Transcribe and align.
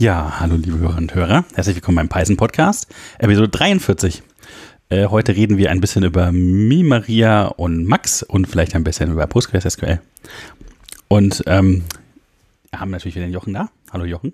Ja, 0.00 0.40
hallo 0.40 0.56
liebe 0.56 0.78
Hörerinnen 0.78 1.04
und 1.04 1.14
Hörer. 1.14 1.44
Herzlich 1.54 1.76
willkommen 1.76 1.94
beim 1.96 2.08
Python 2.08 2.36
Podcast, 2.36 2.88
Episode 3.18 3.48
43. 3.48 4.24
Äh, 4.88 5.06
heute 5.06 5.36
reden 5.36 5.56
wir 5.56 5.70
ein 5.70 5.80
bisschen 5.80 6.02
über 6.02 6.32
Mi, 6.32 6.82
Maria 6.82 7.46
und 7.46 7.84
Max 7.84 8.24
und 8.24 8.48
vielleicht 8.48 8.74
ein 8.74 8.82
bisschen 8.82 9.12
über 9.12 9.24
PostgreSQL. 9.28 10.00
Und 11.06 11.44
ähm, 11.46 11.84
wir 12.72 12.80
haben 12.80 12.90
natürlich 12.90 13.14
wieder 13.14 13.26
den 13.26 13.32
Jochen 13.32 13.54
da. 13.54 13.68
Hallo 13.92 14.04
Jochen. 14.04 14.32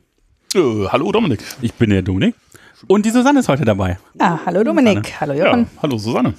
Äh, 0.55 0.87
hallo 0.89 1.13
Dominik. 1.13 1.41
Ich 1.61 1.75
bin 1.75 1.91
der 1.91 2.01
Dominik. 2.01 2.35
Und 2.87 3.05
die 3.05 3.11
Susanne 3.11 3.41
ist 3.41 3.49
heute 3.49 3.67
dabei. 3.67 3.99
Ah, 4.19 4.39
hallo 4.47 4.65
Dominik. 4.65 5.21
Hallo 5.21 5.35
Jochen. 5.35 5.61
Ja, 5.61 5.83
hallo 5.83 5.99
Susanne. 5.99 6.33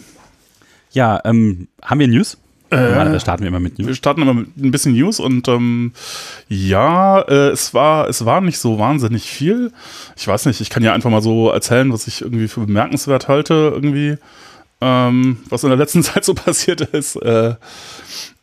Ja, 0.94 1.22
ähm, 1.26 1.68
haben 1.84 2.00
wir 2.00 2.08
News? 2.08 2.40
Normalerweise 2.72 3.20
starten 3.20 3.44
wir 3.44 3.50
immer 3.50 3.60
mit 3.60 3.78
Wir 3.78 3.86
News. 3.86 3.98
starten 3.98 4.22
immer 4.22 4.34
mit 4.34 4.58
ein 4.58 4.72
bisschen 4.72 4.94
News 4.94 5.20
und 5.20 5.48
ähm, 5.48 5.92
ja, 6.48 7.20
äh, 7.22 7.50
es 7.50 7.74
war 7.74 8.08
es 8.08 8.24
war 8.26 8.40
nicht 8.42 8.60
so 8.60 8.80
wahnsinnig 8.80 9.24
viel. 9.30 9.72
Ich 10.16 10.28
weiß 10.28 10.46
nicht, 10.46 10.62
ich 10.62 10.70
kann 10.70 10.82
ja 10.84 10.94
einfach 10.94 11.10
mal 11.10 11.22
so 11.22 11.50
erzählen, 11.52 11.92
was 11.92 12.08
ich 12.08 12.22
irgendwie 12.22 12.48
für 12.48 12.62
bemerkenswert 12.62 13.28
halte, 13.28 13.72
irgendwie, 13.74 14.18
ähm, 14.80 15.38
was 15.50 15.64
in 15.64 15.70
der 15.70 15.78
letzten 15.78 16.02
Zeit 16.04 16.24
so 16.26 16.34
passiert 16.34 16.82
ist. 16.82 17.16
Äh, 17.18 17.56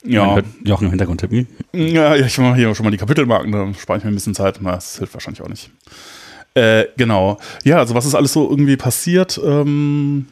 ja, 0.05 0.38
Jochen 0.64 0.84
im 0.84 0.91
Hintergrund 0.91 1.20
tippen. 1.20 1.48
ja, 1.72 2.14
ich 2.14 2.38
mache 2.38 2.55
hier 2.56 2.74
schon 2.74 2.84
mal 2.84 2.91
die 2.91 2.98
Kapitelmarken, 2.98 3.50
da 3.50 3.72
spare 3.74 3.98
ich 3.98 4.05
mir 4.05 4.10
ein 4.10 4.14
bisschen 4.14 4.34
Zeit. 4.34 4.58
Na, 4.60 4.72
Das 4.72 4.98
hilft 4.98 5.14
wahrscheinlich 5.14 5.42
auch 5.42 5.48
nicht. 5.48 5.70
Äh, 6.58 6.88
genau. 6.96 7.38
Ja, 7.62 7.78
also 7.78 7.94
was 7.94 8.04
ist 8.04 8.16
alles 8.16 8.32
so 8.32 8.50
irgendwie 8.50 8.76
passiert? 8.76 9.40
Ähm, 9.44 10.26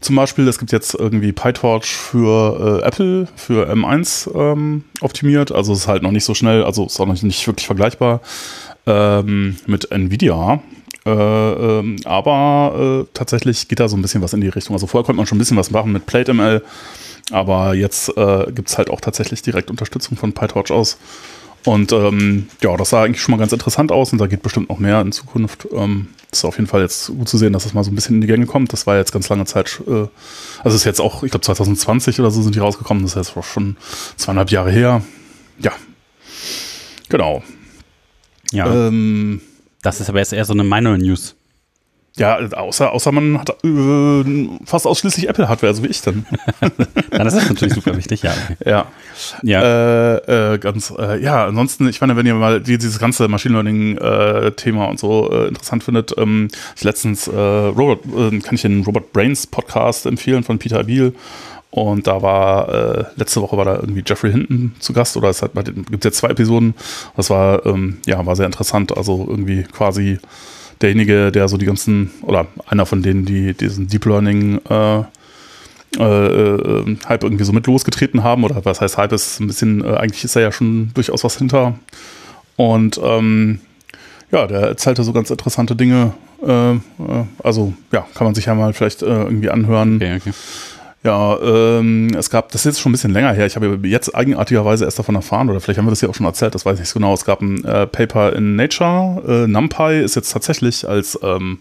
zum 0.00 0.14
Beispiel, 0.14 0.46
es 0.46 0.58
gibt 0.58 0.70
jetzt 0.70 0.94
irgendwie 0.94 1.32
PyTorch 1.32 1.86
für 1.86 2.80
äh, 2.82 2.86
Apple, 2.86 3.26
für 3.34 3.68
M1 3.68 4.32
ähm, 4.32 4.84
optimiert. 5.00 5.50
Also 5.50 5.72
es 5.72 5.80
ist 5.80 5.88
halt 5.88 6.04
noch 6.04 6.12
nicht 6.12 6.24
so 6.24 6.34
schnell, 6.34 6.62
also 6.62 6.86
ist 6.86 7.00
auch 7.00 7.06
noch 7.06 7.20
nicht 7.20 7.46
wirklich 7.48 7.66
vergleichbar 7.66 8.20
ähm, 8.86 9.56
mit 9.66 9.90
Nvidia. 9.90 10.60
Äh, 11.04 11.10
ähm, 11.10 11.96
aber 12.04 13.02
äh, 13.02 13.10
tatsächlich 13.12 13.66
geht 13.66 13.80
da 13.80 13.88
so 13.88 13.96
ein 13.96 14.02
bisschen 14.02 14.22
was 14.22 14.34
in 14.34 14.40
die 14.40 14.48
Richtung. 14.48 14.76
Also 14.76 14.86
vorher 14.86 15.04
konnte 15.04 15.16
man 15.16 15.26
schon 15.26 15.36
ein 15.36 15.40
bisschen 15.40 15.56
was 15.56 15.72
machen 15.72 15.90
mit 15.90 16.06
PlateML, 16.06 16.62
aber 17.32 17.74
jetzt 17.74 18.16
äh, 18.16 18.52
gibt 18.52 18.68
es 18.68 18.78
halt 18.78 18.88
auch 18.88 19.00
tatsächlich 19.00 19.42
direkt 19.42 19.68
Unterstützung 19.68 20.16
von 20.16 20.32
PyTorch 20.32 20.70
aus. 20.70 20.96
Und 21.64 21.92
ähm, 21.92 22.48
ja, 22.60 22.76
das 22.76 22.90
sah 22.90 23.04
eigentlich 23.04 23.22
schon 23.22 23.32
mal 23.32 23.38
ganz 23.38 23.52
interessant 23.52 23.92
aus 23.92 24.12
und 24.12 24.18
da 24.18 24.26
geht 24.26 24.42
bestimmt 24.42 24.68
noch 24.68 24.78
mehr 24.78 25.00
in 25.00 25.12
Zukunft. 25.12 25.68
Ähm, 25.72 26.08
ist 26.32 26.44
auf 26.44 26.56
jeden 26.56 26.66
Fall 26.66 26.80
jetzt 26.80 27.08
gut 27.08 27.28
zu 27.28 27.36
sehen, 27.38 27.52
dass 27.52 27.64
das 27.64 27.74
mal 27.74 27.84
so 27.84 27.90
ein 27.90 27.94
bisschen 27.94 28.16
in 28.16 28.20
die 28.22 28.26
Gänge 28.26 28.46
kommt. 28.46 28.72
Das 28.72 28.86
war 28.86 28.96
jetzt 28.96 29.12
ganz 29.12 29.28
lange 29.28 29.44
Zeit, 29.44 29.80
äh, 29.86 30.06
also 30.64 30.76
ist 30.76 30.84
jetzt 30.84 31.00
auch, 31.00 31.22
ich 31.22 31.30
glaube 31.30 31.44
2020 31.44 32.18
oder 32.20 32.30
so 32.30 32.42
sind 32.42 32.54
die 32.54 32.58
rausgekommen, 32.58 33.02
das 33.02 33.12
ist 33.12 33.28
jetzt 33.28 33.36
auch 33.36 33.44
schon 33.44 33.76
zweieinhalb 34.16 34.50
Jahre 34.50 34.70
her. 34.70 35.02
Ja, 35.60 35.72
genau. 37.08 37.42
Ja, 38.50 38.88
Ähm, 38.88 39.40
das 39.82 40.00
ist 40.00 40.08
aber 40.08 40.18
jetzt 40.18 40.32
eher 40.32 40.44
so 40.44 40.52
eine 40.52 40.64
Minor 40.64 40.96
News. 40.96 41.34
Ja, 42.16 42.38
außer, 42.38 42.92
außer 42.92 43.10
man 43.10 43.38
hat 43.38 43.50
äh, 43.64 44.48
fast 44.66 44.86
ausschließlich 44.86 45.28
Apple-Hardware, 45.28 45.74
so 45.74 45.82
wie 45.82 45.88
ich 45.88 46.02
dann. 46.02 46.26
Dann 47.10 47.26
ist 47.26 47.36
das 47.36 47.48
natürlich 47.48 47.74
super 47.74 47.96
wichtig, 47.96 48.22
ja. 48.22 48.32
ja. 48.66 48.86
Ja, 49.42 49.62
Äh, 49.62 50.54
äh, 50.54 50.58
ganz, 50.58 50.92
äh, 50.98 51.22
ja, 51.22 51.46
ansonsten, 51.46 51.88
ich 51.88 52.00
meine, 52.00 52.16
wenn 52.16 52.26
ihr 52.26 52.34
mal 52.34 52.60
die, 52.60 52.76
dieses 52.76 52.98
ganze 52.98 53.28
Machine 53.28 53.54
Learning-Thema 53.54 54.86
und 54.86 54.98
so 54.98 55.30
äh, 55.32 55.48
interessant 55.48 55.84
findet, 55.84 56.14
ähm, 56.18 56.48
ich 56.76 56.84
letztens, 56.84 57.28
äh, 57.28 57.34
Robert, 57.34 58.04
äh, 58.06 58.38
kann 58.40 58.54
ich 58.54 58.62
den 58.62 58.82
Robert 58.84 59.12
Brains 59.12 59.46
Podcast 59.46 60.04
empfehlen 60.04 60.42
von 60.42 60.58
Peter 60.58 60.80
Abil. 60.80 61.14
Und 61.70 62.06
da 62.06 62.20
war, 62.20 62.68
äh, 62.68 63.04
letzte 63.16 63.40
Woche 63.40 63.56
war 63.56 63.64
da 63.64 63.76
irgendwie 63.76 64.02
Jeffrey 64.06 64.30
Hinton 64.30 64.74
zu 64.78 64.92
Gast, 64.92 65.16
oder 65.16 65.30
es 65.30 65.40
hat, 65.40 65.52
gibt 65.64 66.04
jetzt 66.04 66.18
zwei 66.18 66.28
Episoden. 66.28 66.74
Das 67.16 67.30
war, 67.30 67.64
ähm, 67.64 67.98
ja, 68.04 68.24
war 68.26 68.36
sehr 68.36 68.44
interessant. 68.44 68.94
Also 68.94 69.26
irgendwie 69.26 69.62
quasi 69.62 70.18
derjenige, 70.82 71.32
der 71.32 71.48
so 71.48 71.56
die 71.56 71.66
ganzen, 71.66 72.10
oder 72.22 72.46
einer 72.66 72.86
von 72.86 73.02
denen, 73.02 73.24
die 73.24 73.54
diesen 73.54 73.88
Deep 73.88 74.04
Learning 74.04 74.60
äh, 74.68 75.02
äh, 75.98 76.02
äh, 76.02 76.96
Hype 77.08 77.22
irgendwie 77.22 77.44
so 77.44 77.52
mit 77.52 77.66
losgetreten 77.66 78.22
haben. 78.22 78.44
Oder 78.44 78.64
was 78.64 78.80
heißt 78.80 78.98
Hype 78.98 79.12
ist 79.12 79.40
ein 79.40 79.46
bisschen, 79.46 79.84
äh, 79.84 79.96
eigentlich 79.96 80.24
ist 80.24 80.36
da 80.36 80.40
ja 80.40 80.52
schon 80.52 80.90
durchaus 80.94 81.24
was 81.24 81.36
hinter. 81.36 81.74
Und 82.56 83.00
ähm, 83.02 83.60
ja, 84.30 84.46
der 84.46 84.60
erzählte 84.60 85.04
so 85.04 85.12
ganz 85.12 85.30
interessante 85.30 85.76
Dinge. 85.76 86.14
Äh, 86.42 86.72
äh, 86.72 86.78
also 87.42 87.74
ja, 87.92 88.06
kann 88.14 88.24
man 88.24 88.34
sich 88.34 88.46
ja 88.46 88.54
mal 88.54 88.72
vielleicht 88.72 89.02
äh, 89.02 89.06
irgendwie 89.06 89.50
anhören. 89.50 89.96
okay, 89.96 90.16
okay. 90.16 90.32
Ja, 91.04 91.36
ähm, 91.40 92.10
es 92.16 92.30
gab, 92.30 92.52
das 92.52 92.60
ist 92.60 92.64
jetzt 92.64 92.80
schon 92.80 92.90
ein 92.90 92.92
bisschen 92.92 93.12
länger 93.12 93.32
her, 93.32 93.46
ich 93.46 93.56
habe 93.56 93.78
jetzt 93.82 94.14
eigenartigerweise 94.14 94.84
erst 94.84 94.98
davon 94.98 95.16
erfahren, 95.16 95.50
oder 95.50 95.60
vielleicht 95.60 95.78
haben 95.78 95.86
wir 95.86 95.90
das 95.90 96.00
ja 96.00 96.08
auch 96.08 96.14
schon 96.14 96.26
erzählt, 96.26 96.54
das 96.54 96.64
weiß 96.64 96.74
ich 96.74 96.80
nicht 96.80 96.90
so 96.90 97.00
genau. 97.00 97.12
Es 97.12 97.24
gab 97.24 97.40
ein 97.40 97.64
äh, 97.64 97.86
Paper 97.86 98.34
in 98.34 98.54
Nature, 98.54 99.22
äh, 99.44 99.46
NumPy 99.48 100.00
ist 100.00 100.14
jetzt 100.14 100.30
tatsächlich 100.30 100.88
als 100.88 101.18
ähm, 101.22 101.58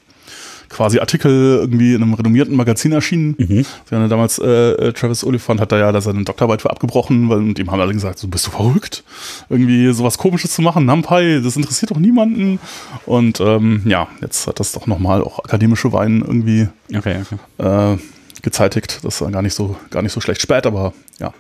quasi 0.72 1.00
Artikel 1.00 1.58
irgendwie 1.60 1.94
in 1.94 2.02
einem 2.02 2.14
renommierten 2.14 2.56
Magazin 2.56 2.92
erschienen. 2.92 3.36
Mhm. 3.38 3.66
Ja 3.90 4.08
damals, 4.08 4.40
äh, 4.40 4.48
äh, 4.48 4.94
Travis 4.94 5.24
Oliphant 5.24 5.60
hat 5.60 5.72
da 5.72 5.78
ja 5.78 5.92
da 5.92 6.02
seine 6.02 6.24
Doktorarbeit 6.24 6.62
für 6.62 6.70
abgebrochen, 6.70 7.30
weil 7.30 7.40
und 7.40 7.60
ihm 7.60 7.72
haben 7.72 7.82
alle 7.82 7.94
gesagt, 7.94 8.20
so 8.20 8.28
bist 8.28 8.48
du 8.48 8.52
verrückt, 8.52 9.04
irgendwie 9.50 9.92
sowas 9.92 10.18
komisches 10.18 10.54
zu 10.54 10.62
machen, 10.62 10.86
NumPy, 10.86 11.42
das 11.44 11.56
interessiert 11.56 11.92
doch 11.92 11.98
niemanden. 11.98 12.60
Und 13.06 13.42
ähm, 13.42 13.82
ja, 13.86 14.08
jetzt 14.22 14.48
hat 14.48 14.60
das 14.60 14.72
doch 14.72 14.88
nochmal 14.88 15.22
auch 15.22 15.40
akademische 15.40 15.92
Wein 15.92 16.24
irgendwie 16.26 16.68
Okay, 16.96 17.18
okay. 17.22 17.94
äh, 17.94 17.98
gezeitigt. 18.42 19.00
Das 19.04 19.22
war 19.22 19.32
gar 19.32 19.42
nicht 19.42 19.54
so, 19.54 19.76
gar 19.90 20.02
nicht 20.02 20.14
so 20.14 20.22
schlecht 20.22 20.42
spät, 20.42 20.66
aber 20.66 20.94
ja. 21.20 21.34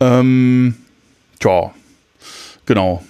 Ähm, 0.00 0.74
ja, 1.42 1.70
genau. 2.66 3.02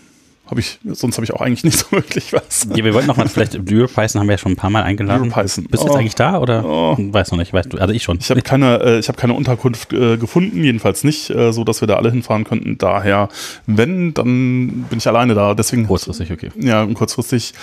Hab 0.47 0.59
ich, 0.59 0.81
sonst 0.85 1.17
habe 1.17 1.25
ich 1.25 1.33
auch 1.33 1.41
eigentlich 1.41 1.65
nicht 1.65 1.79
so 1.79 1.93
wirklich 1.93 2.35
was. 2.35 2.67
Ja, 2.75 2.85
wir 2.85 2.93
wollten 2.93 3.07
noch 3.07 3.17
mal 3.17 3.27
vielleicht, 3.29 3.55
EuroPython 3.55 4.21
haben 4.21 4.27
wir 4.27 4.33
ja 4.35 4.39
schon 4.39 4.53
ein 4.53 4.57
paar 4.57 4.69
Mal 4.69 4.83
eingeladen. 4.83 5.33
EuroPython. 5.33 5.65
Bist 5.65 5.83
du 5.83 5.87
jetzt 5.87 5.95
Oh. 5.95 5.97
eigentlich 5.97 6.15
da 6.15 6.39
oder? 6.39 6.65
Oh. 6.67 6.97
Weiß 6.99 7.31
noch 7.31 7.39
nicht, 7.39 7.55
weißt 7.55 7.73
du, 7.73 7.79
also 7.79 7.95
ich 7.95 8.03
schon. 8.03 8.19
Ich 8.21 8.29
habe 8.29 8.43
keine, 8.43 8.81
äh, 8.83 8.99
ich 8.99 9.09
habe 9.09 9.17
keine 9.17 9.33
Unterkunft 9.33 9.95
äh, 9.95 10.19
gefunden, 10.19 10.63
jedenfalls 10.63 11.05
nicht, 11.05 11.31
äh, 11.31 11.53
so 11.53 11.65
dass 11.65 11.81
wir 11.81 11.89
da 11.89 11.97
alle 11.97 12.11
hinfahren 12.11 12.45
könnten. 12.45 12.77
Daher, 12.77 13.31
wenn, 13.67 14.13
dann 14.13 14.85
bin 14.91 14.99
ich 14.99 15.07
alleine 15.09 15.35
da. 15.35 15.55
Deswegen 15.55 15.87
Kurzfristig, 15.87 16.31
okay. 16.33 16.51
ja, 16.61 16.85
kurzfristig. 16.87 17.55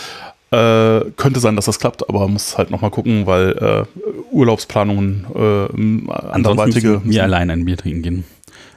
Äh, 0.51 1.11
könnte 1.15 1.39
sein, 1.39 1.55
dass 1.55 1.65
das 1.65 1.77
klappt, 1.79 2.09
aber 2.09 2.27
muss 2.27 2.57
halt 2.57 2.71
nochmal 2.71 2.89
gucken, 2.89 3.27
weil 3.27 3.51
äh, 3.51 4.33
Urlaubsplanungen 4.33 5.25
äh, 5.35 6.11
anderweitige. 6.31 6.89
müssen 6.99 7.11
wir 7.11 7.23
allein 7.23 7.51
ein 7.51 7.65
Bier 7.65 7.77
trinken 7.77 8.01
gehen. 8.01 8.23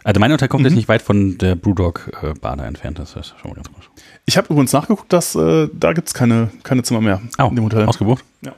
Also 0.05 0.21
meine 0.21 0.35
Unterkunft 0.35 0.63
Mhm. 0.63 0.67
ist 0.67 0.75
nicht 0.75 0.89
weit 0.89 1.01
von 1.01 1.39
der 1.39 1.55
Brewdog-Bar 1.55 2.57
da 2.57 2.67
entfernt. 2.67 2.99
Das 2.99 3.17
ist 3.17 3.35
schon 3.41 3.51
mal 3.51 3.55
ganz 3.55 3.69
gut. 3.69 3.89
Ich 4.27 4.37
habe 4.37 4.49
übrigens 4.51 4.73
nachgeguckt, 4.73 5.13
dass 5.13 5.35
äh, 5.35 5.69
da 5.73 5.93
gibt's 5.93 6.13
keine, 6.13 6.51
keine 6.63 6.83
Zimmer 6.83 7.01
mehr 7.01 7.23
Oh, 7.39 7.47
in 7.49 7.57
dem 7.57 7.65
Hotel. 7.65 7.87
ausgebucht? 7.87 8.25
Ja. 8.43 8.53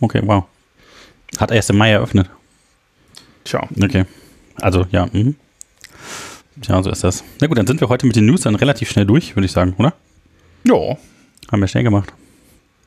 Okay, 0.00 0.20
wow. 0.24 0.44
Hat 1.38 1.50
erst 1.50 1.70
im 1.70 1.78
Mai 1.78 1.90
eröffnet. 1.90 2.28
Tja, 3.44 3.66
Okay. 3.82 4.04
Also, 4.60 4.86
ja. 4.92 5.08
Mhm. 5.12 5.34
Tja, 6.60 6.82
so 6.82 6.90
ist 6.90 7.02
das. 7.02 7.24
Na 7.40 7.46
gut, 7.48 7.56
dann 7.58 7.66
sind 7.66 7.80
wir 7.80 7.88
heute 7.88 8.06
mit 8.06 8.14
den 8.14 8.26
News 8.26 8.42
dann 8.42 8.54
relativ 8.54 8.90
schnell 8.90 9.06
durch, 9.06 9.34
würde 9.34 9.46
ich 9.46 9.52
sagen, 9.52 9.74
oder? 9.78 9.94
ja. 10.64 10.96
Haben 11.50 11.60
wir 11.60 11.68
schnell 11.68 11.82
gemacht. 11.84 12.12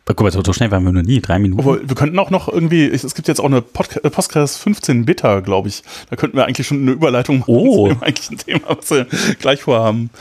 Guck 0.08 0.22
mal, 0.22 0.32
so, 0.32 0.44
so 0.46 0.54
schnell 0.54 0.70
waren 0.70 0.84
wir 0.84 0.92
noch 0.92 1.02
nie. 1.02 1.20
Drei 1.20 1.40
Minuten. 1.40 1.60
Obwohl, 1.60 1.82
wir 1.88 1.96
könnten 1.96 2.20
auch 2.20 2.30
noch 2.30 2.48
irgendwie, 2.48 2.86
es 2.88 3.16
gibt 3.16 3.28
jetzt 3.28 3.40
auch 3.40 3.46
eine 3.46 3.62
Podca 3.64 4.00
äh, 4.04 4.10
Podcast 4.12 4.60
15 4.60 5.04
Beta, 5.06 5.40
glaube 5.40 5.68
ich. 5.70 5.82
Da 6.12 6.16
könnten 6.16 6.38
wir 6.38 6.46
eigentlich 6.46 6.68
schon 6.68 6.82
eine 6.84 6.92
Überleitung 6.92 7.40
machen 7.40 7.56
Oh. 7.56 7.88
zu 7.88 7.94
dem 7.96 8.04
eigentlichen 8.04 8.38
Thema, 8.38 8.78
was 8.78 8.92
wir 8.92 9.08
gleich 9.40 9.62
vorhaben. 9.64 10.12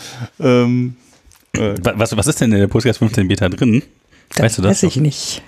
Ähm, 0.40 0.96
äh, 1.54 1.74
Wa- 1.82 1.92
Was, 1.96 2.16
was 2.16 2.26
ist 2.26 2.40
denn 2.40 2.50
in 2.52 2.58
der 2.60 2.66
Podcast 2.68 2.98
15 3.00 3.28
Beta 3.28 3.48
drin? 3.50 3.82
Weißt 4.36 4.56
du 4.58 4.62
das? 4.62 4.70
Weiß 4.70 4.82
ich 4.84 4.96
nicht. 4.96 5.42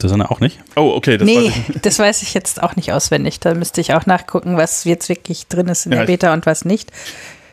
Susanne 0.00 0.30
auch 0.30 0.38
nicht? 0.40 0.60
oh, 0.76 0.92
okay. 0.94 1.16
Das 1.16 1.26
nee, 1.26 1.46
weiß 1.48 1.52
ich. 1.74 1.80
das 1.82 1.98
weiß 1.98 2.22
ich 2.22 2.34
jetzt 2.34 2.62
auch 2.62 2.76
nicht 2.76 2.92
auswendig. 2.92 3.40
Da 3.40 3.54
müsste 3.54 3.80
ich 3.80 3.94
auch 3.94 4.06
nachgucken, 4.06 4.56
was 4.56 4.84
jetzt 4.84 5.08
wirklich 5.08 5.48
drin 5.48 5.66
ist 5.68 5.86
in 5.86 5.92
Ja, 5.92 5.98
der 6.00 6.04
Beta 6.06 6.32
und 6.34 6.46
was 6.46 6.64
nicht. 6.64 6.92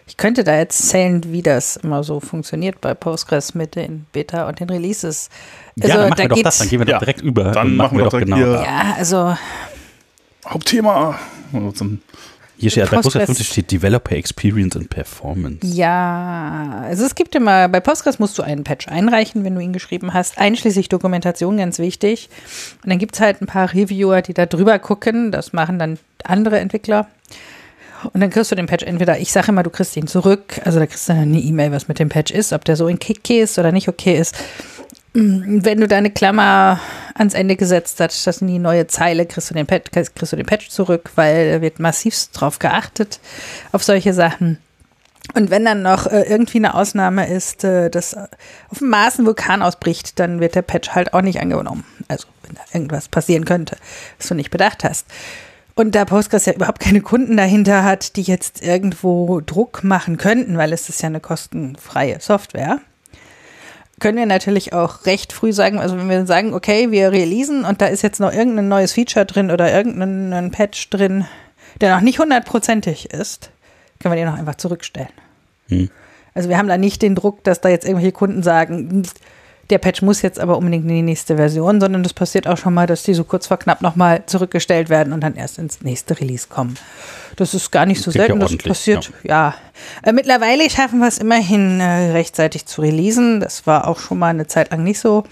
Ich 0.08 0.18
könnte 0.18 0.44
da 0.44 0.52
erzählen, 0.52 1.24
wie 1.32 1.42
das 1.42 1.78
immer 1.78 2.04
so 2.04 2.20
funktioniert 2.20 2.80
bei 2.80 2.94
Postgres 2.94 3.56
mit 3.56 3.76
den 3.76 4.06
Beta 4.12 4.48
und 4.48 4.60
den 4.60 4.70
Releases. 4.70 5.30
Also, 5.82 5.88
ja, 5.90 5.98
dann 5.98 6.10
machen 6.10 6.18
da 6.18 6.24
wir 6.24 6.30
doch 6.30 6.42
das, 6.44 6.58
dann 6.60 6.70
gehen 6.70 6.80
wir 6.80 6.88
Ja, 6.88 6.94
doch 6.94 7.00
direkt 7.00 7.22
über. 7.22 7.52
dann 7.52 7.76
machen 7.76 7.98
wir 7.98 8.04
doch 8.06 8.12
direkt 8.12 8.26
genau. 8.28 8.38
hier- 8.38 8.62
ja, 8.64 8.96
also 8.98 9.36
Hauptthema. 10.48 11.18
Zum- 11.74 12.02
Hier 12.58 12.70
steht, 12.72 12.90
bei 12.90 12.98
Postgres 12.98 13.24
Postgres- 13.24 13.26
15 13.26 13.46
steht 13.46 13.72
Developer 13.72 14.16
Experience 14.16 14.76
and 14.78 14.90
Performance. 14.90 15.66
Ja, 15.68 16.84
also 16.86 17.04
es 17.06 17.16
gibt 17.16 17.36
immer, 17.36 17.68
bei 17.68 17.80
Postgres 17.80 18.20
musst 18.20 18.38
du 18.38 18.44
einen 18.44 18.64
Patch 18.64 18.88
einreichen, 18.88 19.44
wenn 19.44 19.56
du 19.56 19.62
ihn 19.62 19.74
geschrieben 19.74 20.14
hast, 20.14 20.38
einschließlich 20.38 20.88
Dokumentation, 20.88 21.58
ganz 21.58 21.80
wichtig. 21.80 22.30
Und 22.84 22.90
dann 22.92 23.00
gibt 23.00 23.16
es 23.16 23.22
halt 23.22 23.42
ein 23.42 23.48
paar 23.48 23.74
Reviewer, 23.74 24.22
die 24.22 24.34
da 24.34 24.46
drüber 24.46 24.78
gucken, 24.80 25.32
das 25.32 25.52
machen 25.52 25.80
dann 25.80 25.98
andere 26.24 26.60
Entwickler. 26.60 27.08
Und 28.14 28.22
dann 28.22 28.30
kriegst 28.30 28.52
du 28.52 28.56
den 28.56 28.66
Patch 28.68 28.86
entweder, 28.86 29.20
ich 29.20 29.32
sage 29.32 29.50
immer, 29.50 29.64
du 29.64 29.70
kriegst 29.70 29.96
ihn 29.98 30.08
zurück, 30.08 30.62
also 30.64 30.80
da 30.80 30.86
kriegst 30.86 31.10
du 31.10 31.14
dann 31.14 31.24
eine 31.24 31.40
E-Mail, 31.40 31.72
was 31.72 31.88
mit 31.88 32.00
dem 32.00 32.10
Patch 32.10 32.32
ist, 32.32 32.54
ob 32.54 32.66
der 32.66 32.76
so 32.76 32.88
in 32.88 32.98
okay 32.98 33.42
ist 33.42 33.58
oder 33.58 33.72
nicht 33.72 33.88
okay 33.88 34.18
ist. 34.18 34.36
Mm, 35.14 35.60
Wenn 35.64 35.80
du 35.80 35.88
deine 35.88 36.12
Klammer 36.12 36.80
ans 37.16 37.34
Ende 37.34 37.56
gesetzt 37.56 38.00
hast, 38.00 38.28
das 38.28 38.42
in 38.42 38.48
die 38.48 38.60
neue 38.60 38.88
Zeile, 38.88 39.26
kriegst 39.26 39.50
du 39.50 39.54
den 39.54 39.66
Patch, 39.66 39.92
kriegst 39.92 40.32
du 40.32 40.36
den 40.36 40.46
Patch 40.46 40.70
zurück, 40.70 41.12
weil 41.16 41.52
da 41.52 41.62
wird 41.62 41.80
massivst 41.80 42.32
drauf 42.34 42.60
geachtet, 42.60 43.20
auf 43.72 43.84
solche 43.84 44.14
Sachen. 44.14 44.60
Und 45.34 45.50
wenn 45.50 45.66
dann 45.66 45.82
noch 45.82 46.06
äh, 46.06 46.22
irgendwie 46.24 46.60
eine 46.60 46.76
Ausnahme 46.76 47.28
ist, 47.28 47.64
äh, 47.64 47.90
dass 47.90 48.16
auf 48.16 48.78
dem 48.80 48.90
Mars 48.90 49.18
ein 49.18 49.26
Vulkan 49.26 49.62
ausbricht, 49.62 50.20
dann 50.20 50.40
wird 50.40 50.56
der 50.56 50.62
Patch 50.62 50.90
halt 50.90 51.14
auch 51.14 51.22
nicht 51.22 51.40
angenommen. 51.40 51.84
Also 52.08 52.28
wenn 52.44 52.56
da 52.56 52.62
irgendwas 52.74 53.08
passieren 53.10 53.46
könnte, 53.46 53.78
was 54.20 54.28
du 54.28 54.36
nicht 54.36 54.52
bedacht 54.52 54.84
hast. 54.84 55.08
Und 55.76 55.94
da 55.94 56.06
Postgres 56.06 56.46
ja 56.46 56.54
überhaupt 56.54 56.80
keine 56.80 57.02
Kunden 57.02 57.36
dahinter 57.36 57.84
hat, 57.84 58.16
die 58.16 58.22
jetzt 58.22 58.64
irgendwo 58.64 59.42
Druck 59.42 59.84
machen 59.84 60.18
könnten, 60.18 60.58
weil 60.58 60.72
es 60.72 60.88
ist 60.88 61.02
ja 61.02 61.08
eine 61.08 61.20
kostenfreie 61.20 62.22
Software, 62.22 62.80
können 64.00 64.18
wir 64.18 64.26
natürlich 64.26 64.74
auch 64.74 65.06
recht 65.06 65.32
früh 65.32 65.54
sagen, 65.54 65.80
also 65.80 65.98
wenn 65.98 66.10
wir 66.10 66.26
sagen, 66.26 66.54
okay, 66.54 66.92
wir 66.92 67.12
releasen 67.12 67.64
und 67.64 67.82
da 67.82 67.88
ist 67.88 68.02
jetzt 68.02 68.20
noch 68.20 68.32
irgendein 68.34 68.68
neues 68.68 68.94
Feature 68.94 69.26
drin 69.26 69.52
oder 69.52 69.74
irgendein 69.74 70.52
Patch 70.52 70.90
drin, 70.90 71.26
der 71.82 71.96
noch 71.96 72.02
nicht 72.02 72.20
hundertprozentig 72.20 73.12
ist, 73.12 73.52
können 74.00 74.14
wir 74.14 74.18
den 74.18 74.30
noch 74.30 74.38
einfach 74.38 74.56
zurückstellen. 74.56 75.10
Hm. 75.70 75.90
Also 76.34 76.50
wir 76.50 76.58
haben 76.58 76.68
da 76.68 76.78
nicht 76.78 77.02
den 77.02 77.16
Druck, 77.16 77.44
dass 77.46 77.62
da 77.62 77.70
jetzt 77.70 77.86
irgendwelche 77.86 78.12
Kunden 78.12 78.44
sagen, 78.44 79.04
der 79.70 79.80
Patch 79.80 80.02
muss 80.02 80.22
jetzt 80.22 80.40
aber 80.40 80.58
unbedingt 80.58 80.84
in 80.84 80.96
die 80.96 81.02
nächste 81.02 81.38
Version, 81.38 81.82
sondern 81.82 82.04
das 82.04 82.14
passiert 82.14 82.48
auch 82.48 82.58
schon 82.58 82.74
mal, 82.74 82.86
dass 82.86 83.04
die 83.04 83.14
so 83.14 83.24
kurz 83.24 83.48
vor 83.48 83.58
knapp 83.58 83.82
nochmal 83.82 84.24
zurückgestellt 84.26 84.90
werden 84.90 85.12
und 85.12 85.22
dann 85.22 85.36
erst 85.36 85.58
ins 85.58 85.82
nächste 85.82 86.20
Release 86.20 86.48
kommen. 86.48 86.76
Das 87.36 87.54
ist 87.54 87.72
gar 87.72 87.86
nicht 87.86 88.02
so 88.02 88.12
Klingt 88.12 88.16
ja 88.16 88.28
selten, 88.28 88.40
das 88.40 88.52
ordentlich, 88.52 88.70
passiert. 88.70 89.12
Ja. 89.24 89.56
Äh, 90.04 90.14
mittlerweile 90.14 90.70
schaffen 90.70 91.00
wir 91.00 91.08
es 91.08 91.18
immerhin 91.18 91.80
äh, 91.80 92.12
rechtzeitig 92.12 92.66
zu 92.66 92.82
releasen. 92.82 93.40
Das 93.40 93.66
war 93.66 93.88
auch 93.88 94.00
schon 94.00 94.20
mal 94.20 94.30
eine 94.30 94.48
Zeit 94.48 94.72
lang 94.72 94.84
nicht 94.84 95.00
so. 95.00 95.24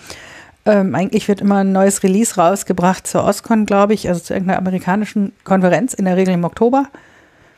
Ähm, 0.66 0.96
eigentlich 0.96 1.28
wird 1.28 1.42
immer 1.42 1.58
ein 1.58 1.72
neues 1.72 2.04
Release 2.04 2.36
rausgebracht 2.36 3.06
zur 3.06 3.26
OSCON, 3.26 3.66
glaube 3.66 3.94
ich, 3.94 4.08
also 4.08 4.22
zu 4.22 4.34
irgendeiner 4.34 4.60
amerikanischen 4.60 5.34
Konferenz, 5.44 5.94
in 5.94 6.06
der 6.06 6.16
Regel 6.16 6.34
im 6.34 6.44
Oktober. 6.44 6.88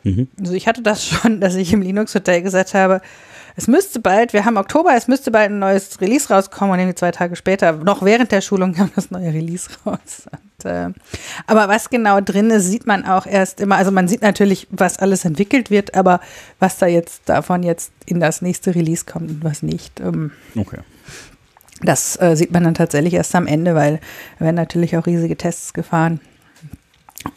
Mhm. 0.04 0.28
Also 0.40 0.54
ich 0.54 0.68
hatte 0.68 0.82
das 0.82 1.06
schon, 1.08 1.40
dass 1.40 1.56
ich 1.56 1.72
im 1.72 1.82
Linux 1.82 2.16
Hotel 2.16 2.42
gesagt 2.42 2.74
habe, 2.74 3.02
es 3.58 3.68
müsste 3.68 4.00
bald, 4.00 4.34
wir 4.34 4.46
haben 4.46 4.58
Oktober, 4.58 4.92
es 4.96 5.08
müsste 5.08 5.32
bald 5.32 5.50
ein 5.50 5.60
neues 5.60 6.02
Release 6.02 6.34
rauskommen 6.34 6.74
und 6.74 6.80
irgendwie 6.80 6.96
zwei 6.96 7.12
Tage 7.12 7.36
später, 7.36 7.72
noch 7.74 8.04
während 8.04 8.32
der 8.32 8.42
Schulung 8.42 8.74
kam 8.76 8.92
das 8.96 9.12
neue 9.12 9.34
Release 9.34 9.70
raus. 9.86 10.28
Und, 10.32 10.70
äh, 10.70 10.90
aber 11.48 11.68
was 11.70 11.90
genau 11.90 12.20
drin 12.22 12.50
ist, 12.50 12.66
sieht 12.66 12.86
man 12.86 13.06
auch 13.06 13.26
erst 13.26 13.62
immer, 13.62 13.78
also 13.78 13.92
man 13.92 14.08
sieht 14.08 14.22
natürlich, 14.22 14.68
was 14.72 15.00
alles 15.00 15.24
entwickelt 15.26 15.70
wird, 15.70 15.96
aber 15.96 16.20
was 16.60 16.78
da 16.78 16.88
jetzt 16.88 17.22
davon 17.26 17.64
jetzt 17.64 17.92
in 18.06 18.20
das 18.20 18.42
nächste 18.42 18.76
Release 18.76 19.06
kommt 19.06 19.30
und 19.30 19.44
was 19.44 19.64
nicht. 19.64 20.00
Ähm, 20.00 20.32
Okay. 20.56 20.80
das 21.82 22.20
äh, 22.22 22.36
sieht 22.36 22.52
man 22.52 22.64
dann 22.64 22.74
tatsächlich 22.74 23.14
erst 23.14 23.36
am 23.36 23.48
Ende, 23.48 23.76
weil 23.76 24.00
da 24.40 24.46
werden 24.46 24.56
natürlich 24.56 24.98
auch 24.98 25.06
riesige 25.06 25.38
Tests 25.38 25.74
gefahren. 25.74 26.20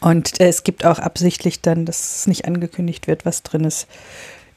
Und 0.01 0.39
äh, 0.39 0.47
es 0.47 0.63
gibt 0.63 0.85
auch 0.85 0.99
absichtlich 0.99 1.61
dann, 1.61 1.85
dass 1.85 2.17
es 2.17 2.27
nicht 2.27 2.45
angekündigt 2.45 3.07
wird, 3.07 3.25
was 3.25 3.43
drin 3.43 3.63
ist, 3.63 3.87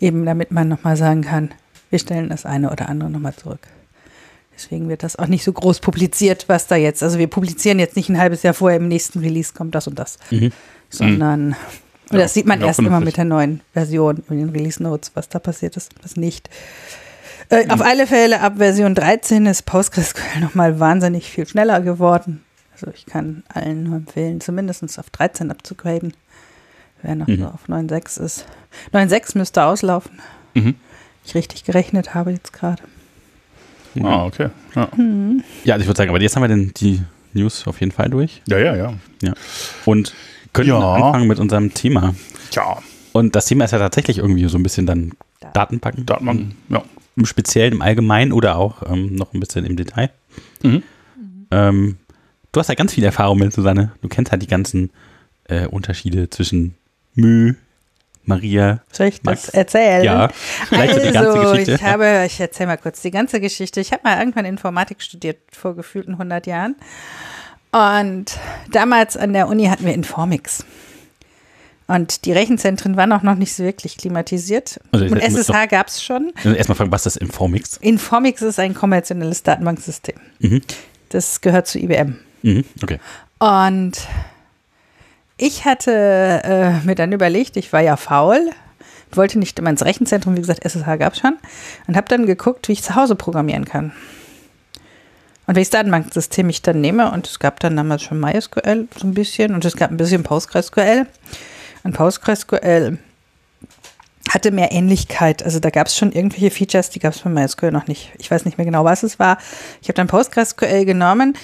eben 0.02 0.26
damit 0.26 0.50
man 0.50 0.68
nochmal 0.68 0.96
sagen 0.96 1.22
kann, 1.22 1.50
wir 1.90 1.98
stellen 1.98 2.28
das 2.28 2.44
eine 2.44 2.70
oder 2.70 2.88
andere 2.88 3.08
nochmal 3.08 3.34
zurück. 3.34 3.60
Deswegen 4.54 4.88
wird 4.88 5.02
das 5.02 5.16
auch 5.16 5.28
nicht 5.28 5.44
so 5.44 5.52
groß 5.52 5.80
publiziert, 5.80 6.44
was 6.48 6.66
da 6.66 6.76
jetzt, 6.76 7.02
also 7.02 7.18
wir 7.18 7.26
publizieren 7.28 7.78
jetzt 7.78 7.96
nicht 7.96 8.08
ein 8.10 8.18
halbes 8.18 8.42
Jahr 8.42 8.52
vorher, 8.54 8.78
im 8.78 8.88
nächsten 8.88 9.20
Release 9.20 9.52
kommt 9.54 9.74
das 9.74 9.86
und 9.86 9.98
das, 9.98 10.18
Mhm. 10.30 10.52
sondern, 10.90 11.56
und 12.10 12.16
Ja, 12.16 12.18
das 12.18 12.34
sieht 12.34 12.46
man 12.46 12.60
ja, 12.60 12.66
erst 12.66 12.80
immer 12.80 13.00
mit 13.00 13.16
der 13.16 13.24
neuen 13.24 13.60
Version, 13.72 14.22
in 14.28 14.38
den 14.38 14.48
Release 14.50 14.82
Notes, 14.82 15.12
was 15.14 15.28
da 15.28 15.38
passiert 15.38 15.76
ist, 15.76 15.94
was 16.02 16.16
nicht. 16.16 16.50
Äh, 17.48 17.68
Auf 17.70 17.80
alle 17.80 18.06
Fälle, 18.06 18.40
ab 18.40 18.54
Version 18.58 18.94
13 18.94 19.46
ist 19.46 19.62
PostgreSQL 19.66 20.40
nochmal 20.40 20.78
wahnsinnig 20.80 21.30
viel 21.30 21.46
schneller 21.46 21.80
geworden. 21.80 22.42
Also 22.74 22.88
ich 22.94 23.06
kann 23.06 23.42
allen 23.52 23.84
nur 23.84 23.96
empfehlen, 23.96 24.40
zumindest 24.40 24.98
auf 24.98 25.08
13 25.10 25.50
abzugraden, 25.50 26.14
wer 27.02 27.14
noch 27.14 27.26
Mhm. 27.26 27.38
so 27.38 27.46
auf 27.46 27.68
9.6 27.68 28.18
ist. 28.22 28.46
9.6 28.92 29.36
müsste 29.38 29.64
auslaufen. 29.64 30.20
Mhm. 30.54 30.74
Ich 31.24 31.34
richtig 31.34 31.64
gerechnet 31.64 32.14
habe 32.14 32.32
jetzt 32.32 32.52
gerade. 32.52 32.82
Ah, 34.02 34.24
okay. 34.24 34.48
Ja. 34.74 34.88
Ja, 35.64 35.74
also 35.74 35.82
ich 35.82 35.86
würde 35.88 35.96
sagen, 35.98 36.10
aber 36.10 36.20
jetzt 36.20 36.34
haben 36.34 36.42
wir 36.42 36.48
denn 36.48 36.72
die 36.78 37.02
News 37.34 37.66
auf 37.66 37.80
jeden 37.80 37.92
Fall 37.92 38.08
durch. 38.10 38.42
ja, 38.48 38.58
ja, 38.58 38.74
ja. 38.76 38.94
Ja. 39.22 39.34
Und 39.84 40.14
können 40.52 40.68
Ja. 40.70 40.94
anfangen 40.94 41.28
mit 41.28 41.38
unserem 41.38 41.72
Thema. 41.74 42.14
Tja, 42.50 42.78
Und 43.12 43.36
das 43.36 43.46
Thema 43.46 43.64
ist 43.66 43.70
ja 43.72 43.78
tatsächlich 43.78 44.18
irgendwie 44.18 44.46
so 44.48 44.56
ein 44.58 44.62
bisschen 44.62 44.86
dann 44.86 45.12
Datenbanken. 45.52 46.06
Datenbank. 46.06 46.54
Ja. 46.70 46.82
Im 47.16 47.26
Speziellen, 47.26 47.74
im 47.74 47.82
Allgemeinen 47.82 48.32
oder 48.32 48.56
auch 48.56 48.82
ähm, 48.90 49.14
noch 49.14 49.34
ein 49.34 49.40
bisschen 49.40 49.66
im 49.66 49.76
Detail. 49.76 50.10
Mhm. 50.62 50.82
Ähm, 51.50 51.96
du 52.52 52.60
hast 52.60 52.68
ja 52.68 52.74
ganz 52.74 52.94
viel 52.94 53.04
Erfahrung 53.04 53.38
mit, 53.38 53.52
Susanne. 53.52 53.92
Du 54.00 54.08
kennst 54.08 54.32
halt 54.32 54.40
die 54.40 54.46
ganzen 54.46 54.90
äh, 55.44 55.66
Unterschiede 55.66 56.30
zwischen 56.30 56.74
Mü, 57.14 57.54
Maria. 58.24 58.82
Soll 58.92 59.08
ich 59.08 59.22
Max? 59.22 59.42
das 59.42 59.54
erzählen? 59.54 60.04
Ja, 60.04 60.28
vielleicht 60.68 60.94
so 60.94 61.00
die 61.00 61.12
ganze 61.12 61.30
also, 61.30 61.50
Geschichte. 61.50 61.72
ich 61.72 61.82
habe, 61.82 62.24
ich 62.26 62.40
erzähle 62.40 62.66
mal 62.68 62.76
kurz 62.76 63.02
die 63.02 63.10
ganze 63.10 63.40
Geschichte. 63.40 63.80
Ich 63.80 63.92
habe 63.92 64.02
mal 64.04 64.18
irgendwann 64.18 64.44
Informatik 64.44 65.02
studiert, 65.02 65.38
vor 65.50 65.74
gefühlten 65.74 66.12
100 66.12 66.46
Jahren. 66.46 66.76
Und 67.72 68.38
damals 68.70 69.16
an 69.16 69.32
der 69.32 69.48
Uni 69.48 69.66
hatten 69.66 69.86
wir 69.86 69.94
Informix. 69.94 70.64
Und 71.88 72.24
die 72.24 72.32
Rechenzentren 72.32 72.96
waren 72.96 73.12
auch 73.12 73.22
noch 73.22 73.34
nicht 73.34 73.54
so 73.54 73.64
wirklich 73.64 73.96
klimatisiert. 73.96 74.80
Also, 74.92 75.06
Und 75.06 75.18
SSH 75.18 75.66
gab 75.68 75.88
es 75.88 76.02
schon. 76.02 76.32
Also 76.36 76.52
erstmal 76.52 76.76
fragen, 76.76 76.92
was 76.92 77.06
ist 77.06 77.16
Informix? 77.16 77.76
Informix 77.78 78.40
ist 78.40 78.58
ein 78.58 78.74
kommerzielles 78.74 79.42
Datenbanksystem. 79.42 80.16
Mhm. 80.38 80.62
Das 81.08 81.40
gehört 81.40 81.66
zu 81.66 81.78
IBM. 81.78 82.18
Mhm. 82.42 82.64
Okay. 82.82 82.98
Und 83.38 84.06
ich 85.42 85.64
hatte 85.64 86.40
äh, 86.44 86.86
mir 86.86 86.94
dann 86.94 87.10
überlegt, 87.10 87.56
ich 87.56 87.72
war 87.72 87.80
ja 87.80 87.96
faul, 87.96 88.50
wollte 89.10 89.40
nicht 89.40 89.58
immer 89.58 89.70
ins 89.70 89.84
Rechenzentrum, 89.84 90.36
wie 90.36 90.40
gesagt, 90.40 90.64
SSH 90.64 90.96
gab 90.98 91.14
es 91.14 91.18
schon, 91.18 91.36
und 91.88 91.96
habe 91.96 92.06
dann 92.08 92.26
geguckt, 92.26 92.68
wie 92.68 92.72
ich 92.72 92.84
zu 92.84 92.94
Hause 92.94 93.16
programmieren 93.16 93.64
kann. 93.64 93.90
Und 95.48 95.56
welches 95.56 95.70
Datenbanksystem 95.70 96.48
ich 96.48 96.62
dann 96.62 96.80
nehme. 96.80 97.10
Und 97.10 97.26
es 97.26 97.40
gab 97.40 97.58
dann 97.58 97.76
damals 97.76 98.02
schon 98.02 98.20
MySQL 98.20 98.86
so 98.96 99.06
ein 99.06 99.14
bisschen 99.14 99.52
und 99.52 99.64
es 99.64 99.74
gab 99.74 99.90
ein 99.90 99.96
bisschen 99.96 100.22
PostgreSQL. 100.22 101.08
Und 101.82 101.92
PostgreSQL 101.94 102.98
hatte 104.30 104.52
mehr 104.52 104.70
Ähnlichkeit. 104.70 105.42
Also 105.42 105.58
da 105.58 105.70
gab 105.70 105.88
es 105.88 105.96
schon 105.96 106.12
irgendwelche 106.12 106.52
Features, 106.52 106.90
die 106.90 107.00
gab 107.00 107.14
es 107.14 107.20
bei 107.22 107.30
MySQL 107.30 107.72
noch 107.72 107.88
nicht. 107.88 108.12
Ich 108.18 108.30
weiß 108.30 108.44
nicht 108.44 108.58
mehr 108.58 108.64
genau, 108.64 108.84
was 108.84 109.02
es 109.02 109.18
war. 109.18 109.38
Ich 109.80 109.88
habe 109.88 109.94
dann 109.94 110.06
PostgreSQL 110.06 110.84
genommen 110.84 111.36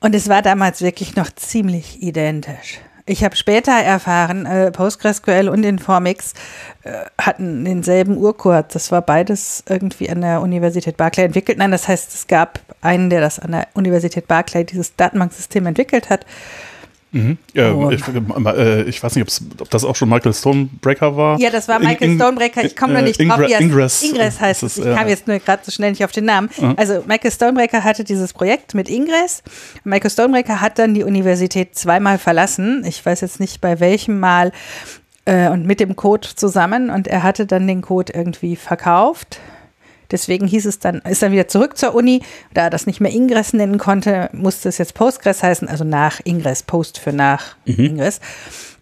und 0.00 0.14
es 0.14 0.30
war 0.30 0.40
damals 0.40 0.80
wirklich 0.80 1.14
noch 1.14 1.30
ziemlich 1.30 2.02
identisch. 2.02 2.80
Ich 3.08 3.24
habe 3.24 3.34
später 3.36 3.72
erfahren, 3.72 4.44
äh, 4.44 4.70
PostgreSQL 4.70 5.48
und 5.48 5.64
Informix 5.64 6.34
äh, 6.82 6.92
hatten 7.18 7.64
denselben 7.64 8.18
Urcode. 8.18 8.66
Das 8.74 8.92
war 8.92 9.00
beides 9.00 9.64
irgendwie 9.66 10.10
an 10.10 10.20
der 10.20 10.42
Universität 10.42 10.98
Barclay 10.98 11.24
entwickelt. 11.24 11.56
Nein, 11.56 11.70
das 11.70 11.88
heißt, 11.88 12.14
es 12.14 12.26
gab 12.26 12.60
einen, 12.82 13.08
der 13.08 13.22
das 13.22 13.38
an 13.38 13.52
der 13.52 13.68
Universität 13.72 14.28
Barclay, 14.28 14.64
dieses 14.64 14.94
Datenbanksystem 14.94 15.64
entwickelt 15.64 16.10
hat. 16.10 16.26
Mhm. 17.10 17.38
Ja, 17.54 17.72
Und- 17.72 17.92
ich, 17.94 18.02
äh, 18.06 18.82
ich 18.82 19.02
weiß 19.02 19.16
nicht, 19.16 19.40
ob 19.60 19.70
das 19.70 19.84
auch 19.84 19.96
schon 19.96 20.08
Michael 20.10 20.34
Stonebreaker 20.34 21.16
war. 21.16 21.40
Ja, 21.40 21.48
das 21.50 21.66
war 21.68 21.78
Michael 21.78 22.10
in- 22.12 22.16
Stonebreaker. 22.18 22.64
Ich 22.64 22.76
komme 22.76 22.92
nur 22.94 23.02
äh, 23.02 23.06
nicht 23.06 23.18
drauf, 23.20 23.40
wie 23.40 23.52
er 23.52 23.60
Ingress. 23.60 24.02
Ingress 24.02 24.40
heißt 24.40 24.62
es. 24.62 24.76
Ich 24.78 24.84
äh, 24.86 24.94
kam 24.94 25.08
jetzt 25.08 25.26
nur 25.26 25.38
gerade 25.38 25.62
so 25.64 25.70
schnell 25.70 25.90
nicht 25.90 26.04
auf 26.04 26.12
den 26.12 26.26
Namen. 26.26 26.50
Mhm. 26.58 26.74
Also 26.76 27.02
Michael 27.06 27.30
Stonebreaker 27.30 27.82
hatte 27.82 28.04
dieses 28.04 28.32
Projekt 28.34 28.74
mit 28.74 28.90
Ingress. 28.90 29.42
Michael 29.84 30.10
Stonebreaker 30.10 30.60
hat 30.60 30.78
dann 30.78 30.92
die 30.94 31.02
Universität 31.04 31.74
zweimal 31.76 32.18
verlassen. 32.18 32.84
Ich 32.86 33.04
weiß 33.04 33.22
jetzt 33.22 33.40
nicht 33.40 33.60
bei 33.62 33.80
welchem 33.80 34.20
Mal 34.20 34.52
äh, 35.24 35.48
und 35.48 35.64
mit 35.66 35.80
dem 35.80 35.96
Code 35.96 36.28
zusammen. 36.36 36.90
Und 36.90 37.08
er 37.08 37.22
hatte 37.22 37.46
dann 37.46 37.66
den 37.66 37.80
Code 37.80 38.12
irgendwie 38.14 38.54
verkauft. 38.56 39.40
Deswegen 40.10 40.46
hieß 40.46 40.66
es 40.66 40.78
dann, 40.78 41.00
ist 41.00 41.22
dann 41.22 41.32
wieder 41.32 41.48
zurück 41.48 41.76
zur 41.76 41.94
Uni. 41.94 42.22
Da 42.54 42.64
er 42.64 42.70
das 42.70 42.86
nicht 42.86 43.00
mehr 43.00 43.12
Ingress 43.12 43.52
nennen 43.52 43.78
konnte, 43.78 44.30
musste 44.32 44.68
es 44.68 44.78
jetzt 44.78 44.94
Postgres 44.94 45.42
heißen, 45.42 45.68
also 45.68 45.84
nach 45.84 46.20
Ingress, 46.24 46.62
Post 46.62 46.98
für 46.98 47.12
nach 47.12 47.56
Ingress. 47.64 48.20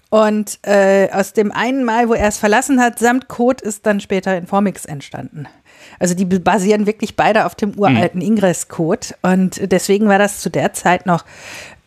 Und 0.09 0.61
äh, 0.63 1.11
aus 1.11 1.33
dem 1.33 1.51
einen 1.51 1.85
Mal, 1.85 2.09
wo 2.09 2.15
er 2.15 2.29
es 2.29 2.39
verlassen 2.39 2.81
hat, 2.81 2.99
samt 2.99 3.29
Code 3.29 3.65
ist 3.65 3.87
dann 3.87 4.01
später 4.01 4.37
Informix 4.37 4.85
entstanden. 4.85 5.49
Also 5.99 6.15
die 6.15 6.25
basieren 6.25 6.87
wirklich 6.87 7.17
beide 7.17 7.47
auf 7.47 7.55
dem 7.55 7.79
uralten 7.79 8.21
Ingress-Code. 8.21 9.09
Und 9.23 9.61
deswegen 9.73 10.09
war 10.09 10.19
das 10.19 10.41
zu 10.41 10.51
der 10.51 10.73
Zeit 10.73 11.07
noch 11.07 11.25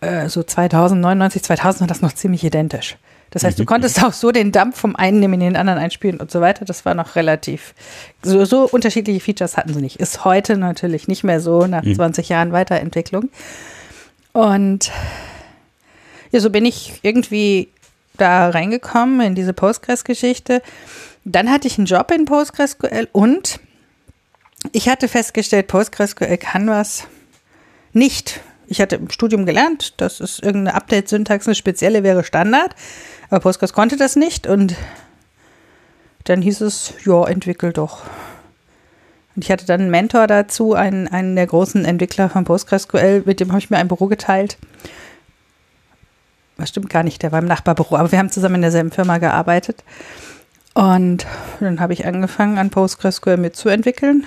äh, 0.01 0.27
so 0.29 0.43
2099, 0.43 1.43
2000 1.43 1.81
war 1.81 1.87
das 1.87 2.01
noch 2.01 2.13
ziemlich 2.13 2.43
identisch. 2.43 2.97
Das 3.31 3.43
heißt, 3.43 3.59
du 3.59 3.65
konntest 3.65 4.03
auch 4.03 4.13
so 4.13 4.31
den 4.31 4.51
Dump 4.51 4.75
vom 4.75 4.95
einen 4.95 5.19
nehmen, 5.19 5.35
in 5.35 5.39
den 5.41 5.55
anderen 5.55 5.79
einspielen 5.79 6.19
und 6.19 6.31
so 6.31 6.41
weiter. 6.41 6.65
Das 6.65 6.85
war 6.85 6.95
noch 6.95 7.15
relativ, 7.15 7.73
so, 8.23 8.43
so 8.45 8.63
unterschiedliche 8.63 9.19
Features 9.19 9.57
hatten 9.57 9.73
sie 9.73 9.81
nicht. 9.81 9.97
Ist 9.97 10.25
heute 10.25 10.57
natürlich 10.57 11.07
nicht 11.07 11.23
mehr 11.23 11.39
so 11.39 11.67
nach 11.67 11.83
20 11.83 12.29
Jahren 12.29 12.51
Weiterentwicklung. 12.51 13.29
Und 14.33 14.91
ja, 16.31 16.39
so 16.39 16.49
bin 16.49 16.65
ich 16.65 16.99
irgendwie 17.01 17.69
da 18.17 18.49
reingekommen 18.49 19.21
in 19.21 19.35
diese 19.35 19.53
Postgres-Geschichte. 19.53 20.61
Dann 21.25 21.49
hatte 21.49 21.67
ich 21.67 21.77
einen 21.77 21.87
Job 21.87 22.11
in 22.11 22.25
PostgreSQL 22.25 23.07
und 23.11 23.59
ich 24.71 24.89
hatte 24.89 25.07
festgestellt, 25.07 25.67
PostgreSQL 25.67 26.37
kann 26.37 26.67
was 26.67 27.07
nicht. 27.93 28.41
Ich 28.67 28.81
hatte 28.81 28.97
im 28.97 29.09
Studium 29.09 29.45
gelernt, 29.45 29.99
dass 30.01 30.19
es 30.19 30.39
irgendeine 30.39 30.75
Update-Syntax, 30.75 31.47
eine 31.47 31.55
spezielle 31.55 32.03
wäre 32.03 32.23
Standard, 32.23 32.75
aber 33.29 33.39
Postgres 33.39 33.73
konnte 33.73 33.97
das 33.97 34.15
nicht 34.15 34.47
und 34.47 34.75
dann 36.25 36.41
hieß 36.41 36.61
es, 36.61 36.93
ja, 37.05 37.25
entwickel 37.25 37.73
doch. 37.73 38.03
Und 39.35 39.45
ich 39.45 39.51
hatte 39.51 39.65
dann 39.65 39.81
einen 39.81 39.91
Mentor 39.91 40.27
dazu, 40.27 40.73
einen, 40.73 41.07
einen 41.07 41.35
der 41.35 41.47
großen 41.47 41.85
Entwickler 41.85 42.29
von 42.29 42.43
PostgreSQL, 42.43 43.23
mit 43.25 43.39
dem 43.39 43.49
habe 43.49 43.59
ich 43.59 43.69
mir 43.69 43.77
ein 43.77 43.87
Büro 43.87 44.07
geteilt. 44.07 44.57
Das 46.57 46.69
stimmt 46.69 46.89
gar 46.89 47.03
nicht, 47.03 47.23
der 47.23 47.31
war 47.31 47.39
im 47.39 47.45
Nachbarbüro, 47.45 47.95
aber 47.95 48.11
wir 48.11 48.19
haben 48.19 48.31
zusammen 48.31 48.55
in 48.55 48.61
derselben 48.63 48.91
Firma 48.91 49.17
gearbeitet. 49.17 49.83
Und 50.73 51.25
dann 51.59 51.79
habe 51.79 51.93
ich 51.93 52.05
angefangen, 52.05 52.57
an 52.57 52.69
PostgreSQL 52.69 53.37
mitzuentwickeln. 53.37 54.25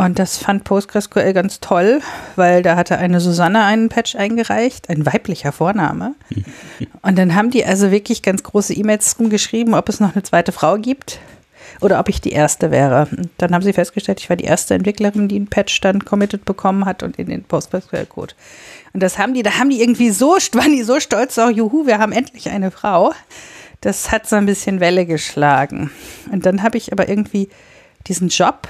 Und 0.00 0.20
das 0.20 0.38
fand 0.38 0.62
PostgreSQL 0.62 1.32
ganz 1.32 1.58
toll, 1.58 2.00
weil 2.36 2.62
da 2.62 2.76
hatte 2.76 2.98
eine 2.98 3.18
Susanne 3.18 3.64
einen 3.64 3.88
Patch 3.88 4.14
eingereicht, 4.14 4.88
ein 4.88 5.04
weiblicher 5.04 5.50
Vorname. 5.50 6.14
Und 7.02 7.18
dann 7.18 7.34
haben 7.34 7.50
die 7.50 7.64
also 7.64 7.90
wirklich 7.90 8.22
ganz 8.22 8.44
große 8.44 8.74
E-Mails 8.74 9.16
geschrieben, 9.18 9.74
ob 9.74 9.88
es 9.88 9.98
noch 9.98 10.14
eine 10.14 10.22
zweite 10.22 10.52
Frau 10.52 10.76
gibt 10.76 11.18
oder 11.80 11.98
ob 11.98 12.08
ich 12.08 12.20
die 12.20 12.30
erste 12.30 12.70
wäre. 12.70 13.08
Und 13.10 13.30
dann 13.38 13.52
haben 13.52 13.62
sie 13.62 13.72
festgestellt, 13.72 14.20
ich 14.20 14.30
war 14.30 14.36
die 14.36 14.44
erste 14.44 14.74
Entwicklerin, 14.74 15.26
die 15.26 15.34
einen 15.34 15.48
Patch 15.48 15.80
dann 15.80 16.04
committed 16.04 16.44
bekommen 16.44 16.84
hat 16.84 17.02
und 17.02 17.18
in 17.18 17.26
den 17.26 17.42
PostgreSQL-Code. 17.42 18.34
Und 18.92 19.02
das 19.02 19.18
haben 19.18 19.34
die, 19.34 19.42
da 19.42 19.58
haben 19.58 19.70
die 19.70 19.80
irgendwie 19.80 20.10
so, 20.10 20.36
waren 20.52 20.70
die 20.70 20.84
so 20.84 21.00
stolz, 21.00 21.36
auch 21.38 21.50
juhu, 21.50 21.86
wir 21.86 21.98
haben 21.98 22.12
endlich 22.12 22.50
eine 22.50 22.70
Frau. 22.70 23.12
Das 23.80 24.12
hat 24.12 24.28
so 24.28 24.36
ein 24.36 24.46
bisschen 24.46 24.78
Welle 24.78 25.06
geschlagen. 25.06 25.90
Und 26.30 26.46
dann 26.46 26.62
habe 26.62 26.78
ich 26.78 26.92
aber 26.92 27.08
irgendwie 27.08 27.48
diesen 28.06 28.28
Job 28.28 28.68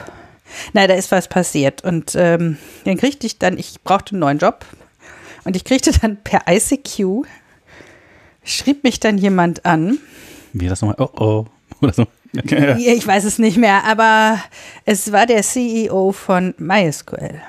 Nein, 0.72 0.88
da 0.88 0.94
ist 0.94 1.10
was 1.10 1.28
passiert. 1.28 1.84
Und 1.84 2.14
ähm, 2.14 2.58
dann 2.84 2.96
kriegte 2.96 3.26
ich 3.26 3.38
dann, 3.38 3.58
ich 3.58 3.80
brauchte 3.82 4.12
einen 4.12 4.20
neuen 4.20 4.38
Job. 4.38 4.64
Und 5.44 5.56
ich 5.56 5.64
kriegte 5.64 5.92
dann 5.92 6.18
per 6.22 6.42
ICQ, 6.48 7.26
schrieb 8.44 8.84
mich 8.84 9.00
dann 9.00 9.18
jemand 9.18 9.64
an. 9.64 9.98
Wie 10.52 10.68
das 10.68 10.82
nochmal? 10.82 10.96
Oh 10.98 11.22
oh. 11.22 11.46
Oder 11.80 11.92
so. 11.92 12.06
Ja. 12.44 12.76
Ich 12.76 13.06
weiß 13.06 13.24
es 13.24 13.38
nicht 13.38 13.56
mehr, 13.56 13.84
aber 13.84 14.38
es 14.84 15.12
war 15.12 15.24
der 15.24 15.42
CEO 15.42 16.12
von 16.12 16.54
MySQL. 16.58 17.40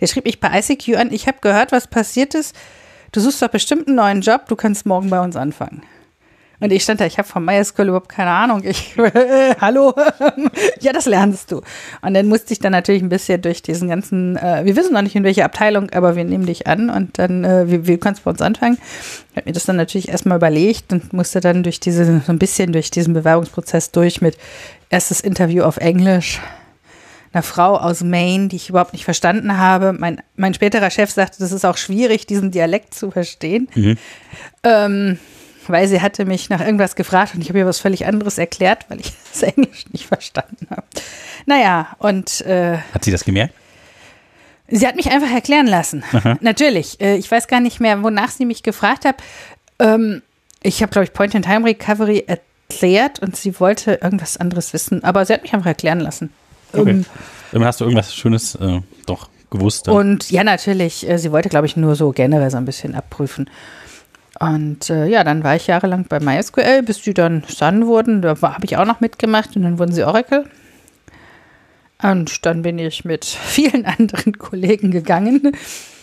Der 0.00 0.06
schrieb 0.06 0.24
mich 0.24 0.40
per 0.40 0.50
ICQ 0.58 0.96
an. 0.96 1.12
Ich 1.12 1.26
habe 1.26 1.38
gehört, 1.42 1.72
was 1.72 1.86
passiert 1.86 2.34
ist. 2.34 2.56
Du 3.12 3.20
suchst 3.20 3.42
doch 3.42 3.48
bestimmt 3.48 3.86
einen 3.86 3.96
neuen 3.96 4.20
Job. 4.22 4.46
Du 4.48 4.56
kannst 4.56 4.86
morgen 4.86 5.10
bei 5.10 5.20
uns 5.20 5.36
anfangen. 5.36 5.82
Und 6.60 6.72
ich 6.72 6.82
stand 6.82 7.00
da, 7.00 7.06
ich 7.06 7.18
habe 7.18 7.28
von 7.28 7.44
MySQL 7.44 7.88
überhaupt 7.88 8.08
keine 8.08 8.30
Ahnung. 8.30 8.62
Ich, 8.64 8.96
äh, 8.98 9.54
hallo? 9.60 9.94
ja, 10.80 10.92
das 10.92 11.06
lernst 11.06 11.52
du. 11.52 11.62
Und 12.02 12.14
dann 12.14 12.26
musste 12.26 12.52
ich 12.52 12.58
dann 12.58 12.72
natürlich 12.72 13.02
ein 13.02 13.08
bisschen 13.08 13.42
durch 13.42 13.62
diesen 13.62 13.88
ganzen, 13.88 14.36
äh, 14.36 14.64
wir 14.64 14.76
wissen 14.76 14.94
noch 14.94 15.02
nicht 15.02 15.16
in 15.16 15.24
welche 15.24 15.44
Abteilung, 15.44 15.90
aber 15.90 16.16
wir 16.16 16.24
nehmen 16.24 16.46
dich 16.46 16.66
an 16.66 16.90
und 16.90 17.18
dann, 17.18 17.44
äh, 17.44 17.70
wie, 17.70 17.86
wie 17.86 17.98
kannst 17.98 18.20
du 18.20 18.24
bei 18.24 18.30
uns 18.30 18.40
anfangen? 18.40 18.78
Ich 19.30 19.36
habe 19.36 19.48
mir 19.48 19.52
das 19.52 19.64
dann 19.64 19.76
natürlich 19.76 20.08
erstmal 20.08 20.38
überlegt 20.38 20.92
und 20.92 21.12
musste 21.12 21.40
dann 21.40 21.62
durch 21.62 21.80
diese, 21.80 22.20
so 22.20 22.32
ein 22.32 22.38
bisschen 22.38 22.72
durch 22.72 22.90
diesen 22.90 23.12
Bewerbungsprozess 23.12 23.90
durch 23.90 24.20
mit 24.20 24.38
erstes 24.88 25.20
Interview 25.20 25.62
auf 25.62 25.76
Englisch, 25.76 26.40
einer 27.32 27.42
Frau 27.42 27.76
aus 27.76 28.02
Maine, 28.02 28.48
die 28.48 28.56
ich 28.56 28.70
überhaupt 28.70 28.94
nicht 28.94 29.04
verstanden 29.04 29.58
habe. 29.58 29.92
Mein, 29.92 30.22
mein 30.36 30.54
späterer 30.54 30.90
Chef 30.90 31.10
sagte, 31.10 31.38
das 31.40 31.52
ist 31.52 31.66
auch 31.66 31.76
schwierig, 31.76 32.26
diesen 32.26 32.50
Dialekt 32.50 32.94
zu 32.94 33.10
verstehen. 33.10 33.68
Mhm. 33.74 33.98
Ähm, 34.62 35.18
weil 35.68 35.88
sie 35.88 36.00
hatte 36.00 36.24
mich 36.24 36.48
nach 36.48 36.60
irgendwas 36.60 36.96
gefragt 36.96 37.34
und 37.34 37.40
ich 37.40 37.48
habe 37.48 37.58
ihr 37.58 37.66
was 37.66 37.78
völlig 37.78 38.06
anderes 38.06 38.38
erklärt, 38.38 38.86
weil 38.88 39.00
ich 39.00 39.12
das 39.32 39.42
Englisch 39.42 39.84
nicht 39.92 40.06
verstanden 40.06 40.66
habe. 40.70 40.84
Naja, 41.46 41.88
und. 41.98 42.40
Äh, 42.42 42.78
hat 42.92 43.04
sie 43.04 43.10
das 43.10 43.24
gemerkt? 43.24 43.54
Sie 44.68 44.86
hat 44.86 44.96
mich 44.96 45.10
einfach 45.10 45.30
erklären 45.30 45.66
lassen. 45.66 46.02
Aha. 46.12 46.36
Natürlich. 46.40 47.00
Äh, 47.00 47.16
ich 47.16 47.30
weiß 47.30 47.46
gar 47.46 47.60
nicht 47.60 47.80
mehr, 47.80 48.02
wonach 48.02 48.30
sie 48.30 48.44
mich 48.44 48.62
gefragt 48.62 49.04
hat. 49.04 49.16
Ähm, 49.78 50.22
ich 50.62 50.82
habe, 50.82 50.90
glaube 50.90 51.04
ich, 51.04 51.12
Point-in-Time-Recovery 51.12 52.24
erklärt 52.26 53.20
und 53.20 53.36
sie 53.36 53.60
wollte 53.60 54.00
irgendwas 54.02 54.36
anderes 54.36 54.72
wissen, 54.72 55.04
aber 55.04 55.24
sie 55.24 55.34
hat 55.34 55.42
mich 55.42 55.54
einfach 55.54 55.66
erklären 55.66 56.00
lassen. 56.00 56.30
Okay. 56.72 56.90
Ähm, 56.90 57.04
Dann 57.52 57.64
hast 57.64 57.80
du 57.80 57.84
irgendwas 57.84 58.14
Schönes 58.14 58.56
äh, 58.56 58.80
doch 59.06 59.28
gewusst. 59.50 59.86
Dann. 59.86 59.94
Und 59.94 60.30
ja, 60.30 60.42
natürlich. 60.42 61.08
Äh, 61.08 61.18
sie 61.18 61.30
wollte, 61.32 61.48
glaube 61.48 61.66
ich, 61.66 61.76
nur 61.76 61.94
so 61.94 62.10
generell 62.10 62.50
so 62.50 62.56
ein 62.56 62.64
bisschen 62.64 62.94
abprüfen. 62.94 63.48
Und 64.38 64.90
äh, 64.90 65.06
ja, 65.06 65.24
dann 65.24 65.44
war 65.44 65.56
ich 65.56 65.66
jahrelang 65.66 66.04
bei 66.08 66.20
MySQL, 66.20 66.82
bis 66.82 67.02
die 67.02 67.14
dann 67.14 67.42
Sun 67.48 67.86
wurden. 67.86 68.22
Da 68.22 68.40
habe 68.40 68.64
ich 68.64 68.76
auch 68.76 68.84
noch 68.84 69.00
mitgemacht 69.00 69.56
und 69.56 69.62
dann 69.62 69.78
wurden 69.78 69.92
sie 69.92 70.04
Oracle. 70.04 70.44
Und 72.02 72.44
dann 72.44 72.62
bin 72.62 72.78
ich 72.78 73.04
mit 73.04 73.24
vielen 73.24 73.86
anderen 73.86 74.38
Kollegen 74.38 74.90
gegangen. 74.90 75.52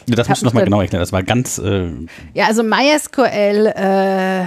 Das 0.08 0.28
musst 0.28 0.42
du 0.42 0.48
nochmal 0.48 0.66
genau 0.66 0.82
erklären. 0.82 1.02
Das 1.02 1.14
war 1.14 1.24
ganz. 1.24 1.60
Äh 1.60 1.90
ja, 2.34 2.48
also 2.48 2.64
MySQL. 2.64 3.74
Äh, 3.76 4.46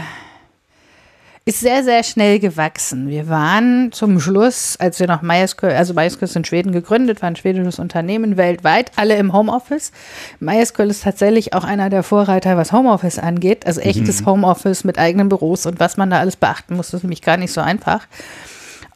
ist 1.48 1.60
sehr, 1.60 1.84
sehr 1.84 2.02
schnell 2.02 2.40
gewachsen. 2.40 3.08
Wir 3.08 3.28
waren 3.28 3.92
zum 3.92 4.18
Schluss, 4.18 4.76
als 4.80 4.98
wir 4.98 5.06
noch 5.06 5.22
MySQL, 5.22 5.70
also 5.70 5.94
MySQL 5.94 6.24
ist 6.24 6.34
in 6.34 6.44
Schweden 6.44 6.72
gegründet, 6.72 7.22
war 7.22 7.28
ein 7.28 7.36
schwedisches 7.36 7.78
Unternehmen 7.78 8.36
weltweit, 8.36 8.90
alle 8.96 9.14
im 9.14 9.32
Homeoffice. 9.32 9.92
MySQL 10.40 10.90
ist 10.90 11.04
tatsächlich 11.04 11.54
auch 11.54 11.62
einer 11.62 11.88
der 11.88 12.02
Vorreiter, 12.02 12.56
was 12.56 12.72
Homeoffice 12.72 13.20
angeht, 13.20 13.64
also 13.64 13.80
echtes 13.80 14.22
mhm. 14.22 14.26
Homeoffice 14.26 14.82
mit 14.82 14.98
eigenen 14.98 15.28
Büros 15.28 15.66
und 15.66 15.78
was 15.78 15.96
man 15.96 16.10
da 16.10 16.18
alles 16.18 16.34
beachten 16.34 16.74
muss, 16.74 16.90
das 16.90 16.98
ist 16.98 17.04
nämlich 17.04 17.22
gar 17.22 17.36
nicht 17.36 17.52
so 17.52 17.60
einfach. 17.60 18.08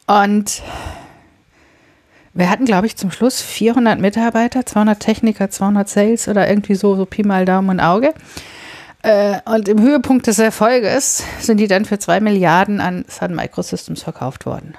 Und 0.05 0.61
wir 2.33 2.49
hatten, 2.49 2.65
glaube 2.65 2.85
ich, 2.85 2.97
zum 2.97 3.11
Schluss 3.11 3.41
400 3.41 3.97
Mitarbeiter, 3.97 4.65
200 4.65 4.99
Techniker, 4.99 5.49
200 5.49 5.87
Sales 5.87 6.27
oder 6.27 6.49
irgendwie 6.49 6.75
so, 6.75 6.97
so 6.97 7.05
Pi 7.05 7.23
mal 7.23 7.45
Daumen 7.45 7.69
und 7.69 7.79
Auge. 7.79 8.13
Äh, 9.03 9.39
und 9.45 9.67
im 9.67 9.81
Höhepunkt 9.81 10.27
des 10.27 10.39
Erfolges 10.39 11.23
sind 11.39 11.57
die 11.57 11.67
dann 11.67 11.85
für 11.85 11.97
zwei 11.97 12.19
Milliarden 12.19 12.79
an 12.79 13.05
Sun 13.07 13.35
Microsystems 13.35 14.03
verkauft 14.03 14.45
worden. 14.45 14.75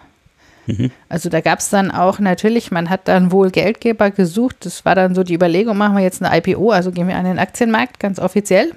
Mhm. 0.67 0.91
Also 1.09 1.29
da 1.29 1.41
gab 1.41 1.59
es 1.59 1.71
dann 1.71 1.91
auch 1.91 2.19
natürlich, 2.21 2.71
man 2.71 2.88
hat 2.88 3.09
dann 3.09 3.33
wohl 3.33 3.50
Geldgeber 3.50 4.11
gesucht. 4.11 4.64
Das 4.64 4.85
war 4.85 4.95
dann 4.95 5.14
so 5.14 5.25
die 5.25 5.35
Überlegung, 5.35 5.76
machen 5.76 5.97
wir 5.97 6.02
jetzt 6.02 6.23
eine 6.23 6.37
IPO, 6.37 6.71
also 6.71 6.93
gehen 6.93 7.09
wir 7.09 7.17
an 7.17 7.25
den 7.25 7.38
Aktienmarkt, 7.38 7.99
ganz 7.99 8.19
offiziell. 8.21 8.73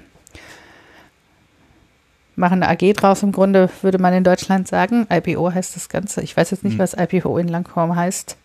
Machen 2.34 2.62
eine 2.62 2.72
AG 2.72 2.92
draus, 2.94 3.22
im 3.22 3.32
Grunde 3.32 3.70
würde 3.82 3.98
man 3.98 4.12
in 4.12 4.24
Deutschland 4.24 4.68
sagen. 4.68 5.06
IPO 5.10 5.54
heißt 5.54 5.74
das 5.74 5.88
Ganze. 5.88 6.22
Ich 6.22 6.36
weiß 6.36 6.50
jetzt 6.50 6.64
nicht, 6.64 6.74
mhm. 6.74 6.80
was 6.80 6.94
IPO 6.94 7.38
in 7.38 7.48
Langform 7.48 7.96
heißt. 7.96 8.36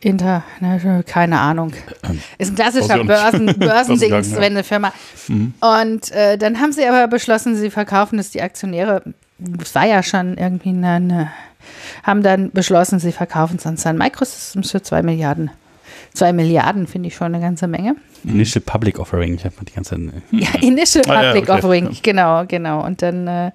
Inter, 0.00 0.44
ne, 0.60 1.02
keine 1.06 1.40
Ahnung. 1.40 1.72
Ähm, 2.08 2.20
ist 2.38 2.52
ein 2.52 2.54
klassischer 2.54 3.02
Börsen, 3.04 3.46
Börsendings, 3.58 4.30
ja. 4.30 4.36
wenn 4.36 4.52
eine 4.52 4.64
Firma. 4.64 4.92
Mhm. 5.26 5.54
Und 5.60 6.12
äh, 6.12 6.38
dann 6.38 6.60
haben 6.60 6.72
sie 6.72 6.86
aber 6.86 7.08
beschlossen, 7.08 7.56
sie 7.56 7.70
verkaufen 7.70 8.18
es, 8.18 8.30
die 8.30 8.42
Aktionäre, 8.42 9.02
es 9.60 9.74
war 9.74 9.86
ja 9.86 10.02
schon 10.02 10.36
irgendwie 10.36 10.70
eine, 10.70 10.88
eine 10.88 11.32
haben 12.02 12.22
dann 12.22 12.50
beschlossen, 12.50 12.98
sie 12.98 13.12
verkaufen 13.12 13.56
es 13.56 13.66
an 13.66 13.76
Sun 13.76 13.98
Microsystems 13.98 14.70
für 14.70 14.82
zwei 14.82 15.02
Milliarden. 15.02 15.50
Zwei 16.14 16.32
Milliarden 16.32 16.86
finde 16.86 17.08
ich 17.08 17.14
schon 17.14 17.34
eine 17.34 17.40
ganze 17.40 17.66
Menge. 17.66 17.96
Initial 18.24 18.62
Public 18.62 18.98
Offering, 18.98 19.34
ich 19.34 19.44
habe 19.44 19.54
die 19.64 19.72
ganze. 19.72 19.96
Ja, 20.30 20.48
Initial 20.60 21.02
Public 21.02 21.18
ah, 21.18 21.34
ja, 21.34 21.42
okay. 21.42 21.50
Offering, 21.50 21.96
genau, 22.02 22.44
genau. 22.46 22.84
Und 22.84 23.02
dann 23.02 23.26
äh, 23.26 23.50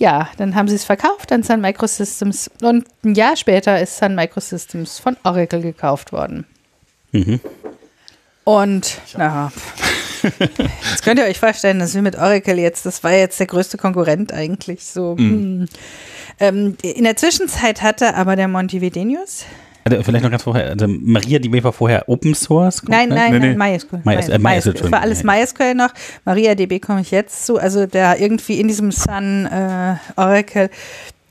ja, 0.00 0.30
dann 0.38 0.54
haben 0.54 0.66
sie 0.66 0.76
es 0.76 0.84
verkauft 0.84 1.30
an 1.30 1.42
Sun 1.42 1.60
Microsystems 1.60 2.50
und 2.62 2.86
ein 3.04 3.14
Jahr 3.14 3.36
später 3.36 3.80
ist 3.80 3.98
Sun 3.98 4.14
Microsystems 4.14 4.98
von 4.98 5.16
Oracle 5.24 5.60
gekauft 5.60 6.10
worden. 6.10 6.46
Mhm. 7.12 7.38
Und, 8.44 8.98
na, 9.18 9.52
jetzt 10.22 11.04
könnt 11.04 11.20
ihr 11.20 11.26
euch 11.26 11.38
vorstellen, 11.38 11.78
dass 11.78 11.94
wir 11.94 12.00
mit 12.00 12.16
Oracle 12.16 12.58
jetzt, 12.58 12.86
das 12.86 13.04
war 13.04 13.12
jetzt 13.12 13.38
der 13.38 13.46
größte 13.46 13.76
Konkurrent 13.76 14.32
eigentlich 14.32 14.86
so. 14.86 15.16
Mhm. 15.16 15.18
Hm. 15.18 15.68
Ähm, 16.40 16.76
in 16.82 17.04
der 17.04 17.16
Zwischenzeit 17.16 17.82
hatte 17.82 18.14
aber 18.14 18.36
der 18.36 18.48
Montevidenius, 18.48 19.44
also 19.84 20.02
vielleicht 20.02 20.24
noch 20.24 20.30
ganz 20.30 20.42
vorher, 20.42 20.70
also 20.70 20.86
MariaDB 20.86 21.62
war 21.62 21.72
vorher 21.72 22.08
Open 22.08 22.34
Source? 22.34 22.82
Nein, 22.86 23.08
nein, 23.08 23.32
nein, 23.32 23.40
nee, 23.40 23.54
MySQL. 23.54 24.00
MySQL. 24.04 24.38
MySQL. 24.38 24.72
Das 24.72 24.92
war 24.92 25.00
alles 25.00 25.24
MySQL 25.24 25.74
noch. 25.74 25.90
MariaDB 26.24 26.80
komme 26.80 27.00
ich 27.00 27.10
jetzt 27.10 27.46
zu. 27.46 27.58
Also 27.58 27.86
der 27.86 28.20
irgendwie 28.20 28.60
in 28.60 28.68
diesem 28.68 28.92
Sun 28.92 29.46
äh, 29.46 29.94
Oracle 30.16 30.70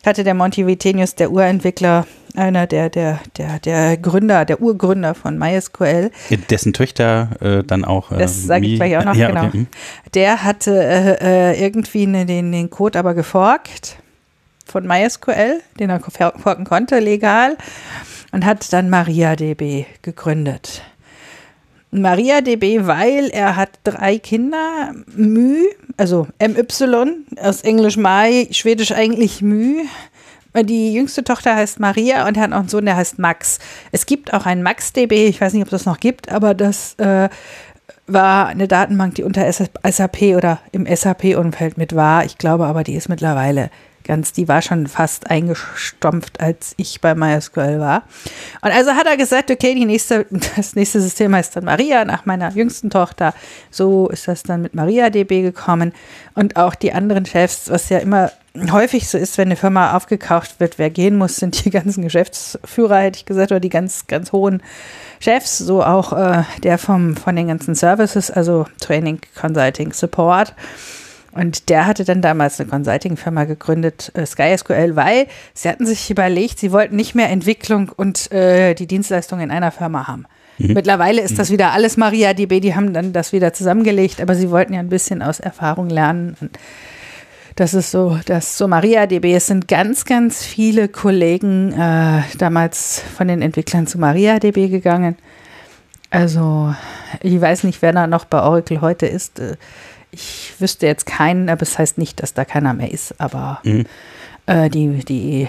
hatte 0.05 0.23
der 0.23 0.33
Monty 0.33 0.65
Vitenius, 0.65 1.15
der 1.15 1.31
Urentwickler, 1.31 2.07
einer 2.35 2.67
der, 2.67 2.89
der, 2.89 3.19
der, 3.37 3.59
der 3.59 3.97
Gründer, 3.97 4.45
der 4.45 4.61
Urgründer 4.61 5.13
von 5.13 5.37
MySQL. 5.37 6.11
Dessen 6.49 6.73
Töchter 6.73 7.29
äh, 7.41 7.63
dann 7.63 7.83
auch. 7.83 8.11
Äh, 8.11 8.17
das 8.17 8.43
sage 8.43 8.65
ich 8.65 8.75
gleich 8.75 8.97
auch 8.97 9.05
noch, 9.05 9.15
ja, 9.15 9.27
genau. 9.27 9.45
Okay. 9.45 9.57
Hm. 9.57 9.67
Der 10.13 10.43
hatte 10.43 10.71
äh, 10.71 11.51
äh, 11.51 11.63
irgendwie 11.63 12.07
ne, 12.07 12.25
den, 12.25 12.51
den 12.51 12.69
Code 12.69 12.97
aber 12.97 13.13
geforkt 13.13 13.97
von 14.65 14.87
MySQL, 14.87 15.61
den 15.79 15.89
er 15.89 15.99
forken 15.99 16.63
konnte, 16.63 16.99
legal 16.99 17.57
und 18.31 18.45
hat 18.45 18.71
dann 18.73 18.89
MariaDB 18.89 19.85
gegründet. 20.01 20.81
MariaDB, 21.91 22.85
weil 22.85 23.29
er 23.29 23.55
hat 23.55 23.71
drei 23.83 24.19
Kinder, 24.19 24.93
Mü, 25.15 25.63
also 25.97 26.27
MY, 26.39 27.25
aus 27.41 27.61
Englisch 27.61 27.97
Mai, 27.97 28.47
Schwedisch 28.51 28.91
eigentlich 28.91 29.41
Mü. 29.41 29.81
Die 30.55 30.93
jüngste 30.93 31.23
Tochter 31.23 31.55
heißt 31.55 31.79
Maria 31.79 32.27
und 32.27 32.37
hat 32.37 32.51
auch 32.51 32.59
einen 32.59 32.69
Sohn, 32.69 32.85
der 32.85 32.95
heißt 32.95 33.19
Max. 33.19 33.59
Es 33.91 34.05
gibt 34.05 34.33
auch 34.33 34.45
ein 34.45 34.61
MaxDB, 34.63 35.27
ich 35.27 35.39
weiß 35.39 35.53
nicht, 35.53 35.63
ob 35.63 35.69
das 35.69 35.85
noch 35.85 35.99
gibt, 35.99 36.31
aber 36.31 36.53
das 36.53 36.95
äh, 36.95 37.29
war 38.07 38.47
eine 38.47 38.67
Datenbank, 38.67 39.15
die 39.15 39.23
unter 39.23 39.51
SAP 39.51 40.21
oder 40.35 40.59
im 40.71 40.85
SAP-Umfeld 40.85 41.77
mit 41.77 41.95
war. 41.95 42.25
Ich 42.25 42.37
glaube 42.37 42.65
aber, 42.65 42.83
die 42.83 42.95
ist 42.95 43.09
mittlerweile 43.09 43.69
ganz, 44.09 44.33
die 44.33 44.47
war 44.47 44.63
schon 44.63 44.87
fast 44.87 45.29
eingestampft, 45.29 46.39
als 46.39 46.73
ich 46.77 46.99
bei 46.99 47.13
MySQL 47.13 47.79
war. 47.79 48.01
Und 48.61 48.71
also 48.71 48.93
hat 48.93 49.05
er 49.05 49.17
gesagt, 49.17 49.51
okay, 49.51 49.75
die 49.75 49.85
nächste, 49.85 50.25
das 50.55 50.75
nächste 50.75 50.99
System 50.99 51.35
heißt 51.35 51.55
dann 51.55 51.65
Maria, 51.65 52.03
nach 52.05 52.25
meiner 52.25 52.51
jüngsten 52.51 52.89
Tochter. 52.89 53.35
So 53.69 54.09
ist 54.09 54.27
das 54.27 54.41
dann 54.41 54.63
mit 54.63 54.73
MariaDB 54.73 55.43
gekommen. 55.43 55.93
Und 56.33 56.55
auch 56.55 56.73
die 56.73 56.91
anderen 56.91 57.27
Chefs, 57.27 57.69
was 57.69 57.89
ja 57.89 57.99
immer 57.99 58.31
häufig 58.71 59.07
so 59.07 59.19
ist, 59.19 59.37
wenn 59.37 59.49
eine 59.49 59.55
Firma 59.55 59.95
aufgekauft 59.95 60.59
wird, 60.59 60.79
wer 60.79 60.89
gehen 60.89 61.15
muss, 61.15 61.35
sind 61.35 61.63
die 61.63 61.69
ganzen 61.69 62.01
Geschäftsführer, 62.01 62.97
hätte 62.97 63.19
ich 63.19 63.25
gesagt, 63.25 63.51
oder 63.51 63.59
die 63.59 63.69
ganz, 63.69 64.07
ganz 64.07 64.31
hohen 64.31 64.63
Chefs, 65.19 65.59
so 65.59 65.83
auch 65.83 66.13
äh, 66.13 66.43
der 66.63 66.79
vom, 66.79 67.15
von 67.15 67.35
den 67.35 67.49
ganzen 67.49 67.75
Services, 67.75 68.31
also 68.31 68.65
Training, 68.81 69.19
Consulting, 69.39 69.93
Support. 69.93 70.55
Und 71.31 71.69
der 71.69 71.85
hatte 71.85 72.05
dann 72.05 72.21
damals 72.21 72.59
eine 72.59 72.69
Consulting-Firma 72.69 73.43
gegründet, 73.43 74.11
äh, 74.15 74.25
SkySQL, 74.25 74.95
weil 74.95 75.27
sie 75.53 75.69
hatten 75.69 75.85
sich 75.85 76.09
überlegt, 76.09 76.59
sie 76.59 76.71
wollten 76.71 76.95
nicht 76.95 77.13
mehr 77.15 77.29
Entwicklung 77.29 77.91
und 77.95 78.31
äh, 78.31 78.73
die 78.73 78.87
Dienstleistung 78.87 79.39
in 79.39 79.51
einer 79.51 79.71
Firma 79.71 80.07
haben. 80.07 80.25
Mhm. 80.57 80.73
Mittlerweile 80.73 81.21
ist 81.21 81.37
das 81.37 81.51
wieder 81.51 81.71
alles 81.71 81.97
MariaDB, 81.97 82.59
die 82.59 82.75
haben 82.75 82.93
dann 82.93 83.13
das 83.13 83.31
wieder 83.31 83.53
zusammengelegt, 83.53 84.21
aber 84.21 84.35
sie 84.35 84.49
wollten 84.49 84.73
ja 84.73 84.79
ein 84.79 84.89
bisschen 84.89 85.21
aus 85.21 85.39
Erfahrung 85.39 85.89
lernen. 85.89 86.35
Und 86.41 86.57
das 87.55 87.73
ist 87.73 87.91
so, 87.91 88.17
das 88.25 88.57
so 88.57 88.67
MariaDB. 88.67 89.33
Es 89.35 89.47
sind 89.47 89.67
ganz, 89.67 90.05
ganz 90.05 90.43
viele 90.43 90.87
Kollegen 90.87 91.73
äh, 91.73 92.21
damals 92.37 93.03
von 93.15 93.27
den 93.27 93.41
Entwicklern 93.41 93.85
zu 93.85 93.99
MariaDB 93.99 94.69
gegangen. 94.69 95.15
Also, 96.09 96.73
ich 97.21 97.39
weiß 97.39 97.65
nicht, 97.65 97.81
wer 97.81 97.93
da 97.93 98.07
noch 98.07 98.25
bei 98.25 98.41
Oracle 98.41 98.81
heute 98.81 99.05
ist. 99.05 99.39
Ich 100.11 100.53
wüsste 100.59 100.87
jetzt 100.87 101.05
keinen, 101.05 101.49
aber 101.49 101.61
es 101.61 101.71
das 101.71 101.79
heißt 101.79 101.97
nicht, 101.97 102.21
dass 102.21 102.33
da 102.33 102.45
keiner 102.45 102.73
mehr 102.73 102.91
ist. 102.91 103.19
Aber 103.19 103.59
mhm. 103.63 103.85
äh, 104.47 104.69
die, 104.69 105.05
die 105.05 105.47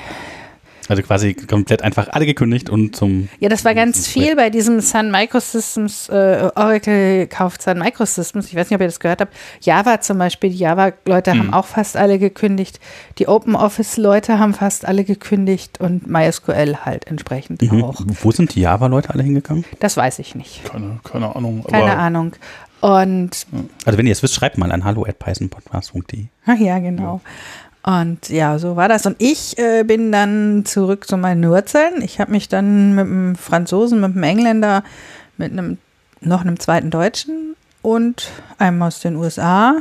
also 0.91 1.05
quasi 1.05 1.35
komplett 1.35 1.83
einfach 1.83 2.09
alle 2.11 2.27
gekündigt 2.27 2.69
und 2.69 2.97
zum. 2.97 3.29
Ja, 3.39 3.49
das 3.49 3.65
war 3.65 3.77
ganz 3.77 4.09
viel 4.09 4.35
bei 4.35 4.51
diesem 4.51 4.81
Sun 4.81 5.13
Microsystems, 5.13 6.09
äh, 6.09 6.51
Oracle 6.57 7.29
kauft 7.29 7.63
Sun 7.63 7.79
Microsystems. 7.79 8.49
Ich 8.49 8.57
weiß 8.57 8.69
nicht, 8.69 8.75
ob 8.75 8.81
ihr 8.81 8.89
das 8.89 8.99
gehört 8.99 9.21
habt. 9.21 9.33
Java 9.61 10.01
zum 10.01 10.19
Beispiel, 10.19 10.51
die 10.51 10.57
Java-Leute 10.57 11.31
hm. 11.31 11.39
haben 11.39 11.55
auch 11.55 11.67
fast 11.67 11.97
alle 11.97 12.19
gekündigt. 12.19 12.81
Die 13.19 13.29
Open 13.29 13.55
Office-Leute 13.55 14.41
haben 14.41 14.53
fast 14.53 14.85
alle 14.85 15.05
gekündigt 15.05 15.79
und 15.79 16.09
MySQL 16.09 16.79
halt 16.85 17.07
entsprechend 17.07 17.63
mhm. 17.63 17.85
auch. 17.85 18.01
Wo 18.07 18.33
sind 18.33 18.57
die 18.57 18.61
Java-Leute 18.63 19.11
alle 19.11 19.23
hingegangen? 19.23 19.65
Das 19.79 19.97
weiß 19.97 20.19
ich 20.19 20.35
nicht. 20.35 20.65
Keine, 20.65 20.99
keine 21.05 21.37
Ahnung. 21.37 21.65
Keine 21.71 21.97
Ahnung. 21.97 22.33
Und 22.81 23.47
also 23.85 23.99
wenn 23.99 24.07
ihr 24.07 24.13
es 24.13 24.23
wisst, 24.23 24.35
schreibt 24.35 24.59
mal 24.59 24.73
an 24.73 24.85
hallo 24.85 25.05
at 25.05 25.19
pythonpodcast.de. 25.19 26.27
Ja, 26.59 26.79
genau. 26.79 27.21
Ja. 27.25 27.31
Und 27.83 28.29
ja, 28.29 28.59
so 28.59 28.77
war 28.77 28.89
das. 28.89 29.07
Und 29.07 29.17
ich 29.19 29.59
äh, 29.59 29.85
bin 29.85 30.13
dann 30.13 30.65
zurück 30.65 31.07
zu 31.07 31.17
meinen 31.17 31.49
Wurzeln. 31.49 32.03
Ich 32.03 32.21
habe 32.21 32.31
mich 32.31 32.49
dann 32.49 32.95
mit 32.95 33.07
einem 33.07 33.37
Franzosen, 33.37 34.01
mit 34.01 34.13
einem 34.13 34.23
Engländer, 34.23 34.85
mit 35.37 35.53
einem 35.53 35.79
noch 36.21 36.43
einem 36.43 36.61
zweiten 36.61 36.91
Deutschen 36.91 37.57
und 37.83 38.31
einem 38.59 38.83
aus 38.83 39.01
den 39.01 39.17
USA 39.17 39.79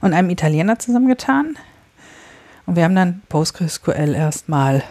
und 0.00 0.12
einem 0.12 0.30
Italiener 0.30 0.78
zusammengetan. 0.78 1.56
Und 2.66 2.76
wir 2.76 2.84
haben 2.84 2.94
dann 2.94 3.22
PostgreSQL 3.28 4.14
erstmal. 4.14 4.82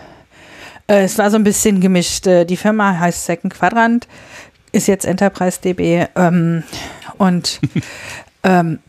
Äh, 0.87 1.03
es 1.03 1.17
war 1.17 1.29
so 1.29 1.37
ein 1.37 1.43
bisschen 1.43 1.81
gemischt. 1.81 2.25
Äh, 2.25 2.45
die 2.45 2.57
Firma 2.57 2.97
heißt 2.97 3.25
Second 3.25 3.53
Quadrant, 3.53 4.07
ist 4.71 4.87
jetzt 4.87 5.05
Enterprise 5.05 5.59
DB. 5.61 6.05
Ähm, 6.15 6.63
und 7.17 7.59
ähm, 8.43 8.79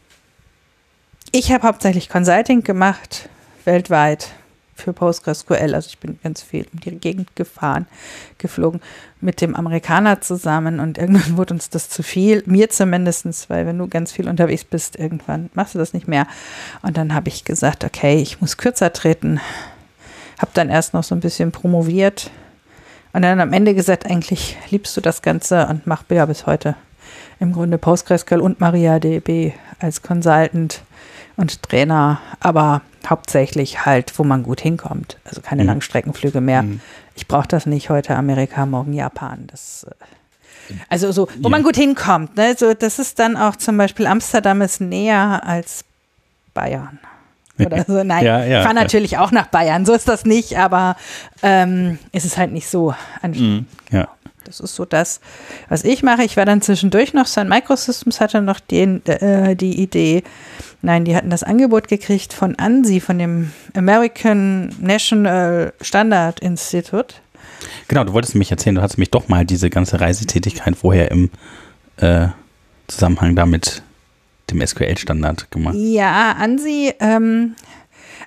ich 1.32 1.52
habe 1.52 1.66
hauptsächlich 1.66 2.08
Consulting 2.08 2.62
gemacht, 2.62 3.28
weltweit 3.64 4.30
für 4.74 4.92
PostgreSQL. 4.92 5.74
Also 5.74 5.88
ich 5.88 5.98
bin 5.98 6.18
ganz 6.22 6.42
viel 6.42 6.66
in 6.72 6.80
die 6.80 6.98
Gegend 6.98 7.36
gefahren, 7.36 7.86
geflogen 8.38 8.80
mit 9.20 9.40
dem 9.40 9.54
Amerikaner 9.54 10.20
zusammen 10.20 10.80
und 10.80 10.98
irgendwann 10.98 11.36
wurde 11.36 11.54
uns 11.54 11.70
das 11.70 11.88
zu 11.88 12.02
viel, 12.02 12.42
mir 12.46 12.70
zumindest, 12.70 13.50
weil 13.50 13.66
wenn 13.66 13.78
du 13.78 13.86
ganz 13.86 14.12
viel 14.12 14.28
unterwegs 14.28 14.64
bist, 14.64 14.96
irgendwann 14.96 15.50
machst 15.54 15.74
du 15.74 15.78
das 15.78 15.92
nicht 15.92 16.08
mehr. 16.08 16.26
Und 16.82 16.96
dann 16.96 17.14
habe 17.14 17.28
ich 17.28 17.44
gesagt, 17.44 17.84
okay, 17.84 18.16
ich 18.16 18.40
muss 18.40 18.56
kürzer 18.56 18.92
treten. 18.92 19.40
Habe 20.38 20.52
dann 20.54 20.70
erst 20.70 20.94
noch 20.94 21.04
so 21.04 21.14
ein 21.14 21.20
bisschen 21.20 21.52
promoviert 21.52 22.30
und 23.12 23.22
dann 23.22 23.40
am 23.40 23.52
Ende 23.52 23.74
gesagt, 23.74 24.06
eigentlich 24.06 24.56
liebst 24.70 24.96
du 24.96 25.00
das 25.00 25.22
Ganze 25.22 25.66
und 25.66 25.86
mach 25.86 26.04
ja 26.10 26.26
bis 26.26 26.46
heute 26.46 26.76
im 27.40 27.52
Grunde 27.52 27.78
PostgreSQL 27.78 28.40
und 28.40 28.60
MariaDB 28.60 29.52
als 29.80 30.02
Consultant 30.02 30.82
und 31.36 31.62
Trainer, 31.62 32.20
aber 32.38 32.82
hauptsächlich 33.08 33.86
halt, 33.86 34.18
wo 34.18 34.24
man 34.24 34.42
gut 34.42 34.60
hinkommt. 34.60 35.16
Also 35.24 35.40
keine 35.40 35.62
mhm. 35.62 35.68
Langstreckenflüge 35.68 36.40
mehr. 36.40 36.62
Mhm. 36.62 36.80
Ich 37.16 37.26
brauche 37.26 37.48
das 37.48 37.66
nicht 37.66 37.90
heute 37.90 38.14
Amerika, 38.14 38.66
morgen 38.66 38.92
Japan. 38.92 39.46
Das, 39.46 39.86
äh, 39.88 40.74
also 40.88 41.10
so, 41.12 41.28
wo 41.38 41.44
ja. 41.44 41.48
man 41.48 41.62
gut 41.62 41.76
hinkommt. 41.76 42.36
Ne? 42.36 42.54
So, 42.56 42.74
das 42.74 42.98
ist 42.98 43.18
dann 43.18 43.36
auch 43.36 43.56
zum 43.56 43.76
Beispiel 43.76 44.06
Amsterdam 44.06 44.60
ist 44.60 44.80
näher 44.80 45.42
als 45.44 45.84
Bayern. 46.52 46.98
Oder 47.66 47.84
so. 47.86 48.02
Nein, 48.02 48.24
ja, 48.24 48.44
ja, 48.44 48.58
ich 48.58 48.64
fahre 48.64 48.74
natürlich 48.74 49.18
auch 49.18 49.30
nach 49.30 49.46
Bayern. 49.46 49.86
So 49.86 49.92
ist 49.92 50.08
das 50.08 50.24
nicht, 50.24 50.58
aber 50.58 50.96
ähm, 51.42 51.98
ist 52.12 52.24
es 52.24 52.36
halt 52.36 52.52
nicht 52.52 52.68
so 52.68 52.94
anstrengend. 53.22 53.66
Mhm. 53.90 53.96
Ja. 53.96 54.08
Das 54.44 54.58
ist 54.58 54.74
so 54.74 54.84
das, 54.84 55.20
was 55.68 55.84
ich 55.84 56.02
mache. 56.02 56.24
Ich 56.24 56.36
war 56.36 56.44
dann 56.44 56.60
zwischendurch 56.62 57.14
noch, 57.14 57.26
Sun 57.26 57.48
Microsystems 57.48 58.20
hatte 58.20 58.42
noch 58.42 58.58
den, 58.58 59.04
äh, 59.06 59.54
die 59.54 59.80
Idee, 59.80 60.24
nein, 60.82 61.04
die 61.04 61.14
hatten 61.14 61.30
das 61.30 61.42
Angebot 61.42 61.88
gekriegt 61.88 62.32
von 62.32 62.58
ANSI, 62.58 63.00
von 63.00 63.18
dem 63.18 63.52
American 63.76 64.74
National 64.80 65.72
Standard 65.80 66.40
Institute. 66.40 67.14
Genau, 67.88 68.04
du 68.04 68.12
wolltest 68.12 68.34
mich 68.34 68.50
erzählen, 68.50 68.74
du 68.74 68.82
hast 68.82 68.96
mich 68.96 69.10
doch 69.10 69.28
mal 69.28 69.44
diese 69.44 69.70
ganze 69.70 70.00
Reisetätigkeit 70.00 70.76
vorher 70.76 71.10
im 71.10 71.30
äh, 71.98 72.28
Zusammenhang 72.88 73.36
damit 73.36 73.82
dem 74.50 74.66
SQL-Standard 74.66 75.50
gemacht. 75.50 75.74
Ja, 75.76 76.32
ANSI, 76.38 76.94
ähm, 77.00 77.56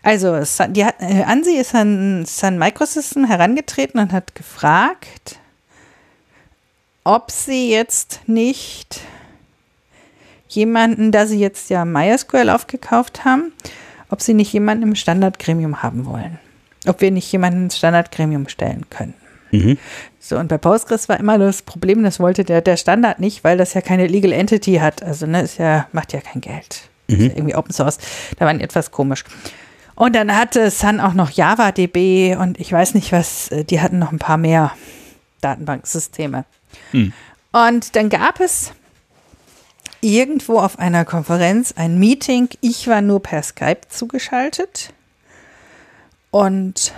also 0.01 0.39
die, 0.69 0.81
äh, 0.81 1.23
ANSI 1.25 1.57
ist 1.57 1.75
an 1.75 2.25
Sun 2.25 2.57
Microsystems 2.57 3.29
herangetreten 3.29 3.99
und 3.99 4.11
hat 4.11 4.35
gefragt, 4.35 5.39
ob 7.03 7.31
sie 7.31 7.69
jetzt 7.69 8.21
nicht 8.27 9.01
jemanden, 10.47 11.11
da 11.11 11.25
sie 11.25 11.39
jetzt 11.39 11.69
ja 11.69 11.85
MySQL 11.85 12.49
aufgekauft 12.49 13.25
haben, 13.25 13.51
ob 14.09 14.21
sie 14.21 14.33
nicht 14.33 14.53
jemanden 14.53 14.83
im 14.83 14.95
Standardgremium 14.95 15.81
haben 15.83 16.05
wollen. 16.05 16.39
Ob 16.85 17.01
wir 17.01 17.11
nicht 17.11 17.31
jemanden 17.31 17.65
ins 17.65 17.77
Standardgremium 17.77 18.47
stellen 18.47 18.89
können. 18.89 19.13
Mhm. 19.53 19.77
So, 20.19 20.37
und 20.37 20.47
bei 20.47 20.57
Postgres 20.57 21.07
war 21.09 21.19
immer 21.19 21.37
das 21.37 21.61
Problem, 21.61 22.03
das 22.03 22.19
wollte 22.19 22.43
der, 22.43 22.61
der 22.61 22.75
Standard 22.75 23.19
nicht, 23.19 23.43
weil 23.43 23.57
das 23.57 23.73
ja 23.75 23.81
keine 23.81 24.07
Legal 24.07 24.31
Entity 24.31 24.75
hat. 24.75 25.03
Also, 25.03 25.27
ne, 25.27 25.41
ist 25.43 25.59
ja, 25.59 25.87
macht 25.91 26.11
ja 26.11 26.21
kein 26.21 26.41
Geld. 26.41 26.89
Mhm. 27.07 27.15
Ist 27.15 27.21
ja 27.21 27.37
irgendwie 27.37 27.55
Open 27.55 27.71
Source. 27.71 27.99
Da 28.37 28.45
war 28.45 28.53
etwas 28.55 28.91
komisch. 28.91 29.23
Und 29.95 30.15
dann 30.15 30.35
hatte 30.35 30.71
Sun 30.71 30.99
auch 30.99 31.13
noch 31.13 31.29
JavaDB 31.29 32.35
und 32.35 32.59
ich 32.59 32.71
weiß 32.71 32.95
nicht 32.95 33.11
was, 33.11 33.49
äh, 33.51 33.63
die 33.63 33.79
hatten 33.79 33.99
noch 33.99 34.11
ein 34.11 34.17
paar 34.17 34.37
mehr 34.37 34.71
Datenbanksysteme. 35.41 36.45
Mhm. 36.91 37.13
Und 37.51 37.95
dann 37.95 38.09
gab 38.09 38.39
es 38.39 38.71
irgendwo 40.01 40.59
auf 40.59 40.79
einer 40.79 41.05
Konferenz 41.05 41.73
ein 41.77 41.99
Meeting. 41.99 42.49
Ich 42.61 42.87
war 42.87 43.01
nur 43.01 43.21
per 43.21 43.43
Skype 43.43 43.81
zugeschaltet. 43.87 44.93
Und 46.31 46.91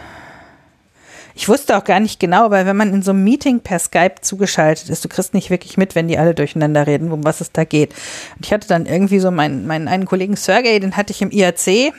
ich 1.35 1.49
wusste 1.49 1.77
auch 1.77 1.83
gar 1.83 1.99
nicht 1.99 2.19
genau, 2.21 2.49
weil 2.49 2.65
wenn 2.65 2.77
man 2.77 2.93
in 2.93 3.01
so 3.01 3.11
einem 3.11 3.25
Meeting 3.25 3.59
per 3.59 3.77
Skype 3.77 4.15
zugeschaltet 4.21 4.89
ist, 4.89 5.03
du 5.03 5.09
kriegst 5.09 5.33
nicht 5.33 5.49
wirklich 5.49 5.75
mit, 5.75 5.93
wenn 5.93 6.07
die 6.07 6.17
alle 6.17 6.33
durcheinander 6.33 6.87
reden, 6.87 7.11
um 7.11 7.25
was 7.25 7.41
es 7.41 7.51
da 7.51 7.65
geht. 7.65 7.93
Und 8.37 8.45
ich 8.45 8.53
hatte 8.53 8.69
dann 8.69 8.85
irgendwie 8.85 9.19
so 9.19 9.31
meinen, 9.31 9.67
meinen 9.67 9.89
einen 9.89 10.05
Kollegen 10.05 10.37
Sergey, 10.37 10.79
den 10.79 10.95
hatte 10.95 11.11
ich 11.11 11.21
im 11.21 11.31
IAC. 11.31 11.93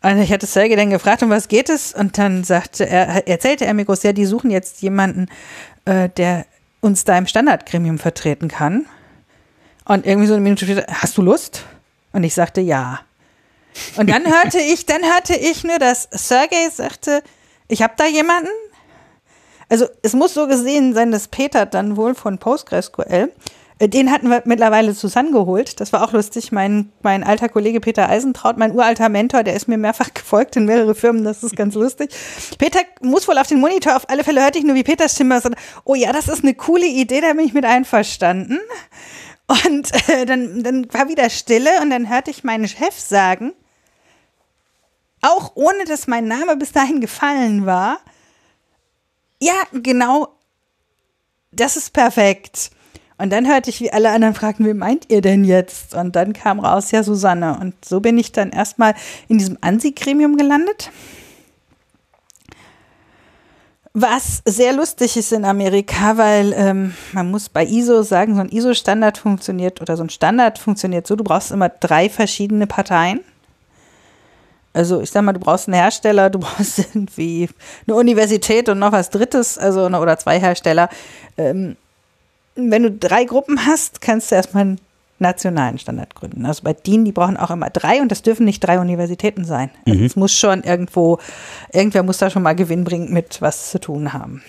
Und 0.00 0.22
ich 0.22 0.32
hatte 0.32 0.46
Sergey 0.46 0.76
dann 0.76 0.88
gefragt, 0.88 1.22
um 1.22 1.28
was 1.28 1.48
geht 1.48 1.68
es? 1.68 1.92
Und 1.92 2.16
dann 2.16 2.42
sagte 2.42 2.88
er, 2.88 3.28
erzählte 3.28 3.66
er 3.66 3.74
mir 3.74 3.84
groß, 3.84 4.02
ja, 4.04 4.14
die 4.14 4.24
suchen 4.24 4.50
jetzt 4.50 4.80
jemanden, 4.80 5.26
äh, 5.84 6.08
der 6.08 6.46
uns 6.80 7.04
da 7.04 7.18
im 7.18 7.26
Standardgremium 7.26 7.98
vertreten 7.98 8.48
kann. 8.48 8.86
Und 9.84 10.06
irgendwie 10.06 10.26
so 10.26 10.34
eine 10.34 10.42
Minute 10.42 10.64
später, 10.64 10.86
hast 10.88 11.18
du 11.18 11.22
Lust? 11.22 11.64
Und 12.12 12.24
ich 12.24 12.32
sagte 12.32 12.62
ja. 12.62 13.00
Und 13.96 14.08
dann 14.08 14.24
hörte 14.26 14.58
ich, 14.58 14.86
dann 14.86 15.02
hörte 15.02 15.34
ich 15.34 15.64
nur, 15.64 15.78
dass 15.78 16.08
Sergey 16.10 16.70
sagte, 16.72 17.22
ich 17.68 17.82
habe 17.82 17.94
da 17.96 18.06
jemanden. 18.06 18.50
Also 19.68 19.86
es 20.02 20.14
muss 20.14 20.34
so 20.34 20.46
gesehen 20.46 20.94
sein, 20.94 21.12
dass 21.12 21.28
Peter 21.28 21.66
dann 21.66 21.96
wohl 21.96 22.14
von 22.14 22.38
PostgreSQL 22.38 23.30
äh, 23.78 23.88
den 23.88 24.10
hatten 24.10 24.28
wir 24.28 24.42
mittlerweile 24.44 24.94
zusammengeholt. 24.94 25.80
Das 25.80 25.92
war 25.92 26.02
auch 26.02 26.12
lustig. 26.12 26.52
Mein, 26.52 26.90
mein 27.02 27.24
alter 27.24 27.48
Kollege 27.48 27.80
Peter 27.80 28.08
Eisentraut, 28.08 28.58
mein 28.58 28.72
uralter 28.72 29.08
Mentor, 29.08 29.42
der 29.42 29.54
ist 29.54 29.68
mir 29.68 29.78
mehrfach 29.78 30.12
gefolgt 30.14 30.56
in 30.56 30.64
mehrere 30.64 30.94
Firmen. 30.94 31.24
Das 31.24 31.42
ist 31.42 31.56
ganz 31.56 31.74
lustig. 31.74 32.10
Peter 32.58 32.80
muss 33.00 33.28
wohl 33.28 33.38
auf 33.38 33.46
den 33.46 33.60
Monitor. 33.60 33.96
Auf 33.96 34.08
alle 34.08 34.24
Fälle 34.24 34.42
hörte 34.42 34.58
ich 34.58 34.64
nur, 34.64 34.74
wie 34.74 34.84
Peters 34.84 35.14
Stimme 35.14 35.40
sagt, 35.40 35.56
oh 35.84 35.94
ja, 35.94 36.12
das 36.12 36.28
ist 36.28 36.42
eine 36.42 36.54
coole 36.54 36.86
Idee, 36.86 37.20
da 37.20 37.32
bin 37.32 37.46
ich 37.46 37.54
mit 37.54 37.64
einverstanden. 37.64 38.58
Und 39.66 39.92
äh, 40.10 40.26
dann, 40.26 40.62
dann 40.62 40.92
war 40.92 41.08
wieder 41.08 41.30
Stille 41.30 41.70
und 41.80 41.90
dann 41.90 42.10
hörte 42.10 42.30
ich 42.30 42.44
meinen 42.44 42.68
Chef 42.68 42.98
sagen, 42.98 43.54
auch 45.22 45.52
ohne 45.54 45.84
dass 45.84 46.06
mein 46.06 46.28
Name 46.28 46.56
bis 46.56 46.72
dahin 46.72 47.00
gefallen 47.00 47.66
war. 47.66 47.98
Ja, 49.40 49.62
genau. 49.72 50.28
Das 51.52 51.76
ist 51.76 51.92
perfekt. 51.92 52.70
Und 53.18 53.30
dann 53.30 53.48
hörte 53.48 53.68
ich, 53.68 53.80
wie 53.80 53.92
alle 53.92 54.10
anderen 54.10 54.34
fragten, 54.34 54.64
wie 54.64 54.74
meint 54.74 55.10
ihr 55.10 55.20
denn 55.20 55.44
jetzt? 55.44 55.94
Und 55.94 56.14
dann 56.14 56.32
kam 56.32 56.60
raus, 56.60 56.92
ja, 56.92 57.02
Susanne. 57.02 57.58
Und 57.60 57.84
so 57.84 57.98
bin 57.98 58.16
ich 58.16 58.30
dann 58.30 58.50
erstmal 58.50 58.94
in 59.26 59.38
diesem 59.38 59.58
ANSI-Gremium 59.60 60.36
gelandet. 60.36 60.90
Was 63.92 64.42
sehr 64.44 64.72
lustig 64.72 65.16
ist 65.16 65.32
in 65.32 65.44
Amerika, 65.44 66.16
weil 66.16 66.52
ähm, 66.56 66.94
man 67.12 67.32
muss 67.32 67.48
bei 67.48 67.66
ISO 67.66 68.02
sagen, 68.02 68.36
so 68.36 68.42
ein 68.42 68.50
ISO-Standard 68.50 69.18
funktioniert 69.18 69.80
oder 69.80 69.96
so 69.96 70.04
ein 70.04 70.10
Standard 70.10 70.60
funktioniert 70.60 71.08
so, 71.08 71.16
du 71.16 71.24
brauchst 71.24 71.50
immer 71.50 71.68
drei 71.68 72.08
verschiedene 72.08 72.68
Parteien. 72.68 73.20
Also 74.78 75.00
ich 75.00 75.10
sag 75.10 75.22
mal, 75.22 75.32
du 75.32 75.40
brauchst 75.40 75.66
einen 75.66 75.74
Hersteller, 75.74 76.30
du 76.30 76.38
brauchst 76.38 76.78
irgendwie 76.78 77.48
eine 77.86 77.96
Universität 77.96 78.68
und 78.68 78.78
noch 78.78 78.92
was 78.92 79.10
Drittes, 79.10 79.58
also 79.58 79.86
oder 79.86 80.18
zwei 80.18 80.38
Hersteller. 80.38 80.88
Ähm, 81.36 81.76
wenn 82.54 82.84
du 82.84 82.92
drei 82.92 83.24
Gruppen 83.24 83.66
hast, 83.66 84.00
kannst 84.00 84.30
du 84.30 84.36
erstmal 84.36 84.62
einen 84.62 84.80
nationalen 85.18 85.78
Standard 85.78 86.14
gründen. 86.14 86.46
Also 86.46 86.62
bei 86.62 86.74
DIN, 86.74 87.04
die 87.04 87.10
brauchen 87.10 87.36
auch 87.36 87.50
immer 87.50 87.70
drei 87.70 88.00
und 88.00 88.12
das 88.12 88.22
dürfen 88.22 88.44
nicht 88.44 88.60
drei 88.60 88.78
Universitäten 88.78 89.44
sein. 89.44 89.70
Mhm. 89.84 90.04
Es 90.04 90.14
muss 90.14 90.32
schon 90.32 90.62
irgendwo, 90.62 91.18
irgendwer 91.72 92.04
muss 92.04 92.18
da 92.18 92.30
schon 92.30 92.44
mal 92.44 92.54
Gewinn 92.54 92.84
bringen 92.84 93.12
mit 93.12 93.42
was 93.42 93.70
zu 93.70 93.80
tun 93.80 94.12
haben. 94.12 94.42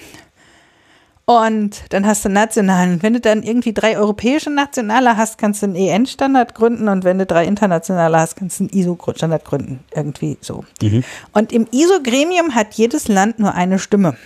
Und 1.29 1.83
dann 1.89 2.07
hast 2.07 2.25
du 2.25 2.29
nationalen. 2.29 3.03
Wenn 3.03 3.13
du 3.13 3.19
dann 3.19 3.43
irgendwie 3.43 3.71
drei 3.71 3.99
europäische 3.99 4.49
Nationale 4.49 5.15
hast, 5.15 5.37
kannst 5.37 5.61
du 5.61 5.67
einen 5.67 5.75
EN-Standard 5.75 6.55
gründen. 6.55 6.87
Und 6.87 7.03
wenn 7.03 7.19
du 7.19 7.27
drei 7.27 7.45
internationale 7.45 8.17
hast, 8.17 8.35
kannst 8.35 8.59
du 8.59 8.63
einen 8.63 8.73
ISO-Standard 8.73 9.45
gründen. 9.45 9.81
Irgendwie 9.93 10.39
so. 10.41 10.65
Mhm. 10.81 11.03
Und 11.31 11.51
im 11.51 11.67
ISO-Gremium 11.71 12.55
hat 12.55 12.73
jedes 12.73 13.07
Land 13.07 13.37
nur 13.37 13.53
eine 13.53 13.77
Stimme. 13.77 14.17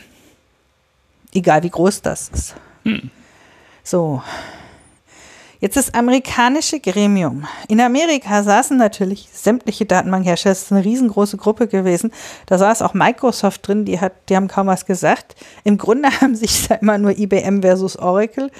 Egal 1.34 1.64
wie 1.64 1.72
groß 1.72 2.04
das 2.04 2.30
ist. 2.30 2.56
Mhm. 2.86 3.12
So. 3.84 4.24
Jetzt 5.64 5.78
das 5.78 5.94
amerikanische 5.94 6.82
Gremium. 6.82 7.48
In 7.70 7.80
Amerika 7.80 8.44
saßen 8.44 8.76
natürlich 8.76 9.30
sämtliche 9.32 9.86
Datenbankhersteller. 9.86 10.52
Das 10.52 10.64
ist 10.64 10.74
eine 10.74 10.84
riesengroße 10.84 11.38
Gruppe 11.38 11.68
gewesen. 11.68 12.12
Da 12.48 12.58
saß 12.58 12.82
auch 12.82 12.94
Microsoft 12.94 13.66
drin, 13.66 13.86
die, 13.86 14.02
hat, 14.02 14.12
die 14.28 14.36
haben 14.36 14.50
kaum 14.50 14.68
was 14.68 14.86
gesagt. 14.86 15.38
Im 15.64 15.78
Grunde 15.78 16.10
haben 16.22 16.36
sich 16.36 16.68
da 16.68 16.76
immer 16.76 16.98
nur 16.98 17.18
IBM 17.18 17.62
versus 17.62 17.98
Oracle, 17.98 18.52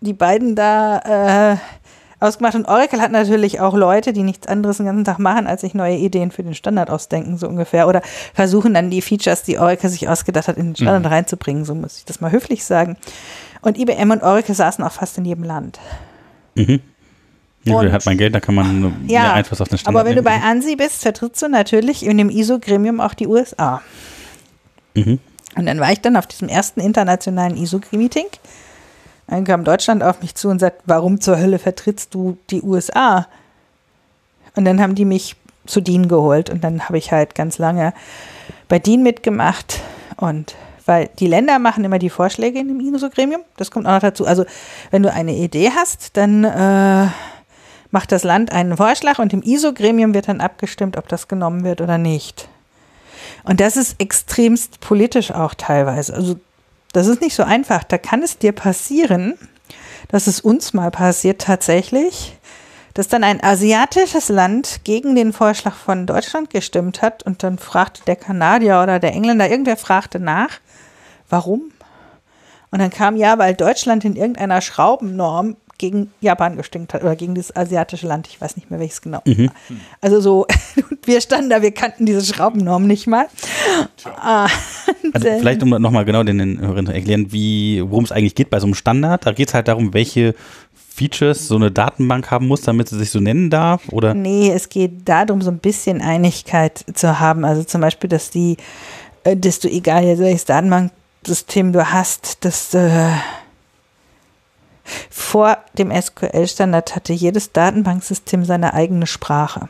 die 0.00 0.14
beiden 0.14 0.56
da 0.56 1.52
äh, 1.52 1.56
ausgemacht. 2.24 2.54
Und 2.54 2.68
Oracle 2.68 3.02
hat 3.02 3.12
natürlich 3.12 3.60
auch 3.60 3.74
Leute, 3.74 4.14
die 4.14 4.22
nichts 4.22 4.46
anderes 4.46 4.78
den 4.78 4.86
ganzen 4.86 5.04
Tag 5.04 5.18
machen, 5.18 5.46
als 5.46 5.60
sich 5.60 5.74
neue 5.74 5.96
Ideen 5.96 6.30
für 6.30 6.42
den 6.42 6.54
Standard 6.54 6.88
ausdenken, 6.88 7.36
so 7.36 7.48
ungefähr. 7.48 7.86
Oder 7.86 8.00
versuchen 8.32 8.72
dann 8.72 8.88
die 8.88 9.02
Features, 9.02 9.42
die 9.42 9.58
Oracle 9.58 9.90
sich 9.90 10.08
ausgedacht 10.08 10.48
hat, 10.48 10.56
in 10.56 10.68
den 10.68 10.76
Standard 10.76 11.02
mhm. 11.02 11.08
reinzubringen. 11.08 11.66
So 11.66 11.74
muss 11.74 11.98
ich 11.98 12.06
das 12.06 12.22
mal 12.22 12.32
höflich 12.32 12.64
sagen. 12.64 12.96
Und 13.60 13.76
IBM 13.76 14.10
und 14.10 14.22
Oracle 14.22 14.54
saßen 14.54 14.82
auch 14.82 14.92
fast 14.92 15.18
in 15.18 15.26
jedem 15.26 15.44
Land. 15.44 15.78
Mhm. 16.54 16.80
Ja, 17.64 17.76
und, 17.76 17.92
hat 17.92 18.06
man 18.06 18.16
Geld, 18.16 18.34
da 18.34 18.40
kann 18.40 18.54
man 18.54 19.06
ja, 19.06 19.34
Einfluss 19.34 19.60
auf 19.60 19.68
den 19.68 19.76
Standard 19.78 20.00
Aber 20.00 20.08
wenn 20.08 20.14
nehmen. 20.14 20.24
du 20.24 20.30
bei 20.30 20.42
ANSI 20.42 20.76
bist, 20.76 21.02
vertrittst 21.02 21.42
du 21.42 21.48
natürlich 21.48 22.06
in 22.06 22.16
dem 22.16 22.30
ISO-Gremium 22.30 23.00
auch 23.00 23.12
die 23.12 23.26
USA. 23.26 23.82
Mhm. 24.94 25.18
Und 25.56 25.66
dann 25.66 25.78
war 25.78 25.92
ich 25.92 26.00
dann 26.00 26.16
auf 26.16 26.26
diesem 26.26 26.48
ersten 26.48 26.80
internationalen 26.80 27.56
ISO-Meeting. 27.56 28.26
Dann 29.26 29.44
kam 29.44 29.64
Deutschland 29.64 30.02
auf 30.02 30.22
mich 30.22 30.34
zu 30.34 30.48
und 30.48 30.58
sagt, 30.58 30.82
warum 30.86 31.20
zur 31.20 31.38
Hölle 31.38 31.58
vertrittst 31.58 32.14
du 32.14 32.38
die 32.50 32.62
USA? 32.62 33.26
Und 34.56 34.64
dann 34.64 34.80
haben 34.80 34.94
die 34.94 35.04
mich 35.04 35.36
zu 35.66 35.80
DIN 35.80 36.08
geholt 36.08 36.50
und 36.50 36.64
dann 36.64 36.88
habe 36.88 36.98
ich 36.98 37.12
halt 37.12 37.34
ganz 37.34 37.58
lange 37.58 37.92
bei 38.68 38.78
DIN 38.78 39.02
mitgemacht 39.02 39.80
und 40.16 40.56
weil 40.90 41.08
die 41.20 41.28
Länder 41.28 41.60
machen 41.60 41.84
immer 41.84 42.00
die 42.00 42.10
Vorschläge 42.10 42.58
in 42.58 42.66
dem 42.66 42.80
ISO-Gremium. 42.80 43.42
Das 43.56 43.70
kommt 43.70 43.86
auch 43.86 43.92
noch 43.92 44.00
dazu. 44.00 44.26
Also 44.26 44.44
wenn 44.90 45.04
du 45.04 45.12
eine 45.12 45.36
Idee 45.36 45.70
hast, 45.72 46.16
dann 46.16 46.42
äh, 46.42 47.06
macht 47.92 48.10
das 48.10 48.24
Land 48.24 48.50
einen 48.50 48.76
Vorschlag 48.76 49.20
und 49.20 49.32
im 49.32 49.40
ISO-Gremium 49.40 50.14
wird 50.14 50.26
dann 50.26 50.40
abgestimmt, 50.40 50.96
ob 50.96 51.06
das 51.06 51.28
genommen 51.28 51.62
wird 51.62 51.80
oder 51.80 51.96
nicht. 51.96 52.48
Und 53.44 53.60
das 53.60 53.76
ist 53.76 54.00
extremst 54.00 54.80
politisch 54.80 55.30
auch 55.30 55.54
teilweise. 55.54 56.12
Also 56.12 56.40
das 56.92 57.06
ist 57.06 57.20
nicht 57.20 57.36
so 57.36 57.44
einfach. 57.44 57.84
Da 57.84 57.96
kann 57.96 58.24
es 58.24 58.38
dir 58.38 58.50
passieren, 58.50 59.38
dass 60.08 60.26
es 60.26 60.40
uns 60.40 60.74
mal 60.74 60.90
passiert 60.90 61.42
tatsächlich, 61.42 62.36
dass 62.94 63.06
dann 63.06 63.22
ein 63.22 63.40
asiatisches 63.44 64.28
Land 64.28 64.80
gegen 64.82 65.14
den 65.14 65.32
Vorschlag 65.32 65.76
von 65.76 66.08
Deutschland 66.08 66.50
gestimmt 66.50 67.00
hat 67.00 67.22
und 67.22 67.44
dann 67.44 67.58
fragte 67.58 68.02
der 68.08 68.16
Kanadier 68.16 68.80
oder 68.82 68.98
der 68.98 69.12
Engländer, 69.12 69.48
irgendwer 69.48 69.76
fragte 69.76 70.18
nach 70.18 70.58
Warum? 71.30 71.72
Und 72.70 72.78
dann 72.78 72.90
kam 72.90 73.16
ja, 73.16 73.38
weil 73.38 73.54
Deutschland 73.54 74.04
in 74.04 74.14
irgendeiner 74.14 74.60
Schraubennorm 74.60 75.56
gegen 75.80 76.12
Japan 76.20 76.56
gestimmt 76.56 76.92
hat 76.92 77.02
oder 77.02 77.16
gegen 77.16 77.34
das 77.34 77.56
asiatische 77.56 78.06
Land. 78.06 78.28
Ich 78.28 78.38
weiß 78.38 78.56
nicht 78.56 78.70
mehr, 78.70 78.78
welches 78.78 79.00
genau. 79.00 79.22
Mhm. 79.24 79.50
Also 80.02 80.20
so, 80.20 80.46
wir 81.04 81.20
standen 81.22 81.48
da, 81.48 81.62
wir 81.62 81.72
kannten 81.72 82.04
diese 82.04 82.22
Schraubennorm 82.22 82.86
nicht 82.86 83.06
mal. 83.06 83.26
Ah, 84.04 84.46
also 85.12 85.26
vielleicht 85.38 85.62
um 85.62 85.70
nochmal 85.70 86.04
genau 86.04 86.22
den, 86.22 86.38
den 86.38 86.60
Hörern 86.60 86.86
zu 86.86 86.92
erklären, 86.92 87.32
worum 87.32 88.04
es 88.04 88.12
eigentlich 88.12 88.34
geht 88.34 88.50
bei 88.50 88.60
so 88.60 88.66
einem 88.66 88.74
Standard. 88.74 89.24
Da 89.24 89.32
geht 89.32 89.48
es 89.48 89.54
halt 89.54 89.68
darum, 89.68 89.94
welche 89.94 90.34
Features 91.00 91.48
so 91.48 91.56
eine 91.56 91.70
Datenbank 91.70 92.30
haben 92.30 92.46
muss, 92.46 92.60
damit 92.60 92.90
sie 92.90 92.98
sich 92.98 93.10
so 93.10 93.20
nennen 93.20 93.48
darf? 93.48 93.88
Oder? 93.88 94.12
Nee, 94.12 94.50
es 94.50 94.68
geht 94.68 95.08
darum, 95.08 95.40
so 95.40 95.50
ein 95.50 95.58
bisschen 95.58 96.02
Einigkeit 96.02 96.84
zu 96.92 97.18
haben. 97.20 97.46
Also 97.46 97.64
zum 97.64 97.80
Beispiel, 97.80 98.10
dass 98.10 98.28
die, 98.28 98.58
äh, 99.24 99.34
dass 99.34 99.60
du 99.60 99.68
egal 99.68 100.04
welches 100.18 100.44
Datenbank 100.44 100.92
System 101.26 101.72
du 101.72 101.92
hast, 101.92 102.44
das 102.44 102.74
äh, 102.74 103.10
vor 105.10 105.58
dem 105.78 105.90
SQL-Standard 105.90 106.96
hatte 106.96 107.12
jedes 107.12 107.52
Datenbanksystem 107.52 108.44
seine 108.44 108.74
eigene 108.74 109.06
Sprache. 109.06 109.68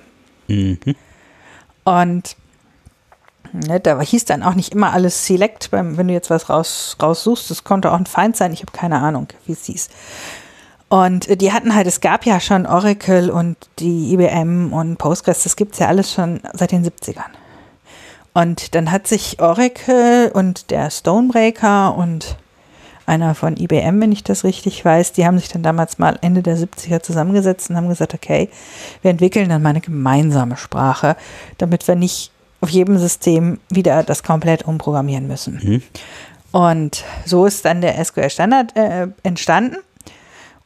Mhm. 0.49 0.79
Und 1.85 2.37
ne, 3.53 3.81
da 3.81 4.01
hieß 4.01 4.25
dann 4.25 4.43
auch 4.43 4.55
nicht 4.55 4.73
immer 4.73 4.93
alles 4.93 5.27
Select, 5.27 5.71
beim, 5.71 5.97
wenn 5.97 6.09
du 6.09 6.15
jetzt 6.15 6.31
was 6.31 6.49
raus, 6.49 6.97
raussuchst. 7.03 7.51
Das 7.51 7.65
konnte 7.65 7.91
auch 7.91 7.99
ein 7.99 8.07
Feind 8.07 8.37
sein. 8.37 8.53
Ich 8.53 8.63
habe 8.63 8.73
keine 8.73 9.01
Ahnung, 9.01 9.29
wie 9.47 9.53
es 9.53 9.65
hieß. 9.65 9.89
Und 10.89 11.29
äh, 11.29 11.37
die 11.37 11.53
hatten 11.53 11.75
halt, 11.75 11.87
es 11.87 12.01
gab 12.01 12.27
ja 12.27 12.41
schon 12.41 12.67
Oracle 12.67 13.31
und 13.31 13.57
die 13.79 14.13
IBM 14.13 14.73
und 14.73 14.99
Postgres, 14.99 15.45
das 15.45 15.57
gibt 15.57 15.75
es 15.75 15.79
ja 15.79 15.89
alles 15.89 16.13
schon 16.13 16.41
seit 16.53 16.73
den 16.73 16.85
70ern. 16.85 17.31
Und 18.33 18.75
dann 18.75 18.91
hat 18.91 19.07
sich 19.07 19.41
Oracle 19.41 20.31
und 20.33 20.71
der 20.71 20.91
Stonebreaker 20.91 21.97
und 21.97 22.37
einer 23.07 23.35
von 23.35 23.57
IBM, 23.57 24.01
wenn 24.01 24.13
ich 24.13 24.23
das 24.23 24.45
richtig 24.45 24.85
weiß, 24.85 25.13
die 25.13 25.27
haben 25.27 25.39
sich 25.39 25.49
dann 25.49 25.65
damals 25.65 25.99
mal 25.99 26.17
Ende 26.23 26.43
der 26.43 26.57
70er 26.57 27.03
zusammengesetzt 27.03 27.69
und 27.69 27.77
haben 27.77 27.89
gesagt, 27.89 28.15
okay, 28.15 28.49
wir 29.03 29.11
entwickeln 29.11 29.49
dann 29.49 29.63
mal 29.63 29.71
eine 29.71 29.81
gemeinsame 29.81 30.57
Sprache, 30.57 31.17
damit 31.59 31.87
wir 31.89 31.97
nicht 31.97 32.31
auf 32.61 32.69
jedem 32.69 32.99
System 32.99 33.59
wieder 33.69 34.05
das 34.05 34.23
komplett 34.23 34.65
umprogrammieren 34.65 35.27
müssen. 35.27 35.61
Mhm. 35.61 35.83
Und 36.53 37.05
so 37.25 37.47
ist 37.47 37.65
dann 37.65 37.81
der 37.81 38.03
SQL-Standard 38.03 38.77
äh, 38.77 39.09
entstanden. 39.25 39.77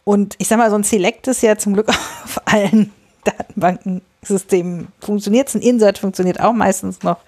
Und 0.05 0.35
ich 0.38 0.48
sag 0.48 0.59
mal, 0.59 0.70
so 0.70 0.77
ein 0.77 0.85
Select 0.85 1.29
ist 1.29 1.42
ja 1.42 1.57
zum 1.57 1.72
Glück 1.72 1.88
auf 2.24 2.42
allen 2.44 2.90
Datenbanken 3.25 4.03
System 4.23 4.89
funktioniert. 5.01 5.55
Ein 5.55 5.61
Insert 5.61 5.99
funktioniert 5.99 6.41
auch 6.41 6.53
meistens 6.53 7.03
noch. 7.03 7.19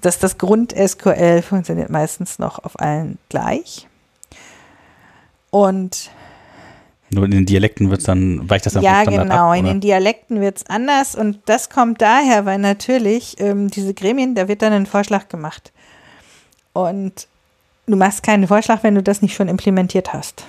Dass 0.00 0.18
das 0.18 0.38
Grund-SQL 0.38 1.42
funktioniert 1.42 1.90
meistens 1.90 2.38
noch 2.38 2.64
auf 2.64 2.78
allen 2.78 3.18
gleich. 3.28 3.88
Und 5.50 6.10
nur 7.10 7.24
in 7.24 7.30
den 7.30 7.46
Dialekten 7.46 7.88
wird 7.90 8.00
es 8.00 8.06
dann, 8.06 8.48
weicht 8.50 8.66
das 8.66 8.72
dann 8.72 8.82
Ja, 8.82 9.04
genau, 9.04 9.50
ab, 9.50 9.56
in 9.56 9.64
den 9.64 9.80
Dialekten 9.80 10.40
wird 10.40 10.58
es 10.58 10.66
anders 10.66 11.14
und 11.14 11.38
das 11.46 11.70
kommt 11.70 12.02
daher, 12.02 12.46
weil 12.46 12.58
natürlich 12.58 13.36
ähm, 13.38 13.70
diese 13.70 13.94
Gremien, 13.94 14.34
da 14.34 14.48
wird 14.48 14.62
dann 14.62 14.72
ein 14.72 14.86
Vorschlag 14.86 15.28
gemacht. 15.28 15.72
Und 16.72 17.28
du 17.86 17.96
machst 17.96 18.24
keinen 18.24 18.48
Vorschlag, 18.48 18.82
wenn 18.82 18.96
du 18.96 19.02
das 19.02 19.22
nicht 19.22 19.34
schon 19.34 19.48
implementiert 19.48 20.12
hast. 20.12 20.44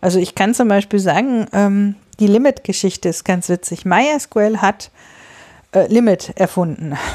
Also 0.00 0.18
ich 0.18 0.34
kann 0.34 0.54
zum 0.54 0.68
Beispiel 0.68 0.98
sagen, 0.98 1.46
ähm, 1.52 1.94
die 2.22 2.28
Limit-Geschichte 2.28 3.08
ist 3.08 3.24
ganz 3.24 3.48
witzig. 3.48 3.84
MySQL 3.84 4.58
hat 4.58 4.92
äh, 5.72 5.86
Limit 5.88 6.32
erfunden. 6.36 6.96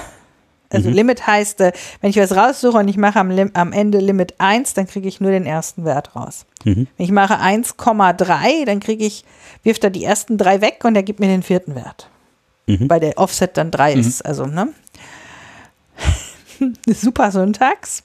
Also 0.70 0.90
mhm. 0.90 0.96
Limit 0.96 1.26
heißt, 1.26 1.62
äh, 1.62 1.72
wenn 2.02 2.10
ich 2.10 2.18
was 2.18 2.36
raussuche 2.36 2.78
und 2.78 2.90
ich 2.90 2.98
mache 2.98 3.18
am, 3.22 3.32
am 3.54 3.72
Ende 3.72 4.00
Limit 4.00 4.34
1, 4.40 4.74
dann 4.74 4.86
kriege 4.86 5.08
ich 5.08 5.22
nur 5.22 5.32
den 5.32 5.46
ersten 5.46 5.86
Wert 5.86 6.14
raus. 6.14 6.46
Mhm. 6.66 6.88
Wenn 6.98 7.06
ich 7.06 7.12
mache 7.14 7.36
1,3, 7.36 8.66
dann 8.66 8.82
kriege 8.82 9.06
ich, 9.06 9.24
wirft 9.64 9.86
er 9.86 9.92
die 9.92 10.04
ersten 10.04 10.38
drei 10.38 10.60
weg 10.60 10.84
und 10.84 10.98
er 10.98 11.04
gibt 11.04 11.22
mir 11.22 11.28
den 11.28 11.42
vierten 11.42 11.74
Wert. 11.74 12.10
Mhm. 12.66 12.90
Weil 12.90 13.00
der 13.00 13.18
Offset 13.18 13.56
dann 13.56 13.72
3 13.72 13.96
mhm. 13.96 14.02
ist. 14.02 14.26
Also, 14.26 14.46
ne? 14.46 14.68
Super 16.86 17.32
Syntax. 17.32 18.04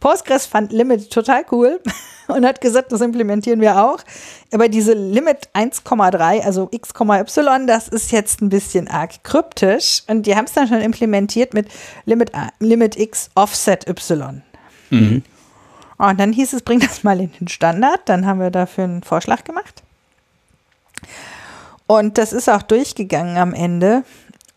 Postgres 0.00 0.46
fand 0.46 0.72
Limit 0.72 1.10
total 1.10 1.44
cool 1.50 1.80
und 2.28 2.44
hat 2.46 2.60
gesagt, 2.60 2.92
das 2.92 3.00
implementieren 3.00 3.60
wir 3.60 3.82
auch. 3.82 3.98
Aber 4.52 4.68
diese 4.68 4.92
Limit 4.92 5.48
1,3, 5.54 6.42
also 6.42 6.68
x, 6.70 6.90
y, 6.98 7.66
das 7.66 7.88
ist 7.88 8.12
jetzt 8.12 8.40
ein 8.40 8.48
bisschen 8.48 8.88
arg 8.88 9.22
kryptisch. 9.24 10.02
Und 10.06 10.26
die 10.26 10.36
haben 10.36 10.44
es 10.44 10.52
dann 10.52 10.68
schon 10.68 10.80
implementiert 10.80 11.54
mit 11.54 11.68
Limit, 12.04 12.32
Limit 12.60 12.96
x 12.96 13.30
Offset 13.34 13.88
y. 13.88 14.42
Mhm. 14.90 15.22
Und 15.98 16.20
dann 16.20 16.32
hieß 16.32 16.52
es, 16.52 16.62
bring 16.62 16.80
das 16.80 17.02
mal 17.02 17.20
in 17.20 17.32
den 17.32 17.48
Standard. 17.48 18.00
Dann 18.06 18.26
haben 18.26 18.40
wir 18.40 18.50
dafür 18.50 18.84
einen 18.84 19.02
Vorschlag 19.02 19.44
gemacht. 19.44 19.82
Und 21.86 22.18
das 22.18 22.32
ist 22.32 22.48
auch 22.48 22.62
durchgegangen 22.62 23.36
am 23.38 23.54
Ende. 23.54 24.04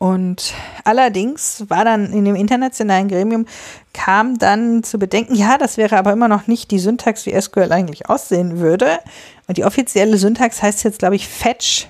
Und 0.01 0.55
allerdings 0.83 1.63
war 1.67 1.85
dann 1.85 2.11
in 2.11 2.25
dem 2.25 2.33
internationalen 2.33 3.07
Gremium, 3.07 3.45
kam 3.93 4.39
dann 4.39 4.81
zu 4.81 4.97
bedenken, 4.97 5.35
ja, 5.35 5.59
das 5.59 5.77
wäre 5.77 5.95
aber 5.95 6.11
immer 6.11 6.27
noch 6.27 6.47
nicht 6.47 6.71
die 6.71 6.79
Syntax, 6.79 7.27
wie 7.27 7.39
SQL 7.39 7.71
eigentlich 7.71 8.09
aussehen 8.09 8.57
würde. 8.57 8.97
Und 9.45 9.59
die 9.59 9.63
offizielle 9.63 10.17
Syntax 10.17 10.63
heißt 10.63 10.85
jetzt, 10.85 10.97
glaube 10.97 11.17
ich, 11.17 11.27
Fetch 11.27 11.87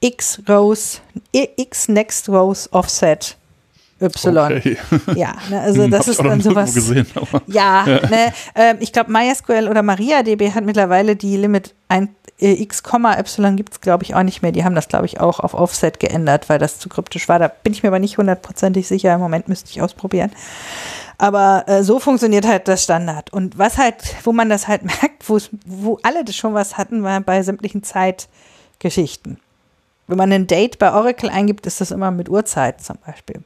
X 0.00 0.42
Rows, 0.50 1.00
X 1.32 1.88
Next 1.88 2.28
Rows 2.28 2.70
Offset 2.74 3.38
Y. 4.02 4.36
Okay. 4.36 4.76
Ja, 5.14 5.34
ne, 5.48 5.60
also 5.60 5.88
das 5.88 6.08
ist 6.08 6.20
dann 6.20 6.40
sowas. 6.42 6.74
Gesehen, 6.74 7.06
ja, 7.46 7.86
ja. 7.86 8.06
Ne, 8.08 8.32
äh, 8.54 8.74
ich 8.80 8.92
glaube 8.92 9.10
MySQL 9.12 9.66
oder 9.68 9.82
MariaDB 9.82 10.52
hat 10.52 10.64
mittlerweile 10.64 11.16
die 11.16 11.38
Limit 11.38 11.74
1, 11.88 12.06
äh, 12.06 12.12
x, 12.40 12.82
y 12.92 13.56
gibt 13.56 13.72
es 13.72 13.80
glaube 13.80 14.04
ich 14.04 14.14
auch 14.14 14.22
nicht 14.22 14.42
mehr. 14.42 14.52
Die 14.52 14.64
haben 14.64 14.74
das 14.74 14.88
glaube 14.88 15.06
ich 15.06 15.20
auch 15.20 15.40
auf 15.40 15.54
Offset 15.54 16.00
geändert, 16.00 16.48
weil 16.48 16.58
das 16.58 16.78
zu 16.78 16.88
kryptisch 16.88 17.28
war. 17.28 17.38
Da 17.38 17.48
bin 17.48 17.72
ich 17.72 17.82
mir 17.82 17.88
aber 17.88 17.98
nicht 17.98 18.18
hundertprozentig 18.18 18.88
sicher. 18.88 19.14
Im 19.14 19.20
Moment 19.20 19.48
müsste 19.48 19.70
ich 19.70 19.82
ausprobieren. 19.82 20.32
Aber 21.18 21.64
äh, 21.66 21.82
so 21.82 22.00
funktioniert 22.00 22.46
halt 22.46 22.66
das 22.66 22.82
Standard. 22.82 23.30
Und 23.30 23.58
was 23.58 23.76
halt, 23.76 23.96
wo 24.24 24.32
man 24.32 24.48
das 24.48 24.68
halt 24.68 24.84
merkt, 25.02 25.28
wo 25.28 25.98
alle 26.02 26.24
das 26.24 26.34
schon 26.34 26.54
was 26.54 26.78
hatten, 26.78 27.02
war 27.02 27.20
bei 27.20 27.42
sämtlichen 27.42 27.82
Zeitgeschichten. 27.82 29.38
Wenn 30.06 30.18
man 30.18 30.32
ein 30.32 30.46
Date 30.46 30.78
bei 30.78 30.92
Oracle 30.92 31.30
eingibt, 31.30 31.66
ist 31.66 31.80
das 31.80 31.90
immer 31.90 32.10
mit 32.10 32.28
Uhrzeit 32.28 32.80
zum 32.82 32.96
Beispiel. 33.06 33.42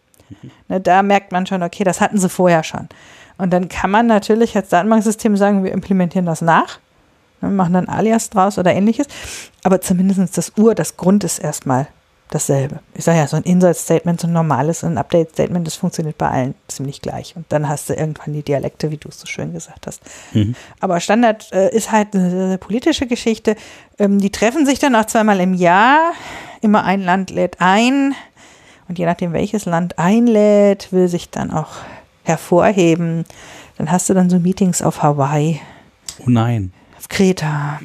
Ne, 0.69 0.81
da 0.81 1.03
merkt 1.03 1.33
man 1.33 1.47
schon, 1.47 1.63
okay, 1.63 1.85
das 1.85 2.01
hatten 2.01 2.19
sie 2.19 2.29
vorher 2.29 2.65
schon. 2.65 2.89
Und 3.37 3.51
dann 3.53 3.69
kann 3.69 3.91
man 3.91 4.07
natürlich 4.07 4.57
als 4.57 4.69
Datenbanksystem 4.69 5.37
sagen, 5.37 5.65
wir 5.65 5.73
implementieren 5.73 6.27
das 6.27 6.41
nach, 6.41 6.79
machen 7.51 7.75
dann 7.75 7.89
Alias 7.89 8.31
draus 8.31 8.59
oder 8.59 8.73
ähnliches. 8.73 9.07
Aber 9.63 9.81
zumindest 9.81 10.37
das 10.37 10.53
Ur, 10.57 10.75
das 10.75 10.97
Grund 10.97 11.25
ist 11.25 11.39
erstmal 11.39 11.89
dasselbe. 12.31 12.81
Ich 12.95 13.05
sage 13.05 13.19
ja, 13.19 13.27
so 13.29 13.37
ein 13.37 13.45
Insert-Statement, 13.45 14.21
so 14.21 14.27
ein 14.27 14.33
normales, 14.33 14.83
ein 14.83 14.99
Update-Statement, 14.99 15.67
das 15.67 15.77
funktioniert 15.77 16.19
bei 16.19 16.29
allen 16.29 16.55
ziemlich 16.69 17.01
gleich. 17.01 17.37
Und 17.37 17.47
dann 17.51 17.69
hast 17.69 17.89
du 17.89 17.95
irgendwann 17.95 18.33
die 18.33 18.43
Dialekte, 18.43 18.91
wie 18.91 18.97
du 18.97 19.09
es 19.09 19.21
so 19.21 19.27
schön 19.27 19.53
gesagt 19.53 19.87
hast. 19.87 20.03
Mhm. 20.33 20.55
Aber 20.81 20.99
Standard 21.01 21.53
äh, 21.53 21.75
ist 21.75 21.93
halt 21.93 22.15
eine 22.15 22.31
sehr, 22.31 22.49
sehr 22.49 22.59
politische 22.59 23.07
Geschichte. 23.07 23.57
Ähm, 23.99 24.19
die 24.19 24.31
treffen 24.31 24.67
sich 24.67 24.79
dann 24.79 24.97
auch 24.97 25.05
zweimal 25.05 25.41
im 25.41 25.55
Jahr. 25.55 26.13
Immer 26.61 26.85
ein 26.85 27.03
Land 27.03 27.31
lädt 27.31 27.61
ein. 27.61 28.15
Und 28.89 28.99
je 28.99 29.07
nachdem, 29.07 29.33
welches 29.33 29.65
Land 29.65 29.99
einlädt, 29.99 30.93
will 30.93 31.09
sich 31.09 31.31
dann 31.31 31.51
auch 31.51 31.77
hervorheben. 32.25 33.25
Dann 33.79 33.91
hast 33.91 34.09
du 34.09 34.15
dann 34.15 34.29
so 34.29 34.39
Meetings 34.39 34.83
auf 34.83 35.03
Hawaii. 35.03 35.61
Oh 36.21 36.31
nein. 36.31 36.73
Auf 37.05 37.09
Kreta. 37.09 37.81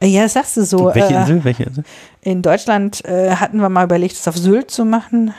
Äh, 0.00 0.06
ja, 0.06 0.28
sagst 0.28 0.56
du 0.56 0.64
so. 0.64 0.92
Welche 0.94 1.14
äh, 1.14 1.20
Insel? 1.20 1.44
Welche 1.44 1.62
Insel? 1.64 1.84
In 2.22 2.42
Deutschland 2.42 3.04
äh, 3.04 3.36
hatten 3.36 3.58
wir 3.58 3.68
mal 3.68 3.84
überlegt, 3.84 4.14
es 4.14 4.26
auf 4.28 4.36
Sylt 4.36 4.70
zu 4.70 4.84
machen. 4.84 5.32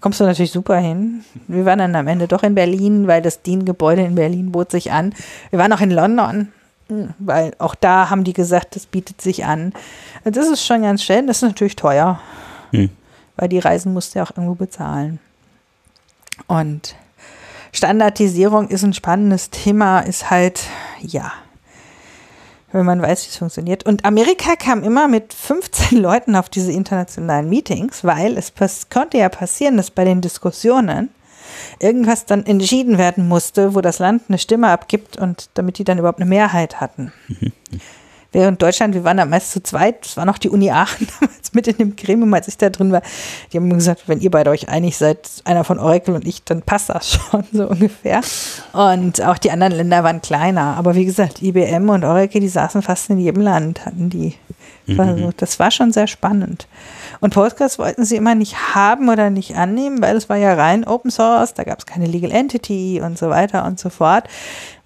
Kommst 0.00 0.20
du 0.20 0.24
natürlich 0.24 0.52
super 0.52 0.76
hin. 0.76 1.24
Wir 1.48 1.64
waren 1.64 1.78
dann 1.78 1.96
am 1.96 2.06
Ende 2.06 2.28
doch 2.28 2.42
in 2.42 2.54
Berlin, 2.54 3.06
weil 3.06 3.22
das 3.22 3.42
DIN-Gebäude 3.42 4.02
in 4.02 4.14
Berlin 4.14 4.52
bot 4.52 4.70
sich 4.70 4.92
an. 4.92 5.14
Wir 5.50 5.58
waren 5.58 5.72
auch 5.72 5.80
in 5.80 5.90
London, 5.90 6.52
hm, 6.88 7.14
weil 7.18 7.52
auch 7.58 7.74
da 7.74 8.10
haben 8.10 8.24
die 8.24 8.32
gesagt, 8.32 8.76
das 8.76 8.86
bietet 8.86 9.20
sich 9.20 9.44
an. 9.44 9.72
Das 10.24 10.48
ist 10.48 10.64
schon 10.64 10.82
ganz 10.82 11.02
schön, 11.02 11.26
das 11.26 11.38
ist 11.38 11.42
natürlich 11.42 11.76
teuer. 11.76 12.20
Hm 12.72 12.90
weil 13.36 13.48
die 13.48 13.58
Reisen 13.58 13.92
musste 13.92 14.18
ja 14.18 14.24
auch 14.24 14.30
irgendwo 14.30 14.54
bezahlen. 14.54 15.20
Und 16.46 16.96
Standardisierung 17.72 18.68
ist 18.68 18.82
ein 18.82 18.94
spannendes 18.94 19.50
Thema, 19.50 20.00
ist 20.00 20.30
halt, 20.30 20.64
ja, 21.00 21.32
wenn 22.76 22.86
man 22.86 23.02
weiß, 23.02 23.24
wie 23.24 23.30
es 23.30 23.36
funktioniert. 23.36 23.84
Und 23.84 24.04
Amerika 24.04 24.56
kam 24.56 24.82
immer 24.82 25.08
mit 25.08 25.32
15 25.32 25.98
Leuten 26.02 26.36
auf 26.36 26.48
diese 26.48 26.72
internationalen 26.72 27.48
Meetings, 27.48 28.04
weil 28.04 28.36
es 28.36 28.52
konnte 28.90 29.18
ja 29.18 29.28
passieren, 29.28 29.76
dass 29.76 29.90
bei 29.90 30.04
den 30.04 30.20
Diskussionen 30.20 31.10
irgendwas 31.78 32.26
dann 32.26 32.44
entschieden 32.44 32.98
werden 32.98 33.28
musste, 33.28 33.74
wo 33.74 33.80
das 33.80 33.98
Land 33.98 34.24
eine 34.28 34.38
Stimme 34.38 34.68
abgibt 34.68 35.16
und 35.16 35.50
damit 35.54 35.78
die 35.78 35.84
dann 35.84 35.98
überhaupt 35.98 36.20
eine 36.20 36.28
Mehrheit 36.28 36.80
hatten. 36.80 37.12
Während 38.32 38.60
Deutschland, 38.60 38.94
wir 38.94 39.04
waren 39.04 39.16
da 39.16 39.24
meist 39.24 39.52
zu 39.52 39.62
zweit, 39.62 40.06
es 40.06 40.16
war 40.16 40.24
noch 40.24 40.38
die 40.38 40.50
Uni 40.50 40.70
Aachen 40.70 41.06
damals 41.20 41.52
mit 41.52 41.68
in 41.68 41.78
dem 41.78 41.96
Gremium, 41.96 42.32
als 42.34 42.48
ich 42.48 42.58
da 42.58 42.70
drin 42.70 42.92
war. 42.92 43.02
Die 43.52 43.56
haben 43.56 43.70
gesagt, 43.70 44.04
wenn 44.06 44.20
ihr 44.20 44.30
beide 44.30 44.50
euch 44.50 44.68
einig 44.68 44.96
seid, 44.96 45.28
einer 45.44 45.64
von 45.64 45.78
Oracle 45.78 46.14
und 46.14 46.26
ich, 46.26 46.44
dann 46.44 46.62
passt 46.62 46.90
das 46.90 47.12
schon 47.30 47.44
so 47.52 47.68
ungefähr. 47.68 48.20
Und 48.72 49.22
auch 49.22 49.38
die 49.38 49.50
anderen 49.50 49.72
Länder 49.72 50.04
waren 50.04 50.20
kleiner. 50.20 50.76
Aber 50.76 50.94
wie 50.94 51.04
gesagt, 51.04 51.42
IBM 51.42 51.88
und 51.88 52.04
Oracle, 52.04 52.40
die 52.40 52.48
saßen 52.48 52.82
fast 52.82 53.10
in 53.10 53.18
jedem 53.18 53.42
Land, 53.42 53.86
hatten 53.86 54.10
die. 54.10 54.34
Mhm. 54.86 55.30
Das 55.36 55.58
war 55.58 55.70
schon 55.70 55.92
sehr 55.92 56.06
spannend. 56.06 56.68
Und 57.20 57.34
Postgres 57.34 57.78
wollten 57.78 58.04
sie 58.04 58.16
immer 58.16 58.34
nicht 58.34 58.74
haben 58.74 59.08
oder 59.08 59.30
nicht 59.30 59.56
annehmen, 59.56 60.00
weil 60.00 60.16
es 60.16 60.28
war 60.28 60.36
ja 60.36 60.54
rein 60.54 60.84
Open 60.84 61.10
Source, 61.10 61.54
da 61.54 61.64
gab 61.64 61.80
es 61.80 61.86
keine 61.86 62.06
Legal 62.06 62.30
Entity 62.30 63.00
und 63.04 63.18
so 63.18 63.28
weiter 63.28 63.64
und 63.64 63.80
so 63.80 63.90
fort. 63.90 64.24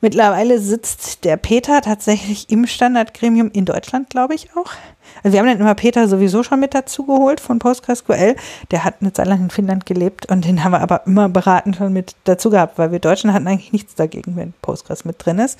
Mittlerweile 0.02 0.58
sitzt 0.58 1.24
der 1.24 1.36
Peter 1.36 1.82
tatsächlich 1.82 2.48
im 2.48 2.66
Standardgremium 2.66 3.50
in 3.52 3.66
Deutschland, 3.66 4.08
glaube 4.08 4.34
ich 4.34 4.48
auch. 4.56 4.72
Also 5.22 5.34
wir 5.34 5.40
haben 5.40 5.46
dann 5.46 5.60
immer 5.60 5.74
Peter 5.74 6.08
sowieso 6.08 6.42
schon 6.42 6.60
mit 6.60 6.72
dazu 6.72 7.04
geholt 7.04 7.40
von 7.40 7.58
PostgreSQL. 7.58 8.36
Der 8.70 8.84
hat 8.84 8.96
eine 9.00 9.12
Zeit 9.12 9.26
lang 9.26 9.40
in 9.40 9.50
Finnland 9.50 9.84
gelebt 9.84 10.26
und 10.26 10.46
den 10.46 10.64
haben 10.64 10.72
wir 10.72 10.80
aber 10.80 11.06
immer 11.06 11.28
beraten 11.28 11.74
schon 11.74 11.92
mit 11.92 12.16
dazu 12.24 12.48
gehabt, 12.48 12.78
weil 12.78 12.92
wir 12.92 12.98
Deutschen 12.98 13.32
hatten 13.32 13.46
eigentlich 13.46 13.72
nichts 13.72 13.94
dagegen, 13.94 14.36
wenn 14.36 14.54
Postgres 14.62 15.04
mit 15.04 15.24
drin 15.24 15.38
ist. 15.38 15.58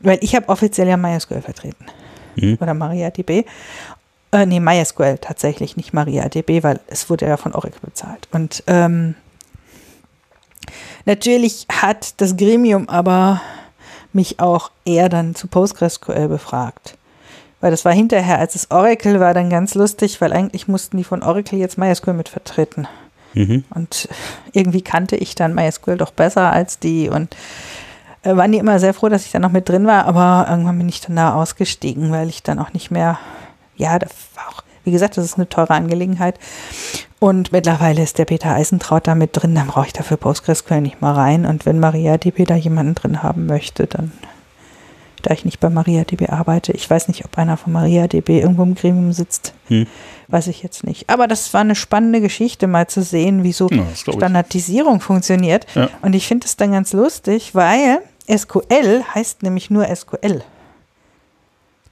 Weil 0.00 0.18
ich 0.20 0.34
habe 0.34 0.48
offiziell 0.48 0.88
ja 0.88 0.96
MySQL 0.98 1.40
vertreten. 1.40 1.86
Mhm. 2.36 2.58
Oder 2.60 2.74
MariaDB. 2.74 3.44
Äh, 4.32 4.46
nee, 4.46 4.60
MySQL 4.60 5.18
tatsächlich, 5.18 5.76
nicht 5.76 5.94
MariaDB, 5.94 6.62
weil 6.62 6.80
es 6.88 7.08
wurde 7.08 7.26
ja 7.26 7.36
von 7.36 7.54
Oracle 7.54 7.80
bezahlt. 7.82 8.28
Und 8.32 8.64
ähm, 8.66 9.14
natürlich 11.06 11.66
hat 11.70 12.20
das 12.20 12.36
Gremium 12.36 12.88
aber 12.88 13.40
mich 14.14 14.40
auch 14.40 14.70
eher 14.84 15.08
dann 15.08 15.34
zu 15.34 15.46
PostgreSQL 15.46 16.28
befragt. 16.28 16.96
Weil 17.60 17.70
das 17.70 17.84
war 17.84 17.92
hinterher, 17.92 18.38
als 18.38 18.54
es 18.54 18.70
Oracle 18.70 19.20
war, 19.20 19.34
dann 19.34 19.50
ganz 19.50 19.74
lustig, 19.74 20.20
weil 20.20 20.32
eigentlich 20.32 20.68
mussten 20.68 20.96
die 20.96 21.04
von 21.04 21.22
Oracle 21.22 21.58
jetzt 21.58 21.78
MySQL 21.78 22.12
mit 22.12 22.28
vertreten. 22.28 22.88
Mhm. 23.34 23.64
Und 23.70 24.08
irgendwie 24.52 24.82
kannte 24.82 25.16
ich 25.16 25.34
dann 25.34 25.54
MySQL 25.54 25.96
doch 25.96 26.10
besser 26.10 26.52
als 26.52 26.78
die 26.78 27.08
und 27.08 27.36
äh, 28.22 28.36
waren 28.36 28.52
die 28.52 28.58
immer 28.58 28.78
sehr 28.78 28.94
froh, 28.94 29.08
dass 29.08 29.24
ich 29.24 29.30
da 29.32 29.38
noch 29.38 29.52
mit 29.52 29.68
drin 29.68 29.86
war, 29.86 30.06
aber 30.06 30.50
irgendwann 30.50 30.78
bin 30.78 30.88
ich 30.88 31.00
dann 31.00 31.16
da 31.16 31.34
ausgestiegen, 31.34 32.10
weil 32.10 32.28
ich 32.28 32.42
dann 32.42 32.58
auch 32.58 32.72
nicht 32.72 32.90
mehr 32.90 33.18
ja, 33.76 33.98
das 33.98 34.10
war 34.34 34.48
auch, 34.48 34.62
wie 34.84 34.90
gesagt, 34.90 35.16
das 35.16 35.24
ist 35.24 35.36
eine 35.36 35.48
teure 35.48 35.74
Angelegenheit. 35.74 36.38
Und 37.22 37.52
mittlerweile 37.52 38.02
ist 38.02 38.18
der 38.18 38.24
Peter 38.24 38.52
Eisentraut 38.52 39.06
da 39.06 39.14
mit 39.14 39.30
drin, 39.32 39.54
dann 39.54 39.68
brauche 39.68 39.86
ich 39.86 39.92
dafür 39.92 40.16
PostgreSQL 40.16 40.80
nicht 40.80 41.00
mal 41.00 41.12
rein. 41.12 41.46
Und 41.46 41.64
wenn 41.66 41.78
MariaDB 41.78 42.44
da 42.44 42.56
jemanden 42.56 42.96
drin 42.96 43.22
haben 43.22 43.46
möchte, 43.46 43.86
dann, 43.86 44.10
da 45.22 45.32
ich 45.32 45.44
nicht 45.44 45.60
bei 45.60 45.70
MariaDB 45.70 46.30
arbeite, 46.30 46.72
ich 46.72 46.90
weiß 46.90 47.06
nicht, 47.06 47.24
ob 47.24 47.38
einer 47.38 47.56
von 47.56 47.74
MariaDB 47.74 48.40
irgendwo 48.40 48.64
im 48.64 48.74
Gremium 48.74 49.12
sitzt, 49.12 49.54
hm. 49.68 49.86
weiß 50.26 50.48
ich 50.48 50.64
jetzt 50.64 50.82
nicht. 50.82 51.10
Aber 51.10 51.28
das 51.28 51.54
war 51.54 51.60
eine 51.60 51.76
spannende 51.76 52.20
Geschichte, 52.20 52.66
mal 52.66 52.88
zu 52.88 53.04
sehen, 53.04 53.44
wie 53.44 53.52
so 53.52 53.68
ja, 53.68 53.84
Standardisierung 53.94 55.00
funktioniert. 55.00 55.68
Ja. 55.76 55.90
Und 56.02 56.16
ich 56.16 56.26
finde 56.26 56.48
es 56.48 56.56
dann 56.56 56.72
ganz 56.72 56.92
lustig, 56.92 57.54
weil 57.54 58.00
SQL 58.28 59.04
heißt 59.14 59.44
nämlich 59.44 59.70
nur 59.70 59.86
SQL. 59.94 60.42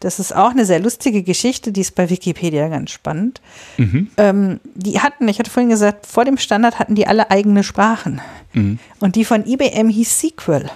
Das 0.01 0.19
ist 0.19 0.35
auch 0.35 0.51
eine 0.51 0.65
sehr 0.65 0.81
lustige 0.81 1.23
Geschichte, 1.23 1.73
die 1.73 1.83
ist 1.83 1.95
bei 1.95 2.09
Wikipedia 2.09 2.69
ganz 2.69 2.91
spannend. 2.91 3.43
Mhm. 3.77 4.09
Ähm, 4.17 4.61
die 4.75 5.01
hatten, 5.01 5.29
ich 5.29 5.39
hatte 5.39 5.51
vorhin 5.51 5.69
gesagt, 5.69 6.07
vor 6.07 6.25
dem 6.25 6.39
Standard 6.39 6.79
hatten 6.79 6.95
die 6.95 7.07
alle 7.07 7.31
eigene 7.31 7.63
Sprachen. 7.63 8.23
Mhm. 8.55 8.79
Und 8.99 9.17
die 9.17 9.27
von 9.27 9.47
IBM 9.47 9.91
hieß 9.91 10.21
SQL. 10.21 10.71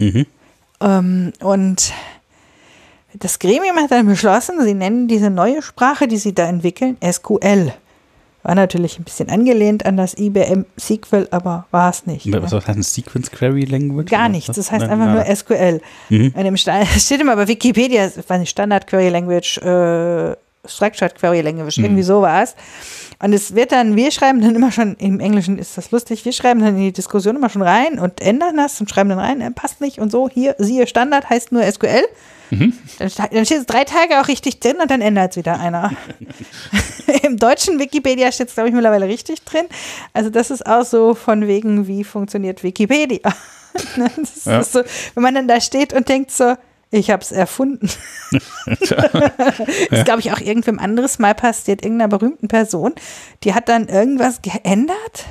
Mhm. 0.00 0.26
Ähm, 0.80 1.32
und 1.38 1.92
das 3.14 3.38
Gremium 3.38 3.76
hat 3.76 3.92
dann 3.92 4.06
beschlossen, 4.06 4.62
sie 4.62 4.74
nennen 4.74 5.06
diese 5.06 5.30
neue 5.30 5.62
Sprache, 5.62 6.08
die 6.08 6.16
sie 6.16 6.34
da 6.34 6.48
entwickeln, 6.48 6.96
SQL. 7.04 7.72
War 8.42 8.54
natürlich 8.54 8.98
ein 8.98 9.04
bisschen 9.04 9.28
angelehnt 9.28 9.84
an 9.84 9.96
das 9.96 10.14
IBM 10.14 10.64
SQL, 10.78 11.28
aber 11.30 11.66
war 11.70 11.90
es 11.90 12.06
nicht. 12.06 12.30
Was 12.32 12.52
heißt 12.52 12.68
ein 12.68 12.82
Sequence 12.82 13.30
Query 13.30 13.64
Language? 13.64 14.10
Gar 14.10 14.30
nichts, 14.30 14.56
das 14.56 14.72
heißt 14.72 14.86
einfach 14.86 15.12
nur 15.12 15.24
SQL. 15.36 15.80
Mhm. 16.08 16.32
Steht 16.98 17.20
immer 17.20 17.36
bei 17.36 17.48
Wikipedia, 17.48 18.10
Standard 18.46 18.86
Query 18.86 19.10
Language, 19.10 19.58
äh, 19.58 20.36
Structured 20.66 21.14
Query 21.14 21.40
Language, 21.40 21.78
irgendwie 21.78 22.02
sowas. 22.02 22.54
Und 23.22 23.32
es 23.32 23.54
wird 23.54 23.72
dann, 23.72 23.96
wir 23.96 24.10
schreiben 24.10 24.40
dann 24.40 24.54
immer 24.54 24.72
schon, 24.72 24.94
im 24.96 25.20
Englischen 25.20 25.58
ist 25.58 25.76
das 25.76 25.90
lustig, 25.90 26.24
wir 26.24 26.32
schreiben 26.32 26.60
dann 26.60 26.76
in 26.76 26.82
die 26.84 26.92
Diskussion 26.92 27.36
immer 27.36 27.50
schon 27.50 27.62
rein 27.62 27.98
und 27.98 28.20
ändern 28.20 28.56
das 28.56 28.80
und 28.80 28.88
schreiben 28.90 29.10
dann 29.10 29.18
rein, 29.18 29.40
äh, 29.40 29.50
passt 29.50 29.80
nicht 29.80 29.98
und 29.98 30.10
so, 30.10 30.28
hier, 30.28 30.54
siehe 30.58 30.86
Standard, 30.86 31.28
heißt 31.30 31.52
nur 31.52 31.62
SQL. 31.70 32.02
Dann, 32.98 33.08
sta- 33.08 33.28
dann 33.30 33.46
steht 33.46 33.58
es 33.58 33.66
drei 33.66 33.84
Tage 33.84 34.20
auch 34.20 34.26
richtig 34.26 34.58
drin 34.58 34.76
und 34.82 34.90
dann 34.90 35.00
ändert 35.02 35.30
es 35.30 35.36
wieder 35.36 35.60
einer. 35.60 35.92
Im 37.22 37.36
deutschen 37.36 37.78
Wikipedia 37.78 38.32
steht 38.32 38.48
es, 38.48 38.54
glaube 38.54 38.68
ich, 38.70 38.74
mittlerweile 38.74 39.06
richtig 39.06 39.42
drin. 39.44 39.66
Also 40.12 40.30
das 40.30 40.50
ist 40.50 40.66
auch 40.66 40.84
so 40.84 41.14
von 41.14 41.46
wegen, 41.46 41.86
wie 41.86 42.02
funktioniert 42.02 42.62
Wikipedia. 42.64 43.20
das 44.16 44.44
Ja. 44.46 44.58
ist 44.60 44.72
so, 44.72 44.82
wenn 45.14 45.22
man 45.22 45.34
dann 45.36 45.46
da 45.46 45.60
steht 45.60 45.92
und 45.92 46.08
denkt 46.08 46.32
so, 46.32 46.54
ich 46.90 47.10
habe 47.10 47.22
es 47.22 47.32
erfunden. 47.32 47.88
ist, 48.30 50.04
glaube 50.04 50.20
ich, 50.20 50.32
auch 50.32 50.40
irgendwem 50.40 50.78
anderes 50.78 51.18
mal 51.18 51.34
passiert, 51.34 51.84
irgendeiner 51.84 52.08
berühmten 52.08 52.48
Person, 52.48 52.94
die 53.44 53.54
hat 53.54 53.68
dann 53.68 53.88
irgendwas 53.88 54.42
geändert 54.42 55.26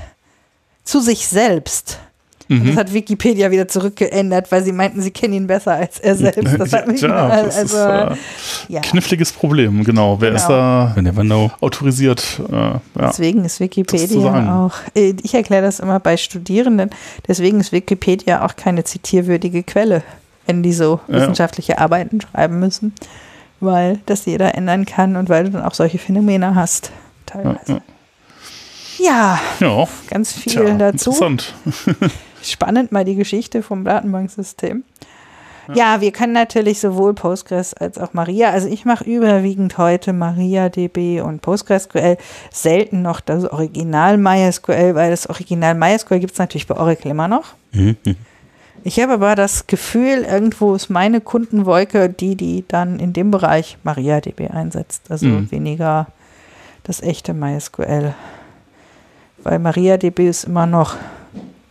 zu 0.84 1.00
sich 1.00 1.28
selbst. 1.28 2.00
Mhm. 2.52 2.66
das 2.66 2.78
hat 2.78 2.94
Wikipedia 2.94 3.52
wieder 3.52 3.68
zurückgeändert, 3.68 4.52
weil 4.52 4.64
sie 4.64 4.72
meinten, 4.72 5.04
sie 5.04 5.12
kennen 5.12 5.34
ihn 5.36 5.46
besser 5.46 5.74
als 5.74 6.00
er 6.00 6.16
selbst. 6.16 6.60
Das 6.60 6.74
hat 6.74 6.88
mich 6.88 7.00
Tja, 7.00 7.10
mal, 7.10 7.44
das 7.44 7.58
also, 7.58 7.78
ist 7.78 7.84
äh, 7.84 8.74
ja. 8.74 8.82
kniffliges 8.82 9.32
Problem, 9.32 9.84
genau. 9.84 10.20
Wer 10.20 10.34
ist 10.34 10.48
Genau. 10.48 10.58
da 10.58 10.94
You 10.96 11.04
never 11.04 11.22
know. 11.22 11.52
autorisiert? 11.62 12.42
Äh, 12.50 12.54
ja. 12.56 12.82
Deswegen 12.96 13.46
ist 13.46 13.60
Das 13.60 13.60
Wikipedia 13.60 14.66
auch, 14.66 14.74
äh, 14.96 15.14
ich 15.22 15.36
erkläre 15.36 15.62
das 15.62 15.80
immer 15.80 16.00
bei 16.00 16.18
Studierenden, 16.18 16.90
deswegen 17.28 17.60
ist 17.60 17.72
Wikipedia 17.72 18.44
auch 18.44 18.56
keine 18.56 18.84
zitierwürdige 18.84 19.62
Quelle, 19.62 20.02
wenn 20.50 20.64
die 20.64 20.74
so 20.74 21.00
Ja. 21.08 21.16
wissenschaftliche 21.20 21.78
Arbeiten 21.78 22.20
schreiben 22.22 22.60
müssen, 22.60 22.94
weil 23.60 24.00
das 24.08 24.26
jeder 24.26 24.56
ändern 24.56 24.86
kann 24.86 25.16
und 25.16 25.30
weil 25.30 25.44
du 25.46 25.52
dann 25.52 25.64
auch 25.64 25.76
solche 25.76 26.00
Phänomene 26.00 26.56
hast, 26.56 26.88
Ja, 26.90 27.34
teilweise. 27.44 27.74
ja. 27.74 27.80
Ja, 29.02 29.40
ja. 29.62 29.88
ganz 30.10 30.34
viel 30.34 30.52
Tja, 30.52 30.64
dazu. 30.74 31.12
interessant. 31.12 31.54
Spannend 32.44 32.92
mal 32.92 33.06
die 33.06 33.16
Geschichte 33.16 33.62
vom 33.64 33.86
Datenbanksystem. 33.86 34.84
Ja, 35.76 36.02
wir 36.02 36.12
können 36.12 36.34
natürlich 36.34 36.80
sowohl 36.80 37.14
Postgres 37.14 37.76
als 37.76 38.00
auch 38.00 38.14
Maria. 38.14 38.50
Also 38.50 38.68
ich 38.68 38.86
mache 38.86 39.04
überwiegend 39.04 39.78
heute 39.78 40.14
MariaDB 40.14 41.22
und 41.22 41.42
PostgreSQL, 41.44 42.18
selten 42.52 43.04
noch 43.04 43.22
das 43.22 43.46
Original 43.46 44.18
MySQL, 44.18 44.96
weil 44.96 45.12
das 45.12 45.30
Original 45.30 45.76
MySQL 45.76 46.20
gibt 46.20 46.34
es 46.34 46.40
natürlich 46.40 46.66
bei 46.66 46.76
Oracle 46.76 47.12
immer 47.12 47.28
noch. 47.28 47.54
Mhm. 47.72 47.98
Ich 48.84 49.00
habe 49.00 49.14
aber 49.14 49.36
das 49.36 49.68
Gefühl, 49.68 50.26
irgendwo 50.30 50.76
ist 50.76 50.90
meine 50.90 51.22
Kundenwolke 51.22 52.10
die, 52.10 52.36
die 52.36 52.66
dann 52.68 53.00
in 53.00 53.14
dem 53.14 53.32
Bereich 53.32 53.78
MariaDB 53.84 54.50
einsetzt. 54.50 55.04
Also 55.10 55.28
Mhm. 55.28 55.52
weniger 55.52 56.08
das 56.84 57.02
echte 57.02 57.34
MySQL. 57.34 58.14
Weil 59.44 59.60
MariaDB 59.60 60.28
ist 60.28 60.46
immer 60.46 60.66
noch, 60.66 60.96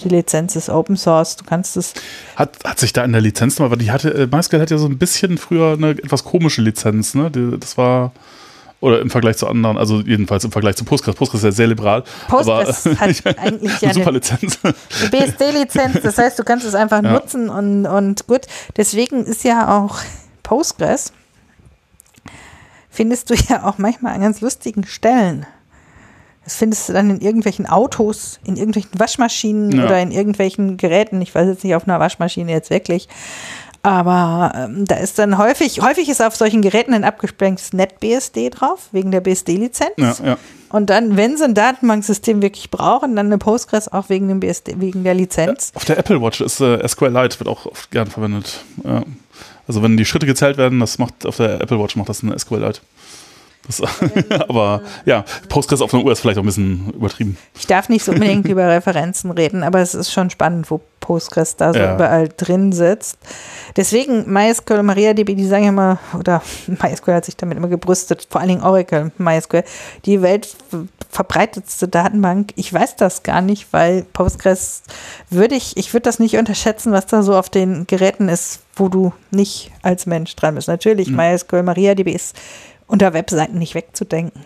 die 0.01 0.09
Lizenz 0.09 0.55
ist 0.55 0.71
Open 0.71 0.97
Source, 0.97 1.37
du 1.37 1.45
kannst 1.45 1.77
es 1.77 1.93
Hat, 2.37 2.57
hat 2.65 2.79
sich 2.79 2.93
da 2.93 3.05
in 3.05 3.13
der 3.13 3.21
Lizenz 3.21 3.59
nochmal, 3.59 3.73
weil 3.73 3.85
die 3.85 3.91
hatte, 3.91 4.11
äh, 4.15 4.27
MySQL 4.27 4.61
hat 4.61 4.71
ja 4.71 4.79
so 4.79 4.87
ein 4.87 4.99
bisschen 4.99 5.39
früher 5.39 5.73
eine 5.73 5.91
etwas 5.91 6.25
komische 6.25 6.63
Lizenz, 6.63 7.15
ne? 7.15 7.31
Das 7.59 7.77
war, 7.77 8.13
oder 8.81 9.01
im 9.01 9.11
Vergleich 9.11 9.37
zu 9.37 9.49
anderen, 9.49 9.77
also 9.77 10.01
jedenfalls 10.01 10.45
im 10.45 10.53
Vergleich 10.53 10.77
zu 10.77 10.85
Postgres. 10.85 11.17
Postgres 11.17 11.41
ist 11.41 11.45
ja 11.45 11.53
sehr 11.53 11.67
liberal. 11.67 12.05
Postgres 12.29 12.87
aber, 12.87 13.01
hat 13.01 13.27
eigentlich 13.39 13.81
ja 13.81 13.89
eine 13.91 13.95
super 13.95 14.13
Lizenz. 14.13 14.59
BSD-Lizenz, 15.11 16.01
das 16.03 16.17
heißt, 16.19 16.39
du 16.39 16.45
kannst 16.45 16.65
es 16.67 16.75
einfach 16.75 17.03
Ja. 17.03 17.13
nutzen 17.13 17.49
und, 17.49 17.87
und 17.87 18.27
gut. 18.27 18.43
Deswegen 18.77 19.25
ist 19.25 19.43
ja 19.45 19.77
auch 19.79 19.99
Postgres, 20.43 21.13
findest 22.91 23.31
du 23.31 23.35
ja 23.35 23.65
auch 23.65 23.79
manchmal 23.79 24.15
an 24.15 24.21
ganz 24.21 24.41
lustigen 24.41 24.85
Stellen. 24.87 25.47
Das 26.45 26.57
findest 26.57 26.89
du 26.89 26.95
dann 26.95 27.11
in 27.11 27.21
irgendwelchen 27.21 27.67
Autos, 27.67 28.41
in 28.45 28.57
irgendwelchen 28.57 28.99
Waschmaschinen 28.99 29.73
Ja. 29.73 29.85
oder 29.85 30.01
in 30.01 30.11
irgendwelchen 30.11 30.79
Geräten. 30.79 31.21
Ich 31.21 31.35
weiß 31.35 31.47
jetzt 31.47 31.63
nicht 31.63 31.75
auf 31.75 31.87
einer 31.87 32.01
Waschmaschine 32.01 32.51
jetzt 32.51 32.71
wirklich. 32.71 33.07
Aber 33.83 34.53
ähm, 34.55 34.85
da 34.87 34.97
ist 34.97 35.19
dann 35.19 35.39
häufig, 35.39 35.81
häufig 35.81 36.09
ist 36.09 36.21
auf 36.21 36.37
solchen 36.37 36.63
Geräten 36.63 36.95
ein 36.95 37.05
abgesprengtes 37.05 37.73
NetBSD 37.73 38.51
drauf, 38.51 38.89
wegen 38.93 39.11
der 39.11 39.21
BSD-Lizenz. 39.21 39.93
ja, 39.97 40.15
ja. 40.25 40.39
Und 40.71 40.91
dann, 40.91 41.17
wenn 41.17 41.37
sie 41.37 41.45
ein 41.45 41.55
Datenbanksystem 41.55 42.43
wirklich 42.43 42.71
brauchen, 42.71 43.17
dann 43.17 43.27
eine 43.27 43.39
Postgres 43.39 43.91
auch 43.91 44.11
wegen 44.11 44.29
dem 44.29 44.41
BSD, 44.41 44.75
wegen 44.79 45.03
der 45.03 45.15
Lizenz. 45.15 45.73
Auf 45.75 45.87
der 45.87 45.97
Apple 45.99 46.21
Watch 46.21 46.43
ist 46.43 46.61
äh, 46.61 46.87
SQLite, 46.87 47.41
wird 47.41 47.49
auch 47.49 47.65
oft 47.65 47.91
gern 47.91 48.09
verwendet. 48.09 48.61
Ja. 48.85 49.03
Also 49.67 49.83
wenn 49.83 49.97
die 49.97 50.05
Schritte 50.05 50.27
gezählt 50.27 50.57
werden, 50.57 50.81
das 50.81 50.99
macht 50.99 51.25
auf 51.25 51.37
der 51.37 51.61
Apple 51.61 51.79
Watch 51.79 51.97
macht 51.97 52.09
das 52.09 52.23
eine 52.23 52.39
SQLite. 52.39 52.81
Das, 53.69 53.81
aber 54.49 54.81
ja, 55.05 55.25
Postgres 55.49 55.81
auf 55.81 55.95
einer 55.95 56.03
Uhr 56.03 56.11
ist 56.13 56.21
vielleicht 56.21 56.39
auch 56.39 56.43
ein 56.43 56.47
bisschen 56.47 56.91
übertrieben. 56.95 57.37
Ich 57.57 57.67
darf 57.69 57.89
nicht 57.89 58.05
so 58.05 58.13
unbedingt 58.13 58.47
über 58.49 58.67
Referenzen 58.67 59.31
reden, 59.31 59.63
aber 59.63 59.81
es 59.81 59.95
ist 59.95 60.11
schon 60.13 60.31
spannend, 60.31 60.71
wo 60.71 60.81
Postgres 61.01 61.57
da 61.57 61.73
so 61.73 61.79
Ja. 61.79 61.95
überall 61.95 62.29
drin 62.37 62.73
sitzt. 62.73 63.19
Deswegen 63.77 64.31
MySQL, 64.33 64.83
MariaDB, 64.83 65.35
die 65.35 65.47
sagen 65.47 65.69
immer, 65.69 65.99
oder 66.19 66.43
MySQL 66.67 67.15
hat 67.15 67.25
sich 67.27 67.37
damit 67.37 67.57
immer 67.57 67.69
gebrüstet, 67.69 68.27
vor 68.29 68.41
allen 68.41 68.49
Dingen 68.49 68.63
Oracle, 68.63 69.13
MySQL, 69.19 69.63
die 70.05 70.21
weltverbreitetste 70.23 71.89
Datenbank. 71.89 72.53
Ich 72.57 72.73
weiß 72.73 72.97
das 72.97 73.23
gar 73.23 73.41
nicht, 73.43 73.69
weil 73.73 74.03
Postgres 74.13 74.83
würde 75.31 75.55
ich, 75.55 75.77
ich 75.77 75.93
würde 75.93 76.05
das 76.05 76.19
nicht 76.19 76.37
unterschätzen, 76.37 76.93
was 76.93 77.07
da 77.07 77.23
so 77.23 77.37
auf 77.37 77.49
den 77.51 77.87
Geräten 77.87 78.29
ist, 78.29 78.61
wo 78.77 78.89
du 78.89 79.13
nicht 79.31 79.71
als 79.83 80.07
Mensch 80.07 80.35
dran 80.37 80.55
bist. 80.55 80.69
Natürlich, 80.69 81.11
MySQL, 81.11 81.63
MariaDB 81.63 82.13
ist 82.13 82.35
unter 82.89 83.13
Webseiten 83.13 83.59
nicht 83.59 83.75
wegzudenken. 83.75 84.45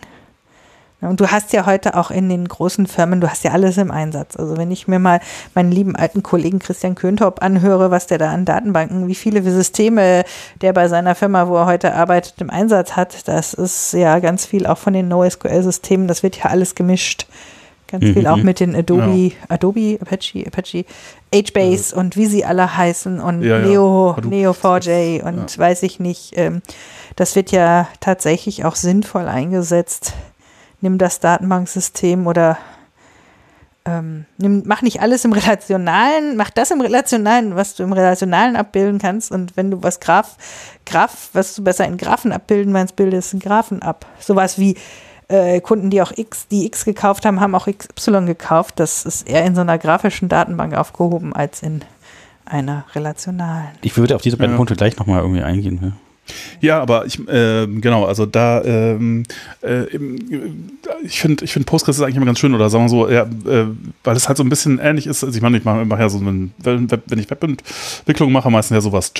Ja, 1.00 1.08
Und 1.08 1.20
du 1.20 1.28
hast 1.28 1.52
ja 1.52 1.66
heute 1.66 1.96
auch 1.96 2.10
in 2.10 2.28
den 2.28 2.46
großen 2.46 2.86
Firmen, 2.86 3.20
du 3.20 3.28
hast 3.28 3.42
ja 3.44 3.50
alles 3.50 3.76
im 3.76 3.90
Einsatz. 3.90 4.36
Also 4.36 4.56
wenn 4.56 4.70
ich 4.70 4.86
mir 4.86 5.00
mal 5.00 5.20
meinen 5.54 5.72
lieben 5.72 5.96
alten 5.96 6.22
Kollegen 6.22 6.60
Christian 6.60 6.94
Köntop 6.94 7.42
anhöre, 7.42 7.90
was 7.90 8.06
der 8.06 8.18
da 8.18 8.30
an 8.30 8.44
Datenbanken, 8.44 9.08
wie 9.08 9.14
viele 9.14 9.42
Systeme 9.42 10.22
der 10.60 10.72
bei 10.72 10.88
seiner 10.88 11.14
Firma, 11.14 11.48
wo 11.48 11.56
er 11.56 11.66
heute 11.66 11.94
arbeitet, 11.94 12.34
im 12.40 12.50
Einsatz 12.50 12.92
hat, 12.94 13.26
das 13.26 13.52
ist 13.52 13.92
ja 13.94 14.20
ganz 14.20 14.46
viel 14.46 14.66
auch 14.66 14.78
von 14.78 14.92
den 14.92 15.08
NoSQL-Systemen, 15.08 16.06
das 16.06 16.22
wird 16.22 16.36
ja 16.36 16.46
alles 16.46 16.74
gemischt. 16.74 17.26
Ganz 17.88 18.04
viel 18.04 18.26
auch 18.26 18.38
mit 18.38 18.58
den 18.58 18.74
Adobe, 18.74 19.32
Adobe, 19.50 19.98
Apache, 20.00 20.46
Apache, 20.46 20.86
HBase 21.34 21.94
und 21.94 22.16
wie 22.16 22.24
sie 22.24 22.42
alle 22.42 22.74
heißen 22.74 23.20
und 23.20 23.42
Ja, 23.42 23.58
ja. 23.58 23.66
Neo, 23.66 24.14
Hadoop. 24.16 24.32
Neo4j 24.32 25.22
und 25.22 25.58
weiß 25.58 25.82
ich 25.82 26.00
nicht. 26.00 26.32
Ähm, 26.36 26.62
das 27.16 27.36
wird 27.36 27.52
ja 27.52 27.88
tatsächlich 28.00 28.64
auch 28.64 28.76
sinnvoll 28.76 29.28
eingesetzt. 29.28 30.14
Nimm 30.80 30.98
das 30.98 31.20
Datenbanksystem 31.20 32.26
oder 32.26 32.58
ähm, 33.84 34.26
nimm, 34.38 34.62
mach 34.66 34.82
nicht 34.82 35.00
alles 35.00 35.24
im 35.24 35.32
Relationalen, 35.32 36.36
mach 36.36 36.50
das 36.50 36.70
im 36.70 36.80
Relationalen, 36.80 37.56
was 37.56 37.74
du 37.74 37.82
im 37.82 37.92
Relationalen 37.92 38.54
abbilden 38.56 38.98
kannst 39.00 39.32
und 39.32 39.56
wenn 39.56 39.70
du 39.70 39.82
was 39.82 39.98
Graph, 40.00 40.36
Graph, 40.86 41.30
was 41.32 41.54
du 41.54 41.64
besser 41.64 41.84
in 41.86 41.96
Graphen 41.96 42.32
abbilden 42.32 42.72
meinst, 42.72 42.94
bildest 42.96 43.34
in 43.34 43.40
Graphen 43.40 43.82
ab. 43.82 44.06
Sowas 44.20 44.58
wie 44.58 44.76
äh, 45.28 45.60
Kunden, 45.60 45.90
die 45.90 46.00
auch 46.00 46.12
X, 46.16 46.46
die 46.48 46.66
X 46.66 46.84
gekauft 46.84 47.24
haben, 47.26 47.40
haben 47.40 47.54
auch 47.54 47.66
XY 47.66 48.26
gekauft. 48.26 48.78
Das 48.78 49.04
ist 49.04 49.28
eher 49.28 49.44
in 49.44 49.54
so 49.54 49.62
einer 49.62 49.78
grafischen 49.78 50.28
Datenbank 50.28 50.74
aufgehoben 50.76 51.34
als 51.34 51.62
in 51.62 51.82
einer 52.44 52.84
relationalen. 52.94 53.70
Ich 53.82 53.96
würde 53.96 54.14
auf 54.14 54.22
diese 54.22 54.36
beiden 54.36 54.52
Ja. 54.52 54.56
Punkte 54.56 54.76
gleich 54.76 54.96
nochmal 54.96 55.20
irgendwie 55.22 55.42
eingehen. 55.42 55.78
Ja. 55.82 55.92
Ja, 56.60 56.80
aber 56.80 57.06
ich, 57.06 57.20
ähm, 57.28 57.80
genau, 57.80 58.04
also 58.04 58.26
da, 58.26 58.62
ähm, 58.64 59.24
äh, 59.62 59.84
ich 61.02 61.20
finde, 61.20 61.44
ich 61.44 61.52
finde 61.52 61.66
Postgres 61.66 61.96
ist 61.96 62.02
eigentlich 62.02 62.16
immer 62.16 62.26
ganz 62.26 62.38
schön, 62.38 62.54
oder 62.54 62.70
sagen 62.70 62.84
wir 62.84 62.88
so, 62.88 63.08
ja, 63.08 63.22
äh, 63.22 63.66
weil 64.04 64.16
es 64.16 64.28
halt 64.28 64.38
so 64.38 64.44
ein 64.44 64.48
bisschen 64.48 64.78
ähnlich 64.78 65.06
ist. 65.06 65.24
Also 65.24 65.36
ich 65.36 65.42
meine, 65.42 65.58
ich 65.58 65.64
mache 65.64 65.84
mach 65.84 65.98
ja 65.98 66.08
so, 66.08 66.24
wenn, 66.24 66.52
wenn 66.58 66.88
wenn 66.88 67.18
ich 67.18 67.30
Webentwicklung 67.30 68.32
mache, 68.32 68.50
meistens 68.50 68.74
ja 68.74 68.80
sowas 68.80 69.12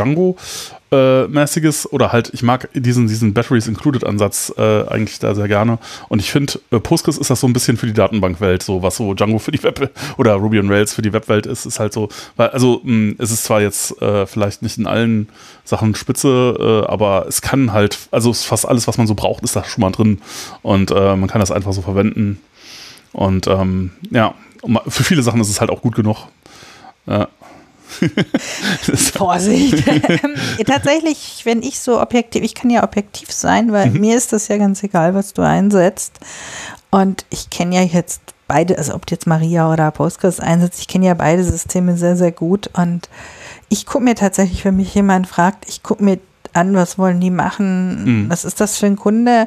Django-mäßiges 0.92 1.86
oder 1.88 2.12
halt, 2.12 2.30
ich 2.32 2.42
mag 2.42 2.68
diesen, 2.74 3.08
diesen 3.08 3.34
Batteries 3.34 3.66
Included 3.66 4.04
Ansatz 4.04 4.52
äh, 4.56 4.86
eigentlich 4.88 5.18
da 5.18 5.34
sehr 5.34 5.48
gerne. 5.48 5.78
Und 6.08 6.20
ich 6.20 6.30
finde, 6.30 6.60
äh, 6.70 6.78
Postgres 6.78 7.18
ist 7.18 7.30
das 7.30 7.40
so 7.40 7.46
ein 7.46 7.52
bisschen 7.52 7.76
für 7.76 7.86
die 7.86 7.92
Datenbankwelt, 7.92 8.62
so 8.62 8.82
was 8.82 8.96
so 8.96 9.14
Django 9.14 9.38
für 9.38 9.50
die 9.50 9.62
Web 9.62 9.90
oder 10.18 10.34
Ruby 10.34 10.58
on 10.58 10.68
Rails 10.70 10.92
für 10.92 11.02
die 11.02 11.12
Webwelt 11.12 11.46
ist, 11.46 11.66
ist 11.66 11.80
halt 11.80 11.92
so, 11.92 12.08
weil, 12.36 12.50
also 12.50 12.80
mh, 12.84 13.14
es 13.18 13.30
ist 13.30 13.44
zwar 13.44 13.60
jetzt 13.60 14.00
äh, 14.02 14.26
vielleicht 14.26 14.62
nicht 14.62 14.78
in 14.78 14.86
allen 14.86 15.28
Sachen 15.64 15.94
spitze, 15.94 16.84
äh, 16.86 16.90
aber 16.90 17.26
es 17.28 17.42
kann 17.42 17.72
halt, 17.72 17.98
also 18.10 18.32
fast 18.32 18.66
alles, 18.66 18.86
was 18.86 18.98
man 18.98 19.06
so 19.06 19.14
braucht, 19.14 19.44
ist 19.44 19.56
da 19.56 19.64
schon 19.64 19.82
mal 19.82 19.90
drin. 19.90 20.20
Und 20.62 20.90
äh, 20.90 21.16
man 21.16 21.28
kann 21.28 21.40
das 21.40 21.50
einfach 21.50 21.72
so 21.72 21.82
verwenden. 21.82 22.40
Und 23.12 23.46
ähm, 23.46 23.90
ja, 24.10 24.34
für 24.88 25.04
viele 25.04 25.22
Sachen 25.22 25.40
ist 25.40 25.50
es 25.50 25.60
halt 25.60 25.70
auch 25.70 25.82
gut 25.82 25.94
genug. 25.94 26.28
Ja. 27.06 27.28
Vorsicht. 29.12 29.84
Tatsächlich, 30.66 31.42
wenn 31.44 31.62
ich 31.62 31.80
so 31.80 32.00
objektiv, 32.00 32.42
ich 32.42 32.54
kann 32.54 32.70
ja 32.70 32.82
objektiv 32.84 33.30
sein, 33.32 33.72
weil 33.72 33.90
mir 33.90 34.16
ist 34.16 34.32
das 34.32 34.48
ja 34.48 34.56
ganz 34.58 34.82
egal, 34.82 35.14
was 35.14 35.32
du 35.32 35.42
einsetzt. 35.42 36.18
Und 36.90 37.24
ich 37.30 37.50
kenne 37.50 37.76
ja 37.76 37.82
jetzt 37.82 38.20
beide, 38.48 38.76
also 38.76 38.94
ob 38.94 39.06
du 39.06 39.14
jetzt 39.14 39.26
Maria 39.26 39.72
oder 39.72 39.90
Postgres 39.90 40.40
einsetzt, 40.40 40.80
ich 40.80 40.88
kenne 40.88 41.06
ja 41.06 41.14
beide 41.14 41.42
Systeme 41.44 41.96
sehr, 41.96 42.16
sehr 42.16 42.32
gut. 42.32 42.70
Und 42.74 43.08
ich 43.68 43.86
gucke 43.86 44.04
mir 44.04 44.14
tatsächlich, 44.14 44.64
wenn 44.64 44.76
mich 44.76 44.94
jemand 44.94 45.26
fragt, 45.26 45.68
ich 45.68 45.82
gucke 45.82 46.04
mir 46.04 46.18
an, 46.54 46.74
was 46.74 46.98
wollen 46.98 47.18
die 47.18 47.30
machen, 47.30 48.24
Mhm. 48.24 48.30
was 48.30 48.44
ist 48.44 48.60
das 48.60 48.76
für 48.76 48.84
ein 48.84 48.96
Kunde. 48.96 49.46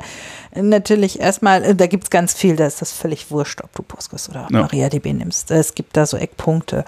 Natürlich 0.55 1.19
erstmal, 1.19 1.63
äh, 1.63 1.75
da 1.75 1.85
gibt 1.85 2.05
es 2.05 2.09
ganz 2.09 2.33
viel, 2.33 2.55
da 2.55 2.65
ist 2.65 2.81
das 2.81 2.91
völlig 2.93 3.29
wurscht, 3.29 3.61
ob 3.63 3.71
du 3.75 3.83
Postgres 3.83 4.27
oder 4.27 4.47
Ja. 4.49 4.61
MariaDB 4.61 5.13
nimmst. 5.13 5.51
Es 5.51 5.75
gibt 5.75 5.95
da 5.97 6.07
so 6.07 6.17
Eckpunkte, 6.17 6.83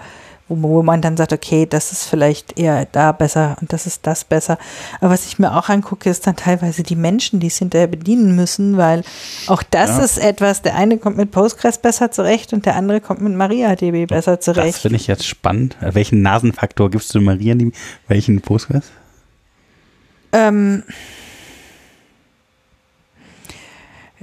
wo, 0.48 0.60
wo 0.62 0.82
man 0.82 1.02
dann 1.02 1.16
sagt, 1.16 1.32
okay, 1.32 1.66
das 1.66 1.92
ist 1.92 2.04
vielleicht 2.06 2.58
eher 2.58 2.86
da 2.86 3.12
besser 3.12 3.56
und 3.60 3.72
das 3.72 3.86
ist 3.86 4.06
das 4.06 4.24
besser. 4.24 4.58
Aber 5.00 5.10
was 5.10 5.26
ich 5.26 5.38
mir 5.38 5.54
auch 5.56 5.68
angucke, 5.68 6.08
ist 6.10 6.26
dann 6.26 6.36
teilweise 6.36 6.82
die 6.82 6.96
Menschen, 6.96 7.40
die 7.40 7.48
es 7.48 7.58
hinterher 7.58 7.86
bedienen 7.86 8.34
müssen, 8.34 8.76
weil 8.76 9.02
auch 9.46 9.62
das 9.62 9.90
Ja. 9.98 10.04
ist 10.04 10.18
etwas, 10.18 10.62
der 10.62 10.74
eine 10.76 10.98
kommt 10.98 11.16
mit 11.16 11.30
Postgres 11.30 11.78
besser 11.78 12.10
zurecht 12.10 12.52
und 12.52 12.66
der 12.66 12.76
andere 12.76 13.00
kommt 13.00 13.20
mit 13.20 13.34
MariaDB 13.34 14.06
besser 14.06 14.36
Das 14.36 14.44
zurecht. 14.44 14.78
finde 14.78 14.96
ich 14.96 15.06
jetzt 15.06 15.26
spannend. 15.26 15.76
Welchen 15.80 16.22
Nasenfaktor 16.22 16.90
gibst 16.90 17.14
du 17.14 17.20
Maria, 17.20 17.54
die- 17.54 17.72
welchen 18.06 18.40
Postgres? 18.40 18.84
Ähm, 20.32 20.82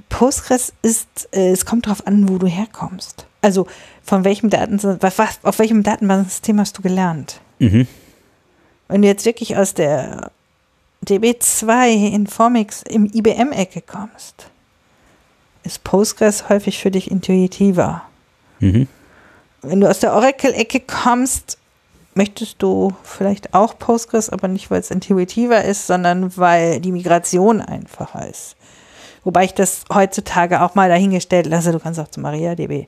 Postgres 0.09 0.73
ist, 0.82 1.30
äh, 1.32 1.51
es 1.51 1.65
kommt 1.65 1.88
darauf 1.88 2.05
an, 2.07 2.30
wo 2.30 2.38
du 2.38 2.47
herkommst. 2.47 3.26
Also 3.46 3.68
von 4.02 4.24
welchem 4.24 4.50
Daten, 4.50 4.82
was, 4.82 5.20
auf 5.43 5.60
welchem 5.60 5.84
Datenbanksystem 5.84 6.60
hast 6.60 6.80
du 6.80 6.82
gelernt? 6.82 7.41
Mhm. 7.60 7.88
Wenn 8.88 9.04
du 9.04 9.08
jetzt 9.08 9.24
wirklich 9.28 9.56
aus 9.56 9.76
der 9.76 10.32
DB2 11.06 12.12
Informix 12.12 12.82
im 12.82 13.06
IBM-Ecke 13.06 13.82
kommst, 13.82 14.50
ist 15.62 15.84
Postgres 15.84 16.50
häufig 16.50 16.80
für 16.80 16.89
dich 16.89 17.12
intuitiver. 17.12 18.02
Mhm. 18.62 18.88
Wenn 19.62 19.80
du 19.80 19.88
aus 19.88 20.00
der 20.00 20.16
Oracle-Ecke 20.16 20.80
kommst, 20.80 21.60
möchtest 22.16 22.64
du 22.64 22.96
vielleicht 23.04 23.54
auch 23.54 23.78
Postgres, 23.78 24.32
aber 24.32 24.48
nicht, 24.48 24.72
weil 24.72 24.80
es 24.80 24.89
intuitiver 24.89 25.64
ist, 25.64 25.86
sondern 25.86 26.36
weil 26.36 26.80
die 26.80 26.91
Migration 26.91 27.62
einfacher 27.62 28.28
ist. 28.28 28.56
Wobei 29.24 29.43
ich 29.43 29.54
das 29.54 29.84
heutzutage 29.93 30.64
auch 30.64 30.74
mal 30.74 30.89
dahingestellt 30.89 31.46
lasse, 31.46 31.72
du 31.72 31.80
kannst 31.80 32.00
auch 32.00 32.10
zu 32.10 32.22
MariaDB 32.22 32.88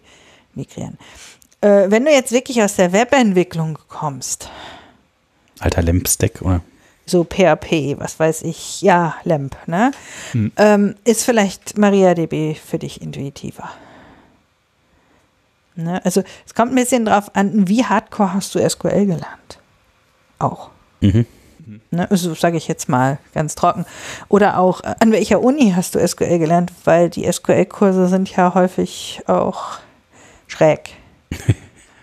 migrieren. 0.58 0.98
Äh, 1.62 1.90
wenn 1.90 2.06
du 2.06 2.12
jetzt 2.12 2.32
wirklich 2.32 2.62
aus 2.62 2.76
der 2.76 2.92
Webentwicklung 2.92 3.80
kommst, 3.88 4.50
Alter 5.60 5.82
Lamp-Stack, 5.82 6.42
oder? 6.42 6.62
so 7.08 7.24
PHP, 7.24 7.96
was 8.00 8.20
weiß 8.20 8.44
ich, 8.44 8.82
ja, 8.82 9.16
LAMP, 9.24 9.56
ne? 9.66 9.92
Hm. 10.34 10.52
Ähm, 10.58 10.96
ist 11.06 11.24
vielleicht 11.24 11.78
MariaDB 11.78 12.56
für 12.56 12.78
dich 12.78 13.02
intuitiver. 13.02 13.70
Ne? 15.76 16.04
Also 16.04 16.24
es 16.46 16.54
kommt 16.54 16.74
ein 16.74 16.76
bisschen 16.76 17.06
drauf 17.06 17.32
an, 17.36 17.68
wie 17.68 17.86
hardcore 17.86 18.34
hast 18.34 18.54
du 18.56 18.70
SQL 18.70 19.06
gelernt. 19.06 19.60
Auch. 20.40 20.70
Mhm. 21.00 21.26
Ne? 21.92 22.10
Also 22.10 22.34
sage 22.34 22.58
ich 22.58 22.68
jetzt 22.68 22.90
mal 22.90 23.20
ganz 23.34 23.56
trocken. 23.56 23.86
Oder 24.28 24.58
auch, 24.58 24.82
äh, 24.82 24.96
an 25.00 25.12
welcher 25.12 25.42
Uni 25.42 25.74
hast 25.76 25.96
du 25.96 26.06
SQL 26.06 26.40
gelernt? 26.40 26.72
Weil 26.84 27.10
die 27.10 27.32
SQL-Kurse 27.32 28.08
sind 28.08 28.36
ja 28.36 28.54
häufig 28.54 29.22
auch 29.28 29.78
schräg. 30.48 30.90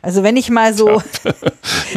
Also 0.03 0.23
wenn 0.23 0.37
ich 0.37 0.51
mal 0.51 0.75
so, 0.75 1.01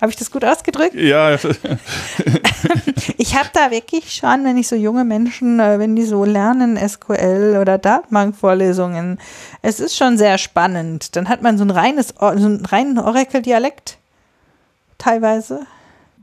habe 0.00 0.10
ich 0.10 0.16
das 0.16 0.30
gut 0.30 0.44
ausgedrückt? 0.44 0.94
Ja, 0.94 1.36
Ich 3.18 3.34
habe 3.34 3.48
da 3.52 3.70
wirklich 3.70 4.14
schon, 4.14 4.44
wenn 4.44 4.56
ich 4.56 4.68
so 4.68 4.76
junge 4.76 5.04
Menschen, 5.04 5.60
äh, 5.60 5.78
wenn 5.78 5.96
die 5.96 6.04
so 6.04 6.24
lernen, 6.24 6.76
SQL 6.76 7.58
oder 7.60 7.78
Datenbankvorlesungen, 7.78 9.18
es 9.62 9.80
ist 9.80 9.96
schon 9.96 10.16
sehr 10.16 10.38
spannend. 10.38 11.16
Dann 11.16 11.28
hat 11.28 11.42
man 11.42 11.58
so 11.58 11.64
ein 11.64 11.70
reines, 11.70 12.14
so 12.18 12.26
einen 12.26 12.64
reinen 12.64 12.98
Oracle-Dialekt 12.98 13.98
teilweise. 14.98 15.66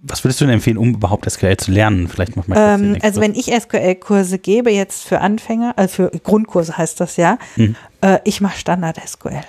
Was 0.06 0.24
würdest 0.24 0.42
du 0.42 0.46
denn 0.46 0.56
empfehlen, 0.56 0.78
um 0.78 0.96
überhaupt 0.96 1.30
SQL 1.30 1.56
zu 1.56 1.72
lernen? 1.72 2.10
Vielleicht 2.10 2.36
mach 2.36 2.46
mal 2.46 2.56
kurz 2.56 2.82
den 2.82 2.96
Ähm, 2.96 3.02
also 3.02 3.22
wenn 3.22 3.36
ich 3.36 3.46
SQL-Kurse 3.46 4.38
gebe, 4.38 4.70
jetzt 4.70 5.06
für 5.06 5.22
Anfänger, 5.22 5.74
also 5.78 5.96
für 5.96 6.12
Grundkurse 6.24 6.78
heißt 6.78 7.00
das 7.00 7.16
ja, 7.16 7.38
Mhm. 7.56 7.76
äh, 8.02 8.20
ich 8.26 8.42
mache 8.42 8.58
Standard-SQL. 8.58 9.44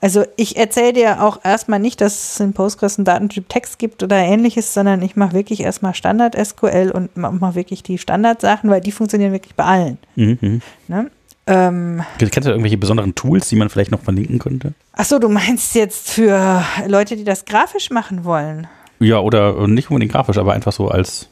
Also 0.00 0.24
ich 0.36 0.56
erzähle 0.56 0.92
dir 0.92 1.22
auch 1.22 1.40
erstmal 1.44 1.80
nicht, 1.80 2.00
dass 2.00 2.34
es 2.34 2.40
in 2.40 2.52
Postgres 2.52 2.98
einen 2.98 3.06
Datentyp 3.06 3.48
Text 3.48 3.78
gibt 3.78 4.02
oder 4.02 4.16
ähnliches, 4.16 4.72
sondern 4.74 5.02
ich 5.02 5.16
mache 5.16 5.32
wirklich 5.32 5.60
erstmal 5.60 5.94
Standard-SQL 5.94 6.92
und 6.92 7.16
mache 7.16 7.54
wirklich 7.54 7.82
die 7.82 7.98
Standardsachen, 7.98 8.70
weil 8.70 8.82
die 8.82 8.92
funktionieren 8.92 9.32
wirklich 9.32 9.54
bei 9.54 9.64
allen. 9.64 9.98
Mhm. 10.14 10.38
mhm. 10.40 10.62
Ne? 10.88 11.10
Ähm, 11.46 12.02
Kennst 12.18 12.46
du 12.46 12.50
irgendwelche 12.50 12.78
besonderen 12.78 13.14
Tools, 13.14 13.48
die 13.48 13.56
man 13.56 13.68
vielleicht 13.68 13.90
noch 13.90 14.00
verlinken 14.00 14.38
könnte? 14.38 14.72
achso, 14.92 15.18
du 15.18 15.28
meinst 15.28 15.74
jetzt 15.74 16.10
für 16.10 16.64
Leute, 16.86 17.16
die 17.16 17.24
das 17.24 17.44
grafisch 17.44 17.90
machen 17.90 18.24
wollen? 18.24 18.66
Ja, 18.98 19.18
oder 19.18 19.66
nicht 19.68 19.90
unbedingt 19.90 20.12
grafisch, 20.12 20.38
aber 20.38 20.54
einfach 20.54 20.72
so 20.72 20.88
als 20.88 21.28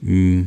mh, 0.00 0.46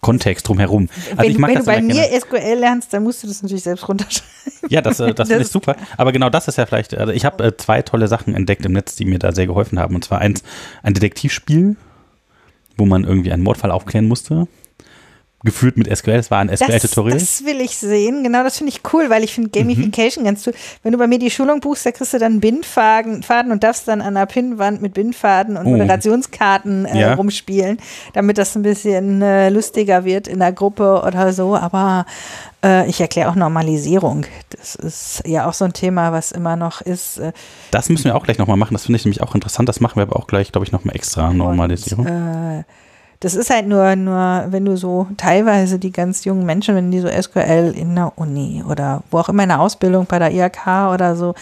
Kontext 0.00 0.48
drumherum. 0.48 0.88
Also 1.10 1.22
wenn 1.22 1.30
ich 1.30 1.38
mag 1.38 1.48
wenn 1.50 1.56
das 1.56 1.64
du 1.66 1.70
bei 1.70 1.82
mir 1.82 1.94
gerne. 1.94 2.20
SQL 2.20 2.58
lernst, 2.58 2.92
dann 2.92 3.02
musst 3.04 3.22
du 3.22 3.26
das 3.28 3.42
natürlich 3.42 3.62
selbst 3.64 3.86
runterschreiben. 3.88 4.32
Ja, 4.68 4.80
das, 4.80 4.98
äh, 5.00 5.12
das 5.14 5.28
finde 5.28 5.42
ich 5.42 5.48
Das- 5.48 5.52
super. 5.52 5.76
Aber 5.96 6.12
genau 6.12 6.30
das 6.30 6.48
ist 6.48 6.56
ja 6.58 6.66
vielleicht, 6.66 6.94
also 6.96 7.12
ich 7.12 7.24
habe 7.24 7.44
äh, 7.44 7.56
zwei 7.56 7.82
tolle 7.82 8.08
Sachen 8.08 8.34
entdeckt 8.34 8.64
im 8.64 8.72
Netz, 8.72 8.96
die 8.96 9.04
mir 9.04 9.18
da 9.18 9.32
sehr 9.32 9.46
geholfen 9.46 9.78
haben. 9.78 9.94
Und 9.94 10.04
zwar 10.04 10.18
eins, 10.20 10.42
ein 10.82 10.94
Detektivspiel, 10.94 11.76
wo 12.76 12.86
man 12.86 13.04
irgendwie 13.04 13.32
einen 13.32 13.42
Mordfall 13.42 13.70
aufklären 13.70 14.08
musste. 14.08 14.48
Geführt 15.44 15.76
mit 15.76 15.94
SQL, 15.96 16.12
es 16.12 16.30
war 16.30 16.38
ein 16.40 16.48
SQL-Tutorial. 16.56 17.18
das 17.18 17.44
will 17.44 17.60
ich 17.60 17.76
sehen. 17.76 18.22
Genau, 18.22 18.42
das 18.44 18.58
finde 18.58 18.72
ich 18.72 18.80
cool, 18.92 19.10
weil 19.10 19.24
ich 19.24 19.34
finde 19.34 19.50
Gamification 19.50 20.24
ganz 20.24 20.46
cool. 20.46 20.54
Wenn 20.82 20.92
du 20.92 20.98
bei 20.98 21.06
mir 21.06 21.18
die 21.18 21.30
Schulung 21.30 21.60
buchst, 21.60 21.84
da 21.84 21.90
kriegst 21.92 22.14
du 22.14 22.18
dann 22.18 22.40
Bindfaden 22.40 23.22
Faden 23.22 23.50
und 23.52 23.64
darfst 23.64 23.88
dann 23.88 24.00
an 24.00 24.14
der 24.14 24.26
Pinnwand 24.26 24.80
mit 24.82 24.94
Bindfaden 24.94 25.56
und 25.56 25.66
Oh. 25.66 25.70
Moderationskarten 25.70 26.86
äh, 26.86 27.00
Ja. 27.00 27.14
rumspielen, 27.14 27.78
damit 28.14 28.38
das 28.38 28.54
ein 28.56 28.62
bisschen 28.62 29.22
äh, 29.22 29.48
lustiger 29.48 30.04
wird 30.04 30.28
in 30.28 30.38
der 30.38 30.52
Gruppe 30.52 31.02
oder 31.06 31.32
so. 31.32 31.56
Aber 31.56 32.06
äh, 32.64 32.88
ich 32.88 33.00
erkläre 33.00 33.28
auch 33.30 33.34
Normalisierung. 33.34 34.26
Das 34.50 34.74
ist 34.76 35.22
ja 35.26 35.48
auch 35.48 35.52
so 35.54 35.64
ein 35.64 35.72
Thema, 35.72 36.12
was 36.12 36.30
immer 36.32 36.56
noch 36.56 36.80
ist. 36.80 37.18
Äh, 37.18 37.32
Das 37.70 37.88
müssen 37.88 38.04
wir 38.04 38.14
auch 38.16 38.22
gleich 38.24 38.38
nochmal 38.38 38.56
machen. 38.56 38.74
Das 38.74 38.84
finde 38.84 38.96
ich 38.98 39.04
nämlich 39.04 39.22
auch 39.22 39.34
interessant. 39.34 39.68
Das 39.68 39.80
machen 39.80 39.96
wir 39.96 40.02
aber 40.02 40.16
auch 40.16 40.26
gleich, 40.26 40.52
glaube 40.52 40.64
ich, 40.66 40.72
nochmal 40.72 40.94
extra 40.94 41.32
Normalisierung. 41.32 42.06
äh, 42.06 42.62
das 43.22 43.34
ist 43.34 43.50
halt 43.50 43.68
nur, 43.68 43.94
nur, 43.94 44.46
wenn 44.48 44.64
du 44.64 44.76
so 44.76 45.06
teilweise 45.16 45.78
die 45.78 45.92
ganz 45.92 46.24
jungen 46.24 46.44
Menschen, 46.44 46.74
wenn 46.74 46.90
die 46.90 46.98
so 46.98 47.08
SQL 47.08 47.72
in 47.76 47.94
der 47.94 48.12
Uni 48.16 48.64
oder 48.68 49.04
wo 49.12 49.18
auch 49.18 49.28
immer 49.28 49.44
in 49.44 49.50
der 49.50 49.60
Ausbildung 49.60 50.06
bei 50.06 50.18
der 50.18 50.32
IHK 50.32 50.92
oder 50.92 51.14
so, 51.14 51.34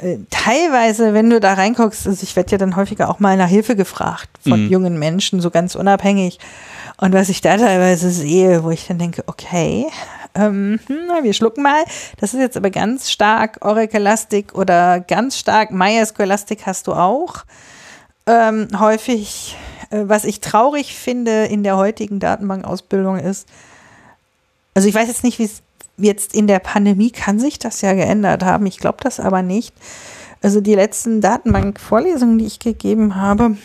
äh, 0.00 0.18
teilweise, 0.28 1.14
wenn 1.14 1.30
du 1.30 1.40
da 1.40 1.54
reinguckst, 1.54 2.06
also 2.06 2.22
ich 2.22 2.36
werde 2.36 2.52
ja 2.52 2.58
dann 2.58 2.76
häufiger 2.76 3.08
auch 3.08 3.20
mal 3.20 3.38
nach 3.38 3.48
Hilfe 3.48 3.74
gefragt 3.74 4.28
von 4.46 4.64
Mhm. 4.66 4.70
jungen 4.70 4.98
Menschen, 4.98 5.40
so 5.40 5.50
ganz 5.50 5.74
unabhängig. 5.76 6.38
Und 6.98 7.14
was 7.14 7.30
ich 7.30 7.40
da 7.40 7.56
teilweise 7.56 8.10
sehe, 8.10 8.62
wo 8.62 8.70
ich 8.70 8.86
dann 8.86 8.98
denke, 8.98 9.24
okay, 9.26 9.86
ähm, 10.34 10.78
hm, 10.88 11.24
wir 11.24 11.32
schlucken 11.32 11.62
mal. 11.62 11.84
Das 12.20 12.34
ist 12.34 12.40
jetzt 12.40 12.56
aber 12.58 12.68
ganz 12.70 13.10
stark 13.10 13.58
Oracle-lastig 13.62 14.54
oder 14.54 15.00
ganz 15.00 15.38
stark 15.38 15.70
MySQL-lastig 15.70 16.66
hast 16.66 16.86
du 16.86 16.92
auch 16.92 17.44
ähm, 18.26 18.68
häufig, 18.78 19.56
was 20.06 20.24
ich 20.24 20.40
traurig 20.40 20.96
finde 20.96 21.44
in 21.44 21.62
der 21.62 21.76
heutigen 21.76 22.20
Datenbankausbildung 22.20 23.18
ist, 23.18 23.48
also 24.74 24.88
ich 24.88 24.94
weiß 24.94 25.08
jetzt 25.08 25.24
nicht, 25.24 25.38
wie 25.38 25.44
es 25.44 25.62
jetzt 25.96 26.34
in 26.34 26.46
der 26.46 26.58
Pandemie 26.58 27.10
kann 27.10 27.38
sich 27.38 27.58
das 27.58 27.80
ja 27.80 27.94
geändert 27.94 28.42
haben. 28.42 28.66
Ich 28.66 28.78
glaube 28.78 28.98
das 29.00 29.20
aber 29.20 29.42
nicht. 29.42 29.72
Also 30.42 30.60
die 30.60 30.74
letzten 30.74 31.20
Datenbank-Vorlesungen, 31.20 32.38
die 32.38 32.46
ich 32.46 32.58
gegeben 32.58 33.14
habe, 33.14 33.56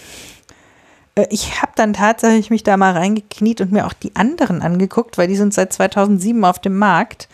äh, 1.15 1.27
ich 1.29 1.61
habe 1.61 1.71
dann 1.75 1.93
tatsächlich 1.93 2.49
mich 2.49 2.63
da 2.63 2.77
mal 2.77 2.93
reingekniet 2.93 3.61
und 3.61 3.71
mir 3.71 3.85
auch 3.85 3.93
die 3.93 4.15
anderen 4.15 4.61
angeguckt, 4.61 5.17
weil 5.17 5.27
die 5.27 5.35
sind 5.35 5.53
seit 5.53 5.73
2007 5.73 6.45
auf 6.45 6.59
dem 6.59 6.77
Markt. 6.77 7.27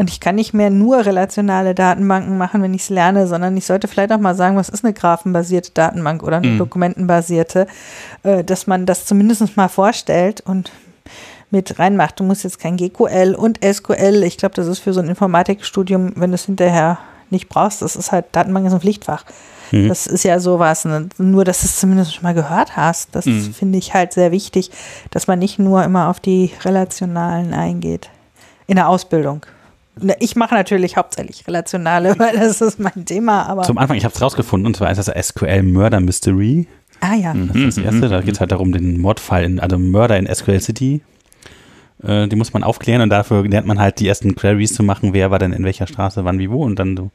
Und 0.00 0.08
ich 0.08 0.18
kann 0.18 0.34
nicht 0.36 0.54
mehr 0.54 0.70
nur 0.70 1.04
relationale 1.04 1.74
Datenbanken 1.74 2.38
machen, 2.38 2.62
wenn 2.62 2.72
ich 2.72 2.80
es 2.84 2.88
lerne, 2.88 3.26
sondern 3.26 3.54
ich 3.58 3.66
sollte 3.66 3.86
vielleicht 3.86 4.10
auch 4.12 4.18
mal 4.18 4.34
sagen, 4.34 4.56
was 4.56 4.70
ist 4.70 4.82
eine 4.82 4.94
graphenbasierte 4.94 5.72
Datenbank 5.74 6.22
oder 6.22 6.38
eine 6.38 6.46
Mhm. 6.52 6.58
dokumentenbasierte, 6.58 7.66
äh, 8.22 8.42
dass 8.42 8.66
man 8.66 8.86
das 8.86 9.04
zumindest 9.04 9.58
mal 9.58 9.68
vorstellt 9.68 10.40
und 10.40 10.72
mit 11.50 11.78
reinmacht. 11.78 12.18
Du 12.18 12.24
musst 12.24 12.44
jetzt 12.44 12.58
kein 12.58 12.78
GQL 12.78 13.34
und 13.34 13.62
SQL. 13.62 14.22
Ich 14.22 14.38
glaube, 14.38 14.54
das 14.54 14.68
ist 14.68 14.78
für 14.78 14.94
so 14.94 15.00
ein 15.00 15.08
Informatikstudium, 15.08 16.14
wenn 16.16 16.30
du 16.30 16.36
es 16.36 16.46
hinterher 16.46 16.96
nicht 17.28 17.50
brauchst, 17.50 17.82
das 17.82 17.94
ist 17.94 18.10
halt, 18.10 18.24
Datenbank 18.32 18.66
ist 18.68 18.72
ein 18.72 18.80
Pflichtfach. 18.80 19.26
Mhm. 19.70 19.88
Das 19.88 20.06
ist 20.06 20.22
ja 20.24 20.40
sowas. 20.40 20.86
Ne? 20.86 21.10
Nur, 21.18 21.44
dass 21.44 21.60
du 21.60 21.66
es 21.66 21.78
zumindest 21.78 22.14
schon 22.14 22.22
mal 22.22 22.32
gehört 22.32 22.74
hast. 22.74 23.10
Das 23.14 23.26
Mhm. 23.26 23.52
finde 23.52 23.76
ich 23.78 23.92
halt 23.92 24.14
sehr 24.14 24.30
wichtig, 24.32 24.70
dass 25.10 25.26
man 25.26 25.38
nicht 25.38 25.58
nur 25.58 25.84
immer 25.84 26.08
auf 26.08 26.20
die 26.20 26.52
relationalen 26.64 27.52
eingeht. 27.52 28.08
In 28.66 28.76
der 28.76 28.88
Ausbildung. 28.88 29.44
Ich 30.18 30.36
mache 30.36 30.54
natürlich 30.54 30.96
hauptsächlich 30.96 31.46
relationale, 31.46 32.14
weil 32.18 32.36
das 32.36 32.60
ist 32.60 32.78
mein 32.80 33.04
Thema, 33.04 33.42
aber. 33.46 33.62
Zum 33.62 33.78
Anfang, 33.78 33.96
ich 33.96 34.04
habe 34.04 34.14
es 34.14 34.22
rausgefunden, 34.22 34.66
und 34.66 34.76
zwar 34.76 34.90
ist 34.90 34.98
das 34.98 35.28
SQL 35.28 35.62
Murder 35.62 36.00
Mystery. 36.00 36.66
ah 37.00 37.14
ja. 37.14 37.34
Das 37.34 37.56
ist 37.56 37.76
das 37.78 37.84
erste. 37.84 38.08
Da 38.08 38.20
geht 38.20 38.34
es 38.34 38.40
halt 38.40 38.52
darum, 38.52 38.72
den 38.72 39.00
Mordfall, 39.00 39.44
in, 39.44 39.60
also 39.60 39.78
Mörder 39.78 40.16
in 40.18 40.32
SQL 40.32 40.60
City. 40.60 41.02
Äh, 42.02 42.28
die 42.28 42.36
muss 42.36 42.52
man 42.54 42.64
aufklären 42.64 43.02
und 43.02 43.10
dafür 43.10 43.46
lernt 43.46 43.66
man 43.66 43.78
halt 43.78 44.00
die 44.00 44.08
ersten 44.08 44.34
Queries 44.34 44.72
zu 44.74 44.82
machen, 44.82 45.12
wer 45.12 45.30
war 45.30 45.38
denn 45.38 45.52
in 45.52 45.64
welcher 45.64 45.86
Straße, 45.86 46.24
wann, 46.24 46.38
wie, 46.38 46.50
wo. 46.50 46.62
Und 46.64 46.78
dann 46.78 46.96
so. 46.96 47.10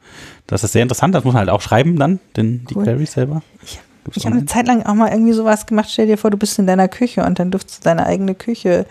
Das 0.46 0.62
ist 0.62 0.72
sehr 0.72 0.82
interessant, 0.82 1.14
das 1.14 1.24
muss 1.24 1.34
man 1.34 1.40
halt 1.40 1.50
auch 1.50 1.60
schreiben 1.60 1.96
dann, 1.98 2.20
den, 2.36 2.64
die 2.66 2.76
Cool. 2.76 2.84
Queries 2.84 3.12
selber. 3.12 3.42
Gibt's 4.04 4.18
Ich 4.18 4.26
habe 4.26 4.36
eine? 4.36 4.46
Zeit 4.46 4.68
lang 4.68 4.84
auch 4.84 4.94
mal 4.94 5.10
irgendwie 5.10 5.32
sowas 5.32 5.66
gemacht. 5.66 5.88
Stell 5.90 6.06
dir 6.06 6.18
vor, 6.18 6.30
du 6.30 6.36
bist 6.36 6.56
in 6.60 6.68
deiner 6.68 6.86
Küche 6.86 7.24
und 7.24 7.40
dann 7.40 7.50
durftest 7.50 7.80
du 7.80 7.88
deine 7.88 8.06
eigene 8.06 8.36
Küche. 8.36 8.86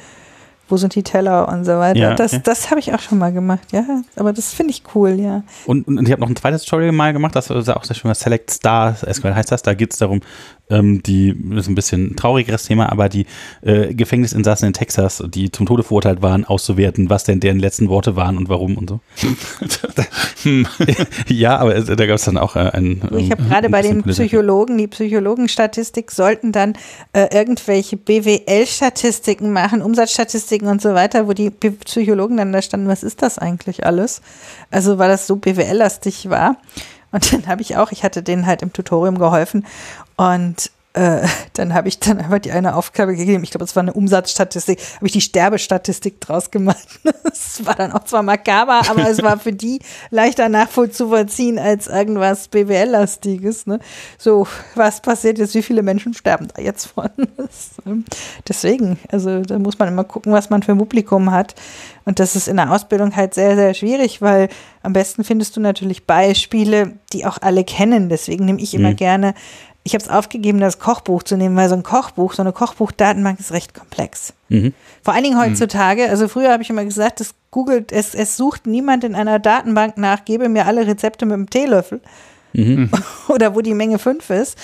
Wo 0.67 0.77
sind 0.77 0.95
die 0.95 1.03
Teller 1.03 1.47
und 1.47 1.63
so 1.63 1.73
weiter? 1.73 1.99
Ja, 1.99 2.13
Das, 2.15 2.33
okay. 2.33 2.41
das 2.43 2.71
habe 2.71 2.79
ich 2.79 2.93
auch 2.93 2.99
schon 2.99 3.17
mal 3.19 3.31
gemacht, 3.31 3.71
ja. 3.71 3.83
Aber 4.15 4.33
das 4.33 4.53
finde 4.53 4.71
ich 4.71 4.81
cool, 4.95 5.19
ja. 5.19 5.43
Und, 5.67 5.87
und 5.87 6.05
ich 6.05 6.11
habe 6.11 6.21
noch 6.21 6.29
ein 6.29 6.35
zweites 6.35 6.63
Tutorial 6.63 6.91
mal 6.91 7.13
gemacht, 7.13 7.35
das 7.35 7.49
ist 7.49 7.69
auch 7.69 7.83
sehr 7.83 7.95
schön, 7.95 8.13
Select 8.15 8.49
Star 8.51 8.95
SQL 8.95 9.35
heißt 9.35 9.51
das. 9.51 9.61
Da 9.61 9.73
geht 9.75 9.93
es 9.93 9.99
darum, 9.99 10.21
ähm, 10.69 11.03
die, 11.03 11.35
das 11.51 11.61
ist 11.61 11.67
ein 11.67 11.75
bisschen 11.75 12.11
ein 12.11 12.15
traurigeres 12.15 12.63
Thema, 12.63 12.91
aber 12.91 13.09
die 13.09 13.25
äh, 13.61 13.93
Gefängnisinsassen 13.93 14.67
in 14.67 14.73
Texas, 14.73 15.23
die 15.27 15.51
zum 15.51 15.65
Tode 15.65 15.83
verurteilt 15.83 16.21
waren, 16.21 16.45
auszuwerten, 16.45 17.09
was 17.09 17.23
denn 17.23 17.39
deren 17.39 17.59
letzten 17.59 17.89
Worte 17.89 18.15
waren 18.15 18.37
und 18.37 18.49
warum 18.49 18.77
und 18.77 18.89
so. 18.89 18.99
ja, 21.27 21.57
aber 21.57 21.75
es, 21.75 21.85
da 21.85 22.05
gab 22.05 22.15
es 22.15 22.23
dann 22.23 22.37
auch 22.37 22.55
äh, 22.55 22.71
ein. 22.71 23.01
Du, 23.01 23.17
Ich 23.17 23.31
habe 23.31 23.43
ähm, 23.43 23.49
gerade 23.49 23.67
ein 23.67 23.71
bei 23.71 23.81
den. 23.81 24.03
Psychologen, 24.03 24.77
die 24.77 24.87
Psychologenstatistik 24.87 26.11
sollten 26.11 26.51
dann 26.51 26.73
äh, 27.13 27.27
irgendwelche 27.35 27.97
BWL-Statistiken 27.97 29.51
machen, 29.51 29.81
Umsatzstatistiken 29.81 30.67
und 30.67 30.81
so 30.81 30.93
weiter, 30.93 31.27
wo 31.27 31.33
die 31.33 31.49
Psychologen 31.49 32.37
dann 32.37 32.51
da 32.51 32.61
standen, 32.61 32.87
was 32.87 33.03
ist 33.03 33.21
das 33.21 33.37
eigentlich 33.37 33.85
alles? 33.85 34.21
Also 34.71 34.97
weil 34.97 35.09
das 35.09 35.27
so 35.27 35.35
BWL-lastig 35.35 36.29
war. 36.29 36.57
Und 37.11 37.31
dann 37.31 37.47
habe 37.47 37.61
ich 37.61 37.77
auch, 37.77 37.93
ich 37.93 38.03
hatte 38.03 38.23
denen 38.23 38.45
halt 38.45 38.61
im 38.61 38.73
Tutorium 38.73 39.17
geholfen 39.17 39.65
und 40.17 40.71
äh, 40.93 41.27
dann 41.53 41.73
habe 41.73 41.89
ich 41.89 41.99
dann 41.99 42.19
einfach 42.19 42.39
die 42.39 42.51
eine 42.51 42.73
Aufgabe 42.73 43.17
gegeben, 43.17 43.43
ich 43.43 43.51
glaube, 43.51 43.65
es 43.65 43.75
war 43.75 43.83
eine 43.83 43.91
Umsatzstatistik, 43.91 44.79
habe 44.95 45.07
ich 45.07 45.11
die 45.11 45.19
Sterbestatistik 45.21 46.21
draus 46.21 46.51
gemacht. 46.51 46.87
Das 47.25 47.65
war 47.65 47.75
dann 47.75 47.91
auch 47.91 48.03
zwar 48.05 48.23
makaber, 48.23 48.81
aber 48.89 49.09
es 49.09 49.21
war 49.21 49.37
für 49.37 49.51
die 49.51 49.79
leichter 50.09 50.47
nachvollziehen 50.47 51.59
als 51.59 51.87
irgendwas 51.87 52.47
BWL-lastiges. 52.47 53.67
Ne? 53.67 53.79
So, 54.17 54.47
was 54.75 55.01
passiert 55.01 55.37
jetzt, 55.37 55.53
wie 55.53 55.61
viele 55.61 55.83
Menschen 55.83 56.13
sterben 56.13 56.47
da 56.55 56.61
jetzt 56.61 56.87
von? 56.87 57.09
Ähm, 57.85 58.05
deswegen, 58.47 58.97
also 59.11 59.41
da 59.41 59.59
muss 59.59 59.77
man 59.77 59.89
immer 59.89 60.03
gucken, 60.05 60.31
was 60.31 60.49
man 60.49 60.63
für 60.63 60.71
ein 60.71 60.77
Publikum 60.77 61.31
hat. 61.31 61.55
Und 62.05 62.19
das 62.19 62.35
ist 62.35 62.47
in 62.47 62.55
der 62.55 62.71
Ausbildung 62.71 63.15
halt 63.15 63.33
sehr, 63.33 63.55
sehr 63.55 63.73
schwierig, 63.73 64.21
weil 64.21 64.49
am 64.81 64.93
besten 64.93 65.23
findest 65.23 65.55
du 65.55 65.61
natürlich 65.61 66.05
Beispiele, 66.07 66.93
die 67.13 67.25
auch 67.25 67.37
alle 67.41 67.63
kennen. 67.63 68.09
Deswegen 68.09 68.45
nehme 68.45 68.61
ich 68.61 68.73
immer 68.73 68.91
Mhm. 68.91 68.95
gerne 68.95 69.33
ich 69.85 69.93
habe 69.93 70.03
es 70.03 70.09
aufgegeben, 70.09 70.59
das 70.59 70.79
Kochbuch 70.79 71.23
zu 71.23 71.37
nehmen, 71.37 71.55
weil 71.55 71.69
so 71.69 71.75
ein 71.75 71.83
Kochbuch, 71.83 72.33
so 72.33 72.41
eine 72.41 72.51
Kochbuchdatenbank 72.51 73.39
ist 73.39 73.53
recht 73.53 73.73
komplex. 73.73 74.33
Mhm. 74.49 74.73
Vor 75.03 75.13
allen 75.13 75.23
Dingen 75.23 75.39
heutzutage, 75.39 76.09
also 76.09 76.27
früher 76.27 76.51
habe 76.51 76.63
ich 76.63 76.69
immer 76.69 76.83
gesagt, 76.83 77.21
es 77.21 77.35
googelt, 77.51 77.91
es, 77.91 78.15
es 78.15 78.35
sucht 78.35 78.65
niemand 78.65 79.03
in 79.03 79.15
einer 79.15 79.39
Datenbank 79.39 79.97
nach, 79.97 80.25
gebe 80.25 80.49
mir 80.49 80.65
alle 80.65 80.87
Rezepte 80.87 81.25
mit 81.25 81.35
dem 81.35 81.49
Teelöffel 81.49 82.01
Mhm. 82.55 82.89
oder 83.27 83.55
wo 83.55 83.61
die 83.61 83.73
Menge 83.73 83.99
5 83.99 84.29
ist. 84.29 84.57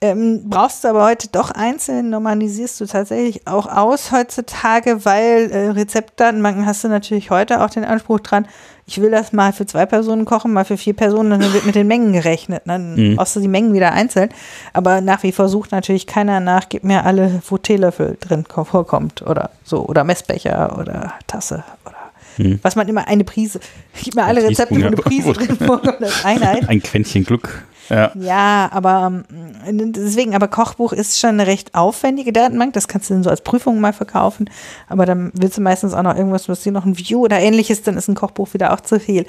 Ähm, 0.00 0.42
brauchst 0.48 0.84
du 0.84 0.88
aber 0.88 1.04
heute 1.04 1.28
doch 1.28 1.50
einzeln, 1.50 2.10
normalisierst 2.10 2.80
du 2.80 2.86
tatsächlich 2.86 3.46
auch 3.48 3.66
aus 3.66 4.12
heutzutage, 4.12 5.04
weil 5.04 5.50
äh, 5.50 5.68
Rezeptdatenbanken 5.70 6.66
hast 6.66 6.84
du 6.84 6.88
natürlich 6.88 7.30
heute 7.30 7.60
auch 7.64 7.70
den 7.70 7.84
Anspruch 7.84 8.20
dran, 8.20 8.46
ich 8.86 9.00
will 9.02 9.10
das 9.10 9.32
mal 9.32 9.52
für 9.52 9.66
zwei 9.66 9.86
Personen 9.86 10.24
kochen, 10.24 10.52
mal 10.52 10.64
für 10.64 10.76
vier 10.76 10.94
Personen, 10.94 11.30
dann 11.40 11.52
wird 11.52 11.66
mit 11.66 11.74
den 11.74 11.86
Mengen 11.88 12.12
gerechnet. 12.12 12.64
ne? 12.66 12.74
Dann 12.74 12.94
Mhm. 12.94 13.16
brauchst 13.16 13.34
du 13.36 13.40
die 13.40 13.48
Mengen 13.48 13.74
wieder 13.74 13.92
einzeln. 13.92 14.30
Aber 14.72 15.00
nach 15.00 15.22
wie 15.24 15.32
vor 15.32 15.48
sucht 15.48 15.72
natürlich 15.72 16.06
keiner 16.06 16.40
nach, 16.40 16.68
gib 16.68 16.84
mir 16.84 17.04
alle, 17.04 17.42
wo 17.48 17.58
Teelöffel 17.58 18.16
drin 18.20 18.44
ko- 18.48 18.64
vorkommt 18.64 19.22
oder 19.22 19.50
so, 19.64 19.84
oder 19.84 20.04
Messbecher 20.04 20.78
oder 20.78 21.14
Tasse 21.26 21.64
oder 21.84 21.96
Mhm. 22.38 22.60
was 22.62 22.76
man 22.76 22.86
immer 22.86 23.08
eine 23.08 23.24
Prise, 23.24 23.58
gib 24.00 24.14
mir 24.14 24.24
alle 24.24 24.42
Rezepte, 24.44 24.80
wo 24.80 24.86
eine. 24.86 24.96
Prise 24.96 25.32
drin 25.32 25.56
vorkommt, 25.56 26.00
als 26.02 26.24
Einheit. 26.24 26.68
Ein 26.68 26.80
Quäntchen 26.80 27.24
Glück. 27.24 27.64
Ja. 27.88 28.12
Ja, 28.14 28.68
aber 28.72 29.22
ähm, 29.66 29.92
deswegen, 29.92 30.34
aber 30.34 30.48
Kochbuch 30.48 30.92
ist 30.92 31.18
schon 31.18 31.30
eine 31.30 31.46
recht 31.46 31.74
aufwendige 31.74 32.32
Datenbank. 32.32 32.72
Das 32.74 32.88
kannst 32.88 33.08
du 33.10 33.14
dann 33.14 33.22
so 33.22 33.30
als 33.30 33.40
Prüfung 33.42 33.80
mal 33.80 33.92
verkaufen. 33.92 34.50
Aber 34.88 35.06
dann 35.06 35.30
willst 35.34 35.56
du 35.56 35.62
meistens 35.62 35.94
auch 35.94 36.02
noch 36.02 36.16
irgendwas, 36.16 36.48
was 36.48 36.62
dir 36.62 36.72
noch 36.72 36.84
ein 36.84 36.98
View 36.98 37.20
oder 37.24 37.38
ähnliches, 37.38 37.82
dann 37.82 37.96
ist 37.96 38.08
ein 38.08 38.14
Kochbuch 38.14 38.52
wieder 38.54 38.72
auch 38.72 38.80
zu 38.80 39.00
viel. 39.00 39.26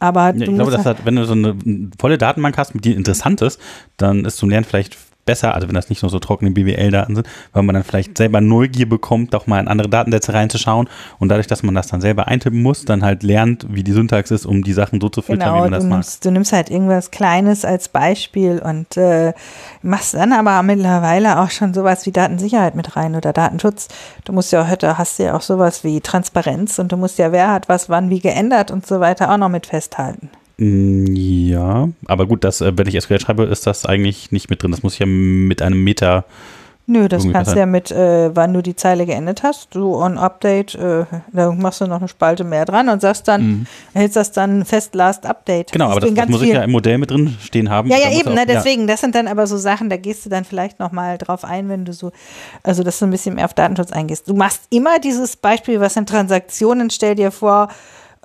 Aber 0.00 0.34
Ja, 0.34 0.42
ich 0.42 0.54
glaube, 0.54 0.70
dass 0.70 0.84
halt- 0.84 1.04
wenn 1.04 1.16
du 1.16 1.24
so 1.24 1.32
eine 1.32 1.56
volle 2.00 2.18
Datenbank 2.18 2.58
hast, 2.58 2.74
mit 2.74 2.84
die 2.84 2.92
interessant 2.94 3.42
ist, 3.42 3.60
dann 3.96 4.24
ist 4.24 4.36
zum 4.36 4.50
Lernen 4.50 4.64
vielleicht 4.64 4.96
besser, 5.24 5.54
also 5.54 5.68
wenn 5.68 5.74
das 5.74 5.88
nicht 5.88 6.02
nur 6.02 6.10
so 6.10 6.18
trockene 6.18 6.50
BWL-Daten 6.50 7.14
sind, 7.16 7.26
weil 7.52 7.62
man 7.62 7.74
dann 7.74 7.84
vielleicht 7.84 8.16
selber 8.18 8.40
Neugier 8.40 8.88
bekommt, 8.88 9.34
doch 9.34 9.46
mal 9.46 9.60
in 9.60 9.68
andere 9.68 9.88
Datensätze 9.88 10.32
reinzuschauen 10.34 10.88
und 11.18 11.28
dadurch, 11.28 11.46
dass 11.46 11.62
man 11.62 11.74
das 11.74 11.86
dann 11.86 12.00
selber 12.00 12.28
eintippen 12.28 12.62
muss, 12.62 12.84
dann 12.84 13.02
halt 13.02 13.22
lernt, 13.22 13.66
wie 13.70 13.82
die 13.82 13.92
Syntax 13.92 14.30
ist, 14.30 14.46
um 14.46 14.62
die 14.62 14.72
Sachen 14.72 15.00
so 15.00 15.08
zu 15.08 15.22
filtern, 15.22 15.48
wie 15.48 15.50
Genau, 15.52 15.60
man 15.62 15.70
du 15.70 15.76
das 15.76 15.84
mag. 15.84 15.92
nimmst, 15.92 16.24
du 16.24 16.30
nimmst 16.30 16.52
halt 16.52 16.70
irgendwas 16.70 17.10
Kleines 17.10 17.64
als 17.64 17.88
Beispiel 17.88 18.58
und 18.58 18.96
äh, 18.96 19.32
machst 19.82 20.14
dann 20.14 20.32
aber 20.32 20.62
mittlerweile 20.62 21.38
auch 21.40 21.50
schon 21.50 21.74
sowas 21.74 22.06
wie 22.06 22.12
Datensicherheit 22.12 22.74
mit 22.74 22.96
rein 22.96 23.14
oder 23.16 23.32
Datenschutz. 23.32 23.88
Du 24.24 24.32
musst 24.32 24.52
ja 24.52 24.68
heute 24.68 24.98
hast 24.98 25.18
du 25.18 25.24
ja 25.24 25.34
auch 25.36 25.40
sowas 25.42 25.84
wie 25.84 26.00
Transparenz 26.00 26.78
und 26.78 26.92
du 26.92 26.96
musst 26.96 27.18
ja, 27.18 27.32
wer 27.32 27.50
hat 27.52 27.68
was 27.68 27.88
wann 27.88 28.10
wie 28.10 28.20
geändert 28.20 28.70
und 28.70 28.86
so 28.86 29.00
weiter 29.00 29.32
auch 29.32 29.38
noch 29.38 29.48
mit 29.48 29.66
festhalten. 29.66 30.28
Ja, 30.58 31.88
aber 32.06 32.26
gut, 32.26 32.44
das, 32.44 32.60
äh, 32.60 32.72
wenn 32.76 32.86
ich 32.86 33.00
SQL 33.00 33.20
schreibe, 33.20 33.44
ist 33.44 33.66
das 33.66 33.86
eigentlich 33.86 34.30
nicht 34.32 34.50
mit 34.50 34.62
drin. 34.62 34.70
Das 34.70 34.82
muss 34.82 34.94
ich 34.94 35.00
ja 35.00 35.06
mit 35.06 35.62
einem 35.62 35.82
Meta. 35.82 36.24
Nö, 36.86 37.08
das 37.08 37.26
kannst 37.32 37.54
du 37.54 37.58
ja 37.58 37.64
mit, 37.64 37.90
äh, 37.90 38.36
wann 38.36 38.52
du 38.52 38.62
die 38.62 38.76
Zeile 38.76 39.06
geendet 39.06 39.42
hast, 39.42 39.72
so 39.72 39.96
on 39.96 40.18
Update, 40.18 40.74
äh, 40.74 41.06
da 41.32 41.50
machst 41.50 41.80
du 41.80 41.86
noch 41.86 41.96
eine 42.00 42.08
Spalte 42.08 42.44
mehr 42.44 42.66
dran 42.66 42.90
und 42.90 43.00
sagst 43.00 43.26
dann, 43.26 43.40
Mhm. 43.42 43.66
hältst 43.94 44.16
das 44.16 44.32
dann 44.32 44.66
fest 44.66 44.94
Last 44.94 45.24
Update. 45.24 45.72
Genau, 45.72 45.86
aber 45.86 46.00
du 46.00 46.08
das, 46.08 46.14
das 46.14 46.28
muss 46.28 46.42
ich 46.42 46.50
ja 46.52 46.62
im 46.62 46.72
Modell 46.72 46.98
mit 46.98 47.10
drin 47.10 47.34
stehen 47.42 47.70
haben. 47.70 47.88
Ja, 47.88 47.96
ja, 47.96 48.12
eben, 48.12 48.28
auch- 48.28 48.34
ne, 48.34 48.44
deswegen, 48.46 48.86
das 48.86 49.00
sind 49.00 49.14
dann 49.14 49.28
aber 49.28 49.46
so 49.46 49.56
Sachen, 49.56 49.88
da 49.88 49.96
gehst 49.96 50.26
du 50.26 50.28
dann 50.28 50.44
vielleicht 50.44 50.78
nochmal 50.78 51.16
drauf 51.16 51.42
ein, 51.46 51.70
wenn 51.70 51.86
du 51.86 51.94
so, 51.94 52.12
also 52.62 52.82
dass 52.82 52.98
du 52.98 53.06
ein 53.06 53.10
bisschen 53.10 53.36
mehr 53.36 53.46
auf 53.46 53.54
Datenschutz 53.54 53.90
eingehst. 53.90 54.28
Du 54.28 54.34
machst 54.34 54.64
immer 54.68 54.98
dieses 54.98 55.36
Beispiel, 55.36 55.80
was 55.80 55.94
sind 55.94 56.06
Transaktionen, 56.10 56.90
stell 56.90 57.14
dir 57.14 57.30
vor, 57.30 57.68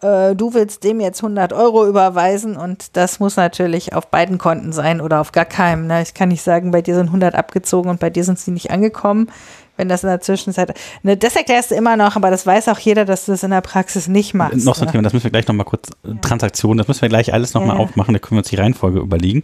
äh, 0.01 0.35
du 0.35 0.53
willst 0.53 0.83
dem 0.83 0.99
jetzt 0.99 1.21
100 1.23 1.53
Euro 1.53 1.87
überweisen 1.87 2.55
und 2.57 2.95
das 2.97 3.19
muss 3.19 3.35
natürlich 3.35 3.93
auf 3.93 4.07
beiden 4.07 4.37
Konten 4.37 4.71
sein 4.71 5.01
oder 5.01 5.21
auf 5.21 5.31
gar 5.31 5.45
keinem. 5.45 5.87
Ne? 5.87 6.01
Ich 6.01 6.13
kann 6.13 6.29
nicht 6.29 6.41
sagen, 6.41 6.71
bei 6.71 6.81
dir 6.81 6.95
sind 6.95 7.07
100 7.07 7.35
abgezogen 7.35 7.89
und 7.89 7.99
bei 7.99 8.09
dir 8.09 8.23
sind 8.23 8.39
sie 8.39 8.51
nicht 8.51 8.71
angekommen. 8.71 9.29
Wenn 9.77 9.87
das 9.87 10.03
in 10.03 10.09
der 10.09 10.19
Zwischenzeit, 10.19 10.77
ne, 11.03 11.15
das 11.15 11.37
erklärst 11.37 11.71
du 11.71 11.75
immer 11.75 11.95
noch, 11.95 12.17
aber 12.17 12.29
das 12.29 12.45
weiß 12.45 12.67
auch 12.67 12.79
jeder, 12.79 13.05
dass 13.05 13.25
du 13.25 13.31
das 13.31 13.43
in 13.43 13.51
der 13.51 13.61
Praxis 13.61 14.09
nicht 14.09 14.33
machst. 14.33 14.65
Noch 14.65 14.75
so 14.75 14.81
ein 14.81 14.87
ne? 14.87 14.91
Thema, 14.91 15.03
das 15.03 15.13
müssen 15.13 15.23
wir 15.23 15.31
gleich 15.31 15.47
nochmal 15.47 15.65
kurz, 15.65 15.89
äh, 16.03 16.15
Transaktionen, 16.21 16.77
das 16.77 16.89
müssen 16.89 17.01
wir 17.01 17.07
gleich 17.07 17.31
alles 17.31 17.53
nochmal 17.53 17.77
Ja, 17.77 17.83
ja. 17.83 17.87
aufmachen, 17.87 18.13
da 18.13 18.19
können 18.19 18.35
wir 18.35 18.39
uns 18.39 18.49
die 18.49 18.57
Reihenfolge 18.57 18.99
überlegen. 18.99 19.43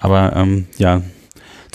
Aber 0.00 0.34
ähm, 0.34 0.66
ja, 0.76 1.02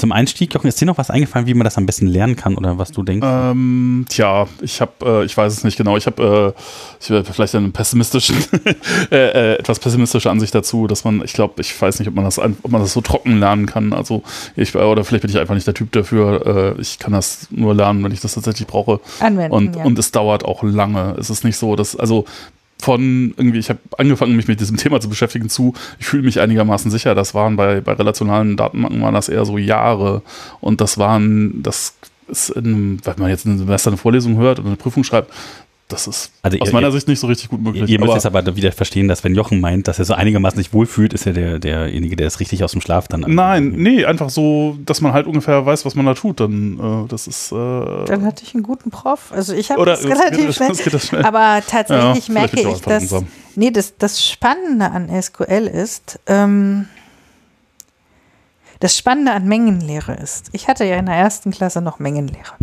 zum 0.01 0.11
Einstieg, 0.11 0.53
Jochen, 0.53 0.67
ist 0.67 0.81
dir 0.81 0.87
noch 0.87 0.97
was 0.97 1.11
eingefallen, 1.11 1.45
wie 1.45 1.53
man 1.53 1.63
das 1.63 1.77
am 1.77 1.85
besten 1.85 2.07
lernen 2.07 2.35
kann 2.35 2.55
oder 2.55 2.79
was 2.79 2.91
du 2.91 3.03
denkst? 3.03 3.25
Ähm, 3.25 4.05
tja, 4.09 4.47
ich 4.61 4.81
habe, 4.81 4.91
äh, 5.21 5.25
ich 5.25 5.37
weiß 5.37 5.53
es 5.53 5.63
nicht 5.63 5.77
genau. 5.77 5.95
Ich 5.95 6.07
habe, 6.07 6.55
äh, 6.57 6.61
ich 6.99 7.11
habe 7.11 7.23
vielleicht 7.23 7.53
eine 7.53 7.69
pessimistische, 7.69 8.33
äh, 9.11 9.15
äh, 9.15 9.53
etwas 9.59 9.77
pessimistische 9.77 10.31
Ansicht 10.31 10.55
dazu, 10.55 10.87
dass 10.87 11.03
man, 11.03 11.23
ich 11.23 11.33
glaube, 11.33 11.61
ich 11.61 11.79
weiß 11.79 11.99
nicht, 11.99 12.07
ob 12.07 12.15
man 12.15 12.25
das, 12.25 12.39
ob 12.39 12.71
man 12.71 12.81
das 12.81 12.93
so 12.93 13.01
trocken 13.01 13.39
lernen 13.39 13.67
kann. 13.67 13.93
Also 13.93 14.23
ich 14.55 14.75
oder 14.75 15.03
vielleicht 15.03 15.21
bin 15.21 15.29
ich 15.29 15.37
einfach 15.37 15.53
nicht 15.53 15.67
der 15.67 15.75
Typ 15.75 15.91
dafür. 15.91 16.75
Äh, 16.77 16.81
ich 16.81 16.97
kann 16.97 17.13
das 17.13 17.47
nur 17.51 17.75
lernen, 17.75 18.03
wenn 18.03 18.11
ich 18.11 18.21
das 18.21 18.33
tatsächlich 18.33 18.67
brauche. 18.67 18.99
Anwenden, 19.19 19.53
Und, 19.53 19.75
ja. 19.75 19.83
und 19.83 19.99
es 19.99 20.11
dauert 20.11 20.43
auch 20.43 20.63
lange. 20.63 21.15
Es 21.19 21.29
ist 21.29 21.43
nicht 21.43 21.57
so, 21.57 21.75
dass, 21.75 21.95
also 21.95 22.25
von 22.81 23.33
irgendwie, 23.37 23.59
ich 23.59 23.69
habe 23.69 23.79
angefangen, 23.97 24.35
mich 24.35 24.47
mit 24.47 24.59
diesem 24.59 24.75
Thema 24.75 24.99
zu 24.99 25.07
beschäftigen, 25.07 25.49
zu, 25.49 25.73
ich 25.99 26.07
fühle 26.07 26.23
mich 26.23 26.39
einigermaßen 26.39 26.89
sicher, 26.89 27.13
das 27.13 27.35
waren 27.35 27.55
bei, 27.55 27.79
bei 27.79 27.93
relationalen 27.93 28.57
Datenbanken 28.57 29.01
waren 29.01 29.13
das 29.13 29.29
eher 29.29 29.45
so 29.45 29.57
Jahre. 29.59 30.23
Und 30.61 30.81
das 30.81 30.97
waren, 30.97 31.61
das 31.61 31.93
ist, 32.27 32.49
in, 32.49 32.99
wenn 33.05 33.15
man 33.19 33.29
jetzt 33.29 33.45
ein 33.45 33.59
Semester 33.59 33.91
eine 33.91 33.97
Vorlesung 33.97 34.37
hört 34.37 34.59
oder 34.59 34.69
eine 34.69 34.77
Prüfung 34.77 35.03
schreibt, 35.03 35.31
das 35.91 36.07
ist 36.07 36.31
Also 36.41 36.57
aus 36.59 36.67
ihr- 36.69 36.73
meiner 36.73 36.87
ihr- 36.87 36.91
Sicht 36.91 37.07
nicht 37.07 37.19
so 37.19 37.27
richtig 37.27 37.49
gut 37.49 37.61
möglich. 37.61 37.89
Ihr 37.89 37.99
müsst 37.99 38.13
jetzt 38.13 38.25
aber 38.25 38.55
wieder 38.55 38.71
verstehen, 38.71 39.07
dass 39.07 39.23
wenn 39.23 39.35
Jochen 39.35 39.59
meint, 39.59 39.87
dass 39.87 39.99
er 39.99 40.05
so 40.05 40.13
einigermaßen 40.13 40.57
sich 40.57 40.73
wohlfühlt, 40.73 41.13
ist 41.13 41.25
er 41.27 41.33
der, 41.33 41.59
derjenige, 41.59 42.15
der 42.15 42.27
ist 42.27 42.39
richtig 42.39 42.63
aus 42.63 42.71
dem 42.71 42.81
Schlaf 42.81 43.07
dann. 43.07 43.21
Nein, 43.27 43.73
nee, 43.77 44.05
einfach 44.05 44.29
so, 44.29 44.77
dass 44.85 45.01
man 45.01 45.13
halt 45.13 45.27
ungefähr 45.27 45.65
weiß, 45.65 45.85
was 45.85 45.95
man 45.95 46.05
da 46.05 46.13
tut. 46.13 46.39
Dann, 46.39 47.05
äh, 47.05 47.07
das 47.07 47.27
ist. 47.27 47.51
Äh, 47.51 47.55
Dann 47.55 48.25
hatte 48.25 48.43
ich 48.43 48.53
einen 48.53 48.63
guten 48.63 48.89
Prof. 48.91 49.31
Also 49.31 49.53
ich 49.53 49.69
habe 49.71 49.81
Oder 49.81 49.91
das 49.91 50.01
es 50.03 50.09
relativ 50.09 50.45
geht- 50.47 50.55
schnell. 50.55 50.71
es 50.71 50.83
geht 50.83 50.93
das 50.93 51.07
schnell. 51.07 51.23
Aber 51.25 51.39
Ja, 51.39 51.61
tatsächlich 51.61 52.25
vielleicht 52.25 52.53
merke 52.55 52.59
ich 52.75 52.81
dass 52.81 52.85
langsam. 52.85 53.27
nee, 53.55 53.71
das, 53.71 53.97
das 53.97 54.25
Spannende 54.25 54.91
an 54.91 55.09
SQL 55.09 55.67
ist, 55.67 56.19
ähm, 56.27 56.87
das 58.79 58.97
Spannende 58.97 59.31
an 59.33 59.47
Mengenlehre 59.47 60.13
ist. 60.15 60.49
Ich 60.53 60.67
hatte 60.67 60.85
ja 60.85 60.95
in 60.97 61.05
der 61.05 61.15
ersten 61.15 61.51
Klasse 61.51 61.81
noch 61.81 61.99
Mengenlehre. 61.99 62.53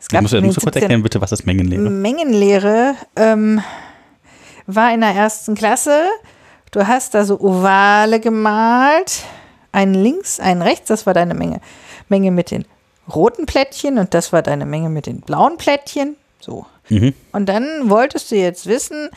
Es 0.00 0.08
in 0.08 0.24
du 0.24 0.28
den 0.28 0.46
musst 0.46 0.56
du 0.56 0.62
kurz 0.62 0.74
17 0.74 0.82
erklären, 0.82 1.02
bitte, 1.02 1.20
was 1.20 1.30
ist 1.30 1.44
Mengenlehre? 1.44 1.90
Mengenlehre 1.90 2.94
ähm, 3.16 3.62
war 4.66 4.94
in 4.94 5.02
der 5.02 5.10
ersten 5.10 5.54
Klasse. 5.54 6.04
Du 6.70 6.86
hast 6.86 7.14
da 7.14 7.24
so 7.24 7.38
Ovale 7.38 8.18
gemalt. 8.18 9.24
Einen 9.72 9.94
links, 9.94 10.40
einen 10.40 10.62
rechts, 10.62 10.88
das 10.88 11.06
war 11.06 11.14
deine 11.14 11.34
Menge. 11.34 11.60
Menge 12.08 12.30
mit 12.30 12.50
den 12.50 12.64
roten 13.14 13.46
Plättchen 13.46 13.98
und 13.98 14.14
das 14.14 14.32
war 14.32 14.42
deine 14.42 14.66
Menge 14.66 14.88
mit 14.88 15.06
den 15.06 15.20
blauen 15.20 15.58
Plättchen. 15.58 16.16
So. 16.40 16.66
Mhm. 16.88 17.14
Und 17.32 17.48
dann 17.48 17.90
wolltest 17.90 18.30
du 18.30 18.36
jetzt 18.36 18.66
wissen, 18.66 19.10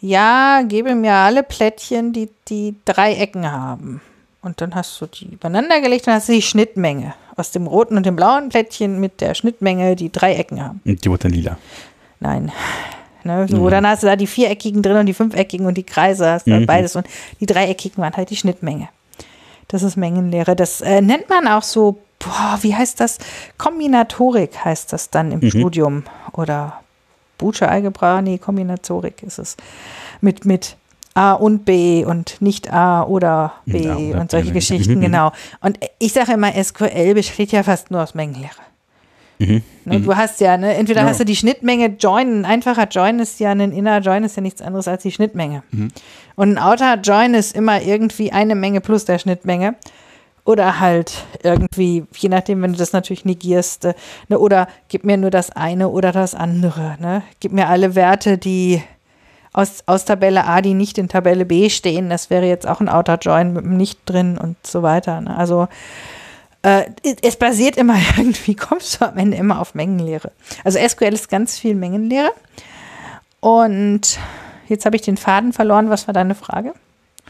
ja, 0.00 0.62
gebe 0.62 0.94
mir 0.94 1.14
alle 1.14 1.42
Plättchen, 1.42 2.12
die, 2.12 2.30
die 2.48 2.74
drei 2.86 3.14
Ecken 3.14 3.52
haben. 3.52 4.00
Und 4.42 4.62
dann 4.62 4.74
hast 4.74 5.00
du 5.00 5.06
die 5.06 5.34
übereinander 5.34 5.80
gelegt 5.80 6.06
und 6.06 6.14
hast 6.14 6.28
die 6.28 6.42
Schnittmenge 6.42 7.14
aus 7.40 7.50
dem 7.50 7.66
roten 7.66 7.96
und 7.96 8.06
dem 8.06 8.14
blauen 8.16 8.48
Plättchen 8.50 9.00
mit 9.00 9.20
der 9.20 9.34
Schnittmenge, 9.34 9.96
die 9.96 10.12
drei 10.12 10.34
Ecken 10.34 10.62
haben. 10.64 10.80
Und 10.84 11.04
die 11.04 11.10
wurde 11.10 11.24
dann 11.24 11.32
lila. 11.32 11.56
Nein. 12.20 12.52
Ne, 13.22 13.46
so, 13.50 13.68
Dann 13.68 13.86
hast 13.86 14.02
du 14.02 14.06
da 14.06 14.16
die 14.16 14.26
viereckigen 14.26 14.80
drin 14.80 14.96
und 14.96 15.04
die 15.04 15.12
fünfeckigen 15.12 15.66
und 15.66 15.76
die 15.76 15.82
Kreise, 15.82 16.30
hast 16.30 16.46
du 16.46 16.52
Mhm. 16.52 16.64
beides. 16.64 16.96
Und 16.96 17.06
die 17.38 17.44
dreieckigen 17.44 17.98
waren 18.02 18.14
halt 18.16 18.30
die 18.30 18.36
Schnittmenge. 18.36 18.88
Das 19.68 19.82
ist 19.82 19.96
Mengenlehre. 19.98 20.56
Das 20.56 20.80
äh, 20.80 21.02
nennt 21.02 21.28
man 21.28 21.46
auch 21.46 21.62
so, 21.62 21.98
boah, 22.18 22.58
wie 22.62 22.74
heißt 22.74 22.98
das? 22.98 23.18
Kombinatorik 23.58 24.64
heißt 24.64 24.90
das 24.94 25.10
dann 25.10 25.26
Mhm. 25.28 25.32
im 25.42 25.50
Studium. 25.50 26.04
Oder 26.32 26.80
Buche 27.36 27.68
Algebra, 27.68 28.22
nee, 28.22 28.38
Kombinatorik 28.38 29.22
ist 29.22 29.38
es. 29.38 29.58
Mit, 30.22 30.46
mit 30.46 30.76
A 31.14 31.32
und 31.32 31.64
B 31.64 32.04
und 32.04 32.40
nicht 32.40 32.72
A 32.72 33.02
oder 33.02 33.54
B 33.66 33.84
Ja, 33.84 33.96
oder 33.96 34.20
und 34.20 34.30
solche 34.30 34.48
B, 34.48 34.54
Geschichten, 34.54 34.96
mhm. 34.96 35.00
genau. 35.02 35.32
Und 35.60 35.78
ich 35.98 36.12
sage 36.12 36.32
immer, 36.32 36.52
SQL 36.52 37.14
besteht 37.14 37.52
ja 37.52 37.62
fast 37.62 37.90
nur 37.90 38.02
aus 38.02 38.14
Mengenlehre. 38.14 38.50
Mhm. 39.38 39.62
Ne, 39.86 40.00
Du 40.00 40.14
hast 40.14 40.40
ja, 40.40 40.56
ne, 40.56 40.74
entweder 40.74 41.00
Ja. 41.02 41.08
hast 41.08 41.18
du 41.20 41.24
die 41.24 41.34
Schnittmenge 41.34 41.86
Join, 41.98 42.40
ein 42.40 42.44
einfacher 42.44 42.86
Join 42.88 43.18
ist 43.18 43.40
ja, 43.40 43.50
ein 43.50 43.60
Inner 43.72 43.98
Join 44.00 44.22
ist 44.22 44.36
ja 44.36 44.42
nichts 44.42 44.60
anderes 44.62 44.86
als 44.86 45.02
die 45.02 45.10
Schnittmenge. 45.12 45.62
Und 46.36 46.52
ein 46.52 46.58
Outer 46.58 46.96
Join 47.02 47.34
ist 47.34 47.56
immer 47.56 47.80
irgendwie 47.82 48.32
eine 48.32 48.54
Menge 48.54 48.80
plus 48.80 49.04
der 49.06 49.18
Schnittmenge. 49.18 49.76
Oder 50.44 50.80
halt 50.80 51.12
irgendwie, 51.42 52.04
je 52.16 52.28
nachdem, 52.30 52.62
wenn 52.62 52.72
du 52.72 52.78
das 52.78 52.92
natürlich 52.92 53.24
negierst, 53.24 53.84
äh, 53.84 53.94
ne, 54.28 54.38
oder 54.38 54.68
gib 54.88 55.04
mir 55.04 55.16
nur 55.16 55.30
das 55.30 55.50
eine 55.50 55.88
oder 55.90 56.12
das 56.12 56.34
andere. 56.34 56.96
Ne? 56.98 57.22
Gib 57.40 57.52
mir 57.52 57.68
alle 57.68 57.94
Werte, 57.94 58.38
die 58.38 58.82
aus, 59.52 59.82
aus 59.86 60.04
Tabelle 60.04 60.44
A, 60.44 60.60
die 60.60 60.74
nicht 60.74 60.98
in 60.98 61.08
Tabelle 61.08 61.44
B 61.44 61.70
stehen. 61.70 62.10
Das 62.10 62.30
wäre 62.30 62.46
jetzt 62.46 62.66
auch 62.66 62.80
ein 62.80 62.88
Outer 62.88 63.18
Join 63.20 63.52
mit 63.52 63.64
einem 63.64 63.76
Nicht 63.76 64.00
drin 64.06 64.38
und 64.38 64.56
so 64.66 64.82
weiter. 64.82 65.20
Ne? 65.20 65.36
Also 65.36 65.68
äh, 66.62 66.84
es 67.22 67.36
basiert 67.36 67.76
immer 67.76 67.96
irgendwie, 68.16 68.54
kommst 68.54 69.00
du 69.00 69.06
am 69.06 69.16
Ende 69.16 69.36
immer 69.36 69.60
auf 69.60 69.74
Mengenlehre. 69.74 70.32
Also 70.64 70.78
SQL 70.78 71.14
ist 71.14 71.28
ganz 71.28 71.58
viel 71.58 71.74
Mengenlehre. 71.74 72.30
Und 73.40 74.18
jetzt 74.68 74.84
habe 74.86 74.96
ich 74.96 75.02
den 75.02 75.16
Faden 75.16 75.52
verloren. 75.52 75.90
Was 75.90 76.06
war 76.06 76.14
deine 76.14 76.34
Frage? 76.34 76.74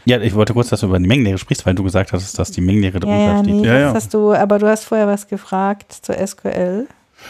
Ja, 0.05 0.19
ich 0.19 0.33
wollte 0.33 0.53
kurz, 0.53 0.69
dass 0.69 0.81
du 0.81 0.87
über 0.87 0.99
die 0.99 1.07
Mengenlehre 1.07 1.37
sprichst, 1.37 1.65
weil 1.65 1.75
du 1.75 1.83
gesagt 1.83 2.11
hast, 2.11 2.37
dass 2.37 2.51
die 2.51 2.61
Mengenlehre 2.61 2.99
drunter 2.99 3.17
ja, 3.17 3.43
steht. 3.43 3.55
nee, 3.55 3.67
Ja, 3.67 3.73
das 3.73 3.81
ja. 3.81 3.93
hast 3.93 4.13
du, 4.13 4.33
aber 4.33 4.57
du 4.59 4.67
hast 4.67 4.85
vorher 4.85 5.07
was 5.07 5.27
gefragt 5.27 5.93
zur 6.01 6.15
SQL. 6.15 6.87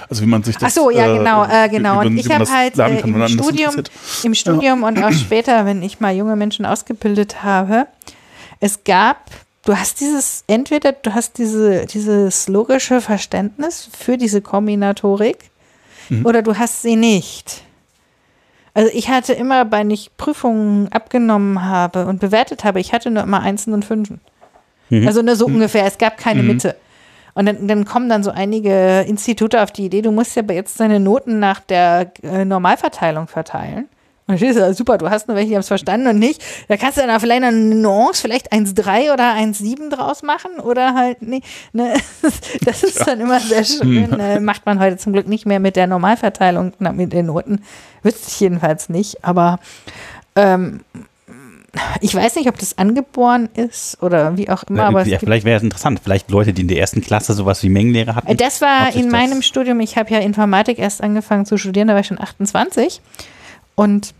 Also 0.09 0.21
wie 0.21 0.27
man 0.27 0.43
sich 0.43 0.57
das 0.57 0.71
Ach 0.71 0.83
so, 0.83 0.89
ja, 0.89 1.07
genau, 1.15 1.45
äh, 1.45 1.69
genau. 1.69 1.99
Und 2.01 2.17
ich 2.17 2.29
habe 2.31 2.49
halt 2.49 2.73
äh, 2.79 3.01
kann, 3.01 3.13
im 3.21 3.27
Studium, 3.27 3.75
im 4.23 4.33
Studium 4.33 4.83
und 4.83 5.03
auch 5.03 5.11
später, 5.11 5.65
wenn 5.65 5.81
ich 5.83 5.99
mal 5.99 6.15
junge 6.15 6.35
Menschen 6.35 6.65
ausgebildet 6.65 7.43
habe, 7.43 7.87
es 8.59 8.83
gab, 8.83 9.29
du 9.65 9.75
hast 9.77 9.99
dieses, 10.01 10.43
entweder 10.47 10.91
du 10.91 11.13
hast 11.13 11.37
diese, 11.37 11.85
dieses 11.85 12.47
logische 12.47 13.01
Verständnis 13.01 13.89
für 13.97 14.17
diese 14.17 14.41
Kombinatorik 14.41 15.37
Mhm. 16.09 16.25
oder 16.25 16.41
du 16.41 16.57
hast 16.57 16.81
sie 16.81 16.95
nicht. 16.95 17.63
Also 18.73 18.89
ich 18.93 19.09
hatte 19.09 19.33
immer, 19.33 19.69
wenn 19.71 19.89
ich 19.91 20.11
Prüfungen 20.17 20.91
abgenommen 20.91 21.63
habe 21.63 22.05
und 22.05 22.19
bewertet 22.19 22.63
habe, 22.63 22.79
ich 22.79 22.93
hatte 22.93 23.11
nur 23.11 23.23
immer 23.23 23.41
Einsen 23.41 23.73
und 23.73 23.85
Fünfen. 23.85 24.19
Mhm. 24.89 25.07
Also 25.07 25.21
nur 25.21 25.35
so 25.35 25.45
ungefähr, 25.45 25.85
es 25.85 25.97
gab 25.97 26.17
keine 26.17 26.41
Mhm. 26.41 26.47
Mitte. 26.49 26.75
Und 27.33 27.45
dann, 27.45 27.67
dann 27.67 27.85
kommen 27.85 28.09
dann 28.09 28.23
so 28.23 28.31
einige 28.31 29.01
Institute 29.07 29.61
auf 29.61 29.71
die 29.71 29.85
Idee, 29.85 30.01
du 30.01 30.11
musst 30.11 30.35
ja 30.35 30.43
jetzt 30.49 30.79
deine 30.79 30.99
Noten 30.99 31.39
nach 31.39 31.59
der 31.59 32.11
äh, 32.23 32.45
Normalverteilung 32.45 33.27
verteilen. 33.27 33.87
Und 34.27 34.41
das 34.41 34.49
ist 34.49 34.57
ja 34.57 34.73
super, 34.73 34.97
du 34.97 35.09
hast 35.09 35.27
nur 35.27 35.35
welche, 35.35 35.49
die 35.49 35.55
haben 35.55 35.61
es 35.61 35.67
verstanden 35.67 36.07
und 36.07 36.19
nicht. 36.19 36.41
Da 36.69 36.77
kannst 36.77 36.97
du 36.97 37.01
dann 37.01 37.19
vielleicht 37.19 37.43
eine 37.43 37.75
Nuance, 37.75 38.21
vielleicht 38.21 38.53
1,3 38.53 39.13
oder 39.13 39.33
1,7 39.33 39.89
draus 39.89 40.23
machen 40.23 40.59
oder 40.59 40.93
halt, 40.93 41.21
nee, 41.21 41.41
ne, 41.73 41.95
das 42.65 42.83
ist 42.83 43.05
dann 43.05 43.19
immer 43.19 43.39
sehr 43.39 43.65
schön. 43.65 44.17
Äh, 44.19 44.39
macht 44.39 44.65
man 44.65 44.79
heute 44.79 44.97
zum 44.97 45.11
Glück 45.11 45.27
nicht 45.27 45.45
mehr 45.45 45.59
mit 45.59 45.75
der 45.75 45.87
Normalverteilung, 45.87 46.73
na, 46.79 46.93
mit 46.93 47.11
den 47.11 47.25
Noten. 47.25 47.61
Wüsste 48.03 48.27
ich 48.27 48.39
jedenfalls 48.39 48.87
nicht, 48.87 49.25
aber 49.25 49.59
ähm, 50.35 50.81
ich 52.01 52.13
weiß 52.13 52.35
nicht, 52.35 52.49
ob 52.49 52.57
das 52.57 52.77
angeboren 52.77 53.47
ist 53.55 54.01
oder 54.03 54.37
wie 54.37 54.49
auch 54.49 54.63
immer, 54.63 54.83
aber 54.85 55.05
ja, 55.05 55.19
vielleicht 55.19 55.45
wäre 55.45 55.57
es 55.57 55.63
interessant. 55.63 56.01
Vielleicht 56.03 56.29
Leute, 56.29 56.51
die 56.53 56.63
in 56.63 56.67
der 56.67 56.77
ersten 56.79 57.01
Klasse 57.01 57.33
sowas 57.33 57.63
wie 57.63 57.69
Mengenlehre 57.69 58.15
hatten. 58.15 58.27
äh, 58.27 58.35
Das 58.35 58.59
war 58.61 58.93
in 58.93 59.03
das- 59.03 59.11
meinem 59.11 59.41
Studium, 59.41 59.79
ich 59.79 59.95
habe 59.97 60.09
ja 60.11 60.19
Informatik 60.19 60.79
erst 60.79 61.01
angefangen 61.01 61.45
zu 61.45 61.57
studieren, 61.57 61.87
da 61.87 61.93
war 61.93 62.01
ich 62.01 62.07
schon 62.07 62.19
28. 62.19 63.01
Und 63.75 64.13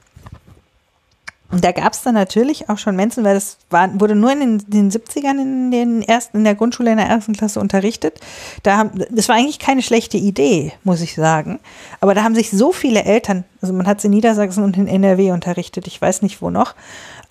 da 1.54 1.74
gab 1.74 1.92
es 1.92 2.02
dann 2.02 2.14
natürlich 2.14 2.70
auch 2.70 2.78
schon 2.78 2.96
Menschen, 2.96 3.26
weil 3.26 3.34
das 3.34 3.58
war, 3.70 4.00
wurde 4.00 4.16
nur 4.16 4.32
in 4.32 4.40
den, 4.40 4.58
den 4.70 4.90
70ern 4.92 5.38
in, 5.42 5.70
den 5.72 6.02
ersten, 6.02 6.38
in 6.38 6.44
der 6.46 6.56
Grundschule 6.56 6.92
in 6.92 6.98
der 6.98 7.08
ersten 7.08 7.34
Klasse 7.34 7.60
unterrichtet. 7.60 8.22
Da 8.64 8.78
haben, 8.78 9.04
das 9.10 9.28
war 9.28 9.36
eigentlich 9.36 9.60
keine 9.60 9.82
schlechte 9.82 10.16
Idee, 10.16 10.72
muss 10.86 11.02
ich 11.02 11.14
sagen. 11.14 11.60
Aber 12.00 12.14
da 12.14 12.24
haben 12.24 12.36
sich 12.36 12.52
so 12.52 12.72
viele 12.72 13.04
Eltern, 13.04 13.44
also 13.62 13.74
man 13.74 13.86
hat 13.86 13.98
es 13.98 14.06
in 14.06 14.12
Niedersachsen 14.12 14.64
und 14.64 14.78
in 14.78 14.88
NRW 14.88 15.32
unterrichtet, 15.32 15.88
ich 15.88 16.02
weiß 16.02 16.22
nicht 16.22 16.42
wo 16.42 16.50
noch, 16.50 16.74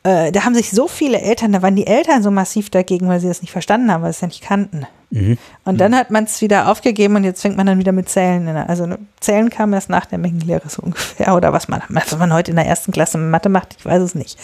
äh, 0.02 0.32
da 0.32 0.44
haben 0.44 0.54
sich 0.54 0.70
so 0.70 0.88
viele 0.88 1.20
Eltern, 1.20 1.52
da 1.52 1.62
waren 1.62 1.76
die 1.76 1.86
Eltern 1.86 2.22
so 2.22 2.30
massiv 2.30 2.70
dagegen, 2.70 3.08
weil 3.08 3.20
sie 3.20 3.28
das 3.28 3.42
nicht 3.42 3.52
verstanden 3.52 3.92
haben, 3.92 4.02
weil 4.02 4.12
sie 4.12 4.16
es 4.16 4.20
ja 4.22 4.28
nicht 4.28 4.42
kannten. 4.42 4.86
Mhm. 5.10 5.38
Und 5.64 5.78
dann 5.78 5.94
hat 5.94 6.10
man 6.10 6.24
es 6.24 6.40
wieder 6.40 6.70
aufgegeben 6.70 7.16
und 7.16 7.24
jetzt 7.24 7.42
fängt 7.42 7.56
man 7.56 7.66
dann 7.66 7.78
wieder 7.78 7.92
mit 7.92 8.08
Zählen. 8.08 8.46
In 8.46 8.54
der, 8.54 8.68
also 8.68 8.86
ne, 8.86 8.98
Zählen 9.18 9.50
kam 9.50 9.74
erst 9.74 9.90
nach 9.90 10.06
der 10.06 10.18
Mengenlehre 10.18 10.68
so 10.68 10.82
ungefähr. 10.82 11.34
Oder 11.34 11.52
was 11.52 11.68
man, 11.68 11.82
was 11.88 12.16
man 12.16 12.32
heute 12.32 12.52
in 12.52 12.56
der 12.56 12.66
ersten 12.66 12.92
Klasse 12.92 13.18
Mathe 13.18 13.48
macht, 13.48 13.76
ich 13.78 13.84
weiß 13.84 14.00
es 14.02 14.14
nicht. 14.14 14.38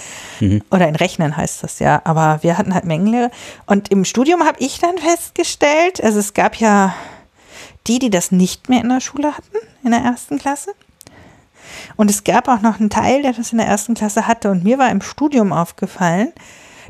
Oder 0.71 0.89
in 0.89 0.97
Rechnen 0.97 1.37
heißt 1.37 1.63
das 1.63 1.79
ja. 1.79 2.03
Aber 2.05 2.43
wir 2.43 2.59
hatten 2.59 2.75
halt 2.75 2.85
Mengenlehre. 2.85 3.31
Und 3.67 3.91
im 3.91 4.05
Studium 4.05 4.43
habe 4.43 4.59
ich 4.59 4.81
dann 4.81 4.99
festgestellt, 4.99 6.03
also 6.03 6.19
es 6.19 6.35
gab 6.35 6.57
ja 6.57 6.95
die, 7.87 8.01
die 8.01 8.11
das 8.11 8.33
nicht 8.33 8.69
mehr 8.69 8.81
in 8.83 8.89
der 8.89 9.01
Schule 9.01 9.37
hatten, 9.37 9.57
in 9.85 9.93
der 9.93 10.01
ersten 10.01 10.39
Klasse. 10.39 10.73
Und 11.97 12.11
es 12.11 12.25
gab 12.25 12.49
auch 12.49 12.61
noch 12.61 12.81
einen 12.81 12.91
Teil, 12.91 13.23
der 13.23 13.33
das 13.33 13.53
in 13.53 13.59
der 13.59 13.67
ersten 13.67 13.95
Klasse 13.95 14.27
hatte. 14.27 14.51
Und 14.51 14.65
mir 14.65 14.79
war 14.79 14.91
im 14.91 15.01
Studium 15.01 15.53
aufgefallen, 15.53 16.33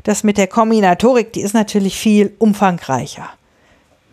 dass 0.03 0.23
mit 0.23 0.37
der 0.37 0.47
Kombinatorik, 0.47 1.33
die 1.33 1.41
ist 1.41 1.53
natürlich 1.53 1.97
viel 1.97 2.33
umfangreicher. 2.39 3.29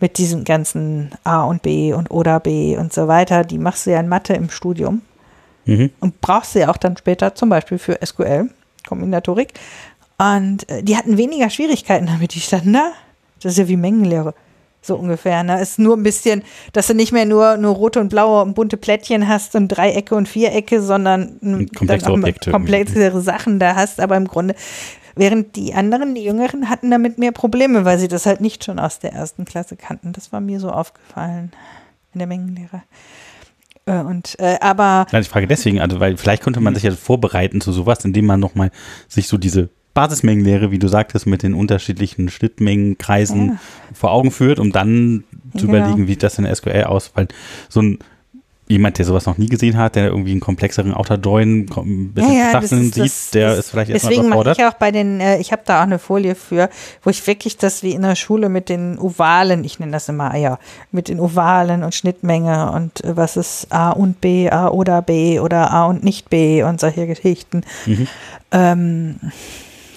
Mit 0.00 0.18
diesem 0.18 0.44
ganzen 0.44 1.12
A 1.22 1.44
und 1.44 1.62
B 1.62 1.92
und 1.92 2.10
oder 2.10 2.40
B 2.40 2.76
und 2.76 2.92
so 2.92 3.08
weiter. 3.08 3.44
Die 3.44 3.58
machst 3.58 3.86
du 3.86 3.90
ja 3.90 4.00
in 4.00 4.08
Mathe 4.08 4.34
im 4.34 4.50
Studium. 4.50 5.02
Mhm. 5.66 5.90
Und 6.00 6.20
brauchst 6.20 6.54
du 6.54 6.60
ja 6.60 6.68
auch 6.68 6.76
dann 6.76 6.96
später 6.96 7.34
zum 7.34 7.48
Beispiel 7.48 7.78
für 7.78 7.98
SQL, 8.04 8.50
Kombinatorik. 8.86 9.54
Und 10.18 10.68
äh, 10.68 10.82
die 10.82 10.96
hatten 10.96 11.16
weniger 11.16 11.48
Schwierigkeiten 11.50 12.06
damit. 12.06 12.34
Die 12.34 12.40
standen 12.40 12.74
da. 12.74 12.92
Das 13.40 13.52
ist 13.52 13.58
ja 13.58 13.68
wie 13.68 13.76
Mengenlehre. 13.76 14.34
So 14.84 14.96
ungefähr. 14.96 15.42
Ne? 15.44 15.62
Ist 15.62 15.78
nur 15.78 15.96
ein 15.96 16.02
bisschen, 16.02 16.42
dass 16.74 16.88
du 16.88 16.94
nicht 16.94 17.10
mehr 17.10 17.24
nur, 17.24 17.56
nur 17.56 17.74
rote 17.74 18.00
und 18.00 18.10
blaue 18.10 18.42
und 18.42 18.52
bunte 18.52 18.76
Plättchen 18.76 19.26
hast 19.26 19.54
und 19.54 19.68
Dreiecke 19.68 20.14
und 20.14 20.28
Vierecke, 20.28 20.82
sondern 20.82 21.40
Komplexere 21.74 22.12
Objekte 22.12 23.20
Sachen 23.22 23.58
da 23.58 23.76
hast. 23.76 23.98
Aber 23.98 24.14
im 24.18 24.28
Grunde, 24.28 24.54
während 25.16 25.56
die 25.56 25.72
anderen, 25.72 26.14
die 26.14 26.22
Jüngeren, 26.22 26.68
hatten 26.68 26.90
damit 26.90 27.16
mehr 27.16 27.32
Probleme, 27.32 27.86
weil 27.86 27.98
sie 27.98 28.08
das 28.08 28.26
halt 28.26 28.42
nicht 28.42 28.62
schon 28.62 28.78
aus 28.78 28.98
der 28.98 29.14
ersten 29.14 29.46
Klasse 29.46 29.76
kannten. 29.76 30.12
Das 30.12 30.32
war 30.32 30.40
mir 30.40 30.60
so 30.60 30.70
aufgefallen 30.70 31.52
in 32.12 32.18
der 32.18 32.28
Mengenlehre. 32.28 32.82
Äh, 33.86 34.00
Und, 34.00 34.38
äh, 34.38 34.58
aber 34.60 35.06
Nein, 35.12 35.22
ich 35.22 35.30
frage 35.30 35.46
deswegen, 35.46 35.80
also, 35.80 35.98
weil 35.98 36.18
vielleicht 36.18 36.42
könnte 36.42 36.60
man 36.60 36.74
sich 36.74 36.84
ja 36.84 36.90
vorbereiten 36.90 37.62
zu 37.62 37.72
sowas, 37.72 38.04
indem 38.04 38.26
man 38.26 38.38
nochmal 38.38 38.70
sich 39.08 39.28
so 39.28 39.38
diese 39.38 39.70
Basismengenlehre, 39.94 40.70
wie 40.70 40.78
du 40.78 40.88
sagtest, 40.88 41.26
mit 41.26 41.42
den 41.42 41.54
unterschiedlichen 41.54 42.28
Schnittmengenkreisen 42.28 43.46
Ja. 43.48 43.56
vor 43.92 44.10
Augen 44.12 44.30
führt, 44.30 44.58
um 44.58 44.72
dann 44.72 45.24
zu 45.56 45.66
Genau. 45.66 45.78
überlegen, 45.78 46.08
wie 46.08 46.16
das 46.16 46.36
in 46.38 46.44
der 46.44 46.54
SQL 46.54 46.84
aus, 46.84 47.12
weil 47.14 47.28
so 47.68 47.80
ein 47.80 47.98
jemand, 48.66 48.96
der 48.96 49.04
sowas 49.04 49.26
noch 49.26 49.36
nie 49.36 49.48
gesehen 49.48 49.76
hat, 49.76 49.94
der 49.94 50.06
irgendwie 50.06 50.30
einen 50.30 50.40
komplexeren 50.40 50.94
Outer 50.94 51.16
Join 51.18 51.66
ein 51.76 52.12
bisschen 52.14 52.32
Ja, 52.32 52.50
ja, 52.50 52.60
das 52.60 52.70
sieht, 52.70 52.96
das- 52.96 53.30
der 53.30 53.50
das- 53.50 53.58
ist 53.58 53.70
vielleicht 53.70 53.90
erstmal 53.90 54.10
Deswegen 54.12 54.28
mache 54.30 54.38
überfordert. 54.40 54.58
ich 54.58 54.64
auch 54.64 54.72
bei 54.78 54.90
den, 54.90 55.20
äh, 55.20 55.36
ich 55.38 55.52
habe 55.52 55.60
da 55.66 55.80
auch 55.80 55.82
eine 55.82 55.98
Folie 55.98 56.34
für, 56.34 56.70
wo 57.02 57.10
ich 57.10 57.24
wirklich 57.26 57.58
das 57.58 57.82
wie 57.82 57.90
in 57.92 58.00
der 58.00 58.16
Schule 58.16 58.48
mit 58.48 58.70
den 58.70 58.98
Ovalen, 58.98 59.64
ich 59.64 59.80
nenne 59.80 59.92
das 59.92 60.08
immer 60.08 60.32
Eier, 60.32 60.58
mit 60.92 61.08
den 61.08 61.20
Ovalen 61.20 61.82
und 61.84 61.94
Schnittmenge 61.94 62.72
und 62.72 63.04
äh, 63.04 63.14
was 63.18 63.36
ist 63.36 63.70
A 63.70 63.90
und 63.90 64.22
B, 64.22 64.48
A 64.48 64.68
oder 64.68 65.02
B 65.02 65.40
oder 65.40 65.70
A 65.70 65.84
und 65.84 66.02
nicht 66.02 66.30
B 66.30 66.62
und 66.62 66.80
solche 66.80 67.06
Geschichten. 67.06 67.64
Mhm. 67.84 68.08
Ähm, 68.50 69.16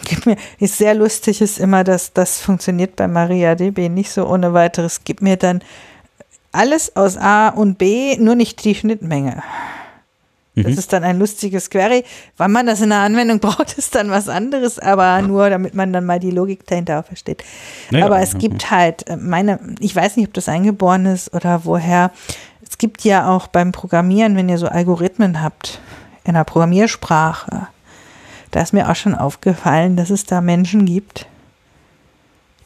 gibt 0.15 0.25
mir, 0.25 0.37
ist 0.59 0.77
sehr 0.77 0.93
lustig, 0.95 1.41
ist 1.41 1.59
immer, 1.59 1.83
dass 1.83 2.13
das 2.13 2.39
funktioniert 2.39 2.95
bei 2.95 3.07
MariaDB 3.07 3.89
nicht 3.89 4.11
so 4.11 4.27
ohne 4.27 4.53
weiteres. 4.53 5.01
Gib 5.03 5.21
mir 5.21 5.37
dann 5.37 5.61
alles 6.51 6.95
aus 6.95 7.17
A 7.17 7.49
und 7.49 7.77
B, 7.77 8.17
nur 8.17 8.35
nicht 8.35 8.63
die 8.63 8.75
Schnittmenge. 8.75 9.43
Das 10.55 10.65
Mhm. 10.73 10.79
ist 10.79 10.91
dann 10.93 11.03
ein 11.03 11.19
lustiges 11.19 11.69
Query. 11.69 12.03
Wann 12.37 12.51
man 12.51 12.65
das 12.65 12.81
in 12.81 12.89
der 12.89 12.99
Anwendung 12.99 13.39
braucht, 13.41 13.77
ist 13.77 13.93
dann 13.93 14.09
was 14.09 14.27
anderes, 14.27 14.79
aber 14.79 15.21
nur 15.21 15.51
damit 15.51 15.75
man 15.75 15.93
dann 15.93 16.05
mal 16.05 16.19
die 16.19 16.31
Logik 16.31 16.65
dahinter 16.65 16.99
auch 16.99 17.05
versteht. 17.05 17.43
Ja, 17.91 18.05
aber 18.05 18.19
es 18.21 18.37
gibt 18.39 18.71
halt 18.71 19.07
äh, 19.07 19.17
meine, 19.17 19.59
ich 19.79 19.95
weiß 19.95 20.17
nicht, 20.17 20.29
ob 20.29 20.33
das 20.33 20.49
eingeboren 20.49 21.05
ist 21.05 21.31
oder 21.35 21.63
woher. 21.65 22.11
Es 22.67 22.79
gibt 22.79 23.03
ja 23.03 23.29
auch 23.29 23.45
beim 23.47 23.71
Programmieren, 23.71 24.35
wenn 24.35 24.49
ihr 24.49 24.57
so 24.57 24.67
Algorithmen 24.67 25.43
habt, 25.43 25.79
in 26.23 26.33
der 26.33 26.43
Programmiersprache, 26.43 27.67
da 28.51 28.61
ist 28.61 28.73
mir 28.73 28.89
auch 28.89 28.95
schon 28.95 29.15
aufgefallen, 29.15 29.95
dass 29.95 30.09
es 30.09 30.25
da 30.25 30.41
Menschen 30.41 30.85
gibt, 30.85 31.27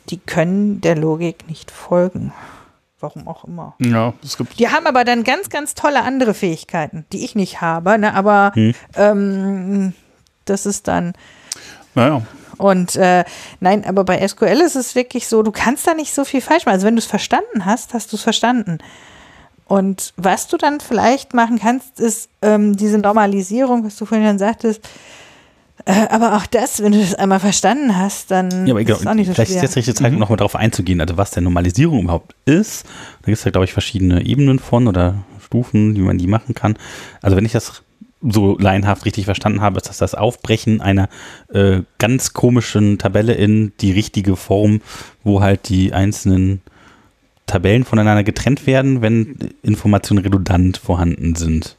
die 0.10 0.18
können 0.18 0.82
der 0.82 0.96
Logik 0.96 1.48
nicht 1.48 1.72
folgen. 1.72 2.34
Warum 3.00 3.28
auch 3.28 3.46
immer. 3.46 3.74
Ja, 3.80 4.14
es 4.24 4.38
gibt. 4.38 4.60
Die 4.60 4.70
haben 4.70 4.86
aber 4.86 5.04
dann 5.04 5.24
ganz, 5.24 5.50
ganz 5.50 5.74
tolle 5.74 6.04
andere 6.04 6.36
Fähigkeiten, 6.36 7.06
die 7.12 7.26
ich 7.26 7.34
nicht 7.34 7.60
habe, 7.62 7.98
ne? 7.98 8.14
aber 8.14 8.52
Hm. 8.54 8.76
ähm, 8.96 9.94
das 10.46 10.66
ist 10.66 10.88
dann. 10.88 11.14
Naja. 11.96 12.22
Und 12.58 12.96
äh, 12.96 13.24
nein, 13.60 13.86
aber 13.86 14.04
bei 14.04 14.26
SQL 14.28 14.62
ist 14.62 14.76
es 14.76 14.94
wirklich 14.94 15.28
so, 15.28 15.42
du 15.42 15.52
kannst 15.52 15.88
da 15.88 15.96
nicht 15.96 16.14
so 16.14 16.24
viel 16.26 16.42
falsch 16.42 16.66
machen. 16.66 16.76
Also 16.76 16.86
wenn 16.86 16.96
du 16.96 17.00
es 17.00 17.08
verstanden 17.08 17.66
hast, 17.66 17.96
hast 17.96 18.12
du 18.12 18.18
es 18.18 18.22
verstanden. 18.22 18.78
Und 19.66 20.14
was 20.18 20.48
du 20.48 20.58
dann 20.58 20.80
vielleicht 20.80 21.34
machen 21.34 21.58
kannst, 21.58 22.00
ist 22.00 22.30
ähm, 22.44 22.78
diese 22.78 23.00
Normalisierung, 23.00 23.84
was 23.84 23.96
du 23.96 24.06
vorhin 24.06 24.28
dann 24.28 24.38
sagtest. 24.38 24.88
Äh, 25.86 26.08
aber 26.10 26.38
auch 26.38 26.46
das, 26.46 26.82
wenn 26.82 26.92
du 26.92 27.00
das 27.00 27.16
einmal 27.16 27.40
verstanden 27.40 27.98
hast, 27.98 28.32
dann 28.32 28.68
Ja, 28.68 28.74
aber 28.74 28.82
ist 28.82 28.90
es 28.90 29.08
auch 29.08 29.14
nicht 29.14 29.28
so 29.28 29.34
vielleicht 29.34 29.52
ist 29.52 29.62
jetzt 29.62 29.76
richtige 29.76 29.96
Zeit, 29.96 30.14
nochmal 30.14 30.38
darauf 30.38 30.56
einzugehen, 30.56 31.02
also 31.02 31.18
was 31.18 31.32
der 31.32 31.42
Normalisierung 31.44 32.04
überhaupt 32.04 32.36
ist. 32.46 32.86
Da 33.22 33.26
gibt 33.28 33.38
es 33.38 33.44
ja, 33.44 33.52
glaube 33.52 33.66
ich, 33.66 33.74
verschiedene 33.74 34.26
Ebenen 34.26 34.60
von 34.60 34.88
oder 34.88 35.16
Stufen, 35.44 35.96
wie 35.96 36.02
man 36.02 36.18
die 36.18 36.28
machen 36.28 36.56
kann. 36.56 36.78
Also 37.22 37.38
wenn 37.38 37.46
ich 37.46 37.52
das 37.52 37.84
so 38.22 38.58
laienhaft 38.58 39.06
richtig 39.06 39.26
verstanden 39.26 39.62
habe, 39.62 39.78
ist 39.78 39.90
das 39.90 39.98
das 39.98 40.16
Aufbrechen 40.16 40.82
einer 40.82 41.10
äh, 41.54 41.82
ganz 41.98 42.34
komischen 42.34 42.98
Tabelle 42.98 43.34
in 43.34 43.74
die 43.82 43.92
richtige 43.92 44.36
Form, 44.36 44.82
wo 45.24 45.42
halt 45.42 45.70
die 45.70 45.94
einzelnen 45.94 46.62
Tabellen 47.48 47.84
voneinander 47.84 48.24
getrennt 48.24 48.68
werden, 48.68 49.02
wenn 49.02 49.36
Informationen 49.64 50.24
redundant 50.24 50.78
vorhanden 50.78 51.36
sind. 51.36 51.76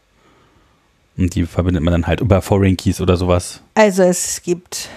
Und 1.17 1.35
die 1.35 1.45
verbindet 1.47 1.83
man 1.83 1.93
dann 1.93 2.07
halt 2.07 2.21
über 2.21 2.41
Foreign 2.41 2.77
Keys 2.77 3.01
oder 3.01 3.17
sowas. 3.17 3.61
Also 3.75 4.03
es 4.03 4.43
gibt, 4.43 4.89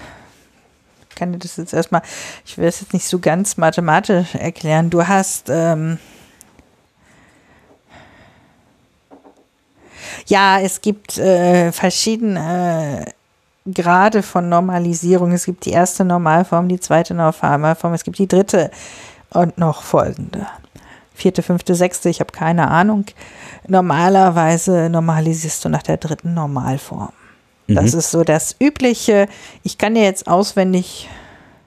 ich 1.10 1.16
kann 1.16 1.32
dir 1.32 1.38
das 1.38 1.56
jetzt 1.56 1.74
erstmal, 1.74 2.02
ich 2.44 2.56
will 2.56 2.66
es 2.66 2.80
jetzt 2.80 2.92
nicht 2.92 3.06
so 3.06 3.18
ganz 3.18 3.56
mathematisch 3.56 4.34
erklären. 4.34 4.88
Du 4.90 5.06
hast, 5.06 5.48
ähm, 5.50 5.98
ja, 10.26 10.60
es 10.60 10.80
gibt 10.80 11.18
äh, 11.18 11.70
verschiedene 11.72 13.06
äh, 13.06 13.12
Grade 13.72 14.22
von 14.22 14.48
Normalisierung. 14.48 15.32
Es 15.32 15.44
gibt 15.44 15.66
die 15.66 15.72
erste 15.72 16.04
Normalform, 16.04 16.68
die 16.68 16.80
zweite 16.80 17.14
Normalform, 17.14 17.92
es 17.94 18.04
gibt 18.04 18.18
die 18.18 18.28
dritte 18.28 18.70
und 19.30 19.58
noch 19.58 19.82
folgende. 19.82 20.46
Vierte, 21.16 21.42
fünfte, 21.42 21.74
sechste, 21.74 22.08
ich 22.10 22.20
habe 22.20 22.30
keine 22.30 22.68
Ahnung. 22.68 23.06
Normalerweise 23.66 24.88
normalisierst 24.90 25.64
du 25.64 25.68
nach 25.68 25.82
der 25.82 25.96
dritten 25.96 26.34
Normalform. 26.34 27.08
Das 27.68 27.92
Mhm. 27.94 27.98
ist 27.98 28.10
so 28.10 28.22
das 28.22 28.54
Übliche. 28.60 29.26
Ich 29.62 29.78
kann 29.78 29.94
dir 29.94 30.02
jetzt 30.02 30.28
auswendig 30.28 31.08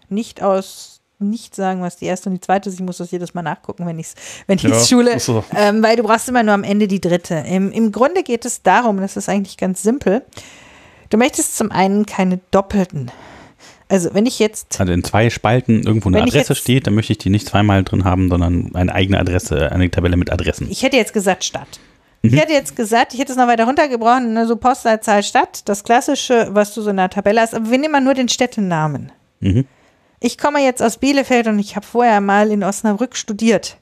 nicht 0.10 0.42
aus 0.42 0.96
nicht 1.22 1.54
sagen, 1.54 1.82
was 1.82 1.98
die 1.98 2.06
erste 2.06 2.30
und 2.30 2.36
die 2.36 2.42
zweite 2.42 2.70
ist. 2.70 2.76
Ich 2.76 2.82
muss 2.82 2.98
das 2.98 3.12
jedes 3.12 3.34
Mal 3.34 3.42
nachgucken, 3.42 3.86
wenn 3.86 4.00
ich 4.00 4.08
es 4.08 4.16
wenn 4.48 4.58
ich's 4.58 4.64
Ja, 4.64 4.86
schule. 4.98 5.20
so. 5.20 5.44
Ähm, 5.54 5.84
weil 5.84 5.98
du 5.98 6.04
brauchst 6.04 6.30
immer 6.30 6.44
nur 6.44 6.54
am 6.54 6.64
Ende 6.64 6.88
die 6.88 7.02
dritte. 7.02 7.36
Im, 7.36 7.72
Im 7.74 7.92
Grunde 7.92 8.24
geht 8.24 8.46
es 8.46 8.62
darum, 8.64 9.02
das 9.02 9.18
ist 9.18 9.28
eigentlich 9.28 9.58
ganz 9.58 9.82
simpel. 9.84 10.22
Du 11.10 11.18
möchtest 11.18 11.58
zum 11.58 11.72
einen 11.72 12.06
keine 12.06 12.40
doppelten. 12.52 13.12
Also 13.90 14.14
wenn 14.14 14.26
ich 14.28 14.38
jetzt 14.40 14.80
Also 14.80 14.94
in 14.94 15.04
zwei 15.04 15.30
Spalten 15.32 15.82
irgendwo 15.84 16.10
eine 16.10 16.22
Adresse 16.22 16.54
jetzt- 16.54 16.58
steht, 16.60 16.86
dann 16.88 16.94
möchte 16.96 17.12
ich 17.14 17.18
die 17.18 17.30
nicht 17.32 17.48
zweimal 17.48 17.84
drin 17.84 18.04
haben, 18.06 18.30
sondern 18.30 18.74
eine 18.76 18.94
eigene 18.94 19.20
Adresse, 19.20 19.72
eine 19.72 19.90
Tabelle 19.90 20.16
mit 20.16 20.32
Adressen. 20.32 20.70
Ich 20.70 20.84
hätte 20.84 20.96
jetzt 20.98 21.12
gesagt 21.14 21.44
Stadt. 21.44 21.80
Ich 22.22 22.34
hätte 22.36 22.52
jetzt 22.52 22.76
gesagt, 22.76 23.14
ich 23.14 23.20
hätte 23.20 23.32
es 23.32 23.38
noch 23.38 23.48
weiter 23.48 23.64
runtergebrochen, 23.64 24.34
ne, 24.34 24.46
so 24.46 24.58
Postleitzahl 24.58 25.24
Stadt, 25.24 25.68
das 25.70 25.86
klassische, 25.86 26.50
was 26.52 26.74
du 26.74 26.82
so 26.82 26.90
in 26.90 26.98
der 26.98 27.10
Tabelle 27.10 27.40
hast, 27.42 27.56
aber 27.56 27.72
wir 27.72 27.78
nehmen 27.78 27.94
mal 27.94 28.02
nur 28.02 28.14
den 28.14 28.28
Städtenamen. 28.28 29.12
Mhm. 29.40 29.66
Ich 30.20 30.38
komme 30.38 30.60
jetzt 30.62 30.84
aus 30.84 30.98
Bielefeld 30.98 31.48
und 31.48 31.60
ich 31.60 31.78
habe 31.78 31.86
vorher 31.86 32.20
mal 32.20 32.52
in 32.52 32.62
Osnabrück 32.64 33.16
studiert. 33.16 33.78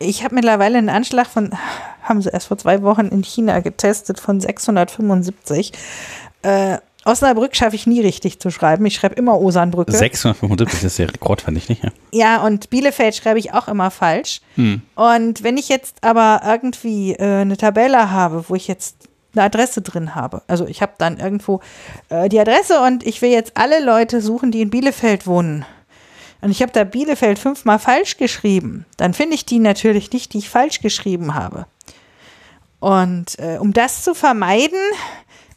Ich 0.00 0.24
habe 0.24 0.34
mittlerweile 0.34 0.78
einen 0.78 0.88
Anschlag 0.88 1.26
von, 1.28 1.50
haben 2.02 2.20
sie 2.20 2.30
erst 2.30 2.48
vor 2.48 2.58
zwei 2.58 2.82
Wochen 2.82 3.06
in 3.06 3.22
China 3.22 3.60
getestet, 3.60 4.20
von 4.20 4.40
675. 4.40 5.72
Äh, 6.42 6.78
Osnabrück 7.08 7.56
schaffe 7.56 7.76
ich 7.76 7.86
nie 7.86 8.00
richtig 8.00 8.38
zu 8.38 8.50
schreiben. 8.50 8.84
Ich 8.86 8.96
schreibe 8.96 9.14
immer 9.14 9.40
Osnabrücke. 9.40 9.92
675 9.92 10.84
ist 10.84 10.98
der 10.98 11.08
Rekord, 11.08 11.40
fand 11.42 11.56
ich 11.56 11.68
nicht. 11.68 11.82
Ja. 11.82 11.90
Ja, 12.10 12.42
und 12.44 12.70
Bielefeld 12.70 13.14
schreibe 13.16 13.38
ich 13.38 13.52
auch 13.52 13.68
immer 13.68 13.90
falsch. 13.90 14.40
Und 14.94 15.42
wenn 15.42 15.56
ich 15.56 15.68
jetzt 15.68 16.02
aber 16.02 16.42
irgendwie 16.44 17.12
äh, 17.12 17.40
eine 17.40 17.56
Tabelle 17.56 18.10
habe, 18.10 18.44
wo 18.48 18.54
ich 18.54 18.68
jetzt 18.68 18.96
eine 19.34 19.44
Adresse 19.44 19.82
drin 19.82 20.14
habe, 20.14 20.42
also 20.46 20.66
ich 20.66 20.82
habe 20.82 20.92
dann 20.98 21.18
irgendwo 21.18 21.60
äh, 22.08 22.28
die 22.28 22.40
Adresse 22.40 22.80
und 22.80 23.06
ich 23.06 23.22
will 23.22 23.30
jetzt 23.30 23.52
alle 23.56 23.84
Leute 23.84 24.20
suchen, 24.20 24.50
die 24.50 24.62
in 24.62 24.70
Bielefeld 24.70 25.26
wohnen. 25.26 25.64
Und 26.40 26.50
ich 26.50 26.62
habe 26.62 26.72
da 26.72 26.84
Bielefeld 26.84 27.38
fünfmal 27.38 27.78
falsch 27.78 28.16
geschrieben, 28.16 28.86
dann 28.96 29.14
finde 29.14 29.34
ich 29.34 29.44
die 29.44 29.58
natürlich 29.58 30.12
nicht, 30.12 30.32
die 30.32 30.38
ich 30.38 30.48
falsch 30.48 30.80
geschrieben 30.80 31.34
habe. 31.34 31.66
Und 32.80 33.38
äh, 33.38 33.58
um 33.58 33.72
das 33.72 34.02
zu 34.02 34.14
vermeiden, 34.14 34.78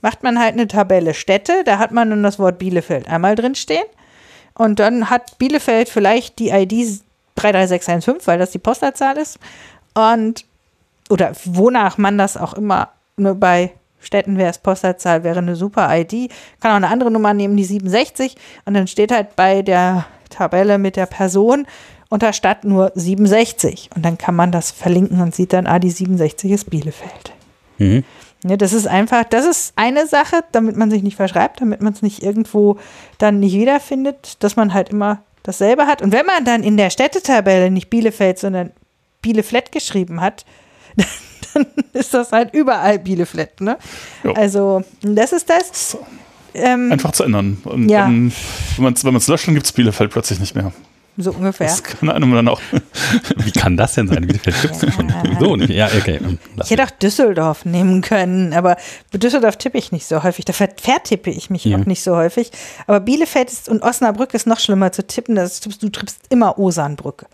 macht 0.01 0.23
man 0.23 0.39
halt 0.39 0.53
eine 0.53 0.67
Tabelle 0.67 1.13
Städte, 1.13 1.63
da 1.65 1.77
hat 1.77 1.91
man 1.91 2.09
dann 2.09 2.23
das 2.23 2.39
Wort 2.39 2.59
Bielefeld 2.59 3.07
einmal 3.07 3.35
drin 3.35 3.55
stehen. 3.55 3.85
Und 4.53 4.79
dann 4.79 5.09
hat 5.09 5.37
Bielefeld 5.37 5.89
vielleicht 5.89 6.39
die 6.39 6.49
ID 6.49 7.01
33615, 7.35 8.27
weil 8.27 8.39
das 8.39 8.51
die 8.51 8.59
Postleitzahl 8.59 9.17
ist. 9.17 9.39
Und, 9.93 10.45
oder 11.09 11.31
wonach 11.45 11.97
man 11.97 12.17
das 12.17 12.37
auch 12.37 12.53
immer, 12.53 12.89
nur 13.17 13.35
bei 13.35 13.71
Städten 13.99 14.37
wäre 14.37 14.49
es 14.49 14.57
Postleitzahl, 14.57 15.23
wäre 15.23 15.39
eine 15.39 15.55
super 15.55 15.87
ID. 15.91 16.31
Kann 16.59 16.71
auch 16.71 16.75
eine 16.75 16.89
andere 16.89 17.11
Nummer 17.11 17.33
nehmen, 17.33 17.55
die 17.55 17.63
67. 17.63 18.35
Und 18.65 18.73
dann 18.73 18.87
steht 18.87 19.11
halt 19.11 19.35
bei 19.35 19.61
der 19.61 20.05
Tabelle 20.29 20.77
mit 20.77 20.95
der 20.95 21.05
Person 21.05 21.67
unter 22.09 22.33
Stadt 22.33 22.65
nur 22.65 22.91
67. 22.95 23.89
Und 23.95 24.03
dann 24.03 24.17
kann 24.17 24.35
man 24.35 24.51
das 24.51 24.71
verlinken 24.71 25.21
und 25.21 25.35
sieht 25.35 25.53
dann, 25.53 25.67
ah, 25.67 25.79
die 25.79 25.91
67 25.91 26.51
ist 26.51 26.69
Bielefeld. 26.69 27.31
Mhm. 27.77 28.03
Ja, 28.43 28.57
das 28.57 28.73
ist 28.73 28.87
einfach, 28.87 29.23
das 29.25 29.45
ist 29.45 29.73
eine 29.75 30.07
Sache, 30.07 30.43
damit 30.51 30.75
man 30.75 30.89
sich 30.89 31.03
nicht 31.03 31.15
verschreibt, 31.15 31.61
damit 31.61 31.81
man 31.81 31.93
es 31.93 32.01
nicht 32.01 32.23
irgendwo 32.23 32.77
dann 33.19 33.39
nicht 33.39 33.53
wiederfindet, 33.53 34.37
dass 34.43 34.55
man 34.55 34.73
halt 34.73 34.89
immer 34.89 35.21
dasselbe 35.43 35.85
hat. 35.85 36.01
Und 36.01 36.11
wenn 36.11 36.25
man 36.25 36.43
dann 36.45 36.63
in 36.63 36.75
der 36.77 36.89
Städtetabelle 36.89 37.69
nicht 37.69 37.89
Bielefeld, 37.89 38.39
sondern 38.39 38.71
Bielefeld 39.21 39.71
geschrieben 39.71 40.21
hat, 40.21 40.45
dann 41.53 41.67
ist 41.93 42.13
das 42.13 42.31
halt 42.31 42.53
überall 42.53 42.97
Bielefeld, 42.99 43.61
ne? 43.61 43.77
Jo. 44.23 44.33
Also, 44.33 44.83
das 45.01 45.33
ist 45.33 45.49
das. 45.49 45.97
Ähm, 46.53 46.91
Einfach 46.91 47.11
zu 47.11 47.23
ändern. 47.23 47.57
Und 47.63 47.89
Ja. 47.89 48.01
dann, 48.01 48.33
wenn 48.77 48.83
man 49.03 49.15
es 49.15 49.27
löscht, 49.27 49.47
dann 49.47 49.53
gibt 49.53 49.65
es 49.67 49.71
Bielefeld 49.71 50.11
plötzlich 50.11 50.39
nicht 50.39 50.55
mehr. 50.55 50.73
So 51.17 51.31
ungefähr. 51.31 51.67
Das 51.67 51.83
kann 51.83 52.09
einem 52.09 52.33
dann 52.33 52.47
auch. 52.47 52.61
Wie 53.37 53.51
kann 53.51 53.75
das 53.77 53.93
denn 53.95 54.07
sein? 54.07 54.25
Bielefeld 54.25 54.61
gibt 54.61 54.75
es 54.81 54.93
schon 54.93 55.09
sowieso 55.23 55.55
nicht. 55.55 55.69
Ja, 55.71 55.87
okay. 55.87 56.19
ähm, 56.23 56.39
lass 56.55 56.67
Ich 56.67 56.71
hätte 56.71 56.83
auch 56.83 56.97
Düsseldorf 56.97 57.65
nehmen 57.65 58.01
können, 58.01 58.53
aber 58.53 58.77
Düsseldorf 59.13 59.57
tippe 59.57 59.77
ich 59.77 59.91
nicht 59.91 60.05
so 60.05 60.23
häufig. 60.23 60.45
Da 60.45 60.53
ver- 60.53 60.69
vertippe 60.81 61.29
ich 61.29 61.49
mich 61.49 61.65
Ja. 61.65 61.77
auch 61.77 61.85
nicht 61.85 62.01
so 62.01 62.15
häufig. 62.15 62.51
Aber 62.87 62.99
Bielefeld 63.01 63.51
ist, 63.51 63.67
und 63.69 63.83
Osnabrück 63.83 64.33
ist 64.33 64.47
noch 64.47 64.59
schlimmer 64.59 64.91
zu 64.91 65.05
tippen. 65.05 65.35
Das 65.35 65.59
du 65.59 65.89
trippst 65.89 66.19
immer 66.29 66.57
Osanbrücke. 66.57 67.27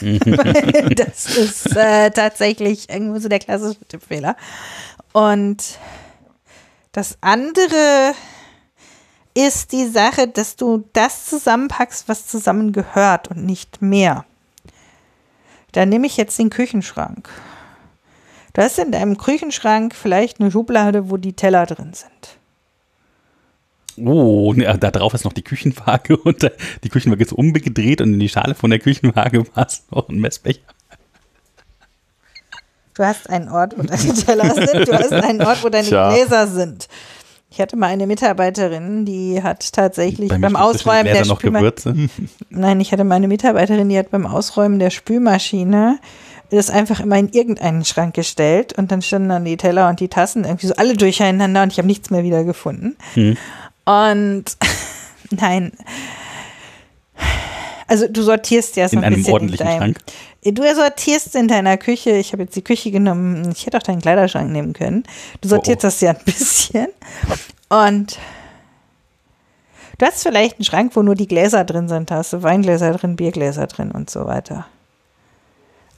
Weil 0.00 0.90
das 0.94 1.26
ist 1.36 1.74
äh, 1.76 2.10
tatsächlich 2.10 2.88
irgendwo 2.90 3.18
so 3.18 3.28
der 3.28 3.38
klassische 3.38 3.78
Tippfehler. 3.88 4.36
Und 5.12 5.62
das 6.92 7.16
andere 7.22 8.12
ist 9.34 9.72
die 9.72 9.86
Sache, 9.86 10.28
dass 10.28 10.56
du 10.56 10.84
das 10.92 11.26
zusammenpackst, 11.26 12.08
was 12.08 12.26
zusammengehört 12.26 13.28
und 13.28 13.44
nicht 13.44 13.80
mehr. 13.80 14.24
Da 15.72 15.86
nehme 15.86 16.06
ich 16.06 16.16
jetzt 16.16 16.38
den 16.38 16.50
Küchenschrank. 16.50 17.28
Du 18.52 18.62
hast 18.62 18.78
in 18.78 18.92
deinem 18.92 19.16
Küchenschrank 19.16 19.94
vielleicht 19.94 20.40
eine 20.40 20.50
Schublade, 20.50 21.08
wo 21.10 21.16
die 21.16 21.32
Teller 21.32 21.64
drin 21.64 21.94
sind. 21.94 22.36
Oh, 24.06 24.52
ne, 24.54 24.76
da 24.78 24.90
drauf 24.90 25.14
ist 25.14 25.24
noch 25.24 25.32
die 25.32 25.42
Küchenwaage 25.42 26.16
und 26.16 26.50
die 26.82 26.88
Küchenwaage 26.88 27.24
ist 27.24 27.32
umgedreht 27.32 28.00
und 28.00 28.14
in 28.14 28.20
die 28.20 28.28
Schale 28.28 28.54
von 28.54 28.70
der 28.70 28.78
Küchenwaage 28.78 29.44
passt 29.44 29.90
noch 29.92 30.08
ein 30.08 30.18
Messbecher. 30.18 30.60
Du 32.94 33.04
hast 33.04 33.28
einen 33.30 33.48
Ort, 33.48 33.76
wo 33.78 33.82
deine 33.82 34.14
Teller 34.14 34.54
sind. 34.54 34.88
Du 34.88 34.92
hast 34.92 35.12
einen 35.12 35.42
Ort, 35.42 35.64
wo 35.64 35.70
deine 35.70 35.88
Tja. 35.88 36.12
Gläser 36.12 36.46
sind. 36.46 36.88
Ich 37.52 37.60
hatte 37.60 37.76
mal 37.76 37.88
eine 37.88 38.06
Mitarbeiterin, 38.06 39.04
die 39.04 39.42
hat 39.42 39.74
tatsächlich 39.74 40.30
Bei 40.30 40.38
beim 40.38 40.56
Ausräumen 40.56 41.04
der 41.04 41.26
noch 41.26 41.38
Spülma 41.38 41.58
Gewürze. 41.58 41.94
Nein, 42.48 42.80
ich 42.80 42.92
hatte 42.92 43.04
mal 43.04 43.16
eine 43.16 43.28
Mitarbeiterin, 43.28 43.90
die 43.90 43.98
hat 43.98 44.10
beim 44.10 44.26
Ausräumen 44.26 44.78
der 44.78 44.88
Spülmaschine 44.88 45.98
das 46.50 46.70
einfach 46.70 47.00
immer 47.00 47.18
in 47.18 47.28
irgendeinen 47.28 47.84
Schrank 47.84 48.14
gestellt 48.14 48.72
und 48.78 48.90
dann 48.90 49.02
standen 49.02 49.28
dann 49.28 49.44
die 49.44 49.58
Teller 49.58 49.90
und 49.90 50.00
die 50.00 50.08
Tassen 50.08 50.44
irgendwie 50.44 50.66
so 50.66 50.74
alle 50.76 50.94
durcheinander 50.94 51.62
und 51.62 51.72
ich 51.72 51.78
habe 51.78 51.88
nichts 51.88 52.10
mehr 52.10 52.24
wiedergefunden. 52.24 52.96
Hm. 53.14 53.36
Und 53.84 54.44
nein. 55.30 55.72
Also 57.92 58.08
du 58.08 58.22
sortierst 58.22 58.76
ja 58.76 58.88
so 58.88 58.96
In 58.96 59.00
ein 59.00 59.04
einem 59.04 59.16
bisschen 59.16 59.34
ordentlichen 59.34 59.66
in 59.66 59.78
deinem, 59.78 59.94
Schrank. 59.94 59.98
Du 60.56 60.74
sortierst 60.74 61.34
in 61.36 61.46
deiner 61.46 61.76
Küche, 61.76 62.12
ich 62.12 62.32
habe 62.32 62.44
jetzt 62.44 62.56
die 62.56 62.64
Küche 62.64 62.90
genommen, 62.90 63.52
ich 63.54 63.66
hätte 63.66 63.76
auch 63.76 63.82
deinen 63.82 64.00
Kleiderschrank 64.00 64.50
nehmen 64.50 64.72
können. 64.72 65.02
Du 65.42 65.48
sortierst 65.50 65.84
Oh, 65.84 65.86
oh. 65.86 65.88
das 65.88 66.00
ja 66.00 66.12
ein 66.12 66.24
bisschen. 66.24 66.86
Und 67.68 68.18
Du 69.98 70.06
hast 70.06 70.22
vielleicht 70.22 70.56
einen 70.56 70.64
Schrank, 70.64 70.96
wo 70.96 71.02
nur 71.02 71.14
die 71.14 71.28
Gläser 71.28 71.64
drin 71.64 71.86
sind. 71.88 72.10
Da 72.10 72.16
hast 72.16 72.32
du 72.32 72.42
Weingläser 72.42 72.92
drin, 72.92 73.14
Biergläser 73.14 73.66
drin 73.66 73.90
und 73.90 74.08
so 74.08 74.24
weiter. 74.24 74.66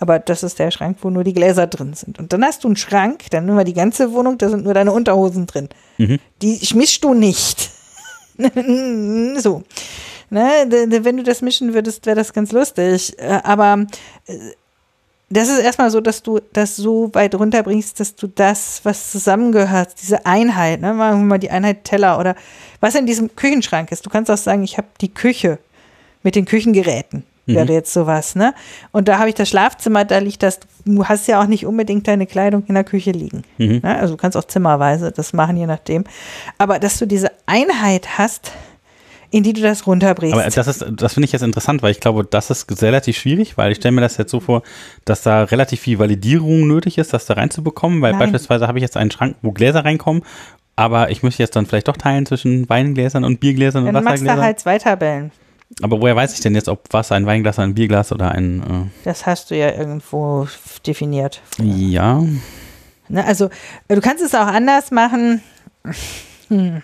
Aber 0.00 0.18
das 0.18 0.42
ist 0.42 0.58
der 0.58 0.72
Schrank, 0.72 0.98
wo 1.02 1.10
nur 1.10 1.22
die 1.22 1.32
Gläser 1.32 1.68
drin 1.68 1.94
sind. 1.94 2.18
Und 2.18 2.32
dann 2.32 2.44
hast 2.44 2.64
du 2.64 2.68
einen 2.68 2.76
Schrank, 2.76 3.30
dann 3.30 3.46
nehmen 3.46 3.56
wir 3.56 3.64
die 3.64 3.72
ganze 3.72 4.12
Wohnung, 4.12 4.36
da 4.36 4.48
sind 4.48 4.64
nur 4.64 4.74
deine 4.74 4.90
Unterhosen 4.90 5.46
drin. 5.46 5.68
Mhm. 5.98 6.18
Die 6.42 6.60
mischst 6.74 7.04
du 7.04 7.14
nicht. 7.14 7.70
so. 9.36 9.62
Ne, 10.30 10.66
wenn 11.02 11.16
du 11.16 11.22
das 11.22 11.42
mischen 11.42 11.74
würdest, 11.74 12.06
wäre 12.06 12.16
das 12.16 12.32
ganz 12.32 12.52
lustig. 12.52 13.18
Äh, 13.18 13.40
Aber 13.44 13.86
äh, 14.26 14.38
das 15.30 15.48
ist 15.48 15.60
erstmal 15.60 15.90
so, 15.90 16.00
dass 16.00 16.22
du 16.22 16.40
das 16.52 16.76
so 16.76 17.10
weit 17.14 17.34
runterbringst, 17.34 17.98
dass 17.98 18.14
du 18.14 18.26
das, 18.26 18.80
was 18.84 19.10
zusammengehört, 19.10 19.94
diese 20.00 20.26
Einheit, 20.26 20.80
ne, 20.80 20.94
machen 20.94 21.20
wir 21.20 21.24
mal 21.24 21.38
die 21.38 21.50
Einheit 21.50 21.84
Teller 21.84 22.18
oder 22.18 22.36
was 22.80 22.94
in 22.94 23.06
diesem 23.06 23.34
Küchenschrank 23.34 23.90
ist. 23.90 24.04
Du 24.06 24.10
kannst 24.10 24.30
auch 24.30 24.36
sagen, 24.36 24.62
ich 24.62 24.76
habe 24.76 24.88
die 25.00 25.12
Küche 25.12 25.58
mit 26.22 26.36
den 26.36 26.44
Küchengeräten. 26.44 27.24
Wäre 27.46 27.74
jetzt 27.74 27.92
sowas, 27.92 28.36
ne? 28.36 28.54
Und 28.90 29.06
da 29.06 29.18
habe 29.18 29.28
ich 29.28 29.34
das 29.34 29.50
Schlafzimmer, 29.50 30.06
da 30.06 30.16
liegt 30.16 30.42
das, 30.42 30.60
du 30.86 31.04
hast 31.04 31.28
ja 31.28 31.42
auch 31.42 31.46
nicht 31.46 31.66
unbedingt 31.66 32.08
deine 32.08 32.26
Kleidung 32.26 32.64
in 32.68 32.74
der 32.74 32.84
Küche 32.84 33.10
liegen. 33.10 33.42
Ne? 33.82 33.98
Also 33.98 34.14
du 34.14 34.16
kannst 34.16 34.34
auch 34.38 34.44
zimmerweise 34.44 35.12
das 35.12 35.34
machen, 35.34 35.58
je 35.58 35.66
nachdem. 35.66 36.04
Aber 36.56 36.78
dass 36.78 36.98
du 36.98 37.06
diese 37.06 37.30
Einheit 37.44 38.16
hast, 38.16 38.52
in 39.34 39.42
die 39.42 39.52
du 39.52 39.62
das 39.62 39.84
runterbringst. 39.84 40.32
Aber 40.32 40.48
das 40.48 40.66
ist, 40.68 40.86
das 40.92 41.14
finde 41.14 41.24
ich 41.24 41.32
jetzt 41.32 41.42
interessant, 41.42 41.82
weil 41.82 41.90
ich 41.90 41.98
glaube, 41.98 42.24
das 42.24 42.50
ist 42.50 42.82
relativ 42.82 43.16
schwierig, 43.18 43.58
weil 43.58 43.72
ich 43.72 43.78
stelle 43.78 43.90
mir 43.90 44.00
das 44.00 44.16
jetzt 44.16 44.30
so 44.30 44.38
vor, 44.38 44.62
dass 45.04 45.22
da 45.22 45.42
relativ 45.42 45.80
viel 45.80 45.98
Validierung 45.98 46.68
nötig 46.68 46.98
ist, 46.98 47.12
das 47.12 47.26
da 47.26 47.34
reinzubekommen, 47.34 48.00
weil 48.00 48.12
Nein. 48.12 48.20
beispielsweise 48.20 48.68
habe 48.68 48.78
ich 48.78 48.82
jetzt 48.82 48.96
einen 48.96 49.10
Schrank, 49.10 49.34
wo 49.42 49.50
Gläser 49.50 49.84
reinkommen, 49.84 50.22
aber 50.76 51.10
ich 51.10 51.24
möchte 51.24 51.42
jetzt 51.42 51.56
dann 51.56 51.66
vielleicht 51.66 51.88
doch 51.88 51.96
teilen 51.96 52.26
zwischen 52.26 52.68
Weingläsern 52.68 53.24
und 53.24 53.40
Biergläsern 53.40 53.88
und 53.88 53.92
dann 53.92 54.04
machst 54.04 54.18
du 54.18 54.26
Wassergläsern. 54.26 54.44
halt 54.44 54.60
zwei 54.60 54.78
Tabellen. 54.78 55.32
aber 55.82 56.00
woher 56.00 56.14
weiß 56.14 56.32
ich 56.34 56.40
denn 56.40 56.54
jetzt, 56.54 56.68
ob 56.68 56.92
Wasser 56.92 57.16
ein 57.16 57.26
Weinglas, 57.26 57.58
ein 57.58 57.74
Bierglas 57.74 58.12
oder 58.12 58.30
ein, 58.30 58.92
Das 59.02 59.26
hast 59.26 59.50
du 59.50 59.56
ja 59.56 59.72
irgendwo 59.72 60.46
definiert. 60.86 61.42
äh, 61.58 61.64
ja, 61.64 62.22
Ne, 63.08 63.24
also 63.26 63.50
äh, 63.88 63.96
du 63.96 64.00
kannst 64.00 64.22
es 64.22 64.32
auch 64.34 64.46
anders 64.46 64.92
machen. 64.92 65.42
Hm. 66.48 66.82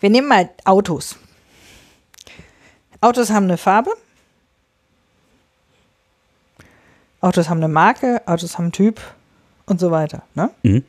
Wir 0.00 0.10
nehmen 0.10 0.26
mal 0.28 0.50
Autos. 0.64 1.16
Autos 3.00 3.30
haben 3.30 3.44
eine 3.44 3.58
Farbe. 3.58 3.90
Autos 7.20 7.48
haben 7.48 7.58
eine 7.58 7.68
Marke, 7.68 8.22
Autos 8.26 8.54
haben 8.54 8.66
einen 8.66 8.72
Typ 8.72 9.00
und 9.66 9.80
so 9.80 9.90
weiter. 9.90 10.22
Ne? 10.34 10.50
Mhm. 10.62 10.84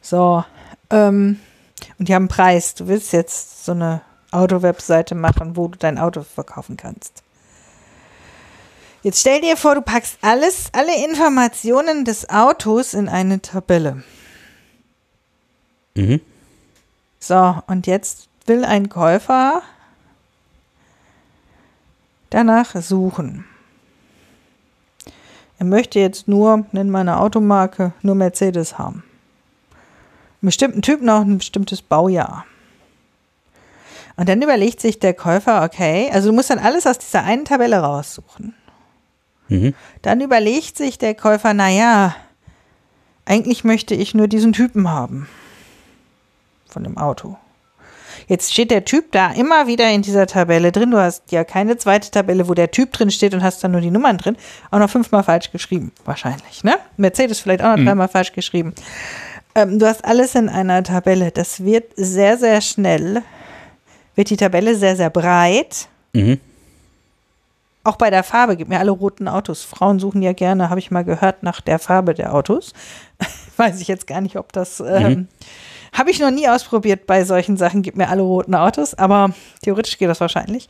So, 0.00 0.44
ähm, 0.90 1.40
und 1.98 2.08
die 2.08 2.14
haben 2.14 2.22
einen 2.22 2.28
Preis. 2.28 2.74
Du 2.74 2.86
willst 2.88 3.12
jetzt 3.12 3.64
so 3.64 3.72
eine 3.72 4.02
Auto-Webseite 4.30 5.14
machen, 5.14 5.56
wo 5.56 5.68
du 5.68 5.78
dein 5.78 5.98
Auto 5.98 6.22
verkaufen 6.22 6.76
kannst. 6.76 7.22
Jetzt 9.02 9.20
stell 9.20 9.40
dir 9.40 9.56
vor, 9.56 9.74
du 9.74 9.82
packst 9.82 10.18
alles, 10.20 10.68
alle 10.72 11.04
Informationen 11.04 12.04
des 12.04 12.28
Autos 12.28 12.94
in 12.94 13.08
eine 13.08 13.40
Tabelle. 13.40 14.02
Mhm. 15.94 16.20
So, 17.18 17.56
und 17.66 17.86
jetzt 17.86 18.28
will 18.46 18.64
ein 18.64 18.88
Käufer 18.88 19.62
danach 22.30 22.74
suchen. 22.76 23.44
Er 25.58 25.66
möchte 25.66 26.00
jetzt 26.00 26.26
nur, 26.26 26.64
nenn 26.72 26.90
mal 26.90 27.00
eine 27.00 27.20
Automarke, 27.20 27.92
nur 28.00 28.14
Mercedes 28.14 28.78
haben. 28.78 29.04
Einen 30.40 30.48
bestimmten 30.48 30.82
Typ 30.82 31.02
noch 31.02 31.20
ein 31.20 31.38
bestimmtes 31.38 31.82
Baujahr. 31.82 32.46
Und 34.16 34.28
dann 34.28 34.40
überlegt 34.40 34.80
sich 34.80 34.98
der 34.98 35.14
Käufer, 35.14 35.62
okay, 35.64 36.10
also 36.12 36.30
du 36.30 36.34
musst 36.34 36.50
dann 36.50 36.58
alles 36.58 36.86
aus 36.86 36.98
dieser 36.98 37.24
einen 37.24 37.44
Tabelle 37.44 37.78
raussuchen. 37.78 38.54
Mhm. 39.48 39.74
Dann 40.02 40.20
überlegt 40.20 40.78
sich 40.78 40.98
der 40.98 41.14
Käufer, 41.14 41.52
naja, 41.52 42.14
eigentlich 43.26 43.64
möchte 43.64 43.94
ich 43.94 44.14
nur 44.14 44.28
diesen 44.28 44.52
Typen 44.52 44.90
haben 44.90 45.28
von 46.68 46.84
dem 46.84 46.96
Auto. 46.96 47.36
Jetzt 48.30 48.52
steht 48.52 48.70
der 48.70 48.84
Typ 48.84 49.10
da 49.10 49.32
immer 49.32 49.66
wieder 49.66 49.90
in 49.90 50.02
dieser 50.02 50.24
Tabelle 50.24 50.70
drin. 50.70 50.92
Du 50.92 50.98
hast 50.98 51.32
ja 51.32 51.42
keine 51.42 51.78
zweite 51.78 52.12
Tabelle, 52.12 52.46
wo 52.46 52.54
der 52.54 52.70
Typ 52.70 52.92
drin 52.92 53.10
steht 53.10 53.34
und 53.34 53.42
hast 53.42 53.64
dann 53.64 53.72
nur 53.72 53.80
die 53.80 53.90
Nummern 53.90 54.18
drin. 54.18 54.36
Auch 54.70 54.78
noch 54.78 54.88
fünfmal 54.88 55.24
falsch 55.24 55.50
geschrieben, 55.50 55.90
wahrscheinlich. 56.04 56.62
Ne? 56.62 56.76
Mercedes 56.96 57.40
vielleicht 57.40 57.60
auch 57.60 57.76
noch 57.76 57.84
dreimal 57.84 58.06
falsch 58.06 58.30
geschrieben. 58.30 58.72
Ähm, 59.56 59.80
du 59.80 59.86
hast 59.86 60.04
alles 60.04 60.36
in 60.36 60.48
einer 60.48 60.84
Tabelle. 60.84 61.32
Das 61.32 61.64
wird 61.64 61.90
sehr, 61.96 62.38
sehr 62.38 62.60
schnell, 62.60 63.24
wird 64.14 64.30
die 64.30 64.36
Tabelle 64.36 64.76
sehr, 64.76 64.94
sehr 64.94 65.10
breit. 65.10 65.88
Mhm. 66.12 66.38
Auch 67.82 67.96
bei 67.96 68.10
der 68.10 68.22
Farbe, 68.22 68.56
gib 68.56 68.68
mir 68.68 68.78
alle 68.78 68.92
roten 68.92 69.26
Autos. 69.26 69.64
Frauen 69.64 69.98
suchen 69.98 70.22
ja 70.22 70.34
gerne, 70.34 70.70
habe 70.70 70.78
ich 70.78 70.92
mal 70.92 71.02
gehört, 71.02 71.42
nach 71.42 71.60
der 71.60 71.80
Farbe 71.80 72.14
der 72.14 72.32
Autos. 72.32 72.74
Weiß 73.56 73.80
ich 73.80 73.88
jetzt 73.88 74.06
gar 74.06 74.20
nicht, 74.20 74.36
ob 74.36 74.52
das. 74.52 74.78
Ähm, 74.78 75.26
habe 75.92 76.10
ich 76.10 76.20
noch 76.20 76.30
nie 76.30 76.48
ausprobiert 76.48 77.06
bei 77.06 77.24
solchen 77.24 77.56
Sachen, 77.56 77.82
gib 77.82 77.96
mir 77.96 78.08
alle 78.08 78.22
roten 78.22 78.54
Autos, 78.54 78.94
aber 78.94 79.30
theoretisch 79.62 79.98
geht 79.98 80.08
das 80.08 80.20
wahrscheinlich. 80.20 80.68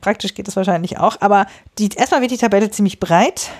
Praktisch 0.00 0.34
geht 0.34 0.48
das 0.48 0.56
wahrscheinlich 0.56 0.98
auch. 0.98 1.16
Aber 1.20 1.46
die, 1.78 1.88
erstmal 1.88 2.20
wird 2.20 2.32
die 2.32 2.38
Tabelle 2.38 2.70
ziemlich 2.70 2.98
breit 2.98 3.50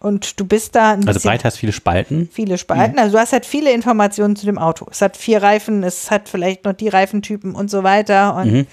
und 0.00 0.38
du 0.38 0.44
bist 0.44 0.74
da 0.74 0.92
ein 0.92 1.06
Also 1.06 1.20
breit 1.20 1.44
heißt 1.44 1.58
viele 1.58 1.72
Spalten. 1.72 2.28
viele 2.32 2.56
Spalten. 2.58 2.98
Also 2.98 3.12
du 3.12 3.18
hast 3.18 3.32
halt 3.32 3.46
viele 3.46 3.72
Informationen 3.72 4.36
zu 4.36 4.46
dem 4.46 4.58
Auto. 4.58 4.86
Es 4.90 5.02
hat 5.02 5.16
vier 5.16 5.42
Reifen, 5.42 5.82
es 5.82 6.10
hat 6.10 6.28
vielleicht 6.28 6.64
noch 6.64 6.72
die 6.72 6.88
Reifentypen 6.88 7.54
und 7.54 7.70
so 7.70 7.82
weiter 7.82 8.36
und 8.36 8.66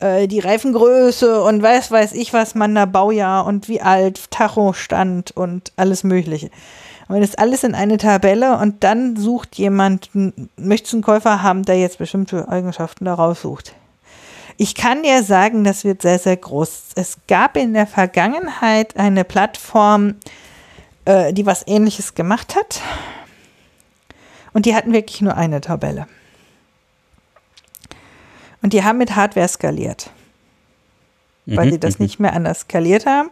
äh, 0.00 0.26
die 0.26 0.40
Reifengröße 0.40 1.40
und 1.42 1.62
weiß 1.62 1.90
weiß 1.90 2.12
ich 2.12 2.32
was, 2.32 2.54
man 2.54 2.74
da 2.74 2.84
Baujahr 2.84 3.46
und 3.46 3.68
wie 3.68 3.80
alt, 3.80 4.30
Tachostand 4.30 5.30
und 5.36 5.72
alles 5.76 6.02
mögliche. 6.02 6.50
Und 7.08 7.20
das 7.20 7.36
alles 7.36 7.62
in 7.62 7.74
eine 7.74 7.98
Tabelle 7.98 8.58
und 8.58 8.82
dann 8.82 9.16
sucht 9.16 9.56
jemand, 9.56 10.10
möchtest 10.56 10.94
einen 10.94 11.02
Käufer 11.02 11.42
haben, 11.42 11.62
der 11.62 11.78
jetzt 11.78 11.98
bestimmte 11.98 12.48
Eigenschaften 12.48 13.04
da 13.04 13.14
raussucht. 13.14 13.74
Ich 14.56 14.74
kann 14.74 15.02
dir 15.02 15.22
sagen, 15.22 15.64
das 15.64 15.84
wird 15.84 16.02
sehr, 16.02 16.18
sehr 16.18 16.36
groß. 16.36 16.92
Es 16.96 17.18
gab 17.28 17.56
in 17.56 17.74
der 17.74 17.86
Vergangenheit 17.86 18.96
eine 18.96 19.22
Plattform, 19.22 20.14
äh, 21.04 21.32
die 21.32 21.46
was 21.46 21.66
ähnliches 21.66 22.14
gemacht 22.14 22.56
hat. 22.56 22.80
Und 24.52 24.64
die 24.64 24.74
hatten 24.74 24.92
wirklich 24.92 25.20
nur 25.20 25.36
eine 25.36 25.60
Tabelle. 25.60 26.06
Und 28.62 28.72
die 28.72 28.82
haben 28.82 28.98
mit 28.98 29.14
Hardware 29.14 29.46
skaliert, 29.46 30.10
weil 31.46 31.66
Mhm, 31.66 31.70
sie 31.72 31.80
das 31.80 31.98
mhm. 31.98 32.04
nicht 32.04 32.20
mehr 32.20 32.32
anders 32.32 32.60
skaliert 32.60 33.06
haben. 33.06 33.30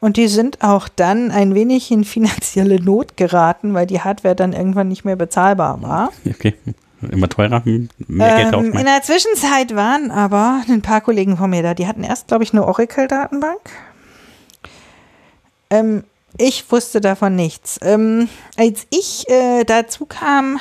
Und 0.00 0.16
die 0.16 0.28
sind 0.28 0.62
auch 0.62 0.88
dann 0.88 1.30
ein 1.30 1.54
wenig 1.54 1.90
in 1.90 2.04
finanzielle 2.04 2.80
Not 2.80 3.16
geraten, 3.16 3.74
weil 3.74 3.86
die 3.86 4.00
Hardware 4.00 4.36
dann 4.36 4.52
irgendwann 4.52 4.88
nicht 4.88 5.04
mehr 5.04 5.16
bezahlbar 5.16 5.82
war. 5.82 6.12
Okay. 6.28 6.54
Immer 7.12 7.28
teurer, 7.28 7.64
hm, 7.64 7.88
mehr 8.08 8.50
Geld. 8.50 8.54
Ähm, 8.54 8.72
in 8.72 8.84
der 8.84 9.02
Zwischenzeit 9.02 9.76
waren 9.76 10.10
aber 10.10 10.62
ein 10.68 10.82
paar 10.82 11.00
Kollegen 11.00 11.36
von 11.36 11.48
mir 11.48 11.62
da, 11.62 11.74
die 11.74 11.86
hatten 11.86 12.02
erst, 12.02 12.26
glaube 12.26 12.42
ich, 12.42 12.52
eine 12.52 12.66
Oracle-Datenbank. 12.66 13.60
Ähm, 15.70 16.02
ich 16.36 16.70
wusste 16.70 17.00
davon 17.00 17.36
nichts. 17.36 17.78
Ähm, 17.82 18.28
als 18.56 18.86
ich 18.90 19.28
äh, 19.28 19.62
dazu 19.64 20.06
kam, 20.06 20.58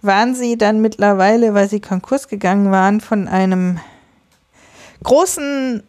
waren 0.00 0.34
sie 0.34 0.56
dann 0.56 0.80
mittlerweile, 0.80 1.54
weil 1.54 1.68
sie 1.68 1.80
Konkurs 1.80 2.28
gegangen 2.28 2.70
waren, 2.70 3.00
von 3.00 3.28
einem 3.28 3.80
großen 5.04 5.82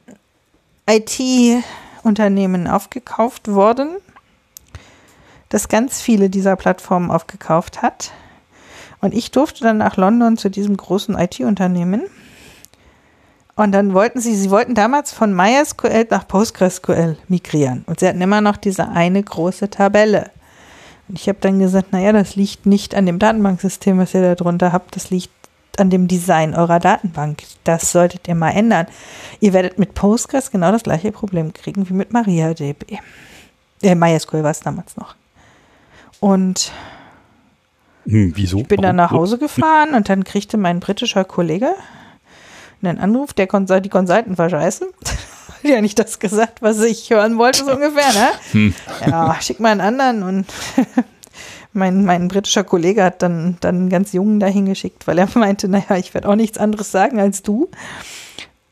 IT-Unternehmen 0.87 2.67
aufgekauft 2.67 3.47
worden, 3.47 3.97
das 5.49 5.67
ganz 5.67 6.01
viele 6.01 6.29
dieser 6.29 6.55
Plattformen 6.55 7.09
aufgekauft 7.09 7.81
hat. 7.81 8.11
Und 9.01 9.13
ich 9.13 9.31
durfte 9.31 9.63
dann 9.63 9.77
nach 9.77 9.97
London 9.97 10.37
zu 10.37 10.49
diesem 10.49 10.77
großen 10.77 11.17
IT-Unternehmen. 11.17 12.03
Und 13.55 13.71
dann 13.71 13.93
wollten 13.93 14.19
sie, 14.19 14.35
sie 14.35 14.51
wollten 14.51 14.75
damals 14.75 15.13
von 15.13 15.33
MySQL 15.33 16.07
nach 16.09 16.27
PostgreSQL 16.27 17.17
migrieren. 17.27 17.85
Und 17.87 17.99
sie 17.99 18.07
hatten 18.07 18.21
immer 18.21 18.41
noch 18.41 18.57
diese 18.57 18.89
eine 18.89 19.23
große 19.23 19.69
Tabelle. 19.69 20.29
Und 21.07 21.19
ich 21.19 21.29
habe 21.29 21.37
dann 21.39 21.59
gesagt, 21.59 21.93
naja, 21.93 22.11
das 22.11 22.35
liegt 22.35 22.65
nicht 22.65 22.95
an 22.95 23.05
dem 23.05 23.19
Datenbanksystem, 23.19 23.97
was 23.97 24.13
ihr 24.13 24.21
da 24.21 24.35
drunter 24.35 24.73
habt, 24.73 24.95
das 24.95 25.09
liegt 25.09 25.29
an 25.79 25.89
dem 25.89 26.07
Design 26.07 26.53
eurer 26.55 26.79
Datenbank. 26.79 27.43
Das 27.63 27.91
solltet 27.91 28.27
ihr 28.27 28.35
mal 28.35 28.51
ändern. 28.51 28.87
Ihr 29.39 29.53
werdet 29.53 29.79
mit 29.79 29.93
Postgres 29.93 30.51
genau 30.51 30.71
das 30.71 30.83
gleiche 30.83 31.11
Problem 31.11 31.53
kriegen 31.53 31.87
wie 31.89 31.93
mit 31.93 32.13
MariaDB. 32.13 32.99
Äh, 33.81 33.95
MySQL 33.95 34.43
war 34.43 34.51
es 34.51 34.59
damals 34.61 34.97
noch. 34.97 35.15
Und 36.19 36.71
Hm, 38.07 38.33
wieso? 38.35 38.59
ich 38.59 38.67
bin 38.67 38.81
dann 38.81 38.95
nach? 38.97 39.11
Hause 39.11 39.37
gefahren 39.37 39.93
und 39.95 40.09
dann 40.09 40.23
kriegte 40.23 40.57
mein 40.57 40.79
britischer 40.79 41.23
Kollege 41.25 41.73
einen 42.83 42.99
Anruf, 42.99 43.33
der 43.33 43.47
Consul 43.47 43.81
die 43.81 43.89
Consultant 43.89 44.37
war 44.37 44.47
scheiße. 44.47 44.85
Hat 45.63 45.63
ja 45.63 45.81
nicht 45.81 45.97
das 45.97 46.19
gesagt, 46.19 46.61
was 46.61 46.79
ich 46.81 47.09
hören 47.09 47.37
wollte, 47.39 47.65
so 47.65 47.71
ungefähr, 47.75 48.13
ne? 48.53 48.73
Ja, 49.07 49.35
schick 49.41 49.59
mal 49.59 49.71
einen 49.71 49.81
anderen 49.81 50.21
und 50.21 50.45
Mein, 51.75 52.05
mein 52.05 52.27
britischer 52.27 52.63
Kollege 52.63 53.03
hat 53.03 53.21
dann, 53.21 53.57
dann 53.59 53.75
einen 53.75 53.89
ganz 53.89 54.13
Jungen 54.13 54.39
dahin 54.39 54.65
geschickt, 54.65 55.07
weil 55.07 55.17
er 55.19 55.27
meinte, 55.35 55.67
naja, 55.67 55.97
ich 55.97 56.13
werde 56.13 56.29
auch 56.29 56.35
nichts 56.35 56.57
anderes 56.57 56.91
sagen 56.91 57.19
als 57.19 57.43
du. 57.43 57.69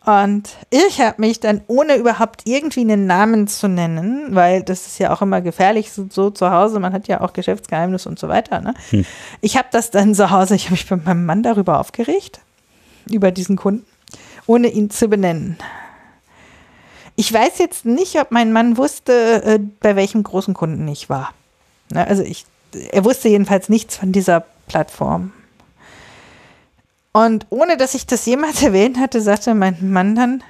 Und 0.05 0.49
ich 0.69 0.99
habe 0.99 1.21
mich 1.21 1.39
dann, 1.39 1.61
ohne 1.67 1.95
überhaupt 1.95 2.41
irgendwie 2.43 2.81
einen 2.81 3.07
Namen 3.07 3.47
zu 3.47 3.69
nennen, 3.69 4.35
weil 4.35 4.61
das 4.61 4.85
ist 4.85 4.99
ja 4.99 5.13
auch 5.13 5.21
immer 5.21 5.41
gefährlich 5.41 5.93
so, 5.93 6.07
so 6.09 6.29
zu 6.29 6.51
Hause, 6.51 6.81
man 6.81 6.91
hat 6.91 7.07
ja 7.07 7.21
auch 7.21 7.31
Geschäftsgeheimnis 7.31 8.05
und 8.05 8.19
so 8.19 8.27
weiter. 8.27 8.59
Ne? 8.59 8.73
Hm. 8.89 9.05
Ich 9.39 9.55
habe 9.55 9.69
das 9.71 9.91
dann 9.91 10.13
zu 10.13 10.29
Hause, 10.29 10.55
ich 10.55 10.65
habe 10.65 10.73
mich 10.73 10.89
bei 10.89 10.97
meinem 10.97 11.25
Mann 11.25 11.41
darüber 11.41 11.79
aufgeregt, 11.79 12.41
über 13.09 13.31
diesen 13.31 13.55
Kunden, 13.55 13.85
ohne 14.45 14.67
ihn 14.67 14.89
zu 14.89 15.07
benennen. 15.07 15.57
Ich 17.15 17.31
weiß 17.31 17.59
jetzt 17.59 17.85
nicht, 17.85 18.19
ob 18.19 18.31
mein 18.31 18.51
Mann 18.51 18.75
wusste, 18.75 19.43
äh, 19.43 19.59
bei 19.79 19.95
welchem 19.95 20.23
großen 20.23 20.53
Kunden 20.53 20.85
ich 20.87 21.09
war. 21.09 21.33
Ne? 21.93 22.05
Also 22.05 22.23
ich, 22.23 22.45
er 22.91 23.05
wusste 23.05 23.29
jedenfalls 23.29 23.69
nichts 23.69 23.97
von 23.97 24.11
dieser 24.11 24.45
Plattform. 24.67 25.31
Und 27.11 27.45
ohne 27.49 27.77
dass 27.77 27.93
ich 27.93 28.05
das 28.05 28.25
jemals 28.25 28.61
erwähnt 28.63 28.99
hatte, 28.99 29.21
sagte 29.21 29.53
mein 29.53 29.77
Mann 29.81 30.15
dann, 30.15 30.43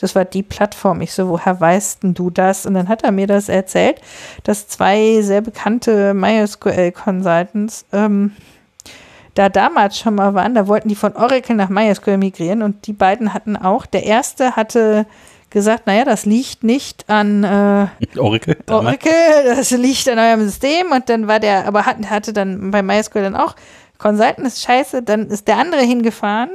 das 0.00 0.14
war 0.14 0.24
die 0.24 0.42
Plattform. 0.42 1.00
Ich 1.00 1.12
so, 1.14 1.28
woher 1.28 1.60
weißt 1.60 2.02
denn 2.02 2.14
du 2.14 2.28
das? 2.28 2.66
Und 2.66 2.74
dann 2.74 2.88
hat 2.88 3.04
er 3.04 3.12
mir 3.12 3.26
das 3.26 3.48
erzählt, 3.48 4.00
dass 4.42 4.68
zwei 4.68 5.22
sehr 5.22 5.40
bekannte 5.40 6.14
MySQL-Consultants 6.14 7.86
ähm, 7.92 8.32
da 9.34 9.48
damals 9.48 9.98
schon 9.98 10.16
mal 10.16 10.34
waren. 10.34 10.54
Da 10.54 10.66
wollten 10.66 10.88
die 10.88 10.94
von 10.94 11.16
Oracle 11.16 11.56
nach 11.56 11.68
MySQL 11.68 12.18
migrieren 12.18 12.62
und 12.62 12.86
die 12.86 12.92
beiden 12.92 13.32
hatten 13.32 13.56
auch, 13.56 13.86
der 13.86 14.04
erste 14.04 14.56
hatte 14.56 15.06
gesagt, 15.54 15.86
naja, 15.86 16.04
das 16.04 16.26
liegt 16.26 16.62
nicht 16.62 17.08
an 17.08 17.42
äh, 17.44 17.86
Oracle, 18.18 18.58
Oracle, 18.68 19.44
das 19.46 19.70
liegt 19.70 20.06
an 20.08 20.18
eurem 20.18 20.44
System 20.44 20.88
und 20.92 21.08
dann 21.08 21.26
war 21.26 21.40
der, 21.40 21.66
aber 21.66 21.86
hat, 21.86 22.10
hatte 22.10 22.34
dann 22.34 22.70
bei 22.70 22.82
MySQL 22.82 23.22
dann 23.22 23.36
auch 23.36 23.54
Consultant 23.96 24.46
ist 24.46 24.62
scheiße, 24.62 25.02
dann 25.02 25.28
ist 25.28 25.48
der 25.48 25.56
andere 25.56 25.80
hingefahren, 25.80 26.50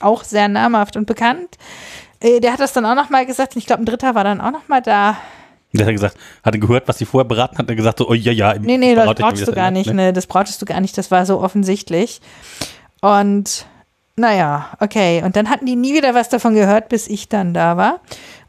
auch 0.00 0.24
sehr 0.24 0.48
namhaft 0.48 0.96
und 0.96 1.06
bekannt. 1.06 1.56
Äh, 2.20 2.40
der 2.40 2.52
hat 2.52 2.60
das 2.60 2.72
dann 2.72 2.84
auch 2.84 2.94
nochmal 2.94 3.24
gesagt, 3.24 3.54
und 3.54 3.60
ich 3.60 3.66
glaube, 3.66 3.82
ein 3.82 3.86
Dritter 3.86 4.14
war 4.14 4.24
dann 4.24 4.40
auch 4.40 4.50
nochmal 4.50 4.82
da. 4.82 5.16
Der 5.72 5.86
hat 5.86 5.92
gesagt, 5.92 6.18
hatte 6.44 6.58
gehört, 6.58 6.86
was 6.86 6.98
sie 6.98 7.06
vorher 7.06 7.26
beraten 7.26 7.56
hat, 7.56 7.66
hat 7.66 7.76
gesagt 7.76 7.98
so, 7.98 8.08
oh 8.08 8.14
ja, 8.14 8.32
ja. 8.32 8.58
Nee, 8.58 8.76
nee, 8.76 8.94
das 8.94 9.14
brauchst 9.14 9.46
du 9.46 9.52
gar 9.52 9.70
nicht, 9.70 9.86
ne? 9.86 9.94
ne? 9.94 10.12
das 10.12 10.26
brauchtest 10.26 10.60
du 10.60 10.66
gar 10.66 10.80
nicht, 10.80 10.98
das 10.98 11.10
war 11.10 11.24
so 11.24 11.40
offensichtlich. 11.40 12.20
Und 13.00 13.64
naja, 14.16 14.68
okay. 14.80 15.22
Und 15.24 15.36
dann 15.36 15.48
hatten 15.48 15.64
die 15.64 15.76
nie 15.76 15.94
wieder 15.94 16.14
was 16.14 16.28
davon 16.28 16.54
gehört, 16.54 16.88
bis 16.88 17.08
ich 17.08 17.28
dann 17.28 17.54
da 17.54 17.76
war. 17.76 18.00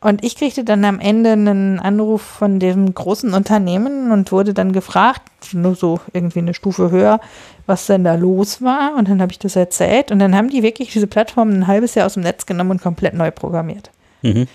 Und 0.01 0.23
ich 0.23 0.35
kriegte 0.35 0.65
dann 0.65 0.83
am 0.83 0.99
Ende 0.99 1.31
einen 1.31 1.79
Anruf 1.79 2.21
von 2.21 2.59
dem 2.59 2.93
großen 2.93 3.33
Unternehmen 3.33 4.11
und 4.11 4.33
wurde 4.33 4.53
dann 4.53 4.73
gefragt, 4.73 5.21
nur 5.53 5.75
so 5.75 6.01
irgendwie 6.11 6.39
eine 6.39 6.53
Stufe 6.53 6.91
höher, 6.91 7.21
was 7.65 7.85
denn 7.85 8.03
da 8.03 8.15
los 8.15 8.61
war. 8.61 8.95
Und 8.97 9.07
dann 9.07 9.21
habe 9.21 9.31
ich 9.31 9.39
das 9.39 9.55
erzählt. 9.55 10.11
Und 10.11 10.19
dann 10.19 10.35
haben 10.35 10.49
die 10.49 10.63
wirklich 10.63 10.91
diese 10.91 11.07
Plattform 11.07 11.51
ein 11.51 11.67
halbes 11.67 11.95
Jahr 11.95 12.07
aus 12.07 12.15
dem 12.15 12.23
Netz 12.23 12.45
genommen 12.45 12.71
und 12.71 12.81
komplett 12.81 13.13
neu 13.13 13.31
programmiert. 13.31 13.89
Mhm. 14.21 14.47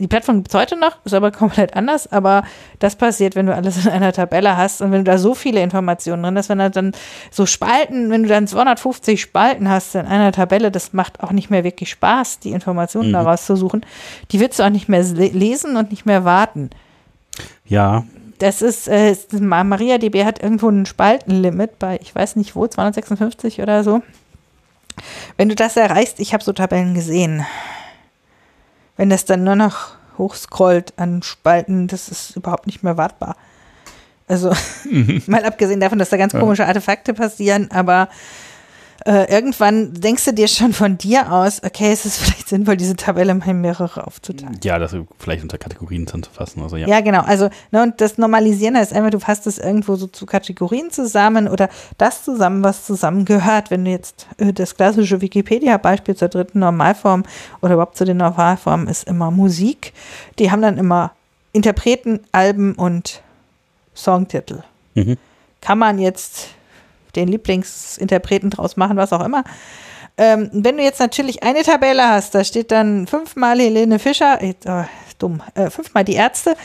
Die 0.00 0.08
Plattform 0.08 0.38
gibt 0.38 0.48
es 0.48 0.54
heute 0.54 0.76
noch, 0.76 0.96
ist 1.04 1.14
aber 1.14 1.30
komplett 1.32 1.76
anders, 1.76 2.10
aber 2.10 2.42
das 2.80 2.96
passiert, 2.96 3.36
wenn 3.36 3.46
du 3.46 3.54
alles 3.54 3.84
in 3.84 3.92
einer 3.92 4.12
Tabelle 4.12 4.56
hast 4.56 4.82
und 4.82 4.90
wenn 4.90 5.04
du 5.04 5.10
da 5.10 5.18
so 5.18 5.34
viele 5.34 5.62
Informationen 5.62 6.24
drin 6.24 6.36
hast, 6.36 6.48
wenn 6.48 6.58
du 6.58 6.70
dann 6.70 6.92
so 7.30 7.46
Spalten, 7.46 8.10
wenn 8.10 8.24
du 8.24 8.28
dann 8.28 8.48
250 8.48 9.20
Spalten 9.20 9.68
hast 9.68 9.94
in 9.94 10.06
einer 10.06 10.32
Tabelle, 10.32 10.72
das 10.72 10.92
macht 10.92 11.22
auch 11.22 11.30
nicht 11.30 11.48
mehr 11.48 11.62
wirklich 11.62 11.90
Spaß, 11.90 12.40
die 12.40 12.50
Informationen 12.50 13.10
mhm. 13.10 13.12
daraus 13.12 13.46
zu 13.46 13.54
suchen. 13.54 13.86
Die 14.32 14.40
willst 14.40 14.58
du 14.58 14.64
auch 14.64 14.70
nicht 14.70 14.88
mehr 14.88 15.04
lesen 15.04 15.76
und 15.76 15.92
nicht 15.92 16.06
mehr 16.06 16.24
warten. 16.24 16.70
Ja. 17.64 18.04
Das 18.40 18.62
ist, 18.62 18.88
äh, 18.88 19.14
MariaDB 19.30 20.24
hat 20.24 20.42
irgendwo 20.42 20.68
ein 20.68 20.86
Spaltenlimit 20.86 21.78
bei, 21.78 22.00
ich 22.02 22.12
weiß 22.12 22.34
nicht 22.34 22.56
wo, 22.56 22.66
256 22.66 23.62
oder 23.62 23.84
so. 23.84 24.02
Wenn 25.36 25.48
du 25.48 25.54
das 25.54 25.76
erreichst, 25.76 26.18
ich 26.18 26.34
habe 26.34 26.42
so 26.42 26.52
Tabellen 26.52 26.94
gesehen 26.94 27.46
wenn 28.96 29.10
das 29.10 29.24
dann 29.24 29.44
nur 29.44 29.56
noch 29.56 29.94
hochscrollt 30.18 30.94
an 30.96 31.22
Spalten, 31.22 31.88
das 31.88 32.08
ist 32.08 32.36
überhaupt 32.36 32.66
nicht 32.66 32.82
mehr 32.82 32.96
wartbar. 32.96 33.36
Also 34.26 34.52
mhm. 34.88 35.22
mal 35.26 35.44
abgesehen 35.44 35.80
davon, 35.80 35.98
dass 35.98 36.10
da 36.10 36.16
ganz 36.16 36.32
komische 36.32 36.66
Artefakte 36.66 37.14
passieren, 37.14 37.70
aber 37.70 38.08
äh, 39.06 39.30
irgendwann 39.30 39.92
denkst 39.92 40.24
du 40.24 40.32
dir 40.32 40.48
schon 40.48 40.72
von 40.72 40.96
dir 40.96 41.30
aus, 41.30 41.62
okay, 41.62 41.92
es 41.92 42.06
ist 42.06 42.16
vielleicht 42.16 42.48
sinnvoll, 42.48 42.76
diese 42.76 42.96
Tabelle 42.96 43.34
mal 43.34 43.48
in 43.48 43.60
mehrere 43.60 44.06
aufzuteilen. 44.06 44.58
Ja, 44.64 44.78
das 44.78 44.96
vielleicht 45.18 45.42
unter 45.42 45.58
Kategorien 45.58 46.06
zusammenzufassen. 46.06 46.62
Also, 46.62 46.76
ja. 46.76 46.88
ja, 46.88 47.00
genau. 47.00 47.20
Also, 47.20 47.50
ne, 47.70 47.82
und 47.82 48.00
das 48.00 48.16
Normalisieren 48.16 48.76
heißt 48.76 48.94
einfach, 48.94 49.10
du 49.10 49.20
fasst 49.20 49.46
es 49.46 49.58
irgendwo 49.58 49.96
so 49.96 50.06
zu 50.06 50.24
Kategorien 50.24 50.90
zusammen 50.90 51.48
oder 51.48 51.68
das 51.98 52.24
zusammen, 52.24 52.64
was 52.64 52.86
zusammengehört. 52.86 53.70
Wenn 53.70 53.84
du 53.84 53.90
jetzt 53.90 54.26
äh, 54.38 54.54
das 54.54 54.74
klassische 54.74 55.20
Wikipedia-Beispiel 55.20 56.16
zur 56.16 56.28
dritten 56.28 56.60
Normalform 56.60 57.24
oder 57.60 57.74
überhaupt 57.74 57.96
zu 57.96 58.06
den 58.06 58.16
Normalformen 58.16 58.88
ist 58.88 59.06
immer 59.06 59.30
Musik. 59.30 59.92
Die 60.38 60.50
haben 60.50 60.62
dann 60.62 60.78
immer 60.78 61.12
Interpreten, 61.52 62.20
Alben 62.32 62.74
und 62.74 63.22
Songtitel. 63.94 64.62
Mhm. 64.94 65.18
Kann 65.60 65.78
man 65.78 65.98
jetzt 65.98 66.48
den 67.16 67.28
Lieblingsinterpreten 67.28 68.50
draus 68.50 68.76
machen, 68.76 68.96
was 68.96 69.12
auch 69.12 69.24
immer. 69.24 69.44
Ähm, 70.16 70.50
wenn 70.52 70.76
du 70.76 70.82
jetzt 70.82 71.00
natürlich 71.00 71.42
eine 71.42 71.62
Tabelle 71.62 72.08
hast, 72.08 72.34
da 72.34 72.44
steht 72.44 72.70
dann 72.70 73.06
fünfmal 73.06 73.58
Helene 73.58 73.98
Fischer, 73.98 74.40
äh, 74.40 74.54
dumm, 75.18 75.42
äh, 75.54 75.70
fünfmal 75.70 76.04
die 76.04 76.14
Ärzte, 76.14 76.56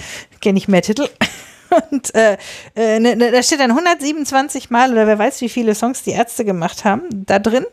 kenne 0.42 0.60
ich 0.60 0.68
mehr 0.68 0.84
Titel. 0.84 1.08
Und 1.92 2.14
äh, 2.16 2.38
äh, 2.76 3.00
ne, 3.00 3.16
ne, 3.16 3.32
da 3.32 3.44
steht 3.44 3.60
dann 3.60 3.72
127 3.72 4.70
Mal, 4.70 4.92
oder 4.92 5.08
wer 5.08 5.20
weiß, 5.20 5.42
wie 5.42 5.50
viele 5.50 5.76
Songs 5.76 6.04
die 6.04 6.12
Ärzte 6.12 6.46
gemacht 6.46 6.86
haben, 6.86 7.04
da 7.12 7.40
drin. 7.40 7.66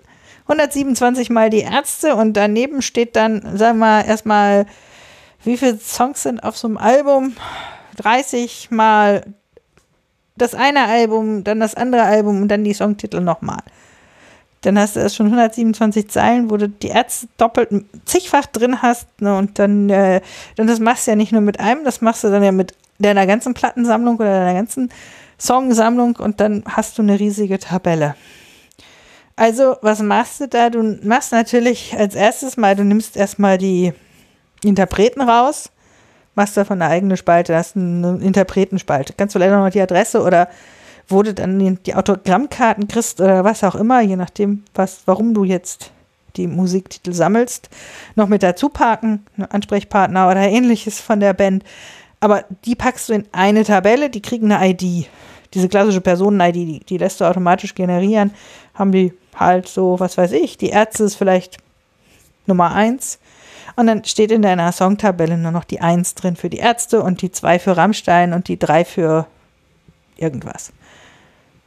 127 0.42 1.30
Mal 1.30 1.50
die 1.50 1.60
Ärzte 1.60 2.14
und 2.14 2.34
daneben 2.34 2.80
steht 2.80 3.16
dann, 3.16 3.56
sagen 3.56 3.78
wir 3.78 4.04
erstmal, 4.04 4.66
wie 5.42 5.56
viele 5.56 5.78
Songs 5.78 6.22
sind 6.22 6.42
auf 6.44 6.56
so 6.56 6.68
einem 6.68 6.76
Album? 6.76 7.36
30 7.96 8.70
Mal 8.70 9.34
das 10.36 10.54
eine 10.54 10.84
Album, 10.84 11.44
dann 11.44 11.60
das 11.60 11.74
andere 11.74 12.02
Album 12.02 12.42
und 12.42 12.48
dann 12.48 12.64
die 12.64 12.74
Songtitel 12.74 13.20
nochmal. 13.20 13.60
Dann 14.62 14.78
hast 14.78 14.96
du 14.96 15.00
erst 15.00 15.16
schon 15.16 15.26
127 15.26 16.08
Zeilen, 16.08 16.50
wo 16.50 16.56
du 16.56 16.68
die 16.68 16.88
Ärzte 16.88 17.28
doppelt 17.36 17.70
zigfach 18.04 18.46
drin 18.46 18.82
hast. 18.82 19.06
Ne, 19.20 19.36
und 19.36 19.58
dann, 19.58 19.88
äh, 19.90 20.20
dann 20.56 20.66
das 20.66 20.80
machst 20.80 21.06
du 21.06 21.12
ja 21.12 21.16
nicht 21.16 21.32
nur 21.32 21.40
mit 21.40 21.60
einem, 21.60 21.84
das 21.84 22.00
machst 22.00 22.24
du 22.24 22.28
dann 22.30 22.42
ja 22.42 22.52
mit 22.52 22.74
deiner 22.98 23.26
ganzen 23.26 23.54
Plattensammlung 23.54 24.16
oder 24.16 24.40
deiner 24.40 24.54
ganzen 24.54 24.90
Songsammlung 25.38 26.16
und 26.16 26.40
dann 26.40 26.64
hast 26.66 26.98
du 26.98 27.02
eine 27.02 27.20
riesige 27.20 27.58
Tabelle. 27.58 28.16
Also, 29.36 29.76
was 29.82 30.00
machst 30.00 30.40
du 30.40 30.48
da? 30.48 30.70
Du 30.70 30.98
machst 31.02 31.32
natürlich 31.32 31.94
als 31.96 32.14
erstes 32.14 32.56
mal, 32.56 32.74
du 32.74 32.84
nimmst 32.84 33.16
erstmal 33.16 33.58
die 33.58 33.92
Interpreten 34.64 35.20
raus 35.20 35.70
machst 36.36 36.56
davon 36.56 36.80
eine 36.80 36.90
eigene 36.90 37.16
Spalte, 37.16 37.56
hast 37.56 37.76
eine 37.76 38.18
Interpretenspalte. 38.18 39.14
Kannst 39.16 39.34
du 39.34 39.38
leider 39.38 39.58
noch 39.58 39.70
die 39.70 39.80
Adresse 39.80 40.22
oder 40.22 40.48
wo 41.08 41.22
du 41.22 41.34
dann 41.34 41.78
die 41.84 41.94
Autogrammkarten 41.94 42.88
kriegst 42.88 43.20
oder 43.20 43.44
was 43.44 43.64
auch 43.64 43.74
immer, 43.74 44.00
je 44.00 44.16
nachdem, 44.16 44.64
was, 44.74 45.02
warum 45.06 45.34
du 45.34 45.44
jetzt 45.44 45.92
die 46.36 46.46
Musiktitel 46.46 47.12
sammelst, 47.12 47.70
noch 48.14 48.28
mit 48.28 48.42
dazu 48.42 48.68
parken, 48.68 49.24
Ansprechpartner 49.50 50.28
oder 50.28 50.40
ähnliches 50.40 51.00
von 51.00 51.20
der 51.20 51.32
Band. 51.32 51.64
Aber 52.20 52.44
die 52.64 52.74
packst 52.74 53.08
du 53.08 53.14
in 53.14 53.24
eine 53.32 53.64
Tabelle, 53.64 54.10
die 54.10 54.22
kriegen 54.22 54.52
eine 54.52 54.70
ID. 54.70 55.08
Diese 55.54 55.68
klassische 55.68 56.00
Personen-ID, 56.00 56.54
die, 56.54 56.80
die 56.80 56.98
lässt 56.98 57.20
du 57.20 57.24
automatisch 57.24 57.74
generieren. 57.74 58.32
Haben 58.74 58.92
die 58.92 59.12
halt 59.34 59.68
so, 59.68 59.98
was 60.00 60.18
weiß 60.18 60.32
ich, 60.32 60.58
die 60.58 60.70
Ärzte 60.70 61.04
ist 61.04 61.14
vielleicht 61.14 61.58
Nummer 62.46 62.74
eins 62.74 63.18
und 63.76 63.86
dann 63.86 64.04
steht 64.04 64.30
in 64.30 64.42
deiner 64.42 64.72
Songtabelle 64.72 65.36
nur 65.36 65.52
noch 65.52 65.64
die 65.64 65.80
1 65.80 66.14
drin 66.14 66.36
für 66.36 66.48
die 66.48 66.58
Ärzte 66.58 67.02
und 67.02 67.22
die 67.22 67.30
2 67.30 67.58
für 67.58 67.76
Rammstein 67.76 68.32
und 68.32 68.48
die 68.48 68.58
3 68.58 68.84
für 68.84 69.26
irgendwas. 70.16 70.72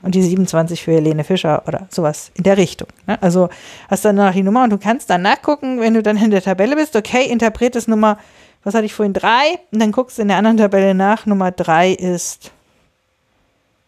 Und 0.02 0.16
die 0.16 0.24
27 0.24 0.82
für 0.82 0.94
Helene 0.94 1.24
Fischer 1.24 1.64
oder 1.68 1.88
sowas 1.90 2.32
in 2.34 2.44
der 2.44 2.58
Richtung. 2.58 2.88
Ne? 3.06 3.22
Also 3.22 3.50
hast 3.90 4.06
dann 4.06 4.16
noch 4.16 4.34
die 4.34 4.44
Nummer 4.44 4.64
und 4.64 4.72
du 4.72 4.78
kannst 4.78 5.10
dann 5.10 5.22
nachgucken, 5.22 5.82
wenn 5.82 5.94
du 5.94 6.02
dann 6.02 6.18
in 6.18 6.32
der 6.32 6.42
Tabelle 6.42 6.76
bist, 6.76 6.96
okay, 6.96 7.26
Interpret 7.26 7.76
ist 7.76 7.88
Nummer, 7.88 8.18
was 8.64 8.74
hatte 8.74 8.86
ich 8.86 8.94
vorhin, 8.94 9.14
3? 9.14 9.60
Und 9.72 9.80
dann 9.80 9.92
guckst 9.92 10.18
du 10.18 10.22
in 10.22 10.30
der 10.30 10.38
anderen 10.38 10.58
Tabelle 10.58 10.94
nach, 10.94 11.26
Nummer 11.26 11.52
3 11.52 11.92
ist, 11.92 12.52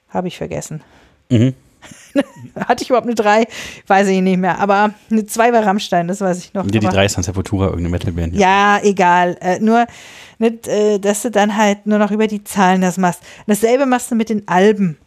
habe 0.09 0.27
ich 0.27 0.37
vergessen. 0.37 0.83
Mhm. 1.29 1.55
Hatte 2.55 2.83
ich 2.83 2.89
überhaupt 2.89 3.07
eine 3.07 3.15
3? 3.15 3.45
Weiß 3.87 4.07
ich 4.07 4.21
nicht 4.21 4.37
mehr. 4.37 4.59
Aber 4.59 4.91
eine 5.09 5.25
2 5.25 5.53
war 5.53 5.65
Rammstein, 5.65 6.07
das 6.07 6.21
weiß 6.21 6.39
ich 6.39 6.53
noch. 6.53 6.65
Ja, 6.65 6.71
die 6.71 6.79
3 6.79 7.05
ist 7.05 7.17
dann 7.17 7.23
Sepultura, 7.23 7.65
irgendeine 7.65 7.89
Metalband. 7.89 8.33
Ja, 8.35 8.77
ja 8.77 8.83
egal. 8.83 9.37
Äh, 9.41 9.59
nur, 9.59 9.85
nicht, 10.39 10.67
äh, 10.67 10.99
dass 10.99 11.21
du 11.21 11.31
dann 11.31 11.55
halt 11.55 11.85
nur 11.85 11.99
noch 11.99 12.11
über 12.11 12.27
die 12.27 12.43
Zahlen 12.43 12.81
das 12.81 12.97
machst. 12.97 13.21
Dasselbe 13.47 13.85
machst 13.85 14.11
du 14.11 14.15
mit 14.15 14.29
den 14.29 14.47
Alben. 14.47 14.97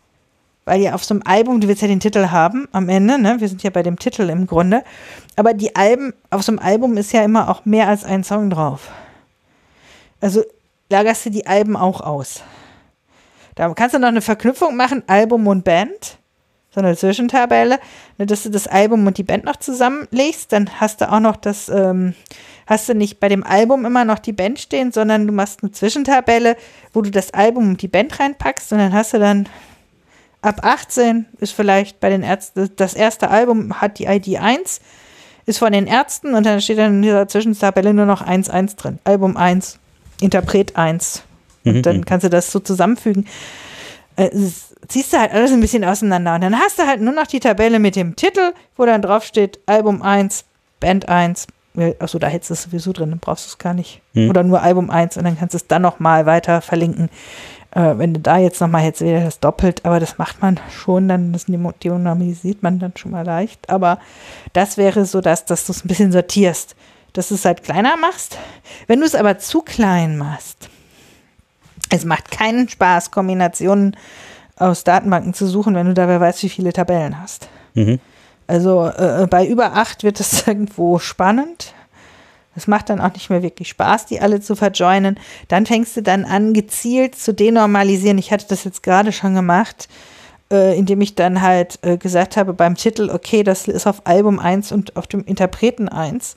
Weil 0.65 0.81
ja 0.81 0.95
auf 0.95 1.05
so 1.05 1.13
einem 1.13 1.23
Album, 1.27 1.61
du 1.61 1.69
willst 1.69 1.83
ja 1.83 1.89
den 1.89 2.01
Titel 2.01 2.29
haben 2.29 2.69
am 2.73 2.89
Ende, 2.89 3.21
ne? 3.21 3.37
Wir 3.39 3.49
sind 3.49 3.63
ja 3.63 3.69
bei 3.69 3.83
dem 3.83 3.99
Titel 3.99 4.31
im 4.31 4.47
Grunde. 4.47 4.83
Aber 5.37 5.53
die 5.53 5.77
Alben, 5.77 6.15
auf 6.31 6.43
so 6.43 6.53
einem 6.53 6.59
Album 6.59 6.97
ist 6.97 7.13
ja 7.13 7.23
immer 7.23 7.51
auch 7.51 7.67
mehr 7.67 7.89
als 7.89 8.05
ein 8.05 8.25
Song 8.25 8.49
drauf. 8.49 8.89
Also 10.23 10.43
lagerst 10.89 11.27
du 11.27 11.31
die 11.31 11.47
Alben 11.47 11.77
auch 11.77 12.01
aus. 12.01 12.43
Da 13.57 13.73
kannst 13.75 13.95
du 13.95 13.99
noch 13.99 14.09
eine 14.09 14.23
Verknüpfung 14.23 14.75
machen, 14.75 15.03
Album 15.07 15.47
und 15.47 15.65
Band. 15.65 16.19
So 16.75 16.81
eine 16.81 16.97
Zwischentabelle, 16.97 17.79
ne, 18.19 18.27
dass 18.27 18.43
du 18.43 18.51
das 18.51 18.67
Album 18.67 19.07
und 19.07 19.17
die 19.19 19.23
Band 19.23 19.45
noch 19.45 19.57
zusammenlegst. 19.57 20.53
Dann 20.53 20.69
hast 20.81 21.01
du 21.01 21.11
auch 21.13 21.21
noch 21.21 21.37
das, 21.37 21.69
ähm, 21.69 22.15
hast 22.67 22.89
du 22.89 22.95
nicht 22.95 23.21
bei 23.21 23.29
dem 23.29 23.45
Album 23.45 23.85
immer 23.85 24.05
noch 24.05 24.19
die 24.19 24.33
Band 24.33 24.59
stehen, 24.59 24.91
sondern 24.91 25.27
du 25.27 25.33
machst 25.33 25.63
eine 25.63 25.71
Zwischentabelle, 25.73 26.57
wo 26.93 27.03
du 27.03 27.11
das 27.11 27.33
Album 27.33 27.69
und 27.71 27.83
die 27.83 27.89
Band 27.89 28.19
reinpackst 28.19 28.73
und 28.73 28.79
dann 28.79 28.93
hast 28.93 29.13
du 29.15 29.19
dann 29.19 29.49
ab 30.43 30.61
18 30.63 31.27
ist 31.39 31.53
vielleicht 31.53 32.01
bei 32.01 32.11
den 32.11 32.23
Ärzten, 32.23 32.69
das 32.77 32.95
erste 32.95 33.31
Album 33.31 33.81
hat 33.81 33.99
die 33.99 34.05
ID 34.07 34.39
1, 34.41 34.81
ist 35.47 35.59
von 35.59 35.73
den 35.73 35.87
Ärzten 35.87 36.35
und 36.35 36.45
dann 36.45 36.61
steht 36.61 36.79
dann 36.79 36.97
in 36.97 37.03
dieser 37.03 37.29
Zwischentabelle 37.29 37.95
nur 37.95 38.05
noch 38.07 38.21
1-1 38.27 38.77
drin. 38.77 38.99
Album 39.05 39.37
1, 39.37 39.79
Interpret 40.21 40.77
1. 40.77 41.23
Und 41.65 41.77
Mhm. 41.77 41.83
dann 41.83 42.05
kannst 42.05 42.25
du 42.25 42.31
das 42.31 42.51
so 42.53 42.59
zusammenfügen. 42.61 43.27
Äh, 44.17 44.27
es- 44.29 44.74
ziehst 44.89 45.13
du 45.13 45.19
halt 45.19 45.33
alles 45.33 45.53
ein 45.53 45.61
bisschen 45.61 45.85
auseinander. 45.85 46.35
Und 46.35 46.43
dann 46.43 46.59
hast 46.59 46.79
du 46.79 46.87
halt 46.87 47.01
nur 47.01 47.15
noch 47.15 47.27
die 47.27 47.41
Tabelle 47.41 47.79
mit 47.79 47.97
dem 47.97 48.17
Titel, 48.17 48.53
wo 48.77 48.87
dann 48.87 49.03
drauf 49.03 49.25
steht 49.25 49.59
Album 49.67 50.03
1, 50.03 50.45
Band 50.81 51.09
1. 51.09 51.47
Ja, 51.77 51.91
Achso, 51.99 52.19
da 52.19 52.29
hättest 52.29 52.51
du 52.51 52.55
es 52.55 52.63
sowieso 52.63 52.93
drin, 52.93 53.11
dann 53.11 53.19
brauchst 53.19 53.47
du 53.47 53.49
es 53.49 53.59
gar 53.59 53.75
nicht. 53.75 54.01
Mhm. 54.13 54.31
Oder 54.31 54.45
nur 54.45 54.63
Album 54.63 54.91
1 54.91 55.17
und 55.17 55.25
dann 55.25 55.39
kannst 55.39 55.55
du 55.55 55.57
es 55.57 55.67
dann 55.67 55.83
nochmal 55.83 56.25
weiter 56.27 56.61
verlinken. 56.61 57.09
Äh, 57.73 57.99
wenn 57.99 58.15
du 58.15 58.21
da 58.21 58.39
jetzt 58.39 58.61
nochmal 58.61 58.83
hättest, 58.83 59.03
wäre 59.03 59.25
das 59.25 59.41
doppelt, 59.41 59.85
aber 59.85 59.99
das 59.99 60.17
macht 60.19 60.41
man 60.41 60.61
schon, 60.71 61.09
dann 61.09 61.33
das 61.33 61.47
denormalisiert 61.47 62.63
man 62.63 62.79
dann 62.79 62.93
schon 62.97 63.11
mal 63.11 63.25
leicht. 63.27 63.69
Aber 63.69 63.99
das 64.53 64.77
wäre 64.77 65.05
so, 65.05 65.21
dass, 65.21 65.45
dass 65.45 65.67
du 65.67 65.73
es 65.73 65.85
ein 65.85 65.89
bisschen 65.89 66.13
sortierst, 66.13 66.77
dass 67.13 67.29
du 67.29 67.35
es 67.35 67.45
halt 67.45 67.65
kleiner 67.65 67.97
machst. 67.97 68.39
Wenn 68.87 69.01
du 69.01 69.07
es 69.07 69.17
aber 69.17 69.39
zu 69.39 69.63
klein 69.63 70.17
machst, 70.17 70.69
es 71.91 72.05
macht 72.05 72.31
keinen 72.31 72.69
Spaß, 72.69 73.11
Kombinationen 73.11 73.97
aus 74.57 74.85
Datenbanken 74.85 75.35
zu 75.35 75.47
suchen, 75.47 75.75
wenn 75.75 75.87
du 75.87 75.95
dabei 75.95 76.21
weißt, 76.21 76.43
wie 76.43 76.49
viele 76.49 76.73
Tabellen 76.73 77.21
hast. 77.21 77.49
Mhm. 77.75 77.99
Also 78.47 78.87
äh, 78.87 79.27
bei 79.29 79.47
über 79.47 79.75
acht 79.75 80.05
wird 80.05 80.21
es 80.21 80.47
irgendwo 80.47 80.99
spannend. 80.99 81.75
Es 82.57 82.67
macht 82.69 82.89
dann 82.89 83.01
auch 83.01 83.13
nicht 83.13 83.31
mehr 83.31 83.43
wirklich 83.43 83.69
Spaß, 83.69 84.07
die 84.07 84.21
alle 84.21 84.41
zu 84.41 84.55
verjoinen. 84.55 85.19
Dann 85.49 85.67
fängst 85.67 85.97
du 85.97 86.03
dann 86.03 86.25
an, 86.25 86.55
gezielt 86.55 87.17
zu 87.17 87.35
denormalisieren. 87.35 88.19
Ich 88.19 88.31
hatte 88.31 88.47
das 88.49 88.63
jetzt 88.63 88.85
gerade 88.85 89.11
schon 89.11 89.35
gemacht, 89.35 89.89
äh, 90.53 90.79
indem 90.79 91.01
ich 91.01 91.17
dann 91.17 91.43
halt 91.43 91.81
äh, 91.83 91.97
gesagt 91.97 92.37
habe 92.37 92.53
beim 92.53 92.77
Titel, 92.77 93.11
okay, 93.11 93.43
das 93.43 93.67
ist 93.67 93.89
auf 93.89 94.07
Album 94.07 94.39
1 94.39 94.71
und 94.71 94.97
auf 94.97 95.09
dem 95.09 95.25
Interpreten 95.25 95.89
1. 95.89 96.37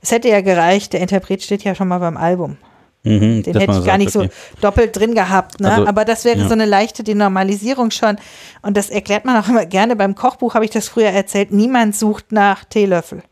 Es 0.00 0.12
hätte 0.12 0.28
ja 0.28 0.40
gereicht, 0.40 0.94
der 0.94 1.00
Interpret 1.00 1.42
steht 1.42 1.62
ja 1.62 1.74
schon 1.74 1.88
mal 1.88 1.98
beim 1.98 2.16
Album. 2.16 2.56
Mhm. 3.02 3.42
Den 3.42 3.54
hätte 3.54 3.58
ich 3.60 3.66
gar 3.66 3.82
sagt, 3.82 3.98
nicht 3.98 4.12
so 4.12 4.20
okay. 4.20 4.30
doppelt 4.60 4.96
drin 4.96 5.14
gehabt. 5.14 5.60
Ne? 5.60 5.70
Also, 5.72 5.86
Aber 5.86 6.04
das 6.04 6.24
wäre 6.24 6.40
ja. 6.40 6.46
so 6.46 6.52
eine 6.52 6.66
leichte 6.66 7.02
Denormalisierung 7.02 7.90
schon. 7.90 8.18
Und 8.62 8.76
das 8.76 8.90
erklärt 8.90 9.24
man 9.24 9.42
auch 9.42 9.48
immer 9.48 9.64
gerne. 9.64 9.96
Beim 9.96 10.14
Kochbuch 10.14 10.54
habe 10.54 10.64
ich 10.64 10.70
das 10.70 10.88
früher 10.88 11.08
erzählt. 11.08 11.50
Niemand 11.52 11.96
sucht 11.96 12.32
nach 12.32 12.64
Teelöffel. 12.64 13.22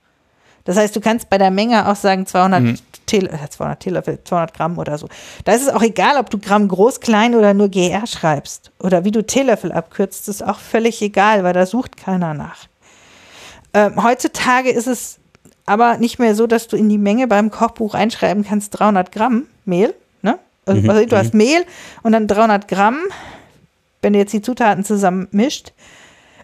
Das 0.65 0.77
heißt, 0.77 0.95
du 0.95 1.01
kannst 1.01 1.31
bei 1.31 1.39
der 1.39 1.51
Menge 1.51 1.89
auch 1.89 1.97
sagen 1.97 2.27
200, 2.27 2.83
Teel 3.07 3.27
äh, 3.27 3.49
200 3.49 3.81
Teelöffel, 3.81 4.19
200 4.23 4.55
Gramm 4.55 4.79
oder 4.79 4.99
so. 4.99 5.09
Da 5.45 5.53
ist 5.53 5.63
es 5.63 5.69
auch 5.69 5.83
egal, 5.83 6.19
ob 6.19 6.29
du 6.31 6.39
Gramm 6.39 6.69
groß, 6.69 7.01
klein 7.01 7.35
oder 7.35 7.55
nur 7.55 7.69
GR 7.69 8.07
schreibst. 8.07 8.71
Oder 8.79 9.05
wie 9.05 9.11
du 9.11 9.25
Teelöffel 9.25 9.73
abkürzt, 9.73 10.29
ist 10.29 10.45
auch 10.45 10.59
völlig 10.59 11.01
egal, 11.01 11.43
weil 11.43 11.55
da 11.55 11.65
sucht 11.65 11.97
keiner 11.97 12.35
nach. 12.35 12.67
Ähm, 13.75 14.03
heutzutage 14.03 14.71
ist 14.71 14.87
es 14.87 15.19
aber 15.65 15.99
nicht 15.99 16.19
mehr 16.19 16.35
so, 16.35 16.47
dass 16.47 16.69
du 16.69 16.77
in 16.77 16.89
die 16.89 16.99
Menge 16.99 17.29
beim 17.29 17.51
Kochbuch 17.51 17.95
einschreiben 17.95 18.45
kannst 18.45 18.79
300 18.79 19.13
Gramm 19.13 19.47
Mehl. 19.69 19.95
Ne? 20.23 20.39
Also, 20.67 20.83
Mhm, 20.83 20.91
also 20.91 21.07
du 21.07 21.17
hast 21.17 21.35
Mehl 21.35 21.65
und 22.03 22.13
dann 22.13 22.27
300 22.27 22.67
Gramm, 22.67 22.99
wenn 24.03 24.13
du 24.13 24.19
jetzt 24.19 24.33
die 24.33 24.43
Zutaten 24.43 24.85
zusammen 24.85 25.29
mischt, 25.31 25.73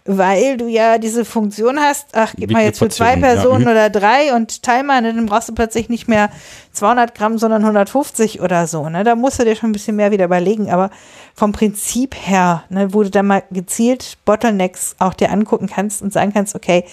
weil 0.07 0.57
du 0.57 0.67
ja 0.67 0.99
diese 0.99 1.25
Funktion 1.25 1.79
hast, 1.79 2.09
ach, 2.13 2.33
gib 2.37 2.49
Wie 2.49 2.53
mal 2.53 2.63
jetzt 2.63 2.77
für 2.77 2.89
zwei 2.89 3.15
Portionen, 3.15 3.23
ja, 3.23 3.33
Personen 3.33 3.61
mhm. 3.63 3.71
oder 3.71 3.89
drei 3.89 4.35
und 4.35 4.61
teil 4.61 4.83
mal, 4.83 5.01
ne, 5.01 5.13
dann 5.13 5.25
brauchst 5.25 5.49
du 5.49 5.53
plötzlich 5.55 5.89
nicht 5.89 6.07
mehr 6.07 6.29
200 6.73 7.15
Gramm, 7.15 7.39
sondern 7.39 7.63
150 7.63 8.39
oder 8.39 8.67
so. 8.67 8.87
Ne? 8.87 9.03
Da 9.03 9.15
musst 9.15 9.39
du 9.39 9.43
dir 9.43 9.55
schon 9.55 9.71
ein 9.71 9.73
bisschen 9.73 9.95
mehr 9.95 10.11
wieder 10.11 10.25
überlegen, 10.25 10.69
aber 10.69 10.91
vom 11.33 11.53
Prinzip 11.53 12.15
her, 12.15 12.63
ne, 12.69 12.93
wo 12.93 13.01
du 13.01 13.09
dann 13.09 13.25
mal 13.25 13.43
gezielt 13.49 14.17
Bottlenecks 14.25 14.95
auch 14.99 15.15
dir 15.15 15.31
angucken 15.31 15.67
kannst 15.67 16.03
und 16.03 16.13
sagen 16.13 16.31
kannst, 16.33 16.53
okay, 16.53 16.85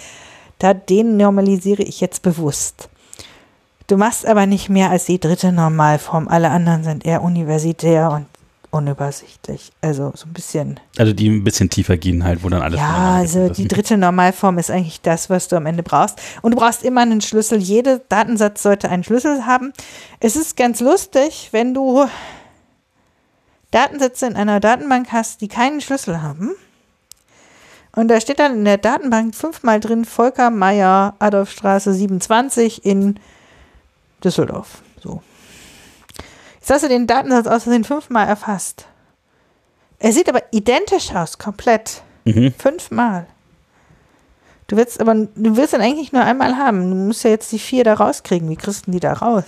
da 0.58 0.72
den 0.72 1.18
normalisiere 1.18 1.82
ich 1.82 2.00
jetzt 2.00 2.22
bewusst. 2.22 2.88
Du 3.86 3.96
machst 3.96 4.26
aber 4.26 4.46
nicht 4.46 4.68
mehr 4.68 4.90
als 4.90 5.06
die 5.06 5.20
dritte 5.20 5.52
Normalform. 5.52 6.28
Alle 6.28 6.50
anderen 6.50 6.84
sind 6.84 7.04
eher 7.04 7.22
universitär 7.22 8.10
und 8.10 8.26
unübersichtlich. 8.70 9.70
Also 9.82 10.12
so 10.14 10.26
ein 10.26 10.32
bisschen. 10.32 10.80
Also 10.96 11.12
die 11.12 11.28
ein 11.28 11.44
bisschen 11.44 11.68
tiefer 11.68 11.96
gehen 11.98 12.24
halt, 12.24 12.42
wo 12.42 12.48
dann 12.48 12.62
alles 12.62 12.80
Ja, 12.80 13.16
also 13.16 13.50
die 13.50 13.68
dritte 13.68 13.98
Normalform 13.98 14.58
ist 14.58 14.70
eigentlich 14.70 15.02
das, 15.02 15.28
was 15.28 15.48
du 15.48 15.56
am 15.56 15.66
Ende 15.66 15.82
brauchst. 15.82 16.20
Und 16.40 16.52
du 16.52 16.58
brauchst 16.58 16.82
immer 16.82 17.02
einen 17.02 17.20
Schlüssel. 17.20 17.58
Jeder 17.58 17.98
Datensatz 17.98 18.62
sollte 18.62 18.88
einen 18.88 19.04
Schlüssel 19.04 19.46
haben. 19.46 19.72
Es 20.20 20.36
ist 20.36 20.56
ganz 20.56 20.80
lustig, 20.80 21.50
wenn 21.52 21.74
du 21.74 22.06
Datensätze 23.70 24.26
in 24.26 24.36
einer 24.36 24.58
Datenbank 24.58 25.12
hast, 25.12 25.42
die 25.42 25.48
keinen 25.48 25.80
Schlüssel 25.80 26.22
haben. 26.22 26.52
Und 27.94 28.08
da 28.08 28.20
steht 28.22 28.38
dann 28.38 28.54
in 28.54 28.64
der 28.64 28.78
Datenbank 28.78 29.34
fünfmal 29.34 29.80
drin 29.80 30.06
Volker 30.06 30.50
Meier, 30.50 31.14
Adolfstraße 31.18 31.92
27 31.92 32.86
in 32.86 33.20
Düsseldorf. 34.24 34.82
So. 35.02 35.22
Jetzt 36.60 36.70
hast 36.70 36.84
du 36.84 36.88
den 36.88 37.06
Datensatz 37.06 37.46
aus 37.46 37.64
Versehen 37.64 37.84
fünfmal 37.84 38.28
erfasst. 38.28 38.86
Er 39.98 40.12
sieht 40.12 40.28
aber 40.28 40.42
identisch 40.50 41.14
aus, 41.14 41.38
komplett. 41.38 42.02
Mhm. 42.24 42.54
Fünfmal. 42.58 43.26
Du 44.68 44.76
willst 44.76 45.00
aber, 45.00 45.14
du 45.14 45.56
willst 45.56 45.74
ihn 45.74 45.80
eigentlich 45.80 46.12
nur 46.12 46.22
einmal 46.22 46.56
haben. 46.56 46.88
Du 46.88 46.96
musst 46.96 47.24
ja 47.24 47.30
jetzt 47.30 47.52
die 47.52 47.58
vier 47.58 47.84
da 47.84 47.94
rauskriegen. 47.94 48.48
Wie 48.48 48.56
kriegst 48.56 48.86
du 48.86 48.90
die 48.90 49.00
da 49.00 49.12
raus? 49.12 49.44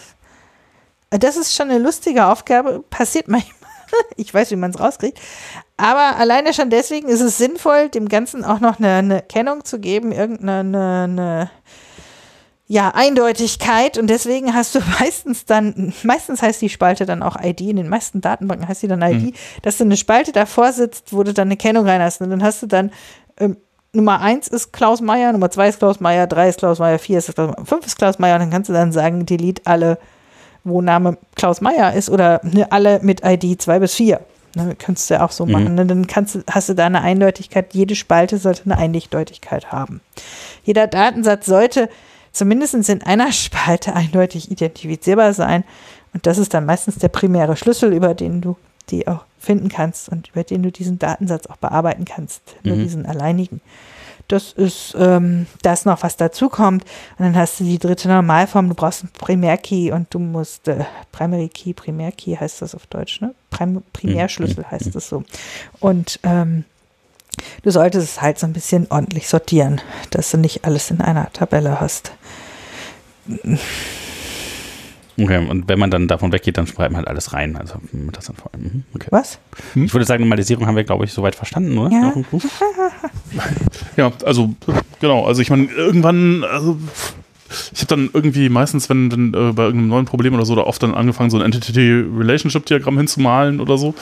Das 1.11 1.37
ist 1.37 1.55
schon 1.55 1.71
eine 1.71 1.79
lustige 1.79 2.27
Aufgabe. 2.27 2.85
Passiert 2.91 3.29
manchmal. 3.29 3.55
Ich 4.17 4.35
weiß, 4.35 4.51
wie 4.51 4.57
man 4.57 4.73
es 4.73 4.81
rauskriegt. 4.81 5.21
Aber 5.77 6.17
alleine 6.17 6.53
schon 6.53 6.69
deswegen 6.69 7.09
ist 7.09 7.21
es 7.21 7.39
sinnvoll, 7.39 7.91
dem 7.91 8.09
Ganzen 8.09 8.45
auch 8.45 8.59
noch 8.59 8.79
eine, 8.79 8.95
eine 8.95 9.23
Kennung 9.23 9.65
zu 9.65 9.79
geben, 9.79 10.11
irgendeine 10.11 10.61
eine, 10.61 11.05
eine, 11.05 11.51
ja, 12.75 12.91
Eindeutigkeit. 12.93 13.99
Und 13.99 14.09
deswegen 14.09 14.53
hast 14.53 14.75
du 14.75 14.81
meistens 15.01 15.45
dann, 15.45 15.93
meistens 16.03 16.43
heißt 16.43 16.61
die 16.61 16.69
Spalte 16.69 17.07
dann 17.07 17.23
auch 17.23 17.37
ID, 17.41 17.61
in 17.61 17.77
den 17.77 17.89
meisten 17.89 18.21
Datenbanken 18.21 18.67
heißt 18.67 18.83
die 18.83 18.89
dann 18.89 19.01
ID, 19.01 19.33
dass 19.63 19.79
du 19.79 19.85
eine 19.85 19.97
Spalte 19.97 20.33
davor 20.33 20.73
sitzt, 20.73 21.13
wo 21.13 21.23
du 21.23 21.33
dann 21.33 21.47
eine 21.49 21.57
Kennung 21.57 21.87
rein 21.87 22.03
hast. 22.03 22.21
Und 22.21 22.31
dann 22.31 22.43
hast 22.43 22.63
du 22.63 22.67
dann 22.67 22.91
ähm, 23.39 23.57
Nummer 23.93 24.21
1 24.21 24.49
ist 24.49 24.73
Klaus 24.73 25.01
Meier, 25.01 25.31
Nummer 25.33 25.53
2 25.53 25.69
ist 25.69 25.79
Klaus 25.79 26.01
Meier, 26.01 26.27
3 26.27 26.49
ist 26.49 26.59
Klaus 26.59 26.81
Meier, 26.81 26.99
4 26.99 27.19
ist 27.19 27.33
Klaus 27.37 27.51
Meier, 27.57 27.65
5 27.65 27.87
ist 27.87 27.97
Klaus 27.97 28.19
Meier 28.19 28.35
und 28.35 28.41
dann 28.41 28.51
kannst 28.51 28.69
du 28.69 28.73
dann 28.73 28.91
sagen, 28.91 29.25
delete 29.25 29.63
alle, 29.67 29.99
wo 30.65 30.83
Name 30.83 31.17
Klaus 31.37 31.61
Meier 31.61 31.93
ist 31.93 32.11
oder 32.11 32.41
ne, 32.43 32.67
alle 32.73 32.99
mit 33.03 33.21
ID 33.25 33.63
2 33.63 33.79
bis 33.79 33.95
4. 33.95 34.19
Ne, 34.57 34.75
kannst 34.77 35.09
du 35.11 35.15
ja 35.15 35.25
auch 35.25 35.31
so 35.31 35.47
Mhm. 35.47 35.53
machen. 35.53 35.75
Ne? 35.77 35.87
Dann 35.87 36.09
kannst 36.09 36.35
du, 36.35 36.43
hast 36.51 36.69
du 36.69 36.75
da 36.75 36.87
eine 36.87 37.03
Eindeutigkeit. 37.03 37.73
Jede 37.73 37.95
Spalte 37.95 38.39
sollte 38.39 38.63
eine 38.65 38.79
Eindeutigkeit 38.79 39.71
haben. 39.71 40.01
Jeder 40.65 40.89
Datensatz 40.89 41.47
sollte 41.47 41.89
zumindest 42.35 42.75
in 42.75 43.03
einer 43.03 43.33
Spalte 43.33 43.95
eindeutig 43.95 44.51
identifizierbar 44.51 45.33
sein. 45.33 45.65
Und 46.13 46.27
das 46.27 46.39
ist 46.39 46.53
dann 46.55 46.67
meistens 46.67 46.97
der 46.97 47.09
primäre 47.09 47.57
Schlüssel, 47.57 47.93
über 47.93 48.15
den 48.15 48.41
du 48.41 48.57
die 48.91 49.09
auch 49.09 49.25
finden 49.39 49.69
kannst 49.71 50.11
und 50.11 50.29
über 50.29 50.45
den 50.45 50.63
du 50.63 50.71
diesen 50.71 50.99
Datensatz 50.99 51.47
auch 51.47 51.57
bearbeiten 51.57 52.05
kannst. 52.05 52.43
Nur 52.63 52.77
Mhm. 52.77 52.83
diesen 52.83 53.07
alleinigen. 53.07 53.61
Das 54.29 54.53
ist 54.53 54.95
ähm, 54.99 55.47
das 55.63 55.85
noch, 55.85 56.03
was 56.03 56.17
dazu 56.17 56.49
kommt. 56.49 56.85
Und 57.19 57.25
dann 57.27 57.37
hast 57.37 57.61
du 57.61 57.65
die 57.65 57.79
dritte 57.79 58.09
Normalform. 58.09 58.69
Du 58.69 58.75
brauchst 58.75 59.03
einen 59.03 59.13
Primärkey 59.13 59.93
und 59.93 60.13
du 60.15 60.19
musst 60.19 60.69
äh, 60.69 60.85
Primary 61.13 61.49
Key, 61.49 61.75
Primärkey 61.75 62.37
heißt 62.37 62.63
das 62.63 62.75
auf 62.75 62.87
Deutsch, 62.87 63.21
ne? 63.21 63.35
Prim 63.51 63.83
Primärschlüssel 63.93 64.65
heißt 64.71 64.95
das 64.95 65.09
so. 65.09 65.25
Und 65.81 66.21
ähm, 66.23 66.65
du 67.63 67.71
solltest 67.71 68.09
es 68.17 68.23
halt 68.23 68.39
so 68.39 68.47
ein 68.47 68.53
bisschen 68.55 68.87
ordentlich 68.91 69.29
sortieren, 69.29 69.81
dass 70.11 70.31
du 70.31 70.39
nicht 70.39 70.65
alles 70.65 70.91
in 70.91 71.01
einer 71.03 71.31
Tabelle 71.33 71.81
hast. 71.81 72.13
Okay, 75.17 75.47
und 75.49 75.69
wenn 75.69 75.79
man 75.79 75.93
dann 75.93 76.09
davon 76.09 76.33
weggeht, 76.33 76.59
dann 76.59 76.67
schreibt 76.67 76.91
man 76.91 76.99
halt 76.99 77.09
alles 77.09 77.33
rein. 77.33 77.57
Also 77.57 77.77
mit 77.93 78.17
das 78.17 78.27
dann 78.27 78.35
vor 78.37 78.53
allem. 78.53 78.65
Mhm, 78.65 78.85
Okay. 78.95 79.07
Was? 79.11 79.39
Ich 79.77 79.93
würde 79.95 80.05
sagen, 80.05 80.25
Normalisierung 80.25 80.67
haben 80.67 80.75
wir, 80.75 80.83
glaube 80.83 81.05
ich, 81.05 81.13
soweit 81.13 81.37
verstanden, 81.37 81.79
oder? 81.79 81.91
Ja. 81.93 82.13
Ja, 83.97 84.13
also 84.25 84.55
genau, 85.01 85.25
also 85.25 85.41
ich 85.43 85.51
meine, 85.51 85.67
irgendwann, 85.73 86.45
also 86.45 86.79
ich 87.73 87.81
habe 87.81 87.87
dann 87.89 88.11
irgendwie 88.13 88.49
meistens, 88.49 88.89
wenn, 88.91 89.11
wenn 89.13 89.29
äh, 89.29 89.53
bei 89.53 89.65
irgendeinem 89.65 89.89
neuen 89.89 90.05
Problem 90.05 90.35
oder 90.35 90.45
so, 90.45 90.55
da 90.57 90.63
oft 90.63 90.83
dann 90.83 90.95
angefangen, 90.95 91.31
so 91.31 91.39
ein 91.39 91.45
Entity-Relationship-Diagramm 91.45 92.97
hinzumalen 92.99 93.61
oder 93.61 93.79
so. 93.79 93.95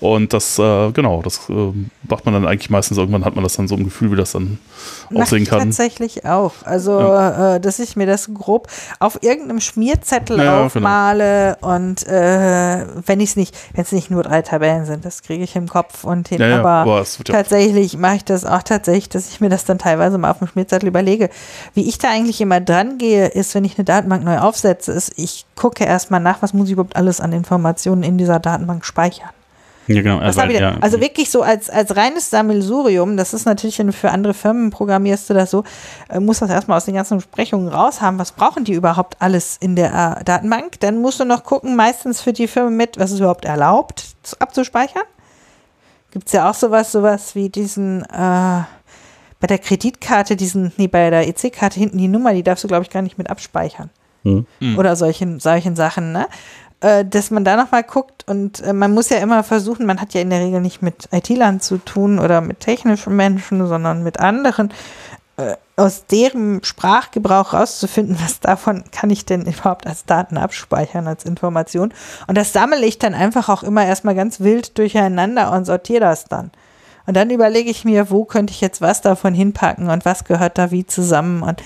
Und 0.00 0.32
das, 0.32 0.58
äh, 0.60 0.92
genau, 0.92 1.22
das 1.22 1.48
äh, 1.48 1.72
macht 2.08 2.24
man 2.24 2.34
dann 2.34 2.46
eigentlich 2.46 2.70
meistens, 2.70 2.98
irgendwann 2.98 3.24
hat 3.24 3.34
man 3.34 3.42
das 3.42 3.54
dann 3.54 3.66
so 3.66 3.74
im 3.74 3.82
Gefühl, 3.82 4.12
wie 4.12 4.16
das 4.16 4.30
dann 4.30 4.58
Mach 5.10 5.22
aussehen 5.22 5.44
kann. 5.44 5.58
tatsächlich 5.58 6.24
auch. 6.24 6.52
Also, 6.64 7.00
äh, 7.00 7.58
dass 7.58 7.80
ich 7.80 7.96
mir 7.96 8.06
das 8.06 8.32
grob 8.32 8.68
auf 9.00 9.20
irgendeinem 9.24 9.60
Schmierzettel 9.60 10.38
Ja, 10.38 10.44
genau. 10.44 10.66
aufmale 10.66 11.56
und 11.62 12.06
äh, 12.06 12.86
wenn 13.06 13.18
ich 13.18 13.30
es 13.30 13.36
nicht, 13.36 13.56
wenn 13.74 13.82
es 13.82 13.90
nicht 13.90 14.08
nur 14.08 14.22
drei 14.22 14.42
Tabellen 14.42 14.84
sind, 14.84 15.04
das 15.04 15.22
kriege 15.22 15.42
ich 15.42 15.56
im 15.56 15.68
Kopf 15.68 16.04
und 16.04 16.28
hin. 16.28 16.40
Ja, 16.40 16.48
ja, 16.48 16.64
aber 16.64 16.88
ja 16.96 17.04
tatsächlich 17.24 17.96
mache 17.98 18.16
ich 18.16 18.24
das 18.24 18.44
auch 18.44 18.62
tatsächlich, 18.62 19.08
dass 19.08 19.28
ich 19.28 19.40
mir 19.40 19.48
das 19.48 19.64
dann 19.64 19.78
teilweise 19.78 20.16
mal 20.16 20.30
auf 20.30 20.38
dem 20.38 20.46
Schmierzettel 20.46 20.88
überlege. 20.88 21.28
Wie 21.74 21.88
ich 21.88 21.98
da 21.98 22.08
eigentlich 22.10 22.40
immer 22.40 22.60
dran 22.60 22.98
gehe, 22.98 23.26
ist, 23.26 23.52
wenn 23.56 23.64
ich 23.64 23.76
eine 23.76 23.84
Datenbank 23.84 24.22
neu 24.22 24.38
aufsetze, 24.38 24.92
ist, 24.92 25.12
ich 25.16 25.44
gucke 25.56 25.82
erstmal 25.84 26.20
nach, 26.20 26.40
was 26.40 26.54
muss 26.54 26.68
ich 26.68 26.74
überhaupt 26.74 26.94
alles 26.94 27.20
an 27.20 27.32
Informationen 27.32 28.04
in 28.04 28.16
dieser 28.16 28.38
Datenbank 28.38 28.84
speichern. 28.84 29.30
Ja, 29.88 30.02
genau. 30.02 30.20
Was 30.20 30.36
Also, 30.38 30.54
ja, 30.54 30.76
also 30.80 31.00
wirklich 31.00 31.30
so 31.30 31.42
als, 31.42 31.70
als 31.70 31.96
reines 31.96 32.30
Sammelsurium, 32.30 33.16
das 33.16 33.32
ist 33.32 33.46
natürlich, 33.46 33.82
für 33.96 34.10
andere 34.10 34.34
Firmen 34.34 34.70
programmierst 34.70 35.30
du 35.30 35.34
das 35.34 35.50
so, 35.50 35.64
äh, 36.08 36.20
musst 36.20 36.42
das 36.42 36.50
erstmal 36.50 36.76
aus 36.76 36.84
den 36.84 36.94
ganzen 36.94 37.16
Besprechungen 37.16 37.68
raushaben. 37.68 38.18
Was 38.18 38.32
brauchen 38.32 38.64
die 38.64 38.74
überhaupt 38.74 39.16
alles 39.20 39.56
in 39.58 39.76
der 39.76 40.18
äh, 40.20 40.24
Datenbank? 40.24 40.78
Dann 40.80 40.98
musst 40.98 41.20
du 41.20 41.24
noch 41.24 41.42
gucken, 41.42 41.74
meistens 41.74 42.20
für 42.20 42.32
die 42.32 42.48
Firmen 42.48 42.76
mit, 42.76 42.98
was 42.98 43.10
ist 43.10 43.20
überhaupt 43.20 43.46
erlaubt 43.46 44.04
zu, 44.22 44.38
abzuspeichern. 44.38 45.04
Gibt 46.10 46.26
es 46.26 46.32
ja 46.32 46.48
auch 46.50 46.54
sowas, 46.54 46.92
sowas 46.92 47.34
wie 47.34 47.48
diesen, 47.48 48.02
äh, 48.02 48.62
bei 49.40 49.46
der 49.48 49.58
Kreditkarte, 49.58 50.36
diesen, 50.36 50.72
nee, 50.76 50.88
bei 50.88 51.10
der 51.10 51.26
EC-Karte 51.26 51.80
hinten 51.80 51.98
die 51.98 52.08
Nummer, 52.08 52.34
die 52.34 52.42
darfst 52.42 52.64
du, 52.64 52.68
glaube 52.68 52.82
ich, 52.82 52.90
gar 52.90 53.02
nicht 53.02 53.18
mit 53.18 53.30
abspeichern 53.30 53.90
Hm. 54.24 54.46
oder 54.76 54.96
solchen, 54.96 55.40
solchen 55.40 55.76
Sachen, 55.76 56.12
ne? 56.12 56.26
Äh, 56.80 57.04
dass 57.04 57.32
man 57.32 57.44
da 57.44 57.56
nochmal 57.56 57.82
guckt 57.82 58.24
und 58.28 58.60
äh, 58.60 58.72
man 58.72 58.94
muss 58.94 59.08
ja 59.08 59.16
immer 59.18 59.42
versuchen, 59.42 59.84
man 59.84 60.00
hat 60.00 60.14
ja 60.14 60.20
in 60.20 60.30
der 60.30 60.38
Regel 60.38 60.60
nicht 60.60 60.80
mit 60.80 61.08
IT-Lern 61.10 61.58
zu 61.58 61.78
tun 61.78 62.20
oder 62.20 62.40
mit 62.40 62.60
technischen 62.60 63.16
Menschen, 63.16 63.66
sondern 63.66 64.04
mit 64.04 64.20
anderen, 64.20 64.72
äh, 65.38 65.56
aus 65.74 66.06
deren 66.06 66.62
Sprachgebrauch 66.62 67.52
rauszufinden, 67.52 68.16
was 68.22 68.38
davon 68.38 68.84
kann 68.92 69.10
ich 69.10 69.24
denn 69.24 69.44
überhaupt 69.46 69.88
als 69.88 70.04
Daten 70.04 70.38
abspeichern, 70.38 71.08
als 71.08 71.24
Information. 71.24 71.92
Und 72.28 72.38
das 72.38 72.52
sammle 72.52 72.86
ich 72.86 73.00
dann 73.00 73.14
einfach 73.14 73.48
auch 73.48 73.64
immer 73.64 73.84
erstmal 73.84 74.14
ganz 74.14 74.38
wild 74.38 74.78
durcheinander 74.78 75.50
und 75.50 75.64
sortiere 75.64 76.00
das 76.00 76.26
dann. 76.26 76.52
Und 77.06 77.16
dann 77.16 77.30
überlege 77.30 77.70
ich 77.70 77.84
mir, 77.84 78.10
wo 78.10 78.24
könnte 78.24 78.52
ich 78.52 78.60
jetzt 78.60 78.80
was 78.80 79.00
davon 79.00 79.34
hinpacken 79.34 79.90
und 79.90 80.04
was 80.04 80.22
gehört 80.24 80.58
da 80.58 80.70
wie 80.70 80.86
zusammen 80.86 81.42
und 81.42 81.60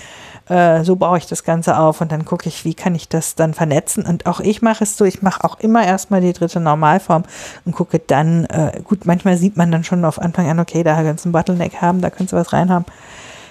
äh, 0.49 0.83
so 0.83 0.97
baue 0.97 1.19
ich 1.19 1.27
das 1.27 1.45
Ganze 1.45 1.79
auf 1.79 2.01
und 2.01 2.13
dann 2.13 2.25
gucke 2.25 2.49
ich, 2.49 2.65
wie 2.65 2.75
kann 2.75 2.95
ich 2.95 3.09
das 3.09 3.35
dann 3.35 3.55
vernetzen. 3.55 4.05
Und 4.05 4.27
auch 4.27 4.41
ich 4.41 4.63
mache 4.63 4.85
es 4.85 4.97
so, 4.97 5.05
ich 5.05 5.23
mache 5.23 5.45
auch 5.45 5.61
immer 5.61 5.85
erstmal 5.87 6.21
die 6.21 6.33
dritte 6.33 6.61
Normalform 6.61 7.25
und 7.65 7.75
gucke 7.75 7.99
dann, 7.99 8.47
äh, 8.47 8.81
gut, 8.83 9.07
manchmal 9.07 9.37
sieht 9.37 9.57
man 9.57 9.71
dann 9.71 9.85
schon 9.85 10.05
auf 10.05 10.21
Anfang 10.21 10.49
an, 10.49 10.61
okay, 10.61 10.83
da 10.83 11.03
kannst 11.03 11.25
du 11.25 11.29
einen 11.29 11.33
Bottleneck 11.33 11.81
haben, 11.81 12.01
da 12.01 12.11
kannst 12.11 12.33
du 12.33 12.37
was 12.37 12.53
reinhaben. 12.53 12.87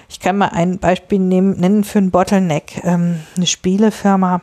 Ich 0.08 0.20
kann 0.20 0.36
mal 0.36 0.48
ein 0.48 0.78
Beispiel 0.78 1.18
nehmen, 1.18 1.58
nennen 1.58 1.84
für 1.84 1.98
einen 1.98 2.10
Bottleneck. 2.10 2.82
Ähm, 2.84 3.20
eine 3.36 3.46
Spielefirma 3.46 4.42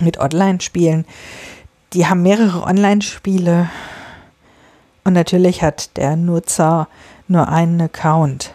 mit 0.00 0.18
Online-Spielen, 0.18 1.06
die 1.92 2.06
haben 2.06 2.22
mehrere 2.22 2.62
Online-Spiele 2.62 3.68
und 5.04 5.12
natürlich 5.14 5.62
hat 5.62 5.96
der 5.96 6.16
Nutzer 6.16 6.88
nur 7.26 7.48
einen 7.48 7.80
Account. 7.80 8.52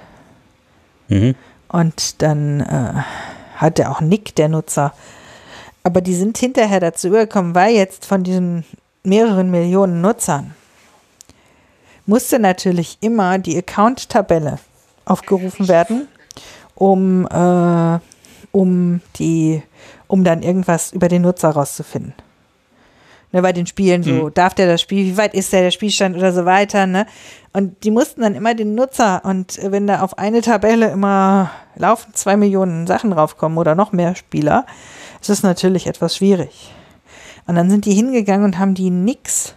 Mhm. 1.07 1.35
Und 1.69 2.21
dann 2.21 2.61
äh, 2.61 3.01
hat 3.55 3.79
er 3.79 3.91
auch 3.91 4.01
Nick, 4.01 4.35
der 4.35 4.49
Nutzer. 4.49 4.93
Aber 5.83 6.01
die 6.01 6.15
sind 6.15 6.37
hinterher 6.37 6.79
dazu 6.79 7.07
übergekommen, 7.07 7.55
weil 7.55 7.75
jetzt 7.75 8.05
von 8.05 8.23
diesen 8.23 8.65
mehreren 9.03 9.51
Millionen 9.51 10.01
Nutzern 10.01 10.55
musste 12.05 12.39
natürlich 12.39 12.97
immer 13.01 13.37
die 13.39 13.57
Account-Tabelle 13.57 14.59
aufgerufen 15.05 15.67
werden, 15.67 16.07
um, 16.75 17.27
äh, 17.27 17.99
um, 18.51 19.01
die, 19.17 19.61
um 20.07 20.23
dann 20.23 20.43
irgendwas 20.43 20.91
über 20.91 21.07
den 21.07 21.23
Nutzer 21.23 21.49
rauszufinden. 21.49 22.13
Ne, 23.35 23.41
bei 23.41 23.51
den 23.51 23.67
Spielen 23.67 24.01
so, 24.01 24.29
darf 24.29 24.53
der 24.53 24.65
das 24.65 24.79
Spiel, 24.79 25.07
wie 25.07 25.17
weit 25.17 25.33
ist 25.33 25.51
der, 25.51 25.61
der 25.61 25.71
Spielstand 25.71 26.15
oder 26.15 26.31
so 26.31 26.45
weiter, 26.45 26.87
ne? 26.87 27.05
Und 27.51 27.83
die 27.83 27.91
mussten 27.91 28.21
dann 28.21 28.33
immer 28.33 28.55
den 28.55 28.75
Nutzer 28.75 29.25
und 29.25 29.59
wenn 29.61 29.87
da 29.87 29.99
auf 30.03 30.17
eine 30.17 30.39
Tabelle 30.39 30.89
immer 30.89 31.51
laufen 31.75 32.13
zwei 32.13 32.37
Millionen 32.37 32.87
Sachen 32.87 33.11
draufkommen 33.11 33.57
oder 33.57 33.75
noch 33.75 33.91
mehr 33.91 34.15
Spieler, 34.15 34.65
ist 35.19 35.29
es 35.29 35.43
natürlich 35.43 35.85
etwas 35.85 36.15
schwierig. 36.15 36.71
Und 37.45 37.55
dann 37.55 37.69
sind 37.69 37.83
die 37.83 37.93
hingegangen 37.93 38.45
und 38.45 38.57
haben 38.57 38.73
die 38.73 38.89
Nix 38.89 39.53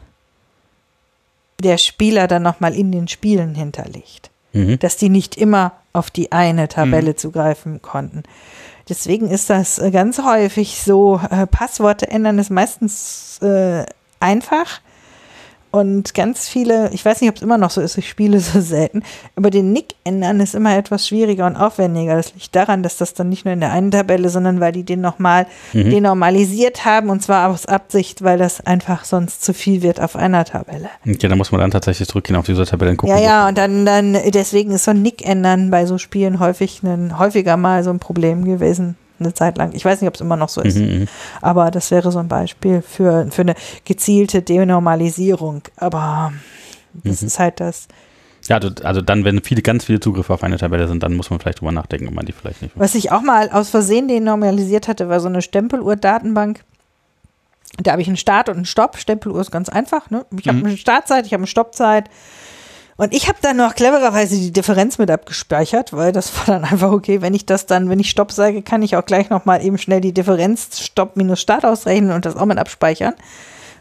der 1.62 1.78
Spieler 1.78 2.26
dann 2.26 2.42
nochmal 2.42 2.74
in 2.74 2.90
den 2.90 3.06
Spielen 3.06 3.54
hinterlegt. 3.54 4.32
Mhm. 4.54 4.80
Dass 4.80 4.96
die 4.96 5.08
nicht 5.08 5.36
immer 5.36 5.70
auf 5.92 6.10
die 6.10 6.32
eine 6.32 6.66
Tabelle 6.66 7.14
zugreifen 7.14 7.80
konnten. 7.80 8.24
Deswegen 8.88 9.30
ist 9.30 9.50
das 9.50 9.78
äh, 9.78 9.90
ganz 9.90 10.18
häufig 10.18 10.80
so, 10.80 11.20
äh, 11.30 11.46
Passworte 11.46 12.08
ändern 12.08 12.38
ist 12.38 12.50
meistens 12.50 13.38
äh, 13.42 13.84
einfach. 14.20 14.80
Und 15.70 16.14
ganz 16.14 16.48
viele, 16.48 16.90
ich 16.92 17.04
weiß 17.04 17.20
nicht, 17.20 17.28
ob 17.28 17.36
es 17.36 17.42
immer 17.42 17.58
noch 17.58 17.70
so 17.70 17.80
ist, 17.82 17.98
ich 17.98 18.08
spiele 18.08 18.40
so 18.40 18.60
selten, 18.62 19.02
aber 19.36 19.50
den 19.50 19.72
Nick 19.72 19.94
ändern 20.04 20.40
ist 20.40 20.54
immer 20.54 20.76
etwas 20.76 21.06
schwieriger 21.06 21.46
und 21.46 21.56
aufwendiger. 21.56 22.16
Das 22.16 22.32
liegt 22.34 22.56
daran, 22.56 22.82
dass 22.82 22.96
das 22.96 23.12
dann 23.14 23.28
nicht 23.28 23.44
nur 23.44 23.52
in 23.52 23.60
der 23.60 23.72
einen 23.72 23.90
Tabelle, 23.90 24.30
sondern 24.30 24.60
weil 24.60 24.72
die 24.72 24.84
den 24.84 25.00
nochmal 25.00 25.46
Mhm. 25.74 25.90
denormalisiert 25.90 26.84
haben 26.84 27.10
und 27.10 27.22
zwar 27.22 27.50
aus 27.50 27.66
Absicht, 27.66 28.22
weil 28.22 28.38
das 28.38 28.60
einfach 28.66 29.04
sonst 29.04 29.44
zu 29.44 29.52
viel 29.52 29.82
wird 29.82 30.00
auf 30.00 30.16
einer 30.16 30.44
Tabelle. 30.44 30.88
Okay, 31.06 31.28
da 31.28 31.36
muss 31.36 31.52
man 31.52 31.60
dann 31.60 31.70
tatsächlich 31.70 32.08
zurückgehen 32.08 32.36
auf 32.36 32.46
diese 32.46 32.64
Tabelle 32.64 32.92
und 32.92 32.96
gucken. 32.96 33.14
Ja, 33.16 33.22
ja, 33.22 33.48
und 33.48 33.58
dann, 33.58 33.84
dann, 33.84 34.16
deswegen 34.32 34.70
ist 34.72 34.84
so 34.84 34.92
ein 34.92 35.02
Nick 35.02 35.26
ändern 35.26 35.70
bei 35.70 35.84
so 35.86 35.98
Spielen 35.98 36.40
häufig 36.40 36.82
ein, 36.82 37.18
häufiger 37.18 37.56
mal 37.56 37.84
so 37.84 37.90
ein 37.90 37.98
Problem 37.98 38.44
gewesen, 38.44 38.96
eine 39.20 39.34
Zeit 39.34 39.56
lang. 39.58 39.72
Ich 39.74 39.84
weiß 39.84 40.00
nicht, 40.00 40.08
ob 40.08 40.14
es 40.14 40.20
immer 40.20 40.36
noch 40.36 40.48
so 40.48 40.60
ist, 40.60 40.76
Mhm, 40.78 41.00
mhm. 41.00 41.08
aber 41.40 41.70
das 41.70 41.90
wäre 41.90 42.10
so 42.12 42.18
ein 42.18 42.28
Beispiel 42.28 42.82
für, 42.82 43.26
für 43.30 43.42
eine 43.42 43.54
gezielte 43.84 44.42
Denormalisierung. 44.42 45.62
Aber 45.76 46.32
das 47.04 47.22
Mhm. 47.22 47.26
ist 47.28 47.38
halt 47.38 47.60
das, 47.60 47.88
Ja, 48.48 48.56
also, 48.56 48.70
also 48.84 49.00
dann, 49.02 49.24
wenn 49.24 49.42
viele, 49.42 49.60
ganz 49.62 49.84
viele 49.84 50.00
Zugriffe 50.00 50.32
auf 50.32 50.42
eine 50.42 50.56
Tabelle 50.56 50.88
sind, 50.88 51.02
dann 51.02 51.14
muss 51.14 51.28
man 51.28 51.38
vielleicht 51.40 51.60
drüber 51.60 51.72
nachdenken, 51.72 52.08
ob 52.08 52.14
man 52.14 52.24
die 52.24 52.32
vielleicht 52.32 52.62
nicht. 52.62 52.72
was 52.78 52.94
ich 52.94 53.12
auch 53.12 53.20
mal 53.20 53.50
aus 53.50 53.68
Versehen 53.68 54.08
denormalisiert 54.08 54.88
hatte, 54.88 55.08
war 55.08 55.20
so 55.20 55.28
eine 55.28 55.42
Stempeluhr-Datenbank. 55.42 56.64
Da 57.82 57.92
habe 57.92 58.00
ich 58.02 58.08
einen 58.08 58.16
Start 58.16 58.48
und 58.48 58.56
einen 58.56 58.64
Stopp. 58.64 58.96
Stempeluhr 58.96 59.40
ist 59.40 59.50
ganz 59.50 59.68
einfach. 59.68 60.10
Ne? 60.10 60.24
Ich 60.38 60.48
habe 60.48 60.58
Mhm. 60.58 60.66
eine 60.66 60.76
Startzeit, 60.76 61.26
ich 61.26 61.32
habe 61.32 61.42
eine 61.42 61.46
Stoppzeit. 61.46 62.08
Und 62.98 63.14
ich 63.14 63.28
habe 63.28 63.38
dann 63.40 63.56
noch 63.56 63.76
clevererweise 63.76 64.34
die 64.34 64.50
Differenz 64.50 64.98
mit 64.98 65.08
abgespeichert, 65.08 65.92
weil 65.92 66.10
das 66.10 66.36
war 66.36 66.46
dann 66.46 66.64
einfach 66.64 66.90
okay, 66.90 67.22
wenn 67.22 67.32
ich 67.32 67.46
das 67.46 67.64
dann, 67.64 67.88
wenn 67.88 68.00
ich 68.00 68.10
Stopp 68.10 68.32
sage, 68.32 68.60
kann 68.60 68.82
ich 68.82 68.96
auch 68.96 69.04
gleich 69.04 69.30
nochmal 69.30 69.64
eben 69.64 69.78
schnell 69.78 70.00
die 70.00 70.12
Differenz 70.12 70.80
Stopp 70.80 71.16
minus 71.16 71.40
Start 71.40 71.64
ausrechnen 71.64 72.10
und 72.10 72.26
das 72.26 72.34
auch 72.34 72.44
mit 72.44 72.58
abspeichern. 72.58 73.14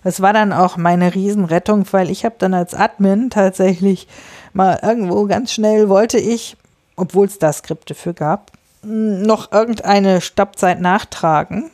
Das 0.03 0.21
war 0.21 0.33
dann 0.33 0.53
auch 0.53 0.77
meine 0.77 1.15
Riesenrettung, 1.15 1.85
weil 1.91 2.11
ich 2.11 2.25
habe 2.25 2.35
dann 2.37 2.53
als 2.53 2.75
Admin 2.75 3.31
tatsächlich 3.31 4.07
mal 4.53 4.79
irgendwo 4.83 5.25
ganz 5.25 5.51
schnell 5.51 5.89
wollte 5.89 6.19
ich, 6.19 6.55
obwohl 6.95 7.25
es 7.25 7.39
da 7.39 7.51
Skripte 7.51 7.95
für 7.95 8.13
gab, 8.13 8.51
noch 8.83 9.51
irgendeine 9.51 10.21
Stoppzeit 10.21 10.79
nachtragen 10.79 11.71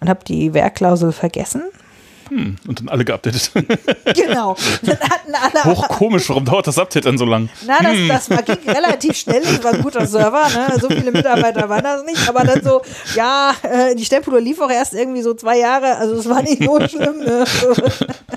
und 0.00 0.10
habe 0.10 0.22
die 0.22 0.52
Werkklausel 0.52 1.12
vergessen. 1.12 1.62
Hm, 2.28 2.56
und 2.66 2.80
dann 2.80 2.88
alle 2.88 3.04
geupdatet. 3.04 3.50
Genau. 4.14 4.56
Dann 4.82 4.98
hatten 5.00 5.34
alle 5.34 5.64
Hoch 5.64 5.88
komisch, 5.88 6.28
warum 6.28 6.44
dauert 6.44 6.66
das 6.66 6.78
Update 6.78 7.06
dann 7.06 7.18
so 7.18 7.24
lang? 7.24 7.48
Na, 7.66 7.80
das, 7.82 7.96
das 8.08 8.30
war, 8.30 8.42
ging 8.42 8.58
relativ 8.70 9.16
schnell, 9.16 9.42
das 9.42 9.62
war 9.62 9.74
ein 9.74 9.82
guter 9.82 10.06
Server, 10.06 10.48
ne? 10.48 10.78
so 10.80 10.88
viele 10.88 11.12
Mitarbeiter 11.12 11.68
waren 11.68 11.84
das 11.84 12.04
nicht, 12.04 12.28
aber 12.28 12.44
dann 12.44 12.62
so, 12.62 12.82
ja, 13.14 13.52
äh, 13.62 13.94
die 13.94 14.04
Stempeluhr 14.04 14.40
lief 14.40 14.60
auch 14.60 14.70
erst 14.70 14.94
irgendwie 14.94 15.22
so 15.22 15.34
zwei 15.34 15.58
Jahre, 15.58 15.96
also 15.96 16.14
es 16.14 16.28
war 16.28 16.42
nicht 16.42 16.62
so 16.62 16.78
schlimm. 16.88 17.18
Ne? 17.18 17.44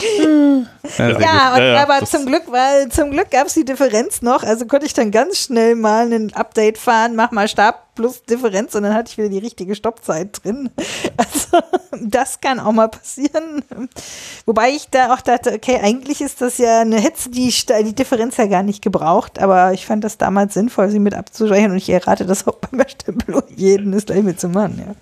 gut. 0.00 0.66
Ja, 0.98 1.54
und, 1.54 1.62
aber 1.90 2.04
zum 2.06 2.26
Glück, 2.26 2.44
weil 2.48 2.88
zum 2.88 3.10
Glück 3.10 3.30
gab 3.30 3.46
es 3.46 3.54
die 3.54 3.64
Differenz 3.64 4.22
noch, 4.22 4.42
also 4.42 4.66
konnte 4.66 4.86
ich 4.86 4.94
dann 4.94 5.10
ganz 5.10 5.38
schnell 5.38 5.74
mal 5.76 6.12
ein 6.12 6.34
Update 6.34 6.78
fahren, 6.78 7.14
mach 7.16 7.30
mal 7.30 7.48
Stab 7.48 7.94
plus 7.94 8.22
Differenz 8.22 8.74
und 8.74 8.84
dann 8.84 8.94
hatte 8.94 9.10
ich 9.10 9.18
wieder 9.18 9.28
die 9.28 9.38
richtige 9.38 9.74
Stoppzeit 9.74 10.42
drin. 10.42 10.70
Also 11.16 11.58
das 12.00 12.40
kann 12.40 12.60
auch 12.60 12.72
mal 12.72 12.88
passieren. 12.88 13.62
Wobei 14.46 14.70
ich 14.70 14.88
da 14.88 15.12
auch 15.12 15.20
dachte, 15.20 15.52
okay, 15.52 15.78
eigentlich 15.82 16.20
ist 16.20 16.40
das 16.40 16.56
ja 16.58 16.80
eine 16.80 16.98
Hetze, 16.98 17.28
die 17.30 17.52
die 17.84 17.94
Differenz 17.94 18.36
ja 18.36 18.46
gar 18.46 18.62
nicht 18.62 18.80
gebraucht, 18.80 19.38
aber 19.38 19.72
ich 19.72 19.84
fand 19.84 20.02
das 20.04 20.16
damals 20.16 20.54
sinnvoll, 20.54 20.88
sie 20.88 20.98
mit 20.98 21.14
abzuspeichern 21.14 21.72
und 21.72 21.76
ich 21.76 21.90
errate 21.90 22.24
das 22.24 22.46
auch 22.46 22.56
beim 22.56 22.82
Stempel 22.88 23.42
jeden 23.54 23.92
ist 23.92 24.06
gleich 24.06 24.22
mit 24.22 24.40
zu 24.40 24.48
machen, 24.48 24.82
ja. 24.86 24.94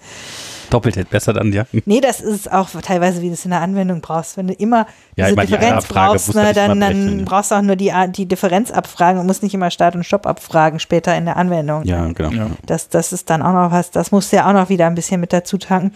Doppelt 0.70 0.96
hält 0.96 1.10
besser 1.10 1.32
dann, 1.32 1.52
ja. 1.52 1.64
Nee, 1.84 2.00
das 2.00 2.20
ist 2.20 2.50
auch 2.50 2.68
teilweise, 2.82 3.22
wie 3.22 3.28
du 3.28 3.34
es 3.34 3.44
in 3.44 3.50
der 3.50 3.60
Anwendung 3.60 4.00
brauchst. 4.00 4.36
Wenn 4.36 4.48
du 4.48 4.54
immer 4.54 4.86
Ja, 5.16 5.26
diese 5.26 5.36
meine, 5.36 5.46
die 5.46 5.54
Differenz 5.54 5.84
Abfrage 5.84 6.12
brauchst, 6.12 6.34
ne, 6.34 6.52
dann, 6.52 6.80
dann 6.80 7.18
ja. 7.18 7.24
brauchst 7.24 7.50
du 7.50 7.54
auch 7.54 7.62
nur 7.62 7.76
die, 7.76 7.92
die 8.10 8.26
Differenz 8.26 8.70
abfragen 8.70 9.20
und 9.20 9.26
musst 9.26 9.42
nicht 9.42 9.54
immer 9.54 9.70
Start 9.70 9.94
und 9.94 10.04
Stopp 10.04 10.26
abfragen 10.26 10.78
später 10.78 11.16
in 11.16 11.24
der 11.24 11.36
Anwendung. 11.36 11.84
Ja, 11.84 12.06
genau. 12.12 12.30
Ja. 12.30 12.46
Das, 12.66 12.88
das 12.88 13.12
ist 13.12 13.30
dann 13.30 13.42
auch 13.42 13.52
noch 13.52 13.72
was, 13.72 13.90
das 13.90 14.12
musst 14.12 14.32
du 14.32 14.36
ja 14.36 14.48
auch 14.48 14.52
noch 14.52 14.68
wieder 14.68 14.86
ein 14.86 14.94
bisschen 14.94 15.20
mit 15.20 15.32
dazu 15.32 15.58
tanken. 15.58 15.92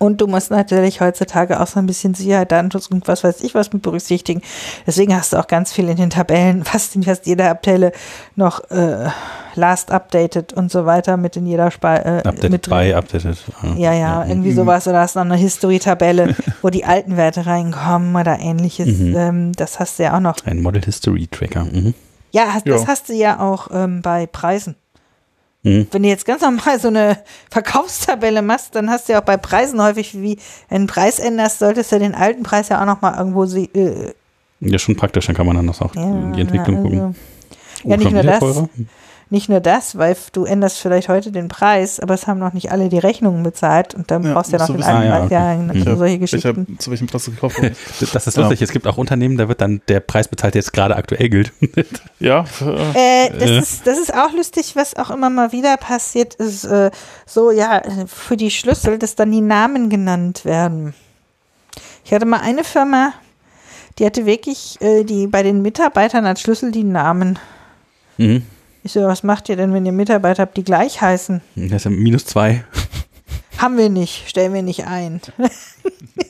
Und 0.00 0.20
du 0.20 0.26
musst 0.26 0.50
natürlich 0.50 1.00
heutzutage 1.00 1.60
auch 1.60 1.68
so 1.68 1.78
ein 1.78 1.86
bisschen 1.86 2.14
Sicherheit, 2.14 2.50
Datenschutz 2.50 2.88
und 2.88 3.06
was 3.06 3.22
weiß 3.22 3.40
ich 3.42 3.54
was 3.54 3.72
mit 3.72 3.82
berücksichtigen. 3.82 4.42
Deswegen 4.86 5.14
hast 5.16 5.32
du 5.32 5.36
auch 5.38 5.46
ganz 5.46 5.72
viel 5.72 5.88
in 5.88 5.96
den 5.96 6.10
Tabellen, 6.10 6.64
fast 6.64 6.96
in 6.96 7.04
fast 7.04 7.26
jeder 7.26 7.48
Abteile 7.50 7.92
noch 8.34 8.68
äh, 8.70 9.08
last 9.54 9.92
updated 9.92 10.52
und 10.52 10.72
so 10.72 10.84
weiter 10.84 11.16
mit 11.16 11.36
in 11.36 11.46
jeder 11.46 11.70
Spalte. 11.70 12.08
Äh, 12.08 12.28
Updated 12.28 12.50
mit 12.50 12.66
drin. 12.66 12.76
by, 12.88 12.94
updated. 12.94 13.38
Ja, 13.76 13.92
ja, 13.92 14.24
irgendwie 14.26 14.52
sowas. 14.52 14.88
Oder 14.88 14.98
hast 15.00 15.14
noch 15.14 15.22
eine 15.22 15.36
History-Tabelle, 15.36 16.34
wo 16.62 16.70
die 16.70 16.84
alten 16.84 17.16
Werte 17.16 17.46
reinkommen 17.46 18.16
oder 18.16 18.40
ähnliches. 18.40 18.98
Mhm. 18.98 19.16
Ähm, 19.16 19.52
das 19.52 19.78
hast 19.78 20.00
du 20.00 20.02
ja 20.02 20.16
auch 20.16 20.20
noch. 20.20 20.36
Ein 20.44 20.60
Model 20.60 20.82
History 20.82 21.28
Tracker. 21.28 21.64
Mhm. 21.64 21.94
Ja, 22.32 22.46
das 22.64 22.82
Ja. 22.82 22.86
hast 22.88 23.08
du 23.08 23.12
ja 23.12 23.38
auch 23.38 23.68
ähm, 23.72 24.02
bei 24.02 24.26
Preisen. 24.26 24.74
Mhm. 25.64 25.88
Wenn 25.90 26.02
du 26.02 26.08
jetzt 26.08 26.26
ganz 26.26 26.42
normal 26.42 26.78
so 26.78 26.88
eine 26.88 27.18
Verkaufstabelle 27.50 28.42
machst, 28.42 28.74
dann 28.74 28.90
hast 28.90 29.08
du 29.08 29.14
ja 29.14 29.20
auch 29.20 29.24
bei 29.24 29.36
Preisen 29.36 29.82
häufig, 29.82 30.14
wie 30.14 30.36
wenn 30.68 30.76
du 30.76 30.76
einen 30.76 30.86
Preis 30.86 31.18
änderst, 31.18 31.58
solltest 31.58 31.90
du 31.90 31.98
den 31.98 32.14
alten 32.14 32.42
Preis 32.42 32.68
ja 32.68 32.80
auch 32.80 32.86
nochmal 32.86 33.18
irgendwo 33.18 33.46
sie, 33.46 33.64
äh, 33.74 34.12
Ja, 34.60 34.78
schon 34.78 34.94
praktisch, 34.94 35.26
dann 35.26 35.34
kann 35.34 35.46
man 35.46 35.56
dann 35.56 35.64
noch 35.64 35.80
auch 35.80 35.94
ja, 35.96 36.02
in 36.02 36.32
die 36.34 36.42
Entwicklung 36.42 36.76
also, 36.76 36.88
gucken. 36.88 37.16
ja, 37.82 37.96
nicht 37.96 38.02
schon 38.04 38.12
nur 38.12 38.22
das. 38.22 38.38
teurer? 38.38 38.68
Nicht 39.34 39.48
nur 39.48 39.58
das, 39.58 39.98
weil 39.98 40.16
du 40.32 40.44
änderst 40.44 40.78
vielleicht 40.78 41.08
heute 41.08 41.32
den 41.32 41.48
Preis, 41.48 41.98
aber 41.98 42.14
es 42.14 42.28
haben 42.28 42.38
noch 42.38 42.52
nicht 42.52 42.70
alle 42.70 42.88
die 42.88 42.98
Rechnungen 43.00 43.42
bezahlt 43.42 43.92
und 43.92 44.08
dann 44.12 44.22
Ja, 44.22 44.32
brauchst 44.32 44.52
du 44.52 44.56
ja 44.56 44.62
noch 44.62 44.68
musst 44.76 44.88
den. 44.88 44.94
Ah, 44.94 45.04
ja. 45.04 45.18
Ja, 45.18 45.24
okay. 45.24 45.56
Mhm. 45.56 45.82
solche 45.82 45.98
Welcher, 46.00 46.18
Geschichten. 46.18 46.78
zu 46.78 46.90
welchem 46.92 47.08
Preis 47.08 47.24
du 47.24 47.32
gekauft. 47.32 47.56
Das 48.12 48.26
ist 48.28 48.36
Ja. 48.36 48.42
lustig. 48.42 48.62
Es 48.62 48.70
gibt 48.70 48.86
auch 48.86 48.96
Unternehmen, 48.96 49.36
da 49.36 49.48
wird 49.48 49.60
dann 49.60 49.82
der 49.88 49.98
Preis 49.98 50.28
bezahlt, 50.28 50.54
der 50.54 50.60
jetzt 50.60 50.72
gerade 50.72 50.94
aktuell 50.94 51.28
gilt. 51.28 51.52
Ja, 52.20 52.44
äh, 52.94 53.26
Äh, 53.26 53.30
das, 53.38 53.50
Ist, 53.50 53.86
das 53.88 53.98
ist 53.98 54.14
auch 54.14 54.32
lustig, 54.32 54.76
was 54.76 54.94
auch 54.94 55.10
immer 55.10 55.30
mal 55.30 55.50
wieder 55.50 55.76
passiert, 55.78 56.34
ist 56.36 56.64
äh, 56.64 56.92
so, 57.26 57.50
ja, 57.50 57.82
für 58.06 58.36
die 58.36 58.52
Schlüssel, 58.52 58.98
dass 59.00 59.16
dann 59.16 59.32
die 59.32 59.40
Namen 59.40 59.90
genannt 59.90 60.44
werden. 60.44 60.94
Ich 62.04 62.12
hatte 62.14 62.24
mal 62.24 62.40
eine 62.40 62.62
Firma, 62.62 63.12
die 63.98 64.06
hatte 64.06 64.26
wirklich 64.26 64.80
äh, 64.80 65.02
die 65.02 65.26
bei 65.26 65.42
den 65.42 65.60
Mitarbeitern 65.60 66.24
als 66.24 66.40
Schlüssel 66.40 66.70
die 66.70 66.84
Namen. 66.84 67.38
mhm. 68.16 68.42
Ich 68.84 68.92
so, 68.92 69.02
was 69.04 69.22
macht 69.22 69.48
ihr 69.48 69.56
denn, 69.56 69.72
wenn 69.72 69.86
ihr 69.86 69.92
Mitarbeiter 69.92 70.42
habt, 70.42 70.58
die 70.58 70.62
gleich 70.62 71.00
heißen? 71.00 71.40
Das 71.56 71.72
ist 71.72 71.84
ja 71.84 71.90
minus 71.90 72.26
zwei. 72.26 72.64
Haben 73.56 73.78
wir 73.78 73.88
nicht, 73.88 74.28
stellen 74.28 74.52
wir 74.52 74.62
nicht 74.62 74.86
ein. 74.86 75.20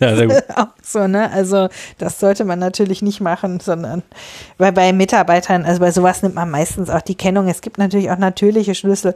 Ja, 0.00 0.16
sehr 0.16 0.26
gut. 0.26 0.42
auch 0.56 0.68
so, 0.82 1.06
ne? 1.06 1.30
Also 1.30 1.68
das 1.98 2.18
sollte 2.18 2.44
man 2.44 2.58
natürlich 2.58 3.02
nicht 3.02 3.20
machen, 3.20 3.60
sondern 3.60 4.02
weil 4.56 4.72
bei 4.72 4.92
Mitarbeitern, 4.92 5.64
also 5.64 5.78
bei 5.78 5.90
sowas 5.90 6.22
nimmt 6.22 6.34
man 6.34 6.50
meistens 6.50 6.88
auch 6.90 7.02
die 7.02 7.14
Kennung. 7.14 7.48
Es 7.48 7.60
gibt 7.60 7.76
natürlich 7.76 8.10
auch 8.10 8.16
natürliche 8.16 8.74
Schlüssel. 8.74 9.14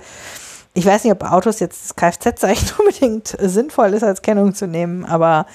Ich 0.74 0.84
weiß 0.84 1.04
nicht, 1.04 1.12
ob 1.12 1.24
Autos 1.24 1.58
jetzt 1.60 1.84
das 1.84 1.96
Kfz-Zeichen 1.96 2.68
unbedingt 2.78 3.34
sinnvoll 3.40 3.94
ist, 3.94 4.04
als 4.04 4.20
Kennung 4.20 4.54
zu 4.54 4.66
nehmen, 4.66 5.04
aber 5.04 5.46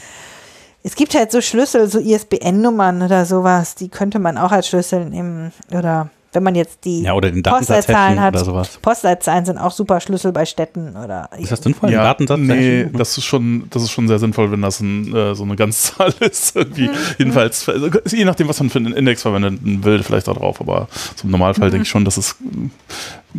es 0.82 0.96
gibt 0.96 1.14
halt 1.16 1.32
so 1.32 1.42
Schlüssel, 1.42 1.88
so 1.88 2.00
ISBN-Nummern 2.00 3.04
oder 3.04 3.26
sowas, 3.26 3.76
die 3.76 3.90
könnte 3.90 4.20
man 4.20 4.38
auch 4.38 4.52
als 4.52 4.68
Schlüssel 4.68 5.06
nehmen. 5.06 5.54
Oder 5.72 6.10
wenn 6.34 6.44
man 6.44 6.56
jetzt 6.56 6.86
die 6.86 7.04
Ja, 7.04 7.14
oder 7.14 7.32
den 7.32 7.44
Postleitzahlen 7.44 8.20
hat. 8.22 8.36
oder 8.36 8.44
sowas. 8.46 8.78
Postleitzahlen 8.82 9.46
sind 9.46 9.58
auch 9.58 9.72
super 9.72 10.00
Schlüssel 10.00 10.32
bei 10.32 10.46
Städten 10.46 10.96
oder 10.96 11.30
Ist 11.38 11.52
das 11.52 11.62
sinnvoll? 11.62 11.92
ja, 11.92 12.04
Datensatz? 12.04 12.40
nee, 12.40 12.88
das 12.94 13.18
ist 13.18 13.26
schon, 13.26 13.66
das 13.70 13.84
ist 13.84 13.92
schon 13.92 14.08
sehr 14.08 14.20
sinnvoll, 14.20 14.52
wenn 14.52 14.62
das 14.62 14.80
ein, 14.80 15.14
äh, 15.16 15.36
so 15.36 15.44
eine 15.44 15.56
Ganzzahl 15.56 16.14
ist. 16.20 16.56
Irgendwie. 16.56 16.88
Mhm. 16.90 16.94
Jedenfalls, 17.18 17.68
also, 17.70 17.90
je 18.10 18.26
nachdem, 18.26 18.48
was 18.48 18.60
man 18.60 18.70
für 18.70 18.80
einen 18.80 18.94
Index 18.94 19.22
verwenden 19.22 19.84
will, 19.84 20.04
vielleicht 20.04 20.28
da 20.28 20.34
drauf, 20.34 20.60
aber 20.62 20.88
zum 21.16 21.30
Normalfall 21.32 21.68
Mhm. 21.68 21.72
denke 21.72 21.84
ich 21.84 21.90
schon, 21.90 22.06
dass 22.06 22.18
es 22.18 22.36
mh, 22.40 22.70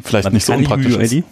vielleicht 0.03 0.25
Man 0.25 0.33
nicht 0.35 0.45
so 0.47 0.53
unpraktisch 0.55 0.97
ist. 0.97 1.13
UUID? 1.13 1.25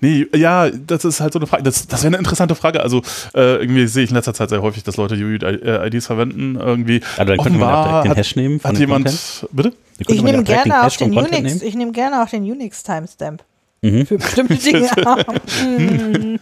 Nee, 0.00 0.26
ja, 0.36 0.68
das 0.70 1.04
ist 1.04 1.20
halt 1.20 1.32
so 1.32 1.38
eine 1.38 1.46
Frage. 1.46 1.62
Das, 1.62 1.86
das 1.86 2.02
wäre 2.02 2.08
eine 2.08 2.18
interessante 2.18 2.54
Frage. 2.54 2.80
Also, 2.82 3.02
äh, 3.34 3.56
irgendwie 3.56 3.86
sehe 3.86 4.04
ich 4.04 4.10
in 4.10 4.16
letzter 4.16 4.34
Zeit 4.34 4.48
sehr 4.50 4.60
häufig, 4.62 4.82
dass 4.82 4.96
Leute 4.96 5.14
UUIDs 5.14 6.06
verwenden. 6.06 6.56
Irgendwie. 6.56 7.00
Also 7.16 7.32
dann 7.34 7.42
könnte 7.44 7.58
man 7.58 7.84
direkt 7.88 8.04
den 8.06 8.14
Hash 8.14 8.36
nehmen 8.36 8.60
von 8.60 8.68
Hat 8.70 8.76
dem 8.76 8.80
jemand, 8.80 9.06
Content. 9.06 9.48
bitte? 9.52 9.72
Ich 10.06 10.22
nehme 10.22 10.44
gerne 10.44 10.86
auch 10.86 10.96
den 10.96 11.12
Content 11.14 11.38
Unix, 11.38 11.54
nehmen. 11.54 11.68
ich 11.68 11.74
nehme 11.74 11.92
gerne 11.92 12.22
auch 12.22 12.28
den 12.28 12.42
Unix 12.44 12.82
Timestamp. 12.82 13.42
Mhm. 13.82 14.06
Für 14.06 14.18
bestimmte 14.18 14.54
Dinge. 14.58 16.40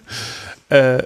Äh, 0.68 1.04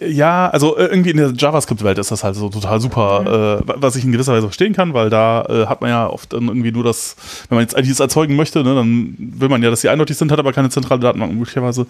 ja, 0.00 0.48
also 0.50 0.76
äh, 0.76 0.86
irgendwie 0.86 1.10
in 1.10 1.16
der 1.16 1.30
JavaScript-Welt 1.32 1.96
ist 1.98 2.10
das 2.10 2.24
halt 2.24 2.34
so 2.34 2.48
total 2.48 2.80
super, 2.80 3.60
äh, 3.64 3.72
was 3.76 3.94
ich 3.94 4.04
in 4.04 4.10
gewisser 4.10 4.32
Weise 4.32 4.48
verstehen 4.48 4.72
kann, 4.72 4.94
weil 4.94 5.10
da 5.10 5.44
äh, 5.44 5.66
hat 5.66 5.80
man 5.80 5.90
ja 5.90 6.08
oft 6.08 6.32
dann 6.32 6.48
irgendwie 6.48 6.72
nur 6.72 6.82
das, 6.82 7.14
wenn 7.48 7.56
man 7.56 7.62
jetzt 7.62 7.78
IDs 7.78 8.00
erzeugen 8.00 8.34
möchte, 8.34 8.64
ne, 8.64 8.74
dann 8.74 9.14
will 9.16 9.48
man 9.48 9.62
ja, 9.62 9.70
dass 9.70 9.82
sie 9.82 9.88
eindeutig 9.90 10.16
sind, 10.16 10.32
hat 10.32 10.40
aber 10.40 10.52
keine 10.52 10.70
zentrale 10.70 10.98
Datenbank 11.00 11.32
möglicherweise. 11.34 11.86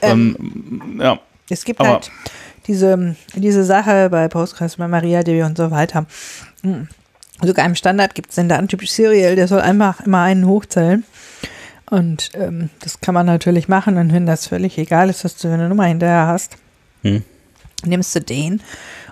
Dann, 0.00 0.34
ja, 0.98 1.18
Es 1.50 1.62
gibt 1.66 1.78
Aber- 1.80 1.90
halt 1.90 2.10
diese, 2.66 3.16
diese 3.34 3.64
Sache 3.64 4.08
bei 4.10 4.28
Postgres, 4.28 4.76
bei 4.76 4.88
MariaDB 4.88 5.42
und 5.42 5.58
so 5.58 5.70
weiter. 5.70 6.06
Hm. 6.62 6.88
Sogar 7.42 7.64
im 7.66 7.74
Standard 7.74 8.14
gibt 8.14 8.30
es 8.30 8.36
den 8.36 8.48
Datentyp 8.48 8.86
Serial, 8.88 9.34
der 9.36 9.48
soll 9.48 9.60
einfach 9.60 10.00
immer 10.00 10.22
einen 10.22 10.46
hochzählen. 10.46 11.04
Und 11.90 12.30
ähm, 12.34 12.70
das 12.80 13.00
kann 13.00 13.14
man 13.14 13.26
natürlich 13.26 13.66
machen. 13.68 13.96
Und 13.96 14.12
wenn 14.12 14.26
das 14.26 14.46
völlig 14.46 14.78
egal 14.78 15.10
ist, 15.10 15.24
was 15.24 15.36
du 15.36 15.48
eine 15.48 15.68
Nummer 15.68 15.84
hinterher 15.84 16.26
hast, 16.26 16.56
Hm. 17.02 17.22
nimmst 17.84 18.14
du 18.14 18.20
den 18.20 18.60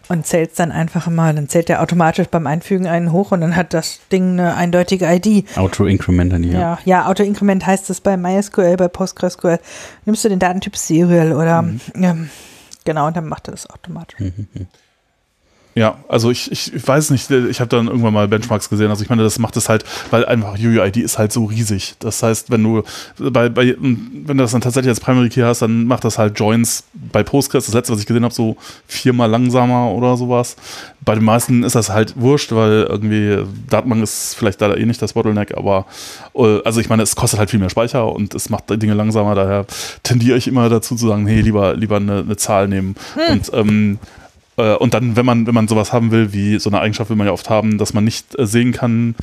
und 0.09 0.26
zählst 0.26 0.59
dann 0.60 0.70
einfach 0.72 1.06
immer, 1.06 1.32
dann 1.32 1.48
zählt 1.48 1.68
der 1.70 1.82
automatisch 1.82 2.28
beim 2.28 2.46
Einfügen 2.46 2.86
einen 2.86 3.12
hoch 3.12 3.32
und 3.32 3.40
dann 3.40 3.56
hat 3.56 3.72
das 3.74 4.00
Ding 4.12 4.32
eine 4.38 4.55
eindeutige 4.55 5.06
ID. 5.06 5.46
Auto-Increment 5.56 6.32
an 6.34 6.42
die. 6.42 6.50
Ja. 6.50 6.78
Ja, 6.84 7.06
Auto-Increment 7.06 7.66
heißt 7.66 7.88
es 7.90 8.00
bei 8.02 8.16
MySQL, 8.18 8.76
bei 8.76 8.88
PostgreSQL. 8.88 9.59
Nimmst 10.05 10.22
du 10.24 10.28
den 10.28 10.38
Datentyp 10.38 10.76
Serial 10.76 11.32
oder 11.32 11.64
ähm, 11.94 12.28
genau, 12.84 13.06
und 13.06 13.16
dann 13.16 13.26
macht 13.26 13.48
er 13.48 13.52
das 13.52 13.68
automatisch. 13.68 14.20
Ja, 15.74 15.99
also 16.09 16.31
ich, 16.31 16.51
ich, 16.51 16.86
weiß 16.86 17.11
nicht, 17.11 17.31
ich 17.31 17.61
habe 17.61 17.69
dann 17.69 17.86
irgendwann 17.86 18.12
mal 18.12 18.27
Benchmarks 18.27 18.69
gesehen. 18.69 18.90
Also 18.90 19.05
ich 19.05 19.11
meine, 19.11 19.23
das 19.23 19.39
macht 19.39 19.57
es 19.57 19.69
halt, 19.69 19.85
weil 20.11 20.24
einfach 20.24 20.59
UUID 20.59 20.97
ist 20.97 21.19
halt 21.19 21.32
so 21.32 21.45
riesig. 21.45 21.95
Das 22.01 22.23
heißt, 22.23 22.51
wenn 22.51 22.65
du 22.65 22.82
bei, 23.19 23.49
bei 23.49 23.77
wenn 23.78 24.27
du 24.27 24.43
das 24.43 24.53
dann 24.53 24.61
tatsächlich 24.61 24.89
als 24.89 24.99
Primary 24.99 25.28
Key 25.28 25.43
hast, 25.43 25.62
dann 25.62 25.85
macht 25.85 26.05
das 26.05 26.19
halt 26.19 26.39
Joins 26.39 26.85
bei 27.12 27.23
Postgres. 27.23 27.66
Das 27.66 27.74
letzte, 27.74 27.93
was 27.93 28.01
ich 28.01 28.07
gesehen 28.07 28.24
habe, 28.24 28.35
so 28.35 28.57
viermal 28.89 29.31
langsamer 29.31 29.93
oder 29.93 30.16
sowas. 30.16 30.57
Bei 31.01 31.15
den 31.15 31.24
meisten 31.24 31.62
ist 31.62 31.77
das 31.77 31.90
halt 31.90 32.15
wurscht, 32.16 32.51
weil 32.53 32.86
irgendwie 32.89 33.45
Datenbank 33.70 34.03
ist 34.03 34.35
vielleicht 34.35 34.61
da 34.61 34.74
eh 34.74 34.85
nicht 34.85 35.01
das 35.01 35.12
Bottleneck, 35.12 35.57
aber 35.57 35.86
äh, 36.35 36.61
also 36.65 36.81
ich 36.81 36.89
meine, 36.89 37.05
es 37.05 37.15
kostet 37.15 37.39
halt 37.39 37.51
viel 37.51 37.61
mehr 37.61 37.70
Speicher 37.70 38.12
und 38.12 38.35
es 38.35 38.51
macht 38.51 38.65
Dinge 38.69 38.95
langsamer. 38.95 39.36
Daher 39.36 39.65
tendiere 40.03 40.36
ich 40.36 40.49
immer 40.49 40.69
dazu 40.69 40.97
zu 40.97 41.07
sagen, 41.07 41.27
hey, 41.27 41.40
lieber 41.40 41.77
lieber 41.77 41.97
eine, 41.97 42.19
eine 42.19 42.36
Zahl 42.36 42.66
nehmen 42.66 42.97
und 43.31 43.51
ähm, 43.55 43.99
äh, 44.03 44.18
und 44.76 44.94
dann, 44.94 45.16
wenn 45.16 45.26
man, 45.26 45.47
wenn 45.47 45.55
man 45.55 45.68
sowas 45.68 45.93
haben 45.93 46.10
will, 46.10 46.32
wie 46.32 46.59
so 46.59 46.70
eine 46.70 46.80
Eigenschaft 46.80 47.10
will 47.10 47.16
man 47.16 47.26
ja 47.26 47.32
oft 47.32 47.48
haben, 47.51 47.78
dass 47.78 47.94
man 47.94 48.05
nicht 48.05 48.39
äh, 48.39 48.47
sehen 48.47 48.72
kann, 48.72 49.14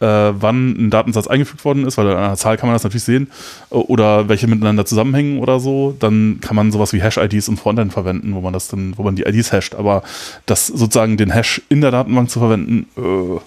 äh, 0.00 0.06
wann 0.06 0.70
ein 0.86 0.90
Datensatz 0.90 1.28
eingefügt 1.28 1.64
worden 1.64 1.86
ist, 1.86 1.96
weil 1.96 2.08
an 2.10 2.16
einer 2.16 2.36
Zahl 2.36 2.56
kann 2.56 2.68
man 2.68 2.74
das 2.74 2.82
natürlich 2.84 3.04
sehen, 3.04 3.30
äh, 3.70 3.74
oder 3.74 4.28
welche 4.28 4.46
miteinander 4.48 4.84
zusammenhängen 4.84 5.38
oder 5.38 5.60
so, 5.60 5.94
dann 5.98 6.38
kann 6.40 6.56
man 6.56 6.72
sowas 6.72 6.92
wie 6.92 7.00
Hash-IDs 7.02 7.48
im 7.48 7.56
Frontend 7.56 7.92
verwenden, 7.92 8.34
wo 8.34 8.40
man 8.40 8.52
das 8.52 8.68
dann, 8.68 8.94
wo 8.98 9.02
man 9.02 9.16
die 9.16 9.22
IDs 9.22 9.52
hasht, 9.52 9.74
aber 9.74 10.02
das 10.46 10.66
sozusagen 10.66 11.16
den 11.16 11.30
Hash 11.30 11.62
in 11.68 11.80
der 11.80 11.90
Datenbank 11.92 12.30
zu 12.30 12.40
verwenden, 12.40 12.86
äh, 12.96 13.40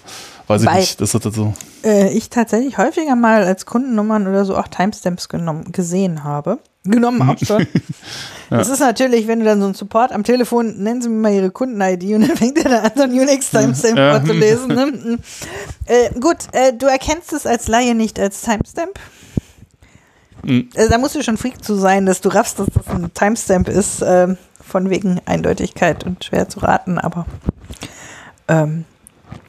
weiß 0.48 0.62
ich 0.62 0.68
Bei- 0.68 0.80
nicht, 0.80 1.00
das 1.00 1.14
ist 1.14 1.24
das 1.26 1.34
so. 1.34 1.54
Äh, 1.86 2.08
ich 2.12 2.30
tatsächlich 2.30 2.78
häufiger 2.78 3.14
mal 3.14 3.44
als 3.44 3.64
Kundennummern 3.64 4.26
oder 4.26 4.44
so 4.44 4.56
auch 4.56 4.66
Timestamps 4.66 5.28
genommen, 5.28 5.70
gesehen 5.70 6.24
habe. 6.24 6.58
Genommen 6.84 7.22
auch 7.22 7.38
schon. 7.38 7.66
Das 8.48 8.68
ist 8.68 8.78
natürlich, 8.78 9.26
wenn 9.26 9.40
du 9.40 9.44
dann 9.44 9.58
so 9.58 9.64
einen 9.64 9.74
Support 9.74 10.12
am 10.12 10.22
Telefon, 10.22 10.80
nennen 10.80 11.02
Sie 11.02 11.08
mir 11.08 11.20
mal 11.20 11.32
Ihre 11.32 11.50
Kunden-ID 11.50 12.14
und 12.14 12.28
dann 12.28 12.36
fängt 12.36 12.58
er 12.58 12.70
da 12.70 12.78
an, 12.82 12.92
so 12.94 13.02
ein 13.02 13.10
Unix-Timestamp 13.10 13.96
Ja. 13.98 14.20
vorzulesen. 14.20 14.68
Ne? 14.68 14.86
Mhm. 14.86 15.18
äh, 15.86 16.10
gut, 16.20 16.36
äh, 16.52 16.72
du 16.72 16.86
erkennst 16.86 17.32
es 17.32 17.44
als 17.44 17.66
Laie 17.66 17.96
nicht 17.96 18.20
als 18.20 18.42
Timestamp. 18.42 19.00
Mhm. 20.44 20.68
Also 20.76 20.90
da 20.90 20.98
musst 20.98 21.16
du 21.16 21.24
schon 21.24 21.36
Freak 21.36 21.64
zu 21.64 21.74
sein, 21.74 22.06
dass 22.06 22.20
du 22.20 22.28
raffst, 22.28 22.60
dass 22.60 22.68
das 22.72 22.86
ein 22.86 23.12
Timestamp 23.12 23.68
ist, 23.68 24.00
ähm, 24.06 24.38
von 24.64 24.90
wegen 24.90 25.20
Eindeutigkeit 25.26 26.04
und 26.06 26.24
schwer 26.24 26.48
zu 26.48 26.60
raten, 26.60 26.98
aber 26.98 27.26
ähm, 28.46 28.84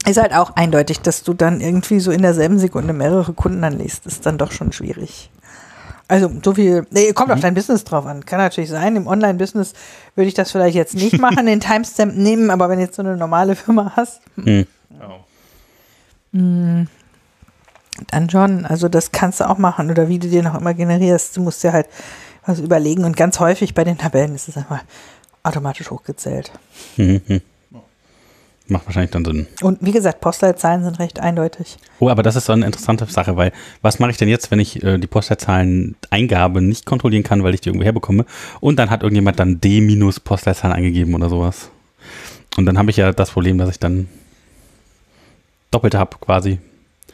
ist 0.07 0.17
halt 0.21 0.33
auch 0.33 0.55
eindeutig, 0.55 0.99
dass 1.01 1.23
du 1.23 1.33
dann 1.33 1.61
irgendwie 1.61 1.99
so 1.99 2.11
in 2.11 2.21
derselben 2.21 2.59
Sekunde 2.59 2.93
mehrere 2.93 3.33
Kunden 3.33 3.63
anliest, 3.63 4.05
ist 4.05 4.25
dann 4.25 4.37
doch 4.37 4.51
schon 4.51 4.71
schwierig. 4.71 5.29
Also 6.09 6.31
so 6.43 6.53
viel, 6.53 6.87
nee, 6.91 7.11
kommt 7.11 7.31
auf 7.31 7.41
dein 7.41 7.53
Business 7.53 7.83
drauf 7.83 8.05
an. 8.05 8.25
Kann 8.25 8.39
natürlich 8.39 8.69
sein, 8.69 8.95
im 8.95 9.07
Online-Business 9.07 9.73
würde 10.15 10.29
ich 10.29 10.33
das 10.33 10.51
vielleicht 10.51 10.75
jetzt 10.75 10.95
nicht 10.95 11.17
machen, 11.19 11.45
den 11.45 11.59
Timestamp 11.59 12.15
nehmen, 12.15 12.49
aber 12.49 12.69
wenn 12.69 12.77
du 12.79 12.85
jetzt 12.85 12.95
so 12.95 13.01
eine 13.01 13.17
normale 13.17 13.55
Firma 13.55 13.91
hast, 13.95 14.21
Hm. 16.33 16.87
dann 18.11 18.29
schon. 18.29 18.65
Also 18.65 18.89
das 18.89 19.11
kannst 19.11 19.39
du 19.39 19.49
auch 19.49 19.57
machen 19.57 19.89
oder 19.89 20.07
wie 20.07 20.19
du 20.19 20.27
dir 20.29 20.43
noch 20.43 20.55
immer 20.59 20.73
generierst. 20.73 21.35
Du 21.35 21.41
musst 21.41 21.63
dir 21.63 21.73
halt 21.73 21.87
was 22.45 22.59
überlegen 22.59 23.03
und 23.03 23.17
ganz 23.17 23.39
häufig 23.39 23.73
bei 23.73 23.83
den 23.83 23.97
Tabellen 23.97 24.35
ist 24.35 24.47
es 24.47 24.55
einfach 24.57 24.83
automatisch 25.43 25.89
hochgezählt. 25.89 26.51
Mhm. 26.97 27.41
Macht 28.69 28.85
wahrscheinlich 28.85 29.11
dann 29.11 29.23
Sinn. 29.23 29.47
Und 29.61 29.77
wie 29.81 29.91
gesagt, 29.91 30.19
Postleitzahlen 30.19 30.83
sind 30.83 30.99
recht 30.99 31.19
eindeutig. 31.19 31.77
Oh, 31.99 32.09
aber 32.09 32.21
das 32.21 32.35
ist 32.35 32.45
so 32.45 32.53
eine 32.53 32.65
interessante 32.65 33.05
Sache, 33.05 33.37
weil 33.37 33.53
was 33.81 33.99
mache 33.99 34.11
ich 34.11 34.17
denn 34.17 34.27
jetzt, 34.27 34.51
wenn 34.51 34.59
ich 34.59 34.83
äh, 34.83 34.97
die 34.97 35.07
Postleitzahlen-Eingabe 35.07 36.61
nicht 36.61 36.85
kontrollieren 36.85 37.23
kann, 37.23 37.43
weil 37.43 37.53
ich 37.53 37.61
die 37.61 37.69
irgendwo 37.69 37.85
herbekomme 37.85 38.25
und 38.59 38.77
dann 38.77 38.89
hat 38.89 39.03
irgendjemand 39.03 39.39
dann 39.39 39.61
D 39.61 39.79
minus 39.79 40.19
Postleitzahlen 40.19 40.75
eingegeben 40.75 41.15
oder 41.15 41.29
sowas. 41.29 41.69
Und 42.57 42.65
dann 42.65 42.77
habe 42.77 42.89
ich 42.89 42.97
ja 42.97 43.13
das 43.13 43.31
Problem, 43.31 43.57
dass 43.57 43.69
ich 43.69 43.79
dann 43.79 44.09
Doppelte 45.71 45.99
habe 45.99 46.17
quasi. 46.19 46.59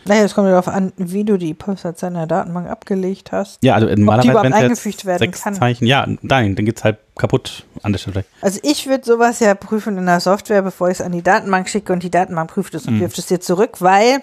Naja, 0.05 0.23
es 0.23 0.34
kommt 0.34 0.49
darauf 0.49 0.67
an, 0.67 0.91
wie 0.97 1.23
du 1.23 1.38
die 1.38 1.53
Postleitzahlen 1.53 2.15
in 2.15 2.19
der 2.19 2.27
Datenbank 2.27 2.69
abgelegt 2.69 3.31
hast. 3.31 3.63
Ja, 3.63 3.75
also 3.75 3.88
normalerweise, 3.88 4.43
wenn 4.43 4.53
es 4.53 4.59
eingefügt 4.59 5.05
werden 5.05 5.19
sechs 5.19 5.41
kann. 5.43 5.53
Zeichen, 5.53 5.85
ja, 5.85 6.05
nein, 6.21 6.55
dann 6.55 6.65
geht's 6.65 6.84
halt 6.84 6.97
kaputt 7.15 7.65
an 7.84 7.93
der 7.93 7.99
Stelle. 7.99 8.25
Also 8.41 8.59
ich 8.63 8.88
würde 8.88 9.05
sowas 9.05 9.39
ja 9.39 9.55
prüfen 9.55 9.97
in 9.97 10.05
der 10.05 10.19
Software, 10.19 10.61
bevor 10.61 10.89
ich 10.89 10.99
es 10.99 11.01
an 11.01 11.11
die 11.11 11.21
Datenbank 11.21 11.69
schicke 11.69 11.93
und 11.93 12.03
die 12.03 12.11
Datenbank 12.11 12.51
prüft 12.51 12.73
es 12.75 12.85
und 12.85 12.99
wirft 12.99 13.17
es 13.17 13.27
dir 13.27 13.39
zurück, 13.39 13.77
weil 13.80 14.21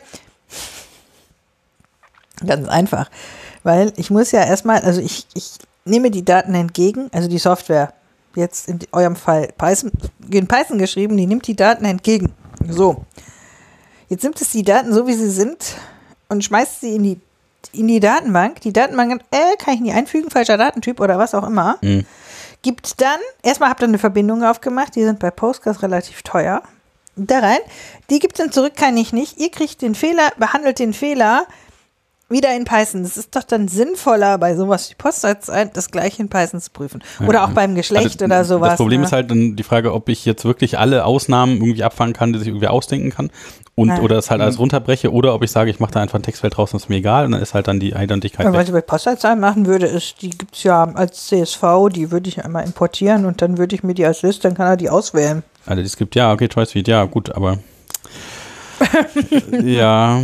ganz 2.46 2.68
einfach, 2.68 3.10
weil 3.62 3.92
ich 3.96 4.10
muss 4.10 4.32
ja 4.32 4.44
erstmal, 4.44 4.80
also 4.80 5.00
ich, 5.00 5.26
ich 5.34 5.52
nehme 5.84 6.10
die 6.10 6.24
Daten 6.24 6.54
entgegen, 6.54 7.08
also 7.12 7.28
die 7.28 7.38
Software, 7.38 7.92
jetzt 8.34 8.68
in 8.68 8.78
eurem 8.92 9.16
Fall 9.16 9.48
Python, 9.56 9.90
in 10.30 10.46
Python 10.46 10.78
geschrieben, 10.78 11.16
die 11.16 11.26
nimmt 11.26 11.46
die 11.46 11.56
Daten 11.56 11.84
entgegen. 11.84 12.32
So. 12.68 13.04
Jetzt 14.10 14.24
nimmt 14.24 14.40
es 14.40 14.50
die 14.50 14.64
Daten 14.64 14.92
so, 14.92 15.06
wie 15.06 15.14
sie 15.14 15.30
sind 15.30 15.76
und 16.28 16.44
schmeißt 16.44 16.80
sie 16.82 16.96
in 16.96 17.02
die, 17.04 17.20
in 17.72 17.86
die 17.86 18.00
Datenbank. 18.00 18.60
Die 18.60 18.72
Datenbank, 18.72 19.22
äh, 19.30 19.56
kann 19.56 19.74
ich 19.74 19.80
nicht 19.80 19.94
einfügen, 19.94 20.30
falscher 20.30 20.58
Datentyp 20.58 21.00
oder 21.00 21.16
was 21.16 21.32
auch 21.34 21.46
immer 21.46 21.78
Mhm. 21.80 22.04
gibt 22.62 23.00
dann, 23.00 23.18
erstmal 23.42 23.70
habt 23.70 23.80
ihr 23.82 23.88
eine 23.88 23.98
Verbindung 23.98 24.42
aufgemacht, 24.44 24.96
die 24.96 25.04
sind 25.04 25.20
bei 25.20 25.30
Postgres 25.30 25.82
relativ 25.82 26.22
teuer. 26.22 26.62
Da 27.16 27.38
rein, 27.38 27.58
die 28.10 28.18
gibt 28.18 28.38
dann 28.38 28.50
zurück, 28.52 28.74
kann 28.76 28.96
ich 28.96 29.12
nicht. 29.12 29.38
Ihr 29.38 29.50
kriegt 29.50 29.80
den 29.82 29.94
Fehler, 29.94 30.30
behandelt 30.38 30.78
den 30.78 30.92
Fehler 30.92 31.46
wieder 32.30 32.54
in 32.54 32.64
Python. 32.64 33.02
Das 33.02 33.16
ist 33.16 33.34
doch 33.34 33.42
dann 33.42 33.66
sinnvoller, 33.68 34.38
bei 34.38 34.54
sowas 34.56 34.88
wie 34.90 34.94
Postleitzahlen 34.94 35.70
das 35.74 35.90
gleiche 35.90 36.22
in 36.22 36.28
Python 36.28 36.60
zu 36.60 36.70
prüfen. 36.70 37.02
Oder 37.26 37.44
auch 37.44 37.50
beim 37.50 37.74
Geschlecht 37.74 38.22
Also, 38.22 38.24
oder 38.24 38.44
sowas. 38.44 38.68
Das 38.70 38.76
Problem 38.78 39.00
ne? 39.00 39.06
ist 39.06 39.12
halt 39.12 39.30
dann 39.30 39.56
die 39.56 39.62
Frage, 39.64 39.92
ob 39.92 40.08
ich 40.08 40.24
jetzt 40.24 40.44
wirklich 40.44 40.78
alle 40.78 41.04
Ausnahmen 41.04 41.56
irgendwie 41.56 41.82
abfangen 41.82 42.14
kann, 42.14 42.32
die 42.32 42.38
sich 42.38 42.48
irgendwie 42.48 42.68
ausdenken 42.68 43.10
kann 43.10 43.30
und 43.80 43.88
Ja. 43.88 44.00
oder 44.00 44.16
das 44.16 44.30
halt 44.30 44.42
alles 44.42 44.58
runterbreche 44.58 45.10
oder 45.10 45.34
ob 45.34 45.42
ich 45.42 45.50
sage, 45.50 45.70
ich 45.70 45.80
mache 45.80 45.92
da 45.92 46.00
einfach 46.00 46.18
ein 46.18 46.22
Textfeld 46.22 46.54
draus 46.56 46.74
und 46.74 46.80
ist 46.82 46.90
mir 46.90 46.96
egal 46.96 47.24
und 47.24 47.32
dann 47.32 47.40
ist 47.40 47.54
halt 47.54 47.66
dann 47.66 47.80
die 47.80 47.94
Eindeutigkeit 47.94 48.44
Ja, 48.44 48.52
was 48.52 48.66
ich 48.66 48.72
bei 48.74 48.82
Postleitzahlen 48.82 49.40
machen 49.40 49.66
würde, 49.66 49.86
ist, 49.86 50.20
die 50.20 50.30
gibt 50.30 50.54
es 50.54 50.62
ja 50.64 50.84
als 50.94 51.28
CSV, 51.28 51.62
die 51.90 52.10
würde 52.10 52.28
ich 52.28 52.44
einmal 52.44 52.64
importieren 52.64 53.24
und 53.24 53.40
dann 53.40 53.56
würde 53.56 53.74
ich 53.74 53.82
mir 53.82 53.94
die 53.94 54.04
als 54.04 54.20
Liste, 54.20 54.42
dann 54.48 54.54
kann 54.54 54.66
er 54.66 54.76
die 54.76 54.90
auswählen. 54.90 55.42
Also 55.64 55.82
es 55.82 55.96
gibt 55.96 56.14
ja, 56.14 56.30
okay, 56.32 56.48
Choice 56.48 56.72
Feed, 56.72 56.88
ja, 56.88 57.04
gut, 57.06 57.34
aber 57.34 57.58
ja, 59.62 60.22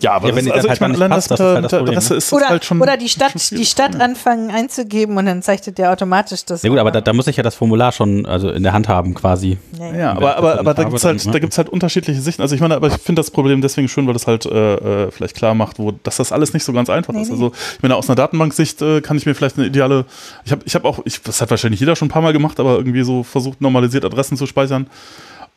Ja, 0.00 0.12
aber 0.12 0.28
Ja, 0.28 0.36
wenn 0.36 0.36
das, 0.36 0.44
die 0.44 0.52
also 0.52 0.68
dann 0.68 0.74
ich 0.74 0.80
halt 0.80 0.80
meine, 0.80 0.80
mal 0.80 0.88
nicht 0.88 0.96
allein 0.96 1.10
passt, 1.10 1.30
das 1.30 1.40
halt 1.40 1.64
das 1.64 1.72
Problem, 1.72 1.88
Adresse 1.96 2.14
ist 2.14 2.32
Oder, 2.32 2.48
halt 2.48 2.64
schon. 2.64 2.80
oder 2.82 2.96
die 2.96 3.08
Stadt, 3.08 3.40
schon 3.40 3.58
die. 3.58 3.64
Stadt 3.64 4.00
anfangen 4.00 4.50
einzugeben 4.50 5.16
und 5.16 5.26
dann 5.26 5.42
zeichnet 5.42 5.78
der 5.78 5.92
automatisch 5.92 6.44
das. 6.44 6.62
ja 6.62 6.70
gut, 6.70 6.78
aber 6.78 6.90
da, 6.90 7.00
da 7.00 7.12
muss 7.12 7.26
ich 7.26 7.36
ja 7.36 7.42
das 7.42 7.54
Formular 7.54 7.92
schon 7.92 8.26
also 8.26 8.50
in 8.50 8.62
der 8.62 8.72
Hand 8.72 8.88
haben 8.88 9.14
quasi. 9.14 9.58
Ja, 9.78 9.94
Ja, 9.94 10.10
aber, 10.12 10.36
aber, 10.36 10.58
aber 10.60 10.74
da 10.74 10.84
gibt's 10.84 11.04
habe, 11.04 11.14
halt, 11.14 11.26
da 11.26 11.38
ne? 11.38 11.48
halt 11.56 11.68
unterschiedliche 11.68 12.20
Sichten. 12.20 12.42
Also 12.42 12.54
ich 12.54 12.60
meine, 12.60 12.76
aber 12.76 12.88
ich 12.88 12.94
finde 12.94 13.20
das 13.20 13.30
Problem 13.30 13.60
deswegen 13.60 13.88
schön, 13.88 14.06
weil 14.06 14.14
das 14.14 14.26
halt 14.26 14.46
äh, 14.46 14.74
äh, 15.06 15.10
vielleicht 15.10 15.36
klar 15.36 15.54
macht, 15.54 15.78
wo, 15.78 15.92
dass 15.92 16.16
das 16.16 16.32
alles 16.32 16.52
nicht 16.52 16.64
so 16.64 16.72
ganz 16.72 16.90
einfach 16.90 17.12
Nee, 17.12 17.22
ist. 17.22 17.30
Also 17.30 17.52
ich 17.76 17.82
meine, 17.82 17.96
aus 17.96 18.08
einer 18.08 18.16
Datenbanksicht 18.16 18.82
äh, 18.82 19.00
kann 19.00 19.16
ich 19.16 19.26
mir 19.26 19.34
vielleicht 19.34 19.56
eine 19.58 19.66
ideale, 19.66 20.04
ich 20.44 20.52
habe 20.52 20.62
ich 20.64 20.74
hab 20.74 20.84
auch, 20.84 21.00
ich, 21.04 21.22
das 21.22 21.40
hat 21.40 21.50
wahrscheinlich 21.50 21.80
jeder 21.80 21.96
schon 21.96 22.06
ein 22.06 22.10
paar 22.10 22.22
Mal 22.22 22.32
gemacht, 22.32 22.60
aber 22.60 22.76
irgendwie 22.76 23.02
so 23.02 23.22
versucht, 23.22 23.60
normalisiert 23.60 24.04
Adressen 24.04 24.36
zu 24.36 24.46
speichern. 24.46 24.86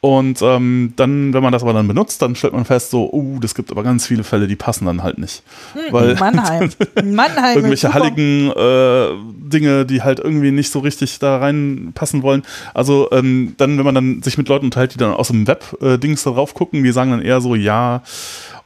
Und 0.01 0.41
ähm, 0.41 0.93
dann, 0.95 1.33
wenn 1.33 1.43
man 1.43 1.51
das 1.51 1.61
aber 1.61 1.73
dann 1.73 1.87
benutzt, 1.87 2.21
dann 2.21 2.33
stellt 2.33 2.53
man 2.53 2.63
fest, 2.63 2.89
so, 2.89 3.11
uh, 3.11 3.37
das 3.41 3.53
gibt 3.53 3.69
aber 3.69 3.83
ganz 3.83 4.07
viele 4.07 4.23
Fälle, 4.23 4.47
die 4.47 4.55
passen 4.55 4.85
dann 4.85 5.03
halt 5.03 5.17
nicht. 5.17 5.43
Weil 5.91 6.15
Mannheim. 6.15 6.69
Mannheim. 7.03 7.57
irgendwelche 7.57 7.93
halligen 7.93 8.49
äh, 8.51 9.09
Dinge, 9.49 9.85
die 9.85 10.01
halt 10.01 10.19
irgendwie 10.19 10.51
nicht 10.51 10.71
so 10.71 10.79
richtig 10.79 11.19
da 11.19 11.39
reinpassen 11.39 12.23
wollen. 12.23 12.43
Also 12.73 13.09
ähm, 13.11 13.55
dann, 13.57 13.77
wenn 13.77 13.85
man 13.85 13.95
dann 13.95 14.21
sich 14.21 14.37
mit 14.37 14.47
Leuten 14.47 14.65
unterhält, 14.65 14.93
die 14.93 14.99
dann 14.99 15.11
aus 15.11 15.27
dem 15.27 15.45
Web-Dings 15.45 16.23
da 16.23 16.31
drauf 16.31 16.53
gucken, 16.53 16.81
die 16.81 16.91
sagen 16.93 17.11
dann 17.11 17.21
eher 17.21 17.41
so, 17.41 17.55
ja, 17.55 18.01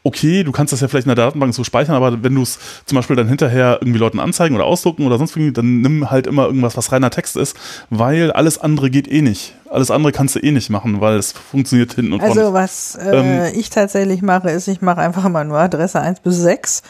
okay, 0.03 0.43
du 0.43 0.51
kannst 0.51 0.73
das 0.73 0.81
ja 0.81 0.87
vielleicht 0.87 1.05
in 1.07 1.15
der 1.15 1.23
Datenbank 1.23 1.53
so 1.53 1.63
speichern, 1.63 1.95
aber 1.95 2.23
wenn 2.23 2.35
du 2.35 2.41
es 2.41 2.59
zum 2.85 2.97
Beispiel 2.97 3.15
dann 3.15 3.27
hinterher 3.27 3.77
irgendwie 3.81 3.99
Leuten 3.99 4.19
anzeigen 4.19 4.55
oder 4.55 4.65
ausdrucken 4.65 5.05
oder 5.05 5.17
sonst 5.17 5.35
irgendwie, 5.35 5.53
dann 5.53 5.81
nimm 5.81 6.11
halt 6.11 6.27
immer 6.27 6.45
irgendwas, 6.45 6.75
was 6.75 6.91
reiner 6.91 7.09
Text 7.09 7.37
ist, 7.37 7.55
weil 7.89 8.31
alles 8.31 8.57
andere 8.57 8.89
geht 8.89 9.09
eh 9.09 9.21
nicht. 9.21 9.55
Alles 9.69 9.91
andere 9.91 10.11
kannst 10.11 10.35
du 10.35 10.39
eh 10.39 10.51
nicht 10.51 10.69
machen, 10.69 10.99
weil 10.99 11.17
es 11.17 11.31
funktioniert 11.31 11.93
hinten 11.93 12.13
und 12.13 12.19
vorne. 12.19 12.39
Also 12.39 12.53
was 12.53 12.97
äh, 13.01 13.51
ich 13.51 13.69
tatsächlich 13.69 14.21
mache, 14.21 14.51
ist, 14.51 14.67
ich 14.67 14.81
mache 14.81 15.01
einfach 15.01 15.25
immer 15.25 15.43
nur 15.43 15.57
Adresse 15.57 15.99
1 15.99 16.19
bis 16.19 16.37
6. 16.37 16.83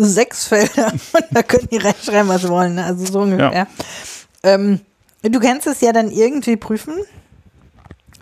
Sechs 0.00 0.46
Felder 0.46 0.92
und 1.12 1.24
da 1.32 1.42
können 1.42 1.68
die 1.72 1.78
reinschreiben, 1.78 2.28
was 2.28 2.42
sie 2.42 2.48
wollen. 2.48 2.76
Ne? 2.76 2.84
Also 2.84 3.04
so 3.04 3.20
ungefähr. 3.22 3.66
Ähm, 4.44 4.80
du 5.22 5.40
kannst 5.40 5.66
es 5.66 5.80
ja 5.80 5.92
dann 5.92 6.10
irgendwie 6.10 6.56
prüfen. 6.56 6.94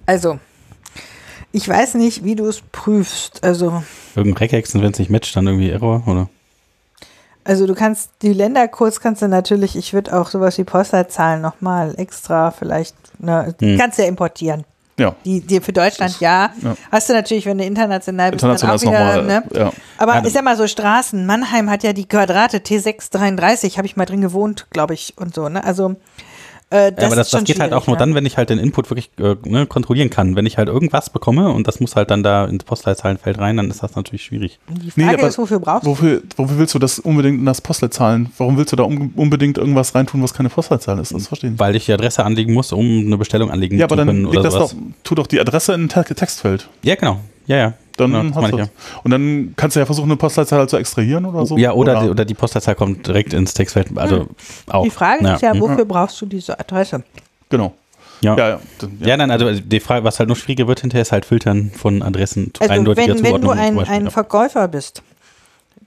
Also, 0.07 0.39
ich 1.57 1.69
weiß 1.69 1.95
nicht, 1.95 2.25
wie 2.25 2.37
du 2.37 2.47
es 2.47 2.61
prüfst. 2.73 3.43
Also, 3.43 3.83
Irgendein 4.15 4.39
Regex 4.39 4.75
und 4.75 4.83
wenn 4.83 4.93
es 4.93 4.99
nicht 4.99 5.11
matcht, 5.11 5.35
dann 5.37 5.47
irgendwie 5.47 5.71
Error, 5.71 6.03
oder? 6.07 6.29
also 7.45 7.67
du 7.69 7.75
kannst 7.75 8.11
die 8.23 8.33
Ländercodes 8.33 9.01
kannst 9.01 9.23
du 9.23 9.29
natürlich, 9.29 9.77
ich 9.77 9.93
würde 9.95 10.19
auch 10.19 10.29
sowas 10.31 10.59
wie 10.59 10.65
Postleitzahlen 10.65 11.41
nochmal 11.41 11.95
extra 11.97 12.51
vielleicht, 12.51 12.97
ne, 13.21 13.55
Hm. 13.61 13.79
kannst 13.79 13.99
du 13.99 14.03
ja 14.03 14.09
importieren. 14.09 14.65
ja. 14.99 15.15
Die, 15.25 15.41
die 15.41 15.61
für 15.61 15.73
Deutschland 15.73 16.19
ja. 16.19 16.51
ja. 16.63 16.77
Hast 16.91 17.09
du 17.09 17.13
natürlich, 17.13 17.47
wenn 17.47 17.59
du 17.59 17.65
international 17.65 18.33
bist, 18.33 18.43
International 18.43 18.75
ist 18.77 18.85
dann 18.85 18.95
auch 18.95 18.99
wieder, 18.99 19.23
nochmal, 19.23 19.41
ne? 19.41 19.45
ja. 19.55 19.73
Aber 19.99 20.15
Ja, 20.17 20.25
ich 20.27 20.33
sag 20.33 20.43
mal 20.43 20.57
so 20.57 20.67
Straßen, 20.67 21.25
Mannheim 21.25 21.71
hat 21.71 21.85
ja 21.85 21.93
die 21.93 22.07
Quadrate 22.09 22.59
T633, 22.59 23.77
habe 23.77 23.87
ich 23.87 23.97
mal 23.97 24.07
drin 24.07 24.23
gewohnt, 24.23 24.67
glaube 24.71 24.95
ich, 24.95 25.15
und 25.17 25.33
so, 25.35 25.49
ne? 25.49 25.63
Also 25.63 25.95
äh, 26.71 26.91
das 26.93 27.01
ja, 27.03 27.07
aber 27.07 27.17
das, 27.17 27.31
das 27.31 27.45
geht 27.45 27.61
halt 27.61 27.73
auch 27.73 27.87
nur 27.87 27.97
dann, 27.97 28.15
wenn 28.15 28.27
ich 28.27 28.37
halt 28.37 28.51
den 28.51 28.59
Input 28.59 28.91
wirklich 28.91 29.11
äh, 29.19 29.37
ne, 29.45 29.67
kontrollieren 29.67 30.11
kann. 30.11 30.35
Wenn 30.35 30.47
ich 30.47 30.59
halt 30.59 30.69
irgendwas 30.69 31.11
bekomme 31.11 31.51
und 31.51 31.69
das 31.69 31.79
muss 31.81 31.95
halt 31.95 32.11
dann 32.11 32.23
da 32.23 32.45
ins 32.47 32.65
Postleitzahlenfeld 32.65 33.39
rein, 33.39 33.57
dann 33.57 33.71
ist 33.71 33.83
das 33.83 33.95
natürlich 33.95 34.25
schwierig. 34.25 34.59
Die 34.69 34.93
Nee, 34.97 35.05
Frage 35.05 35.19
aber 35.19 35.29
ist, 35.29 35.39
wofür 35.39 35.61
brauchst 35.61 35.85
du? 35.87 35.91
Wofür, 35.91 36.23
wofür 36.37 36.59
willst 36.59 36.75
du 36.75 36.79
das 36.79 36.99
unbedingt 36.99 37.39
in 37.39 37.47
das 37.47 37.61
Postleitzahlen? 37.61 38.31
Warum 38.37 38.57
willst 38.57 38.73
du 38.73 38.77
da 38.77 38.83
un 38.85 39.13
unbedingt 39.15 39.59
irgendwas 39.59 39.95
reintun, 39.95 40.23
was 40.23 40.35
keine 40.35 40.49
Postleitzahl 40.49 40.99
ist? 40.99 41.15
Das 41.15 41.29
verstehen. 41.29 41.59
Weil 41.59 41.77
ich 41.77 41.87
die 41.87 41.93
Adresse 41.93 42.25
anlegen 42.25 42.53
muss, 42.53 42.73
um 42.73 42.85
eine 42.85 43.17
Bestellung 43.17 43.51
anlegen 43.51 43.79
Ja, 43.79 43.85
aber 43.85 43.95
zu 43.95 43.97
dann 43.99 44.07
können 44.09 44.25
leg 44.25 44.31
oder 44.31 44.43
das 44.43 44.55
sowas. 44.55 44.71
doch, 44.73 44.79
tu 45.05 45.15
doch 45.15 45.27
die 45.29 45.41
Adresse 45.41 45.73
in 45.75 45.85
ein 45.85 45.89
Te 45.89 46.05
Textfeld. 46.15 46.69
Ja, 46.83 46.97
genau. 46.97 47.21
Ja, 47.47 47.57
ja. 47.57 47.73
Dann 47.97 48.13
genau, 48.13 48.35
hast 48.35 48.53
du 48.53 48.59
ja. 48.59 48.69
Und 49.05 49.11
dann 49.11 49.55
kannst 49.57 49.77
du 49.77 49.81
ja 49.81 49.87
versuchen, 49.87 50.11
eine 50.11 50.17
Postleitzahl 50.17 50.61
halt 50.61 50.71
zu 50.71 50.77
extrahieren 50.77 51.25
oder 51.25 51.47
so. 51.47 51.57
Ja, 51.57 51.73
oder, 51.73 52.03
Die, 52.03 52.11
oder 52.11 52.25
die 52.25 52.35
Postleitzahl 52.35 52.75
kommt 52.75 53.07
direkt 53.07 53.33
ins 53.33 53.55
Textfeld. 53.55 53.89
Also 53.97 54.29
auch. 54.67 54.85
Die 54.85 54.91
Frage 54.91 55.27
ist 55.27 55.43
ja, 55.43 55.53
hm. 55.53 55.61
wofür 55.61 55.85
brauchst 55.85 56.21
du 56.21 56.27
diese 56.27 56.59
Adresse? 56.59 57.03
Genau. 57.49 57.75
Ja. 58.21 58.37
Ja, 58.37 58.49
ja. 58.49 58.61
Ja, 59.01 59.17
nein, 59.17 59.31
also 59.31 59.53
die 59.53 59.81
Frage, 59.81 60.05
was 60.05 60.19
halt 60.19 60.29
noch 60.29 60.37
schwieriger 60.37 60.67
wird 60.67 60.81
hinterher, 60.81 61.03
ist 61.03 61.13
halt 61.13 61.25
Filtern 61.25 61.71
von 61.75 62.03
Adressen, 62.03 62.53
Also 62.59 62.73
eindeutiger 62.73 63.15
wenn, 63.15 63.23
wenn 63.23 63.23
du 63.23 63.41
Zuordnung 63.43 63.59
ein, 63.59 63.77
Beispiel, 63.77 63.95
ein 63.95 64.05
ja. 64.05 64.11
Verkäufer 64.11 64.69
bist, 64.69 65.03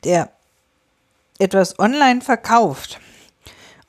der 0.04 0.30
etwas 1.40 1.80
online 1.80 2.22
verkauft 2.22 3.00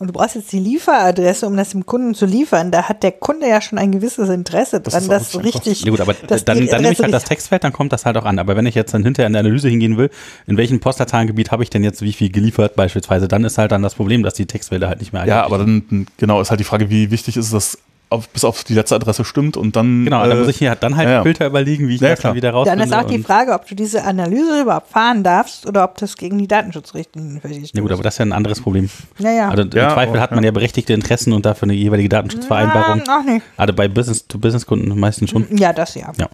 und 0.00 0.06
du 0.06 0.14
brauchst 0.14 0.34
jetzt 0.34 0.50
die 0.50 0.58
Lieferadresse, 0.58 1.46
um 1.46 1.58
das 1.58 1.70
dem 1.70 1.84
Kunden 1.84 2.14
zu 2.14 2.24
liefern, 2.24 2.70
da 2.70 2.88
hat 2.88 3.02
der 3.02 3.12
Kunde 3.12 3.46
ja 3.46 3.60
schon 3.60 3.76
ein 3.76 3.92
gewisses 3.92 4.30
Interesse 4.30 4.80
Das 4.80 4.94
dran, 4.94 5.08
das 5.08 5.34
nicht 5.34 5.44
richtig. 5.44 5.84
Ja 5.84 5.90
gut, 5.90 6.00
aber 6.00 6.14
dass 6.14 6.42
dann, 6.42 6.56
dann 6.56 6.80
nehme 6.80 6.94
ich 6.94 6.98
Adresse 6.98 7.02
halt 7.02 7.12
das 7.12 7.24
Textfeld, 7.24 7.64
dann 7.64 7.74
kommt 7.74 7.92
das 7.92 8.06
halt 8.06 8.16
auch 8.16 8.24
an. 8.24 8.38
Aber 8.38 8.56
wenn 8.56 8.64
ich 8.64 8.74
jetzt 8.74 8.94
dann 8.94 9.04
hinterher 9.04 9.26
in 9.26 9.34
der 9.34 9.40
Analyse 9.40 9.68
hingehen 9.68 9.98
will, 9.98 10.08
in 10.46 10.56
welchem 10.56 10.80
Postleitzahlengebiet 10.80 11.50
habe 11.50 11.64
ich 11.64 11.68
denn 11.68 11.84
jetzt 11.84 12.00
wie 12.00 12.14
viel 12.14 12.32
geliefert 12.32 12.76
beispielsweise, 12.76 13.28
dann 13.28 13.44
ist 13.44 13.58
halt 13.58 13.72
dann 13.72 13.82
das 13.82 13.94
Problem, 13.94 14.22
dass 14.22 14.32
die 14.32 14.46
Textfelder 14.46 14.88
halt 14.88 15.00
nicht 15.00 15.12
mehr 15.12 15.26
ja, 15.26 15.44
aber 15.44 15.58
dann, 15.58 16.06
genau, 16.16 16.40
ist 16.40 16.48
halt 16.48 16.60
die 16.60 16.64
Frage, 16.64 16.88
wie 16.88 17.10
wichtig 17.10 17.36
ist 17.36 17.44
es, 17.44 17.50
dass 17.52 17.78
auf, 18.10 18.28
bis 18.28 18.44
auf 18.44 18.64
die 18.64 18.74
letzte 18.74 18.96
Adresse 18.96 19.24
stimmt 19.24 19.56
und 19.56 19.76
dann. 19.76 20.04
Genau, 20.04 20.24
äh, 20.24 20.28
dann 20.28 20.40
muss 20.40 20.48
ich 20.48 20.58
hier 20.58 20.74
dann 20.74 20.96
halt 20.96 21.08
ja. 21.08 21.22
Filter 21.22 21.46
überlegen, 21.46 21.88
wie 21.88 21.94
ich 21.94 22.00
Ja, 22.00 22.10
das 22.10 22.20
dann 22.20 22.34
wieder 22.34 22.48
Dann 22.48 22.56
rausfinde. 22.56 22.84
ist 22.84 22.92
auch 22.92 23.04
die 23.04 23.22
Frage, 23.22 23.52
ob 23.52 23.66
du 23.66 23.74
diese 23.76 24.04
Analyse 24.04 24.62
überhaupt 24.62 24.88
fahren 24.88 25.22
darfst 25.22 25.66
oder 25.66 25.84
ob 25.84 25.96
das 25.96 26.16
gegen 26.16 26.36
die 26.38 26.48
Datenschutzrichtlinien 26.48 27.40
verstößt. 27.40 27.74
Ja 27.74 27.80
gut, 27.80 27.92
aber 27.92 28.02
das 28.02 28.14
ist 28.14 28.18
ja 28.18 28.24
ein 28.26 28.32
anderes 28.32 28.60
Problem. 28.60 28.90
Naja. 29.18 29.48
Also 29.48 29.62
im 29.62 29.70
Ja, 29.72 29.94
Zweifel 29.94 30.20
hat 30.20 30.32
man 30.32 30.42
ja 30.42 30.50
berechtigte 30.50 30.92
Interessen 30.92 31.32
und 31.32 31.46
dafür 31.46 31.66
eine 31.66 31.74
jeweilige 31.74 32.08
Datenschutzvereinbarung. 32.08 33.02
Ach 33.08 33.24
nicht. 33.24 33.46
Also 33.56 33.72
bei 33.74 33.86
Business-to-Business-Kunden 33.88 34.98
meistens 34.98 35.30
schon. 35.30 35.46
Ja, 35.56 35.72
das 35.72 35.94
ja. 35.94 36.12
Ja. 36.18 36.28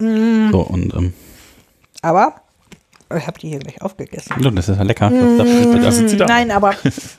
So, 0.51 0.61
und 0.61 0.93
ähm, 0.95 1.13
Aber 2.01 2.33
ich 3.15 3.27
habe 3.27 3.39
die 3.39 3.49
hier 3.49 3.59
gleich 3.59 3.81
aufgegessen. 3.81 4.35
das 4.55 4.67
ist 4.67 4.77
ja 4.77 4.83
lecker. 4.83 5.09
Das, 5.09 5.47
das, 5.47 5.81
das, 5.83 5.95
sind 5.95 6.09
sie 6.09 6.17
da. 6.17 6.25
Nein, 6.25 6.51
aber 6.51 6.73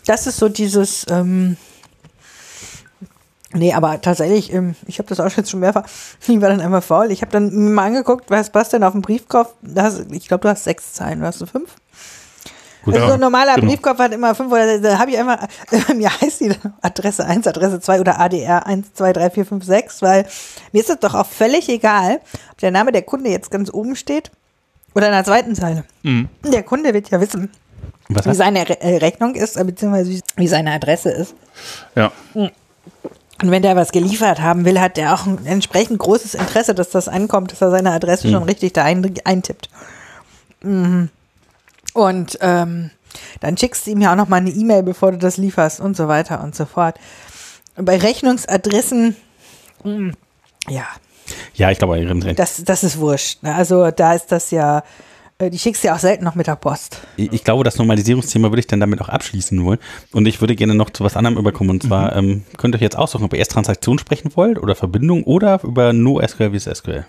das 0.06 0.26
ist 0.26 0.36
so 0.38 0.48
dieses. 0.48 1.06
Ähm, 1.08 1.56
nee, 3.52 3.72
aber 3.74 4.00
tatsächlich, 4.00 4.52
ähm, 4.52 4.74
ich 4.86 4.98
habe 4.98 5.08
das 5.08 5.20
auch 5.20 5.30
jetzt 5.36 5.50
schon 5.50 5.60
mehrfach. 5.60 5.84
Ich 6.26 6.40
war 6.40 6.48
dann 6.48 6.60
einmal 6.60 6.82
faul. 6.82 7.10
Ich 7.10 7.22
habe 7.22 7.32
dann 7.32 7.72
mal 7.74 7.86
angeguckt, 7.86 8.30
was 8.30 8.50
passt 8.50 8.72
denn 8.72 8.84
auf 8.84 8.92
dem 8.92 9.02
Briefkopf. 9.02 9.54
Da 9.62 9.84
hast, 9.84 10.06
ich 10.12 10.28
glaube, 10.28 10.42
du 10.42 10.48
hast 10.48 10.64
sechs 10.64 10.92
Zeilen, 10.92 11.18
oder 11.18 11.28
hast 11.28 11.40
du 11.40 11.46
fünf? 11.46 11.74
Gut, 12.84 12.94
Also 12.94 13.00
Ja, 13.06 13.08
so 13.08 13.14
ein 13.14 13.20
normaler 13.20 13.54
genau. 13.56 13.66
Briefkopf 13.68 13.98
hat 13.98 14.12
immer 14.12 14.34
fünf 14.34 14.52
oder 14.52 14.78
da 14.78 14.98
habe 14.98 15.10
ich 15.10 15.18
einfach, 15.18 15.46
mir 15.94 16.10
heißt 16.20 16.40
die 16.40 16.52
Adresse 16.82 17.24
1, 17.26 17.46
Adresse 17.46 17.80
2 17.80 18.00
oder 18.00 18.20
ADR 18.20 18.66
1, 18.66 18.94
2, 18.94 19.12
3, 19.12 19.30
4, 19.30 19.46
5, 19.46 19.64
6, 19.64 20.02
weil 20.02 20.26
mir 20.72 20.80
ist 20.80 20.90
es 20.90 20.98
doch 21.00 21.14
auch 21.14 21.26
völlig 21.26 21.68
egal, 21.68 22.20
ob 22.52 22.58
der 22.58 22.70
Name 22.70 22.92
der 22.92 23.02
Kunde 23.02 23.30
jetzt 23.30 23.50
ganz 23.50 23.72
oben 23.72 23.96
steht 23.96 24.30
oder 24.94 25.06
in 25.06 25.12
der 25.12 25.24
zweiten 25.24 25.54
Zeile. 25.54 25.84
Mhm. 26.02 26.28
Der 26.44 26.62
Kunde 26.62 26.94
wird 26.94 27.10
ja 27.10 27.20
wissen, 27.20 27.50
Was 28.08 28.24
wie 28.24 28.28
heißt, 28.30 28.38
seine 28.38 28.68
Re 28.68 28.80
äh, 28.80 28.96
Rechnung 28.98 29.34
ist, 29.34 29.56
äh, 29.56 29.64
beziehungsweise 29.64 30.10
wie- 30.10 30.22
wie 30.36 30.48
seine 30.48 30.72
Adresse 30.72 31.10
ist. 31.10 31.34
Ja. 31.96 32.12
Und 33.40 33.50
wenn 33.50 33.62
der 33.62 33.76
was 33.76 33.92
geliefert 33.92 34.40
haben 34.40 34.64
will, 34.64 34.80
hat 34.80 34.96
der 34.96 35.14
auch 35.14 35.26
ein 35.26 35.46
entsprechend 35.46 35.98
großes 35.98 36.34
Interesse, 36.34 36.74
dass 36.74 36.90
das 36.90 37.08
ankommt, 37.08 37.52
dass 37.52 37.60
er 37.60 37.70
seine 37.70 37.92
Adresse 37.92 38.30
schon 38.30 38.42
richtig 38.42 38.72
da 38.72 38.84
ein, 38.84 39.14
eintippt. 39.24 39.68
Mhm. 40.62 41.10
Und 41.94 42.38
ähm, 42.40 42.90
dann 43.40 43.56
schickst 43.56 43.86
du 43.86 43.92
ihm 43.92 44.00
ja 44.00 44.12
auch 44.12 44.16
noch 44.16 44.28
mal 44.28 44.36
eine 44.36 44.50
E-Mail, 44.50 44.82
bevor 44.82 45.12
du 45.12 45.18
das 45.18 45.36
lieferst 45.36 45.80
und 45.80 45.96
so 45.96 46.08
weiter 46.08 46.42
und 46.42 46.56
so 46.56 46.66
fort. 46.66 46.98
Und 47.76 47.84
bei 47.84 47.96
Rechnungsadressen, 47.96 49.16
mh, 49.84 50.12
ja, 50.68 50.86
ja, 51.54 51.70
ich 51.70 51.78
glaube, 51.78 52.34
das, 52.34 52.64
das 52.64 52.84
ist 52.84 52.98
wurscht. 52.98 53.42
Ne? 53.42 53.54
Also 53.54 53.90
da 53.90 54.14
ist 54.14 54.32
das 54.32 54.50
ja, 54.50 54.82
die 55.40 55.58
schickst 55.58 55.84
du 55.84 55.88
ja 55.88 55.94
auch 55.94 56.00
selten 56.00 56.24
noch 56.24 56.34
mit 56.34 56.48
der 56.48 56.56
Post. 56.56 57.00
Ich 57.16 57.32
ich 57.32 57.44
glaube, 57.44 57.62
das 57.62 57.78
Normalisierungsthema 57.78 58.50
würde 58.50 58.58
ich 58.60 58.66
dann 58.66 58.80
damit 58.80 59.00
auch 59.00 59.08
abschließen 59.08 59.64
wollen. 59.64 59.78
Und 60.12 60.26
ich 60.26 60.40
würde 60.40 60.56
gerne 60.56 60.74
noch 60.74 60.90
zu 60.90 61.04
was 61.04 61.16
anderem 61.16 61.38
überkommen. 61.38 61.70
Und 61.70 61.84
zwar 61.84 62.16
ähm, 62.16 62.44
könnt 62.56 62.74
ihr 62.74 62.78
euch 62.78 62.82
jetzt 62.82 62.98
aussuchen, 62.98 63.24
ob 63.24 63.32
ihr 63.32 63.38
erst 63.38 63.52
Transaktion 63.52 63.98
sprechen 64.00 64.32
wollt 64.34 64.58
oder 64.58 64.74
Verbindung 64.74 65.22
oder 65.22 65.60
über 65.62 65.92
NoSQL 65.92 66.58
vs 66.58 66.78
SQL. 66.78 67.06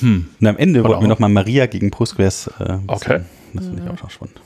Hm. 0.00 0.28
Und 0.40 0.46
am 0.46 0.56
Ende 0.56 0.80
Oder 0.80 0.90
wollten 0.90 1.02
wir 1.02 1.08
nochmal 1.08 1.30
Maria 1.30 1.66
gegen 1.66 1.90
Postgres. 1.90 2.50
Äh, 2.58 2.78
Okay. 2.88 3.20
Das 3.54 3.64
finde 3.64 3.82
ich 3.84 3.88
auch 3.88 4.02
noch 4.02 4.10
spannend. 4.10 4.40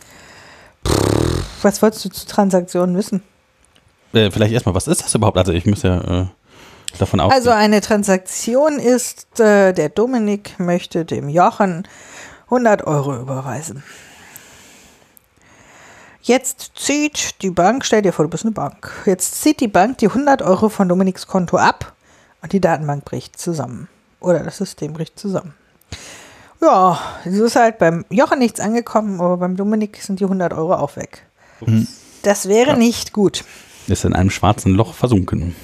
Was 1.62 1.82
wolltest 1.82 2.04
du 2.04 2.10
zu 2.10 2.26
Transaktionen 2.26 2.96
wissen? 2.96 3.22
Äh, 4.12 4.30
vielleicht 4.30 4.52
erstmal, 4.52 4.74
was 4.74 4.86
ist 4.86 5.02
das 5.02 5.14
überhaupt? 5.14 5.38
Also 5.38 5.52
ich 5.52 5.66
muss 5.66 5.82
ja 5.82 6.22
äh, 6.22 6.26
davon 6.98 7.20
ausgehen. 7.20 7.38
Also 7.38 7.50
eine 7.50 7.80
Transaktion 7.80 8.78
ist, 8.78 9.40
äh, 9.40 9.72
der 9.72 9.88
Dominik 9.88 10.58
möchte 10.58 11.04
dem 11.04 11.28
Jochen 11.28 11.86
100 12.46 12.86
Euro 12.86 13.16
überweisen. 13.16 13.82
Jetzt 16.22 16.72
zieht 16.76 17.42
die 17.42 17.50
Bank, 17.50 17.84
stell 17.84 18.02
dir 18.02 18.12
vor, 18.12 18.24
du 18.24 18.30
bist 18.30 18.44
eine 18.44 18.52
Bank. 18.52 18.92
Jetzt 19.06 19.40
zieht 19.40 19.60
die 19.60 19.68
Bank 19.68 19.98
die 19.98 20.08
100 20.08 20.42
Euro 20.42 20.68
von 20.68 20.88
Dominiks 20.88 21.26
Konto 21.26 21.56
ab 21.56 21.94
und 22.42 22.52
die 22.52 22.60
Datenbank 22.60 23.04
bricht 23.04 23.38
zusammen. 23.38 23.88
Oder 24.20 24.40
das 24.40 24.58
System 24.58 24.92
bricht 24.92 25.18
zusammen. 25.18 25.54
Ja, 26.60 27.00
es 27.24 27.34
ist 27.34 27.56
halt 27.56 27.78
beim 27.78 28.04
Jochen 28.10 28.38
nichts 28.38 28.60
angekommen, 28.60 29.18
aber 29.20 29.38
beim 29.38 29.56
Dominik 29.56 29.96
sind 29.96 30.20
die 30.20 30.24
100 30.24 30.52
Euro 30.52 30.74
auch 30.74 30.96
weg. 30.96 31.26
Das 32.22 32.48
wäre 32.48 32.76
nicht 32.76 33.12
gut. 33.12 33.44
ist 33.86 34.04
in 34.04 34.14
einem 34.14 34.30
schwarzen 34.30 34.74
Loch 34.74 34.92
versunken. 34.92 35.54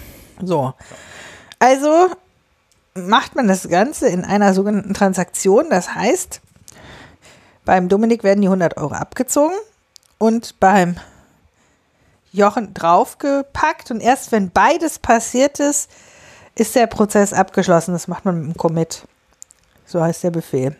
So. 0.42 0.72
Also 1.58 2.10
macht 2.94 3.34
man 3.34 3.48
das 3.48 3.68
Ganze 3.68 4.08
in 4.08 4.24
einer 4.24 4.54
sogenannten 4.54 4.94
Transaktion. 4.94 5.70
Das 5.70 5.94
heißt, 5.94 6.40
beim 7.64 7.88
Dominik 7.88 8.24
werden 8.24 8.40
die 8.40 8.48
100 8.48 8.76
Euro 8.76 8.94
abgezogen 8.94 9.56
und 10.18 10.58
beim 10.60 10.96
Jochen 12.32 12.74
draufgepackt. 12.74 13.90
Und 13.90 14.00
erst 14.00 14.32
wenn 14.32 14.50
beides 14.50 14.98
passiert 14.98 15.60
ist, 15.60 15.90
ist 16.54 16.74
der 16.74 16.86
Prozess 16.86 17.32
abgeschlossen. 17.32 17.92
Das 17.92 18.08
macht 18.08 18.24
man 18.24 18.38
mit 18.38 18.54
dem 18.54 18.56
Commit. 18.56 19.02
So 19.84 20.02
heißt 20.02 20.24
der 20.24 20.30
Befehl. 20.30 20.76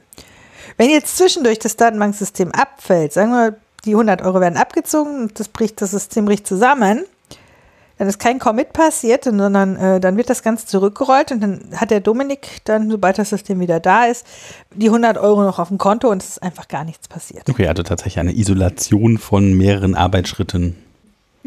Wenn 0.77 0.91
jetzt 0.91 1.17
zwischendurch 1.17 1.59
das 1.59 1.77
Datenbanksystem 1.77 2.53
abfällt, 2.53 3.13
sagen 3.13 3.31
wir, 3.31 3.57
die 3.85 3.93
100 3.93 4.23
Euro 4.23 4.41
werden 4.41 4.57
abgezogen 4.57 5.23
und 5.23 5.39
das, 5.39 5.49
bricht, 5.49 5.81
das 5.81 5.93
System 5.93 6.25
bricht 6.25 6.47
zusammen, 6.47 7.05
dann 7.99 8.09
ist 8.09 8.19
kein 8.19 8.39
Commit 8.39 8.73
passiert, 8.73 9.25
sondern 9.25 9.77
äh, 9.77 10.01
dann 10.01 10.17
wird 10.17 10.29
das 10.29 10.43
Ganze 10.43 10.67
zurückgerollt 10.67 11.33
und 11.33 11.41
dann 11.41 11.61
hat 11.75 11.91
der 11.91 12.01
Dominik 12.01 12.61
dann, 12.65 12.91
sobald 12.91 13.19
das 13.19 13.31
System 13.31 13.61
wieder 13.61 13.81
da 13.81 14.05
ist, 14.05 14.27
die 14.75 14.87
100 14.87 15.17
Euro 15.19 15.43
noch 15.43 15.59
auf 15.59 15.69
dem 15.69 15.79
Konto 15.79 16.09
und 16.11 16.23
es 16.23 16.31
ist 16.31 16.43
einfach 16.43 16.69
gar 16.69 16.85
nichts 16.85 17.09
passiert. 17.09 17.49
Okay, 17.49 17.67
also 17.69 17.83
tatsächlich 17.83 18.19
eine 18.19 18.37
Isolation 18.37 19.19
von 19.19 19.55
mehreren 19.55 19.95
Arbeitsschritten. 19.95 20.77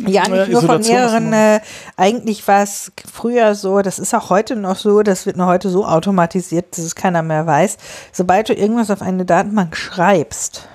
Ja, 0.08 0.28
nicht 0.28 0.50
nur 0.50 0.62
von 0.62 0.80
Isolation 0.80 1.30
mehreren. 1.30 1.34
Äh, 1.34 1.60
eigentlich 1.98 2.48
war 2.48 2.64
es 2.64 2.92
früher 3.12 3.54
so, 3.54 3.82
das 3.82 4.00
ist 4.00 4.14
auch 4.16 4.30
heute 4.30 4.56
noch 4.56 4.78
so, 4.78 5.04
das 5.04 5.26
wird 5.26 5.38
nur 5.38 5.48
heute 5.48 5.70
so 5.70 5.86
automatisiert, 5.86 6.78
dass 6.78 6.86
es 6.86 6.96
keiner 6.96 7.22
mehr 7.22 7.46
weiß. 7.46 7.78
Sobald 8.12 8.50
du 8.50 8.54
irgendwas 8.54 8.90
auf 8.90 9.02
eine 9.02 9.26
Datenbank 9.26 9.76
schreibst, 9.76 10.68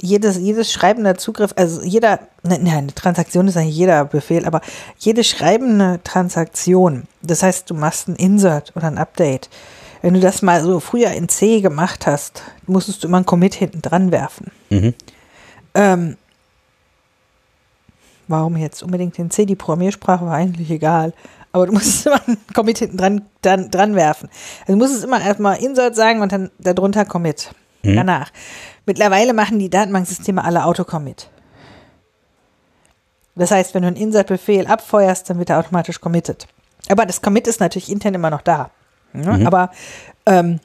jedes, 0.00 0.38
jedes 0.38 0.72
schreibende 0.72 1.16
Zugriff, 1.16 1.52
also 1.56 1.82
jeder, 1.82 2.20
ne, 2.42 2.58
ne, 2.58 2.72
eine 2.72 2.94
Transaktion 2.94 3.48
ist 3.48 3.56
eigentlich 3.56 3.76
jeder 3.76 4.04
Befehl, 4.04 4.44
aber 4.44 4.60
jede 4.98 5.24
schreibende 5.24 6.00
Transaktion, 6.04 7.04
das 7.22 7.42
heißt, 7.42 7.68
du 7.70 7.74
machst 7.74 8.08
ein 8.08 8.16
Insert 8.16 8.72
oder 8.76 8.86
ein 8.86 8.98
Update. 8.98 9.48
Wenn 10.02 10.14
du 10.14 10.20
das 10.20 10.40
mal 10.40 10.62
so 10.62 10.80
früher 10.80 11.10
in 11.10 11.28
C 11.28 11.60
gemacht 11.60 12.06
hast, 12.06 12.42
musstest 12.66 13.04
du 13.04 13.08
immer 13.08 13.18
ein 13.18 13.26
Commit 13.26 13.54
hinten 13.54 13.82
dran 13.82 14.10
werfen. 14.10 14.50
Mhm. 14.70 14.94
Ähm, 15.74 16.16
warum 18.28 18.56
jetzt 18.56 18.82
unbedingt 18.82 19.18
in 19.18 19.30
C? 19.30 19.44
Die 19.44 19.56
Programmiersprache 19.56 20.24
war 20.24 20.34
eigentlich 20.34 20.70
egal. 20.70 21.12
Aber 21.52 21.66
du 21.66 21.72
musst 21.72 22.06
immer 22.06 22.26
einen 22.26 22.38
Commit 22.54 22.78
hinten 22.78 22.96
dran, 22.96 23.22
dran, 23.42 23.70
dran 23.70 23.94
werfen. 23.94 24.30
Also 24.62 24.72
du 24.72 24.78
musst 24.78 24.96
es 24.96 25.04
immer 25.04 25.20
erstmal 25.20 25.62
Insert 25.62 25.96
sagen 25.96 26.22
und 26.22 26.32
dann 26.32 26.50
darunter 26.58 27.04
Commit. 27.04 27.50
Mhm. 27.82 27.96
Danach. 27.96 28.30
Mittlerweile 28.90 29.34
machen 29.34 29.60
die 29.60 29.70
Datenbanksysteme 29.70 30.42
alle 30.42 30.64
Autocommit. 30.64 31.28
Das 33.36 33.52
heißt, 33.52 33.72
wenn 33.72 33.82
du 33.82 33.86
einen 33.86 33.96
Insert-Befehl 33.96 34.66
abfeuerst, 34.66 35.30
dann 35.30 35.38
wird 35.38 35.48
er 35.48 35.60
automatisch 35.60 36.00
committed. 36.00 36.48
Aber 36.88 37.06
das 37.06 37.22
Commit 37.22 37.46
ist 37.46 37.60
natürlich 37.60 37.88
intern 37.88 38.14
immer 38.14 38.30
noch 38.30 38.42
da. 38.42 38.70
Ne? 39.12 39.38
Mhm. 39.38 39.46
Aber 39.46 39.70
ähm, 40.26 40.58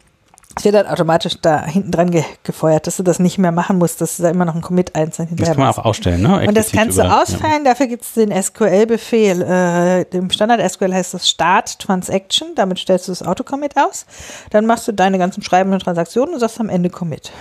es 0.57 0.65
wird 0.65 0.73
halt 0.73 0.87
automatisch 0.87 1.39
da 1.39 1.65
hinten 1.65 1.91
dran 1.91 2.09
ge 2.09 2.23
gefeuert, 2.41 2.87
dass 2.87 2.97
du 2.97 3.03
das 3.03 3.19
nicht 3.19 3.37
mehr 3.37 3.51
machen 3.51 3.77
musst, 3.77 4.01
dass 4.01 4.17
da 4.17 4.31
immer 4.31 4.45
noch 4.45 4.55
ein 4.55 4.61
Commit 4.61 4.95
einzeln 4.95 5.25
Das 5.25 5.29
hinterher 5.29 5.53
kann 5.53 5.63
man 5.63 5.71
auch 5.71 5.85
ausstellen, 5.85 6.23
ne? 6.23 6.47
Und 6.47 6.57
das 6.57 6.71
kannst 6.71 6.97
du 6.97 7.03
ausfallen, 7.03 7.63
dafür 7.63 7.85
gibt 7.85 8.05
es 8.05 8.13
den 8.13 8.31
SQL-Befehl. 8.31 9.43
Äh, 9.43 10.01
Im 10.17 10.31
Standard-SQL 10.31 10.95
heißt 10.95 11.13
das 11.13 11.29
Start 11.29 11.77
Transaction, 11.77 12.55
damit 12.55 12.79
stellst 12.79 13.07
du 13.07 13.11
das 13.11 13.21
Autocommit 13.21 13.77
aus. 13.77 14.07
Dann 14.49 14.65
machst 14.65 14.87
du 14.87 14.93
deine 14.93 15.19
ganzen 15.19 15.43
schreibenden 15.43 15.79
Transaktionen 15.79 16.33
und 16.33 16.39
sagst 16.39 16.59
am 16.59 16.69
Ende 16.69 16.89
Commit. 16.89 17.31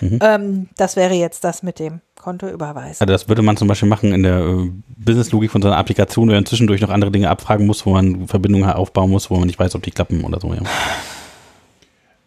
Mhm. 0.00 0.18
Ähm, 0.22 0.68
das 0.76 0.96
wäre 0.96 1.14
jetzt 1.14 1.44
das 1.44 1.62
mit 1.62 1.78
dem 1.78 2.00
Konto 2.16 2.48
überweisen. 2.48 3.00
Also 3.00 3.06
das 3.12 3.28
würde 3.28 3.42
man 3.42 3.56
zum 3.56 3.68
Beispiel 3.68 3.88
machen 3.88 4.12
in 4.12 4.22
der 4.22 4.38
äh, 4.38 4.70
Business-Logik 4.96 5.50
von 5.50 5.62
so 5.62 5.68
einer 5.68 5.76
Applikation, 5.76 6.28
wo 6.28 6.32
man 6.32 6.46
zwischendurch 6.46 6.80
noch 6.80 6.90
andere 6.90 7.10
Dinge 7.10 7.30
abfragen 7.30 7.66
muss, 7.66 7.86
wo 7.86 7.90
man 7.90 8.26
Verbindungen 8.28 8.68
aufbauen 8.70 9.10
muss, 9.10 9.30
wo 9.30 9.36
man 9.36 9.46
nicht 9.46 9.58
weiß, 9.58 9.74
ob 9.74 9.82
die 9.82 9.90
klappen 9.90 10.24
oder 10.24 10.40
so. 10.40 10.52
Ja. 10.52 10.60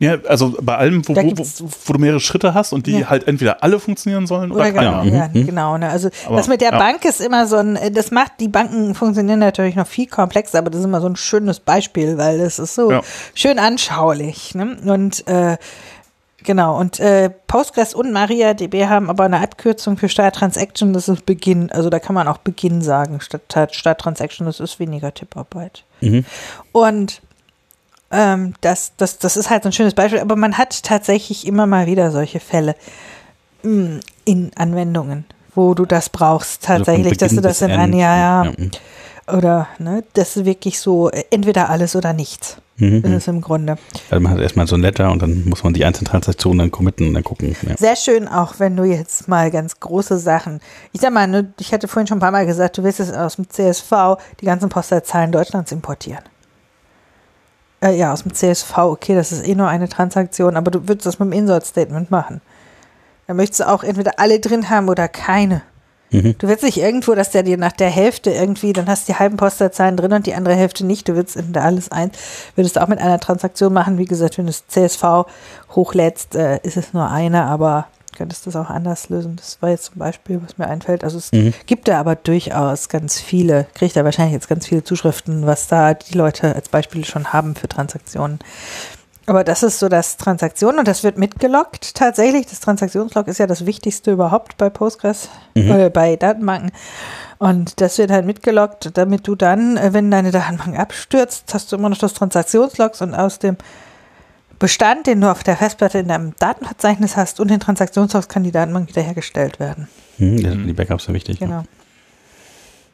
Ja, 0.02 0.18
also 0.28 0.58
bei 0.60 0.76
allem, 0.78 1.08
wo, 1.08 1.16
wo, 1.16 1.22
wo, 1.86 1.94
du 1.94 2.00
mehrere 2.00 2.20
Schritte 2.20 2.56
hast 2.56 2.74
und 2.74 2.88
die 2.88 2.98
Ja. 3.02 3.10
halt 3.12 3.28
entweder 3.28 3.62
alle 3.64 3.80
funktionieren 3.80 4.26
sollen 4.26 4.52
oder, 4.52 4.62
Oder 4.62 4.72
keiner. 4.72 5.04
genau, 5.04 5.16
ja, 5.16 5.30
mhm. 5.32 5.46
genau. 5.46 5.78
Ne? 5.78 5.90
Also 5.90 6.10
Aber, 6.26 6.38
das 6.38 6.48
mit 6.48 6.60
der 6.62 6.72
ja. 6.72 6.80
Bank 6.80 7.06
ist 7.06 7.22
immer 7.22 7.46
so 7.46 7.58
ein, 7.58 7.76
äh, 7.76 7.92
das 7.92 8.10
macht, 8.10 8.32
die 8.40 8.48
Banken 8.48 8.96
funktionieren 8.96 9.38
natürlich 9.38 9.76
noch 9.76 9.86
viel 9.86 10.08
komplexer, 10.08 10.58
aber 10.58 10.72
das 10.72 10.80
ist 10.80 10.88
immer 10.88 11.02
so 11.02 11.08
ein 11.08 11.16
schönes 11.18 11.60
Beispiel, 11.60 12.18
weil 12.18 12.40
das 12.40 12.58
ist 12.58 12.74
so 12.74 12.90
Ja. 12.92 13.02
schön 13.36 13.60
anschaulich. 13.60 14.56
Ne? 14.56 14.76
Und 14.86 15.28
äh, 15.28 15.58
genau, 16.44 16.80
und 16.80 17.00
äh, 17.00 17.30
Postgres 17.48 17.94
und 17.94 18.12
MariaDB 18.12 18.88
haben 18.88 19.10
aber 19.10 19.26
eine 19.26 19.42
Abkürzung 19.42 19.98
für 19.98 20.10
Start 20.10 20.36
Transaction, 20.36 20.94
das 20.94 21.08
ist 21.08 21.26
Beginn. 21.26 21.72
Also 21.72 21.90
da 21.90 22.00
kann 22.00 22.16
man 22.16 22.28
auch 22.28 22.38
Beginn 22.38 22.82
sagen, 22.82 23.22
statt 23.22 23.74
Start 23.74 24.02
Transaction, 24.02 24.46
das 24.46 24.60
ist 24.60 24.80
weniger 24.80 25.14
Tipparbeit. 25.14 25.84
Mhm. 26.02 26.26
Und 26.72 27.22
ähm, 28.12 28.54
das, 28.62 28.94
das, 28.98 29.18
das 29.18 29.38
ist 29.38 29.50
halt 29.50 29.64
so 29.64 29.70
ein 29.70 29.74
schönes 29.74 29.94
Beispiel, 29.94 30.20
aber 30.20 30.36
man 30.36 30.58
hat 30.58 30.84
tatsächlich 30.84 31.48
immer 31.48 31.66
mal 31.66 31.88
wieder 31.88 32.12
solche 32.12 32.40
Fälle 32.40 32.76
mm, 33.64 34.00
in 34.26 34.52
Anwendungen, 34.56 35.26
wo 35.56 35.74
du 35.74 35.86
das 35.86 36.10
brauchst, 36.10 36.70
Also 36.70 36.84
tatsächlich, 36.84 37.18
dass 37.18 37.34
du 37.34 37.42
das 37.42 37.62
in 37.62 37.72
ein 37.72 37.94
End. 37.94 38.02
Jahr, 38.02 38.46
ja, 38.46 38.52
mhm. 38.52 38.72
oder, 39.28 39.68
ne, 39.80 40.04
das 40.14 40.36
ist 40.36 40.46
wirklich 40.46 40.80
so, 40.80 41.10
äh, 41.10 41.24
entweder 41.32 41.70
alles 41.70 41.96
oder 41.96 42.12
nichts. 42.12 42.58
Mhm. 42.78 43.02
Das 43.04 43.12
ist 43.12 43.28
im 43.28 43.42
Grunde. 43.42 43.78
Also 44.10 44.22
man 44.22 44.32
hat 44.32 44.40
erstmal 44.40 44.68
so 44.68 44.76
ein 44.76 44.82
Letter 44.82 45.12
und 45.12 45.22
dann 45.22 45.48
muss 45.48 45.64
man 45.64 45.74
die 45.74 45.86
einzelnen 45.86 46.08
Transaktionen 46.08 46.60
dann 46.60 46.72
committen 46.72 47.08
und 47.08 47.14
dann 47.14 47.24
gucken. 47.24 47.56
Ja. 47.68 47.78
Sehr 47.78 47.96
schön 47.96 48.28
auch, 48.28 48.56
wenn 48.58 48.76
du 48.76 48.84
jetzt 48.84 49.28
mal 49.28 49.52
ganz 49.52 49.80
große 49.80 50.18
Sachen, 50.18 50.60
ich 50.92 51.02
sag 51.02 51.14
mal, 51.14 51.28
ne, 51.28 51.54
ich 51.60 51.74
hatte 51.74 51.88
vorhin 51.88 52.08
schon 52.08 52.18
ein 52.18 52.22
paar 52.22 52.32
Mal 52.32 52.46
gesagt, 52.46 52.78
du 52.78 52.84
willst 52.84 53.00
es 53.00 53.14
aus 53.14 53.36
dem 53.36 53.50
CSV 53.50 54.18
die 54.40 54.46
ganzen 54.46 54.70
Postleitzahlen 54.70 55.32
Deutschlands 55.32 55.72
importieren. 55.72 56.24
Äh, 57.82 57.98
ja, 57.98 58.14
aus 58.14 58.24
dem 58.24 58.34
CSV, 58.34 58.78
okay, 58.78 59.16
das 59.16 59.32
ist 59.32 59.48
eh 59.48 59.56
nur 59.56 59.68
eine 59.68 59.90
Transaktion, 59.90 60.56
aber 60.56 60.72
du 60.72 60.88
würdest 60.88 61.06
das 61.06 61.20
mit 61.20 61.28
dem 61.28 61.34
Insert-Statement 61.34 62.12
machen. 62.12 62.42
Dann 63.28 63.38
möchtest 63.38 63.62
du 63.62 63.70
auch 63.70 63.84
entweder 63.84 64.20
alle 64.20 64.40
drin 64.40 64.70
haben 64.70 64.90
oder 64.90 65.08
keine. 65.08 65.62
Du 66.38 66.48
willst 66.48 66.64
nicht 66.64 66.78
irgendwo, 66.78 67.16
dass 67.16 67.32
der 67.32 67.44
dir 67.44 67.58
nach 67.58 67.72
der 67.72 67.90
Hälfte 67.90 68.32
irgendwie, 68.32 68.74
dann 68.74 68.88
hast 68.88 69.08
du 69.08 69.14
die 69.14 69.20
halben 69.20 69.38
Posterzahlen 69.38 69.96
drin 69.96 70.12
und 70.12 70.28
die 70.28 70.34
andere 70.34 70.56
Hälfte 70.56 70.86
nicht. 70.86 71.08
Du 71.08 71.16
willst 71.16 71.38
in 71.38 71.54
der 71.54 71.64
alles 71.64 71.92
eins. 71.92 72.18
Würdest 72.56 72.76
du 72.76 72.84
auch 72.84 72.88
mit 72.88 73.00
einer 73.00 73.20
Transaktion 73.20 73.74
machen. 73.74 73.98
Wie 73.98 74.06
gesagt, 74.06 74.38
wenn 74.38 74.46
du 74.46 74.52
das 74.52 74.68
CSV 74.68 75.26
hochlädst, 75.74 76.36
äh, 76.36 76.60
ist 76.64 76.78
es 76.78 76.94
nur 76.94 77.10
eine, 77.10 77.46
aber 77.46 77.88
könntest 78.16 78.46
das 78.46 78.56
auch 78.56 78.70
anders 78.70 79.10
lösen. 79.10 79.38
Das 79.38 79.58
war 79.62 79.70
jetzt 79.70 79.86
zum 79.86 80.00
Beispiel, 80.00 80.42
was 80.44 80.58
mir 80.58 80.68
einfällt. 80.68 81.04
Also 81.04 81.18
es 81.18 81.32
gibt 81.66 81.88
da 81.88 82.00
aber 82.00 82.16
durchaus 82.16 82.90
ganz 82.90 83.20
viele, 83.20 83.68
kriegt 83.74 83.96
da 83.96 84.04
wahrscheinlich 84.04 84.34
jetzt 84.34 84.50
ganz 84.50 84.68
viele 84.68 84.84
Zuschriften, 84.84 85.48
was 85.48 85.68
da 85.68 85.94
die 85.94 86.18
Leute 86.18 86.54
als 86.54 86.70
Beispiel 86.70 87.06
schon 87.06 87.34
haben 87.34 87.56
für 87.56 87.68
Transaktionen. 87.68 88.40
Aber 89.28 89.44
das 89.44 89.62
ist 89.64 89.80
so 89.80 89.88
das 89.88 90.18
Transaktion 90.18 90.80
und 90.80 90.88
das 90.88 91.04
wird 91.04 91.18
mitgeloggt 91.18 91.94
tatsächlich. 91.96 92.48
Das 92.48 92.60
Transaktionslog 92.60 93.28
ist 93.28 93.38
ja 93.38 93.46
das 93.48 93.66
Wichtigste 93.66 94.12
überhaupt 94.12 94.58
bei 94.58 94.70
Postgres, 94.70 95.30
äh, 95.54 95.90
bei 95.90 96.16
Datenbanken. 96.16 96.72
Und 97.38 97.82
das 97.82 97.98
wird 98.00 98.10
halt 98.12 98.26
mitgeloggt, 98.26 98.92
damit 98.96 99.28
du 99.28 99.36
dann, 99.36 99.78
äh, 99.78 99.94
wenn 99.94 100.10
deine 100.12 100.32
Datenbank 100.32 100.78
abstürzt, 100.78 101.54
hast 101.54 101.72
du 101.72 101.76
immer 101.76 101.90
noch 101.90 101.98
das 102.00 102.14
Transaktionslogs 102.14 103.02
und 103.02 103.14
aus 103.14 103.38
dem 103.40 103.58
Bestand, 104.60 105.08
den 105.08 105.22
du 105.22 105.32
auf 105.32 105.44
der 105.44 105.58
Festplatte 105.58 106.00
in 106.00 106.08
deinem 106.08 106.34
Datenverzeichnis 106.38 107.16
hast 107.16 107.40
und 107.40 107.50
den 107.50 107.60
Transaktionslogs 107.60 108.28
kann 108.28 108.44
die 108.44 108.52
Datenbank 108.52 108.90
wiederhergestellt 108.90 109.60
werden. 109.60 109.88
Hm, 110.18 110.44
das- 110.44 110.54
die 110.54 110.74
Backups 110.74 111.06
sind 111.06 111.14
wichtig. 111.16 111.40
Genau. 111.40 111.64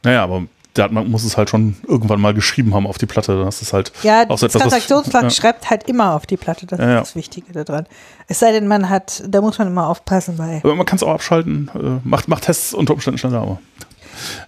Naja, 0.04 0.24
aber 0.24 0.44
der 0.78 0.86
Datenbank 0.86 1.10
muss 1.10 1.24
es 1.24 1.38
halt 1.38 1.50
schon 1.50 1.76
irgendwann 1.88 2.22
mal 2.22 2.34
geschrieben 2.34 2.74
haben 2.76 2.88
auf 2.88 2.98
die 2.98 3.06
Platte. 3.06 3.44
Das 3.44 3.62
ist 3.62 3.74
halt 3.74 3.92
Ja, 4.04 4.22
auch 4.30 4.38
so 4.38 4.46
etwas, 4.46 4.56
was- 4.56 4.62
Transaktionslog 4.62 5.24
ja. 5.24 5.30
schreibt 5.30 5.70
halt 5.70 5.88
immer 5.90 6.14
auf 6.14 6.26
die 6.26 6.38
Platte. 6.38 6.66
Das 6.66 6.80
Ja, 6.80 6.90
ja. 6.90 7.00
ist 7.00 7.10
das 7.10 7.16
Wichtige 7.16 7.52
daran. 7.64 7.86
Es 8.28 8.40
sei 8.40 8.52
denn, 8.52 8.68
man 8.68 8.90
hat, 8.90 9.24
da 9.28 9.42
muss 9.42 9.58
man 9.58 9.68
immer 9.68 9.88
aufpassen 9.88 10.38
bei. 10.38 10.62
Aber 10.64 10.76
man 10.76 10.86
kann 10.86 10.98
es 10.98 11.04
auch 11.04 11.14
abschalten. 11.14 11.70
Äh, 11.76 12.08
macht, 12.08 12.28
macht 12.28 12.44
Tests 12.46 12.74
unter 12.74 12.94
Umständen 12.94 13.18
schneller, 13.18 13.42
aber. 13.42 13.60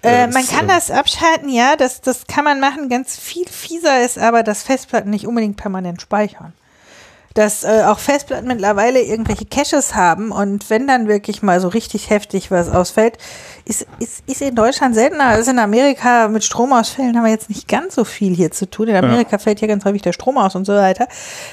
Äh, 0.01 0.25
das, 0.25 0.33
man 0.33 0.47
kann 0.47 0.65
äh, 0.65 0.73
das 0.73 0.89
abschalten, 0.91 1.49
ja, 1.49 1.75
das, 1.75 2.01
das 2.01 2.25
kann 2.27 2.43
man 2.43 2.59
machen. 2.59 2.89
Ganz 2.89 3.17
viel 3.17 3.45
fieser 3.47 4.03
ist 4.03 4.17
aber, 4.17 4.43
dass 4.43 4.63
Festplatten 4.63 5.09
nicht 5.11 5.27
unbedingt 5.27 5.57
permanent 5.57 6.01
speichern. 6.01 6.53
Dass 7.35 7.63
äh, 7.63 7.83
auch 7.85 7.99
Festplatten 7.99 8.47
mittlerweile 8.47 9.01
irgendwelche 9.01 9.45
Caches 9.45 9.93
haben 9.93 10.31
und 10.31 10.69
wenn 10.71 10.87
dann 10.87 11.07
wirklich 11.07 11.43
mal 11.43 11.61
so 11.61 11.67
richtig 11.67 12.09
heftig 12.09 12.49
was 12.49 12.67
ausfällt, 12.69 13.19
ist, 13.69 13.85
ist, 13.99 14.23
ist 14.25 14.41
in 14.41 14.55
Deutschland 14.55 14.95
seltener 14.95 15.25
als 15.25 15.47
in 15.47 15.59
Amerika. 15.59 16.27
Mit 16.27 16.43
Stromausfällen 16.43 17.15
haben 17.15 17.23
wir 17.23 17.31
jetzt 17.31 17.49
nicht 17.49 17.67
ganz 17.67 17.93
so 17.93 18.03
viel 18.03 18.35
hier 18.35 18.49
zu 18.49 18.67
tun. 18.67 18.87
In 18.87 18.95
Amerika 18.95 19.37
fällt 19.37 19.61
ja 19.61 19.67
ganz 19.67 19.85
häufig 19.85 20.01
der 20.01 20.11
Strom 20.11 20.39
aus 20.39 20.55
und 20.55 20.65
so 20.65 20.73
weiter. 20.73 21.07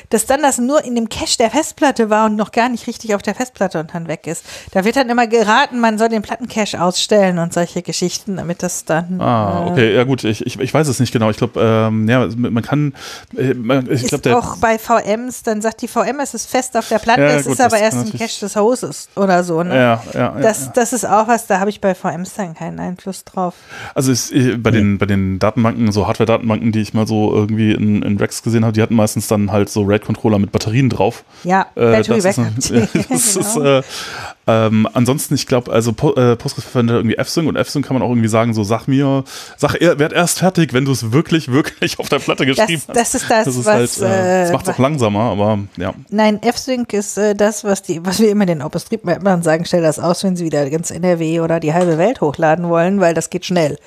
Dass 0.08 0.24
dann 0.24 0.40
das 0.40 0.56
nur 0.56 0.82
in 0.82 0.94
dem 0.94 1.10
Cache 1.10 1.36
der 1.38 1.50
Festplatte 1.50 2.08
war 2.08 2.24
und 2.26 2.36
noch 2.36 2.52
gar 2.52 2.70
nicht 2.70 2.86
richtig 2.86 3.14
auf 3.14 3.20
der 3.20 3.34
Festplatte 3.34 3.78
und 3.78 3.92
dann 3.92 4.08
weg 4.08 4.26
ist. 4.26 4.46
Da 4.72 4.86
wird 4.86 4.96
dann 4.96 5.10
immer 5.10 5.26
geraten, 5.26 5.78
man 5.78 5.98
soll 5.98 6.08
den 6.08 6.22
Plattencache 6.22 6.80
ausstellen 6.80 7.38
und 7.38 7.52
solche 7.52 7.82
Geschichten, 7.82 8.36
damit 8.36 8.62
das 8.62 8.86
dann 8.86 9.20
Ah, 9.20 9.66
äh, 9.66 9.70
okay, 9.70 9.94
ja 9.94 10.04
gut, 10.04 10.24
ich, 10.24 10.46
ich, 10.46 10.58
ich 10.58 10.72
weiß 10.72 10.88
es 10.88 10.98
nicht 10.98 11.12
genau. 11.12 11.28
Ich 11.28 11.36
glaube, 11.36 11.60
ähm, 11.60 12.08
ja, 12.08 12.26
man 12.34 12.62
kann, 12.62 12.94
äh, 13.36 13.52
ich 13.90 14.04
ist 14.04 14.08
glaube, 14.08 14.22
der, 14.22 14.38
auch 14.38 14.56
bei 14.56 14.78
VMs, 14.78 15.42
dann 15.42 15.60
sagt 15.60 15.82
die 15.82 15.88
VM, 15.88 16.20
es 16.22 16.32
ist 16.32 16.48
fest 16.48 16.78
auf 16.78 16.88
der 16.88 16.98
Platte, 16.98 17.20
Ja, 17.20 17.28
es 17.28 17.44
gut, 17.44 17.52
ist 17.52 17.60
aber 17.60 17.76
erst 17.76 18.10
im 18.10 18.18
Cache 18.18 18.40
des 18.40 18.56
Hostes 18.56 19.10
oder 19.16 19.44
so. 19.44 19.62
Ne? 19.62 19.74
ja, 19.74 20.02
ja, 20.14 20.20
ja, 20.20 20.34
das, 20.40 20.66
ja. 20.66 20.72
das 20.74 20.94
ist 20.94 21.04
auch 21.04 21.28
was, 21.28 21.46
da 21.46 21.60
habe 21.60 21.68
ich 21.68 21.78
bei 21.78 21.94
VMs 21.94 22.05
dann 22.34 22.54
keinen 22.54 22.78
Einfluss 22.80 23.24
drauf. 23.24 23.54
Also 23.94 24.12
ist, 24.12 24.32
äh, 24.32 24.56
bei, 24.56 24.70
den, 24.70 24.98
bei 24.98 25.06
den 25.06 25.38
Datenbanken, 25.38 25.90
so 25.92 26.06
Hardware-Datenbanken, 26.06 26.72
die 26.72 26.80
ich 26.80 26.94
mal 26.94 27.06
so 27.06 27.32
irgendwie 27.34 27.72
in, 27.72 28.02
in 28.02 28.16
Rex 28.18 28.42
gesehen 28.42 28.64
habe, 28.64 28.72
die 28.72 28.82
hatten 28.82 28.94
meistens 28.94 29.28
dann 29.28 29.52
halt 29.52 29.68
so 29.68 29.82
RAID-Controller 29.82 30.38
mit 30.38 30.52
Batterien 30.52 30.88
drauf. 30.90 31.24
Ja, 31.44 31.66
Äh, 31.74 31.92
Battery 31.92 32.20
das 32.20 32.36
Backup. 32.36 32.58
ist, 32.58 32.72
ein- 32.72 32.88
das 33.08 33.34
Genau. 33.34 33.46
ist 33.46 33.56
äh, 33.56 33.82
ähm, 34.48 34.88
ansonsten, 34.92 35.34
ich 35.34 35.46
glaube, 35.46 35.72
also 35.72 35.92
po, 35.92 36.14
äh, 36.14 36.36
Postgres 36.36 36.64
verwendet 36.64 36.96
irgendwie 36.96 37.16
FSync 37.22 37.48
und 37.48 37.58
FSync 37.58 37.84
kann 37.84 37.94
man 37.94 38.02
auch 38.02 38.10
irgendwie 38.10 38.28
sagen, 38.28 38.54
so 38.54 38.62
sag 38.62 38.86
mir, 38.86 39.24
sag 39.56 39.74
er, 39.74 39.98
werd 39.98 40.12
erst 40.12 40.38
fertig, 40.38 40.72
wenn 40.72 40.84
du 40.84 40.92
es 40.92 41.10
wirklich, 41.10 41.48
wirklich 41.52 41.98
auf 41.98 42.08
der 42.08 42.20
Platte 42.20 42.46
geschrieben 42.46 42.82
das, 42.86 43.12
das 43.12 43.14
ist 43.14 43.30
das, 43.30 43.38
hast. 43.38 43.46
Das 43.46 43.56
ist 43.56 43.64
was. 43.64 44.00
halt, 44.00 44.12
äh, 44.12 44.40
das 44.42 44.50
äh, 44.50 44.52
macht 44.52 44.68
es 44.68 44.74
auch 44.74 44.78
langsamer, 44.78 45.20
aber 45.22 45.58
ja. 45.76 45.94
Nein, 46.10 46.40
F-Sync 46.42 46.92
ist 46.92 47.18
äh, 47.18 47.34
das, 47.34 47.64
was 47.64 47.82
die, 47.82 48.04
was 48.06 48.20
wir 48.20 48.30
immer 48.30 48.46
den 48.46 48.62
OpenStreetMap-Machern 48.62 49.42
sagen, 49.42 49.64
stell 49.64 49.82
das 49.82 49.98
aus, 49.98 50.22
wenn 50.22 50.36
sie 50.36 50.44
wieder 50.44 50.68
ganz 50.70 50.92
NRW 50.92 51.40
oder 51.40 51.58
die 51.58 51.74
halbe 51.74 51.98
Welt 51.98 52.20
hochladen 52.20 52.68
wollen, 52.68 53.00
weil 53.00 53.14
das 53.14 53.30
geht 53.30 53.46
schnell. 53.46 53.78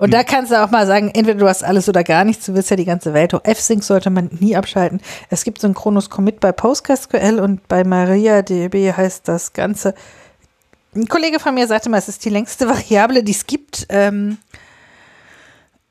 Und 0.00 0.14
da 0.14 0.24
kannst 0.24 0.50
du 0.50 0.58
auch 0.58 0.70
mal 0.70 0.86
sagen, 0.86 1.10
entweder 1.12 1.38
du 1.38 1.46
hast 1.46 1.62
alles 1.62 1.86
oder 1.86 2.02
gar 2.02 2.24
nichts, 2.24 2.46
du 2.46 2.54
willst 2.54 2.70
ja 2.70 2.76
die 2.76 2.86
ganze 2.86 3.12
Welt 3.12 3.34
hoch. 3.34 3.42
F-Sync 3.44 3.84
sollte 3.84 4.08
man 4.08 4.30
nie 4.40 4.56
abschalten. 4.56 5.02
Es 5.28 5.44
gibt 5.44 5.60
Chronos 5.74 6.08
Commit 6.08 6.40
bei 6.40 6.52
PostgreSQL 6.52 7.38
und 7.38 7.68
bei 7.68 7.84
MariaDB 7.84 8.94
heißt 8.94 9.28
das 9.28 9.52
Ganze. 9.52 9.94
Ein 10.96 11.06
Kollege 11.06 11.38
von 11.38 11.54
mir 11.54 11.66
sagte 11.66 11.90
mal, 11.90 11.98
es 11.98 12.08
ist 12.08 12.24
die 12.24 12.30
längste 12.30 12.66
Variable, 12.70 13.22
die 13.22 13.32
es 13.32 13.46
gibt. 13.46 13.88
Ähm, 13.90 14.38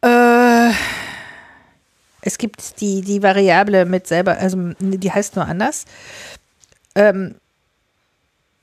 äh, 0.01 0.71
es 2.21 2.39
gibt 2.39 2.81
die, 2.81 3.01
die 3.01 3.21
Variable 3.21 3.85
mit 3.85 4.07
selber, 4.07 4.39
also 4.39 4.57
die 4.79 5.11
heißt 5.11 5.35
nur 5.35 5.45
anders. 5.45 5.85
Ähm, 6.95 7.35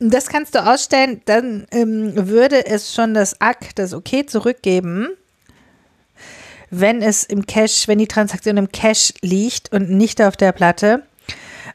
das 0.01 0.27
kannst 0.27 0.56
du 0.56 0.66
ausstellen, 0.66 1.23
dann 1.27 1.68
ähm, 1.70 2.28
würde 2.28 2.66
es 2.66 2.93
schon 2.93 3.14
das 3.14 3.40
ACK, 3.40 3.77
das 3.77 3.94
OK 3.94 4.28
zurückgeben, 4.28 5.10
wenn 6.71 7.03
es 7.03 7.25
im 7.25 7.47
Cache, 7.47 7.87
wenn 7.89 7.99
die 7.99 8.07
Transaktion 8.07 8.57
im 8.57 8.71
Cache 8.73 9.15
liegt 9.21 9.73
und 9.73 9.91
nicht 9.91 10.21
auf 10.23 10.37
der 10.37 10.53
Platte. 10.53 11.03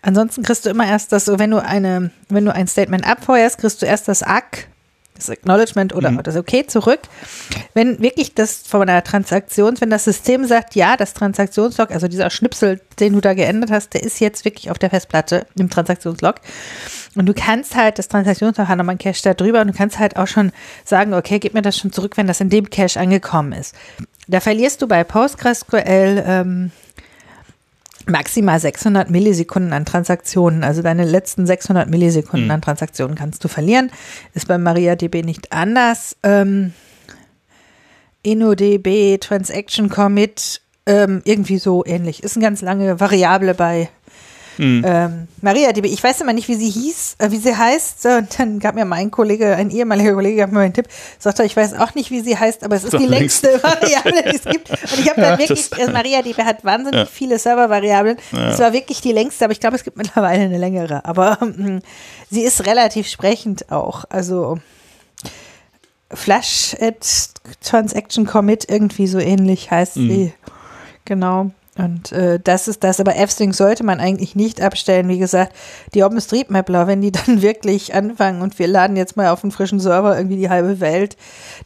Ansonsten 0.01 0.43
kriegst 0.43 0.65
du 0.65 0.69
immer 0.69 0.87
erst 0.87 1.11
das, 1.11 1.25
so 1.25 1.37
wenn 1.37 1.51
du 1.51 1.63
eine, 1.63 2.11
wenn 2.29 2.45
du 2.45 2.53
ein 2.53 2.67
Statement 2.67 3.07
abfeuerst, 3.07 3.59
kriegst 3.59 3.81
du 3.81 3.85
erst 3.85 4.07
das 4.07 4.23
ACK, 4.23 4.67
das 5.21 5.29
Acknowledgement 5.29 5.93
oder 5.93 6.11
das 6.11 6.35
OK 6.35 6.69
zurück. 6.69 7.01
Wenn 7.73 7.99
wirklich 8.01 8.33
das 8.33 8.63
von 8.67 8.81
einer 8.81 9.03
Transaktion, 9.03 9.79
wenn 9.79 9.89
das 9.89 10.05
System 10.05 10.45
sagt, 10.45 10.75
ja, 10.75 10.97
das 10.97 11.13
Transaktionslog, 11.13 11.91
also 11.91 12.07
dieser 12.07 12.29
Schnipsel, 12.29 12.81
den 12.99 13.13
du 13.13 13.21
da 13.21 13.33
geändert 13.33 13.71
hast, 13.71 13.93
der 13.93 14.03
ist 14.03 14.19
jetzt 14.19 14.45
wirklich 14.45 14.71
auf 14.71 14.79
der 14.79 14.89
Festplatte 14.89 15.45
im 15.55 15.69
Transaktionslog. 15.69 16.35
Und 17.15 17.25
du 17.25 17.33
kannst 17.33 17.75
halt 17.75 17.99
das 17.99 18.07
Transaktionslog 18.07 18.67
hat 18.67 18.77
nochmal 18.77 18.95
ein 18.95 18.99
Cache 18.99 19.21
da 19.23 19.33
drüber 19.33 19.61
und 19.61 19.67
du 19.67 19.73
kannst 19.73 19.99
halt 19.99 20.17
auch 20.17 20.27
schon 20.27 20.51
sagen, 20.85 21.13
okay, 21.13 21.39
gib 21.39 21.53
mir 21.53 21.61
das 21.61 21.77
schon 21.77 21.91
zurück, 21.91 22.17
wenn 22.17 22.27
das 22.27 22.41
in 22.41 22.49
dem 22.49 22.69
Cache 22.69 22.99
angekommen 22.99 23.53
ist. 23.53 23.75
Da 24.31 24.39
verlierst 24.39 24.81
du 24.81 24.87
bei 24.87 25.03
PostgreSQL 25.03 26.23
ähm, 26.25 26.71
maximal 28.05 28.61
600 28.61 29.09
Millisekunden 29.09 29.73
an 29.73 29.83
Transaktionen. 29.83 30.63
Also 30.63 30.81
deine 30.81 31.03
letzten 31.03 31.45
600 31.45 31.89
Millisekunden 31.89 32.49
an 32.49 32.61
Transaktionen 32.61 33.17
kannst 33.17 33.43
du 33.43 33.49
verlieren. 33.49 33.91
Ist 34.33 34.47
bei 34.47 34.57
MariaDB 34.57 35.23
nicht 35.23 35.51
anders. 35.51 36.15
Ähm, 36.23 36.73
InnoDB, 38.23 39.19
Transaction 39.19 39.89
Commit, 39.89 40.61
ähm, 40.85 41.21
irgendwie 41.25 41.57
so 41.57 41.83
ähnlich. 41.85 42.23
Ist 42.23 42.37
eine 42.37 42.45
ganz 42.45 42.61
lange 42.61 43.01
Variable 43.01 43.53
bei 43.53 43.89
ähm, 44.59 45.27
MariaDB. 45.41 45.85
Ich 45.87 46.03
weiß 46.03 46.21
immer 46.21 46.33
nicht, 46.33 46.47
wie 46.47 46.55
sie 46.55 46.69
hieß, 46.69 47.15
äh, 47.19 47.31
wie 47.31 47.37
sie 47.37 47.55
heißt. 47.55 48.05
Und 48.05 48.39
dann 48.39 48.59
gab 48.59 48.75
mir 48.75 48.85
mein 48.85 49.09
Kollege, 49.11 49.55
ein 49.55 49.69
ehemaliger 49.71 50.13
Kollege, 50.13 50.37
gab 50.37 50.51
mir 50.51 50.59
einen 50.59 50.73
Tipp, 50.73 50.87
sagte, 51.19 51.43
ich 51.43 51.55
weiß 51.57 51.73
auch 51.75 51.95
nicht, 51.95 52.11
wie 52.11 52.21
sie 52.21 52.37
heißt, 52.37 52.63
aber 52.63 52.75
es 52.75 52.83
ist 52.83 52.93
Doch, 52.93 52.99
die 52.99 53.05
längst. 53.07 53.43
längste 53.43 53.63
Variable, 53.63 54.23
die 54.31 54.35
es 54.35 54.43
gibt. 54.43 54.69
Und 54.69 54.99
ich 54.99 55.09
habe 55.09 55.21
dann 55.21 55.33
Ja, 55.33 55.39
wirklich, 55.39 55.69
das- 55.69 55.79
äh, 55.79 55.91
MariaDB 55.91 56.43
hat 56.43 56.63
wahnsinnig 56.65 56.99
Ja. 56.99 57.05
viele 57.05 57.39
Servervariablen. 57.39 58.17
Es 58.31 58.59
war 58.59 58.73
wirklich 58.73 59.01
die 59.01 59.11
längste, 59.13 59.45
aber 59.45 59.53
ich 59.53 59.59
glaube, 59.59 59.75
es 59.75 59.83
gibt 59.83 59.97
mittlerweile 59.97 60.43
eine 60.43 60.57
längere. 60.57 61.05
Aber 61.05 61.37
ähm, 61.41 61.81
sie 62.29 62.41
ist 62.41 62.65
relativ 62.65 63.07
sprechend 63.07 63.71
auch. 63.71 64.05
Also 64.09 64.57
Flash 66.13 66.75
at 66.81 67.29
Transaction 67.63 68.25
Commit, 68.25 68.65
irgendwie 68.69 69.07
so 69.07 69.17
ähnlich 69.19 69.71
heißt 69.71 69.93
sie. 69.93 70.33
Genau. 71.05 71.51
Und 71.77 72.11
äh, 72.11 72.37
das 72.37 72.67
ist 72.67 72.83
das, 72.83 72.99
aber 72.99 73.15
F-Sync 73.15 73.55
sollte 73.55 73.83
man 73.83 74.01
eigentlich 74.01 74.35
nicht 74.35 74.61
abstellen. 74.61 75.07
Wie 75.07 75.19
gesagt, 75.19 75.55
die 75.93 76.03
OpenStreetMapler, 76.03 76.85
wenn 76.85 77.01
die 77.01 77.11
dann 77.25 77.41
wirklich 77.41 77.93
anfangen 77.93 78.41
und 78.41 78.59
wir 78.59 78.67
laden 78.67 78.97
jetzt 78.97 79.15
mal 79.15 79.29
auf 79.29 79.43
einen 79.43 79.51
frischen 79.51 79.79
Server 79.79 80.17
irgendwie 80.17 80.35
die 80.35 80.49
halbe 80.49 80.79
Welt, 80.81 81.15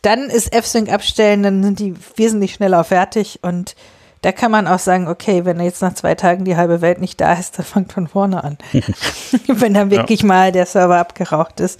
dann 0.03 0.29
ist 0.29 0.53
F-Sync 0.53 0.91
abstellen, 0.91 1.41
dann 1.41 1.63
sind 1.63 1.79
die 1.79 1.95
wesentlich 2.15 2.53
schneller 2.53 2.83
fertig 2.83 3.39
und 3.41 3.75
da 4.21 4.31
kann 4.31 4.49
man 4.49 4.67
auch 4.67 4.79
sagen, 4.79 5.07
okay, 5.07 5.45
wenn 5.45 5.59
jetzt 5.59 5.83
nach 5.83 5.93
zwei 5.93 6.15
Tagen 6.15 6.45
die 6.45 6.55
halbe 6.55 6.81
Welt 6.81 6.99
nicht 6.99 7.19
da 7.21 7.33
ist, 7.33 7.57
dann 7.57 7.65
fangt 7.65 7.93
von 7.93 8.07
vorne 8.07 8.43
an. 8.43 8.57
wenn 9.47 9.73
dann 9.73 9.89
wirklich 9.89 10.23
mal 10.23 10.51
der 10.51 10.65
Server 10.65 10.97
abgeraucht 10.97 11.59
ist. 11.59 11.79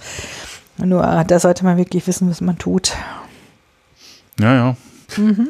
Nur 0.78 1.02
äh, 1.04 1.24
da 1.24 1.40
sollte 1.40 1.64
man 1.64 1.76
wirklich 1.76 2.06
wissen, 2.06 2.28
was 2.28 2.40
man 2.40 2.58
tut. 2.58 2.92
Ja, 4.38 4.54
ja. 4.54 4.76
Mhm. 5.16 5.48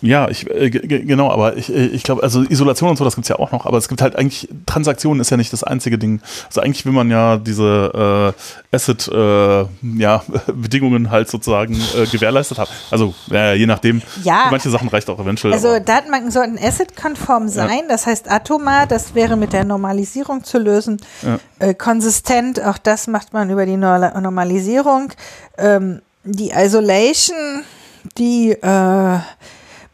Ja, 0.00 0.28
ich, 0.28 0.48
äh, 0.48 0.70
genau, 0.70 1.30
aber 1.30 1.56
ich, 1.56 1.74
äh, 1.74 1.86
ich 1.86 2.02
glaube, 2.02 2.22
also 2.22 2.42
Isolation 2.42 2.90
und 2.90 2.96
so, 2.96 3.04
das 3.04 3.16
gibt's 3.16 3.28
ja 3.28 3.36
auch 3.38 3.50
noch, 3.52 3.66
aber 3.66 3.78
es 3.78 3.88
gibt 3.88 4.00
halt 4.00 4.16
eigentlich, 4.16 4.48
Transaktionen 4.66 5.20
ist 5.20 5.30
ja 5.30 5.36
nicht 5.36 5.52
das 5.52 5.64
einzige 5.64 5.98
Ding. 5.98 6.20
Also 6.46 6.60
eigentlich 6.60 6.84
will 6.86 6.92
man 6.92 7.10
ja 7.10 7.36
diese 7.36 8.34
äh, 8.72 8.76
Asset, 8.76 9.08
äh, 9.08 9.64
ja, 9.98 10.22
halt 11.10 11.28
sozusagen 11.30 11.74
äh, 11.74 12.06
gewährleistet 12.06 12.58
haben. 12.58 12.70
Also, 12.90 13.14
je 13.30 13.66
nachdem, 13.66 14.02
Ja. 14.22 14.44
für 14.44 14.50
manche 14.50 14.70
Sachen 14.70 14.88
reicht 14.88 15.08
auch 15.10 15.18
eventuell. 15.18 15.52
Also 15.52 15.78
Datenbanken 15.78 16.30
sollten 16.30 16.58
asset-konform 16.58 17.48
sein, 17.48 17.82
das 17.88 18.06
heißt 18.06 18.30
atomar, 18.30 18.86
das 18.86 19.14
wäre 19.14 19.36
mit 19.36 19.52
der 19.52 19.64
Normalisierung 19.64 20.44
zu 20.44 20.58
lösen. 20.58 20.98
Ja. 21.22 21.74
Konsistent, 21.74 22.62
auch 22.62 22.78
das 22.78 23.06
macht 23.06 23.32
man 23.32 23.50
über 23.50 23.66
die 23.66 23.76
Nor 23.76 23.98
Normalisierung. 24.20 25.12
Ähm, 25.56 26.02
die 26.24 26.50
Isolation, 26.50 27.64
die 28.16 28.52
äh, 28.52 29.18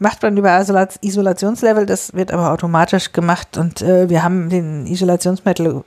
macht 0.05 0.23
man 0.23 0.37
über 0.37 0.61
Isolat 0.61 0.99
Isolationslevel, 1.01 1.87
das 1.87 2.13
wird 2.13 2.31
aber 2.31 2.53
automatisch 2.53 3.13
gemacht 3.13 3.57
und 3.57 3.81
äh, 3.81 4.09
wir 4.09 4.23
haben 4.23 4.51
den 4.51 4.87
Isolationsmittel 4.87 5.83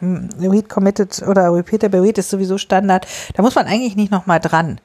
hm, 0.00 0.28
Read 0.40 0.68
Committed 0.68 1.22
oder 1.26 1.54
Repeatable 1.54 2.02
Read 2.02 2.18
ist 2.18 2.28
sowieso 2.28 2.58
Standard. 2.58 3.06
Da 3.34 3.42
muss 3.42 3.54
man 3.54 3.66
eigentlich 3.66 3.96
nicht 3.96 4.10
nochmal 4.10 4.40
dran. 4.40 4.80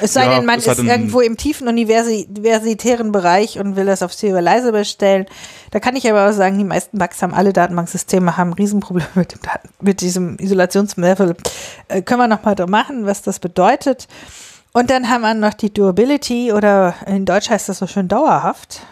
Es 0.00 0.14
sei 0.14 0.24
Ja, 0.24 0.36
denn, 0.36 0.46
man 0.46 0.58
ist 0.58 0.66
irgendwo 0.66 1.20
im 1.20 1.36
tiefen 1.36 1.68
universi 1.68 2.26
universitären 2.28 3.12
Bereich 3.12 3.58
und 3.58 3.76
will 3.76 3.84
das 3.84 4.02
auf 4.02 4.14
Serializer 4.14 4.72
bestellen. 4.72 5.26
Da 5.70 5.78
kann 5.78 5.96
ich 5.96 6.10
aber 6.10 6.28
auch 6.28 6.32
sagen, 6.32 6.56
die 6.56 6.64
meisten 6.64 6.96
Bugs 6.96 7.20
haben 7.20 7.34
alle 7.34 7.52
Datenbanksysteme, 7.52 8.38
haben 8.38 8.54
Riesenprobleme 8.54 9.10
mit, 9.16 9.32
dem 9.32 9.40
mit 9.82 10.00
diesem 10.00 10.38
Isolationslevel. 10.38 11.36
Äh, 11.88 12.00
können 12.00 12.20
wir 12.20 12.28
nochmal 12.28 12.56
machen, 12.66 13.04
was 13.04 13.20
das 13.20 13.38
bedeutet. 13.38 14.08
Und 14.76 14.90
dann 14.90 15.08
haben 15.08 15.22
wir 15.22 15.32
noch 15.32 15.54
die 15.54 15.72
Durability 15.72 16.52
oder 16.52 16.94
in 17.06 17.24
Deutsch 17.24 17.48
heißt 17.48 17.70
das 17.70 17.78
so 17.78 17.86
schön 17.86 18.08
dauerhaft. 18.08 18.82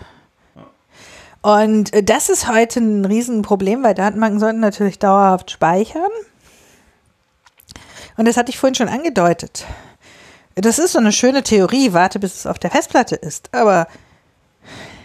Und 1.42 1.90
das 2.08 2.30
ist 2.30 2.48
heute 2.48 2.80
ein 2.80 3.04
Riesenproblem, 3.04 3.82
weil 3.82 3.92
Datenbanken 3.92 4.40
sollten 4.40 4.60
natürlich 4.60 4.98
dauerhaft 4.98 5.50
speichern. 5.50 6.10
Und 8.16 8.26
das 8.26 8.38
hatte 8.38 8.48
ich 8.48 8.58
vorhin 8.58 8.74
schon 8.74 8.88
angedeutet. 8.88 9.66
Das 10.54 10.78
ist 10.78 10.92
so 10.92 11.00
eine 11.00 11.12
schöne 11.12 11.42
Theorie, 11.42 11.92
warte, 11.92 12.18
bis 12.18 12.34
es 12.34 12.46
auf 12.46 12.58
der 12.58 12.70
Festplatte 12.70 13.16
ist. 13.16 13.50
Aber 13.52 13.86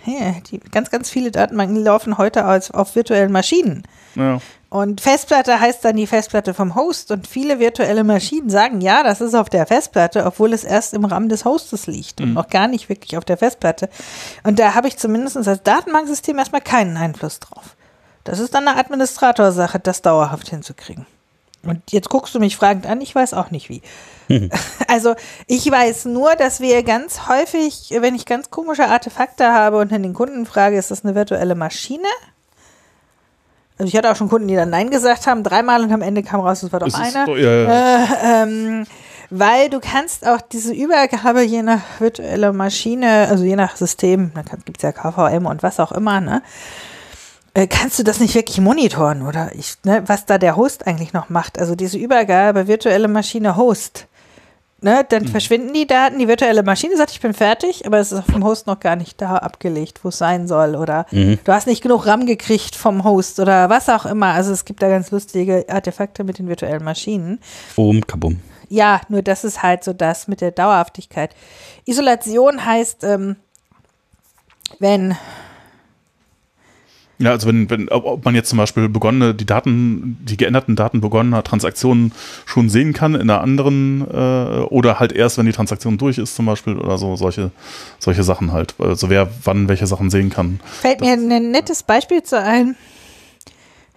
ja, 0.05 0.35
die, 0.49 0.59
ganz, 0.59 0.89
ganz 0.91 1.09
viele 1.09 1.29
Datenbanken 1.29 1.75
laufen 1.75 2.17
heute 2.17 2.45
als, 2.45 2.71
auf 2.71 2.95
virtuellen 2.95 3.33
Maschinen. 3.33 3.83
Ja. 4.15 4.39
Und 4.69 5.01
Festplatte 5.01 5.59
heißt 5.59 5.83
dann 5.83 5.95
die 5.95 6.05
Festplatte 6.05 6.53
vom 6.53 6.75
Host. 6.75 7.09
Und 7.11 7.27
viele 7.27 7.59
virtuelle 7.59 8.03
Maschinen 8.03 8.49
sagen, 8.49 8.81
ja, 8.81 9.01
das 9.01 9.19
ist 9.19 9.33
auf 9.33 9.49
der 9.49 9.65
Festplatte, 9.65 10.25
obwohl 10.25 10.53
es 10.53 10.63
erst 10.63 10.93
im 10.93 11.05
Rahmen 11.05 11.27
des 11.27 11.43
Hostes 11.43 11.87
liegt 11.87 12.21
und 12.21 12.33
noch 12.33 12.47
gar 12.47 12.67
nicht 12.67 12.87
wirklich 12.87 13.17
auf 13.17 13.25
der 13.25 13.37
Festplatte. 13.37 13.89
Und 14.43 14.59
da 14.59 14.75
habe 14.75 14.87
ich 14.87 14.97
zumindest 14.97 15.37
als 15.37 15.63
Datenbanksystem 15.63 16.37
erstmal 16.37 16.61
keinen 16.61 16.97
Einfluss 16.97 17.39
drauf. 17.39 17.75
Das 18.23 18.37
ist 18.37 18.53
dann 18.53 18.67
eine 18.67 18.77
Administratorsache, 18.77 19.79
das 19.79 20.03
dauerhaft 20.03 20.49
hinzukriegen. 20.49 21.07
Und 21.63 21.91
jetzt 21.91 22.09
guckst 22.09 22.33
du 22.35 22.39
mich 22.39 22.55
fragend 22.55 22.85
an, 22.85 23.01
ich 23.01 23.13
weiß 23.13 23.33
auch 23.33 23.51
nicht 23.51 23.69
wie. 23.69 23.81
Also 24.87 25.15
ich 25.45 25.69
weiß 25.69 26.05
nur, 26.05 26.35
dass 26.35 26.61
wir 26.61 26.81
ganz 26.81 27.27
häufig, 27.27 27.95
wenn 27.99 28.15
ich 28.15 28.25
ganz 28.25 28.49
komische 28.49 28.87
Artefakte 28.87 29.51
habe 29.51 29.77
und 29.77 29.91
dann 29.91 30.01
den 30.01 30.15
Kunden 30.15 30.47
frage, 30.47 30.77
ist 30.77 30.89
das 30.89 31.03
eine 31.03 31.13
virtuelle 31.13 31.53
Maschine? 31.53 32.07
Also 33.79 33.87
ich 33.87 33.95
hatte 33.95 34.11
auch 34.11 34.15
schon 34.15 34.29
Kunden, 34.29 34.47
die 34.49 34.55
dann 34.55 34.69
Nein 34.69 34.89
gesagt 34.91 35.25
haben, 35.25 35.41
dreimal 35.41 35.81
und 35.81 35.91
am 35.91 36.01
Ende 36.01 36.21
kam 36.21 36.41
raus, 36.41 36.61
es 36.63 36.71
war 36.71 36.79
doch 36.81 36.87
Es 36.87 36.93
ist 36.93 36.99
einer. 37.15 37.25
so- 37.25 37.35
ja, 37.37 37.51
ja. 37.51 38.03
Äh, 38.03 38.43
ähm, 38.43 38.85
weil 39.31 39.69
du 39.69 39.79
kannst 39.79 40.27
auch 40.27 40.41
diese 40.41 40.73
Übergabe 40.73 41.41
je 41.43 41.61
nach 41.63 41.79
virtueller 41.99 42.51
Maschine, 42.51 43.27
also 43.29 43.43
je 43.43 43.55
nach 43.55 43.75
System, 43.77 44.31
da 44.35 44.41
gibt 44.65 44.77
es 44.77 44.83
ja 44.83 44.91
KVM 44.91 45.45
und 45.45 45.63
was 45.63 45.79
auch 45.79 45.91
immer, 45.93 46.19
ne? 46.19 46.41
äh, 47.53 47.67
Kannst 47.67 47.97
du 47.99 48.03
das 48.03 48.19
nicht 48.19 48.35
wirklich 48.35 48.59
monitoren 48.59 49.21
oder 49.25 49.51
ich, 49.55 49.75
ne, 49.83 50.03
was 50.07 50.25
da 50.25 50.37
der 50.37 50.55
Host 50.55 50.85
eigentlich 50.85 51.13
noch 51.13 51.29
macht? 51.29 51.57
Also 51.57 51.75
diese 51.75 51.97
Übergabe 51.97 52.67
virtuelle 52.67 53.07
Maschine 53.07 53.55
Host. 53.55 54.07
Ne, 54.81 55.05
dann 55.09 55.27
verschwinden 55.27 55.73
die 55.73 55.87
Daten, 55.87 56.19
die 56.19 56.29
virtuelle 56.29 56.63
Maschine 56.63 56.95
sagt, 56.95 57.11
ich 57.11 57.19
bin 57.19 57.33
fertig, 57.33 57.85
aber 57.85 57.97
es 57.99 58.13
ist 58.13 58.19
auf 58.19 58.27
dem 58.27 58.45
Host 58.45 58.65
noch 58.65 58.79
gar 58.79 58.95
nicht 58.95 59.21
da 59.21 59.35
abgelegt, 59.35 60.03
wo 60.03 60.09
es 60.09 60.17
sein 60.17 60.47
soll. 60.47 60.75
Oder 60.75 61.05
du 61.11 61.51
hast 61.51 61.67
nicht 61.67 61.81
genug 61.81 62.05
RAM 62.07 62.25
gekriegt 62.25 62.75
vom 62.75 63.03
Host 63.03 63.41
oder 63.41 63.69
was 63.69 63.89
auch 63.89 64.05
immer. 64.05 64.27
Also 64.27 64.53
es 64.53 64.63
gibt 64.63 64.81
da 64.81 64.87
ganz 64.87 65.11
lustige 65.11 65.65
Artefakte 65.67 66.23
mit 66.23 66.39
den 66.39 66.47
virtuellen 66.47 66.83
Maschinen. 66.83 67.39
Boom, 67.75 68.07
kabum. 68.07 68.39
Ja, 68.69 69.01
nur 69.09 69.21
das 69.21 69.43
ist 69.43 69.63
halt 69.63 69.83
so 69.83 69.91
das 69.91 70.27
mit 70.27 70.39
der 70.39 70.51
Dauerhaftigkeit. 70.51 71.35
Isolation 71.85 72.63
heißt, 72.63 73.03
ähm, 73.03 73.35
wenn, 74.79 75.17
Ja, 77.21 77.31
also 77.31 77.49
wenn, 77.49 77.69
wenn, 77.69 77.89
ob 77.89 78.23
man 78.23 78.33
jetzt 78.33 78.49
zum 78.49 78.57
Beispiel 78.57 78.87
begonnene, 78.87 79.35
die 79.35 79.45
Daten, 79.45 80.17
die 80.21 80.37
geänderten 80.37 80.77
Daten 80.77 81.01
begonnener 81.01 81.43
Transaktionen 81.43 82.13
schon 82.45 82.69
sehen 82.69 82.93
kann 82.93 83.13
in 83.13 83.21
einer 83.21 83.41
anderen 83.41 84.07
äh, 84.09 84.61
oder 84.69 85.01
halt 85.01 85.11
erst, 85.11 85.37
wenn 85.37 85.45
die 85.45 85.51
Transaktion 85.51 85.97
durch 85.97 86.17
ist, 86.17 86.35
zum 86.35 86.45
Beispiel, 86.45 86.77
oder 86.77 86.97
so, 86.97 87.17
solche, 87.17 87.51
solche 87.99 88.23
Sachen 88.23 88.53
halt. 88.53 88.75
Also 88.79 89.09
wer 89.09 89.29
wann 89.43 89.67
welche 89.67 89.85
Sachen 89.85 90.09
sehen 90.09 90.29
kann. 90.29 90.61
fällt 90.81 91.01
mir 91.01 91.11
ein 91.11 91.51
nettes 91.51 91.83
Beispiel 91.83 92.23
zu 92.23 92.41
ein. 92.41 92.77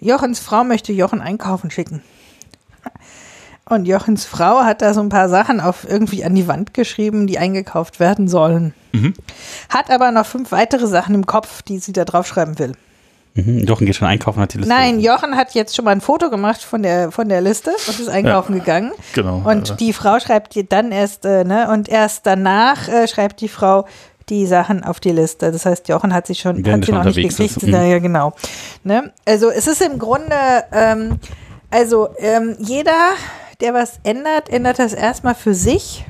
Jochens 0.01 0.41
Frau 0.41 0.65
möchte 0.65 0.93
Jochen 0.93 1.21
einkaufen 1.21 1.71
schicken. 1.71 2.03
Und 3.67 3.87
Jochens 3.87 4.25
Frau 4.25 4.65
hat 4.65 4.83
da 4.83 4.93
so 4.95 5.01
ein 5.01 5.11
paar 5.11 5.29
Sachen 5.29 5.61
auf 5.61 5.89
irgendwie 5.89 6.25
an 6.25 6.35
die 6.35 6.49
Wand 6.49 6.75
geschrieben, 6.75 7.29
die 7.29 7.39
eingekauft 7.39 8.01
werden 8.01 8.27
sollen. 8.27 8.75
Mhm. 8.91 9.15
Hat 9.69 9.91
aber 9.91 10.11
noch 10.11 10.27
fünf 10.27 10.51
weitere 10.51 10.89
Sachen 10.89 11.15
im 11.15 11.25
Kopf, 11.25 11.63
die 11.63 11.79
sie 11.79 11.93
da 11.93 12.05
draufschreiben 12.05 12.59
will. 12.59 12.73
Mhm. 13.35 13.61
Jochen 13.61 13.87
geht 13.87 13.97
schon 13.97 14.09
einkaufen, 14.09 14.41
hat 14.41 14.53
die 14.53 14.59
Liste. 14.59 14.73
Nein, 14.73 15.01
Jochen 15.01 15.37
hat 15.37 15.55
jetzt 15.55 15.75
schon 15.75 15.85
mal 15.87 15.93
ein 15.93 16.01
Foto 16.03 16.29
gemacht 16.29 16.63
von 16.63 16.83
der, 16.83 17.11
von 17.11 17.29
der 17.29 17.41
Liste 17.41 17.71
und 17.89 17.99
ist 17.99 18.09
einkaufen 18.09 18.55
gegangen. 18.55 18.93
Genau. 19.15 19.43
Und 19.45 19.71
äh, 19.71 19.77
die 19.77 19.93
Frau 19.93 20.19
schreibt 20.21 20.55
dann 20.71 20.93
erst, 20.93 21.25
äh, 21.25 21.45
ne, 21.45 21.69
und 21.71 21.89
erst 21.89 22.27
danach 22.27 22.89
äh, 22.89 23.09
schreibt 23.09 23.41
die 23.41 23.49
Frau 23.49 23.87
die 24.29 24.47
Sachen 24.47 24.85
auf 24.85 25.01
die 25.01 25.13
Liste. 25.13 25.51
Das 25.51 25.67
heißt, 25.67 25.89
Jochen 25.89 26.13
hat 26.15 26.27
sie 26.27 26.35
schon, 26.35 26.65
Wenn 26.65 26.75
hat 26.75 26.85
sie 26.85 26.93
noch 26.93 27.05
nicht 27.05 27.17
unterwegs 27.17 27.37
gekriegt. 27.37 27.63
Mhm. 27.63 27.73
Ja, 27.73 27.83
ja, 27.85 27.99
genau. 27.99 28.35
Ne? 28.85 29.13
Also 29.25 29.51
es 29.51 29.67
ist 29.67 29.81
im 29.83 29.99
Grunde, 29.99 30.37
ähm, 30.73 31.19
also 31.71 32.11
ähm, 32.19 32.55
jeder, 32.59 33.13
der 33.61 33.75
was 33.75 33.99
ändert, 34.05 34.49
ändert 34.51 34.79
das 34.79 34.93
erstmal 34.93 35.35
für 35.35 35.55
sich, 35.55 36.05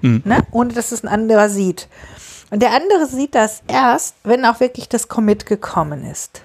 Mhm. 0.00 0.22
ne? 0.24 0.38
ohne 0.52 0.72
dass 0.72 0.92
es 0.92 1.02
ein 1.02 1.08
anderer 1.08 1.48
sieht. 1.48 1.88
Und 2.50 2.62
der 2.62 2.72
andere 2.72 3.06
sieht 3.06 3.34
das 3.34 3.62
erst, 3.66 4.16
wenn 4.24 4.44
auch 4.44 4.60
wirklich 4.60 4.88
das 4.88 5.08
Commit 5.08 5.46
gekommen 5.46 6.04
ist 6.04 6.42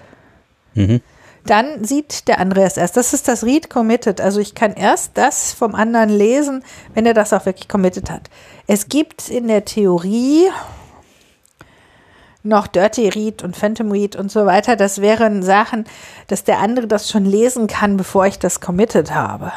Mhm. 0.74 1.00
dann 1.46 1.84
sieht 1.84 2.26
der 2.26 2.40
andere 2.40 2.64
es 2.64 2.76
erst. 2.76 2.96
Das 2.96 3.12
ist 3.12 3.28
das 3.28 3.44
Read 3.44 3.70
Committed. 3.70 4.20
Also 4.20 4.40
ich 4.40 4.54
kann 4.54 4.72
erst 4.72 5.12
das 5.14 5.52
vom 5.52 5.74
anderen 5.74 6.08
lesen, 6.08 6.64
wenn 6.94 7.06
er 7.06 7.14
das 7.14 7.32
auch 7.32 7.46
wirklich 7.46 7.68
committed 7.68 8.10
hat. 8.10 8.28
Es 8.66 8.88
gibt 8.88 9.28
in 9.28 9.46
der 9.48 9.64
Theorie 9.64 10.48
noch 12.42 12.66
Dirty 12.66 13.08
Read 13.08 13.42
und 13.42 13.56
Phantom 13.56 13.90
Read 13.92 14.16
und 14.16 14.30
so 14.30 14.46
weiter. 14.46 14.76
Das 14.76 15.00
wären 15.00 15.42
Sachen, 15.42 15.84
dass 16.26 16.44
der 16.44 16.58
andere 16.58 16.86
das 16.86 17.08
schon 17.10 17.24
lesen 17.24 17.66
kann, 17.66 17.96
bevor 17.96 18.26
ich 18.26 18.38
das 18.38 18.60
committed 18.60 19.14
habe. 19.14 19.52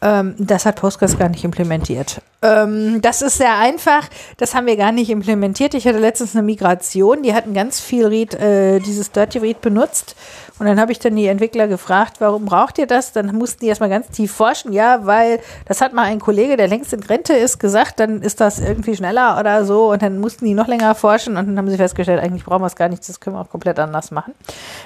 Ähm, 0.00 0.34
das 0.38 0.64
hat 0.64 0.76
Postgres 0.76 1.18
gar 1.18 1.28
nicht 1.28 1.44
implementiert. 1.44 2.20
Ähm, 2.40 3.00
das 3.02 3.20
ist 3.20 3.38
sehr 3.38 3.56
einfach. 3.58 4.08
Das 4.36 4.54
haben 4.54 4.66
wir 4.66 4.76
gar 4.76 4.92
nicht 4.92 5.10
implementiert. 5.10 5.74
Ich 5.74 5.86
hatte 5.86 5.98
letztens 5.98 6.36
eine 6.36 6.44
Migration, 6.44 7.22
die 7.22 7.34
hatten 7.34 7.52
ganz 7.52 7.80
viel 7.80 8.06
Read, 8.06 8.34
äh, 8.34 8.78
dieses 8.78 9.10
Dirty 9.10 9.38
Read 9.38 9.60
benutzt. 9.60 10.14
Und 10.58 10.66
dann 10.66 10.80
habe 10.80 10.92
ich 10.92 10.98
dann 10.98 11.14
die 11.14 11.26
Entwickler 11.26 11.68
gefragt, 11.68 12.16
warum 12.20 12.44
braucht 12.44 12.78
ihr 12.78 12.86
das? 12.86 13.12
Dann 13.12 13.34
mussten 13.36 13.60
die 13.60 13.66
erstmal 13.66 13.88
ganz 13.88 14.08
tief 14.08 14.32
forschen. 14.32 14.72
Ja, 14.72 15.06
weil 15.06 15.40
das 15.66 15.80
hat 15.80 15.92
mal 15.92 16.04
ein 16.04 16.18
Kollege, 16.18 16.56
der 16.56 16.68
längst 16.68 16.92
in 16.92 17.02
Rente 17.02 17.32
ist, 17.32 17.58
gesagt, 17.58 18.00
dann 18.00 18.22
ist 18.22 18.40
das 18.40 18.58
irgendwie 18.58 18.96
schneller 18.96 19.38
oder 19.38 19.64
so. 19.64 19.92
Und 19.92 20.02
dann 20.02 20.18
mussten 20.18 20.44
die 20.44 20.54
noch 20.54 20.66
länger 20.66 20.94
forschen 20.94 21.36
und 21.36 21.46
dann 21.46 21.58
haben 21.58 21.70
sie 21.70 21.76
festgestellt, 21.76 22.20
eigentlich 22.20 22.44
brauchen 22.44 22.62
wir 22.62 22.66
es 22.66 22.76
gar 22.76 22.88
nicht, 22.88 23.08
das 23.08 23.20
können 23.20 23.36
wir 23.36 23.40
auch 23.40 23.50
komplett 23.50 23.78
anders 23.78 24.10
machen. 24.10 24.34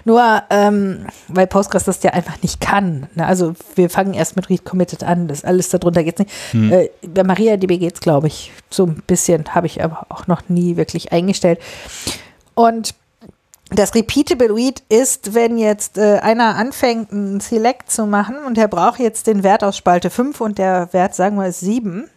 Nur, 0.05 0.43
ähm, 0.51 1.07
weil 1.29 1.47
Postgres 1.47 1.85
das 1.85 2.03
ja 2.03 2.11
einfach 2.13 2.41
nicht 2.43 2.61
kann. 2.61 3.09
Ne? 3.15 3.27
Also 3.27 3.55
wir 3.75 3.89
fangen 3.91 4.15
erst 4.15 4.37
mit 4.37 4.49
Read 4.51 4.65
Committed 4.65 5.05
an, 5.05 5.29
das 5.29 5.45
alles 5.45 5.71
darunter 5.71 6.05
geht's 6.05 6.19
nicht. 6.19 6.31
Äh, 6.55 6.91
bei 7.07 7.25
MariaDB 7.25 7.79
geht's, 7.79 8.01
glaube 8.01 8.27
ich, 8.27 8.53
so 8.71 8.87
ein 8.87 9.03
bisschen, 9.07 9.55
habe 9.55 9.67
ich 9.67 9.83
aber 9.83 10.07
auch 10.09 10.27
noch 10.27 10.49
nie 10.49 10.77
wirklich 10.77 11.13
eingestellt. 11.13 11.61
Und 12.55 12.95
das 13.75 13.95
Repeatable 13.95 14.55
Read 14.55 14.83
ist, 14.89 15.35
wenn 15.35 15.57
jetzt 15.57 15.99
äh, 15.99 16.19
einer 16.19 16.57
anfängt, 16.57 17.13
ein 17.13 17.41
Select 17.41 17.91
zu 17.91 18.07
machen 18.07 18.37
und 18.47 18.57
der 18.57 18.69
braucht 18.69 18.99
jetzt 18.99 19.27
den 19.27 19.43
Wert 19.43 19.65
aus 19.65 19.77
Spalte 19.77 20.11
5 20.11 20.41
und 20.41 20.59
der 20.59 20.93
Wert, 20.93 21.15
sagen 21.15 21.37
wir, 21.37 21.47
ist 21.47 21.61
7. 21.61 22.09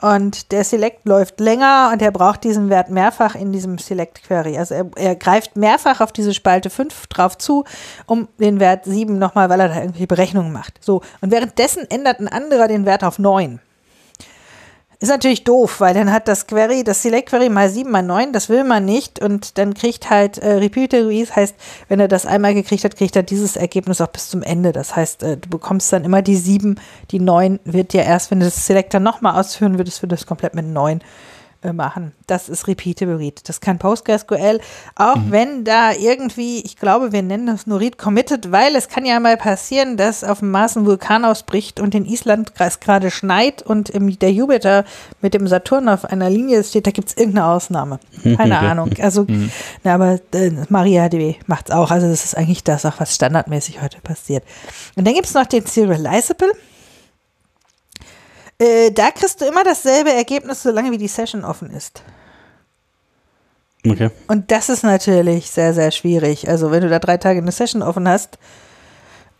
Und 0.00 0.52
der 0.52 0.64
Select 0.64 1.06
läuft 1.06 1.38
länger 1.40 1.90
und 1.92 2.02
er 2.02 2.10
braucht 2.10 2.44
diesen 2.44 2.68
Wert 2.68 2.90
mehrfach 2.90 3.34
in 3.36 3.52
diesem 3.52 3.78
Select 3.78 4.24
Query. 4.24 4.58
Also 4.58 4.74
er, 4.74 4.90
er 4.96 5.16
greift 5.16 5.56
mehrfach 5.56 6.00
auf 6.00 6.12
diese 6.12 6.34
Spalte 6.34 6.68
5 6.68 7.06
drauf 7.06 7.38
zu, 7.38 7.64
um 8.06 8.28
den 8.38 8.58
Wert 8.60 8.84
7 8.84 9.18
nochmal, 9.18 9.48
weil 9.48 9.60
er 9.60 9.68
da 9.68 9.80
irgendwie 9.80 10.06
Berechnungen 10.06 10.52
macht. 10.52 10.82
So. 10.82 11.00
Und 11.20 11.30
währenddessen 11.30 11.88
ändert 11.90 12.20
ein 12.20 12.28
anderer 12.28 12.68
den 12.68 12.86
Wert 12.86 13.04
auf 13.04 13.18
9. 13.18 13.60
Ist 15.04 15.10
natürlich 15.10 15.44
doof, 15.44 15.80
weil 15.80 15.92
dann 15.92 16.10
hat 16.10 16.28
das 16.28 16.46
Query, 16.46 16.82
das 16.82 17.02
Select 17.02 17.28
Query 17.28 17.50
mal 17.50 17.68
7 17.68 17.90
mal 17.90 18.02
9, 18.02 18.32
das 18.32 18.48
will 18.48 18.64
man 18.64 18.86
nicht 18.86 19.20
und 19.20 19.58
dann 19.58 19.74
kriegt 19.74 20.08
halt 20.08 20.38
äh, 20.38 20.54
Repeated 20.54 21.06
Read, 21.06 21.36
heißt, 21.36 21.54
wenn 21.88 22.00
er 22.00 22.08
das 22.08 22.24
einmal 22.24 22.54
gekriegt 22.54 22.84
hat, 22.84 22.96
kriegt 22.96 23.14
er 23.14 23.22
dieses 23.22 23.56
Ergebnis 23.56 24.00
auch 24.00 24.06
bis 24.06 24.30
zum 24.30 24.42
Ende. 24.42 24.72
Das 24.72 24.96
heißt, 24.96 25.22
äh, 25.22 25.36
du 25.36 25.50
bekommst 25.50 25.92
dann 25.92 26.04
immer 26.04 26.22
die 26.22 26.36
7, 26.36 26.80
die 27.10 27.20
9 27.20 27.60
wird 27.66 27.92
ja 27.92 28.00
erst, 28.00 28.30
wenn 28.30 28.40
du 28.40 28.46
das 28.46 28.66
Select 28.66 28.94
dann 28.94 29.02
nochmal 29.02 29.38
ausführen 29.38 29.76
würdest, 29.76 30.00
wird 30.00 30.12
das 30.12 30.24
komplett 30.24 30.54
mit 30.54 30.64
9 30.64 31.00
äh, 31.00 31.02
machen. 31.72 32.12
Das 32.26 32.48
ist 32.48 32.66
Repeatable 32.68 33.18
Read. 33.18 33.48
Das 33.48 33.60
kann 33.60 33.78
PostgreSQL, 33.78 34.60
auch 34.96 35.16
mhm. 35.16 35.30
wenn 35.30 35.64
da 35.64 35.92
irgendwie, 35.92 36.60
ich 36.60 36.76
glaube, 36.76 37.12
wir 37.12 37.22
nennen 37.22 37.46
das 37.46 37.66
nur 37.66 37.80
Read 37.80 37.98
Committed, 37.98 38.52
weil 38.52 38.76
es 38.76 38.88
kann 38.88 39.04
ja 39.04 39.18
mal 39.20 39.36
passieren, 39.36 39.96
dass 39.96 40.24
auf 40.24 40.40
dem 40.40 40.50
Mars 40.50 40.76
ein 40.76 40.86
Vulkan 40.86 41.24
ausbricht 41.24 41.80
und 41.80 41.94
in 41.94 42.04
Island 42.04 42.52
gerade 42.54 43.10
schneit 43.10 43.62
und 43.62 43.90
im, 43.90 44.18
der 44.18 44.32
Jupiter 44.32 44.84
mit 45.20 45.34
dem 45.34 45.46
Saturn 45.46 45.88
auf 45.88 46.04
einer 46.04 46.30
Linie 46.30 46.62
steht, 46.64 46.86
da 46.86 46.90
gibt 46.90 47.08
es 47.08 47.16
irgendeine 47.16 47.46
Ausnahme. 47.46 48.00
Keine 48.36 48.58
Ahnung. 48.58 48.90
Also, 49.00 49.24
mhm. 49.24 49.50
na, 49.82 49.94
aber 49.94 50.18
äh, 50.32 50.50
MariaDB 50.68 51.36
macht 51.46 51.68
es 51.68 51.74
auch. 51.74 51.90
Also 51.90 52.08
das 52.08 52.24
ist 52.24 52.36
eigentlich 52.36 52.64
das 52.64 52.84
auch, 52.86 52.98
was 52.98 53.14
standardmäßig 53.14 53.82
heute 53.82 54.00
passiert. 54.00 54.44
Und 54.96 55.06
dann 55.06 55.14
gibt 55.14 55.26
es 55.26 55.34
noch 55.34 55.46
den 55.46 55.64
Serializable. 55.64 56.52
Äh, 58.58 58.90
da 58.92 59.10
kriegst 59.10 59.40
du 59.40 59.46
immer 59.46 59.64
dasselbe 59.64 60.12
Ergebnis, 60.12 60.62
solange 60.62 60.92
wie 60.92 60.98
die 60.98 61.08
Session 61.08 61.44
offen 61.44 61.70
ist. 61.70 62.02
Okay. 63.86 64.10
Und 64.28 64.50
das 64.50 64.68
ist 64.68 64.82
natürlich 64.82 65.50
sehr, 65.50 65.74
sehr 65.74 65.90
schwierig. 65.90 66.48
Also 66.48 66.70
wenn 66.70 66.82
du 66.82 66.88
da 66.88 66.98
drei 66.98 67.18
Tage 67.18 67.40
eine 67.40 67.52
Session 67.52 67.82
offen 67.82 68.08
hast 68.08 68.38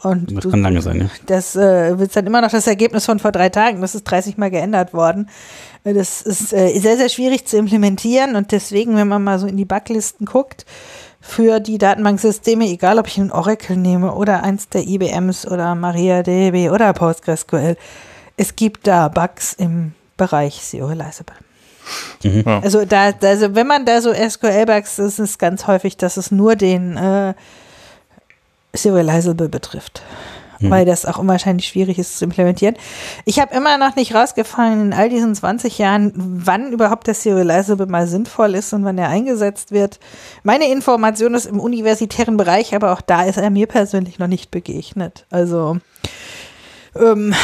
und 0.02 0.36
das 0.36 0.42
du, 0.42 0.50
kann 0.50 0.60
lange 0.60 0.82
sein, 0.82 1.00
ja. 1.00 1.10
Das 1.26 1.56
äh, 1.56 1.98
wird 1.98 2.14
dann 2.14 2.26
immer 2.26 2.42
noch 2.42 2.50
das 2.50 2.66
Ergebnis 2.66 3.06
von 3.06 3.18
vor 3.18 3.32
drei 3.32 3.48
Tagen. 3.48 3.80
Das 3.80 3.94
ist 3.94 4.04
30 4.04 4.36
Mal 4.36 4.50
geändert 4.50 4.92
worden. 4.92 5.30
Das 5.84 6.20
ist 6.20 6.52
äh, 6.52 6.78
sehr, 6.78 6.98
sehr 6.98 7.08
schwierig 7.08 7.46
zu 7.46 7.56
implementieren 7.56 8.36
und 8.36 8.52
deswegen, 8.52 8.96
wenn 8.96 9.08
man 9.08 9.22
mal 9.22 9.38
so 9.38 9.46
in 9.46 9.56
die 9.56 9.64
Backlisten 9.64 10.26
guckt, 10.26 10.66
für 11.20 11.58
die 11.58 11.78
Datenbanksysteme, 11.78 12.66
egal 12.66 12.98
ob 12.98 13.06
ich 13.06 13.18
einen 13.18 13.32
Oracle 13.32 13.78
nehme 13.78 14.14
oder 14.14 14.42
eins 14.42 14.68
der 14.68 14.86
IBMs 14.86 15.46
oder 15.46 15.74
MariaDB 15.74 16.68
oder 16.70 16.92
PostgreSQL, 16.92 17.76
es 18.36 18.56
gibt 18.56 18.86
da 18.86 19.09
Bugs 19.09 19.52
im 19.55 19.93
Bereich 20.16 20.62
Serializable. 20.62 21.36
Mhm. 22.23 22.44
Ja. 22.47 22.61
Also 22.61 22.85
da, 22.85 23.12
also 23.23 23.55
wenn 23.55 23.66
man 23.66 23.85
da 23.85 24.01
so 24.01 24.12
SQL-Bugs, 24.12 24.98
ist 24.98 25.19
es 25.19 25.39
ganz 25.39 25.66
häufig, 25.66 25.97
dass 25.97 26.16
es 26.16 26.31
nur 26.31 26.56
den 26.56 26.97
äh, 26.97 27.35
Serializable 28.73 29.48
betrifft. 29.48 30.02
Mhm. 30.61 30.70
Weil 30.70 30.85
das 30.85 31.05
auch 31.05 31.19
unwahrscheinlich 31.19 31.66
schwierig 31.66 31.98
ist 31.98 32.19
zu 32.19 32.24
implementieren. 32.24 32.77
Ich 33.24 33.40
habe 33.40 33.55
immer 33.55 33.77
noch 33.77 33.97
nicht 33.97 34.15
rausgefunden 34.15 34.86
in 34.86 34.93
all 34.93 35.09
diesen 35.09 35.35
20 35.35 35.78
Jahren, 35.78 36.12
wann 36.15 36.73
überhaupt 36.73 37.06
der 37.06 37.15
Serializable 37.15 37.86
mal 37.86 38.06
sinnvoll 38.06 38.55
ist 38.55 38.73
und 38.73 38.85
wann 38.85 38.98
er 38.98 39.09
eingesetzt 39.09 39.73
wird. 39.73 39.98
Meine 40.43 40.70
Information 40.70 41.35
ist 41.35 41.47
im 41.47 41.61
universitären 41.61 42.36
Bereich, 42.36 42.74
aber 42.74 42.93
auch 42.93 43.01
da 43.01 43.24
ist 43.24 43.36
er 43.36 43.51
mir 43.51 43.66
persönlich 43.66 44.19
noch 44.19 44.28
nicht 44.28 44.51
begegnet. 44.51 45.27
Also 45.31 45.78
ähm, 46.96 47.34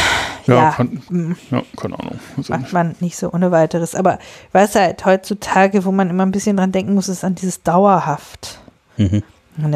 ja, 0.46 0.54
ja, 0.54 0.70
kann, 0.72 1.02
mm. 1.08 1.36
ja, 1.50 1.62
keine 1.76 1.98
Ahnung. 1.98 2.18
Macht 2.48 2.72
man 2.72 2.96
nicht 3.00 3.16
so 3.16 3.32
ohne 3.32 3.50
weiteres. 3.50 3.94
Aber 3.94 4.18
weiß 4.52 4.74
halt 4.76 5.04
heutzutage, 5.04 5.84
wo 5.84 5.92
man 5.92 6.10
immer 6.10 6.24
ein 6.24 6.32
bisschen 6.32 6.56
dran 6.56 6.72
denken 6.72 6.94
muss, 6.94 7.08
ist 7.08 7.24
an 7.24 7.34
dieses 7.34 7.62
dauerhaft. 7.62 8.58
Mhm. 8.96 9.22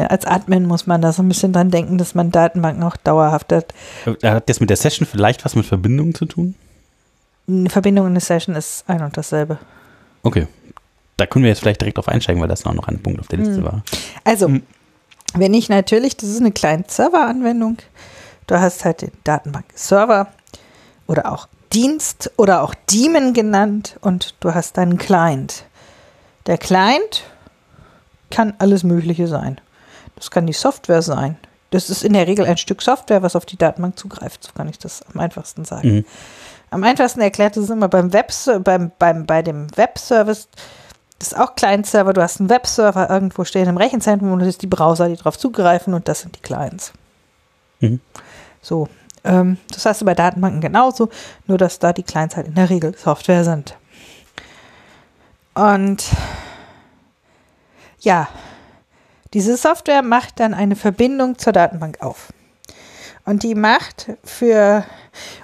Als 0.09 0.25
Admin 0.25 0.65
muss 0.65 0.87
man 0.87 1.01
da 1.01 1.11
so 1.11 1.21
ein 1.21 1.27
bisschen 1.27 1.53
dran 1.53 1.69
denken, 1.69 1.97
dass 1.97 2.15
man 2.15 2.31
Datenbanken 2.31 2.83
auch 2.83 2.97
dauerhaft 2.97 3.51
hat. 3.51 3.73
Äh, 4.05 4.29
hat 4.29 4.49
das 4.49 4.59
mit 4.59 4.69
der 4.69 4.77
Session 4.77 5.07
vielleicht 5.07 5.45
was 5.45 5.55
mit 5.55 5.65
Verbindungen 5.65 6.15
zu 6.15 6.25
tun? 6.25 6.55
Eine 7.47 7.69
Verbindung 7.69 8.05
in 8.05 8.13
eine 8.13 8.19
Session 8.19 8.55
ist 8.55 8.83
ein 8.87 9.03
und 9.03 9.15
dasselbe. 9.15 9.59
Okay. 10.23 10.47
Da 11.17 11.25
können 11.25 11.43
wir 11.43 11.49
jetzt 11.49 11.59
vielleicht 11.59 11.81
direkt 11.81 11.97
drauf 11.97 12.07
einsteigen, 12.07 12.41
weil 12.41 12.47
das 12.47 12.65
auch 12.65 12.73
noch 12.73 12.87
ein 12.87 12.99
Punkt 12.99 13.19
auf 13.19 13.27
der 13.27 13.39
Liste 13.39 13.59
mhm. 13.59 13.65
war. 13.65 13.83
Also, 14.23 14.49
mhm. 14.49 14.63
wenn 15.35 15.53
ich 15.53 15.69
natürlich, 15.69 16.17
das 16.17 16.29
ist 16.29 16.41
eine 16.41 16.51
Client-Server-Anwendung, 16.51 17.77
Du 18.47 18.59
hast 18.59 18.85
halt 18.85 19.01
den 19.01 19.11
Datenbank-Server 19.23 20.27
oder 21.07 21.31
auch 21.31 21.47
Dienst 21.73 22.31
oder 22.37 22.61
auch 22.61 22.73
Daemon 22.91 23.33
genannt 23.33 23.97
und 24.01 24.35
du 24.39 24.53
hast 24.53 24.77
deinen 24.77 24.97
Client. 24.97 25.65
Der 26.45 26.57
Client 26.57 27.23
kann 28.29 28.53
alles 28.59 28.83
Mögliche 28.83 29.27
sein. 29.27 29.59
Das 30.15 30.31
kann 30.31 30.47
die 30.47 30.53
Software 30.53 31.01
sein. 31.01 31.37
Das 31.71 31.89
ist 31.89 32.03
in 32.03 32.13
der 32.13 32.27
Regel 32.27 32.45
ein 32.45 32.57
Stück 32.57 32.81
Software, 32.81 33.21
was 33.21 33.35
auf 33.35 33.45
die 33.45 33.57
Datenbank 33.57 33.97
zugreift. 33.97 34.43
So 34.43 34.51
kann 34.53 34.69
ich 34.69 34.79
das 34.79 35.03
am 35.13 35.19
einfachsten 35.19 35.65
sagen. 35.65 35.95
Mhm. 35.95 36.05
Am 36.69 36.83
einfachsten 36.83 37.21
erklärt 37.21 37.57
es 37.57 37.69
immer 37.69 37.87
beim 37.87 38.13
Web, 38.13 38.31
beim, 38.63 38.91
beim, 38.97 39.25
bei 39.25 39.41
dem 39.41 39.67
Webservice. 39.75 40.47
Das 41.19 41.29
ist 41.29 41.37
auch 41.37 41.55
Client-Server. 41.55 42.13
Du 42.13 42.21
hast 42.21 42.39
einen 42.39 42.49
Webserver 42.49 43.09
irgendwo 43.09 43.43
stehen 43.43 43.67
im 43.67 43.77
Rechenzentrum 43.77 44.31
und 44.31 44.39
das 44.39 44.49
ist 44.49 44.61
die 44.61 44.67
Browser, 44.67 45.07
die 45.07 45.15
darauf 45.15 45.37
zugreifen 45.37 45.93
und 45.93 46.07
das 46.07 46.21
sind 46.21 46.35
die 46.35 46.41
Clients. 46.41 46.93
Mhm. 47.79 47.99
So, 48.65 48.87
ähm, 49.23 49.57
das 49.71 49.85
heißt 49.85 50.03
bei 50.05 50.15
Datenbanken 50.15 50.59
genauso, 50.59 51.09
nur 51.45 51.59
dass 51.59 51.77
da 51.77 51.93
die 51.93 52.01
Clients 52.01 52.35
halt 52.35 52.47
in 52.47 52.55
der 52.55 52.71
Regel 52.71 52.97
Software 52.97 53.43
sind. 53.43 53.77
Und 55.53 56.03
ja, 57.99 58.27
diese 59.35 59.55
Software 59.55 60.01
macht 60.01 60.39
dann 60.39 60.55
eine 60.55 60.75
Verbindung 60.75 61.37
zur 61.37 61.53
Datenbank 61.53 62.01
auf. 62.01 62.33
Und 63.23 63.43
die 63.43 63.53
macht 63.53 64.07
für 64.23 64.83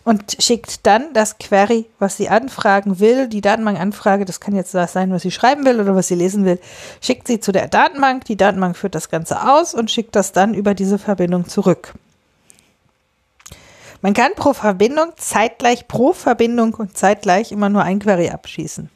und 0.04 0.38
schickt 0.40 0.86
dann 0.88 1.14
das 1.14 1.38
Query, 1.38 1.86
was 2.00 2.18
sie 2.18 2.28
anfragen 2.28 3.00
will, 3.00 3.28
die 3.28 3.42
Datenbankanfrage, 3.42 4.26
das 4.26 4.40
kann 4.40 4.56
jetzt 4.56 4.74
das 4.74 4.94
sein, 4.94 5.12
was 5.12 5.22
sie 5.22 5.32
schreiben 5.32 5.64
will 5.66 5.80
oder 5.80 5.96
was 5.96 6.08
sie 6.08 6.16
lesen 6.16 6.44
will, 6.44 6.60
schickt 7.02 7.28
sie 7.28 7.40
zu 7.40 7.52
der 7.52 7.68
Datenbank, 7.68 8.26
die 8.26 8.36
Datenbank 8.36 8.76
führt 8.76 8.96
das 8.96 9.10
Ganze 9.10 9.48
aus 9.48 9.76
und 9.76 9.92
schickt 9.92 10.16
das 10.16 10.32
dann 10.32 10.56
über 10.56 10.74
diese 10.74 10.98
Verbindung 10.98 11.48
zurück. 11.48 11.94
Man 14.02 14.14
kann 14.14 14.32
pro 14.36 14.54
Verbindung 14.54 15.12
zeitgleich, 15.18 15.88
pro 15.88 16.14
Verbindung 16.14 16.74
und 16.74 16.98
zeitgleich 16.98 17.52
immer 17.52 17.70
nur 17.70 17.84
ein 17.84 18.00
Query 18.00 18.30
abschießen. 18.30 18.90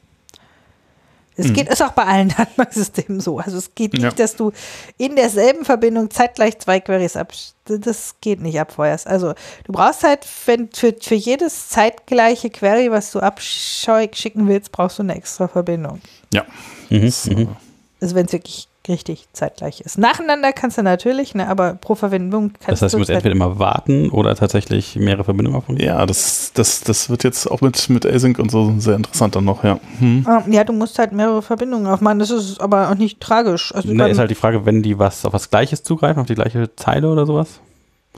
Es 1.38 1.48
mhm. 1.48 1.53
geht, 1.53 1.69
ist 1.69 1.84
auch 1.84 1.91
bei 1.91 2.06
allen 2.06 2.30
Datenbanksystemen 2.38 3.19
so. 3.19 3.40
Also 3.40 3.57
es 3.57 3.76
geht 3.76 3.94
nicht, 3.94 4.03
ja. 4.03 4.11
dass 4.11 4.36
du 4.36 4.52
in 4.98 5.15
derselben 5.15 5.65
Verbindung 5.65 6.10
zeitgleich 6.10 6.60
zwei 6.60 6.80
Queries 6.80 7.15
abschießt. 7.15 7.56
Das 7.65 8.15
geht 8.22 8.41
nicht 8.41 8.60
abfeuerst. 8.60 9.07
Also 9.07 9.34
du 9.65 9.72
brauchst 9.72 10.03
halt 10.03 10.26
wenn, 10.45 10.69
für, 10.72 10.95
für 10.99 11.15
jedes 11.15 11.69
zeitgleiche 11.69 12.49
Query, 12.49 12.91
was 12.91 13.11
du 13.11 13.19
abschicken 13.19 14.48
willst, 14.48 14.72
brauchst 14.72 14.99
du 14.99 15.03
eine 15.03 15.15
extra 15.15 15.48
Verbindung. 15.48 16.02
Ja. 16.34 16.45
Mhm. 16.90 17.11
mhm. 17.26 17.56
Also 17.99 18.15
wenn 18.15 18.26
es 18.27 18.34
wirklich 18.34 18.68
richtig 18.88 19.28
zeitgleich 19.34 19.82
ist. 19.82 19.98
Nacheinander 19.98 20.53
kannst 20.53 20.78
du 20.78 20.84
natürlich, 20.84 21.36
ne, 21.36 21.48
aber 21.48 21.74
pro 21.74 21.95
Verbindung 21.95 22.53
kannst 22.53 22.68
du. 22.68 22.72
Das 22.72 22.82
heißt, 22.82 22.94
du 22.94 22.98
musst 22.99 23.10
entweder 23.10 23.36
immer 23.36 23.60
warten 23.60 24.10
oder 24.10 24.36
tatsächlich 24.36 24.95
mehrere 24.95 25.24
Verbindungen 25.24 25.57
aufnehmen? 25.57 25.82
Ja, 25.82 26.06
das, 26.06 26.52
das, 26.53 26.82
das 26.82 27.10
wird 27.10 27.24
jetzt 27.24 27.49
auch 27.49 27.62
mit, 27.62 27.90
mit 27.90 28.06
Async 28.06 28.40
und 28.40 28.52
so 28.52 28.74
sehr 28.78 28.95
interessant 28.95 29.36
dann 29.36 29.45
noch, 29.45 29.64
ja. 29.64 29.80
Hm. 29.99 30.26
Ah, 30.28 30.44
ja, 30.49 30.64
du 30.64 30.74
musst 30.74 30.99
halt 30.99 31.12
mehrere 31.12 31.41
Verbindungen 31.41 31.88
aufmachen, 31.88 32.20
das 32.20 32.32
ist 32.32 32.60
aber 32.62 32.90
auch 32.90 32.95
nicht 32.95 33.20
tragisch. 33.20 33.74
Also 33.74 33.90
Na, 33.91 34.07
ist 34.07 34.20
halt 34.20 34.32
die 34.32 34.36
Frage, 34.36 34.66
wenn 34.66 34.84
die 34.84 34.99
was 34.99 35.26
auf 35.26 35.34
was 35.34 35.49
Gleiches 35.49 35.84
zugreifen, 35.84 36.22
auf 36.22 36.28
die 36.28 36.36
gleiche 36.36 36.76
Zeile 36.76 37.10
oder 37.10 37.26
sowas? 37.26 37.60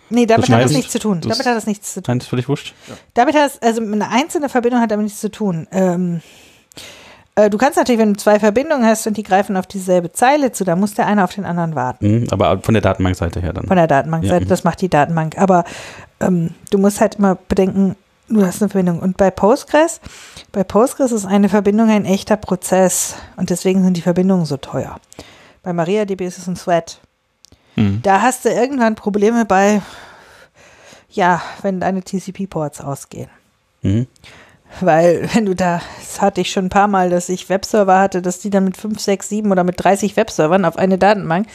Nee, 0.10 0.26
damit 0.26 0.50
hat 0.50 0.64
das 0.64 0.72
nichts 0.72 0.92
zu 0.92 1.00
tun. 1.00 1.22
Damit 1.22 1.46
hat 1.46 1.56
das 1.56 1.66
nichts 1.66 1.94
zu 1.94 2.02
tun. 2.02 2.06
Nein, 2.08 2.20
das 2.20 2.26
ist 2.26 2.30
völlig 2.30 2.48
wurscht. 2.48 2.74
Ja. 2.88 2.96
Damit 3.14 3.36
hat 3.36 3.46
das, 3.46 3.62
also 3.62 3.82
eine 3.82 4.10
einzelne 4.10 4.48
Verbindung 4.48 4.80
hat 4.80 4.92
damit 4.92 5.06
nichts 5.06 5.20
zu 5.20 5.30
tun. 5.30 5.68
Ähm, 5.72 6.22
äh, 7.38 7.52
du 7.52 7.58
kannst 7.60 7.78
natürlich, 7.78 8.02
wenn 8.02 8.14
du 8.14 8.20
zwei 8.20 8.40
Verbindungen 8.40 8.84
hast 8.84 9.06
und 9.06 9.16
die 9.16 9.24
greifen 9.24 9.58
auf 9.58 9.68
dieselbe 9.68 10.12
Zeile 10.12 10.52
zu, 10.52 10.64
dann 10.64 10.80
muss 10.80 10.96
der 10.96 11.06
eine 11.06 11.24
auf 11.24 11.34
den 11.34 11.46
anderen 11.46 11.76
warten. 11.76 12.22
Mhm, 12.22 12.28
aber 12.32 12.60
von 12.62 12.74
der 12.74 12.82
Datenbankseite 12.82 13.40
her 13.40 13.54
dann. 13.54 13.68
Von 13.68 13.78
der 13.78 13.86
Datenbankseite, 13.86 14.46
ja. 14.46 14.50
das 14.50 14.64
macht 14.64 14.82
die 14.82 14.90
Datenbank. 14.90 15.38
Aber 15.38 15.64
ähm, 16.20 16.56
du 16.72 16.80
musst 16.80 17.00
halt 17.00 17.16
immer 17.16 17.36
bedenken, 17.48 17.96
du 18.28 18.44
hast 18.44 18.62
eine 18.62 18.70
Verbindung. 18.70 19.00
Und 19.00 19.18
bei 19.18 19.30
Postgres, 19.30 20.02
bei 20.52 20.64
Postgres 20.64 21.12
ist 21.12 21.26
eine 21.26 21.48
Verbindung 21.48 21.92
ein 21.92 22.06
echter 22.06 22.38
Prozess 22.38 23.16
und 23.36 23.52
deswegen 23.52 23.84
sind 23.84 23.98
die 23.98 24.02
Verbindungen 24.02 24.46
so 24.46 24.58
teuer. 24.58 25.00
Bei 25.62 25.74
MariaDB 25.74 26.26
ist 26.26 26.40
es 26.40 26.48
ein 26.48 26.56
Thread. 26.56 27.00
Mhm. 27.76 28.02
Da 28.02 28.24
hast 28.24 28.46
du 28.46 28.50
irgendwann 28.50 28.96
Probleme 28.96 29.46
bei, 29.46 29.84
ja, 31.12 31.44
wenn 31.62 31.82
deine 31.82 32.02
TCP-Ports 32.02 32.82
ausgehen. 32.82 33.30
Mhm. 33.84 34.08
Weil, 34.82 35.30
wenn 35.34 35.46
du 35.46 35.56
da, 35.56 35.82
das 36.00 36.22
hatte 36.22 36.42
ich 36.42 36.52
schon 36.52 36.66
ein 36.66 36.70
paar 36.70 36.88
Mal, 36.88 37.10
dass 37.10 37.30
ich 37.30 37.50
Webserver 37.50 38.00
hatte, 38.00 38.22
dass 38.22 38.40
die 38.40 38.50
dann 38.50 38.66
mit 38.66 38.78
5, 38.78 39.00
6, 39.00 39.30
7 39.30 39.52
oder 39.52 39.64
mit 39.64 39.84
30 39.84 40.16
Webservern 40.16 40.66
auf 40.66 40.78
eine 40.78 40.98
Datenbank, 40.98 41.48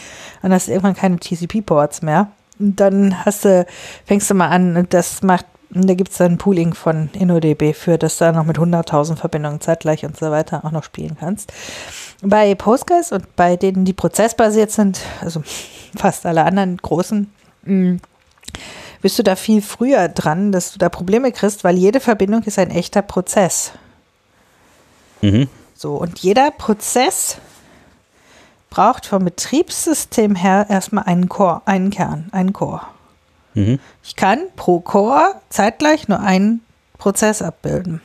dann 0.43 0.53
hast 0.53 0.69
irgendwann 0.69 0.94
keine 0.94 1.19
TCP-Ports 1.19 2.03
mehr. 2.03 2.28
Und 2.59 2.81
dann 2.81 3.24
hast 3.24 3.44
du, 3.44 3.66
fängst 4.05 4.31
du 4.31 4.35
mal 4.35 4.49
an, 4.49 4.86
das 4.90 5.23
macht, 5.23 5.47
da 5.70 5.94
gibt 5.94 6.11
es 6.11 6.19
dann 6.19 6.32
ein 6.32 6.39
Pooling 6.39 6.74
von 6.74 7.11
InnoDB 7.12 7.74
für, 7.74 7.97
dass 7.97 8.19
du 8.19 8.27
da 8.27 8.32
noch 8.32 8.44
mit 8.44 8.59
100.000 8.59 9.16
Verbindungen 9.16 9.61
zeitgleich 9.61 10.05
und 10.05 10.16
so 10.16 10.31
weiter 10.31 10.65
auch 10.65 10.70
noch 10.70 10.85
spielen 10.85 11.16
kannst. 11.19 11.53
Bei 12.23 12.55
Postgres 12.55 13.11
und 13.11 13.35
bei 13.36 13.57
denen, 13.57 13.85
die 13.85 13.94
prozessbasiert 13.94 14.70
sind, 14.70 15.01
also 15.20 15.43
fast 15.97 16.27
alle 16.27 16.44
anderen 16.44 16.77
großen, 16.77 17.32
mm, 17.65 17.97
bist 19.03 19.19
du 19.19 19.23
da 19.23 19.37
viel 19.37 19.61
früher 19.61 20.09
dran, 20.09 20.53
dass 20.53 20.73
du 20.73 20.79
da 20.79 20.89
Probleme 20.89 21.33
kriegst, 21.33 21.65
weil 21.65 21.77
jede 21.77 22.01
Verbindung 22.01 22.43
ist 22.45 22.59
ein 22.59 22.70
echter 22.70 23.03
Prozess. 23.03 23.73
Mhm. 25.20 25.49
So, 25.74 25.97
und 25.97 26.20
jeder 26.20 26.51
Prozess 26.53 27.39
braucht 28.70 29.05
vom 29.05 29.24
Betriebssystem 29.24 30.35
her 30.35 30.66
erstmal 30.70 31.05
einen 31.05 31.29
Core, 31.29 31.62
einen 31.66 31.91
Kern, 31.91 32.29
einen 32.33 32.53
Core. 32.53 32.83
Mhm. 33.55 33.81
Ich 34.03 34.16
kann 34.16 34.41
pro 34.57 34.81
Core 34.81 35.35
zeitgleich 35.51 36.09
nur 36.09 36.20
einen 36.20 36.62
Prozess 36.97 37.43
abbilden. 37.43 38.01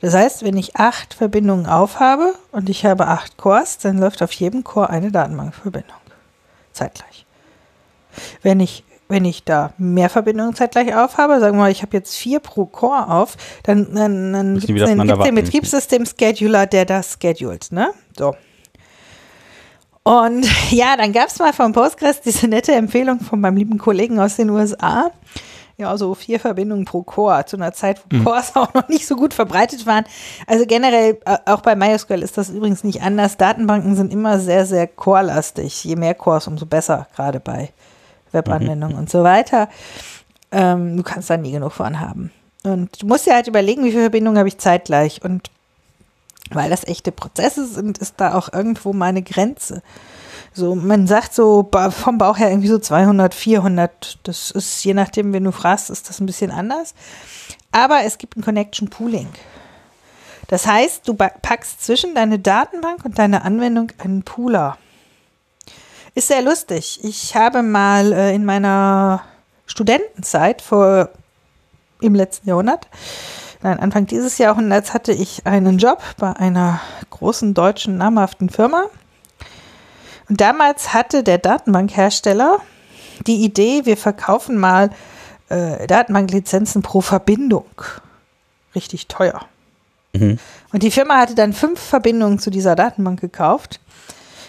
Das 0.00 0.14
heißt, 0.14 0.42
wenn 0.42 0.56
ich 0.56 0.76
acht 0.76 1.14
Verbindungen 1.14 1.66
aufhabe 1.66 2.34
und 2.52 2.68
ich 2.68 2.84
habe 2.84 3.06
acht 3.06 3.36
Cores, 3.36 3.78
dann 3.78 3.98
läuft 3.98 4.22
auf 4.22 4.32
jedem 4.32 4.64
Core 4.64 4.90
eine 4.90 5.10
Datenbankverbindung. 5.10 5.96
Zeitgleich. 6.72 7.25
Wenn 8.42 8.60
ich, 8.60 8.84
wenn 9.08 9.24
ich 9.24 9.44
da 9.44 9.72
mehr 9.78 10.10
Verbindungen 10.10 10.54
zeitgleich 10.54 10.94
aufhabe, 10.94 11.40
sagen 11.40 11.56
wir 11.56 11.62
mal, 11.62 11.70
ich 11.70 11.82
habe 11.82 11.96
jetzt 11.96 12.16
vier 12.16 12.40
pro 12.40 12.66
Core 12.66 13.08
auf, 13.08 13.36
dann, 13.62 13.94
dann, 13.94 14.32
dann 14.32 14.58
gibt 14.58 14.80
es 14.80 14.88
den. 14.88 15.34
Betriebssystem-Scheduler, 15.34 16.66
der 16.66 16.84
das 16.84 17.18
schedult, 17.20 17.72
ne? 17.72 17.90
So. 18.16 18.34
Und 20.06 20.46
ja, 20.70 20.96
dann 20.96 21.12
gab 21.12 21.28
es 21.28 21.38
mal 21.40 21.52
vom 21.52 21.72
Postgres 21.72 22.20
diese 22.20 22.46
nette 22.46 22.72
Empfehlung 22.72 23.18
von 23.18 23.40
meinem 23.40 23.56
lieben 23.56 23.76
Kollegen 23.76 24.20
aus 24.20 24.36
den 24.36 24.50
USA. 24.50 25.10
Ja, 25.78 25.94
so 25.98 26.14
vier 26.14 26.38
Verbindungen 26.40 26.84
pro 26.84 27.02
Core 27.02 27.44
zu 27.44 27.56
einer 27.56 27.72
Zeit, 27.72 28.00
wo 28.08 28.22
Cores 28.22 28.52
auch 28.54 28.72
noch 28.72 28.88
nicht 28.88 29.06
so 29.06 29.16
gut 29.16 29.34
verbreitet 29.34 29.84
waren. 29.84 30.04
Also 30.46 30.64
generell, 30.64 31.18
äh, 31.26 31.38
auch 31.46 31.60
bei 31.60 31.74
MySQL 31.74 32.22
ist 32.22 32.38
das 32.38 32.50
übrigens 32.50 32.84
nicht 32.84 33.02
anders. 33.02 33.36
Datenbanken 33.36 33.96
sind 33.96 34.12
immer 34.12 34.38
sehr, 34.38 34.64
sehr 34.64 34.86
core-lastig. 34.86 35.84
Je 35.84 35.96
mehr 35.96 36.14
Cores, 36.14 36.46
umso 36.46 36.66
besser, 36.66 37.08
gerade 37.14 37.40
bei 37.40 37.72
Webanwendungen 38.32 38.96
und 38.96 39.10
so 39.10 39.22
weiter. 39.22 39.68
Ähm, 40.52 40.96
du 40.96 41.02
kannst 41.02 41.30
da 41.30 41.36
nie 41.36 41.52
genug 41.52 41.72
von 41.72 42.00
haben. 42.00 42.30
Und 42.62 43.02
du 43.02 43.06
musst 43.06 43.26
dir 43.26 43.34
halt 43.34 43.46
überlegen, 43.46 43.84
wie 43.84 43.90
viele 43.90 44.02
Verbindungen 44.02 44.38
habe 44.38 44.48
ich 44.48 44.58
zeitgleich. 44.58 45.22
Und 45.22 45.50
weil 46.50 46.70
das 46.70 46.84
echte 46.84 47.12
Prozesse 47.12 47.66
sind, 47.66 47.98
ist 47.98 48.14
da 48.18 48.34
auch 48.34 48.52
irgendwo 48.52 48.92
meine 48.92 49.22
Grenze. 49.22 49.82
So, 50.52 50.74
man 50.74 51.06
sagt 51.06 51.34
so 51.34 51.68
vom 51.90 52.18
Bauch 52.18 52.38
her 52.38 52.48
irgendwie 52.50 52.68
so 52.68 52.78
200, 52.78 53.34
400. 53.34 54.18
Das 54.22 54.50
ist, 54.50 54.82
je 54.84 54.94
nachdem, 54.94 55.32
wen 55.32 55.44
du 55.44 55.52
fragst, 55.52 55.90
ist 55.90 56.08
das 56.08 56.20
ein 56.20 56.26
bisschen 56.26 56.50
anders. 56.50 56.94
Aber 57.72 58.04
es 58.04 58.18
gibt 58.18 58.36
ein 58.36 58.42
Connection 58.42 58.88
Pooling. 58.88 59.28
Das 60.48 60.66
heißt, 60.66 61.06
du 61.06 61.14
packst 61.14 61.84
zwischen 61.84 62.14
deine 62.14 62.38
Datenbank 62.38 63.04
und 63.04 63.18
deine 63.18 63.42
Anwendung 63.42 63.92
einen 63.98 64.22
Pooler. 64.22 64.78
Ist 66.16 66.28
sehr 66.28 66.40
lustig. 66.40 67.00
Ich 67.02 67.36
habe 67.36 67.62
mal 67.62 68.10
äh, 68.10 68.34
in 68.34 68.46
meiner 68.46 69.22
Studentenzeit 69.66 70.62
vor 70.62 71.10
im 72.00 72.14
letzten 72.14 72.48
Jahrhundert, 72.48 72.88
nein, 73.60 73.78
Anfang 73.78 74.06
dieses 74.06 74.38
Jahrhunderts 74.38 74.94
hatte 74.94 75.12
ich 75.12 75.46
einen 75.46 75.76
Job 75.76 76.02
bei 76.16 76.32
einer 76.32 76.80
großen 77.10 77.52
deutschen 77.52 77.98
namhaften 77.98 78.48
Firma. 78.48 78.86
Und 80.30 80.40
damals 80.40 80.94
hatte 80.94 81.22
der 81.22 81.36
Datenbankhersteller 81.36 82.60
die 83.26 83.44
Idee, 83.44 83.84
wir 83.84 83.98
verkaufen 83.98 84.56
mal 84.56 84.88
äh, 85.50 85.86
Datenbanklizenzen 85.86 86.80
pro 86.80 87.02
Verbindung. 87.02 87.66
Richtig 88.74 89.08
teuer. 89.08 89.42
Mhm. 90.14 90.38
Und 90.72 90.82
die 90.82 90.90
Firma 90.90 91.18
hatte 91.18 91.34
dann 91.34 91.52
fünf 91.52 91.78
Verbindungen 91.78 92.38
zu 92.38 92.48
dieser 92.48 92.74
Datenbank 92.74 93.20
gekauft. 93.20 93.80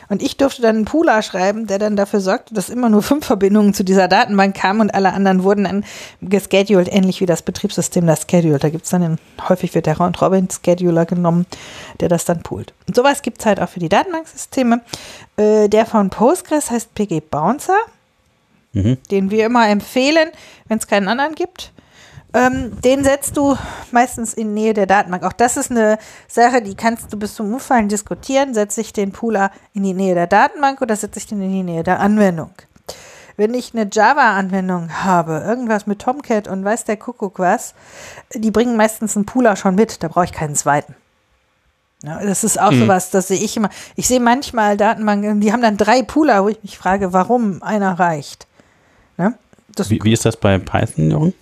Und 0.09 0.21
ich 0.21 0.37
durfte 0.37 0.61
dann 0.61 0.77
einen 0.77 0.85
Pooler 0.85 1.21
schreiben, 1.21 1.67
der 1.67 1.79
dann 1.79 1.95
dafür 1.95 2.19
sorgte, 2.21 2.53
dass 2.53 2.69
immer 2.69 2.89
nur 2.89 3.01
fünf 3.03 3.25
Verbindungen 3.25 3.73
zu 3.73 3.83
dieser 3.83 4.07
Datenbank 4.07 4.55
kamen 4.55 4.81
und 4.81 4.93
alle 4.93 5.13
anderen 5.13 5.43
wurden 5.43 5.65
dann 5.65 5.85
gescheduled, 6.21 6.87
ähnlich 6.91 7.21
wie 7.21 7.25
das 7.25 7.41
Betriebssystem 7.41 8.07
das 8.07 8.25
scheduled. 8.29 8.63
Da 8.63 8.69
gibt 8.69 8.85
es 8.85 8.91
dann, 8.91 9.01
den, 9.01 9.17
häufig 9.47 9.75
wird 9.75 9.85
der 9.85 9.97
Round-Robin-Scheduler 9.97 11.05
genommen, 11.05 11.45
der 11.99 12.09
das 12.09 12.25
dann 12.25 12.41
poolt. 12.41 12.73
Und 12.87 12.95
sowas 12.95 13.21
gibt 13.21 13.39
es 13.39 13.45
halt 13.45 13.59
auch 13.61 13.69
für 13.69 13.79
die 13.79 13.89
Datenbanksysteme. 13.89 14.81
Äh, 15.37 15.67
der 15.67 15.85
von 15.85 16.09
Postgres 16.09 16.71
heißt 16.71 16.93
PG 16.95 17.21
Bouncer, 17.21 17.77
Mhm. 18.73 18.97
den 19.11 19.31
wir 19.31 19.45
immer 19.45 19.67
empfehlen, 19.69 20.29
wenn 20.67 20.77
es 20.77 20.87
keinen 20.87 21.07
anderen 21.07 21.35
gibt. 21.35 21.71
Ähm, 22.33 22.79
den 22.81 23.03
setzt 23.03 23.37
du 23.37 23.57
meistens 23.91 24.33
in 24.33 24.53
Nähe 24.53 24.73
der 24.73 24.85
Datenbank. 24.85 25.23
Auch 25.23 25.33
das 25.33 25.57
ist 25.57 25.71
eine 25.71 25.97
Sache, 26.27 26.61
die 26.61 26.75
kannst 26.75 27.11
du 27.11 27.17
bis 27.17 27.35
zum 27.35 27.53
Umfallen 27.53 27.87
diskutieren. 27.87 28.53
Setze 28.53 28.81
ich 28.81 28.93
den 28.93 29.11
Pooler 29.11 29.51
in 29.73 29.83
die 29.83 29.93
Nähe 29.93 30.13
der 30.13 30.27
Datenbank 30.27 30.81
oder 30.81 30.95
setze 30.95 31.19
ich 31.19 31.27
den 31.27 31.41
in 31.41 31.51
die 31.51 31.63
Nähe 31.63 31.83
der 31.83 31.99
Anwendung? 31.99 32.51
Wenn 33.37 33.53
ich 33.53 33.73
eine 33.73 33.87
Java-Anwendung 33.91 35.03
habe, 35.03 35.43
irgendwas 35.45 35.85
mit 35.85 35.99
Tomcat 35.99 36.47
und 36.47 36.65
weiß 36.65 36.85
der 36.85 36.97
Kuckuck 36.97 37.39
was, 37.39 37.75
die 38.33 38.51
bringen 38.51 38.75
meistens 38.75 39.15
einen 39.15 39.25
Pooler 39.25 39.55
schon 39.55 39.75
mit, 39.75 40.01
da 40.03 40.07
brauche 40.07 40.25
ich 40.25 40.31
keinen 40.31 40.55
zweiten. 40.55 40.95
Ja, 42.03 42.23
das 42.23 42.43
ist 42.43 42.59
auch 42.59 42.73
sowas, 42.73 43.09
das 43.09 43.27
sehe 43.29 43.39
ich 43.39 43.57
immer. 43.57 43.69
Ich 43.95 44.07
sehe 44.07 44.19
manchmal 44.19 44.77
Datenbanken, 44.77 45.41
die 45.41 45.51
haben 45.51 45.61
dann 45.61 45.77
drei 45.77 46.03
Pooler, 46.03 46.43
wo 46.43 46.49
ich 46.49 46.61
mich 46.61 46.77
frage, 46.77 47.13
warum 47.13 47.63
einer 47.63 47.99
reicht. 47.99 48.47
Ne? 49.17 49.35
Wie, 49.87 50.03
wie 50.03 50.13
ist 50.13 50.25
das 50.25 50.37
bei 50.37 50.57
Python, 50.57 51.11
Jochen? 51.11 51.33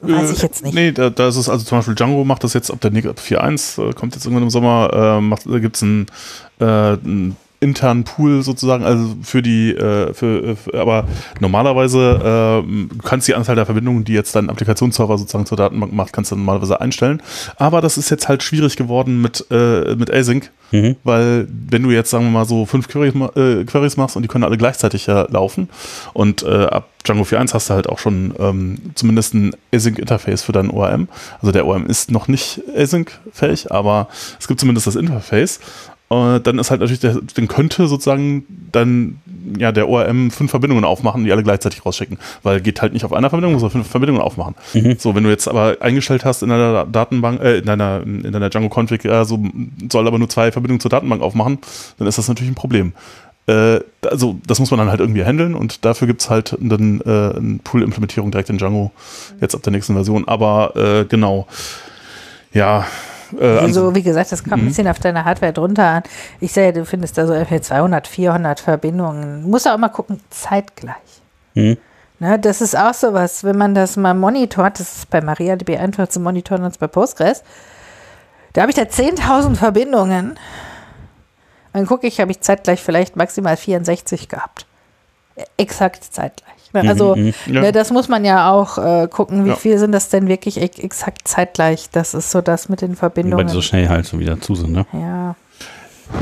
Weiß 0.00 0.32
ich 0.32 0.42
jetzt 0.42 0.64
nicht. 0.64 0.74
Nee, 0.74 0.92
da, 0.92 1.10
da 1.10 1.28
ist 1.28 1.36
es 1.36 1.48
also 1.48 1.64
zum 1.64 1.78
Beispiel 1.78 1.94
Django 1.94 2.24
macht 2.24 2.44
das 2.44 2.54
jetzt, 2.54 2.70
ob 2.70 2.80
der 2.80 2.90
Nick 2.90 3.06
4.1 3.06 3.90
äh, 3.90 3.92
kommt 3.92 4.14
jetzt 4.14 4.24
irgendwann 4.24 4.44
im 4.44 4.50
Sommer, 4.50 4.90
äh, 4.92 5.20
macht, 5.20 5.46
da 5.46 5.58
gibt 5.58 5.76
es 5.76 5.82
einen, 5.82 6.06
äh, 6.60 6.64
einen 6.64 7.36
internen 7.60 8.04
Pool 8.04 8.42
sozusagen, 8.42 8.84
also 8.84 9.16
für 9.22 9.42
die, 9.42 9.70
äh, 9.72 10.14
für, 10.14 10.56
für 10.56 10.80
aber 10.80 11.06
normalerweise 11.40 12.62
äh, 12.64 12.88
du 12.88 12.98
kannst 13.04 13.28
die 13.28 13.34
Anzahl 13.34 13.54
der 13.54 13.66
Verbindungen, 13.66 14.04
die 14.04 14.14
jetzt 14.14 14.34
dein 14.34 14.48
Applikationsserver 14.48 15.18
sozusagen 15.18 15.46
zur 15.46 15.58
Datenbank 15.58 15.92
macht, 15.92 16.12
kannst 16.12 16.32
du 16.32 16.36
normalerweise 16.36 16.80
einstellen. 16.80 17.22
Aber 17.56 17.80
das 17.80 17.98
ist 17.98 18.10
jetzt 18.10 18.28
halt 18.28 18.42
schwierig 18.42 18.76
geworden 18.76 19.20
mit, 19.20 19.46
äh, 19.50 19.94
mit 19.94 20.12
Async, 20.12 20.50
Mhm. 20.72 20.96
weil 21.02 21.48
wenn 21.68 21.82
du 21.82 21.90
jetzt, 21.90 22.10
sagen 22.10 22.26
wir 22.26 22.30
mal, 22.30 22.44
so 22.44 22.64
fünf 22.64 22.86
Queries, 22.88 23.12
äh, 23.36 23.64
Queries 23.64 23.96
machst 23.96 24.14
und 24.16 24.22
die 24.22 24.28
können 24.28 24.44
alle 24.44 24.56
gleichzeitig 24.56 25.06
ja 25.06 25.26
laufen 25.28 25.68
und 26.12 26.44
äh, 26.44 26.66
ab 26.66 26.88
Django 27.04 27.24
4.1 27.24 27.54
hast 27.54 27.70
du 27.70 27.74
halt 27.74 27.88
auch 27.88 27.98
schon 27.98 28.34
ähm, 28.38 28.78
zumindest 28.94 29.34
ein 29.34 29.56
Async-Interface 29.74 30.42
für 30.42 30.52
deinen 30.52 30.70
ORM. 30.70 31.08
Also 31.40 31.50
der 31.50 31.66
ORM 31.66 31.86
ist 31.86 32.10
noch 32.10 32.28
nicht 32.28 32.60
Async-fähig, 32.76 33.72
aber 33.72 34.08
es 34.38 34.46
gibt 34.46 34.60
zumindest 34.60 34.86
das 34.86 34.96
Interface. 34.96 35.60
Äh, 36.10 36.40
dann 36.40 36.58
ist 36.58 36.70
halt 36.70 36.80
natürlich, 36.80 37.00
der, 37.00 37.18
dann 37.34 37.48
könnte 37.48 37.86
sozusagen 37.86 38.44
dann 38.72 39.20
ja 39.58 39.70
der 39.72 39.88
ORM 39.88 40.30
fünf 40.30 40.50
Verbindungen 40.50 40.84
aufmachen, 40.84 41.24
die 41.24 41.32
alle 41.32 41.42
gleichzeitig 41.42 41.86
rausschicken, 41.86 42.18
weil 42.42 42.60
geht 42.60 42.82
halt 42.82 42.92
nicht 42.92 43.04
auf 43.04 43.12
einer 43.12 43.30
Verbindung, 43.30 43.52
muss 43.52 43.62
er 43.62 43.70
fünf 43.70 43.88
Verbindungen 43.88 44.20
aufmachen. 44.20 44.54
So, 44.98 45.14
wenn 45.14 45.22
du 45.22 45.30
jetzt 45.30 45.48
aber 45.48 45.76
eingestellt 45.80 46.24
hast 46.24 46.42
in 46.42 46.48
deiner 46.48 46.84
Datenbank, 46.84 47.40
äh, 47.40 47.58
in 47.58 47.66
deiner, 47.66 48.02
in 48.02 48.32
deiner 48.32 48.50
Django-Config, 48.50 49.04
ja, 49.04 49.24
so 49.24 49.42
soll 49.90 50.06
aber 50.06 50.18
nur 50.18 50.28
zwei 50.28 50.50
Verbindungen 50.50 50.80
zur 50.80 50.90
Datenbank 50.90 51.22
aufmachen, 51.22 51.58
dann 51.98 52.08
ist 52.08 52.18
das 52.18 52.28
natürlich 52.28 52.50
ein 52.50 52.56
Problem. 52.56 52.92
Äh, 53.46 53.80
also, 54.04 54.38
das 54.46 54.58
muss 54.58 54.70
man 54.70 54.78
dann 54.78 54.90
halt 54.90 55.00
irgendwie 55.00 55.24
handeln 55.24 55.54
und 55.54 55.84
dafür 55.84 56.08
gibt 56.08 56.22
es 56.22 56.30
halt 56.30 56.56
dann 56.60 57.00
äh, 57.02 57.36
eine 57.36 57.60
Pool-Implementierung 57.62 58.32
direkt 58.32 58.50
in 58.50 58.58
Django, 58.58 58.90
jetzt 59.40 59.54
ab 59.54 59.62
der 59.62 59.72
nächsten 59.72 59.94
Version. 59.94 60.26
Aber 60.26 60.74
äh, 60.76 61.04
genau, 61.04 61.46
ja. 62.52 62.84
Äh, 63.38 63.58
Also, 63.58 63.94
wie 63.94 64.02
gesagt, 64.02 64.32
das 64.32 64.42
kommt 64.42 64.62
ein 64.62 64.66
bisschen 64.66 64.88
auf 64.88 64.98
deine 64.98 65.24
Hardware 65.24 65.52
drunter 65.52 65.84
an. 65.86 66.02
Ich 66.40 66.52
sehe, 66.52 66.72
du 66.72 66.84
findest 66.84 67.18
da 67.18 67.26
so 67.26 67.32
ungefähr 67.32 67.62
200, 67.62 68.06
400 68.06 68.60
Verbindungen. 68.60 69.48
Muss 69.48 69.66
auch 69.66 69.76
mal 69.78 69.88
gucken, 69.88 70.20
zeitgleich. 70.30 70.94
Mhm. 71.54 71.76
Ne, 72.18 72.38
das 72.38 72.60
ist 72.60 72.76
auch 72.76 72.92
sowas, 72.92 73.44
wenn 73.44 73.56
man 73.56 73.74
das 73.74 73.96
mal 73.96 74.12
monitort, 74.12 74.78
das 74.78 74.96
ist 74.98 75.10
bei 75.10 75.22
MariaDB 75.22 75.78
einfach 75.78 76.06
zu 76.08 76.20
monitoren 76.20 76.64
als 76.64 76.76
bei 76.76 76.86
Postgres. 76.86 77.42
Da 78.52 78.62
habe 78.62 78.70
ich 78.70 78.76
da 78.76 78.82
10.000 78.82 79.56
Verbindungen. 79.56 80.38
Dann 81.72 81.86
gucke 81.86 82.06
ich, 82.06 82.20
habe 82.20 82.30
ich 82.30 82.40
zeitgleich 82.40 82.82
vielleicht 82.82 83.16
maximal 83.16 83.56
64 83.56 84.28
gehabt. 84.28 84.66
Exakt 85.56 86.04
zeitgleich. 86.04 86.59
Ne, 86.72 86.88
Also, 86.88 87.16
mhm. 87.16 87.34
Ja. 87.46 87.60
ne, 87.62 87.72
das 87.72 87.90
muss 87.90 88.08
man 88.08 88.24
ja 88.24 88.50
auch 88.52 88.78
äh, 88.78 89.08
gucken, 89.08 89.44
wie 89.44 89.50
Ja. 89.50 89.56
viel 89.56 89.78
sind 89.78 89.92
das 89.92 90.08
denn 90.08 90.28
wirklich 90.28 90.60
ex 90.60 90.78
exakt 90.78 91.26
zeitgleich. 91.26 91.90
Das 91.90 92.14
ist 92.14 92.30
so 92.30 92.40
das 92.40 92.68
mit 92.68 92.80
den 92.80 92.90
Weil 92.90 92.96
Verbindungen. 92.96 93.46
die 93.46 93.52
so 93.52 93.60
schnell 93.62 93.88
halt 93.88 94.06
so 94.06 94.18
wieder 94.20 94.40
zu 94.40 94.54
sind, 94.54 94.72
ne? 94.72 94.86
ja. 94.92 95.34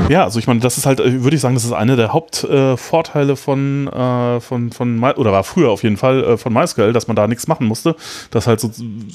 Ja, 0.07 0.23
also 0.23 0.39
ich 0.39 0.47
meine, 0.47 0.59
das 0.59 0.77
ist 0.77 0.85
halt, 0.85 0.99
äh, 0.99 1.23
würde 1.23 1.35
ich 1.35 1.41
sagen, 1.41 1.53
das 1.55 1.65
ist 1.65 1.71
einer 1.71 1.95
der 1.95 2.13
Hauptvorteile 2.13 3.33
äh, 3.33 3.35
von, 3.35 3.87
äh, 3.87 4.39
von, 4.39 4.71
von, 4.71 4.99
My- 4.99 5.13
oder 5.15 5.31
war 5.31 5.43
früher 5.43 5.69
auf 5.69 5.83
jeden 5.83 5.97
Fall 5.97 6.23
äh, 6.23 6.37
von 6.37 6.51
MySQL, 6.53 6.93
dass 6.93 7.07
man 7.07 7.15
da 7.15 7.27
nichts 7.27 7.47
machen 7.47 7.67
musste. 7.67 7.95
Dass 8.31 8.47
halt 8.47 8.59
so 8.59 8.71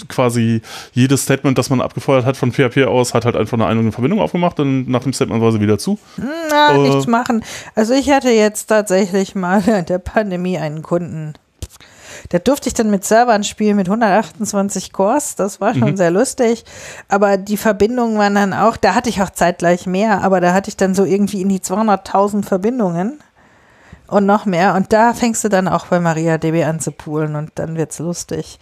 quasi 0.08 0.62
jedes 0.92 1.22
Statement, 1.22 1.58
das 1.58 1.68
man 1.70 1.80
abgefeuert 1.80 2.24
hat 2.24 2.36
von 2.36 2.52
PHP 2.52 2.84
aus, 2.86 3.12
hat 3.14 3.24
halt 3.24 3.34
einfach 3.36 3.54
eine 3.54 3.66
eigene 3.66 3.90
Verbindung 3.92 4.20
aufgemacht 4.20 4.60
und 4.60 4.88
nach 4.88 5.02
dem 5.02 5.12
Statement 5.12 5.42
war 5.42 5.50
sie 5.52 5.60
wieder 5.60 5.78
zu. 5.78 5.98
Na, 6.50 6.74
Äh. 6.74 6.78
nichts 6.78 7.06
machen. 7.06 7.44
Also 7.74 7.92
ich 7.94 8.10
hatte 8.10 8.30
jetzt 8.30 8.66
tatsächlich 8.66 9.34
mal 9.34 9.66
während 9.66 9.88
der 9.88 9.98
Pandemie 9.98 10.58
einen 10.58 10.82
Kunden. 10.82 11.34
Da 12.30 12.38
durfte 12.38 12.68
ich 12.68 12.74
dann 12.74 12.90
mit 12.90 13.04
Servern 13.04 13.44
spielen 13.44 13.76
mit 13.76 13.88
128 13.88 14.92
Cores. 14.92 15.36
Das 15.36 15.60
war 15.60 15.74
schon 15.74 15.96
sehr 15.96 16.10
lustig. 16.10 16.64
Aber 17.08 17.36
die 17.36 17.56
Verbindungen 17.56 18.18
waren 18.18 18.34
dann 18.34 18.52
auch, 18.52 18.76
da 18.76 18.94
hatte 18.94 19.10
ich 19.10 19.22
auch 19.22 19.30
zeitgleich 19.30 19.86
mehr, 19.86 20.22
aber 20.22 20.40
da 20.40 20.52
hatte 20.52 20.68
ich 20.68 20.76
dann 20.76 20.94
so 20.94 21.04
irgendwie 21.04 21.42
in 21.42 21.48
die 21.48 21.60
200.000 21.60 22.44
Verbindungen 22.44 23.20
und 24.06 24.26
noch 24.26 24.44
mehr. 24.44 24.74
Und 24.74 24.92
da 24.92 25.14
fängst 25.14 25.44
du 25.44 25.48
dann 25.48 25.66
auch 25.66 25.86
bei 25.86 25.98
MariaDB 25.98 26.64
an 26.64 26.78
zu 26.78 26.92
poolen 26.92 27.36
und 27.36 27.50
dann 27.54 27.76
wird's 27.76 27.98
lustig. 27.98 28.58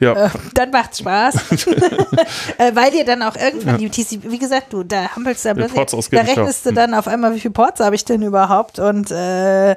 Ja, 0.00 0.26
Äh, 0.26 0.30
dann 0.54 0.70
macht's 0.70 0.98
Spaß. 0.98 1.34
äh, 2.58 2.74
weil 2.74 2.90
dir 2.90 3.04
dann 3.04 3.22
auch 3.22 3.36
irgendwann 3.36 3.78
die 3.78 3.90
TCP, 3.90 4.30
wie 4.30 4.38
gesagt, 4.38 4.72
du, 4.72 4.82
da 4.82 5.14
hampelst 5.14 5.44
du 5.44 5.54
Ports 5.54 5.94
da 6.10 6.20
rechnest 6.20 6.66
du 6.66 6.72
dann 6.72 6.94
auf 6.94 7.08
einmal, 7.08 7.34
wie 7.34 7.40
viele 7.40 7.52
Ports 7.52 7.80
habe 7.80 7.94
ich 7.94 8.04
denn 8.04 8.22
überhaupt 8.22 8.78
und 8.78 9.10
äh, 9.10 9.76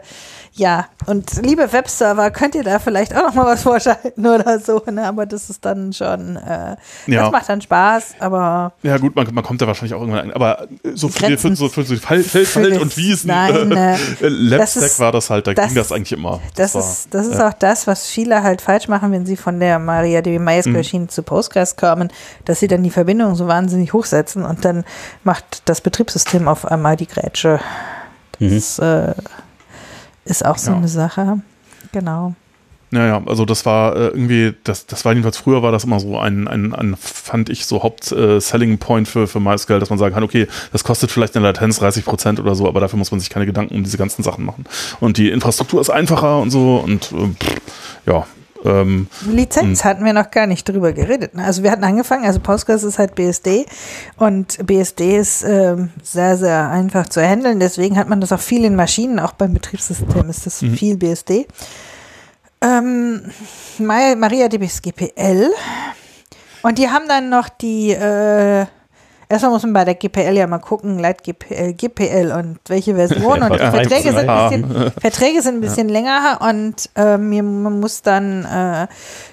ja, 0.59 0.87
und 1.05 1.41
liebe 1.45 1.71
Webserver, 1.71 2.31
könnt 2.31 2.53
ihr 2.53 2.63
da 2.63 2.79
vielleicht 2.79 3.15
auch 3.15 3.23
noch 3.27 3.33
mal 3.33 3.45
was 3.45 3.63
vorschalten 3.69 4.25
oder 4.27 4.59
so, 4.59 4.81
ne? 4.91 5.07
aber 5.07 5.25
das 5.25 5.49
ist 5.49 5.63
dann 5.63 5.93
schon, 5.93 6.35
äh, 6.35 6.75
Ja. 7.07 7.23
das 7.23 7.31
macht 7.31 7.47
dann 7.49 7.61
Spaß, 7.61 8.15
aber 8.19 8.73
Ja 8.83 8.97
gut, 8.97 9.15
man, 9.15 9.25
man 9.33 9.43
kommt 9.43 9.61
da 9.61 9.67
wahrscheinlich 9.67 9.93
auch 9.93 10.01
irgendwann 10.01 10.25
ein, 10.25 10.33
aber 10.33 10.67
so 10.93 11.07
für, 11.07 11.37
für, 11.37 11.55
so 11.55 11.69
für 11.69 11.83
so 11.83 11.95
Feld, 11.95 12.25
Feld, 12.25 12.47
das- 12.55 12.77
und 12.77 12.97
Wiesen, 12.97 13.29
Nein, 13.29 13.71
äh, 13.71 13.93
äh, 13.95 13.97
das 14.19 14.29
Labstack 14.31 14.83
ist- 14.83 14.99
war 14.99 15.11
das 15.13 15.29
halt, 15.29 15.47
da 15.47 15.53
das- 15.53 15.67
ging 15.67 15.75
das 15.75 15.91
eigentlich 15.93 16.11
immer. 16.11 16.41
das, 16.55 16.75
war- 16.75 16.81
ist, 16.81 17.07
das 17.13 17.27
ist 17.27 17.39
ja. 17.39 17.47
auch 17.47 17.53
das, 17.53 17.87
was 17.87 18.05
viele 18.07 18.43
halt 18.43 18.61
falsch 18.61 18.87
machen, 18.89 19.11
wenn 19.13 19.25
sie 19.25 19.37
von 19.37 19.59
der 19.61 19.79
MariaDB 19.79 20.39
MySQL-Schiene 20.39 21.05
Mhm. 21.05 21.09
zu 21.09 21.23
Postgres 21.23 21.77
kommen, 21.77 22.09
dass 22.43 22.59
sie 22.59 22.67
dann 22.67 22.83
die 22.83 22.89
Verbindung 22.89 23.35
so 23.35 23.47
wahnsinnig 23.47 23.93
hochsetzen 23.93 24.43
und 24.43 24.65
dann 24.65 24.83
macht 25.23 25.61
das 25.69 25.79
Betriebssystem 25.79 26.47
auf 26.49 26.65
einmal 26.65 26.97
die 26.97 27.07
Grätsche. 27.07 27.61
Das 28.41 28.79
äh, 28.79 29.13
ist 30.29 30.45
auch 30.45 30.57
so 30.57 30.71
Ja. 30.71 30.77
eine 30.77 30.87
Sache. 30.87 31.41
Genau. 31.91 32.33
Ja, 32.91 33.05
ja, 33.05 33.21
also 33.27 33.45
das 33.45 33.67
war 33.67 33.95
äh, 33.95 34.07
irgendwie, 34.07 34.55
das, 34.63 34.87
das 34.87 35.05
war 35.05 35.11
jedenfalls 35.11 35.37
früher 35.37 35.61
war 35.61 35.71
das 35.71 35.83
immer 35.83 35.99
so 35.99 36.17
ein, 36.17 36.47
ein, 36.47 36.73
ein 36.73 36.95
fand 36.99 37.49
ich 37.49 37.67
so 37.67 37.83
Haupt-Selling-Point 37.83 39.07
für, 39.07 39.27
für 39.27 39.39
MySQL, 39.39 39.79
dass 39.79 39.91
man 39.91 39.99
sagen 39.99 40.15
kann, 40.15 40.23
okay, 40.23 40.47
das 40.71 40.83
kostet 40.83 41.11
vielleicht 41.11 41.35
eine 41.35 41.45
Latenz 41.45 41.77
30 41.77 42.03
Prozent 42.03 42.39
oder 42.39 42.55
so, 42.55 42.67
aber 42.67 42.79
dafür 42.79 42.97
muss 42.97 43.11
man 43.11 43.19
sich 43.19 43.29
keine 43.29 43.45
Gedanken 43.45 43.75
um 43.75 43.83
diese 43.83 43.97
ganzen 43.99 44.23
Sachen 44.23 44.43
machen. 44.43 44.65
Und 44.99 45.17
die 45.17 45.29
Infrastruktur 45.29 45.79
ist 45.81 45.91
einfacher 45.91 46.39
und 46.39 46.49
so 46.49 46.77
und 46.77 47.11
äh, 47.11 47.29
ja, 48.11 48.25
ähm, 48.65 49.07
Lizenz 49.27 49.83
hatten 49.83 50.03
wir 50.03 50.13
noch 50.13 50.31
gar 50.31 50.47
nicht 50.47 50.67
drüber 50.67 50.91
geredet. 50.93 51.33
ne? 51.35 51.43
Also 51.45 51.63
wir 51.63 51.71
hatten 51.71 51.83
angefangen, 51.83 52.25
also 52.25 52.39
Postgres 52.39 52.83
ist 52.83 52.99
halt 52.99 53.15
BSD 53.15 53.65
und 54.17 54.65
BSD 54.65 55.17
ist 55.17 55.43
ähm, 55.43 55.89
sehr, 56.03 56.35
sehr 56.37 56.69
einfach 56.69 57.07
zu 57.09 57.21
handeln. 57.21 57.59
Deswegen 57.59 57.97
hat 57.97 58.09
man 58.09 58.19
das 58.21 58.31
auch 58.31 58.39
viel 58.39 58.65
in 58.65 58.75
Maschinen, 58.75 59.19
auch 59.19 59.33
beim 59.33 59.53
Betriebssystem 59.53 60.29
ist 60.29 60.45
das 60.45 60.59
viel 60.59 60.97
BSD. 60.97 61.47
Ähm, 62.61 63.21
Ma- 63.77 64.15
MariaDB 64.15 64.65
ist 64.65 64.83
GPL 64.83 65.49
und 66.61 66.77
die 66.77 66.89
haben 66.89 67.05
dann 67.07 67.29
noch 67.29 67.47
die, 67.47 67.91
äh, 67.91 68.65
erstmal 69.29 69.51
muss 69.51 69.63
man 69.63 69.73
bei 69.73 69.85
der 69.85 69.95
GPL 69.95 70.35
ja 70.35 70.47
mal 70.47 70.57
gucken, 70.57 70.97
Leit 70.97 71.23
GPL, 71.23 71.73
GPL 71.73 72.31
und 72.31 72.59
welche 72.67 72.95
Version. 72.95 73.43
Und 73.43 73.53
die 73.53 73.59
Verträge 73.59 74.11
sind, 74.11 74.29
ein 74.29 74.49
bisschen, 74.49 74.91
Verträge 74.99 75.41
sind 75.41 75.55
ein 75.55 75.61
bisschen 75.61 75.87
länger 75.87 76.39
und 76.41 76.89
äh, 76.95 77.17
mir, 77.17 77.43
man 77.43 77.79
muss 77.79 78.01
dann 78.01 78.43
äh, 78.45 78.87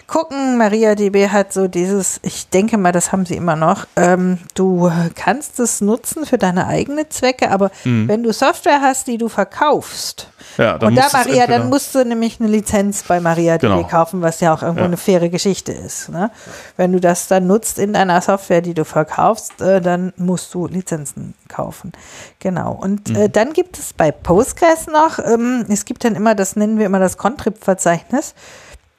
gucken, 0.07 0.57
MariaDB 0.57 1.29
hat 1.29 1.53
so 1.53 1.69
dieses, 1.69 2.21
ich 2.23 2.49
denke 2.49 2.79
mal, 2.79 2.93
das 2.93 3.13
haben 3.13 3.27
sie 3.27 3.35
immer 3.37 3.57
noch, 3.57 3.87
ähm, 3.97 4.39
du 4.55 4.91
kannst 5.15 5.59
es 5.61 5.81
nutzen 5.81 6.25
für 6.27 6.39
deine 6.39 6.67
eigenen 6.67 7.11
Zwecke, 7.11 7.51
aber 7.51 7.71
wenn 7.85 8.23
du 8.23 8.33
Software 8.33 8.81
hast, 8.81 9.07
die 9.09 9.19
du 9.19 9.29
verkaufst, 9.29 10.31
ja, 10.59 10.79
dann 10.79 10.89
und 10.91 10.95
da 10.95 11.03
musst 11.03 11.15
du 11.15 11.19
es 11.19 11.27
Maria, 11.27 11.47
dann 11.47 11.69
musst 11.69 11.95
du 11.95 12.05
nämlich 12.05 12.41
eine 12.41 12.49
Lizenz 12.49 13.03
bei 13.03 13.21
MariaDB 13.21 13.67
Genau. 13.67 13.83
kaufen, 13.89 14.23
was 14.23 14.41
ja 14.41 14.55
auch 14.55 14.63
irgendwo 14.63 14.81
Ja. 14.81 14.87
eine 14.87 14.97
faire 14.97 15.29
Geschichte 15.29 15.73
ist. 15.73 16.09
Ne? 16.09 16.31
Wenn 16.77 16.93
du 16.93 17.01
das 17.01 17.27
dann 17.29 17.47
nutzt 17.47 17.79
in 17.79 17.93
deiner 17.93 18.21
Software, 18.23 18.61
die 18.63 18.73
du 18.75 18.85
verkaufst, 18.85 19.61
äh, 19.61 19.81
dann 19.81 20.13
musst 20.17 20.55
du 20.55 20.67
Lizenzen 20.67 21.35
kaufen. 21.49 21.93
Genau. 22.39 22.73
Und 22.73 23.11
Mhm. 23.11 23.17
äh, 23.17 23.29
dann 23.29 23.53
gibt 23.53 23.79
es 23.79 23.93
bei 23.93 24.13
Postgres 24.13 24.87
noch, 24.87 25.19
ähm, 25.19 25.67
es 25.69 25.85
gibt 25.85 26.05
dann 26.05 26.15
immer, 26.15 26.35
das 26.35 26.57
nennen 26.57 26.79
wir 26.79 26.87
immer 26.87 27.01
das 27.01 27.19
Contrib-Verzeichnis, 27.19 28.35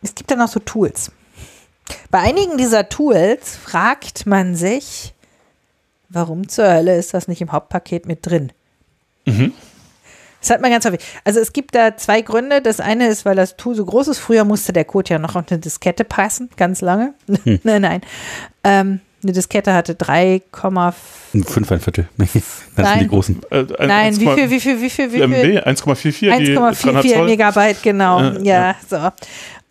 es 0.01 0.15
gibt 0.15 0.31
dann 0.31 0.39
noch 0.39 0.47
so 0.49 0.59
Tools. 0.59 1.11
Bei 2.11 2.19
einigen 2.19 2.57
dieser 2.57 2.89
Tools 2.89 3.55
fragt 3.55 4.25
man 4.25 4.55
sich, 4.55 5.13
warum 6.09 6.49
zur 6.49 6.67
Hölle 6.73 6.97
ist 6.97 7.13
das 7.13 7.27
nicht 7.27 7.41
im 7.41 7.51
Hauptpaket 7.51 8.05
mit 8.07 8.25
drin? 8.25 8.51
Das 9.25 10.49
hat 10.49 10.61
man 10.61 10.71
ganz 10.71 10.85
häufig. 10.85 11.01
Also 11.23 11.39
es 11.39 11.51
gibt 11.51 11.75
da 11.75 11.97
zwei 11.97 12.21
Gründe. 12.21 12.61
Das 12.61 12.79
eine 12.79 13.07
ist, 13.07 13.25
weil 13.25 13.35
das 13.35 13.57
Tool 13.57 13.75
so 13.75 13.85
groß 13.85 14.09
ist. 14.09 14.19
Früher 14.19 14.45
musste 14.45 14.71
der 14.71 14.85
Code 14.85 15.09
ja 15.13 15.19
noch 15.19 15.35
auf 15.35 15.45
eine 15.49 15.59
Diskette 15.59 16.03
passen, 16.03 16.49
ganz 16.57 16.81
lange. 16.81 17.13
nein, 17.63 17.81
nein. 17.81 18.01
Ähm, 18.63 19.01
eine 19.23 19.31
Diskette 19.33 19.73
hatte 19.73 19.93
3,5. 19.93 20.93
Fünf, 21.45 21.71
ein 21.71 21.79
Viertel. 21.81 22.07
das 22.17 22.31
sind 22.31 22.53
Nein. 22.77 22.99
die 22.99 23.07
großen. 23.07 23.41
äh, 23.49 23.65
ein- 23.79 23.87
Nein, 23.87 24.19
wie 24.19 24.27
1,4 24.27 24.35
viel, 24.35 24.49
wie 24.51 24.59
viel, 24.59 24.81
wie 24.81 24.89
viel, 24.89 25.11
wie 25.11 25.17
viel? 25.17 25.59
1,44, 25.59 26.19
die 26.39 26.53
300 26.53 26.75
1,44 26.77 27.13
Zoll. 27.13 27.25
Megabyte, 27.25 27.83
genau. 27.83 28.21
Äh, 28.21 28.43
ja, 28.43 28.75
so. 28.87 29.09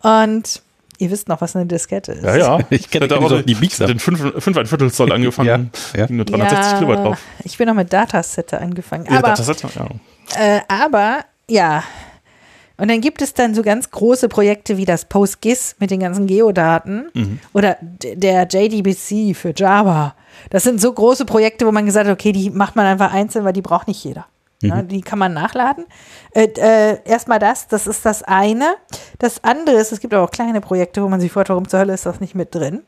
Und 0.01 0.61
ihr 0.99 1.11
wisst 1.11 1.27
noch, 1.27 1.41
was 1.41 1.55
eine 1.55 1.65
Diskette 1.65 2.13
ist. 2.13 2.23
Ja, 2.23 2.35
ja. 2.35 2.59
Ich 2.69 2.87
kenn- 2.87 3.01
Hätte 3.03 3.15
kenn 3.15 3.23
auch 3.23 3.29
so 3.29 3.41
die 3.41 3.55
Mixer. 3.55 3.87
Den 3.87 3.99
5, 3.99 4.41
5 4.43 4.57
ein 4.57 4.65
Viertel 4.65 4.91
Zoll 4.91 5.11
angefangen. 5.13 5.71
Ja, 5.93 5.99
ja. 5.99 6.05
Ging 6.07 6.17
Nur 6.17 6.25
360 6.25 6.71
ja, 6.71 6.79
Kilobyte 6.79 7.03
drauf. 7.05 7.19
Ich 7.43 7.57
bin 7.57 7.67
noch 7.67 7.75
mit 7.75 7.91
Datasette 7.93 8.59
angefangen. 8.59 9.07
Aber 9.09 9.33
ist, 9.33 9.47
ja. 9.75 9.87
Äh, 10.37 10.61
aber 10.67 11.19
ja. 11.49 11.83
Und 12.79 12.89
dann 12.91 13.01
gibt 13.01 13.23
es 13.23 13.33
dann 13.33 13.55
so 13.55 13.63
ganz 13.63 13.89
große 13.89 14.29
Projekte 14.29 14.77
wie 14.77 14.85
das 14.85 15.05
PostGIS 15.05 15.77
mit 15.79 15.89
den 15.89 15.99
ganzen 15.99 16.27
Geodaten 16.27 17.09
Mhm. 17.13 17.39
oder 17.53 17.77
der 17.81 18.47
JDBC 18.47 19.35
für 19.35 19.51
Java. 19.55 20.13
Das 20.51 20.61
sind 20.63 20.79
so 20.79 20.93
große 20.93 21.25
Projekte, 21.25 21.65
wo 21.65 21.71
man 21.71 21.87
gesagt 21.87 22.07
hat, 22.07 22.13
okay, 22.13 22.31
die 22.31 22.51
macht 22.51 22.75
man 22.75 22.85
einfach 22.85 23.11
einzeln, 23.13 23.45
weil 23.45 23.53
die 23.53 23.63
braucht 23.63 23.87
nicht 23.87 24.03
jeder. 24.03 24.27
Ja, 24.61 24.81
die 24.81 25.01
kann 25.01 25.19
man 25.19 25.33
nachladen. 25.33 25.85
Äh, 26.33 26.47
äh, 26.57 26.97
Erstmal 27.05 27.37
das, 27.39 27.67
das 27.67 27.85
ist 27.85 28.05
das 28.05 28.23
eine. 28.23 28.75
Das 29.19 29.43
andere 29.43 29.75
ist, 29.77 29.91
es 29.91 29.99
gibt 29.99 30.13
aber 30.13 30.23
auch 30.23 30.31
kleine 30.31 30.61
Projekte, 30.61 31.03
wo 31.03 31.09
man 31.09 31.19
sich 31.19 31.31
fragt, 31.31 31.49
warum 31.49 31.67
zur 31.67 31.79
Hölle 31.79 31.93
ist 31.93 32.05
das 32.07 32.19
nicht 32.19 32.33
mit 32.33 32.55
drin. 32.55 32.81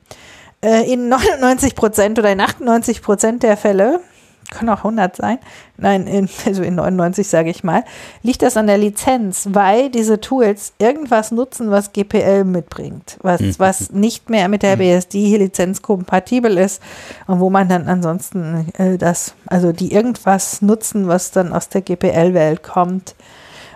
Äh, 0.62 0.92
in 0.92 1.10
99 1.10 1.76
Prozent 1.76 2.18
oder 2.18 2.32
in 2.32 2.42
98 2.42 3.02
Prozent 3.02 3.44
der 3.44 3.56
Fälle, 3.56 4.02
können 4.50 4.70
auch 4.70 4.80
100 4.80 5.16
sein, 5.16 5.40
nein, 5.78 6.08
in, 6.08 6.30
also 6.46 6.64
in 6.64 6.76
99 6.76 7.28
sage 7.28 7.50
ich 7.50 7.64
mal, 7.64 7.84
liegt 8.24 8.42
das 8.42 8.58
an 8.58 8.68
der 8.68 8.78
Lizenz, 8.78 9.50
weil 9.52 9.90
diese 9.90 10.20
Tools 10.20 10.74
irgendwas 10.80 11.32
nutzen, 11.32 11.72
was 11.72 11.94
GPL 11.94 12.44
mitbringt, 12.44 13.18
was, 13.22 13.42
was 13.60 13.92
nicht 13.92 14.30
mehr 14.30 14.48
mit 14.48 14.64
der 14.64 14.78
BSD-Lizenz 14.78 15.82
kompatibel 15.82 16.58
ist 16.58 16.82
und 17.28 17.40
wo 17.40 17.50
man 17.50 17.70
dann 17.70 17.88
ansonsten 17.88 18.68
äh, 18.78 18.98
das, 18.98 19.34
also 19.48 19.72
die 19.72 19.94
irgendwas 19.94 20.62
nutzen, 20.62 21.08
was 21.08 21.32
dann 21.32 21.54
aus 21.54 21.70
der 21.70 21.82
GPL-Welt 21.82 22.64
kommt 22.64 23.16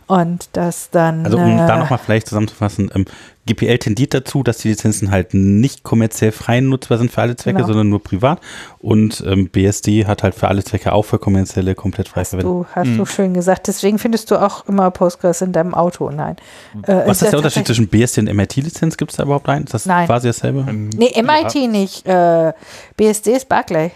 und 0.07 0.49
das 0.53 0.89
dann. 0.91 1.25
Also 1.25 1.37
um 1.37 1.53
äh, 1.53 1.67
da 1.67 1.77
nochmal 1.77 1.99
vielleicht 1.99 2.27
zusammenzufassen, 2.27 2.91
ähm, 2.93 3.05
GPL 3.45 3.77
tendiert 3.77 4.13
dazu, 4.13 4.41
dass 4.41 4.59
die 4.59 4.69
Lizenzen 4.69 5.11
halt 5.11 5.33
nicht 5.33 5.83
kommerziell 5.83 6.31
frei 6.31 6.61
nutzbar 6.61 6.97
sind 6.97 7.11
für 7.11 7.21
alle 7.21 7.35
Zwecke, 7.35 7.57
Genau. 7.57 7.67
sondern 7.67 7.89
nur 7.89 8.01
privat. 8.01 8.39
Und 8.79 9.21
ähm, 9.27 9.49
BSD 9.49 10.05
hat 10.05 10.23
halt 10.23 10.33
für 10.33 10.47
alle 10.47 10.63
Zwecke 10.63 10.93
auch 10.93 11.03
für 11.03 11.19
kommerzielle 11.19 11.75
komplett 11.75 12.07
frei 12.07 12.23
verwendet. 12.23 12.49
Du 12.53 12.65
hast 12.73 12.87
Mhm. 12.87 12.97
du 12.99 13.05
schön 13.05 13.33
gesagt. 13.33 13.67
Deswegen 13.67 13.99
findest 13.99 14.31
du 14.31 14.37
auch 14.41 14.65
immer 14.67 14.91
Postgres 14.91 15.41
in 15.41 15.51
deinem 15.51 15.73
Auto. 15.73 16.09
Nein. 16.09 16.37
Äh, 16.83 17.01
Was 17.05 17.17
ist 17.17 17.23
der 17.23 17.31
das- 17.31 17.37
Unterschied 17.39 17.65
zwischen 17.67 17.87
BSD 17.89 18.21
und 18.21 18.27
MIT-Lizenz? 18.33 18.95
Gibt 18.95 19.11
es 19.11 19.17
da 19.17 19.23
überhaupt 19.23 19.49
einen? 19.49 19.65
Ist 19.65 19.73
das 19.73 19.85
Nein. 19.85 20.05
quasi 20.05 20.27
dasselbe? 20.29 20.63
Nee, 20.71 21.11
MIT 21.21 21.67
nicht. 21.69 22.07
Äh, 22.07 22.53
BSD 22.95 23.33
ist 23.35 23.49
Barclay. 23.49 23.91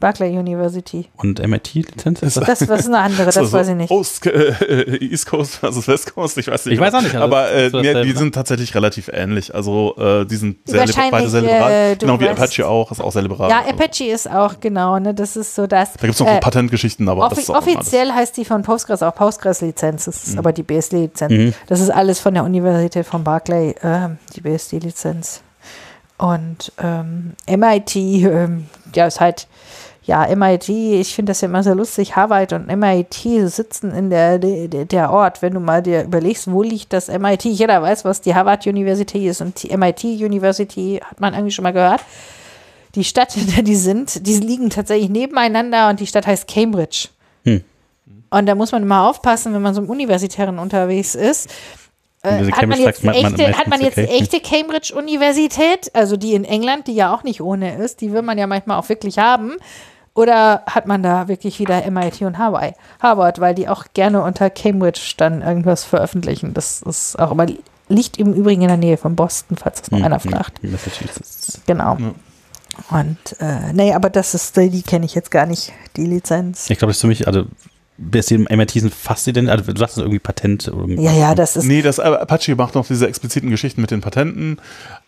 Barclay 0.00 0.36
University. 0.36 1.08
Und 1.16 1.46
MIT-Lizenz? 1.46 2.22
Ist 2.22 2.36
das? 2.38 2.46
Das 2.60 2.68
was 2.68 2.80
ist 2.80 2.86
eine 2.86 2.98
andere, 2.98 3.26
das 3.26 3.36
Also 3.36 3.52
weiß 3.52 3.68
ich 3.68 3.74
nicht. 3.76 3.90
Ost, 3.90 4.26
äh, 4.26 4.96
East 5.04 5.26
Coast 5.26 5.56
versus 5.56 5.86
West 5.86 6.14
Coast, 6.14 6.38
ich 6.38 6.48
weiß 6.48 6.64
nicht. 6.66 6.74
Ich 6.74 6.80
weiß 6.80 6.94
auch 6.94 7.02
nicht, 7.02 7.14
also 7.14 7.24
aber 7.24 7.52
äh, 7.52 7.70
das 7.70 7.82
nee, 7.82 8.02
die 8.02 8.12
ne? 8.12 8.18
sind 8.18 8.34
tatsächlich 8.34 8.74
relativ 8.74 9.08
ähnlich. 9.12 9.54
Also 9.54 9.94
äh, 9.98 10.24
die 10.24 10.36
sind 10.36 10.56
sehr, 10.64 10.86
beide 11.10 11.28
sehr 11.28 11.42
liberal. 11.42 11.70
äh, 11.92 11.96
genau 11.96 12.18
wie 12.18 12.28
Apache 12.28 12.66
auch, 12.66 12.90
ist 12.90 13.00
auch 13.00 13.12
sehr 13.12 13.22
liberal. 13.22 13.50
Ja, 13.50 13.58
Also, 13.60 13.70
Apache 13.70 14.04
ist 14.04 14.30
auch 14.30 14.58
genau, 14.60 14.98
ne? 14.98 15.12
Das 15.14 15.36
ist 15.36 15.54
so 15.54 15.66
das. 15.66 15.92
Da 15.92 16.00
gibt 16.00 16.14
es 16.14 16.20
noch 16.20 16.26
so 16.26 16.32
äh, 16.32 16.40
Patentgeschichten, 16.40 17.08
aber 17.08 17.22
das 17.28 17.32
Offi 17.32 17.40
ist 17.42 17.50
auch 17.50 17.54
alles. 17.62 17.76
offiziell 17.76 18.12
heißt 18.12 18.36
die 18.36 18.44
von 18.44 18.62
Postgres 18.62 19.02
auch 19.02 19.14
Postgres-Lizenz. 19.14 20.06
Das 20.06 20.24
ist 20.24 20.32
Mhm. 20.32 20.38
aber 20.38 20.52
die 20.52 20.62
BSD-Lizenz. 20.62 21.54
Das 21.68 21.80
ist 21.80 21.90
alles 21.90 22.20
von 22.20 22.34
der 22.34 22.44
Universität 22.44 23.04
von 23.06 23.22
Barclay, 23.22 23.70
äh, 23.82 24.08
die 24.34 24.40
BSD-Lizenz. 24.40 25.42
Und 26.18 26.72
ähm, 26.82 27.32
MIT, 27.48 27.96
ähm, 27.96 28.66
ja, 28.94 29.06
ist 29.06 29.20
halt, 29.20 29.46
ja, 30.02 30.34
MIT, 30.34 30.68
ich 30.68 31.14
finde 31.14 31.30
das 31.30 31.42
ja 31.42 31.48
immer 31.48 31.62
sehr 31.62 31.74
lustig. 31.74 32.16
Harvard 32.16 32.52
und 32.54 32.66
MIT 32.66 33.14
sitzen 33.46 33.92
in 33.92 34.08
der, 34.08 34.38
der, 34.38 34.86
der 34.86 35.10
Ort, 35.12 35.42
wenn 35.42 35.52
du 35.52 35.60
mal 35.60 35.82
dir 35.82 36.04
überlegst, 36.04 36.50
wo 36.50 36.62
liegt 36.62 36.92
das 36.92 37.08
MIT? 37.08 37.44
Jeder 37.44 37.82
weiß, 37.82 38.04
was 38.04 38.20
die 38.20 38.34
Harvard 38.34 38.66
University 38.66 39.28
ist 39.28 39.40
und 39.42 39.62
die 39.62 39.76
MIT 39.76 40.04
University 40.04 41.00
hat 41.04 41.20
man 41.20 41.34
eigentlich 41.34 41.54
schon 41.54 41.64
mal 41.64 41.72
gehört. 41.72 42.00
Die 42.94 43.04
Stadt, 43.04 43.36
in 43.36 43.46
der 43.48 43.62
die 43.62 43.76
sind, 43.76 44.26
die 44.26 44.38
liegen 44.38 44.70
tatsächlich 44.70 45.10
nebeneinander 45.10 45.90
und 45.90 46.00
die 46.00 46.06
Stadt 46.06 46.26
heißt 46.26 46.48
Cambridge. 46.48 47.08
Hm. 47.44 47.62
Und 48.30 48.46
da 48.46 48.54
muss 48.54 48.72
man 48.72 48.82
immer 48.82 49.08
aufpassen, 49.08 49.52
wenn 49.54 49.62
man 49.62 49.74
so 49.74 49.82
im 49.82 49.90
Universitären 49.90 50.58
unterwegs 50.58 51.14
ist. 51.14 51.50
Äh, 52.22 52.50
hat, 52.52 52.66
man 52.66 52.78
jetzt, 52.78 53.02
echte, 53.02 53.58
hat 53.58 53.68
man 53.68 53.80
jetzt 53.80 53.96
echte 53.96 54.40
Cambridge-Universität, 54.40 55.90
also 55.94 56.18
die 56.18 56.34
in 56.34 56.44
England, 56.44 56.86
die 56.86 56.94
ja 56.94 57.14
auch 57.14 57.22
nicht 57.22 57.40
ohne 57.40 57.76
ist, 57.76 58.02
die 58.02 58.12
will 58.12 58.22
man 58.22 58.36
ja 58.36 58.46
manchmal 58.46 58.78
auch 58.78 58.88
wirklich 58.88 59.18
haben. 59.18 59.56
Oder 60.12 60.64
hat 60.66 60.86
man 60.86 61.02
da 61.02 61.28
wirklich 61.28 61.60
wieder 61.60 61.88
MIT 61.88 62.22
und 62.22 62.36
Hawaii, 62.36 62.74
Harvard, 63.00 63.40
weil 63.40 63.54
die 63.54 63.68
auch 63.68 63.84
gerne 63.94 64.22
unter 64.22 64.50
Cambridge 64.50 65.14
dann 65.16 65.40
irgendwas 65.40 65.84
veröffentlichen. 65.84 66.52
Das 66.52 66.82
ist 66.82 67.18
auch 67.18 67.30
immer, 67.30 67.46
liegt 67.88 68.18
im 68.18 68.34
Übrigen 68.34 68.62
in 68.62 68.68
der 68.68 68.76
Nähe 68.76 68.96
von 68.96 69.16
Boston, 69.16 69.56
falls 69.56 69.80
das 69.80 69.90
noch 69.90 69.98
Hm, 69.98 70.04
einer 70.04 70.22
hm, 70.22 70.30
fragt. 70.30 70.62
Massachusetts. 70.62 71.60
Genau. 71.66 71.96
Und 72.90 73.36
äh, 73.40 73.72
nee, 73.72 73.94
aber 73.94 74.10
das 74.10 74.34
ist, 74.34 74.56
die 74.56 74.82
kenne 74.82 75.06
ich 75.06 75.14
jetzt 75.14 75.30
gar 75.30 75.46
nicht, 75.46 75.72
die 75.96 76.06
Lizenz. 76.06 76.68
Ich 76.70 76.78
glaube, 76.78 76.90
das 76.90 76.98
ist 76.98 77.02
für 77.02 77.06
mich, 77.06 77.26
also 77.26 77.44
BSD 78.00 78.36
und 78.36 78.50
MIT 78.50 78.70
sind 78.70 78.94
fast 78.94 79.28
identisch. 79.28 79.52
Also 79.52 79.72
du 79.72 79.78
sagst 79.78 79.96
das 79.96 80.02
irgendwie 80.02 80.18
Patent. 80.18 80.66
Irgendwie. 80.66 81.02
Ja, 81.02 81.12
ja, 81.12 81.34
das 81.34 81.56
ist. 81.56 81.64
Nee, 81.64 81.82
das 81.82 82.00
Apache 82.00 82.54
macht 82.56 82.74
noch 82.74 82.86
diese 82.86 83.06
expliziten 83.06 83.50
Geschichten 83.50 83.80
mit 83.80 83.90
den 83.90 84.00
Patenten, 84.00 84.56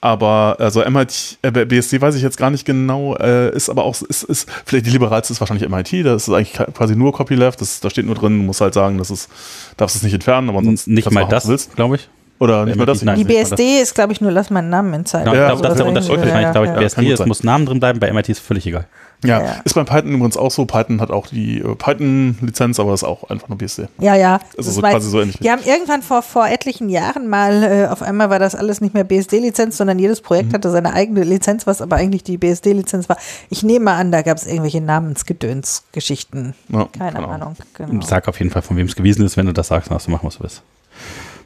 aber 0.00 0.56
also 0.58 0.84
MIT, 0.84 1.38
äh, 1.42 1.50
BSD 1.50 2.00
weiß 2.00 2.14
ich 2.14 2.22
jetzt 2.22 2.36
gar 2.36 2.50
nicht 2.50 2.64
genau, 2.64 3.16
äh, 3.16 3.54
ist 3.54 3.70
aber 3.70 3.84
auch, 3.84 4.00
ist, 4.02 4.24
ist, 4.24 4.48
vielleicht 4.64 4.86
die 4.86 4.90
liberalste 4.90 5.32
ist 5.32 5.40
wahrscheinlich 5.40 5.68
MIT, 5.68 6.04
das 6.04 6.28
ist 6.28 6.34
eigentlich 6.34 6.52
quasi 6.74 6.94
nur 6.94 7.12
Copyleft, 7.12 7.60
das, 7.60 7.80
da 7.80 7.88
steht 7.88 8.06
nur 8.06 8.14
drin, 8.14 8.38
du 8.38 8.44
musst 8.44 8.60
halt 8.60 8.74
sagen, 8.74 8.98
das 8.98 9.10
ist, 9.10 9.28
darfst 9.76 9.96
es 9.96 10.02
nicht 10.02 10.14
entfernen, 10.14 10.48
aber 10.50 10.62
sonst 10.62 10.86
nicht 10.86 11.10
mal 11.10 11.26
das, 11.26 11.70
glaube 11.74 11.96
ich. 11.96 12.08
Oder 12.42 12.66
nicht 12.66 12.76
mal 12.76 12.86
das? 12.86 13.04
Nein, 13.04 13.16
die 13.16 13.24
BSD 13.24 13.80
ist, 13.80 13.94
glaube 13.94 14.12
ich, 14.12 14.20
nur 14.20 14.32
lass 14.32 14.50
meinen 14.50 14.68
Namen 14.68 14.92
in 14.94 15.06
Zeit. 15.06 15.26
Genau, 15.26 15.36
ja, 15.36 15.54
das 15.54 15.60
ist 15.60 15.78
der 15.78 15.86
Unterschied. 15.86 16.18
Ja, 16.24 16.40
ja, 16.40 16.50
glaube 16.50 16.66
ich, 16.66 16.72
BSD, 16.72 17.12
es 17.12 17.24
muss 17.24 17.44
Namen 17.44 17.66
drin 17.66 17.78
bleiben, 17.78 18.00
bei 18.00 18.12
MIT 18.12 18.30
ist 18.30 18.40
völlig 18.40 18.66
egal. 18.66 18.86
Ja, 19.24 19.40
ja, 19.40 19.60
ist 19.64 19.74
bei 19.76 19.84
Python 19.84 20.14
übrigens 20.14 20.36
auch 20.36 20.50
so. 20.50 20.64
Python 20.66 21.00
hat 21.00 21.12
auch 21.12 21.28
die 21.28 21.60
äh, 21.60 21.76
Python-Lizenz, 21.76 22.80
aber 22.80 22.94
ist 22.94 23.04
auch 23.04 23.30
einfach 23.30 23.48
nur 23.48 23.58
BSD. 23.58 23.86
Ja, 24.00 24.16
ja. 24.16 24.40
Das 24.56 24.66
ist 24.66 24.74
so 24.74 24.80
quasi 24.80 25.08
so 25.08 25.20
ähnlich. 25.20 25.38
Die 25.38 25.48
haben 25.48 25.62
irgendwann 25.64 26.02
vor, 26.02 26.22
vor 26.22 26.48
etlichen 26.48 26.88
Jahren 26.88 27.28
mal, 27.28 27.62
äh, 27.62 27.86
auf 27.86 28.02
einmal 28.02 28.30
war 28.30 28.40
das 28.40 28.56
alles 28.56 28.80
nicht 28.80 28.94
mehr 28.94 29.04
BSD-Lizenz, 29.04 29.76
sondern 29.76 30.00
jedes 30.00 30.20
Projekt 30.20 30.48
mhm. 30.48 30.54
hatte 30.54 30.70
seine 30.70 30.94
eigene 30.94 31.22
Lizenz, 31.22 31.68
was 31.68 31.80
aber 31.80 31.94
eigentlich 31.94 32.24
die 32.24 32.36
BSD-Lizenz 32.36 33.08
war. 33.08 33.16
Ich 33.50 33.62
nehme 33.62 33.92
an, 33.92 34.10
da 34.10 34.22
gab 34.22 34.38
es 34.38 34.46
irgendwelche 34.48 34.80
Namensgedöns-Geschichten. 34.80 36.54
Ja, 36.70 36.88
Keine 36.98 37.12
genau. 37.12 37.28
Ahnung. 37.28 37.56
Genau. 37.74 38.04
Sag 38.04 38.26
auf 38.26 38.40
jeden 38.40 38.50
Fall, 38.50 38.62
von 38.62 38.76
wem 38.76 38.88
es 38.88 38.96
gewesen 38.96 39.24
ist, 39.24 39.36
wenn 39.36 39.46
du 39.46 39.52
das 39.52 39.68
sagst, 39.68 39.88
dann 39.88 39.94
hast 39.94 40.08
du 40.08 40.10
machen, 40.10 40.26
was 40.26 40.38
du 40.38 40.42
willst. 40.42 40.62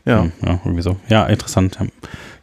Ja. 0.07 0.27
ja, 0.45 0.61
irgendwie 0.65 0.83
so. 0.83 0.97
Ja, 1.09 1.27
interessant. 1.27 1.79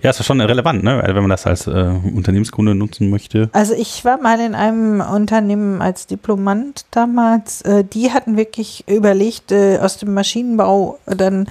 Ja, 0.02 0.10
ist 0.10 0.19
ja 0.19 0.26
schon 0.26 0.41
relevant, 0.41 0.84
ne? 0.84 1.02
wenn 1.06 1.15
man 1.15 1.30
das 1.30 1.48
als 1.48 1.65
äh, 1.65 1.72
Unternehmenskunde 1.72 2.76
nutzen 2.76 3.10
möchte. 3.10 3.49
Also 3.53 3.73
ich 3.73 4.03
war 4.03 4.22
mal 4.22 4.40
in 4.41 4.53
einem 4.53 4.99
Unternehmen 4.99 5.81
als 5.81 6.06
Diplomant 6.06 6.85
damals. 6.91 7.61
Äh, 7.61 7.85
die 7.85 8.11
hatten 8.11 8.35
wirklich 8.35 8.84
überlegt, 8.90 9.53
äh, 9.53 9.80
aus 9.80 9.98
dem 9.98 10.14
Maschinenbau 10.14 10.99
dann 11.06 11.48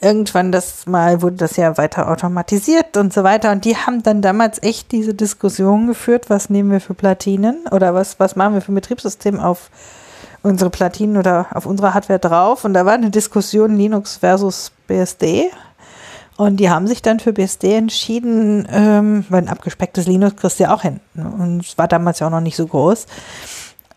irgendwann 0.00 0.52
das 0.52 0.86
mal 0.86 1.22
wurde 1.22 1.36
das 1.36 1.56
ja 1.56 1.76
weiter 1.76 2.08
automatisiert 2.08 2.96
und 2.96 3.12
so 3.12 3.24
weiter. 3.24 3.50
Und 3.50 3.64
die 3.64 3.76
haben 3.76 4.04
dann 4.04 4.22
damals 4.22 4.62
echt 4.62 4.92
diese 4.92 5.14
Diskussion 5.14 5.88
geführt, 5.88 6.30
was 6.30 6.50
nehmen 6.50 6.70
wir 6.70 6.80
für 6.80 6.94
Platinen 6.94 7.66
oder 7.72 7.94
was, 7.94 8.20
was 8.20 8.36
machen 8.36 8.54
wir 8.54 8.60
für 8.60 8.70
ein 8.70 8.76
Betriebssystem 8.76 9.40
auf 9.40 9.70
unsere 10.42 10.70
Platinen 10.70 11.16
oder 11.16 11.46
auf 11.52 11.66
unsere 11.66 11.94
Hardware 11.94 12.20
drauf. 12.20 12.64
Und 12.64 12.74
da 12.74 12.86
war 12.86 12.92
eine 12.92 13.10
Diskussion 13.10 13.76
Linux 13.76 14.18
versus 14.18 14.70
BSD. 14.86 15.50
Und 16.36 16.58
die 16.58 16.68
haben 16.68 16.86
sich 16.86 17.00
dann 17.00 17.18
für 17.18 17.32
BSD 17.32 17.74
entschieden, 17.74 18.68
ähm, 18.70 19.24
weil 19.30 19.42
ein 19.42 19.48
abgespecktes 19.48 20.06
Linux 20.06 20.36
kriegst 20.36 20.58
du 20.58 20.64
ja 20.64 20.74
auch 20.74 20.82
hin. 20.82 21.00
Und 21.14 21.64
es 21.64 21.78
war 21.78 21.88
damals 21.88 22.18
ja 22.18 22.26
auch 22.26 22.30
noch 22.30 22.40
nicht 22.40 22.56
so 22.56 22.66
groß. 22.66 23.06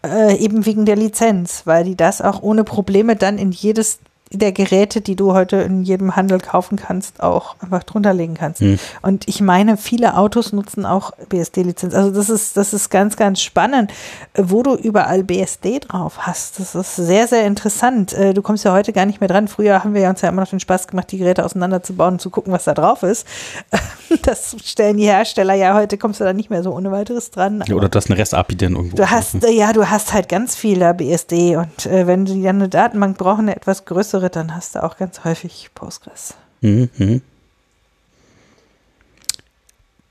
Äh, 0.06 0.38
eben 0.38 0.66
wegen 0.66 0.86
der 0.86 0.95
Lizenz, 0.95 1.64
weil 1.66 1.84
die 1.84 1.98
das 1.98 2.22
auch 2.22 2.41
ohne 2.41 2.64
Probleme 2.64 3.18
dann 3.18 3.38
in 3.38 3.52
jedes 3.52 3.99
der 4.31 4.51
Geräte, 4.51 5.01
die 5.01 5.15
du 5.15 5.34
heute 5.34 5.57
in 5.57 5.81
jedem 5.81 6.15
Handel 6.15 6.39
kaufen 6.39 6.77
kannst, 6.77 7.22
auch 7.23 7.56
einfach 7.61 7.84
drunter 7.84 8.14
legen 8.14 8.35
kannst. 8.35 8.61
Mhm. 8.61 8.77
Und 9.01 9.27
ich 9.27 9.41
meine, 9.41 9.76
viele 9.76 10.15
Autos 10.15 10.53
nutzen 10.53 10.85
auch 10.85 11.11
BSD-Lizenz. 11.30 11.95
Also 11.95 12.11
das 12.11 12.30
ist, 12.30 12.56
das 12.56 12.73
ist 12.73 12.89
ganz, 12.89 13.15
ganz 13.18 13.41
spannend, 13.41 13.91
wo 14.35 14.61
du 14.61 14.76
überall 14.76 15.23
BSD 15.23 15.80
drauf 15.80 16.19
hast. 16.27 16.60
Das 16.60 16.76
ist 16.76 16.95
sehr, 16.95 17.27
sehr 17.27 17.45
interessant. 17.45 18.14
Äh, 18.14 18.34
du 18.34 18.43
kommst 18.43 18.65
ja 18.65 18.73
heute 18.73 18.93
gar 18.93 19.07
nicht 19.07 19.19
mehr 19.19 19.30
dran. 19.30 19.47
Früher 19.47 19.84
haben 19.84 19.95
wir 19.95 20.07
uns 20.07 20.22
ja 20.22 20.30
immer 20.30 20.41
noch 20.41 20.49
den 20.49 20.60
Spaß 20.60 20.88
gemacht, 20.88 21.11
die 21.11 21.18
Geräte 21.18 21.43
auseinanderzubauen 21.43 22.14
und 22.14 22.22
zu 22.22 22.30
gucken, 22.30 22.53
was 22.53 22.65
da 22.65 22.73
drauf 22.73 23.03
ist. 23.03 23.27
Das 24.23 24.56
stellen 24.65 24.97
die 24.97 25.06
Hersteller 25.06 25.53
ja 25.53 25.76
heute, 25.76 25.97
kommst 25.99 26.19
du 26.19 26.23
da 26.23 26.34
nicht 26.34 26.49
mehr 26.49 26.64
so 26.64 26.73
ohne 26.73 26.91
weiteres 26.91 27.30
dran. 27.30 27.64
Ja, 27.68 27.76
oder 27.76 27.89
das 27.89 28.10
eine 28.10 28.18
REST-API 28.18 28.56
denn 28.56 28.76
irgendwo. 28.76 28.97
Du 28.97 29.10
hast, 29.10 29.35
ja, 29.47 29.72
du 29.72 29.88
hast 29.88 30.14
halt 30.14 30.27
ganz 30.27 30.56
viele 30.56 30.95
BSD 30.95 31.57
und 31.57 31.85
äh, 31.85 32.07
wenn 32.07 32.26
die 32.26 32.41
dann 32.41 32.56
eine 32.56 32.69
Datenbank 32.69 33.19
brauchen, 33.19 33.41
eine 33.41 33.56
etwas 33.56 33.85
größere 33.85 34.19
größere, 34.20 34.30
dann 34.30 34.56
hast 34.56 34.76
du 34.76 34.84
auch 34.84 34.98
ganz 34.98 35.24
häufig 35.24 35.70
Postgres. 35.74 36.36
Mhm. 36.62 37.22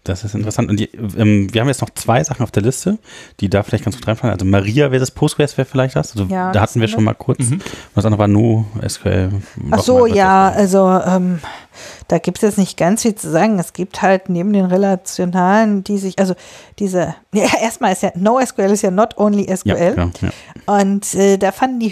Das 0.04 0.24
ist 0.24 0.34
interessant. 0.34 0.70
Und 0.70 0.80
die, 0.80 0.86
ähm, 1.18 1.52
wir 1.52 1.60
haben 1.60 1.68
jetzt 1.68 1.82
noch 1.82 1.90
zwei 1.90 2.24
Sachen 2.24 2.42
auf 2.42 2.50
der 2.50 2.62
Liste, 2.62 2.98
die 3.40 3.50
da 3.50 3.62
vielleicht 3.62 3.84
ganz 3.84 3.96
gut 3.96 4.08
reinfallen. 4.08 4.32
Also 4.32 4.46
Maria 4.46 4.88
versus 4.88 5.10
Postgres 5.10 5.58
wäre 5.58 5.66
vielleicht 5.66 5.96
das. 5.96 6.12
Also 6.12 6.32
ja, 6.32 6.50
da 6.50 6.62
hatten 6.62 6.80
wir 6.80 6.88
schon 6.88 7.04
mal 7.04 7.14
kurz. 7.14 7.40
Mhm. 7.40 7.60
Was 7.94 8.06
andere 8.06 8.20
war 8.20 8.28
NoSQL. 8.28 9.30
Ach 9.70 9.80
so, 9.80 10.06
ja, 10.06 10.48
also 10.48 10.88
ähm, 10.88 11.40
da 12.08 12.18
gibt 12.18 12.38
es 12.38 12.42
jetzt 12.42 12.58
nicht 12.58 12.78
ganz 12.78 13.02
viel 13.02 13.14
zu 13.14 13.30
sagen. 13.30 13.58
Es 13.58 13.74
gibt 13.74 14.00
halt 14.00 14.30
neben 14.30 14.52
den 14.52 14.64
relationalen, 14.64 15.84
die 15.84 15.98
sich, 15.98 16.18
also 16.18 16.34
diese, 16.78 17.14
ja, 17.34 17.46
erstmal 17.62 17.92
ist 17.92 18.02
ja 18.02 18.10
NoSQL 18.14 18.70
ist 18.70 18.82
ja 18.82 18.90
not 18.90 19.18
only 19.18 19.44
SQL. 19.54 19.94
Ja, 19.96 20.10
ja. 20.20 20.80
Und 20.80 21.14
äh, 21.14 21.36
da 21.36 21.52
fanden 21.52 21.80
die 21.80 21.88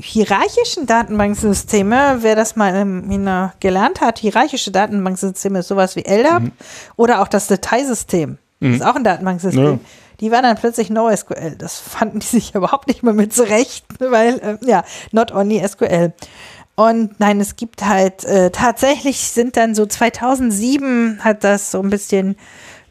hierarchischen 0.00 0.86
Datenbanksysteme, 0.86 2.18
wer 2.20 2.36
das 2.36 2.56
mal 2.56 2.74
in, 2.74 3.10
in, 3.10 3.50
gelernt 3.60 4.00
hat, 4.00 4.18
hierarchische 4.18 4.70
Datenbanksysteme 4.70 5.58
ist 5.58 5.68
sowas 5.68 5.96
wie 5.96 6.04
LDAP 6.06 6.42
mhm. 6.42 6.52
oder 6.96 7.20
auch 7.20 7.28
das 7.28 7.48
Dateisystem. 7.48 8.38
Mhm. 8.60 8.72
Das 8.72 8.80
ist 8.80 8.86
auch 8.86 8.96
ein 8.96 9.04
Datenbanksystem. 9.04 9.80
Die 10.20 10.32
waren 10.32 10.42
dann 10.42 10.56
plötzlich 10.56 10.90
NoSQL. 10.90 11.54
Das 11.56 11.78
fanden 11.78 12.20
die 12.20 12.26
sich 12.26 12.54
überhaupt 12.54 12.88
nicht 12.88 13.02
mehr 13.02 13.12
mit 13.12 13.32
zurecht, 13.32 13.84
weil, 13.98 14.38
äh, 14.38 14.58
ja, 14.68 14.84
not 15.12 15.32
only 15.32 15.66
SQL. 15.66 16.12
Und 16.78 17.18
nein, 17.18 17.40
es 17.40 17.56
gibt 17.56 17.84
halt, 17.84 18.24
äh, 18.24 18.50
tatsächlich 18.50 19.18
sind 19.18 19.56
dann 19.56 19.74
so 19.74 19.84
2007 19.84 21.24
hat 21.24 21.42
das 21.42 21.72
so 21.72 21.82
ein 21.82 21.90
bisschen 21.90 22.36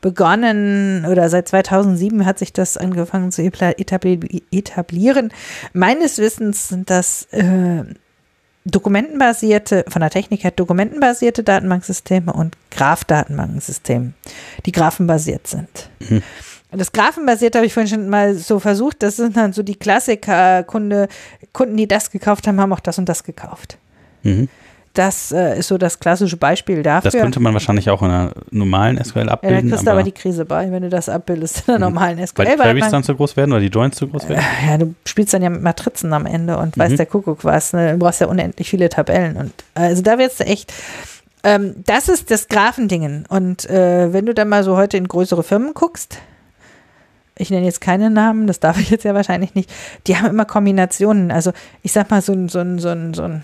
begonnen 0.02 1.06
oder 1.06 1.30
seit 1.30 1.48
2007 1.48 2.26
hat 2.26 2.38
sich 2.38 2.52
das 2.52 2.76
angefangen 2.76 3.32
zu 3.32 3.42
etablieren. 3.42 5.32
Meines 5.72 6.18
Wissens 6.18 6.68
sind 6.68 6.90
das 6.90 7.30
äh, 7.32 7.86
dokumentenbasierte, 8.66 9.86
von 9.88 10.02
der 10.02 10.10
Technik 10.10 10.44
her 10.44 10.52
dokumentenbasierte 10.52 11.44
Datenbanksysteme 11.44 12.34
und 12.34 12.58
Graph-Datenbankensysteme, 12.72 14.12
die 14.66 14.74
graphenbasiert 14.74 15.48
sind. 15.48 15.90
Mhm. 16.00 16.24
Das 16.78 16.92
Graphenbasierte 16.92 17.58
habe 17.58 17.66
ich 17.66 17.74
vorhin 17.74 17.90
schon 17.90 18.10
mal 18.10 18.36
so 18.36 18.60
versucht. 18.60 19.04
Das 19.04 19.18
sind 19.18 19.36
dann 19.36 19.54
so 19.54 19.64
die 19.64 19.76
Klassiker. 19.76 20.64
Kunde, 20.64 21.08
Kunden, 21.54 21.78
die 21.78 21.88
das 21.88 22.12
gekauft 22.12 22.48
haben, 22.48 22.60
haben 22.60 22.74
auch 22.74 22.80
das 22.80 22.98
und 22.98 23.10
das 23.10 23.24
gekauft. 23.24 23.78
Mhm. 24.24 24.50
Das 24.94 25.32
äh, 25.32 25.60
ist 25.60 25.68
so 25.68 25.78
das 25.78 26.00
klassische 26.00 26.38
Beispiel 26.38 26.82
dafür. 26.82 27.12
Das 27.12 27.22
könnte 27.22 27.40
man 27.40 27.54
wahrscheinlich 27.54 27.88
auch 27.92 28.02
in 28.02 28.10
einer 28.10 28.32
normalen 28.50 29.04
SQL 29.04 29.30
abbilden. 29.30 29.58
Ja, 29.58 29.62
da 29.62 29.70
kriegst 29.70 29.86
du 29.86 29.92
aber, 29.92 30.02
die 30.02 30.12
Krise 30.12 30.44
bei, 30.44 30.72
wenn 30.72 30.82
du 30.82 30.90
das 30.90 31.08
abbildest 31.08 31.66
in 31.68 31.76
einer 31.76 31.90
mhm. 31.90 31.94
normalen 31.94 32.26
SQL. 32.26 32.46
Weil 32.46 32.56
die 32.56 32.62
Queries 32.62 32.90
dann 32.90 33.04
zu 33.04 33.16
groß 33.16 33.38
werden 33.38 33.52
oder 33.52 33.62
die 33.62 33.68
Joins 33.68 33.96
zu 33.96 34.08
groß 34.08 34.28
werden? 34.28 34.44
Äh, 34.64 34.72
ja, 34.72 34.78
du 34.80 34.96
spielst 35.06 35.36
dann 35.36 35.44
ja 35.44 35.52
mit 35.52 35.62
Matrizen 35.62 36.14
am 36.14 36.26
Ende 36.26 36.58
und 36.58 36.76
mhm. 36.76 36.82
weißt 36.82 36.98
der 36.98 37.06
Kuckuck 37.06 37.46
was. 37.46 37.74
Ne? 37.74 37.92
Du 37.94 38.00
brauchst 38.00 38.22
ja 38.22 38.28
unendlich 38.28 38.70
viele 38.70 38.90
Tabellen. 38.90 39.38
Und 39.38 39.54
also 39.76 40.02
da 40.02 40.18
wird 40.18 40.32
es 40.32 40.40
echt 40.40 40.74
ähm, 41.44 41.76
das 41.86 42.10
ist 42.10 42.32
das 42.32 42.48
Graphendingen. 42.48 43.26
Und 43.30 43.70
äh, 43.70 44.12
wenn 44.12 44.26
du 44.26 44.34
dann 44.34 44.50
mal 44.50 44.64
so 44.64 44.76
heute 44.76 44.98
in 44.98 45.08
größere 45.08 45.44
Firmen 45.44 45.74
guckst, 45.74 46.20
ich 47.38 47.50
nenne 47.50 47.66
jetzt 47.66 47.82
keine 47.82 48.10
Namen, 48.10 48.48
das 48.48 48.60
darf 48.60 48.80
ich 48.80 48.90
jetzt 48.90 49.04
ja 49.04 49.14
wahrscheinlich 49.14 49.56
nicht, 49.56 49.72
die 50.08 50.18
haben 50.18 50.28
immer 50.28 50.46
Kombinationen. 50.46 51.32
Also 51.32 51.52
ich 51.84 51.92
sag 51.92 52.10
mal, 52.10 52.22
so 52.22 52.34
ein, 52.34 52.50
so 52.50 52.60
ein, 52.60 52.80
so 52.80 52.90
ein, 52.90 53.14
so 53.14 53.24
ein 53.24 53.44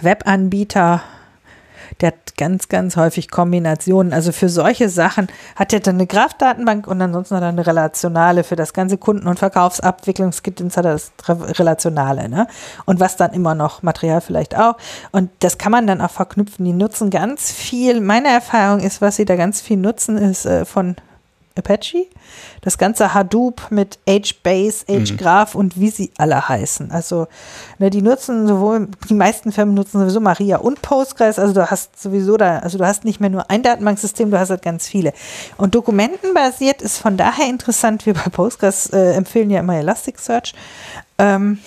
Webanbieter, 0.00 1.02
der 2.00 2.08
hat 2.08 2.36
ganz, 2.36 2.68
ganz 2.68 2.96
häufig 2.96 3.30
Kombinationen. 3.30 4.12
Also 4.12 4.30
für 4.32 4.48
solche 4.48 4.88
Sachen 4.88 5.28
hat 5.56 5.72
er 5.72 5.80
dann 5.80 5.96
eine 5.96 6.06
Graph-Datenbank 6.06 6.86
und 6.86 7.00
ansonsten 7.02 7.36
hat 7.36 7.42
er 7.42 7.48
eine 7.48 7.66
relationale. 7.66 8.44
Für 8.44 8.56
das 8.56 8.72
ganze 8.72 8.98
Kunden- 8.98 9.26
und 9.26 9.38
Verkaufsabwicklungsgedöns 9.38 10.76
hat 10.76 10.84
er 10.84 10.92
das 10.92 11.12
relationale. 11.28 12.28
Ne? 12.28 12.46
Und 12.84 13.00
was 13.00 13.16
dann 13.16 13.32
immer 13.32 13.54
noch, 13.54 13.82
Material 13.82 14.20
vielleicht 14.20 14.56
auch. 14.56 14.76
Und 15.10 15.30
das 15.40 15.58
kann 15.58 15.72
man 15.72 15.86
dann 15.86 16.00
auch 16.00 16.10
verknüpfen. 16.10 16.64
Die 16.64 16.72
nutzen 16.72 17.10
ganz 17.10 17.50
viel. 17.50 18.00
Meine 18.00 18.28
Erfahrung 18.28 18.80
ist, 18.80 19.00
was 19.00 19.16
sie 19.16 19.24
da 19.24 19.36
ganz 19.36 19.60
viel 19.60 19.76
nutzen, 19.78 20.18
ist 20.18 20.46
äh, 20.46 20.64
von 20.64 20.96
Apache. 21.58 22.06
Das 22.60 22.78
ganze 22.78 23.14
Hadoop 23.14 23.70
mit 23.70 23.98
HBase, 24.08 24.86
HGraph 24.88 25.54
mhm. 25.54 25.60
und 25.60 25.80
wie 25.80 25.90
sie 25.90 26.10
alle 26.18 26.48
heißen. 26.48 26.90
Also 26.90 27.26
ne, 27.78 27.90
die 27.90 28.02
nutzen 28.02 28.46
sowohl, 28.46 28.88
die 29.08 29.14
meisten 29.14 29.52
Firmen 29.52 29.74
nutzen 29.74 30.00
sowieso 30.00 30.20
Maria 30.20 30.58
und 30.58 30.82
Postgres. 30.82 31.38
Also 31.38 31.54
du 31.54 31.70
hast 31.70 32.00
sowieso 32.00 32.36
da, 32.36 32.58
also 32.58 32.78
du 32.78 32.86
hast 32.86 33.04
nicht 33.04 33.20
mehr 33.20 33.30
nur 33.30 33.50
ein 33.50 33.62
Datenbanksystem, 33.62 34.30
du 34.30 34.38
hast 34.38 34.50
halt 34.50 34.62
ganz 34.62 34.86
viele. 34.86 35.12
Und 35.56 35.74
dokumentenbasiert 35.74 36.82
ist 36.82 36.98
von 36.98 37.16
daher 37.16 37.48
interessant, 37.48 38.06
wir 38.06 38.14
bei 38.14 38.30
Postgres 38.30 38.86
äh, 38.90 39.12
empfehlen 39.12 39.50
ja 39.50 39.60
immer 39.60 39.76
Elasticsearch. 39.76 40.54
Ähm, 41.18 41.58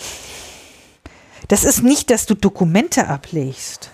das 1.47 1.65
ist 1.65 1.83
nicht, 1.83 2.09
dass 2.09 2.25
du 2.25 2.35
Dokumente 2.35 3.07
ablegst. 3.07 3.91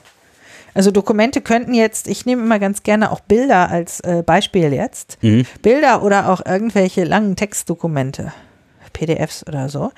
Also 0.77 0.91
Dokumente 0.91 1.41
könnten 1.41 1.73
jetzt, 1.73 2.07
ich 2.07 2.27
nehme 2.27 2.43
immer 2.43 2.59
ganz 2.59 2.83
gerne 2.83 3.11
auch 3.11 3.19
Bilder 3.19 3.71
als 3.71 3.99
äh, 4.01 4.21
Beispiel 4.23 4.71
jetzt. 4.71 5.17
Mhm. 5.23 5.47
Bilder 5.63 6.03
oder 6.03 6.29
auch 6.29 6.45
irgendwelche 6.45 7.03
langen 7.03 7.35
Textdokumente, 7.35 8.31
PDFs 8.93 9.43
oder 9.47 9.69
so. 9.69 9.91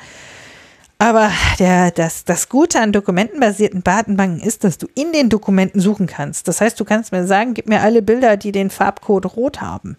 Aber 0.97 1.31
der, 1.59 1.91
das, 1.91 2.23
das 2.23 2.47
Gute 2.47 2.79
an 2.79 2.93
dokumentenbasierten 2.93 3.83
Datenbanken 3.83 4.39
ist, 4.39 4.63
dass 4.63 4.77
du 4.77 4.87
in 4.95 5.11
den 5.11 5.27
Dokumenten 5.27 5.81
suchen 5.81 6.07
kannst. 6.07 6.47
Das 6.47 6.61
heißt, 6.61 6.79
du 6.79 6.85
kannst 6.85 7.11
mir 7.11 7.27
sagen, 7.27 7.55
gib 7.55 7.67
mir 7.67 7.81
alle 7.81 8.01
Bilder, 8.01 8.37
die 8.37 8.53
den 8.53 8.69
Farbcode 8.69 9.35
rot 9.35 9.59
haben. 9.59 9.97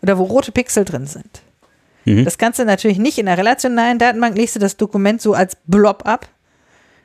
Oder 0.00 0.16
wo 0.16 0.22
rote 0.22 0.50
Pixel 0.50 0.86
drin 0.86 1.06
sind. 1.06 1.42
Mhm. 2.06 2.24
Das 2.24 2.38
kannst 2.38 2.58
du 2.58 2.64
natürlich 2.64 2.98
nicht 2.98 3.18
in 3.18 3.26
der 3.26 3.36
relationalen 3.36 3.98
Datenbank, 3.98 4.34
legst 4.34 4.56
du 4.56 4.60
das 4.60 4.78
Dokument 4.78 5.20
so 5.20 5.34
als 5.34 5.58
Blob 5.66 6.06
ab. 6.06 6.26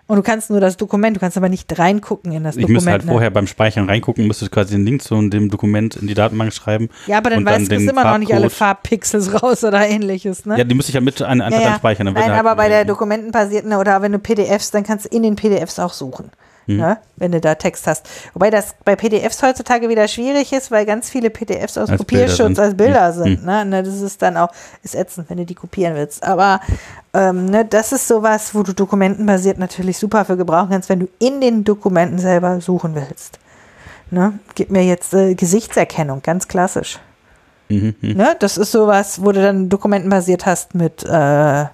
Und 0.07 0.18
du 0.18 0.22
kannst 0.22 0.52
nur 0.52 0.60
das 0.60 0.77
Dokument, 0.77 1.15
du 1.15 1.19
kannst 1.19 1.36
aber 1.36 1.49
nicht 1.49 1.80
reingucken 1.80 2.32
in 2.32 2.44
das 2.44 2.56
Ich 2.56 2.61
Dokument. 2.61 2.76
müsste 2.76 2.91
halt 2.91 3.06
ne? 3.06 3.11
vorher 3.11 3.32
beim 3.32 3.48
Speichern 3.48 3.90
reingucken, 3.90 4.27
müsste 4.27 4.48
quasi 4.49 4.76
den 4.76 4.86
Link 4.86 5.02
zu 5.02 5.19
dem 5.30 5.49
Dokument 5.49 5.95
in 5.95 6.06
die 6.06 6.14
Datenbank 6.14 6.53
schreiben. 6.53 6.90
Ja, 7.07 7.18
aber 7.18 7.32
dann 7.32 7.44
weißt 7.44 7.72
du 7.72 7.77
den 7.77 7.90
immer 7.90 8.03
noch 8.03 8.18
nicht 8.19 8.32
alle 8.34 8.52
Farbpixels 8.52 9.34
raus 9.41 9.64
oder 9.64 9.88
ähnliches, 9.88 10.45
ne? 10.45 10.57
Ja, 10.60 10.64
die 10.64 10.76
müsste 10.76 10.91
ich 10.91 10.94
ja 10.95 11.02
mit 11.02 11.22
ein, 11.23 11.41
einfach 11.41 11.57
Ja, 11.60 11.64
ja. 11.65 11.69
dann 11.72 11.80
speichern. 11.80 12.06
Nein, 12.14 12.23
halt- 12.23 12.40
aber 12.40 12.56
bei 12.56 12.69
der 12.69 12.86
dokumentenbasierten 12.86 13.73
oder 13.73 14.02
wenn 14.03 14.11
du 14.11 14.19
PDFs, 14.19 14.69
dann 14.72 14.84
kannst 14.84 15.06
du 15.06 15.10
in 15.15 15.23
den 15.23 15.36
PDFs 15.36 15.80
auch 15.80 15.94
suchen. 15.94 16.30
Mhm. 16.68 16.78
Ne? 16.78 16.98
Wenn 17.18 17.32
du 17.32 17.40
da 17.42 17.56
Text 17.56 17.88
hast. 17.88 18.08
Wobei 18.34 18.50
das 18.50 18.76
bei 18.84 18.96
PDFs 18.96 19.42
heutzutage 19.44 19.88
wieder 19.90 20.08
schwierig 20.08 20.52
ist, 20.54 20.72
weil 20.72 20.86
ganz 20.86 21.10
viele 21.10 21.30
PDFs 21.30 21.78
aus 21.78 21.90
Als 21.90 22.00
Kopierschutz 22.00 22.38
Bilder 22.56 22.64
als 22.64 22.76
Bilder 22.78 23.10
Mhm. 23.12 23.14
sind. 23.14 23.46
Ne? 23.46 23.66
Ne, 23.66 23.84
Das 23.84 24.02
ist 24.02 24.22
dann 24.22 24.38
auch, 24.38 24.50
ist 24.84 24.96
ätzend, 24.96 25.30
wenn 25.30 25.38
du 25.38 25.46
die 25.46 25.56
kopieren 25.56 25.96
willst. 25.96 26.24
Aber 26.24 26.60
ähm, 27.14 27.46
ne, 27.46 27.66
das 27.66 27.92
ist 27.92 28.08
sowas, 28.08 28.54
wo 28.56 28.64
du 28.64 28.74
dokumentenbasiert 28.74 29.58
natürlich 29.58 29.98
super 29.98 30.26
für 30.26 30.38
gebrauchen 30.38 30.70
kannst, 30.72 30.90
wenn 30.90 31.00
du 31.00 31.08
in 31.20 31.40
den 31.42 31.64
Dokumenten 31.64 32.20
selber 32.20 32.60
suchen 32.62 32.96
willst. 32.96 33.40
Ne? 34.12 34.40
Gib 34.56 34.70
mir 34.72 34.84
jetzt 34.84 35.14
äh, 35.14 35.36
Gesichtserkennung, 35.36 36.22
ganz 36.22 36.48
klassisch. 36.48 37.00
Mhm, 37.70 37.96
mhm. 38.02 38.14
Ne? 38.18 38.36
Das 38.40 38.58
ist 38.58 38.72
sowas, 38.72 39.24
wo 39.24 39.32
du 39.32 39.42
dann 39.42 39.70
dokumentenbasiert 39.70 40.46
hast 40.46 40.76
mit 40.76 41.04
äh, 41.04 41.66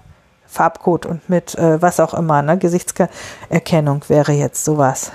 Farbcode 0.52 1.06
und 1.06 1.28
mit 1.30 1.54
äh, 1.54 1.80
was 1.80 1.98
auch 1.98 2.12
immer. 2.12 2.42
Ne? 2.42 2.58
Gesichtserkennung 2.58 4.04
wäre 4.08 4.32
jetzt 4.32 4.64
sowas. 4.64 5.10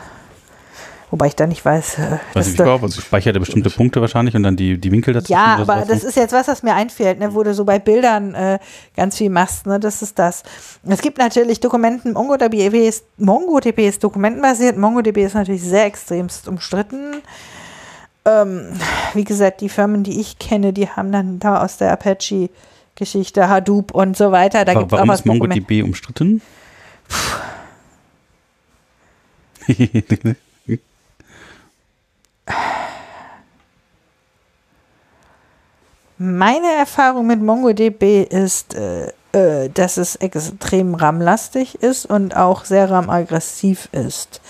Wobei 1.09 1.27
ich 1.27 1.37
da 1.37 1.47
nicht 1.47 1.63
weiß, 1.63 1.99
äh, 1.99 2.01
Weiß 2.33 2.33
dass 2.33 2.47
ich 2.49 2.59
was 2.59 2.97
ich 2.97 3.03
speichert 3.03 3.35
er 3.35 3.39
bestimmte 3.39 3.69
Punkte 3.69 4.01
wahrscheinlich 4.01 4.35
und 4.35 4.43
dann 4.43 4.57
die, 4.57 4.77
die 4.77 4.91
Winkel 4.91 5.13
dazu. 5.13 5.31
ja, 5.31 5.55
aber 5.55 5.85
das 5.87 6.03
ist 6.03 6.17
jetzt 6.17 6.33
was, 6.33 6.49
was 6.49 6.63
mir 6.63 6.73
einfällt, 6.73 7.19
ne, 7.19 7.33
wo 7.33 7.43
du 7.43 7.53
so 7.53 7.63
bei 7.63 7.79
Bildern 7.79 8.33
äh, 8.33 8.59
ganz 8.95 9.15
viel 9.15 9.29
machst, 9.29 9.67
ne, 9.67 9.79
das 9.79 10.01
ist 10.01 10.19
das. 10.19 10.43
Es 10.85 11.01
gibt 11.01 11.17
natürlich 11.17 11.61
Dokumenten, 11.61 12.11
MongoDB 12.13 12.87
ist, 12.87 13.05
MongoDB 13.17 13.87
ist 13.87 14.03
dokumentenbasiert, 14.03 14.75
MongoDB 14.75 15.19
ist 15.19 15.35
natürlich 15.35 15.63
sehr 15.63 15.85
extremst 15.85 16.47
umstritten. 16.49 17.21
Ähm, 18.25 18.73
wie 19.13 19.23
gesagt, 19.23 19.61
die 19.61 19.69
Firmen, 19.69 20.03
die 20.03 20.19
ich 20.19 20.39
kenne, 20.39 20.73
die 20.73 20.89
haben 20.89 21.13
dann 21.13 21.39
da 21.39 21.63
aus 21.63 21.77
der 21.77 21.89
Apache-Geschichte, 22.97 23.47
Hadoop 23.47 23.91
und 23.93 24.17
so 24.17 24.31
weiter, 24.31 24.65
da 24.65 24.73
gibt 24.73 24.87
es 24.87 24.93
auch 24.93 24.97
Warum 24.97 25.09
was 25.09 25.19
ist 25.19 25.25
MongoDB 25.25 25.83
umstritten? 25.83 26.41
Meine 36.19 36.71
Erfahrung 36.79 37.27
mit 37.27 37.43
MongoDB 37.43 38.23
ist, 38.23 38.73
äh, 38.73 39.11
äh, 39.33 39.69
dass 39.69 39.97
es 39.97 40.15
extrem 40.15 40.95
RAM-lastig 40.95 41.75
ist 41.83 42.07
und 42.07 42.35
auch 42.35 42.65
sehr 42.65 42.89
RAM-aggressiv 42.89 43.87
ist. 43.91 44.41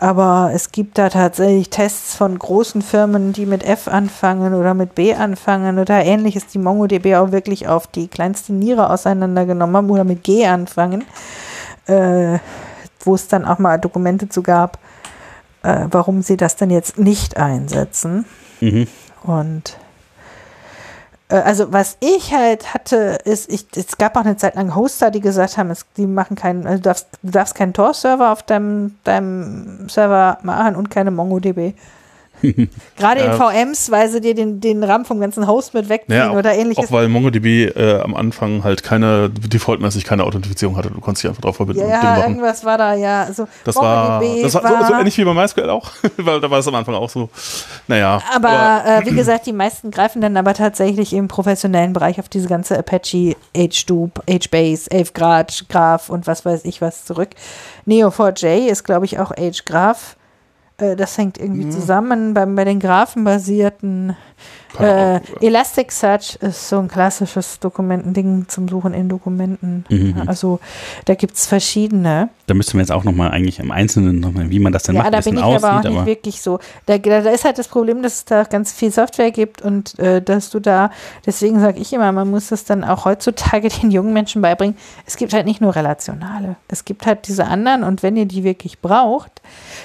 Aber 0.00 0.50
es 0.54 0.72
gibt 0.72 0.96
da 0.96 1.10
tatsächlich 1.10 1.68
Tests 1.68 2.16
von 2.16 2.38
großen 2.38 2.80
Firmen, 2.80 3.34
die 3.34 3.44
mit 3.44 3.62
F 3.62 3.86
anfangen 3.86 4.54
oder 4.54 4.72
mit 4.72 4.94
B 4.94 5.12
anfangen 5.12 5.78
oder 5.78 6.02
ähnliches, 6.02 6.46
die 6.46 6.58
MongoDB 6.58 7.16
auch 7.16 7.32
wirklich 7.32 7.68
auf 7.68 7.86
die 7.86 8.08
kleinste 8.08 8.54
Niere 8.54 8.88
auseinandergenommen 8.88 9.76
haben 9.76 9.90
oder 9.90 10.04
mit 10.04 10.24
G 10.24 10.46
anfangen, 10.46 11.04
äh, 11.84 12.38
wo 13.00 13.14
es 13.14 13.28
dann 13.28 13.44
auch 13.44 13.58
mal 13.58 13.78
Dokumente 13.78 14.30
zu 14.30 14.42
gab, 14.42 14.78
äh, 15.62 15.84
warum 15.90 16.22
sie 16.22 16.38
das 16.38 16.56
denn 16.56 16.70
jetzt 16.70 16.98
nicht 16.98 17.36
einsetzen. 17.36 18.24
mhm. 18.60 18.86
Und 19.22 19.76
also 21.36 21.72
was 21.72 21.96
ich 22.00 22.34
halt 22.34 22.74
hatte, 22.74 23.18
ist, 23.24 23.50
ich, 23.50 23.66
es 23.76 23.96
gab 23.96 24.16
auch 24.16 24.24
eine 24.24 24.36
Zeit 24.36 24.56
lang 24.56 24.74
Hoster, 24.74 25.10
die 25.10 25.20
gesagt 25.20 25.56
haben, 25.56 25.70
es, 25.70 25.86
die 25.96 26.06
machen 26.06 26.36
keinen, 26.36 26.66
also 26.66 26.78
du 26.78 26.82
darfst, 26.82 27.08
du 27.22 27.30
darfst 27.30 27.54
keinen 27.54 27.72
Tor-Server 27.72 28.32
auf 28.32 28.42
deinem, 28.42 28.96
deinem 29.04 29.88
Server 29.88 30.38
machen 30.42 30.76
und 30.76 30.90
keine 30.90 31.10
MongoDB. 31.10 31.74
Gerade 32.96 33.20
in. 33.20 33.32
VMs, 33.32 33.90
weil 33.90 34.08
sie 34.08 34.20
dir 34.20 34.34
den, 34.34 34.60
den 34.60 34.82
RAM 34.84 35.04
vom 35.04 35.20
ganzen 35.20 35.46
Host 35.46 35.74
mit 35.74 35.88
wegziehen 35.88 36.16
Ja, 36.16 36.32
oder 36.32 36.54
ähnliches. 36.54 36.86
auch 36.86 36.92
weil 36.92 37.08
MongoDB 37.08 37.76
äh, 37.76 38.00
am 38.00 38.14
Anfang 38.14 38.64
halt 38.64 38.82
keine, 38.82 39.30
defaultmäßig 39.30 40.04
keine 40.04 40.24
Authentifizierung 40.24 40.76
hatte. 40.76 40.90
Du 40.90 41.00
konntest 41.00 41.24
dich 41.24 41.28
einfach 41.28 41.42
drauf 41.42 41.56
verbinden 41.56 41.88
ja, 41.88 42.18
irgendwas 42.18 42.64
war 42.64 42.78
da, 42.78 42.94
ja. 42.94 43.24
Also 43.24 43.46
Das 43.64 43.76
war, 43.76 44.20
das 44.20 44.54
war 44.54 44.82
so, 44.82 44.86
so 44.86 44.94
ähnlich 44.94 45.16
wie 45.18 45.24
bei 45.24 45.34
MySQL 45.34 45.70
auch, 45.70 45.90
weil 46.16 46.40
da 46.40 46.50
war 46.50 46.58
es 46.58 46.68
am 46.68 46.74
Anfang 46.74 46.94
auch 46.94 47.10
so. 47.10 47.28
Naja. 47.88 48.20
Aber 48.34 48.82
äh, 48.86 49.06
wie 49.06 49.14
gesagt, 49.14 49.46
die 49.46 49.52
meisten 49.52 49.90
greifen 49.90 50.20
dann 50.20 50.36
aber 50.36 50.54
tatsächlich 50.54 51.12
im 51.12 51.28
professionellen 51.28 51.92
Bereich 51.92 52.18
auf 52.20 52.28
diese 52.28 52.48
ganze 52.48 52.78
Apache, 52.78 53.36
HDoop, 53.54 54.22
HBase, 54.28 54.90
11 54.90 55.12
Grad, 55.12 55.64
Graph 55.68 56.10
und 56.10 56.26
was 56.26 56.44
weiß 56.44 56.64
ich 56.64 56.80
was 56.80 57.04
zurück. 57.04 57.30
Neo4j 57.86 58.66
ist, 58.68 58.84
glaube 58.84 59.04
ich, 59.04 59.18
auch 59.18 59.30
H-Graph. 59.32 60.16
Äh, 60.80 60.96
das 60.96 61.16
hängt 61.18 61.38
irgendwie 61.38 61.66
Mhm. 61.66 61.70
zusammen. 61.72 62.34
Bei, 62.34 62.46
bei 62.46 62.64
den 62.64 62.80
graphenbasierten 62.80 64.16
äh. 64.78 65.20
Elasticsearch 65.40 66.36
ist 66.40 66.68
so 66.68 66.78
ein 66.78 66.88
klassisches 66.88 67.58
Dokumentending 67.60 68.46
zum 68.48 68.68
Suchen 68.68 68.94
in 68.94 69.08
Dokumenten. 69.08 69.84
Mhm. 69.88 70.22
Also 70.26 70.60
da 71.06 71.14
gibt 71.14 71.34
es 71.36 71.46
verschiedene. 71.46 72.28
Da 72.46 72.54
müsste 72.54 72.76
man 72.76 72.82
jetzt 72.84 72.92
auch 72.92 73.04
nochmal 73.04 73.30
eigentlich 73.30 73.58
im 73.58 73.70
Einzelnen 73.70 74.20
nochmal, 74.20 74.50
wie 74.50 74.58
man 74.58 74.72
das 74.72 74.84
dann 74.84 74.96
Ja, 74.96 75.02
macht, 75.02 75.12
da 75.14 75.18
ein 75.18 75.24
bin 75.24 75.36
ich 75.36 75.42
aber 75.42 75.56
auch 75.56 75.62
aussieht. 75.78 75.90
nicht 75.90 75.96
Aber, 75.98 76.06
wirklich 76.06 76.42
so. 76.42 76.58
Da, 76.86 76.98
da 76.98 77.20
da 77.20 77.30
ist 77.30 77.44
halt 77.44 77.58
das 77.58 77.68
Problem, 77.68 78.02
dass 78.02 78.14
es 78.14 78.24
da 78.24 78.44
ganz 78.44 78.72
viel 78.72 78.90
Software 78.90 79.30
gibt 79.30 79.62
und 79.62 79.98
äh, 79.98 80.20
dass 80.22 80.50
du 80.50 80.60
da, 80.60 80.90
deswegen 81.26 81.60
sage 81.60 81.78
ich 81.80 81.92
immer, 81.92 82.10
man 82.12 82.30
muss 82.30 82.48
das 82.48 82.64
dann 82.64 82.84
auch 82.84 83.04
heutzutage 83.04 83.68
den 83.82 83.90
jungen 83.90 84.12
Menschen 84.12 84.42
beibringen. 84.42 84.76
Es 85.06 85.16
gibt 85.16 85.32
halt 85.32 85.46
nicht 85.46 85.60
nur 85.60 85.74
relationale. 85.76 86.56
Es 86.68 86.84
gibt 86.84 87.06
halt 87.06 87.26
diese 87.28 87.46
anderen 87.46 87.82
und 87.84 88.02
wenn 88.02 88.16
ihr 88.16 88.26
die 88.26 88.44
wirklich 88.44 88.80
braucht, 88.80 89.42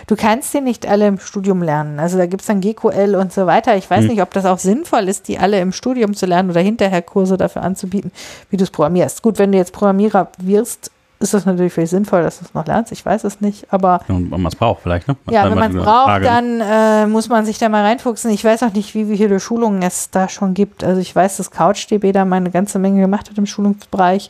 du 0.07 0.15
kannst 0.15 0.53
die 0.53 0.61
nicht 0.61 0.87
alle 0.87 1.07
im 1.07 1.19
Studium 1.19 1.61
lernen. 1.61 1.99
Also 1.99 2.17
da 2.17 2.25
gibt 2.25 2.41
es 2.41 2.47
dann 2.47 2.61
GQL 2.61 3.15
und 3.15 3.33
so 3.33 3.45
weiter. 3.45 3.75
Ich 3.77 3.89
weiß 3.89 4.01
Hm. 4.01 4.07
nicht, 4.07 4.21
ob 4.21 4.31
das 4.33 4.45
auch 4.45 4.59
sinnvoll 4.75 5.07
ist, 5.07 5.27
die 5.27 5.39
alle 5.39 5.59
im 5.59 5.71
Studium 5.71 6.13
zu 6.13 6.25
lernen 6.25 6.49
oder 6.49 6.61
hinterher 6.61 7.01
Kurse 7.01 7.37
dafür 7.37 7.63
anzubieten, 7.63 8.11
wie 8.49 8.57
du 8.57 8.63
es 8.63 8.71
programmierst. 8.71 9.21
Gut, 9.21 9.39
wenn 9.39 9.51
du 9.51 9.57
jetzt 9.57 9.73
Programmierer 9.73 10.29
wirst, 10.37 10.91
ist 11.19 11.33
das 11.33 11.45
natürlich 11.45 11.73
völlig 11.73 11.89
sinnvoll, 11.89 12.23
dass 12.23 12.39
du 12.39 12.45
es 12.45 12.53
noch 12.53 12.65
lernst. 12.65 12.91
Ich 12.91 13.05
weiß 13.05 13.23
es 13.23 13.39
nicht, 13.39 13.71
aber 13.71 14.01
wenn 14.07 14.29
man 14.29 14.47
es 14.47 14.55
braucht 14.55 14.81
vielleicht, 14.83 15.07
ne? 15.07 15.15
ja, 15.29 15.43
Dann 15.43 15.51
wenn 15.51 15.59
man 15.59 15.75
es 15.75 15.83
braucht, 15.83 16.05
Frage. 16.05 16.25
dann 16.25 16.61
äh, 16.61 17.07
muss 17.07 17.29
man 17.29 17.45
sich 17.45 17.57
da 17.57 17.69
mal 17.69 17.83
reinfuchsen. 17.83 18.31
Ich 18.31 18.43
weiß 18.43 18.63
auch 18.63 18.73
nicht, 18.73 18.93
wie 18.95 19.05
viele 19.17 19.39
Schulungen 19.39 19.81
es 19.81 20.09
da 20.11 20.27
schon 20.27 20.53
gibt. 20.53 20.83
Also 20.83 20.99
ich 20.99 21.15
weiß, 21.15 21.37
dass 21.37 21.51
CouchDB 21.51 22.11
da 22.11 22.25
mal 22.25 22.37
eine 22.37 22.51
ganze 22.51 22.79
Menge 22.79 23.01
gemacht 23.01 23.29
hat 23.29 23.37
im 23.37 23.45
Schulungsbereich. 23.45 24.29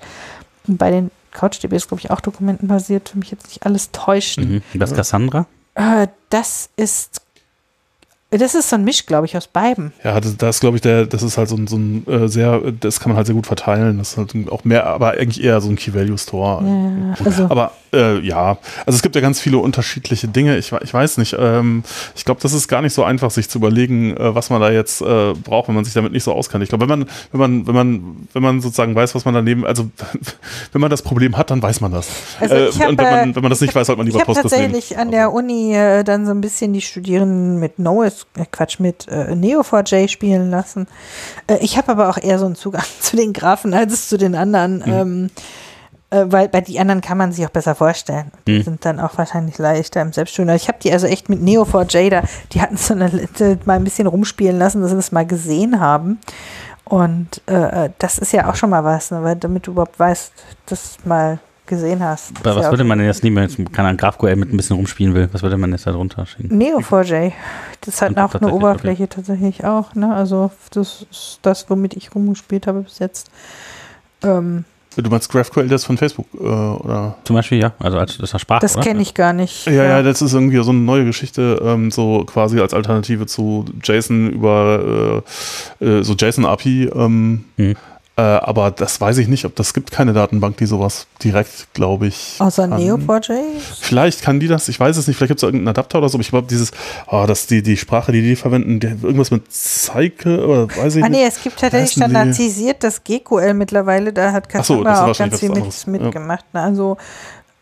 Und 0.67 0.77
bei 0.77 0.91
den 0.91 1.09
CouchDB 1.31 1.75
ist, 1.75 1.87
glaube 1.87 2.01
ich, 2.01 2.11
auch 2.11 2.21
dokumentenbasiert, 2.21 3.09
für 3.09 3.17
mich 3.17 3.31
jetzt 3.31 3.47
nicht 3.47 3.65
alles 3.65 3.91
täuscht. 3.91 4.39
Mhm. 4.39 4.61
Das 4.75 4.91
ist 4.91 4.97
Cassandra? 4.97 5.47
Äh, 5.73 6.07
das 6.29 6.69
ist, 6.77 7.21
das 8.31 8.55
ist 8.55 8.69
so 8.69 8.75
ein 8.75 8.83
Misch, 8.83 9.05
glaube 9.05 9.25
ich, 9.25 9.37
aus 9.37 9.47
beiden. 9.47 9.93
Ja, 10.03 10.19
das, 10.19 10.35
das 10.37 10.59
glaube 10.59 10.77
ich, 10.77 10.81
der, 10.81 11.05
das 11.05 11.23
ist 11.23 11.37
halt 11.37 11.49
so 11.49 11.55
ein, 11.55 11.67
so 11.67 11.77
ein 11.77 12.05
äh, 12.07 12.27
sehr, 12.27 12.59
das 12.79 12.99
kann 12.99 13.09
man 13.11 13.17
halt 13.17 13.27
sehr 13.27 13.35
gut 13.35 13.47
verteilen. 13.47 13.97
Das 13.97 14.11
ist 14.11 14.17
halt 14.17 14.33
auch 14.51 14.63
mehr, 14.63 14.85
aber 14.87 15.11
eigentlich 15.11 15.43
eher 15.43 15.61
so 15.61 15.69
ein 15.69 15.75
Key-Value-Store. 15.75 16.63
Ja, 16.65 17.25
also, 17.25 17.43
Aber 17.45 17.71
äh, 17.95 18.19
ja, 18.19 18.57
also 18.85 18.95
es 18.95 19.01
gibt 19.01 19.15
ja 19.15 19.21
ganz 19.21 19.39
viele 19.39 19.57
unterschiedliche 19.57 20.27
Dinge. 20.27 20.57
Ich, 20.57 20.71
ich 20.71 20.93
weiß 20.93 21.17
nicht. 21.17 21.35
Ähm, 21.39 21.83
ich 22.15 22.25
glaube, 22.25 22.41
das 22.41 22.53
ist 22.53 22.67
gar 22.67 22.81
nicht 22.81 22.93
so 22.93 23.03
einfach, 23.03 23.31
sich 23.31 23.49
zu 23.49 23.57
überlegen, 23.57 24.15
äh, 24.17 24.35
was 24.35 24.49
man 24.49 24.61
da 24.61 24.71
jetzt 24.71 25.01
äh, 25.01 25.33
braucht, 25.33 25.67
wenn 25.67 25.75
man 25.75 25.85
sich 25.85 25.93
damit 25.93 26.11
nicht 26.11 26.23
so 26.23 26.33
auskennt. 26.33 26.63
Ich 26.63 26.69
glaube, 26.69 26.87
wenn 26.87 26.99
man, 26.99 27.09
wenn 27.31 27.39
man, 27.39 27.67
wenn 27.67 27.75
man, 27.75 28.27
wenn 28.33 28.43
man 28.43 28.61
sozusagen 28.61 28.95
weiß, 28.95 29.15
was 29.15 29.25
man 29.25 29.33
daneben, 29.33 29.65
also 29.65 29.89
wenn 30.71 30.81
man 30.81 30.91
das 30.91 31.01
Problem 31.01 31.37
hat, 31.37 31.51
dann 31.51 31.61
weiß 31.61 31.81
man 31.81 31.91
das. 31.91 32.07
Also 32.39 32.55
äh, 32.55 32.71
hab, 32.71 32.89
und 32.89 32.97
wenn 32.97 33.05
man, 33.05 33.31
äh, 33.31 33.35
wenn 33.35 33.43
man 33.43 33.49
das 33.49 33.61
nicht 33.61 33.73
weiß, 33.73 33.87
sollte 33.87 33.97
man 33.97 34.07
lieber 34.07 34.17
ich 34.17 34.21
habe 34.21 34.33
Postgres 34.33 34.51
nehmen. 34.51 34.73
tatsächlich 34.73 34.97
an 34.99 35.11
der 35.11 35.33
Uni 35.33 35.75
äh, 35.75 36.03
dann 36.03 36.25
so 36.25 36.31
ein 36.31 36.41
bisschen 36.41 36.73
die 36.73 36.81
Studierenden 36.81 37.59
mit 37.59 37.79
Noes, 37.79 38.27
Quatsch, 38.51 38.79
mit 38.79 39.07
äh, 39.07 39.33
Neo4j 39.33 40.07
spielen 40.09 40.49
lassen. 40.49 40.87
Ich 41.61 41.77
habe 41.77 41.91
aber 41.91 42.09
auch 42.09 42.17
eher 42.17 42.39
so 42.39 42.45
einen 42.45 42.55
Zugang 42.55 42.83
zu 42.99 43.15
den 43.15 43.33
Graphen 43.33 43.73
als 43.73 44.09
zu 44.09 44.17
den 44.17 44.35
anderen. 44.35 44.83
Ähm, 44.85 45.29
äh, 46.11 46.25
weil 46.27 46.49
bei 46.49 46.61
die 46.61 46.79
anderen 46.79 47.01
kann 47.01 47.17
man 47.17 47.31
sich 47.31 47.45
auch 47.45 47.49
besser 47.51 47.75
vorstellen. 47.75 48.31
Die 48.47 48.59
Mhm. 48.59 48.63
sind 48.63 48.85
dann 48.85 48.99
auch 48.99 49.17
wahrscheinlich 49.17 49.57
leichter 49.57 50.01
im 50.01 50.13
Selbststudium. 50.13 50.55
Ich 50.55 50.67
habe 50.67 50.77
die 50.81 50.91
also 50.91 51.07
echt 51.07 51.29
mit 51.29 51.41
Neo4j 51.41 52.09
da, 52.09 52.23
die 52.51 52.61
hatten 52.61 52.77
so 52.77 52.93
eine 52.93 53.09
mal 53.65 53.73
ein 53.75 53.83
bisschen 53.83 54.07
rumspielen 54.07 54.57
lassen, 54.57 54.81
dass 54.81 54.91
sie 54.91 54.95
das 54.97 55.11
mal 55.11 55.25
gesehen 55.25 55.79
haben. 55.79 56.19
Und 56.83 57.41
äh, 57.47 57.89
das 57.97 58.19
ist 58.19 58.31
ja 58.31 58.49
auch 58.49 58.55
schon 58.55 58.69
mal 58.69 58.83
was, 58.83 59.09
ne? 59.09 59.23
weil 59.23 59.35
damit 59.35 59.65
du 59.65 59.71
überhaupt 59.71 59.97
weißt, 59.97 60.31
dass 60.67 60.97
du 60.97 61.09
mal 61.09 61.39
gesehen 61.65 62.03
hast. 62.03 62.31
Aber 62.41 62.57
was 62.57 62.65
ja 62.65 62.71
würde 62.71 62.83
man 62.83 62.99
denn 62.99 63.07
jetzt 63.07 63.23
nehmen, 63.23 63.37
wenn 63.37 63.49
jetzt 63.49 63.57
keine 63.73 63.87
Ahnung, 63.87 63.97
GraphQL 63.97 64.35
mit 64.35 64.53
ein 64.53 64.57
bisschen 64.57 64.75
rumspielen 64.75 65.15
will? 65.15 65.27
Was 65.31 65.41
würde 65.41 65.57
man 65.57 65.71
jetzt 65.71 65.87
da 65.87 65.91
drunter 65.91 66.27
schicken? 66.27 66.55
Neo4j. 66.61 67.31
Das 67.81 68.03
hat 68.03 68.15
auch 68.19 68.35
eine 68.35 68.53
Oberfläche 68.53 69.09
tatsächlich 69.09 69.65
auch. 69.65 69.95
Ne? 69.95 70.13
Also 70.13 70.51
das 70.69 71.07
ist 71.09 71.39
das, 71.41 71.67
womit 71.71 71.95
ich 71.95 72.13
rumgespielt 72.13 72.67
habe 72.67 72.81
bis 72.81 72.99
jetzt. 72.99 73.31
Ähm, 74.23 74.65
Du 74.97 75.09
meinst 75.09 75.29
GraphQL, 75.29 75.67
das 75.67 75.83
von 75.83 75.97
Facebook, 75.97 76.27
äh, 76.39 76.43
oder? 76.45 77.15
Zum 77.25 77.35
Beispiel, 77.35 77.59
ja. 77.59 77.73
Also 77.79 77.97
als 77.97 78.17
das 78.17 78.31
war 78.33 78.39
Sprache, 78.39 78.61
das 78.61 78.79
kenne 78.79 79.01
ich 79.01 79.13
gar 79.13 79.33
nicht. 79.33 79.65
Ja, 79.65 79.83
ja, 79.83 80.01
das 80.01 80.21
ist 80.21 80.33
irgendwie 80.33 80.61
so 80.63 80.71
eine 80.71 80.79
neue 80.79 81.05
Geschichte, 81.05 81.61
ähm, 81.63 81.91
so 81.91 82.23
quasi 82.25 82.59
als 82.59 82.73
Alternative 82.73 83.25
zu 83.25 83.65
JSON 83.83 84.29
über 84.29 85.21
äh, 85.81 85.85
äh, 85.85 86.03
so 86.03 86.13
JSON-API. 86.13 86.89
Ähm, 86.95 87.45
Mhm. 87.57 87.75
Äh, 88.17 88.21
aber 88.21 88.71
das 88.71 89.01
weiß 89.01 89.17
ich 89.17 89.27
nicht, 89.27 89.43
ob 89.43 89.55
das 89.57 89.73
gibt 89.73 89.91
keine 89.91 90.13
Datenbank, 90.13 90.55
die 90.55 90.65
sowas 90.65 91.05
direkt, 91.21 91.73
glaube 91.73 92.07
ich. 92.07 92.35
Außer 92.39 92.69
kann. 92.69 92.79
Neo4j? 92.79 93.33
Vielleicht 93.81 94.21
kann 94.21 94.39
die 94.39 94.47
das, 94.47 94.69
ich 94.69 94.79
weiß 94.79 94.95
es 94.95 95.07
nicht, 95.07 95.17
vielleicht 95.17 95.31
gibt 95.31 95.39
es 95.39 95.43
irgendeinen 95.43 95.67
Adapter 95.67 95.97
oder 95.97 96.07
so, 96.07 96.15
aber 96.15 96.21
ich 96.21 96.29
glaube, 96.29 96.47
dieses, 96.47 96.71
oh, 97.07 97.25
dass 97.27 97.45
die, 97.47 97.61
die 97.61 97.75
Sprache, 97.75 98.13
die 98.13 98.21
die 98.21 98.37
verwenden, 98.37 98.79
die, 98.79 98.87
irgendwas 98.87 99.31
mit 99.31 99.51
Zeike 99.51 100.45
oder 100.45 100.69
weiß 100.77 100.95
ich 100.95 101.03
Ah 101.03 101.09
nicht. 101.09 101.19
nee, 101.19 101.25
es 101.27 101.43
gibt 101.43 101.59
tatsächlich 101.59 101.91
standardisiert 101.91 102.83
das 102.85 103.03
GQL 103.03 103.53
mittlerweile, 103.53 104.13
da 104.13 104.31
hat 104.31 104.45
so, 104.45 104.57
Cassandra 104.81 104.91
ist 104.93 104.99
auch 104.99 105.17
ganz 105.17 105.39
viel 105.41 105.49
mit, 105.49 105.57
anderes. 105.57 105.87
mitgemacht. 105.87 106.53
Ne? 106.53 106.61
Also 106.61 106.97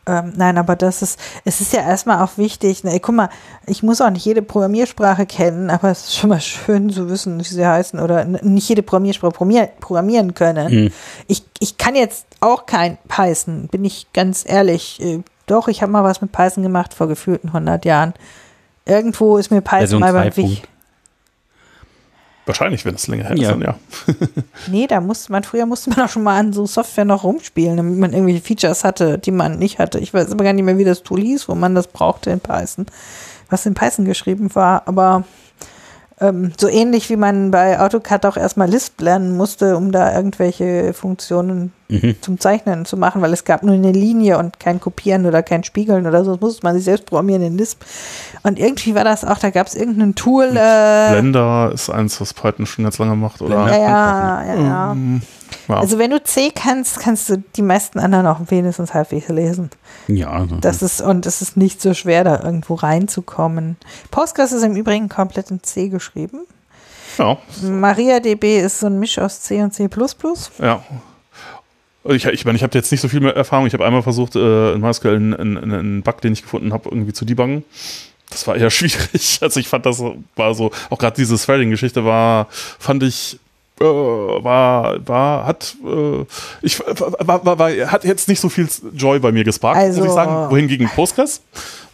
ähm, 0.06 0.34
nein, 0.36 0.58
aber 0.58 0.76
das 0.76 1.02
ist, 1.02 1.20
es 1.46 1.62
ist 1.62 1.72
ja 1.74 1.82
erstmal 1.82 2.22
auch 2.22 2.38
wichtig. 2.38 2.84
Ne? 2.84 3.00
Guck 3.00 3.16
mal, 3.16 3.30
ich 3.66 3.84
muss 3.84 4.02
auch 4.02 4.10
nicht 4.10 4.26
jede 4.26 4.42
Programmiersprache 4.42 5.26
kennen, 5.26 5.70
aber 5.70 5.92
es 5.92 6.06
ist 6.06 6.16
schon 6.18 6.30
mal 6.30 6.42
schön 6.42 6.90
zu 6.90 7.10
wissen, 7.10 7.40
wie 7.40 7.44
sie 7.44 7.66
heißen 7.66 8.00
oder 8.00 8.26
nicht 8.26 8.68
jede 8.68 8.84
Programmiersprache 8.84 9.32
programmier 9.32 9.70
programmieren 9.80 10.34
können. 10.34 10.68
Ich, 11.28 11.44
ich 11.60 11.78
kann 11.78 11.96
jetzt 11.96 12.26
auch 12.42 12.66
kein 12.66 12.98
Python, 13.08 13.68
bin 13.72 13.86
ich 13.86 14.08
ganz 14.14 14.44
ehrlich. 14.48 15.02
Äh, 15.02 15.22
Doch, 15.46 15.68
ich 15.70 15.82
habe 15.82 15.92
mal 15.92 16.04
was 16.04 16.22
mit 16.22 16.32
Python 16.32 16.64
gemacht 16.64 16.94
vor 16.94 17.08
gefühlten 17.08 17.50
100 17.50 17.86
Jahren. 17.86 18.14
Irgendwo 18.86 19.38
ist 19.38 19.52
mir 19.52 19.62
Python 19.62 19.80
Version 19.80 20.00
mal 20.02 20.12
2 20.12 20.24
beim 20.24 20.38
Wich. 20.38 20.64
Wahrscheinlich, 22.46 22.84
wenn 22.86 22.96
es 22.96 23.08
länger 23.08 23.26
her 23.26 23.38
Ja. 23.38 23.44
ist, 23.44 23.52
dann 23.52 23.62
ja. 23.62 23.76
Nee, 24.68 24.88
da 24.88 25.00
musste 25.00 25.32
man, 25.32 25.44
früher 25.44 25.66
musste 25.66 25.90
man 25.92 26.02
auch 26.02 26.10
schon 26.10 26.24
mal 26.24 26.38
an 26.38 26.52
so 26.54 26.66
Software 26.66 27.06
noch 27.06 27.24
rumspielen, 27.24 27.78
damit 27.78 27.98
man 27.98 28.12
irgendwelche 28.14 28.42
Features 28.42 28.84
hatte, 28.84 29.18
die 29.18 29.32
man 29.32 29.58
nicht 29.60 29.80
hatte. 29.80 30.00
Ich 30.00 30.14
weiß 30.14 30.32
aber 30.32 30.44
gar 30.44 30.54
nicht 30.54 30.66
mehr, 30.66 30.78
wie 30.78 30.84
das 30.84 31.04
Tool 31.04 31.22
hieß, 31.22 31.48
wo 31.48 31.56
man 31.56 31.74
das 31.76 31.88
brauchte 31.88 32.32
in 32.32 32.40
Python, 32.42 32.86
was 33.50 33.66
in 33.66 33.74
Python 33.76 34.06
geschrieben 34.06 34.54
war, 34.56 34.84
aber 34.88 35.24
ähm, 36.20 36.52
so 36.58 36.68
ähnlich 36.68 37.10
wie 37.10 37.16
man 37.16 37.52
bei 37.52 37.80
AutoCAD 37.80 38.26
auch 38.26 38.38
erstmal 38.38 38.70
Lisp 38.70 39.02
lernen 39.02 39.36
musste, 39.36 39.78
um 39.78 39.92
da 39.92 40.16
irgendwelche 40.16 40.94
Funktionen 40.94 41.72
Mhm. 42.02 42.16
zum 42.22 42.40
Zeichnen 42.40 42.86
zu 42.86 42.98
machen, 42.98 43.22
weil 43.22 43.34
es 43.34 43.44
gab 43.46 43.62
nur 43.62 43.76
eine 43.76 43.92
Linie 43.92 44.40
und 44.40 44.60
kein 44.60 44.80
Kopieren 44.80 45.26
oder 45.26 45.44
kein 45.44 45.64
Spiegeln 45.64 46.08
oder 46.08 46.26
so. 46.26 46.32
Das 46.32 46.42
musste 46.42 46.66
man 46.66 46.76
sich 46.76 46.86
selbst 46.86 47.06
programmieren 47.06 47.44
in 47.44 47.58
Lisp. 47.58 47.84
Und 48.42 48.58
irgendwie 48.58 48.96
war 48.96 49.04
das 49.04 49.24
auch, 49.24 49.38
da 49.38 49.52
gab 49.52 49.68
es 49.68 49.76
irgendein 49.76 50.16
Tool. 50.16 50.46
Äh, 50.56 51.12
Blender 51.12 51.72
ist 51.74 51.90
eins, 51.90 52.20
was 52.20 52.34
Python 52.34 52.66
schon 52.66 52.84
ganz 52.86 52.98
lange 52.98 53.16
macht, 53.16 53.42
oder? 53.42 53.68
ja, 53.68 53.78
ja, 53.78 54.44
ja, 54.44 54.56
ja. 54.62 54.92
Ähm, 54.94 55.22
ja. 55.68 55.80
Also 55.80 55.98
wenn 56.00 56.12
du 56.12 56.22
C 56.24 56.52
kannst, 56.54 57.00
kannst 57.00 57.30
du 57.30 57.44
die 57.56 57.62
meisten 57.62 58.00
anderen 58.00 58.28
auch 58.28 58.40
wenigstens 58.50 58.94
halbwegs 58.94 59.30
lesen. 59.30 59.70
Ja, 60.08 60.32
also, 60.32 60.58
Das 60.58 60.82
ist, 60.82 61.02
und 61.02 61.26
es 61.26 61.42
ist 61.42 61.58
nicht 61.58 61.82
so 61.82 61.94
schwer, 61.94 62.24
da 62.24 62.42
irgendwo 62.44 62.76
reinzukommen. 62.76 63.78
Postgres 64.12 64.52
ist 64.52 64.64
im 64.64 64.76
Übrigen 64.76 65.10
komplett 65.10 65.52
in 65.52 65.64
C 65.64 65.90
geschrieben. 65.90 66.42
ja, 67.18 67.38
MariaDB 67.62 68.60
ist 68.60 68.80
so 68.80 68.88
ein 68.88 69.00
Misch 69.00 69.20
aus 69.20 69.42
C 69.42 69.62
und 69.62 69.74
C++. 69.74 69.90
ja. 70.60 70.84
Ich, 72.06 72.26
ich 72.26 72.44
meine, 72.44 72.58
ich 72.58 72.64
habe 72.64 72.78
jetzt 72.78 72.92
nicht 72.92 73.00
so 73.00 73.08
viel 73.08 73.22
mehr 73.22 73.34
Erfahrung. 73.36 73.66
Ich 73.66 73.74
habe 73.74 73.86
einmal 73.86 74.04
versucht, 74.04 74.36
äh, 74.36 74.74
in 74.74 74.82
MySQL 74.82 75.16
einen, 75.16 75.34
einen, 75.34 75.74
einen 75.74 76.02
Bug, 76.04 76.20
den 76.20 76.34
ich 76.34 76.42
gefunden 76.42 76.74
habe, 76.74 76.90
irgendwie 76.90 77.14
zu 77.14 77.24
debuggen. 77.24 77.64
Das 78.30 78.46
war 78.46 78.58
eher 78.58 78.70
schwierig. 78.72 79.40
Also 79.42 79.60
ich 79.60 79.68
fand, 79.70 79.86
das 79.86 80.04
war 80.36 80.54
so, 80.54 80.72
auch 80.90 80.98
gerade 80.98 81.16
diese 81.16 81.38
Threading-Geschichte 81.38 82.04
war, 82.04 82.48
fand 82.52 83.04
ich, 83.04 83.40
äh, 83.84 84.44
war, 84.44 85.08
war, 85.08 85.46
hat, 85.46 85.76
äh, 85.86 86.26
ich, 86.62 86.80
war, 86.80 87.46
war, 87.46 87.60
war, 87.60 87.70
hat 87.92 88.04
jetzt 88.06 88.28
nicht 88.28 88.40
so 88.40 88.50
viel 88.50 88.68
Joy 88.94 89.20
bei 89.20 89.32
mir 89.32 89.44
gesparkt, 89.44 89.78
Also- 89.80 90.00
muss 90.00 90.10
ich 90.10 90.14
sagen. 90.14 90.52
Wohingegen 90.52 90.88
Postgres, 90.90 91.42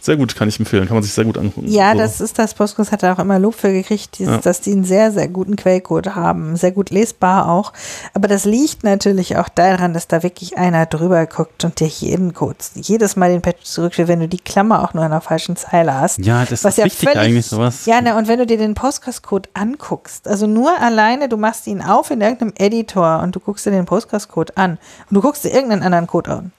sehr 0.00 0.16
gut, 0.16 0.34
kann 0.34 0.48
ich 0.48 0.58
empfehlen, 0.58 0.86
kann 0.86 0.94
man 0.96 1.02
sich 1.02 1.12
sehr 1.12 1.24
gut 1.24 1.36
angucken. 1.38 1.68
Ja, 1.68 1.92
so. 1.92 1.98
das 1.98 2.20
ist 2.20 2.38
das. 2.38 2.54
Postgres 2.54 2.90
hat 2.92 3.02
da 3.02 3.12
auch 3.12 3.18
immer 3.18 3.38
Lob 3.38 3.54
für 3.54 3.72
gekriegt, 3.72 4.18
dieses, 4.18 4.34
Ja. 4.34 4.40
dass 4.40 4.60
die 4.60 4.72
einen 4.72 4.84
sehr, 4.84 5.12
sehr 5.12 5.28
guten 5.28 5.56
Quellcode 5.56 6.14
haben. 6.14 6.56
Sehr 6.56 6.72
gut 6.72 6.90
lesbar 6.90 7.48
auch. 7.48 7.72
Aber 8.14 8.26
das 8.28 8.44
liegt 8.44 8.82
natürlich 8.84 9.36
auch 9.36 9.48
daran, 9.48 9.92
dass 9.94 10.08
da 10.08 10.22
wirklich 10.22 10.56
einer 10.58 10.86
drüber 10.86 11.26
guckt 11.26 11.64
und 11.64 11.80
dir 11.80 11.86
jeden 11.88 12.34
Code, 12.34 12.56
jedes 12.74 13.16
Mal 13.16 13.30
den 13.30 13.42
Patch 13.42 13.64
zurückführt, 13.64 14.08
wenn 14.08 14.20
du 14.20 14.28
die 14.28 14.38
Klammer 14.38 14.82
auch 14.84 14.94
nur 14.94 15.04
an 15.04 15.10
der 15.10 15.20
falschen 15.20 15.56
Zeile 15.56 15.94
hast. 15.94 16.18
ja, 16.18 16.44
das 16.44 16.64
Was 16.64 16.72
ist 16.74 16.78
ja 16.78 16.84
wichtig 16.86 17.08
völlig, 17.08 17.18
eigentlich, 17.22 17.46
sowas. 17.46 17.86
Ja, 17.86 18.00
ne, 18.00 18.16
und 18.16 18.26
wenn 18.28 18.38
du 18.38 18.46
dir 18.46 18.56
den 18.58 18.74
Postgres-Code 18.74 19.48
anguckst, 19.54 20.26
also 20.28 20.46
nur 20.46 20.78
alleine, 20.80 21.28
du 21.28 21.36
machst 21.36 21.66
ihn 21.66 21.82
auf 21.82 22.10
in 22.10 22.20
irgendeinem 22.20 22.52
Editor 22.58 23.20
und 23.22 23.36
du 23.36 23.40
guckst 23.40 23.66
dir 23.66 23.70
den 23.70 23.84
Postgres-Code 23.86 24.56
an 24.56 24.78
und 25.10 25.14
du 25.14 25.20
guckst 25.20 25.44
dir 25.44 25.50
irgendeinen 25.50 25.82
anderen 25.82 26.06
Code 26.06 26.30
an. 26.30 26.52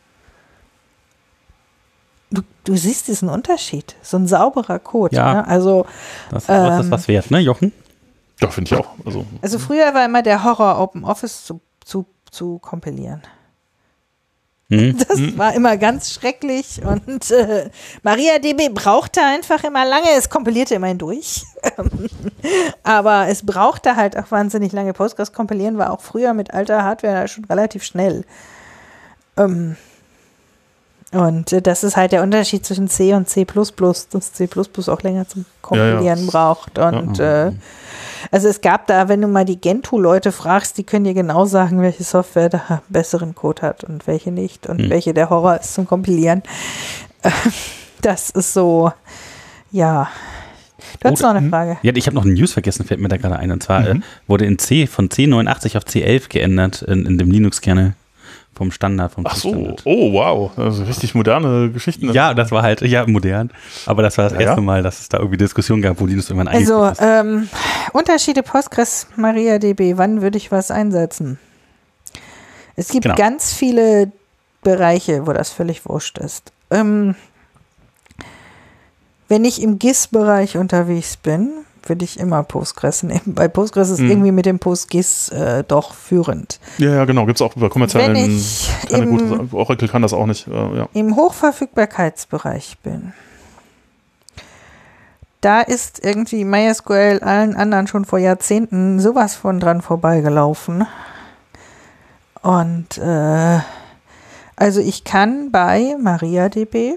Du, 2.32 2.42
du 2.64 2.76
siehst 2.76 3.08
diesen 3.08 3.30
Unterschied. 3.30 3.96
So 4.02 4.18
ein 4.18 4.28
sauberer 4.28 4.80
Code. 4.80 5.16
Ja. 5.16 5.34
Ne? 5.34 5.48
Also, 5.48 5.86
Das, 6.32 6.44
ist 6.44 6.50
Ähm, 6.50 6.92
was 6.92 7.08
wert, 7.08 7.30
ne, 7.30 7.40
Jochen? 7.40 7.74
Ja, 8.40 8.50
finde 8.50 8.74
ich 8.74 8.80
auch. 8.80 8.88
Also, 9.06 9.26
also 9.42 9.60
früher 9.60 9.94
war 9.94 10.06
immer 10.06 10.24
der 10.24 10.44
Horror, 10.44 10.80
Open 10.80 11.04
Office 11.04 11.46
zu, 11.46 11.62
zu, 11.86 12.06
zu 12.32 12.58
kompilieren. 12.60 13.22
Hm? 14.70 14.98
Das 15.08 15.38
war 15.38 15.54
immer 15.54 15.76
ganz 15.78 16.14
schrecklich 16.14 16.82
und 16.84 17.30
äh, 17.30 17.70
MariaDB 18.04 18.70
brauchte 18.74 19.22
einfach 19.22 19.64
immer 19.66 19.86
lange, 19.86 20.08
es 20.18 20.30
kompilierte 20.30 20.76
immerhin 20.76 20.98
durch. 20.98 21.44
Aber 22.84 23.28
es 23.28 23.46
brauchte 23.46 23.98
halt 23.98 24.18
auch 24.18 24.32
wahnsinnig 24.32 24.72
lange. 24.72 24.94
Postgres 24.94 25.34
kompilieren 25.34 25.78
war 25.78 25.92
auch 25.92 26.02
früher 26.02 26.34
mit 26.34 26.54
alter 26.54 26.84
Hardware 26.84 27.28
schon 27.28 27.46
relativ 27.46 27.84
schnell. 27.84 28.24
Ähm, 29.38 29.76
und 31.12 31.52
äh, 31.52 31.62
das 31.62 31.84
ist 31.84 31.98
halt 31.98 32.14
der 32.14 32.24
Unterschied 32.24 32.66
zwischen 32.66 32.88
C 32.88 33.14
und 33.14 33.28
C++, 33.28 33.46
dass 33.46 34.34
C++ 34.34 34.50
auch 34.88 35.02
länger 35.02 35.28
zum 35.28 35.46
Kompilieren 35.62 36.28
braucht. 36.28 36.80
Und 36.80 37.20
äh, 37.20 37.52
also 38.32 38.48
es 38.48 38.62
gab 38.62 38.88
da, 38.88 39.10
wenn 39.10 39.22
du 39.22 39.28
mal 39.28 39.44
die 39.44 39.60
Gentoo-Leute 39.60 40.32
fragst, 40.32 40.78
die 40.78 40.84
können 40.84 41.04
dir 41.04 41.14
genau 41.14 41.46
sagen, 41.46 41.82
welche 41.82 42.04
Software 42.04 42.50
da 42.50 42.82
besseren 42.88 43.36
Code 43.36 43.62
hat 43.62 43.84
und 43.84 44.08
welche 44.08 44.32
nicht 44.32 44.68
und 44.68 44.90
welche 44.90 45.14
der 45.14 45.30
Horror 45.30 45.60
ist 45.60 45.74
zum 45.74 45.88
Kompilieren. 45.88 46.44
Das 48.04 48.32
ist 48.32 48.54
so, 48.54 48.92
ja. 49.72 50.10
Du 51.02 51.10
hast 51.10 51.20
Oder- 51.20 51.34
noch 51.34 51.40
eine 51.40 51.50
Frage. 51.50 51.78
Ja, 51.84 51.92
ich 51.96 52.08
habe 52.08 52.16
noch 52.16 52.26
eine 52.26 52.34
News 52.34 52.54
vergessen, 52.54 52.84
fällt 52.84 53.00
mir 53.00 53.10
da 53.10 53.18
gerade 53.18 53.38
ein. 53.38 53.52
Und 53.52 53.62
zwar 53.62 53.88
äh, 53.88 54.00
wurde 54.26 54.46
in 54.46 54.58
C 54.58 54.88
von 54.88 55.10
C89 55.10 55.78
auf 55.78 55.84
C11 55.84 56.30
geändert 56.30 56.82
in, 56.82 57.06
in 57.06 57.20
dem 57.20 57.30
Linux-Kernel 57.30 57.94
vom 58.62 58.72
Standard. 58.72 59.12
Vom 59.12 59.26
ach 59.26 59.36
so, 59.36 59.50
Standard. 59.50 59.82
oh 59.86 60.14
wow, 60.14 60.52
also 60.56 60.84
richtig 60.84 61.16
moderne 61.16 61.72
Geschichten. 61.72 62.12
Ja, 62.14 62.36
das 62.36 62.52
war 62.52 62.62
halt, 62.62 62.82
ja, 62.82 63.08
modern. 63.08 63.50
Aber 63.88 64.04
das 64.04 64.20
war 64.20 64.26
das 64.26 64.34
Ja, 64.34 64.42
erste 64.42 64.58
ja. 64.58 64.66
Mal, 64.66 64.84
dass 64.84 65.00
es 65.00 65.10
da 65.10 65.18
irgendwie 65.18 65.38
Diskussionen 65.38 65.82
gab, 65.82 66.00
wo 66.00 66.06
Linux 66.06 66.30
irgendwann 66.30 66.48
Also, 66.54 66.86
ist. 66.86 67.00
ähm, 67.02 67.50
Unterschiede 67.94 68.44
Postgres, 68.44 69.08
MariaDB, 69.16 69.98
wann 69.98 70.22
würde 70.22 70.38
ich 70.38 70.52
was 70.52 70.70
einsetzen? 70.70 71.40
Es 72.76 72.90
gibt 72.90 73.04
Genau. 73.06 73.16
ganz 73.16 73.52
viele 73.52 74.12
Bereiche, 74.62 75.26
wo 75.26 75.34
das 75.34 75.50
völlig 75.50 75.88
wurscht 75.88 76.20
ist. 76.20 76.52
Ähm, 76.70 77.16
wenn 79.28 79.44
ich 79.44 79.62
im 79.64 79.80
GIS-Bereich 79.80 80.58
unterwegs 80.58 81.18
bin, 81.18 81.50
würde 81.84 82.06
ich 82.06 82.20
immer 82.20 82.44
Postgres 82.44 83.04
nehmen, 83.04 83.22
weil 83.36 83.50
Postgres 83.50 83.90
ist 83.90 84.00
Mhm. 84.00 84.10
irgendwie 84.10 84.32
mit 84.32 84.46
dem 84.46 84.60
PostGIS 84.60 85.30
äh, 85.30 85.64
doch 85.68 85.94
führend. 85.94 86.60
ja, 86.78 86.90
ja, 86.96 87.06
genau, 87.06 87.26
gibt 87.26 87.38
es 87.38 87.42
auch 87.42 87.56
über 87.56 87.70
kommerziellen. 87.70 88.16
Wenn 88.16 88.38
ich 88.38 88.70
keine 88.90 89.04
im- 89.04 89.10
gute, 89.12 89.28
Sa- 89.28 89.58
Oracle 89.58 89.88
kann 89.88 90.02
das 90.02 90.14
auch 90.14 90.26
nicht. 90.26 90.48
Äh, 90.48 90.52
ja. 90.78 90.90
im 90.94 91.16
Hochverfügbarkeitsbereich 91.16 92.78
bin, 92.84 93.14
da 95.42 95.62
ist 95.62 96.04
irgendwie 96.06 96.44
MySQL 96.46 97.20
allen 97.24 97.56
anderen 97.56 97.88
schon 97.88 98.06
vor 98.06 98.20
Jahrzehnten 98.20 99.00
sowas 99.00 99.36
von 99.36 99.60
dran 99.60 99.82
vorbeigelaufen. 99.82 100.86
Und 102.44 102.98
äh, 103.00 103.60
also 104.56 104.82
ich 104.82 105.04
kann 105.04 105.50
bei 105.52 105.96
MariaDB 106.00 106.96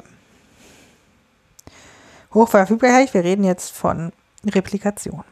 Hochverfügbarkeit, 2.35 3.15
wir 3.15 3.25
reden 3.25 3.45
jetzt 3.45 3.73
von 3.75 4.13
Replikation. 4.51 5.25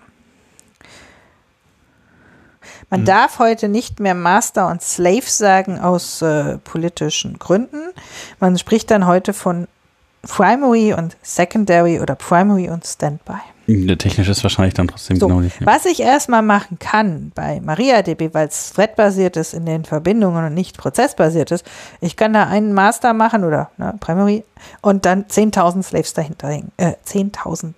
Man 2.90 3.04
darf 3.06 3.38
heute 3.38 3.68
nicht 3.68 4.00
mehr 4.00 4.14
Master 4.14 4.68
und 4.68 4.82
Slave 4.82 5.22
sagen 5.24 5.78
aus 5.78 6.20
äh, 6.20 6.58
politischen 6.58 7.38
Gründen. 7.38 7.80
Man 8.38 8.58
spricht 8.58 8.90
dann 8.90 9.06
heute 9.06 9.32
von 9.32 9.66
Primary 10.22 10.92
und 10.92 11.16
Secondary 11.22 12.00
oder 12.00 12.14
Primary 12.14 12.68
und 12.68 12.86
Standby. 12.86 13.40
Der 13.66 13.96
Technisch 13.96 14.28
ist 14.28 14.42
wahrscheinlich 14.42 14.74
dann 14.74 14.88
trotzdem 14.88 15.18
So, 15.18 15.28
genau 15.28 15.40
nicht. 15.40 15.60
Ja. 15.60 15.66
was 15.66 15.86
ich 15.86 16.00
erstmal 16.00 16.42
machen 16.42 16.78
kann 16.78 17.32
bei 17.34 17.60
MariaDB, 17.60 18.34
weil 18.34 18.48
es 18.48 18.72
threadbasiert 18.72 19.36
ist 19.36 19.54
in 19.54 19.66
den 19.66 19.84
Verbindungen 19.84 20.44
und 20.44 20.54
nicht 20.54 20.76
prozessbasiert 20.76 21.50
ist, 21.52 21.64
ich 22.00 22.16
kann 22.16 22.32
da 22.32 22.46
einen 22.46 22.72
Master 22.72 23.14
machen 23.14 23.44
oder 23.44 23.70
ne, 23.78 23.94
Primary 24.00 24.44
und 24.80 25.06
dann 25.06 25.24
10.000 25.24 25.82
Slaves 25.82 26.12
dahinter 26.12 26.48
hängen. 26.48 26.72
Äh, 26.76 26.94
10.000. 27.06 27.74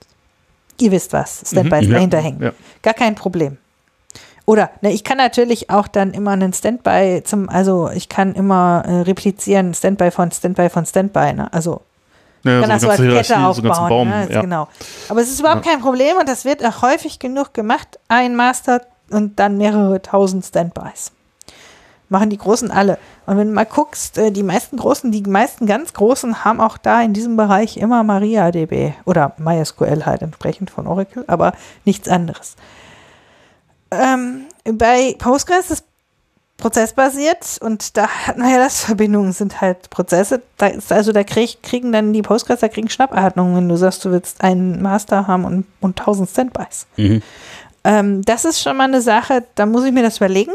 Ihr 0.80 0.90
wisst 0.90 1.12
was, 1.12 1.42
Standbys 1.46 1.82
Mhm, 1.86 1.88
ja, 1.92 1.94
dahinter 1.94 2.18
hängen. 2.18 2.42
ja. 2.42 2.52
Gar 2.82 2.94
kein 2.94 3.14
Problem. 3.14 3.58
Oder 4.46 4.70
ne, 4.82 4.92
ich 4.92 5.04
kann 5.04 5.16
natürlich 5.18 5.70
auch 5.70 5.88
dann 5.88 6.12
immer 6.12 6.32
einen 6.32 6.52
Standby 6.52 7.22
zum, 7.24 7.48
also 7.48 7.88
ich 7.94 8.08
kann 8.10 8.34
immer 8.34 8.82
äh, 8.86 9.00
replizieren, 9.02 9.72
Standby 9.72 10.10
von 10.10 10.30
Standby 10.30 10.68
von 10.68 10.84
Standby, 10.84 11.32
ne? 11.32 11.50
Also 11.52 11.80
Ja, 12.42 12.60
kann 12.60 12.68
das 12.68 12.82
so 12.82 12.90
als 12.90 13.00
eine 13.00 13.14
Kette 13.14 13.36
Hierarchie, 13.36 13.62
so 13.62 13.68
aufbauen. 13.70 13.88
Baum. 13.88 14.08
ne? 14.08 14.14
Also 14.16 14.32
ja. 14.34 14.40
Genau. 14.42 14.68
Aber 15.08 15.20
es 15.22 15.30
ist 15.30 15.40
überhaupt 15.40 15.64
kein 15.64 15.80
Problem 15.80 16.18
und 16.18 16.28
das 16.28 16.44
wird 16.44 16.62
auch 16.64 16.82
häufig 16.82 17.18
genug 17.18 17.54
gemacht. 17.54 17.98
Ein 18.08 18.36
Master 18.36 18.82
und 19.10 19.38
dann 19.40 19.56
mehrere 19.56 20.02
tausend 20.02 20.44
Standbys. 20.44 21.12
Machen 22.08 22.30
die 22.30 22.38
Großen 22.38 22.70
alle. 22.70 22.98
Und 23.26 23.38
wenn 23.38 23.48
du 23.48 23.54
mal 23.54 23.64
guckst, 23.64 24.18
äh, 24.18 24.30
die 24.30 24.42
meisten 24.42 24.76
Großen, 24.76 25.10
die 25.10 25.22
meisten 25.22 25.66
ganz 25.66 25.92
Großen 25.94 26.44
haben 26.44 26.60
auch 26.60 26.76
da 26.76 27.02
in 27.02 27.12
diesem 27.12 27.36
Bereich 27.36 27.76
immer 27.76 28.02
MariaDB 28.02 28.92
oder 29.04 29.32
MySQL 29.38 30.04
halt 30.04 30.22
entsprechend 30.22 30.70
von 30.70 30.86
Oracle, 30.86 31.24
aber 31.26 31.54
nichts 31.84 32.08
anderes. 32.08 32.56
Ähm, 33.90 34.46
bei 34.64 35.14
Postgres 35.18 35.70
ist 35.70 35.84
prozessbasiert 36.56 37.58
und 37.60 37.96
da 37.96 38.08
hat 38.08 38.38
man 38.38 38.50
ja 38.50 38.58
das 38.58 38.84
Verbindungen 38.84 39.32
sind 39.32 39.60
halt 39.60 39.90
Prozesse. 39.90 40.42
Da 40.56 40.68
ist, 40.68 40.92
also 40.92 41.12
da 41.12 41.24
krieg, 41.24 41.62
kriegen 41.62 41.92
dann 41.92 42.12
die 42.12 42.22
Postgres, 42.22 42.60
da 42.60 42.68
kriegen 42.68 42.88
Schnappatmungen, 42.88 43.56
wenn 43.56 43.68
du 43.68 43.76
sagst, 43.76 44.04
du 44.04 44.12
willst 44.12 44.42
einen 44.42 44.80
Master 44.80 45.26
haben 45.26 45.44
und, 45.44 45.66
und 45.80 45.98
1000 45.98 46.28
Standbys. 46.30 46.86
Mhm. 46.96 47.22
Ähm, 47.82 48.22
das 48.22 48.44
ist 48.44 48.62
schon 48.62 48.76
mal 48.76 48.84
eine 48.84 49.02
Sache, 49.02 49.44
da 49.56 49.66
muss 49.66 49.84
ich 49.84 49.92
mir 49.92 50.02
das 50.02 50.18
überlegen. 50.18 50.52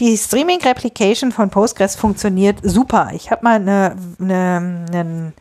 Die 0.00 0.16
Streaming 0.16 0.60
Replication 0.60 1.32
von 1.32 1.50
Postgres 1.50 1.96
funktioniert 1.96 2.58
super. 2.62 3.10
Ich 3.14 3.32
habe 3.32 3.42
mal 3.42 3.56
eine, 3.56 3.96
eine, 4.20 4.86
einen, 4.92 5.34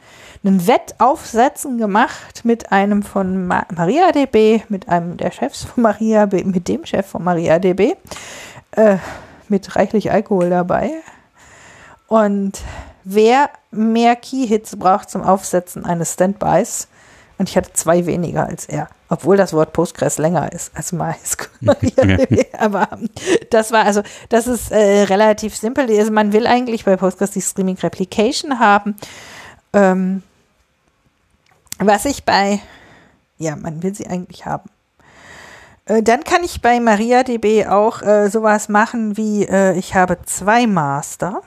einen 0.44 0.68
Wettaufsetzen 0.68 1.78
gemacht 1.78 2.44
mit 2.44 2.72
einem 2.72 3.04
von 3.04 3.46
Ma 3.46 3.68
MariaDB, 3.76 4.64
mit 4.70 4.90
einem 4.90 5.18
der 5.18 5.30
Chefs 5.30 5.66
von 5.66 5.84
MariaDB, 5.84 6.44
mit 6.44 6.68
dem 6.68 6.88
Chef 6.88 7.06
von 7.06 7.24
MariaDB, 7.24 7.98
äh, 8.72 8.98
mit 9.48 9.76
reichlich 9.76 10.12
Alkohol 10.12 10.50
dabei. 10.50 10.90
Und 12.08 12.60
wer 13.04 13.52
mehr 13.70 14.16
Key-Hits 14.16 14.76
braucht 14.78 15.12
zum 15.12 15.22
Aufsetzen 15.22 15.86
eines 15.86 16.14
Standbys, 16.14 16.88
und 17.38 17.48
ich 17.48 17.56
hatte 17.56 17.74
zwei 17.74 18.08
weniger 18.08 18.48
als 18.48 18.66
er, 18.66 18.90
obwohl 19.10 19.38
das 19.38 19.54
Wort 19.54 19.74
Postgres 19.74 20.18
länger 20.18 20.52
ist 20.52 20.72
als 20.76 20.92
MySQL. 20.92 22.28
Aber 22.58 22.90
das 23.50 23.72
war 23.72 23.86
also, 23.86 24.02
das 24.30 24.48
ist 24.48 24.72
äh, 24.72 25.04
relativ 25.04 25.56
simpel. 25.56 25.90
Also 25.90 26.12
man 26.12 26.34
will 26.34 26.48
eigentlich 26.48 26.86
bei 26.86 26.96
Postgres 26.96 27.32
die 27.32 27.42
Streaming 27.42 27.78
Replication 27.78 28.60
haben. 28.60 28.96
Ähm, 29.74 30.24
was 31.80 32.06
ich 32.06 32.24
bei, 32.24 32.60
ja, 33.38 33.56
man 33.56 33.84
will 33.84 33.94
sie 33.94 34.08
eigentlich 34.08 34.46
haben. 34.46 34.70
Äh, 35.86 36.04
dann 36.04 36.24
kann 36.24 36.44
ich 36.44 36.62
bei 36.62 36.80
MariaDB 36.80 37.68
auch 37.68 38.02
äh, 38.02 38.30
sowas 38.30 38.70
machen 38.70 39.18
wie, 39.18 39.46
äh, 39.46 39.78
ich 39.78 39.96
habe 39.96 40.18
zwei 40.26 40.68
Master. 40.68 41.42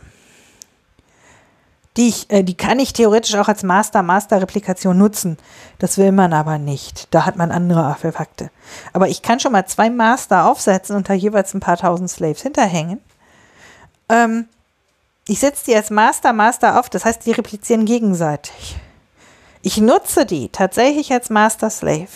Die, 1.97 2.09
ich, 2.09 2.31
äh, 2.31 2.45
die 2.45 2.57
kann 2.57 2.79
ich 2.79 2.93
theoretisch 2.93 3.35
auch 3.35 3.49
als 3.49 3.63
Master-Master-Replikation 3.63 4.97
nutzen. 4.97 5.39
Das 5.79 5.99
will 5.99 6.13
man 6.13 6.33
aber 6.33 6.59
nicht. 6.59 7.09
Da 7.11 7.27
hat 7.27 7.37
man 7.37 7.51
andere 7.51 7.83
Artefakte. 7.83 8.51
Aber 8.93 9.09
ich 9.09 9.23
kann 9.23 9.41
schon 9.41 9.53
mal 9.53 9.67
zwei 9.67 9.91
Master 9.91 10.47
aufsetzen 10.47 10.95
und 10.95 11.09
da 11.09 11.15
jeweils 11.15 11.53
ein 11.53 11.61
paar 11.61 11.77
tausend 11.77 12.11
Slaves 12.11 12.43
hinterhängen. 12.43 13.01
Ähm, 14.09 14.49
ich 15.27 15.41
setze 15.41 15.65
die 15.67 15.75
als 15.77 15.91
Master-Master 15.91 16.79
auf, 16.79 16.91
das 16.91 17.05
heißt, 17.05 17.27
die 17.27 17.33
replizieren 17.33 17.85
gegenseitig. 17.85 18.77
Ich 19.63 19.79
nutze 19.79 20.27
die 20.27 20.49
tatsächlich 20.49 21.13
als 21.13 21.29
Master-Slave. 21.29 22.09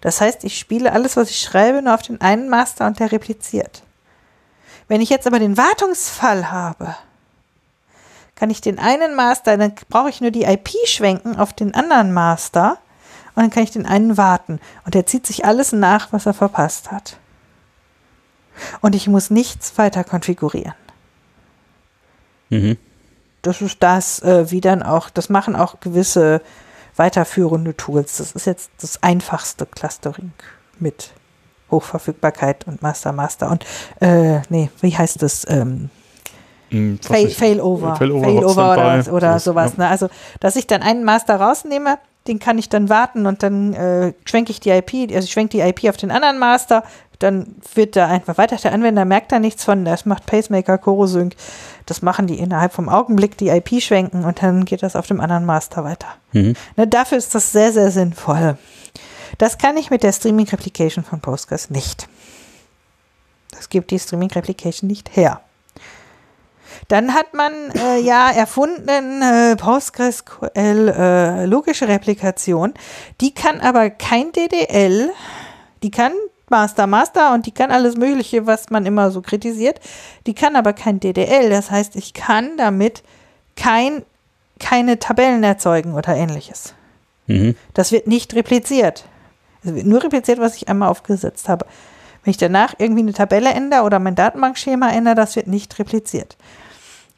Das 0.00 0.20
heißt, 0.20 0.44
ich 0.44 0.58
spiele 0.58 0.92
alles, 0.92 1.16
was 1.16 1.30
ich 1.30 1.40
schreibe, 1.40 1.82
nur 1.82 1.94
auf 1.94 2.02
den 2.02 2.20
einen 2.20 2.48
Master 2.48 2.86
und 2.86 3.00
der 3.00 3.12
repliziert. 3.12 3.82
Wenn 4.88 5.00
ich 5.00 5.10
jetzt 5.10 5.26
aber 5.26 5.38
den 5.38 5.56
Wartungsfall 5.56 6.50
habe, 6.50 6.96
kann 8.36 8.50
ich 8.50 8.60
den 8.60 8.78
einen 8.78 9.16
Master, 9.16 9.56
dann 9.56 9.74
brauche 9.88 10.10
ich 10.10 10.20
nur 10.20 10.30
die 10.30 10.44
IP 10.44 10.68
schwenken 10.84 11.36
auf 11.36 11.52
den 11.52 11.74
anderen 11.74 12.12
Master 12.12 12.78
und 13.34 13.42
dann 13.42 13.50
kann 13.50 13.64
ich 13.64 13.70
den 13.72 13.86
einen 13.86 14.16
warten. 14.16 14.60
Und 14.84 14.94
der 14.94 15.06
zieht 15.06 15.26
sich 15.26 15.44
alles 15.44 15.72
nach, 15.72 16.12
was 16.12 16.26
er 16.26 16.34
verpasst 16.34 16.92
hat. 16.92 17.18
Und 18.80 18.94
ich 18.94 19.08
muss 19.08 19.30
nichts 19.30 19.76
weiter 19.76 20.04
konfigurieren. 20.04 20.74
Mhm. 22.50 22.78
Das 23.42 23.60
ist 23.60 23.82
das, 23.82 24.20
äh, 24.22 24.50
wie 24.50 24.60
dann 24.60 24.82
auch, 24.82 25.10
das 25.10 25.28
machen 25.28 25.56
auch 25.56 25.80
gewisse 25.80 26.40
weiterführende 26.96 27.76
Tools. 27.76 28.16
Das 28.18 28.32
ist 28.32 28.46
jetzt 28.46 28.70
das 28.80 29.02
einfachste 29.02 29.66
Clustering 29.66 30.32
mit 30.78 31.12
Hochverfügbarkeit 31.70 32.66
und 32.66 32.82
Master 32.82 33.12
Master 33.12 33.50
und 33.50 33.64
äh, 34.00 34.40
nee, 34.48 34.70
wie 34.80 34.96
heißt 34.96 35.20
das? 35.22 35.46
Ähm, 35.48 35.90
Hm, 36.70 36.98
Fail, 37.00 37.30
Failover. 37.30 37.96
Failover, 37.96 38.24
Failover 38.24 38.72
oder, 38.72 39.02
Standby, 39.02 39.10
oder 39.10 39.38
sowas, 39.38 39.72
ja. 39.76 39.84
Ne? 39.84 39.90
Also, 39.90 40.08
dass 40.40 40.56
ich 40.56 40.66
dann 40.66 40.82
einen 40.82 41.04
Master 41.04 41.36
rausnehme, 41.36 41.98
den 42.26 42.38
kann 42.38 42.58
ich 42.58 42.68
dann 42.68 42.88
warten 42.88 43.26
und 43.26 43.42
dann 43.42 43.72
äh, 43.74 44.12
schwenke 44.24 44.50
ich 44.50 44.60
die 44.60 44.70
IP, 44.70 45.12
also 45.14 45.24
ich 45.24 45.32
schwenke 45.32 45.56
die 45.56 45.60
IP 45.60 45.88
auf 45.88 45.96
den 45.96 46.10
anderen 46.10 46.38
Master, 46.38 46.82
dann 47.18 47.56
wird 47.74 47.96
da 47.96 48.08
einfach 48.08 48.36
weiter. 48.36 48.56
Der 48.56 48.72
Anwender 48.72 49.04
merkt 49.04 49.32
da 49.32 49.38
nichts 49.38 49.64
von, 49.64 49.84
das 49.84 50.04
macht 50.04 50.26
Pacemaker, 50.26 50.78
Chorosync, 50.78 51.34
das 51.86 52.02
machen 52.02 52.26
die 52.26 52.38
innerhalb 52.38 52.72
vom 52.72 52.88
Augenblick, 52.88 53.38
die 53.38 53.48
IP 53.48 53.80
schwenken 53.80 54.24
und 54.24 54.42
dann 54.42 54.64
geht 54.64 54.82
das 54.82 54.96
auf 54.96 55.06
dem 55.06 55.20
anderen 55.20 55.44
Master 55.44 55.84
weiter. 55.84 56.08
Mhm. 56.32 56.54
Ne, 56.76 56.86
dafür 56.86 57.18
ist 57.18 57.34
das 57.34 57.52
sehr, 57.52 57.72
sehr 57.72 57.90
sinnvoll. 57.90 58.58
Das 59.38 59.58
kann 59.58 59.76
ich 59.76 59.90
mit 59.90 60.02
der 60.02 60.12
Streaming 60.12 60.48
Replication 60.48 61.04
von 61.04 61.20
Postgres 61.20 61.70
nicht. 61.70 62.08
Das 63.50 63.68
gibt 63.68 63.90
die 63.90 63.98
Streaming 63.98 64.30
Replication 64.30 64.88
nicht 64.88 65.16
her. 65.16 65.40
Dann 66.88 67.14
hat 67.14 67.34
man 67.34 67.52
äh, 67.74 67.98
ja 68.00 68.30
erfunden 68.30 69.22
äh, 69.22 69.56
PostgreSQL 69.56 70.94
äh, 70.96 71.46
logische 71.46 71.88
Replikation. 71.88 72.74
Die 73.20 73.34
kann 73.34 73.60
aber 73.60 73.90
kein 73.90 74.32
DDL. 74.32 75.10
Die 75.82 75.90
kann 75.90 76.12
Master 76.48 76.86
Master 76.86 77.34
und 77.34 77.46
die 77.46 77.50
kann 77.50 77.72
alles 77.72 77.96
Mögliche, 77.96 78.46
was 78.46 78.70
man 78.70 78.86
immer 78.86 79.10
so 79.10 79.20
kritisiert. 79.20 79.80
Die 80.26 80.34
kann 80.34 80.54
aber 80.54 80.72
kein 80.72 81.00
DDL. 81.00 81.50
Das 81.50 81.70
heißt, 81.70 81.96
ich 81.96 82.14
kann 82.14 82.56
damit 82.56 83.02
kein, 83.56 84.02
keine 84.60 84.98
Tabellen 84.98 85.42
erzeugen 85.42 85.94
oder 85.94 86.14
ähnliches. 86.14 86.74
Mhm. 87.26 87.56
Das 87.74 87.90
wird 87.90 88.06
nicht 88.06 88.34
repliziert. 88.34 89.04
Es 89.64 89.74
wird 89.74 89.86
nur 89.86 90.04
repliziert, 90.04 90.38
was 90.38 90.56
ich 90.56 90.68
einmal 90.68 90.88
aufgesetzt 90.88 91.48
habe. 91.48 91.66
Wenn 92.22 92.30
ich 92.30 92.36
danach 92.36 92.74
irgendwie 92.78 93.02
eine 93.02 93.12
Tabelle 93.12 93.50
ändere 93.50 93.82
oder 93.82 93.98
mein 93.98 94.14
Datenbankschema 94.14 94.90
ändere, 94.90 95.16
das 95.16 95.34
wird 95.34 95.48
nicht 95.48 95.78
repliziert. 95.80 96.36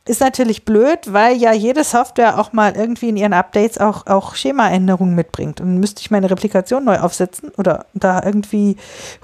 Ist 0.09 0.23
natürlich 0.23 0.65
blöd, 0.65 1.13
weil 1.13 1.37
ja 1.37 1.53
jede 1.53 1.85
Software 1.85 2.39
auch 2.39 2.55
mal 2.55 2.75
irgendwie 2.75 3.11
in 3.11 3.19
ihren 3.19 3.35
Updates 3.35 3.77
auch, 3.77 4.07
auch 4.07 4.35
Schemaänderungen 4.35 5.15
mitbringt. 5.15 5.61
Und 5.61 5.81
müsste 5.81 6.01
ich 6.01 6.11
meine 6.11 6.31
Replikation 6.31 6.87
neu 6.87 6.99
aufsetzen 6.99 7.51
oder 7.59 7.85
da 7.93 8.23
irgendwie 8.25 8.79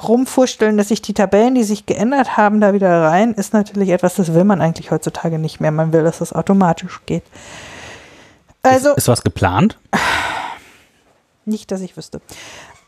rumfuschteln, 0.06 0.76
dass 0.76 0.90
ich 0.90 1.00
die 1.00 1.14
Tabellen, 1.14 1.54
die 1.54 1.64
sich 1.64 1.86
geändert 1.86 2.36
haben, 2.36 2.60
da 2.60 2.74
wieder 2.74 3.04
rein, 3.04 3.32
ist 3.32 3.54
natürlich 3.54 3.88
etwas, 3.88 4.16
das 4.16 4.34
will 4.34 4.44
man 4.44 4.60
eigentlich 4.60 4.90
heutzutage 4.90 5.38
nicht 5.38 5.58
mehr. 5.58 5.70
Man 5.70 5.94
will, 5.94 6.04
dass 6.04 6.18
das 6.18 6.34
automatisch 6.34 7.00
geht. 7.06 7.24
Also, 8.62 8.90
ist, 8.90 8.98
ist 8.98 9.08
was 9.08 9.22
geplant? 9.22 9.78
nicht, 11.46 11.70
dass 11.70 11.80
ich 11.80 11.96
wüsste. 11.96 12.20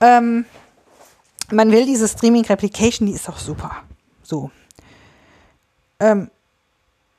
Ähm, 0.03 0.45
man 1.51 1.73
will 1.73 1.87
diese 1.87 2.09
Streaming 2.09 2.45
Replication, 2.45 3.07
die 3.07 3.15
ist 3.15 3.27
auch 3.31 3.39
super. 3.39 3.71
So. 4.23 4.51
Ähm, 5.99 6.31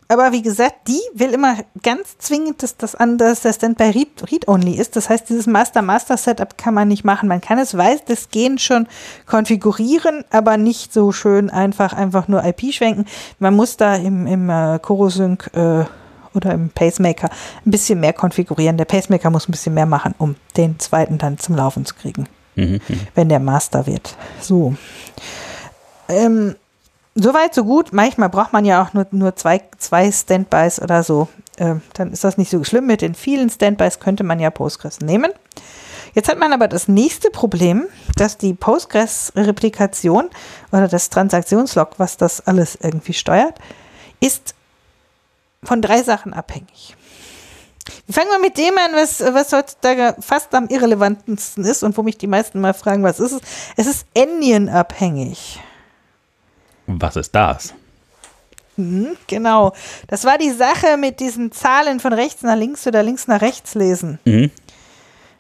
aber 0.09 0.31
wie 0.31 0.41
gesagt, 0.41 0.87
die 0.87 1.01
will 1.13 1.31
immer 1.31 1.57
ganz 1.83 2.17
zwingend, 2.17 2.63
dass 2.63 2.77
das 2.77 2.95
anders 2.95 3.41
der 3.41 3.53
Standby 3.53 3.89
Read- 3.91 4.31
Read-Only 4.31 4.75
ist. 4.75 4.95
Das 4.95 5.09
heißt, 5.09 5.27
dieses 5.29 5.47
Master-Master-Setup 5.47 6.57
kann 6.57 6.73
man 6.73 6.87
nicht 6.87 7.03
machen. 7.03 7.27
Man 7.27 7.41
kann 7.41 7.59
es 7.59 7.75
weiß 7.77 8.05
das 8.05 8.29
Gehen 8.29 8.57
schon 8.57 8.87
konfigurieren, 9.25 10.23
aber 10.29 10.57
nicht 10.57 10.93
so 10.93 11.11
schön 11.11 11.49
einfach, 11.49 11.93
einfach 11.93 12.27
nur 12.27 12.43
IP 12.45 12.73
schwenken. 12.73 13.05
Man 13.39 13.55
muss 13.55 13.77
da 13.77 13.95
im, 13.95 14.27
im 14.27 14.49
äh, 14.49 14.79
Chorosync 14.79 15.49
äh, 15.53 15.85
oder 16.33 16.51
im 16.53 16.69
Pacemaker 16.69 17.29
ein 17.65 17.71
bisschen 17.71 17.99
mehr 17.99 18.13
konfigurieren. 18.13 18.77
Der 18.77 18.85
Pacemaker 18.85 19.29
muss 19.29 19.47
ein 19.47 19.51
bisschen 19.51 19.73
mehr 19.73 19.85
machen, 19.87 20.13
um 20.17 20.35
den 20.55 20.79
zweiten 20.79 21.17
dann 21.17 21.37
zum 21.37 21.55
Laufen 21.55 21.85
zu 21.85 21.95
kriegen 21.95 22.27
Mhm. 22.55 22.79
wenn 23.13 23.29
der 23.29 23.39
Master 23.39 23.85
wird. 23.85 24.15
So. 24.41 24.73
Ähm, 26.09 26.55
Soweit, 27.19 27.55
so 27.55 27.63
gut. 27.63 27.93
Manchmal 27.93 28.29
braucht 28.29 28.53
man 28.53 28.63
ja 28.63 28.83
auch 28.83 28.93
nur, 28.93 29.07
nur 29.09 29.35
zwei, 29.35 29.61
zwei 29.79 30.11
Standbys 30.11 30.79
oder 30.79 31.01
so. 31.01 31.27
Ähm, 31.57 31.81
dann 31.93 32.11
ist 32.11 32.23
das 32.23 32.37
nicht 32.37 32.51
so 32.51 32.63
schlimm. 32.63 32.85
Mit 32.85 33.01
den 33.01 33.15
vielen 33.15 33.49
Standbys 33.49 33.99
könnte 33.99 34.23
man 34.23 34.39
ja 34.39 34.51
Postgres 34.51 34.99
nehmen. 34.99 35.31
Jetzt 36.13 36.29
hat 36.29 36.37
man 36.37 36.53
aber 36.53 36.67
das 36.67 36.87
nächste 36.87 37.31
Problem, 37.31 37.87
dass 38.15 38.37
die 38.37 38.53
Postgres-Replikation 38.53 40.29
oder 40.71 40.87
das 40.87 41.09
Transaktionslog, 41.09 41.91
was 41.97 42.17
das 42.17 42.45
alles 42.45 42.77
irgendwie 42.81 43.13
steuert, 43.13 43.55
ist 44.19 44.53
von 45.63 45.81
drei 45.81 46.03
Sachen 46.03 46.33
abhängig. 46.33 46.95
Wir 48.05 48.13
fangen 48.13 48.29
mal 48.29 48.39
mit 48.39 48.59
dem 48.59 48.77
an, 48.77 48.91
was, 48.93 49.21
was 49.21 49.51
heutzutage 49.53 50.15
fast 50.19 50.53
am 50.53 50.67
irrelevantesten 50.67 51.65
ist 51.65 51.81
und 51.81 51.97
wo 51.97 52.03
mich 52.03 52.19
die 52.19 52.27
meisten 52.27 52.61
mal 52.61 52.75
fragen, 52.75 53.01
was 53.01 53.19
ist 53.19 53.31
es? 53.31 53.41
Es 53.75 53.87
ist 53.87 54.05
Endian-abhängig. 54.13 55.59
Was 56.87 57.15
ist 57.15 57.35
das? 57.35 57.73
Mhm, 58.77 59.17
genau. 59.27 59.73
Das 60.07 60.23
war 60.25 60.37
die 60.37 60.51
Sache 60.51 60.97
mit 60.97 61.19
diesen 61.19 61.51
Zahlen 61.51 61.99
von 61.99 62.13
rechts 62.13 62.43
nach 62.43 62.55
links 62.55 62.87
oder 62.87 63.03
links 63.03 63.27
nach 63.27 63.41
rechts 63.41 63.75
lesen. 63.75 64.19
Mhm. 64.25 64.51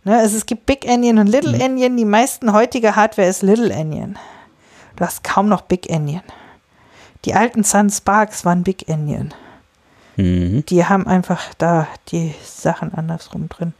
Ne, 0.03 0.17
also 0.17 0.37
es 0.37 0.45
gibt 0.45 0.65
Big 0.65 0.85
Endian 0.85 1.19
und 1.19 1.27
Little 1.27 1.57
Endian. 1.57 1.97
Die 1.97 2.05
meisten 2.05 2.53
heutige 2.53 2.95
Hardware 2.95 3.27
ist 3.27 3.43
Little 3.43 3.71
Endian. 3.71 4.17
Du 4.95 5.05
hast 5.05 5.23
kaum 5.23 5.49
noch 5.49 5.61
Big 5.61 5.89
Endian. 5.89 6.23
Die 7.25 7.33
alten 7.33 7.63
Sun 7.63 7.89
Sparks 7.89 8.45
waren 8.45 8.63
Big 8.63 8.87
Endian. 8.89 9.33
Mhm. 10.15 10.65
Die 10.65 10.85
haben 10.85 11.07
einfach 11.07 11.53
da 11.57 11.87
die 12.11 12.33
Sachen 12.43 12.93
andersrum 12.93 13.49
drin. 13.49 13.73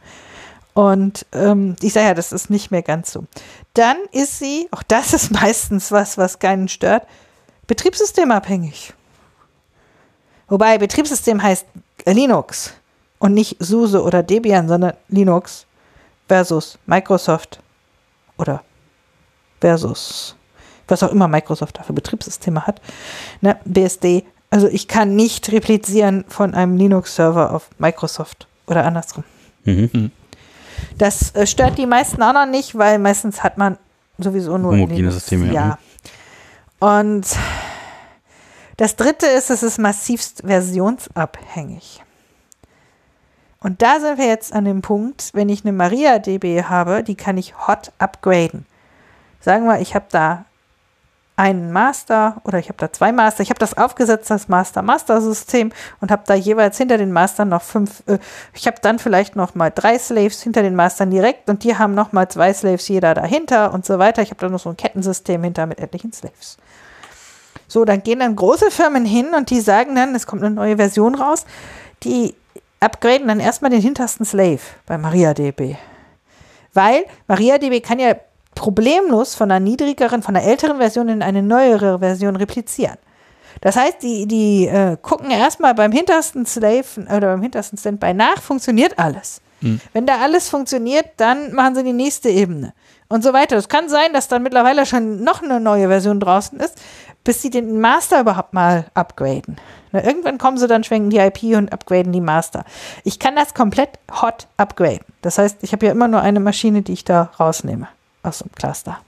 Und 0.74 1.26
ähm, 1.32 1.74
ich 1.82 1.92
sage 1.92 2.06
ja, 2.06 2.14
das 2.14 2.30
ist 2.30 2.50
nicht 2.50 2.70
mehr 2.70 2.82
ganz 2.82 3.10
so. 3.10 3.24
Dann 3.74 3.96
ist 4.12 4.38
sie, 4.38 4.68
auch 4.70 4.84
das 4.84 5.12
ist 5.12 5.30
meistens 5.40 5.90
was, 5.90 6.16
was 6.18 6.38
keinen 6.38 6.68
stört, 6.68 7.04
betriebssystemabhängig. 7.68 8.92
Wobei 10.48 10.78
Betriebssystem 10.78 11.40
heißt 11.40 11.66
Linux 12.06 12.72
und 13.18 13.34
nicht 13.34 13.56
SUSE 13.60 14.02
oder 14.02 14.22
Debian, 14.24 14.66
sondern 14.66 14.94
Linux 15.08 15.66
versus 16.26 16.78
Microsoft 16.86 17.60
oder 18.38 18.62
versus 19.60 20.34
was 20.88 21.02
auch 21.02 21.12
immer 21.12 21.28
Microsoft 21.28 21.78
dafür 21.78 21.94
Betriebssysteme 21.94 22.66
hat, 22.66 22.80
ne, 23.42 23.58
BSD. 23.64 24.24
Also 24.50 24.68
ich 24.68 24.88
kann 24.88 25.14
nicht 25.14 25.52
replizieren 25.52 26.24
von 26.28 26.54
einem 26.54 26.78
Linux-Server 26.78 27.54
auf 27.54 27.68
Microsoft 27.78 28.46
oder 28.66 28.86
andersrum. 28.86 29.24
Mhm. 29.64 30.10
Das 30.96 31.34
äh, 31.34 31.46
stört 31.46 31.76
die 31.76 31.86
meisten 31.86 32.22
auch 32.22 32.32
noch 32.32 32.46
nicht, 32.46 32.76
weil 32.76 32.98
meistens 32.98 33.42
hat 33.42 33.58
man 33.58 33.76
sowieso 34.16 34.56
nur 34.56 34.72
Homogene 34.72 34.96
Linux. 34.96 35.14
Systeme, 35.16 35.52
ja. 35.52 35.52
ja. 35.52 35.78
Und 36.80 37.26
das 38.78 38.94
dritte 38.96 39.26
ist, 39.26 39.50
es 39.50 39.62
ist 39.62 39.78
massivst 39.78 40.42
versionsabhängig. 40.46 42.02
Und 43.60 43.82
da 43.82 43.98
sind 43.98 44.18
wir 44.18 44.26
jetzt 44.26 44.52
an 44.52 44.64
dem 44.64 44.82
Punkt, 44.82 45.30
wenn 45.32 45.48
ich 45.48 45.64
eine 45.64 45.72
MariaDB 45.72 46.62
habe, 46.62 47.02
die 47.02 47.16
kann 47.16 47.36
ich 47.36 47.66
hot 47.66 47.90
upgraden. 47.98 48.66
Sagen 49.40 49.66
wir, 49.66 49.80
ich 49.80 49.96
habe 49.96 50.06
da 50.10 50.44
einen 51.34 51.72
Master 51.72 52.40
oder 52.44 52.60
ich 52.60 52.68
habe 52.68 52.78
da 52.78 52.92
zwei 52.92 53.10
Master. 53.10 53.42
Ich 53.42 53.50
habe 53.50 53.58
das 53.58 53.76
aufgesetzt, 53.76 54.30
das 54.30 54.48
Master-Master-System 54.48 55.72
und 56.00 56.12
habe 56.12 56.22
da 56.26 56.34
jeweils 56.34 56.78
hinter 56.78 56.98
den 56.98 57.12
Mastern 57.12 57.48
noch 57.48 57.62
fünf. 57.62 58.04
Äh, 58.06 58.18
ich 58.54 58.68
habe 58.68 58.78
dann 58.80 59.00
vielleicht 59.00 59.34
noch 59.34 59.56
mal 59.56 59.70
drei 59.70 59.98
Slaves 59.98 60.40
hinter 60.40 60.62
den 60.62 60.76
Mastern 60.76 61.10
direkt 61.10 61.48
und 61.50 61.64
die 61.64 61.76
haben 61.76 61.94
noch 61.94 62.12
mal 62.12 62.28
zwei 62.28 62.54
Slaves 62.54 62.86
jeder 62.86 63.14
dahinter 63.14 63.74
und 63.74 63.84
so 63.84 63.98
weiter. 63.98 64.22
Ich 64.22 64.30
habe 64.30 64.40
da 64.40 64.48
noch 64.48 64.60
so 64.60 64.70
ein 64.70 64.76
Kettensystem 64.76 65.42
hinter 65.42 65.66
mit 65.66 65.80
etlichen 65.80 66.12
Slaves. 66.12 66.58
So, 67.68 67.84
dann 67.84 68.02
gehen 68.02 68.20
dann 68.20 68.34
große 68.34 68.70
Firmen 68.70 69.04
hin 69.04 69.28
und 69.36 69.50
die 69.50 69.60
sagen 69.60 69.94
dann, 69.94 70.14
es 70.14 70.26
kommt 70.26 70.42
eine 70.42 70.54
neue 70.54 70.76
Version 70.76 71.14
raus. 71.14 71.44
Die 72.02 72.34
upgraden 72.80 73.28
dann 73.28 73.40
erstmal 73.40 73.70
den 73.70 73.82
hintersten 73.82 74.24
Slave 74.24 74.60
bei 74.86 74.98
MariaDB. 74.98 75.76
Weil 76.72 77.04
MariaDB 77.26 77.80
kann 77.80 77.98
ja 77.98 78.14
problemlos 78.54 79.34
von 79.34 79.50
einer 79.50 79.60
niedrigeren, 79.60 80.22
von 80.22 80.34
einer 80.34 80.46
älteren 80.46 80.78
Version 80.78 81.08
in 81.08 81.22
eine 81.22 81.42
neuere 81.42 81.98
Version 81.98 82.36
replizieren. 82.36 82.96
Das 83.60 83.76
heißt, 83.76 84.02
die, 84.02 84.26
die 84.26 84.66
äh, 84.66 84.96
gucken 85.00 85.30
erstmal 85.30 85.74
beim 85.74 85.92
hintersten 85.92 86.46
Slave 86.46 86.84
oder 87.04 87.32
beim 87.32 87.42
hintersten 87.42 87.78
Standby 87.78 88.14
nach, 88.14 88.40
funktioniert 88.40 88.98
alles. 88.98 89.40
Mhm. 89.60 89.80
Wenn 89.92 90.06
da 90.06 90.18
alles 90.18 90.48
funktioniert, 90.48 91.06
dann 91.16 91.52
machen 91.52 91.74
sie 91.74 91.82
die 91.82 91.92
nächste 91.92 92.28
Ebene 92.28 92.72
und 93.08 93.24
so 93.24 93.32
weiter. 93.32 93.56
Es 93.56 93.68
kann 93.68 93.88
sein, 93.88 94.12
dass 94.12 94.28
dann 94.28 94.42
mittlerweile 94.42 94.86
schon 94.86 95.24
noch 95.24 95.42
eine 95.42 95.60
neue 95.60 95.88
Version 95.88 96.20
draußen 96.20 96.60
ist, 96.60 96.80
bis 97.28 97.42
sie 97.42 97.50
den 97.50 97.78
Master 97.78 98.22
überhaupt 98.22 98.54
mal 98.54 98.86
upgraden. 98.94 99.56
Na, 99.92 100.02
irgendwann 100.02 100.38
kommen 100.38 100.56
sie 100.56 100.66
dann, 100.66 100.82
schwenken 100.82 101.10
die 101.10 101.18
IP 101.18 101.58
und 101.58 101.70
upgraden 101.70 102.10
die 102.10 102.22
Master. 102.22 102.64
Ich 103.04 103.18
kann 103.18 103.36
das 103.36 103.52
komplett 103.52 103.98
hot 104.22 104.46
upgraden. 104.56 105.04
Das 105.20 105.36
heißt, 105.36 105.58
ich 105.60 105.72
habe 105.72 105.84
ja 105.84 105.92
immer 105.92 106.08
nur 106.08 106.22
eine 106.22 106.40
Maschine, 106.40 106.80
die 106.80 106.94
ich 106.94 107.04
da 107.04 107.30
rausnehme 107.38 107.86
aus 108.22 108.38
dem 108.38 108.50
Cluster. 108.52 108.98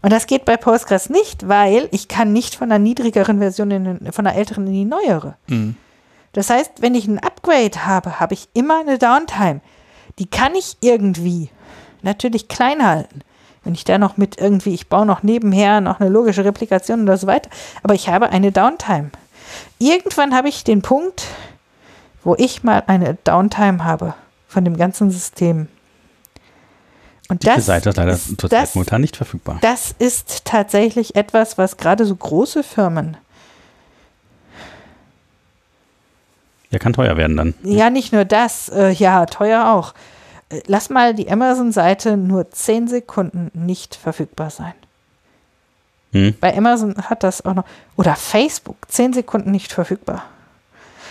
Und 0.00 0.12
das 0.12 0.28
geht 0.28 0.44
bei 0.44 0.56
Postgres 0.56 1.10
nicht, 1.10 1.48
weil 1.48 1.88
ich 1.90 2.06
kann 2.06 2.32
nicht 2.32 2.54
von 2.54 2.70
einer 2.70 2.78
niedrigeren 2.78 3.40
Version 3.40 3.72
in, 3.72 4.12
von 4.12 4.28
einer 4.28 4.38
älteren 4.38 4.68
in 4.68 4.72
die 4.72 4.84
neuere. 4.84 5.34
Mhm. 5.48 5.74
Das 6.32 6.50
heißt, 6.50 6.82
wenn 6.82 6.94
ich 6.94 7.08
ein 7.08 7.18
Upgrade 7.18 7.84
habe, 7.84 8.20
habe 8.20 8.34
ich 8.34 8.48
immer 8.54 8.78
eine 8.78 8.96
Downtime. 8.96 9.60
Die 10.20 10.30
kann 10.30 10.54
ich 10.54 10.76
irgendwie 10.82 11.50
natürlich 12.02 12.46
klein 12.46 12.86
halten. 12.86 13.22
Wenn 13.64 13.74
ich 13.74 13.84
da 13.84 13.98
noch 13.98 14.16
mit 14.16 14.38
irgendwie, 14.40 14.72
ich 14.72 14.88
baue 14.88 15.04
noch 15.04 15.22
nebenher 15.22 15.80
noch 15.80 16.00
eine 16.00 16.08
logische 16.08 16.44
Replikation 16.44 17.02
oder 17.02 17.16
so 17.18 17.26
weiter, 17.26 17.50
aber 17.82 17.94
ich 17.94 18.08
habe 18.08 18.30
eine 18.30 18.52
Downtime. 18.52 19.10
Irgendwann 19.78 20.34
habe 20.34 20.48
ich 20.48 20.64
den 20.64 20.80
Punkt, 20.82 21.24
wo 22.24 22.34
ich 22.38 22.62
mal 22.62 22.82
eine 22.86 23.14
Downtime 23.24 23.84
habe 23.84 24.14
von 24.48 24.64
dem 24.64 24.76
ganzen 24.76 25.10
System. 25.10 25.68
Und 27.28 27.46
das 27.46 27.66
Seite 27.66 27.90
ist 27.90 27.96
leider 27.96 28.12
ist, 28.12 28.52
das, 28.52 28.74
momentan 28.74 29.02
nicht 29.02 29.16
verfügbar. 29.16 29.58
das 29.60 29.94
ist 29.98 30.44
tatsächlich 30.44 31.14
etwas, 31.14 31.58
was 31.58 31.76
gerade 31.76 32.04
so 32.06 32.16
große 32.16 32.62
Firmen, 32.62 33.16
Ja, 36.72 36.78
kann 36.78 36.92
teuer 36.92 37.16
werden 37.16 37.36
dann. 37.36 37.54
ja 37.64 37.90
nicht 37.90 38.12
nur 38.12 38.24
das, 38.24 38.68
äh, 38.68 38.90
ja 38.90 39.26
teuer 39.26 39.72
auch. 39.72 39.92
Lass 40.66 40.90
mal 40.90 41.14
die 41.14 41.30
Amazon-Seite 41.30 42.16
nur 42.16 42.50
10 42.50 42.88
Sekunden 42.88 43.50
nicht 43.54 43.94
verfügbar 43.94 44.50
sein. 44.50 44.74
Hm. 46.12 46.34
Bei 46.40 46.56
Amazon 46.56 46.96
hat 46.96 47.22
das 47.22 47.44
auch 47.44 47.54
noch, 47.54 47.64
oder 47.96 48.16
Facebook, 48.16 48.76
10 48.88 49.12
Sekunden 49.12 49.50
nicht 49.50 49.72
verfügbar. 49.72 50.24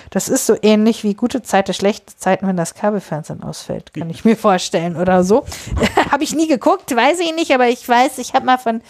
Das 0.09 0.27
ist 0.27 0.45
so 0.45 0.57
ähnlich 0.61 1.03
wie 1.03 1.13
gute 1.13 1.43
Zeiten, 1.43 1.73
schlechte 1.73 2.17
Zeiten, 2.17 2.47
wenn 2.47 2.57
das 2.57 2.73
Kabelfernsehen 2.73 3.43
ausfällt, 3.43 3.93
kann 3.93 4.09
ich 4.09 4.25
mir 4.25 4.35
vorstellen 4.35 4.95
oder 4.95 5.23
so. 5.23 5.45
habe 6.11 6.23
ich 6.23 6.35
nie 6.35 6.47
geguckt, 6.47 6.95
weiß 6.95 7.19
ich 7.19 7.33
nicht, 7.35 7.53
aber 7.53 7.67
ich 7.67 7.87
weiß, 7.87 8.17
ich 8.17 8.33
habe 8.33 8.45
mal 8.45 8.57
von, 8.57 8.81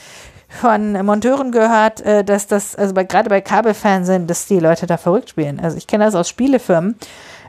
von 0.48 1.06
Monteuren 1.06 1.52
gehört, 1.52 2.02
äh, 2.02 2.24
dass 2.24 2.48
das, 2.48 2.76
also 2.76 2.94
bei, 2.94 3.04
gerade 3.04 3.30
bei 3.30 3.42
Kabelfernsehen, 3.42 4.28
dass 4.28 4.46
die 4.46 4.60
Leute 4.60 4.88
da 4.88 4.98
verrückt 4.98 5.30
spielen. 5.30 5.60
Also 5.60 5.78
ich 5.78 5.88
kenne 5.88 6.06
das 6.06 6.16
aus 6.16 6.30
Spielefirmen, 6.30 6.96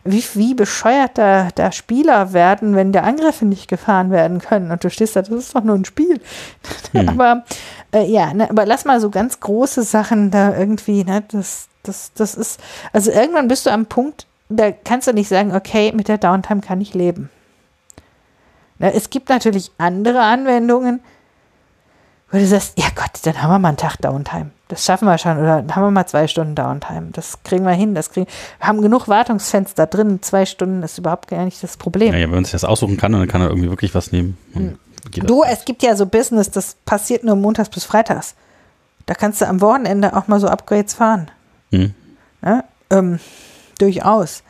wie, 0.05 0.25
wie 0.35 0.55
bescheuert 0.55 1.19
da, 1.19 1.49
da 1.55 1.73
Spieler 1.73 2.33
werden, 2.33 2.75
wenn 2.75 2.93
der 2.93 3.05
Angriffe 3.05 3.45
nicht 3.45 3.69
gefahren 3.69 4.11
werden 4.11 4.41
können. 4.41 4.71
Und 4.71 4.83
du 4.83 4.91
stehst 4.91 5.17
da, 5.17 5.23
das 5.23 5.31
ist 5.31 5.55
doch 5.55 5.65
nur 5.65 5.75
ein 5.75 5.85
Spiel. 5.85 6.21
aber 7.07 7.45
äh, 7.93 8.05
ja, 8.05 8.33
ne, 8.33 8.49
aber 8.49 8.67
lass 8.67 8.85
mal 8.85 9.01
so 9.01 9.11
ganz 9.11 9.41
große 9.41 9.83
Sachen 9.83 10.31
da 10.31 10.57
irgendwie, 10.57 11.05
ne, 11.05 11.23
das, 11.31 11.69
das, 11.83 12.13
das 12.15 12.35
ist, 12.35 12.61
also 12.93 13.11
irgendwann 13.11 13.49
bist 13.49 13.67
du 13.67 13.71
am 13.71 13.87
Punkt, 13.87 14.27
da 14.49 14.73
kannst 14.73 15.07
du 15.07 15.13
nicht 15.13 15.29
sagen, 15.29 15.55
okay, 15.55 15.93
mit 15.95 16.09
der 16.09 16.19
Downtime 16.19 16.61
kann 16.61 16.81
ich 16.81 16.95
leben. 16.95 17.31
Ne, 18.79 18.95
es 18.95 19.11
gibt 19.11 19.29
natürlich 19.29 19.71
andere 19.79 20.23
Anwendungen, 20.23 21.01
wo 22.31 22.39
du 22.39 22.47
sagst, 22.47 22.79
ja 22.79 22.87
Gott, 22.95 23.11
dann 23.25 23.43
haben 23.43 23.51
wir 23.51 23.59
mal 23.59 23.69
einen 23.69 23.77
Tag 23.77 23.97
Downtime. 23.97 24.51
Das 24.69 24.85
schaffen 24.85 25.07
wir 25.07 25.19
schon. 25.19 25.39
Oder 25.39 25.63
dann 25.63 25.75
haben 25.75 25.83
wir 25.83 25.91
mal 25.91 26.07
zwei 26.07 26.29
Stunden 26.29 26.55
Downtime. 26.55 27.09
Das 27.13 27.43
kriegen 27.43 27.65
wir 27.65 27.73
hin. 27.73 27.95
Das 27.95 28.11
kriegen, 28.11 28.27
wir 28.59 28.69
haben 28.69 28.83
genug 28.83 29.09
Wartungsfenster 29.09 29.87
drin. 29.87 30.23
Zwei 30.23 30.47
Stunden 30.47 30.83
ist 30.85 30.97
überhaupt 30.99 31.29
gar 31.29 31.45
nicht 31.45 31.61
das 31.63 31.77
Problem. 31.77 32.13
Ja, 32.13 32.21
ja, 32.21 32.27
wenn 32.27 32.37
man 32.37 32.45
sich 32.45 32.53
das 32.53 32.65
aussuchen 32.65 32.97
kann, 32.97 33.13
dann 33.13 33.27
kann 33.27 33.41
er 33.41 33.49
irgendwie 33.49 33.69
wirklich 33.69 33.95
was 33.95 34.13
nehmen. 34.13 34.39
Das. 34.55 35.27
Du, 35.27 35.43
es 35.43 35.65
gibt 35.65 35.83
ja 35.83 35.97
so 35.97 36.07
Business, 36.07 36.51
das 36.51 36.77
passiert 36.85 37.25
nur 37.25 37.35
montags 37.35 37.69
bis 37.69 37.85
freitags. 37.85 38.35
Da 39.07 39.15
kannst 39.15 39.41
du 39.41 39.49
am 39.49 39.61
Wochenende 39.61 40.17
auch 40.17 40.29
mal 40.29 40.39
so 40.39 40.47
Upgrades 40.47 40.95
fahren. 40.95 41.31
Hm. 41.73 41.95
Ne? 42.43 42.65
Ähm, 42.91 43.19
durchaus. 43.79 44.45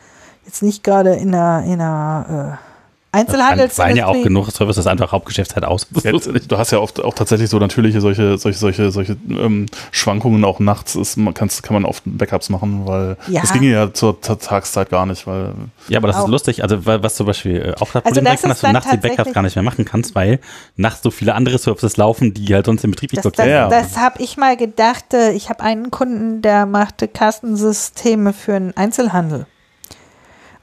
Jetzt 0.45 0.61
nicht 0.61 0.83
gerade 0.83 1.15
in 1.15 1.33
einer, 1.33 1.63
in 1.63 1.81
einer 1.81 2.59
äh, 2.59 2.70
Fallen 3.13 3.97
ja 3.97 4.07
auch 4.07 4.23
genug 4.23 4.49
Services 4.51 4.87
einfach 4.87 5.11
Hauptgeschäftszeit 5.11 5.65
aus. 5.65 5.85
Das 5.91 6.03
Ja, 6.05 6.11
du 6.13 6.57
hast 6.57 6.71
ja 6.71 6.79
oft 6.79 7.03
auch 7.03 7.13
tatsächlich 7.13 7.49
so 7.49 7.59
natürliche 7.59 7.99
solche, 7.99 8.37
solche, 8.37 8.57
solche, 8.57 8.91
solche 8.91 9.17
ähm, 9.29 9.65
Schwankungen 9.91 10.45
auch 10.45 10.59
nachts 10.59 10.95
ist, 10.95 11.17
man 11.17 11.33
kann's, 11.33 11.61
kann 11.61 11.73
man 11.73 11.83
oft 11.83 12.03
Backups 12.05 12.49
machen, 12.49 12.87
weil 12.87 13.17
Ja. 13.27 13.41
das 13.41 13.51
ginge 13.51 13.67
ja 13.69 13.93
zur, 13.93 14.21
zur 14.21 14.39
Tageszeit 14.39 14.89
gar 14.89 15.05
nicht, 15.05 15.27
weil 15.27 15.53
Ja, 15.89 15.97
aber 15.99 16.07
das 16.07 16.17
Auch. 16.17 16.23
ist 16.25 16.29
lustig. 16.31 16.63
Also 16.63 16.85
wa- 16.85 17.03
was 17.03 17.15
zum 17.15 17.25
Beispiel 17.25 17.57
äh, 17.57 17.73
auch 17.81 17.91
das 17.91 18.05
Also 18.05 18.21
Problem 18.21 18.23
das 18.25 18.41
sein 18.41 18.41
kann, 18.41 18.51
ist 18.51 18.61
dass 18.61 18.61
du 18.61 18.71
nachts 18.71 18.89
die 18.91 18.97
Backups 19.09 19.33
gar 19.33 19.41
nicht 19.43 19.55
mehr 19.55 19.63
machen 19.63 19.83
kannst, 19.83 20.15
weil 20.15 20.39
nachts 20.77 21.03
so 21.03 21.11
viele 21.11 21.35
andere 21.35 21.57
Services 21.57 21.97
laufen, 21.97 22.33
die 22.33 22.53
halt 22.53 22.65
sonst 22.65 22.83
im 22.85 22.91
Betrieb 22.91 23.11
nicht 23.11 23.25
Das, 23.25 23.33
das, 23.33 23.45
Ja, 23.45 23.67
das 23.67 23.97
habe 23.97 24.21
ich 24.23 24.37
mal 24.37 24.55
gedacht. 24.55 25.13
äh, 25.13 25.31
Ich 25.33 25.49
habe 25.49 25.61
einen 25.63 25.91
Kunden, 25.91 26.41
der 26.41 26.65
machte 26.65 27.07
Kassensysteme 27.09 28.31
für 28.33 28.53
einen 28.55 28.75
Einzelhandel. 28.77 29.45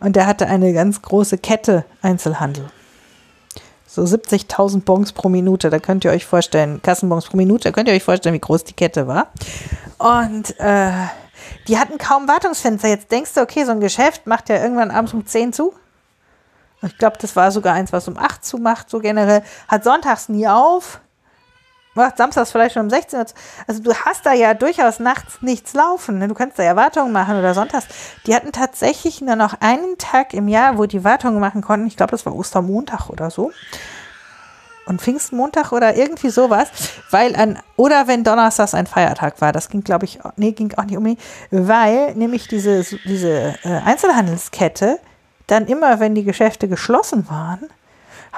Und 0.00 0.16
der 0.16 0.26
hatte 0.26 0.46
eine 0.46 0.72
ganz 0.72 1.02
große 1.02 1.38
Kette 1.38 1.84
Einzelhandel. 2.02 2.70
So 3.86 4.02
70.000 4.02 4.82
Bons 4.82 5.12
pro 5.12 5.28
Minute, 5.28 5.70
da 5.70 5.78
könnt 5.78 6.04
ihr 6.04 6.10
euch 6.10 6.26
vorstellen, 6.26 6.82
Kassenbons 6.82 7.26
pro 7.26 7.36
Minute, 7.36 7.64
da 7.64 7.72
könnt 7.72 7.88
ihr 7.88 7.94
euch 7.94 8.04
vorstellen, 8.04 8.34
wie 8.34 8.40
groß 8.40 8.64
die 8.64 8.74
Kette 8.74 9.06
war. 9.06 9.28
Und 9.98 10.58
äh, 10.60 10.92
die 11.66 11.78
hatten 11.78 11.98
kaum 11.98 12.28
Wartungsfenster. 12.28 12.88
Jetzt 12.88 13.10
denkst 13.10 13.34
du, 13.34 13.40
okay, 13.40 13.64
so 13.64 13.72
ein 13.72 13.80
Geschäft 13.80 14.26
macht 14.26 14.48
ja 14.48 14.62
irgendwann 14.62 14.90
abends 14.90 15.14
um 15.14 15.26
10 15.26 15.52
zu. 15.52 15.72
Ich 16.82 16.96
glaube, 16.98 17.16
das 17.20 17.34
war 17.34 17.50
sogar 17.50 17.74
eins, 17.74 17.92
was 17.92 18.06
um 18.06 18.16
8 18.16 18.44
zu 18.44 18.58
macht, 18.58 18.88
so 18.88 19.00
generell. 19.00 19.42
Hat 19.66 19.84
sonntags 19.84 20.28
nie 20.28 20.46
auf. 20.46 21.00
Samstags 22.16 22.52
vielleicht 22.52 22.74
schon 22.74 22.84
um 22.84 22.90
16 22.90 23.18
Uhr. 23.18 23.26
Also 23.66 23.82
du 23.82 23.94
hast 23.94 24.24
da 24.26 24.32
ja 24.32 24.54
durchaus 24.54 24.98
nachts 24.98 25.42
nichts 25.42 25.74
laufen. 25.74 26.18
Ne? 26.18 26.28
Du 26.28 26.34
kannst 26.34 26.58
da 26.58 26.62
ja 26.62 26.76
Wartungen 26.76 27.12
machen 27.12 27.38
oder 27.38 27.54
sonntags. 27.54 27.86
Die 28.26 28.34
hatten 28.34 28.52
tatsächlich 28.52 29.20
nur 29.20 29.36
noch 29.36 29.54
einen 29.60 29.98
Tag 29.98 30.34
im 30.34 30.48
Jahr, 30.48 30.78
wo 30.78 30.86
die 30.86 31.04
Wartungen 31.04 31.40
machen 31.40 31.62
konnten. 31.62 31.86
Ich 31.86 31.96
glaube, 31.96 32.10
das 32.12 32.26
war 32.26 32.34
Ostermontag 32.34 33.10
oder 33.10 33.30
so. 33.30 33.52
und 34.86 35.02
Pfingstmontag 35.02 35.72
oder 35.72 35.96
irgendwie 35.96 36.30
sowas, 36.30 36.68
weil 37.10 37.36
an, 37.36 37.58
oder 37.76 38.08
wenn 38.08 38.24
Donnerstags 38.24 38.72
ein 38.72 38.86
Feiertag 38.86 39.40
war, 39.42 39.52
das 39.52 39.68
ging, 39.68 39.84
glaube 39.84 40.06
ich, 40.06 40.18
nee, 40.36 40.52
ging 40.52 40.72
auch 40.78 40.84
nicht 40.84 40.96
um 40.96 41.02
mich, 41.02 41.18
weil 41.50 42.14
nämlich 42.14 42.48
diese, 42.48 42.82
diese 43.04 43.54
äh, 43.64 43.80
Einzelhandelskette 43.84 44.98
dann 45.46 45.66
immer, 45.66 46.00
wenn 46.00 46.14
die 46.14 46.24
Geschäfte 46.24 46.68
geschlossen 46.68 47.28
waren, 47.28 47.68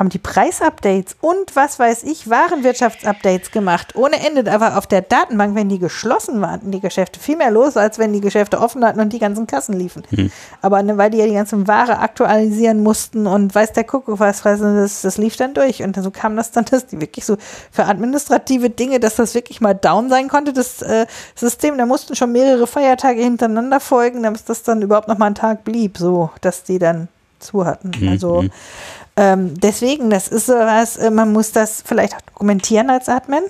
haben 0.01 0.09
die 0.09 0.19
Preisupdates 0.19 1.15
und 1.21 1.55
was 1.55 1.79
weiß 1.79 2.05
ich, 2.05 2.31
Warenwirtschaftsupdates 2.31 3.51
gemacht. 3.51 3.95
Ohne 3.95 4.27
Ende. 4.27 4.51
Aber 4.51 4.79
auf 4.79 4.87
der 4.87 5.03
Datenbank, 5.03 5.55
wenn 5.55 5.69
die 5.69 5.79
geschlossen 5.79 6.41
waren, 6.41 6.71
die 6.71 6.81
Geschäfte 6.81 7.21
viel 7.21 7.37
mehr 7.37 7.51
los, 7.51 7.77
als 7.77 7.99
wenn 7.99 8.15
die 8.15 8.23
Geschäfte 8.23 8.61
offen 8.61 8.83
hatten 8.83 8.99
und 8.99 9.13
die 9.13 9.19
ganzen 9.19 9.47
Kassen 9.47 9.75
liefen. 9.75 10.03
Hm. 10.09 10.33
Aber 10.63 10.83
ne, 10.83 10.97
weil 10.97 11.11
die 11.11 11.19
ja 11.19 11.27
die 11.27 11.35
ganzen 11.35 11.69
Ware 11.69 11.99
aktualisieren 11.99 12.83
mussten 12.83 13.27
und 13.27 13.55
weiß 13.55 13.75
der 13.75 13.85
Kuckuck 13.85 14.19
was, 14.21 14.41
das, 14.43 15.03
das 15.03 15.19
lief 15.19 15.37
dann 15.37 15.53
durch. 15.53 15.83
Und 15.83 15.95
so 16.03 16.11
kam 16.11 16.35
das 16.35 16.51
dann, 16.51 16.65
dass 16.71 16.87
die 16.87 16.99
wirklich 16.99 17.27
so 17.27 17.37
für 17.71 17.85
administrative 17.85 18.71
Dinge, 18.71 19.01
dass 19.01 19.17
das 19.17 19.35
wirklich 19.35 19.61
mal 19.61 19.75
down 19.75 20.09
sein 20.09 20.29
konnte, 20.29 20.55
das 20.55 20.81
äh, 20.81 21.05
System. 21.35 21.77
Da 21.77 21.85
mussten 21.85 22.17
schon 22.17 22.33
mehrere 22.33 22.67
Feiertage 22.67 23.21
hintereinander 23.21 23.81
folgen, 23.81 24.23
damit 24.23 24.49
das 24.49 24.63
dann 24.63 24.81
überhaupt 24.81 25.09
noch 25.09 25.19
mal 25.19 25.27
ein 25.27 25.35
Tag 25.35 25.63
blieb, 25.65 25.99
so 25.99 26.31
dass 26.41 26.65
die 26.65 26.79
dann 26.79 27.09
zu 27.39 27.67
hatten. 27.67 27.93
Mhm. 27.99 28.09
Also 28.09 28.43
hm. 28.43 28.51
Ähm, 29.21 29.53
deswegen, 29.61 30.09
das 30.09 30.29
ist 30.29 30.47
so 30.47 30.55
was, 30.55 30.97
äh, 30.97 31.11
man 31.11 31.31
muss 31.31 31.53
das 31.53 31.83
vielleicht 31.85 32.17
auch 32.17 32.23
dokumentieren 32.23 32.89
als 32.89 33.11
Admin, 33.11 33.43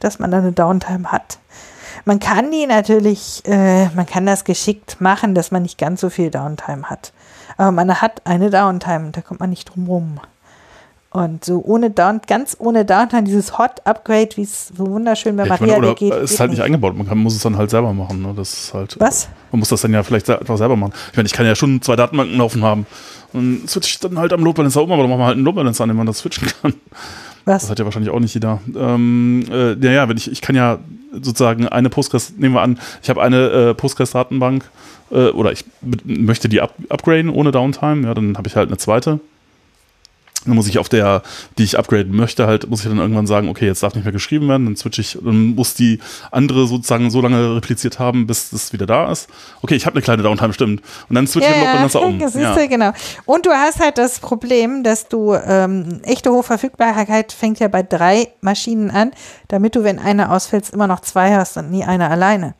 dass 0.00 0.18
man 0.18 0.30
da 0.30 0.38
eine 0.38 0.52
Downtime 0.52 1.12
hat. 1.12 1.38
Man 2.06 2.18
kann 2.18 2.50
die 2.50 2.66
natürlich, 2.66 3.42
äh, 3.44 3.90
man 3.90 4.06
kann 4.06 4.24
das 4.24 4.44
geschickt 4.44 5.02
machen, 5.02 5.34
dass 5.34 5.50
man 5.50 5.60
nicht 5.60 5.76
ganz 5.76 6.00
so 6.00 6.08
viel 6.08 6.30
Downtime 6.30 6.84
hat. 6.84 7.12
Aber 7.58 7.72
man 7.72 8.00
hat 8.00 8.22
eine 8.24 8.48
Downtime, 8.48 9.10
da 9.10 9.20
kommt 9.20 9.40
man 9.40 9.50
nicht 9.50 9.66
drum 9.66 9.86
rum. 9.86 10.20
Und 11.10 11.44
so 11.44 11.62
ohne 11.62 11.90
Down, 11.90 12.22
ganz 12.26 12.56
ohne 12.58 12.86
Downtime, 12.86 13.24
dieses 13.24 13.58
Hot-Upgrade, 13.58 14.30
wie 14.36 14.42
es 14.42 14.68
so 14.68 14.86
wunderschön 14.86 15.36
bei 15.36 15.44
ja, 15.44 15.50
Maria 15.50 15.74
meine, 15.74 15.78
oder 15.88 15.94
geht. 15.94 16.12
Es 16.14 16.32
ist 16.32 16.40
halt 16.40 16.52
nicht 16.52 16.62
eingebaut, 16.62 16.96
man 16.96 17.06
kann, 17.06 17.18
muss 17.18 17.34
es 17.34 17.42
dann 17.42 17.58
halt 17.58 17.68
selber 17.68 17.92
machen. 17.92 18.22
Ne? 18.22 18.32
Das 18.34 18.50
ist 18.52 18.74
halt, 18.74 18.96
Was? 18.98 19.28
Man 19.52 19.58
muss 19.58 19.68
das 19.68 19.82
dann 19.82 19.92
ja 19.92 20.02
vielleicht 20.02 20.30
einfach 20.30 20.56
selber 20.56 20.76
machen. 20.76 20.94
Ich 21.10 21.16
meine, 21.18 21.26
ich 21.26 21.34
kann 21.34 21.44
ja 21.44 21.54
schon 21.54 21.82
zwei 21.82 21.96
Datenbanken 21.96 22.38
laufen 22.38 22.62
haben 22.62 22.86
und 23.32 23.68
switche 23.68 23.90
ich 23.90 24.00
dann 24.00 24.18
halt 24.18 24.32
am 24.32 24.42
Load 24.42 24.56
Balancer 24.56 24.82
um, 24.82 24.92
aber 24.92 25.02
dann 25.02 25.10
machen 25.10 25.20
wir 25.20 25.26
halt 25.26 25.36
einen 25.36 25.44
Load 25.44 25.56
Balancer 25.56 25.84
an, 25.84 25.90
den 25.90 25.96
man 25.96 26.06
das 26.06 26.18
switchen 26.18 26.48
kann. 26.62 26.74
Was? 27.44 27.62
Das 27.62 27.70
hat 27.70 27.78
ja 27.78 27.84
wahrscheinlich 27.84 28.12
auch 28.12 28.20
nicht 28.20 28.34
jeder. 28.34 28.60
Ähm, 28.76 29.44
äh, 29.50 29.74
ja, 29.74 29.92
ja, 29.92 30.08
wenn 30.08 30.16
ich, 30.16 30.30
ich 30.30 30.40
kann 30.40 30.54
ja 30.54 30.78
sozusagen 31.12 31.66
eine 31.66 31.88
Postgres, 31.88 32.34
nehmen 32.36 32.54
wir 32.54 32.62
an, 32.62 32.78
ich 33.02 33.08
habe 33.08 33.22
eine 33.22 33.48
äh, 33.48 33.74
Postgres-Datenbank 33.74 34.64
äh, 35.10 35.28
oder 35.30 35.52
ich 35.52 35.64
möchte 36.04 36.48
die 36.48 36.60
up 36.60 36.74
upgraden 36.88 37.30
ohne 37.30 37.50
Downtime, 37.50 38.06
ja, 38.06 38.14
dann 38.14 38.36
habe 38.36 38.48
ich 38.48 38.56
halt 38.56 38.68
eine 38.68 38.76
zweite 38.76 39.20
dann 40.48 40.56
muss 40.56 40.68
ich 40.68 40.78
auf 40.78 40.88
der, 40.88 41.22
die 41.56 41.64
ich 41.64 41.78
upgraden 41.78 42.14
möchte, 42.14 42.46
halt, 42.46 42.68
muss 42.68 42.80
ich 42.80 42.88
dann 42.88 42.98
irgendwann 42.98 43.26
sagen, 43.26 43.48
okay, 43.48 43.66
jetzt 43.66 43.82
darf 43.82 43.94
nicht 43.94 44.04
mehr 44.04 44.12
geschrieben 44.12 44.48
werden, 44.48 44.66
dann 44.66 44.76
switche 44.76 45.00
ich, 45.00 45.18
dann 45.22 45.54
muss 45.54 45.74
die 45.74 46.00
andere 46.30 46.66
sozusagen 46.66 47.10
so 47.10 47.20
lange 47.20 47.56
repliziert 47.56 47.98
haben, 47.98 48.26
bis 48.26 48.50
das 48.50 48.72
wieder 48.72 48.86
da 48.86 49.10
ist. 49.10 49.28
Okay, 49.62 49.74
ich 49.74 49.86
habe 49.86 49.96
eine 49.96 50.02
kleine 50.02 50.22
Downtime, 50.22 50.52
stimmt. 50.52 50.82
Und 51.08 51.14
dann 51.14 51.26
switche 51.26 51.50
ja, 51.50 51.56
ich 51.56 51.62
den 51.62 51.72
Balancer 51.72 52.02
um. 52.02 52.18
Ja. 52.38 52.66
genau. 52.66 52.92
Und 53.24 53.46
du 53.46 53.50
hast 53.50 53.80
halt 53.80 53.98
das 53.98 54.20
Problem, 54.20 54.82
dass 54.82 55.08
du 55.08 55.34
ähm, 55.34 56.00
echte 56.04 56.30
Hochverfügbarkeit 56.30 57.32
fängt 57.32 57.58
ja 57.58 57.68
bei 57.68 57.82
drei 57.82 58.28
Maschinen 58.40 58.90
an, 58.90 59.12
damit 59.48 59.74
du, 59.74 59.84
wenn 59.84 59.98
eine 59.98 60.30
ausfällt, 60.30 60.70
immer 60.70 60.86
noch 60.86 61.00
zwei 61.00 61.34
hast 61.34 61.56
und 61.56 61.70
nie 61.70 61.84
eine 61.84 62.10
alleine. 62.10 62.54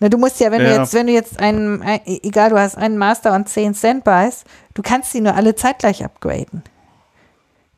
Na, 0.00 0.08
du 0.08 0.16
musst 0.16 0.40
ja, 0.40 0.50
wenn 0.50 0.62
ja. 0.62 0.74
du 0.74 0.80
jetzt, 0.80 0.94
wenn 0.94 1.06
du 1.06 1.12
jetzt 1.12 1.38
einen, 1.38 1.82
egal, 2.06 2.50
du 2.50 2.58
hast 2.58 2.76
einen 2.78 2.96
Master 2.96 3.34
und 3.34 3.48
zehn 3.48 3.74
Standbys, 3.74 4.44
du 4.74 4.82
kannst 4.82 5.12
sie 5.12 5.20
nur 5.20 5.34
alle 5.34 5.54
zeitgleich 5.54 6.02
upgraden 6.02 6.62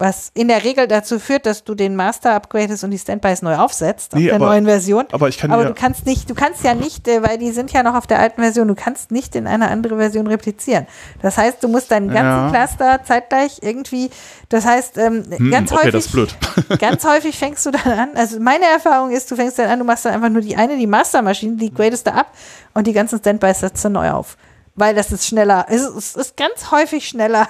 was 0.02 0.32
in 0.34 0.48
der 0.48 0.64
Regel 0.64 0.88
dazu 0.88 1.20
führt, 1.20 1.46
dass 1.46 1.62
du 1.62 1.76
den 1.76 1.94
Master 1.94 2.34
upgradest 2.34 2.82
und 2.82 2.90
die 2.90 2.98
Standbys 2.98 3.40
neu 3.40 3.54
aufsetzt 3.54 4.14
nee, 4.14 4.22
auf 4.22 4.24
der 4.24 4.34
aber, 4.34 4.46
neuen 4.46 4.64
Version. 4.64 5.04
Aber 5.12 5.28
ich 5.28 5.38
kann 5.38 5.52
Aber 5.52 5.62
ja 5.62 5.68
du 5.68 5.74
kannst 5.74 6.06
nicht, 6.06 6.28
du 6.28 6.34
kannst 6.34 6.64
ja 6.64 6.74
nicht, 6.74 7.06
äh, 7.06 7.22
weil 7.22 7.38
die 7.38 7.52
sind 7.52 7.72
ja 7.72 7.84
noch 7.84 7.94
auf 7.94 8.08
der 8.08 8.18
alten 8.18 8.42
Version, 8.42 8.66
du 8.66 8.74
kannst 8.74 9.12
nicht 9.12 9.36
in 9.36 9.46
eine 9.46 9.68
andere 9.68 9.96
Version 9.96 10.26
replizieren. 10.26 10.88
Das 11.22 11.38
heißt, 11.38 11.62
du 11.62 11.68
musst 11.68 11.92
deinen 11.92 12.08
ganzen 12.08 12.52
ja. 12.52 12.66
Cluster 12.66 13.04
zeitgleich 13.04 13.60
irgendwie, 13.62 14.10
das 14.48 14.66
heißt, 14.66 14.98
ähm, 14.98 15.24
hm, 15.28 15.50
ganz 15.52 15.70
okay, 15.70 15.82
häufig, 15.82 15.92
das 15.92 16.06
ist 16.06 16.12
blöd. 16.12 16.36
ganz 16.80 17.04
häufig 17.04 17.38
fängst 17.38 17.64
du 17.64 17.70
dann 17.70 17.92
an, 17.92 18.10
also 18.16 18.40
meine 18.40 18.64
Erfahrung 18.64 19.12
ist, 19.12 19.30
du 19.30 19.36
fängst 19.36 19.60
dann 19.60 19.70
an, 19.70 19.78
du 19.78 19.84
machst 19.84 20.04
dann 20.04 20.14
einfach 20.14 20.30
nur 20.30 20.42
die 20.42 20.56
eine, 20.56 20.76
die 20.76 20.88
Mastermaschine, 20.88 21.56
die 21.56 21.72
gradest 21.72 22.08
du 22.08 22.12
ab 22.12 22.32
und 22.74 22.88
die 22.88 22.92
ganzen 22.92 23.20
Standbys 23.20 23.60
setzt 23.60 23.84
du 23.84 23.88
neu 23.88 24.10
auf. 24.10 24.36
Weil 24.74 24.96
das 24.96 25.12
ist 25.12 25.28
schneller, 25.28 25.66
es 25.68 25.82
ist, 25.82 25.96
es 25.96 26.16
ist 26.16 26.36
ganz 26.36 26.72
häufig 26.72 27.06
schneller 27.06 27.46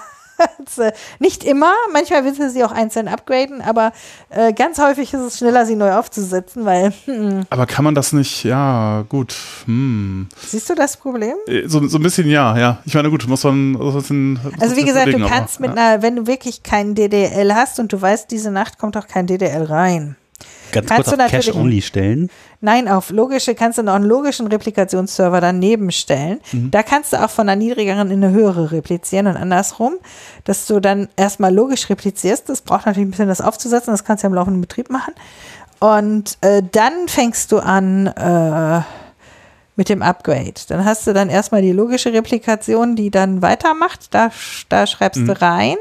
nicht 1.19 1.45
immer, 1.45 1.73
manchmal 1.93 2.25
willst 2.25 2.41
du 2.41 2.51
sie 2.51 2.65
auch 2.65 2.73
einzeln 2.73 3.09
upgraden, 3.09 3.61
aber 3.63 3.93
äh, 4.31 4.53
ganz 4.53 4.79
häufig 4.79 5.13
ist 5.13 5.21
es 5.21 5.39
schneller, 5.39 5.67
sie 5.67 5.77
neu 5.77 5.93
aufzusetzen, 5.93 6.65
weil. 6.65 6.93
Hm. 7.05 7.43
Aber 7.51 7.67
kann 7.67 7.85
man 7.85 7.95
das 7.95 8.13
nicht, 8.13 8.45
ja, 8.45 9.05
gut. 9.09 9.35
Hm. 9.67 10.29
Siehst 10.47 10.71
du 10.71 10.75
das 10.75 10.97
Problem? 10.97 11.35
Äh, 11.47 11.69
so, 11.69 11.87
so 11.87 11.99
ein 11.99 12.03
bisschen 12.03 12.29
ja, 12.29 12.57
ja. 12.59 12.79
Ich 12.85 12.95
meine, 12.95 13.11
gut, 13.11 13.27
muss 13.29 13.45
man. 13.45 13.73
Muss 13.73 14.09
man 14.09 14.41
also, 14.61 14.77
wie 14.77 14.85
gesagt, 14.85 15.13
du 15.13 15.27
kannst 15.27 15.59
aber, 15.59 15.69
mit 15.69 15.77
ja. 15.77 15.87
einer, 15.95 16.03
wenn 16.03 16.17
du 16.17 16.27
wirklich 16.27 16.63
kein 16.63 16.95
DDL 16.95 17.55
hast 17.55 17.79
und 17.79 17.93
du 17.93 18.01
weißt, 18.01 18.31
diese 18.31 18.51
Nacht 18.51 18.79
kommt 18.79 18.97
auch 18.97 19.07
kein 19.07 19.27
DDL 19.27 19.65
rein 19.65 20.17
Ganz 20.73 20.89
kannst 20.89 21.11
kurz 21.11 21.21
auf 21.21 21.31
Cache-Only 21.31 21.83
stellen? 21.83 22.31
Nein, 22.61 22.89
auf 22.89 23.11
logische 23.11 23.55
kannst 23.55 23.79
du 23.79 23.83
noch 23.83 23.95
einen 23.95 24.05
logischen 24.05 24.47
Replikationsserver 24.47 25.41
daneben 25.41 25.91
stellen. 25.93 26.41
Mhm. 26.53 26.71
Da 26.71 26.83
kannst 26.83 27.13
du 27.13 27.23
auch 27.23 27.31
von 27.31 27.49
einer 27.49 27.57
niedrigeren 27.57 28.11
in 28.11 28.25
eine 28.25 28.33
höhere 28.33 28.73
replizieren 28.73 29.27
und 29.27 29.37
andersrum, 29.37 29.95
dass 30.45 30.67
du 30.67 30.81
dann 30.81 31.09
erstmal 31.17 31.55
logisch 31.55 31.89
replizierst. 31.89 32.49
Das 32.49 32.63
braucht 32.63 32.87
natürlich 32.87 33.09
ein 33.09 33.11
bisschen 33.11 33.29
das 33.29 33.41
aufzusetzen, 33.41 33.93
das 33.93 34.05
kannst 34.05 34.25
du 34.25 34.27
ja 34.27 34.31
im 34.31 34.35
laufenden 34.35 34.61
Betrieb 34.61 34.91
machen. 34.91 35.15
Und 35.79 36.39
äh, 36.43 36.63
dann 36.71 37.09
fängst 37.09 37.51
du 37.51 37.59
an 37.59 38.07
äh, 38.07 38.81
mit 39.75 39.89
dem 39.89 40.03
Upgrade. 40.03 40.55
Dann 40.69 40.85
hast 40.85 41.07
du 41.07 41.13
dann 41.13 41.29
erstmal 41.29 41.63
die 41.63 41.73
logische 41.73 42.13
Replikation, 42.13 42.95
die 42.95 43.11
dann 43.11 43.43
weitermacht. 43.43 44.15
Da, 44.15 44.31
da 44.69 44.87
schreibst 44.87 45.23
mhm. 45.23 45.27
du 45.27 45.43
rein. 45.43 45.77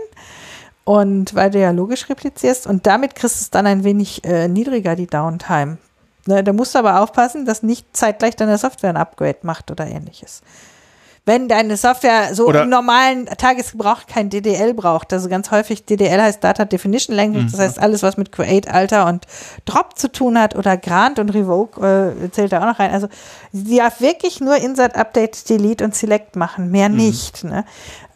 Und 0.84 1.36
weil 1.36 1.52
du 1.52 1.60
ja 1.60 1.72
logisch 1.72 2.10
replizierst 2.10 2.66
und 2.66 2.88
damit 2.88 3.16
kriegst 3.16 3.40
du 3.40 3.44
es 3.44 3.50
dann 3.52 3.68
ein 3.68 3.84
wenig 3.84 4.24
äh, 4.24 4.48
niedriger, 4.48 4.96
die 4.96 5.08
Downtime. 5.08 5.78
Ne, 6.28 6.44
da 6.44 6.54
musst 6.54 6.76
du 6.76 6.80
aber 6.80 7.02
aufpassen, 7.02 7.46
dass 7.46 7.64
nicht 7.64 7.86
zeitgleich 7.96 8.36
deine 8.36 8.58
Software 8.58 8.92
ein 8.92 8.98
Upgrade 8.98 9.40
macht 9.42 9.72
oder 9.72 9.88
ähnliches. 9.88 10.42
Wenn 11.24 11.48
deine 11.48 11.78
Software 11.78 12.34
so 12.34 12.48
oder 12.48 12.64
im 12.64 12.70
normalen 12.70 13.28
Tagesgebrauch 13.28 14.08
kein 14.08 14.32
DDL 14.32 14.74
braucht, 14.74 15.14
also 15.14 15.30
ganz 15.30 15.52
häufig 15.52 15.86
DDL 15.86 16.20
heißt 16.20 16.44
Data 16.44 16.66
Definition 16.66 17.16
Language, 17.16 17.46
mhm. 17.46 17.52
das 17.52 17.60
heißt 17.60 17.80
alles, 17.80 18.02
was 18.02 18.18
mit 18.18 18.32
Create, 18.32 18.68
Alter 18.68 19.06
und 19.06 19.28
Drop 19.66 20.00
zu 20.00 20.12
tun 20.12 20.40
hat 20.40 20.56
oder 20.56 20.78
Grant 20.78 21.20
und 21.20 21.30
Revoke 21.30 22.16
äh, 22.24 22.32
zählt 22.32 22.52
da 22.52 22.62
auch 22.62 22.66
noch 22.66 22.80
rein. 22.80 22.92
Also 22.92 23.08
sie 23.54 23.78
darf 23.78 24.02
wirklich 24.02 24.40
nur 24.40 24.56
Insert, 24.56 24.96
Update, 24.96 25.48
Delete 25.48 25.84
und 25.84 25.94
Select 25.94 26.36
machen, 26.36 26.72
mehr 26.72 26.90
mhm. 26.90 26.96
nicht. 26.96 27.44
Ne? 27.44 27.66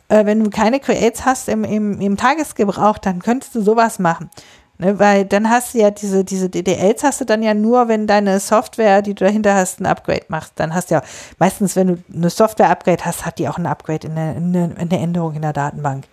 Äh, 0.09 0.25
wenn 0.25 0.43
du 0.43 0.49
keine 0.49 0.79
Creates 0.79 1.25
hast 1.25 1.49
im, 1.49 1.63
im, 1.63 1.99
im 2.01 2.17
Tagesgebrauch, 2.17 2.97
dann 2.97 3.21
könntest 3.21 3.55
du 3.55 3.61
sowas 3.61 3.99
machen. 3.99 4.29
Ne, 4.77 4.99
weil 4.99 5.23
dann 5.23 5.49
hast 5.49 5.73
du 5.73 5.77
ja 5.79 5.89
diese, 5.89 6.25
diese 6.25 6.49
DDLs 6.49 7.01
hast 7.03 7.21
du 7.21 7.25
dann 7.25 7.41
ja 7.41 7.53
nur, 7.53 7.87
wenn 7.87 8.07
deine 8.07 8.41
Software, 8.41 9.01
die 9.01 9.13
du 9.13 9.23
dahinter 9.23 9.55
hast, 9.55 9.79
ein 9.79 9.85
Upgrade 9.85 10.25
machst. 10.27 10.53
Dann 10.57 10.73
hast 10.73 10.91
du 10.91 10.95
ja, 10.95 11.01
meistens, 11.39 11.77
wenn 11.77 11.87
du 11.87 12.03
eine 12.13 12.29
Software-Upgrade 12.29 13.05
hast, 13.05 13.25
hat 13.25 13.39
die 13.39 13.47
auch 13.47 13.57
ein 13.57 13.67
Upgrade 13.67 14.07
in 14.07 14.17
eine, 14.17 14.35
eine, 14.35 14.75
eine 14.77 14.99
Änderung 14.99 15.33
in 15.35 15.43
der 15.43 15.53
Datenbank. 15.53 16.03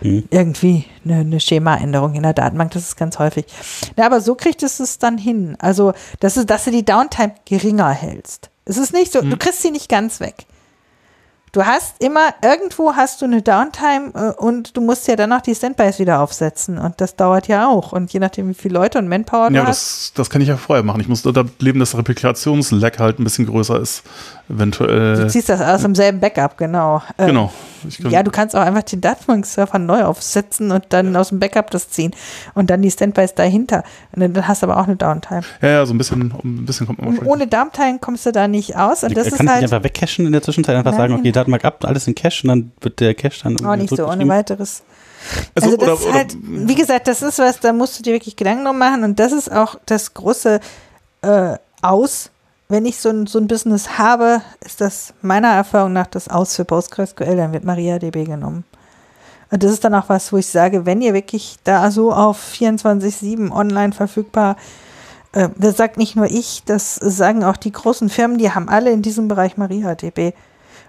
Mhm. 0.00 0.24
Irgendwie 0.30 0.86
eine, 1.04 1.20
eine 1.20 1.38
Schema-Änderung 1.38 2.14
in 2.14 2.24
der 2.24 2.32
Datenbank, 2.32 2.72
das 2.72 2.82
ist 2.82 2.96
ganz 2.96 3.20
häufig. 3.20 3.46
Ja, 3.96 4.06
aber 4.06 4.20
so 4.20 4.34
kriegt 4.34 4.64
es 4.64 4.80
es 4.80 4.98
dann 4.98 5.16
hin. 5.16 5.56
Also, 5.60 5.92
das 6.18 6.36
ist, 6.36 6.50
dass 6.50 6.64
du 6.64 6.72
die 6.72 6.84
Downtime 6.84 7.34
geringer 7.44 7.90
hältst. 7.90 8.50
Es 8.64 8.76
ist 8.76 8.92
nicht 8.92 9.12
so, 9.12 9.22
mhm. 9.22 9.30
du 9.30 9.36
kriegst 9.36 9.62
sie 9.62 9.70
nicht 9.70 9.88
ganz 9.88 10.18
weg. 10.18 10.46
Du 11.52 11.66
hast 11.66 11.96
immer, 12.00 12.32
irgendwo 12.42 12.94
hast 12.94 13.20
du 13.20 13.24
eine 13.24 13.42
Downtime 13.42 14.12
äh, 14.14 14.40
und 14.40 14.76
du 14.76 14.80
musst 14.80 15.08
ja 15.08 15.16
dann 15.16 15.30
noch 15.30 15.40
die 15.40 15.54
Standbys 15.54 15.98
wieder 15.98 16.20
aufsetzen 16.20 16.78
und 16.78 17.00
das 17.00 17.16
dauert 17.16 17.48
ja 17.48 17.68
auch 17.68 17.92
und 17.92 18.12
je 18.12 18.20
nachdem 18.20 18.48
wie 18.48 18.54
viele 18.54 18.74
Leute 18.74 18.98
und 18.98 19.08
Manpower 19.08 19.48
du 19.48 19.56
ja, 19.56 19.66
hast. 19.66 20.10
Das, 20.10 20.12
das 20.14 20.30
kann 20.30 20.42
ich 20.42 20.48
ja 20.48 20.56
vorher 20.56 20.84
machen. 20.84 21.00
Ich 21.00 21.08
muss 21.08 21.22
da 21.22 21.44
leben, 21.58 21.80
dass 21.80 21.90
der 21.90 21.98
Replikationslack 21.98 23.00
halt 23.00 23.18
ein 23.18 23.24
bisschen 23.24 23.46
größer 23.46 23.80
ist, 23.80 24.04
eventuell. 24.50 25.16
Du 25.16 25.28
ziehst 25.28 25.48
das 25.48 25.60
aus 25.60 25.82
demselben 25.82 26.20
Backup, 26.20 26.56
genau. 26.58 27.02
Ähm, 27.18 27.26
genau. 27.26 27.52
ja, 28.08 28.22
du 28.22 28.30
kannst 28.30 28.54
auch 28.54 28.60
einfach 28.60 28.82
den 28.82 29.00
Datenbankserver 29.00 29.78
neu 29.78 30.04
aufsetzen 30.04 30.70
und 30.70 30.84
dann 30.90 31.14
aus 31.16 31.28
dem 31.30 31.38
Backup 31.38 31.70
das 31.70 31.88
ziehen 31.88 32.12
und 32.54 32.70
dann 32.70 32.82
die 32.82 32.90
Standbys 32.90 33.34
dahinter. 33.34 33.84
Und 34.12 34.20
dann 34.22 34.48
hast 34.48 34.62
du 34.62 34.66
aber 34.66 34.78
auch 34.78 34.86
eine 34.86 34.96
Downtime. 34.96 35.42
Ja, 35.62 35.68
ja, 35.68 35.86
so 35.86 35.94
ein 35.94 35.98
bisschen, 35.98 36.34
ein 36.44 36.66
bisschen 36.66 36.86
kommt 36.86 37.00
man 37.00 37.18
Ohne 37.20 37.46
Downtime 37.46 37.98
kommst 38.00 38.26
du 38.26 38.32
da 38.32 38.48
nicht 38.48 38.76
aus 38.76 39.04
und 39.04 39.16
das 39.16 39.28
ist 39.28 39.38
halt. 39.38 39.48
Kann 39.48 39.58
ich 39.58 39.64
einfach 39.64 39.84
wegcachen 39.84 40.26
in 40.26 40.32
der 40.32 40.42
Zwischenzeit, 40.42 40.76
einfach 40.76 40.92
Nein. 40.92 41.00
sagen, 41.00 41.14
okay, 41.14 41.32
Datenbank 41.32 41.64
ab, 41.64 41.84
alles 41.84 42.06
in 42.06 42.14
Cache 42.14 42.42
und 42.44 42.48
dann 42.48 42.72
wird 42.80 43.00
der 43.00 43.14
Cache 43.14 43.42
dann. 43.44 43.64
Auch 43.64 43.76
nicht 43.76 43.94
so 43.94 44.06
ohne 44.06 44.26
weiteres. 44.28 44.82
Also, 45.54 45.70
also 45.70 45.76
das 45.76 45.88
oder, 45.88 45.94
ist 45.94 46.14
halt, 46.14 46.34
oder, 46.34 46.68
wie 46.68 46.74
gesagt, 46.74 47.08
das 47.08 47.22
ist 47.22 47.38
was, 47.38 47.60
da 47.60 47.72
musst 47.72 47.98
du 47.98 48.02
dir 48.02 48.14
wirklich 48.14 48.36
Gedanken 48.36 48.64
drum 48.64 48.78
machen 48.78 49.04
und 49.04 49.18
das 49.18 49.32
ist 49.32 49.52
auch 49.52 49.76
das 49.86 50.14
große 50.14 50.60
äh, 51.22 51.54
Aus. 51.82 52.30
Wenn 52.70 52.86
ich 52.86 52.98
so 52.98 53.08
ein, 53.10 53.26
so 53.26 53.38
ein 53.38 53.48
Business 53.48 53.98
habe, 53.98 54.40
ist 54.64 54.80
das 54.80 55.12
meiner 55.22 55.48
Erfahrung 55.48 55.92
nach 55.92 56.06
das 56.06 56.28
Aus 56.28 56.54
für 56.56 56.64
PostgreSQL, 56.64 57.36
dann 57.36 57.52
wird 57.52 57.64
MariaDB 57.64 58.24
genommen. 58.24 58.64
Und 59.50 59.62
das 59.64 59.72
ist 59.72 59.84
dann 59.84 59.94
auch 59.94 60.08
was, 60.08 60.32
wo 60.32 60.36
ich 60.36 60.46
sage, 60.46 60.86
wenn 60.86 61.02
ihr 61.02 61.12
wirklich 61.12 61.56
da 61.64 61.90
so 61.90 62.12
auf 62.12 62.38
24-7 62.54 63.50
online 63.50 63.92
verfügbar, 63.92 64.56
äh, 65.32 65.48
das 65.58 65.76
sagt 65.76 65.96
nicht 65.96 66.14
nur 66.14 66.26
ich, 66.26 66.62
das 66.64 66.94
sagen 66.94 67.42
auch 67.42 67.56
die 67.56 67.72
großen 67.72 68.08
Firmen, 68.08 68.38
die 68.38 68.52
haben 68.52 68.68
alle 68.68 68.90
in 68.90 69.02
diesem 69.02 69.26
Bereich 69.26 69.56
MariaDB. 69.56 70.32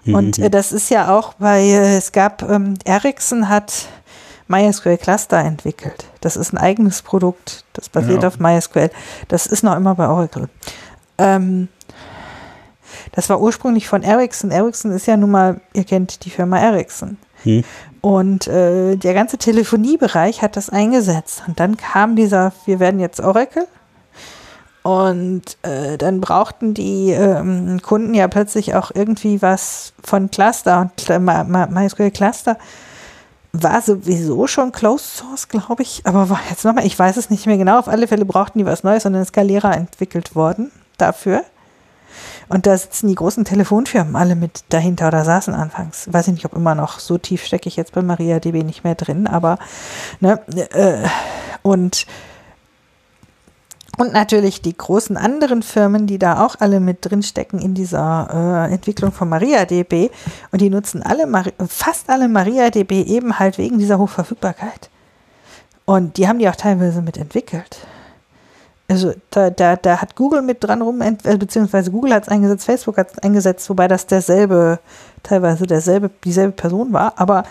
Und 0.06 0.38
Mhm. 0.38 0.44
äh, 0.44 0.50
das 0.50 0.70
ist 0.72 0.90
ja 0.90 1.12
auch 1.16 1.34
bei, 1.34 1.62
äh, 1.62 1.96
es 1.96 2.12
gab, 2.12 2.48
ähm, 2.48 2.74
Ericsson 2.84 3.48
hat 3.48 3.88
MySQL 4.48 4.98
Cluster 4.98 5.38
entwickelt. 5.38 6.06
Das 6.20 6.36
ist 6.36 6.52
ein 6.52 6.58
eigenes 6.58 7.02
Produkt, 7.02 7.64
das 7.72 7.88
basiert 7.88 8.22
Ja. 8.22 8.28
auf 8.28 8.38
MySQL. 8.38 8.90
Das 9.28 9.46
ist 9.46 9.64
noch 9.64 9.76
immer 9.76 9.94
bei 9.96 10.08
Oracle. 10.08 10.48
Ähm, 11.18 11.68
das 13.12 13.28
war 13.28 13.40
ursprünglich 13.40 13.88
von 13.88 14.02
Ericsson. 14.02 14.50
Ericsson 14.50 14.92
ist 14.92 15.06
ja 15.06 15.16
nun 15.16 15.30
mal, 15.30 15.60
ihr 15.72 15.84
kennt 15.84 16.24
die 16.24 16.30
Firma 16.30 16.58
Ericsson. 16.58 17.18
Hm. 17.42 17.64
Und 18.00 18.48
äh, 18.48 18.96
der 18.96 19.14
ganze 19.14 19.38
Telefoniebereich 19.38 20.42
hat 20.42 20.56
das 20.56 20.70
eingesetzt. 20.70 21.42
Und 21.46 21.60
dann 21.60 21.76
kam 21.76 22.16
dieser, 22.16 22.52
wir 22.64 22.80
werden 22.80 23.00
jetzt 23.00 23.20
Oracle. 23.20 23.66
Und 24.82 25.56
äh, 25.62 25.96
dann 25.96 26.20
brauchten 26.20 26.74
die 26.74 27.10
ähm, 27.10 27.80
Kunden 27.82 28.14
ja 28.14 28.26
plötzlich 28.26 28.74
auch 28.74 28.90
irgendwie 28.92 29.40
was 29.40 29.92
von 30.02 30.30
Cluster. 30.30 30.90
Und 31.08 31.22
Ma- 31.22 31.66
MySQL 31.66 32.10
Cluster 32.10 32.58
war 33.52 33.80
sowieso 33.82 34.46
schon 34.46 34.72
Closed 34.72 35.18
Source, 35.18 35.46
glaube 35.48 35.82
ich. 35.82 36.02
Aber 36.04 36.30
war 36.30 36.40
jetzt 36.50 36.64
nochmal, 36.64 36.86
ich 36.86 36.98
weiß 36.98 37.16
es 37.16 37.30
nicht 37.30 37.46
mehr 37.46 37.58
genau. 37.58 37.78
Auf 37.78 37.86
alle 37.86 38.08
Fälle 38.08 38.24
brauchten 38.24 38.58
die 38.58 38.66
was 38.66 38.82
Neues 38.82 39.06
und 39.06 39.12
dann 39.12 39.22
ist 39.22 39.28
Scalera 39.28 39.72
entwickelt 39.74 40.34
worden 40.34 40.72
dafür. 41.02 41.44
Und 42.48 42.66
da 42.66 42.76
sitzen 42.76 43.08
die 43.08 43.14
großen 43.14 43.44
Telefonfirmen 43.44 44.16
alle 44.16 44.36
mit 44.36 44.64
dahinter 44.68 45.08
oder 45.08 45.24
saßen 45.24 45.54
anfangs. 45.54 46.12
Weiß 46.12 46.28
ich 46.28 46.34
nicht, 46.34 46.44
ob 46.44 46.54
immer 46.54 46.74
noch. 46.74 46.98
So 46.98 47.16
tief 47.18 47.44
stecke 47.44 47.68
ich 47.68 47.76
jetzt 47.76 47.92
bei 47.92 48.02
MariaDB 48.02 48.62
nicht 48.62 48.84
mehr 48.84 48.94
drin, 48.94 49.26
aber 49.26 49.58
ne, 50.20 50.40
äh, 50.48 51.08
und 51.62 52.06
und 53.98 54.14
natürlich 54.14 54.62
die 54.62 54.76
großen 54.76 55.18
anderen 55.18 55.62
Firmen, 55.62 56.06
die 56.06 56.18
da 56.18 56.44
auch 56.44 56.56
alle 56.58 56.80
mit 56.80 56.98
drin 57.02 57.22
stecken 57.22 57.58
in 57.58 57.74
dieser 57.74 58.66
äh, 58.68 58.72
Entwicklung 58.72 59.12
von 59.12 59.28
MariaDB. 59.28 60.10
Und 60.50 60.62
die 60.62 60.70
nutzen 60.70 61.02
alle, 61.02 61.28
fast 61.68 62.08
alle 62.08 62.28
MariaDB 62.28 63.02
eben 63.02 63.38
halt 63.38 63.58
wegen 63.58 63.78
dieser 63.78 63.98
Hochverfügbarkeit. 63.98 64.88
Und 65.84 66.16
die 66.16 66.26
haben 66.26 66.38
die 66.38 66.48
auch 66.48 66.56
teilweise 66.56 67.02
mit 67.02 67.18
entwickelt. 67.18 67.86
Also 68.92 69.14
da, 69.30 69.50
da, 69.50 69.76
da 69.76 70.00
hat 70.00 70.16
Google 70.16 70.42
mit 70.42 70.62
dran 70.62 70.82
rum, 70.82 71.00
äh, 71.00 71.36
beziehungsweise 71.36 71.90
Google 71.90 72.12
hat 72.14 72.24
es 72.24 72.28
eingesetzt, 72.28 72.64
Facebook 72.66 72.98
hat 72.98 73.12
es 73.12 73.18
eingesetzt, 73.18 73.68
wobei 73.70 73.88
das 73.88 74.06
derselbe, 74.06 74.78
teilweise 75.22 75.66
derselbe, 75.66 76.10
dieselbe 76.24 76.52
Person 76.52 76.92
war, 76.92 77.14
aber 77.16 77.44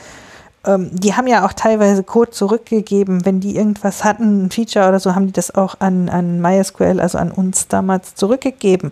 ähm, 0.65 0.89
die 0.93 1.15
haben 1.15 1.25
ja 1.27 1.43
auch 1.45 1.53
teilweise 1.53 2.03
Code 2.03 2.31
zurückgegeben, 2.31 3.25
wenn 3.25 3.39
die 3.39 3.55
irgendwas 3.55 4.03
hatten, 4.03 4.45
ein 4.45 4.51
Feature 4.51 4.87
oder 4.89 4.99
so, 4.99 5.15
haben 5.15 5.25
die 5.25 5.33
das 5.33 5.55
auch 5.55 5.75
an, 5.79 6.09
an 6.09 6.39
MySQL, 6.41 6.99
also 6.99 7.17
an 7.17 7.31
uns 7.31 7.67
damals 7.67 8.13
zurückgegeben. 8.15 8.91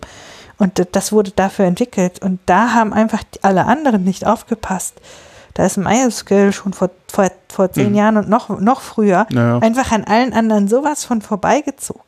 Und 0.58 0.84
das 0.92 1.12
wurde 1.12 1.30
dafür 1.30 1.64
entwickelt. 1.66 2.20
Und 2.22 2.38
da 2.44 2.74
haben 2.74 2.92
einfach 2.92 3.22
alle 3.40 3.64
anderen 3.66 4.04
nicht 4.04 4.26
aufgepasst. 4.26 4.94
Da 5.54 5.64
ist 5.64 5.78
MySQL 5.78 6.52
schon 6.52 6.72
vor, 6.74 6.90
vor, 7.06 7.30
vor 7.48 7.72
zehn 7.72 7.90
Mhm. 7.90 7.94
Jahren 7.94 8.16
und 8.18 8.28
noch, 8.28 8.48
noch 8.60 8.80
früher 8.82 9.26
Ja. 9.30 9.58
einfach 9.60 9.90
an 9.92 10.04
allen 10.04 10.32
anderen 10.32 10.68
sowas 10.68 11.04
von 11.04 11.22
vorbeigezogen. 11.22 12.02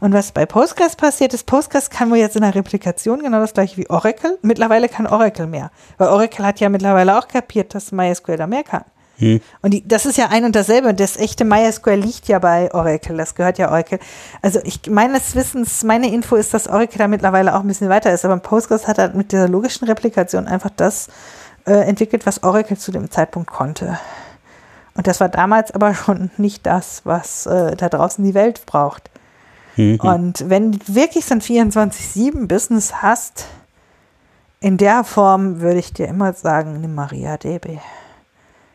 Und 0.00 0.12
was 0.12 0.32
bei 0.32 0.46
Postgres 0.46 0.96
passiert 0.96 1.34
ist, 1.34 1.46
Postgres 1.46 1.90
kann 1.90 2.10
wohl 2.10 2.18
jetzt 2.18 2.36
in 2.36 2.42
der 2.42 2.54
Replikation 2.54 3.20
genau 3.20 3.40
das 3.40 3.54
gleiche 3.54 3.76
wie 3.76 3.90
Oracle. 3.90 4.38
Mittlerweile 4.42 4.88
kann 4.88 5.06
Oracle 5.06 5.46
mehr. 5.46 5.70
Weil 5.96 6.08
Oracle 6.08 6.46
hat 6.46 6.60
ja 6.60 6.68
mittlerweile 6.68 7.18
auch 7.18 7.28
kapiert, 7.28 7.74
dass 7.74 7.92
MySQL 7.92 8.36
da 8.36 8.46
mehr 8.46 8.64
kann. 8.64 8.84
Hm. 9.18 9.40
Und 9.62 9.72
die, 9.72 9.86
das 9.86 10.06
ist 10.06 10.16
ja 10.16 10.28
ein 10.30 10.44
und 10.44 10.54
dasselbe. 10.54 10.94
Das 10.94 11.16
echte 11.16 11.44
MySQL 11.44 11.94
liegt 11.94 12.28
ja 12.28 12.38
bei 12.38 12.72
Oracle. 12.72 13.16
Das 13.16 13.34
gehört 13.34 13.58
ja 13.58 13.70
Oracle. 13.70 13.98
Also 14.42 14.60
ich 14.62 14.82
meines 14.88 15.34
Wissens, 15.34 15.82
meine 15.82 16.12
Info 16.12 16.36
ist, 16.36 16.54
dass 16.54 16.68
Oracle 16.68 16.98
da 16.98 17.08
mittlerweile 17.08 17.54
auch 17.54 17.60
ein 17.60 17.66
bisschen 17.66 17.88
weiter 17.88 18.12
ist. 18.12 18.24
Aber 18.24 18.36
Postgres 18.38 18.86
hat 18.86 18.98
halt 18.98 19.14
mit 19.14 19.32
dieser 19.32 19.48
logischen 19.48 19.86
Replikation 19.86 20.46
einfach 20.46 20.70
das 20.74 21.08
äh, 21.66 21.72
entwickelt, 21.72 22.26
was 22.26 22.42
Oracle 22.44 22.78
zu 22.78 22.92
dem 22.92 23.10
Zeitpunkt 23.10 23.50
konnte. 23.50 23.98
Und 24.94 25.06
das 25.06 25.20
war 25.20 25.28
damals 25.28 25.72
aber 25.72 25.94
schon 25.94 26.30
nicht 26.36 26.66
das, 26.66 27.02
was 27.04 27.46
äh, 27.46 27.76
da 27.76 27.88
draußen 27.88 28.24
die 28.24 28.34
Welt 28.34 28.66
braucht. 28.66 29.10
Hm. 29.78 30.00
Und 30.00 30.50
wenn 30.50 30.72
du 30.72 30.78
wirklich 30.88 31.24
so 31.24 31.34
ein 31.34 31.40
24-7-Business 31.40 33.00
hast, 33.00 33.46
in 34.60 34.76
der 34.76 35.04
Form 35.04 35.60
würde 35.60 35.78
ich 35.78 35.92
dir 35.92 36.08
immer 36.08 36.32
sagen, 36.32 36.80
nimm 36.80 36.96
MariaDB. 36.96 37.78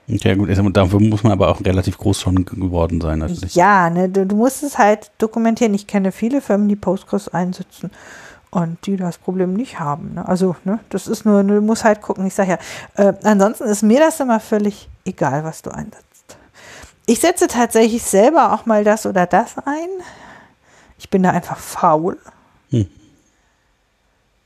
Okay, 0.09 0.35
gut, 0.35 0.47
ist- 0.49 0.61
dafür 0.73 1.01
muss 1.01 1.23
man 1.23 1.33
aber 1.33 1.49
auch 1.49 1.59
relativ 1.59 1.97
groß 1.97 2.21
schon 2.21 2.45
geworden 2.45 3.01
sein, 3.01 3.19
natürlich. 3.19 3.55
Ja, 3.55 3.89
ne, 3.89 4.07
du, 4.07 4.25
du 4.25 4.35
musst 4.35 4.63
es 4.63 4.77
halt 4.77 5.11
dokumentieren. 5.17 5.73
Ich 5.73 5.87
kenne 5.87 6.11
viele 6.13 6.39
Firmen, 6.39 6.69
die 6.69 6.75
Postgres 6.77 7.27
einsetzen 7.27 7.91
und 8.49 8.77
die 8.85 8.95
das 8.95 9.17
Problem 9.17 9.53
nicht 9.53 9.79
haben. 9.81 10.13
Ne? 10.15 10.25
Also, 10.27 10.55
ne, 10.63 10.79
das 10.89 11.07
ist 11.07 11.25
nur, 11.25 11.43
du 11.43 11.59
musst 11.61 11.83
halt 11.83 12.01
gucken. 12.01 12.25
Ich 12.27 12.33
sage 12.33 12.57
ja, 12.97 13.09
äh, 13.09 13.13
ansonsten 13.23 13.65
ist 13.65 13.81
mir 13.83 13.99
das 13.99 14.19
immer 14.21 14.39
völlig 14.39 14.87
egal, 15.03 15.43
was 15.43 15.61
du 15.61 15.69
einsetzt. 15.71 16.37
Ich 17.05 17.19
setze 17.19 17.47
tatsächlich 17.47 18.03
selber 18.03 18.53
auch 18.53 18.65
mal 18.65 18.85
das 18.85 19.05
oder 19.05 19.25
das 19.25 19.57
ein. 19.65 19.89
Ich 21.03 21.09
bin 21.09 21.21
da 21.21 21.31
einfach 21.31 21.57
faul. 21.57 22.17
Hm. 22.69 22.87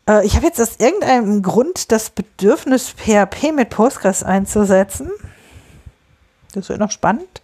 Äh, 0.10 0.26
ich 0.26 0.36
habe 0.36 0.48
jetzt 0.48 0.60
aus 0.60 0.78
irgendeinem 0.80 1.44
Grund 1.44 1.92
das 1.92 2.10
Bedürfnis, 2.10 2.90
PHP 2.90 3.52
mit 3.56 3.70
Postgres 3.70 4.24
einzusetzen. 4.24 5.12
Das 6.54 6.68
wird 6.70 6.80
noch 6.80 6.90
spannend. 6.90 7.44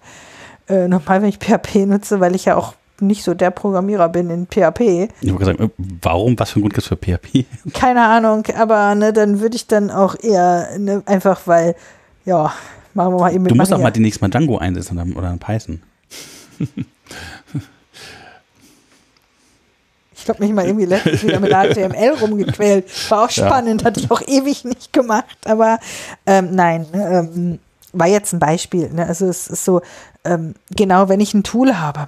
Äh, 0.68 0.88
nochmal, 0.88 1.22
wenn 1.22 1.30
ich 1.30 1.38
PHP 1.38 1.86
nutze, 1.86 2.20
weil 2.20 2.34
ich 2.34 2.46
ja 2.46 2.56
auch 2.56 2.74
nicht 3.00 3.24
so 3.24 3.36
der 3.36 3.52
Programmierer 3.52 4.10
bin 4.10 4.32
in 4.32 4.48
PHP. 4.48 5.10
Ich 5.22 5.30
habe 5.30 5.38
gesagt, 5.38 5.60
äh, 5.60 5.70
warum, 5.78 6.40
was 6.40 6.50
für 6.50 6.60
ein 6.60 6.64
Grund 6.64 6.74
gibt 6.74 6.84
es 6.84 6.88
für 6.88 6.98
PHP? 6.98 7.46
Keine 7.74 8.02
Ahnung, 8.02 8.48
aber 8.58 8.96
ne, 8.96 9.14
dann 9.14 9.42
würde 9.42 9.56
ich 9.56 9.68
dann 9.68 9.92
auch 9.92 10.16
eher 10.20 10.70
ne, 10.80 11.04
einfach, 11.06 11.42
weil, 11.46 11.76
ja, 12.26 12.52
machen 12.96 13.14
wir 13.14 13.20
mal 13.20 13.32
eben 13.32 13.44
mit 13.44 13.52
Du 13.52 13.56
musst 13.56 13.72
auch 13.72 13.80
mal 13.80 13.92
demnächst 13.92 14.22
mal 14.22 14.30
Django 14.30 14.58
einsetzen 14.58 15.14
oder, 15.14 15.38
Python. 15.38 15.84
Ich 20.24 20.30
habe 20.30 20.42
mich 20.44 20.54
mal 20.54 20.66
irgendwie 20.66 20.86
letztens 20.86 21.22
wieder 21.24 21.40
mit 21.40 21.52
HTML 21.52 22.16
rumgequält. 22.22 23.12
War 23.12 23.26
auch 23.26 23.30
Ja. 23.32 23.46
spannend, 23.48 23.84
hatte 23.84 24.00
ich 24.00 24.10
auch 24.10 24.22
ewig 24.22 24.64
nicht 24.64 24.94
gemacht. 24.94 25.38
Aber 25.46 25.80
ähm, 26.26 26.56
nein, 26.56 26.86
ne, 26.94 27.30
ähm, 27.34 27.60
war 27.92 28.08
jetzt 28.08 28.34
ein 28.34 28.40
Beispiel. 28.40 28.90
Ne? 28.90 29.06
Also 29.06 29.28
es 29.28 29.48
ist 29.48 29.66
so, 29.66 29.82
ähm, 30.24 30.56
genau, 30.72 31.10
wenn 31.10 31.20
ich 31.20 31.34
ein 31.34 31.44
Tool 31.44 31.78
habe, 31.78 32.08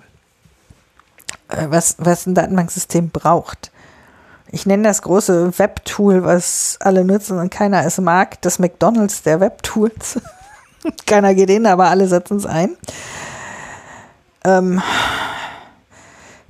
äh, 1.50 1.66
was, 1.70 1.96
was 2.00 2.26
ein 2.26 2.36
Datenbanksystem 2.36 3.10
braucht. 3.10 3.72
Ich 4.52 4.66
nenne 4.66 4.84
das 4.84 5.02
große 5.02 5.60
Webtool, 5.60 6.24
was 6.24 6.78
alle 6.80 7.04
nutzen 7.04 7.40
und 7.40 7.50
keiner 7.50 7.86
es 7.86 8.00
mag, 8.00 8.42
das 8.42 8.60
McDonalds 8.60 9.24
der 9.24 9.42
Webtools. 9.42 10.22
keiner 11.06 11.34
geht 11.36 11.50
hin, 11.50 11.66
aber 11.66 11.90
alle 11.90 12.08
setzen 12.08 12.38
es 12.38 12.46
ein. 12.46 12.78
Ähm, 14.46 14.82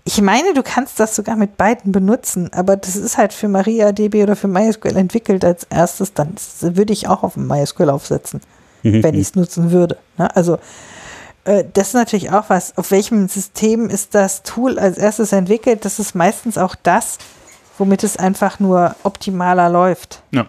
ich 0.07 0.21
meine, 0.21 0.53
du 0.53 0.61
kannst 0.61 0.99
das 0.99 1.15
sogar 1.15 1.35
mit 1.35 1.57
beiden 1.57 1.91
benutzen, 1.91 2.51
aber 2.53 2.77
das 2.77 2.95
ist 2.95 3.17
halt 3.17 3.33
für 3.33 3.47
MariaDB 3.47 4.21
oder 4.23 4.35
für 4.35 4.47
MySQL 4.47 4.95
entwickelt 4.95 5.43
als 5.43 5.63
erstes, 5.69 6.13
dann 6.13 6.35
würde 6.61 6.93
ich 6.93 7.07
auch 7.07 7.23
auf 7.23 7.33
dem 7.33 7.47
MySQL 7.47 7.89
aufsetzen, 7.89 8.39
Mhm. 8.83 9.01
wenn 9.03 9.15
ich 9.15 9.21
es 9.21 9.35
nutzen 9.35 9.71
würde. 9.71 9.97
Ne? 10.19 10.33
Also 10.35 10.59
äh, 11.45 11.63
das 11.73 11.87
ist 11.89 11.93
natürlich 11.95 12.31
auch 12.31 12.49
was, 12.49 12.77
auf 12.77 12.91
welchem 12.91 13.27
System 13.27 13.89
ist 13.89 14.13
das 14.13 14.43
Tool 14.43 14.77
als 14.77 14.99
erstes 14.99 15.31
entwickelt, 15.31 15.85
das 15.85 15.97
ist 15.97 16.13
meistens 16.13 16.59
auch 16.59 16.75
das, 16.83 17.17
womit 17.79 18.03
es 18.03 18.15
einfach 18.15 18.59
nur 18.59 18.95
optimaler 19.03 19.69
läuft. 19.69 20.21
Ja. 20.31 20.45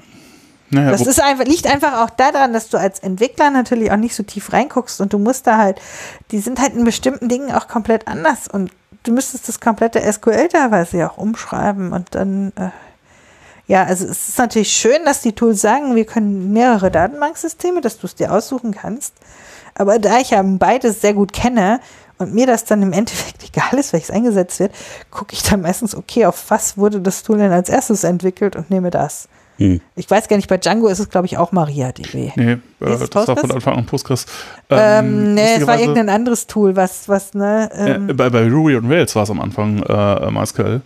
Naja, 0.69 0.91
Das 0.91 1.07
ist 1.07 1.21
einfach, 1.23 1.45
liegt 1.45 1.67
einfach 1.67 2.03
auch 2.05 2.11
daran, 2.11 2.53
dass 2.53 2.69
du 2.69 2.77
als 2.77 2.99
Entwickler 2.99 3.51
natürlich 3.51 3.91
auch 3.91 3.97
nicht 3.97 4.15
so 4.17 4.23
tief 4.23 4.53
reinguckst 4.53 5.01
und 5.01 5.13
du 5.15 5.19
musst 5.19 5.47
da 5.47 5.57
halt, 5.59 5.81
die 6.31 6.41
sind 6.41 6.61
halt 6.61 6.75
in 6.75 6.85
bestimmten 6.85 7.29
Dingen 7.31 7.53
auch 7.53 7.69
komplett 7.69 8.07
anders 8.09 8.49
und 8.49 8.71
du 9.07 9.13
müsstest 9.13 9.49
das 9.49 9.61
komplette 9.61 10.01
SQL 10.01 10.49
teilweise 10.49 10.99
ja 10.99 11.11
auch 11.11 11.19
umschreiben 11.19 11.93
und 11.93 12.15
dann, 12.15 12.53
äh, 12.57 12.71
ja, 13.67 13.85
also 13.85 14.07
es 14.07 14.29
ist 14.29 14.39
natürlich 14.39 14.73
schön, 14.73 15.05
dass 15.05 15.23
die 15.23 15.33
Tools 15.33 15.61
sagen, 15.61 15.95
wir 15.97 16.05
können 16.05 16.53
mehrere 16.53 16.91
Datenbanksysteme, 16.91 17.81
dass 17.81 17.99
du 17.99 18.07
es 18.07 18.15
dir 18.15 18.33
aussuchen 18.33 18.73
kannst, 18.73 19.15
aber 19.75 19.99
da 19.99 20.19
ich 20.19 20.31
ja 20.31 20.43
beides 20.43 21.01
sehr 21.01 21.15
gut 21.15 21.33
kenne 21.33 21.81
und 22.19 22.35
mir 22.35 22.47
das 22.47 22.65
dann 22.65 22.83
im 22.83 22.93
Endeffekt 22.93 23.45
egal 23.49 23.79
ist, 23.79 23.93
welches 23.93 24.11
eingesetzt 24.11 24.59
wird, 24.61 24.75
gucke 25.11 25.35
ich 25.35 25.43
dann 25.43 25.63
meistens, 25.63 25.95
okay, 25.95 26.27
auf 26.27 26.51
was 26.51 26.77
wurde 26.77 27.01
das 27.01 27.23
Tool 27.23 27.39
denn 27.39 27.53
als 27.53 27.69
erstes 27.69 28.05
entwickelt 28.05 28.57
und 28.57 28.71
nehme 28.71 28.91
das. 28.91 29.29
Hm. 29.59 29.81
Ich 29.95 30.11
weiß 30.11 30.29
gar 30.29 30.37
nicht, 30.37 30.49
bei 30.49 30.59
Django 30.59 30.89
ist 30.89 30.99
es, 30.99 31.09
glaube 31.09 31.27
ich, 31.27 31.39
auch 31.39 31.53
MariaDB. 31.53 32.33
nee, 32.37 32.53
äh, 32.53 32.59
das 32.81 33.01
war 33.01 33.09
Postgres? 33.09 33.41
von 33.41 33.51
Anfang 33.53 33.77
an 33.77 33.87
Postgres. 33.87 34.27
Ähm, 34.69 35.35
nee, 35.35 35.55
es 35.57 35.67
war 35.67 35.79
irgendein 35.79 36.09
anderes 36.09 36.47
Tool, 36.47 36.77
was, 36.77 37.09
was, 37.09 37.35
ne, 37.35 37.71
ähm, 37.75 38.11
äh, 38.11 38.13
bei, 38.13 38.31
bei 38.31 38.49
Ruby 38.49 38.77
und 38.77 38.91
Rails 38.91 39.15
war 39.17 39.23
es 39.23 39.31
am 39.31 39.41
Anfang 39.41 39.83
äh, 39.83 40.31
MySQL. 40.31 40.83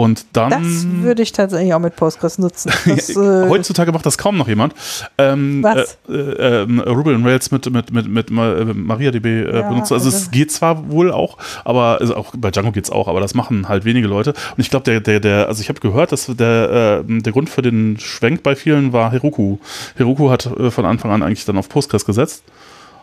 Und 0.00 0.24
dann. 0.32 0.48
Das 0.48 0.86
würde 1.02 1.20
ich 1.22 1.32
tatsächlich 1.32 1.74
auch 1.74 1.78
mit 1.78 1.94
Postgres 1.94 2.38
nutzen. 2.38 2.72
Das, 2.86 3.10
äh, 3.10 3.48
Heutzutage 3.50 3.92
macht 3.92 4.06
das 4.06 4.16
kaum 4.16 4.38
noch 4.38 4.48
jemand. 4.48 4.74
Ähm, 5.18 5.62
Was? 5.62 5.98
Äh, 6.08 6.14
äh, 6.14 6.62
Ruby 6.88 7.10
on 7.10 7.26
Rails 7.26 7.50
mit, 7.50 7.70
mit, 7.70 7.92
mit, 7.92 8.08
mit 8.08 8.30
MariaDB 8.30 9.26
äh, 9.26 9.54
Ja, 9.58 9.68
benutzt. 9.68 9.92
Also, 9.92 10.06
also- 10.06 10.16
es 10.16 10.30
geht 10.30 10.50
zwar 10.52 10.90
wohl 10.90 11.12
auch, 11.12 11.36
aber 11.66 11.98
also 12.00 12.16
auch 12.16 12.32
bei 12.34 12.50
Django 12.50 12.72
geht 12.72 12.84
es 12.84 12.90
auch, 12.90 13.08
aber 13.08 13.20
das 13.20 13.34
machen 13.34 13.68
halt 13.68 13.84
wenige 13.84 14.06
Leute. 14.06 14.30
Und 14.30 14.60
ich 14.60 14.70
glaube, 14.70 14.84
der, 14.84 15.00
der, 15.00 15.20
der, 15.20 15.48
also 15.48 15.60
ich 15.60 15.68
habe 15.68 15.80
gehört, 15.80 16.12
dass 16.12 16.24
der, 16.26 17.04
äh, 17.06 17.20
der 17.20 17.32
Grund 17.34 17.50
für 17.50 17.60
den 17.60 17.98
Schwenk 18.00 18.42
bei 18.42 18.56
vielen 18.56 18.94
war 18.94 19.12
Heroku. 19.12 19.58
Heroku 19.96 20.30
hat 20.30 20.46
äh, 20.46 20.70
von 20.70 20.86
Anfang 20.86 21.10
an 21.10 21.22
eigentlich 21.22 21.44
dann 21.44 21.58
auf 21.58 21.68
Postgres 21.68 22.06
gesetzt. 22.06 22.42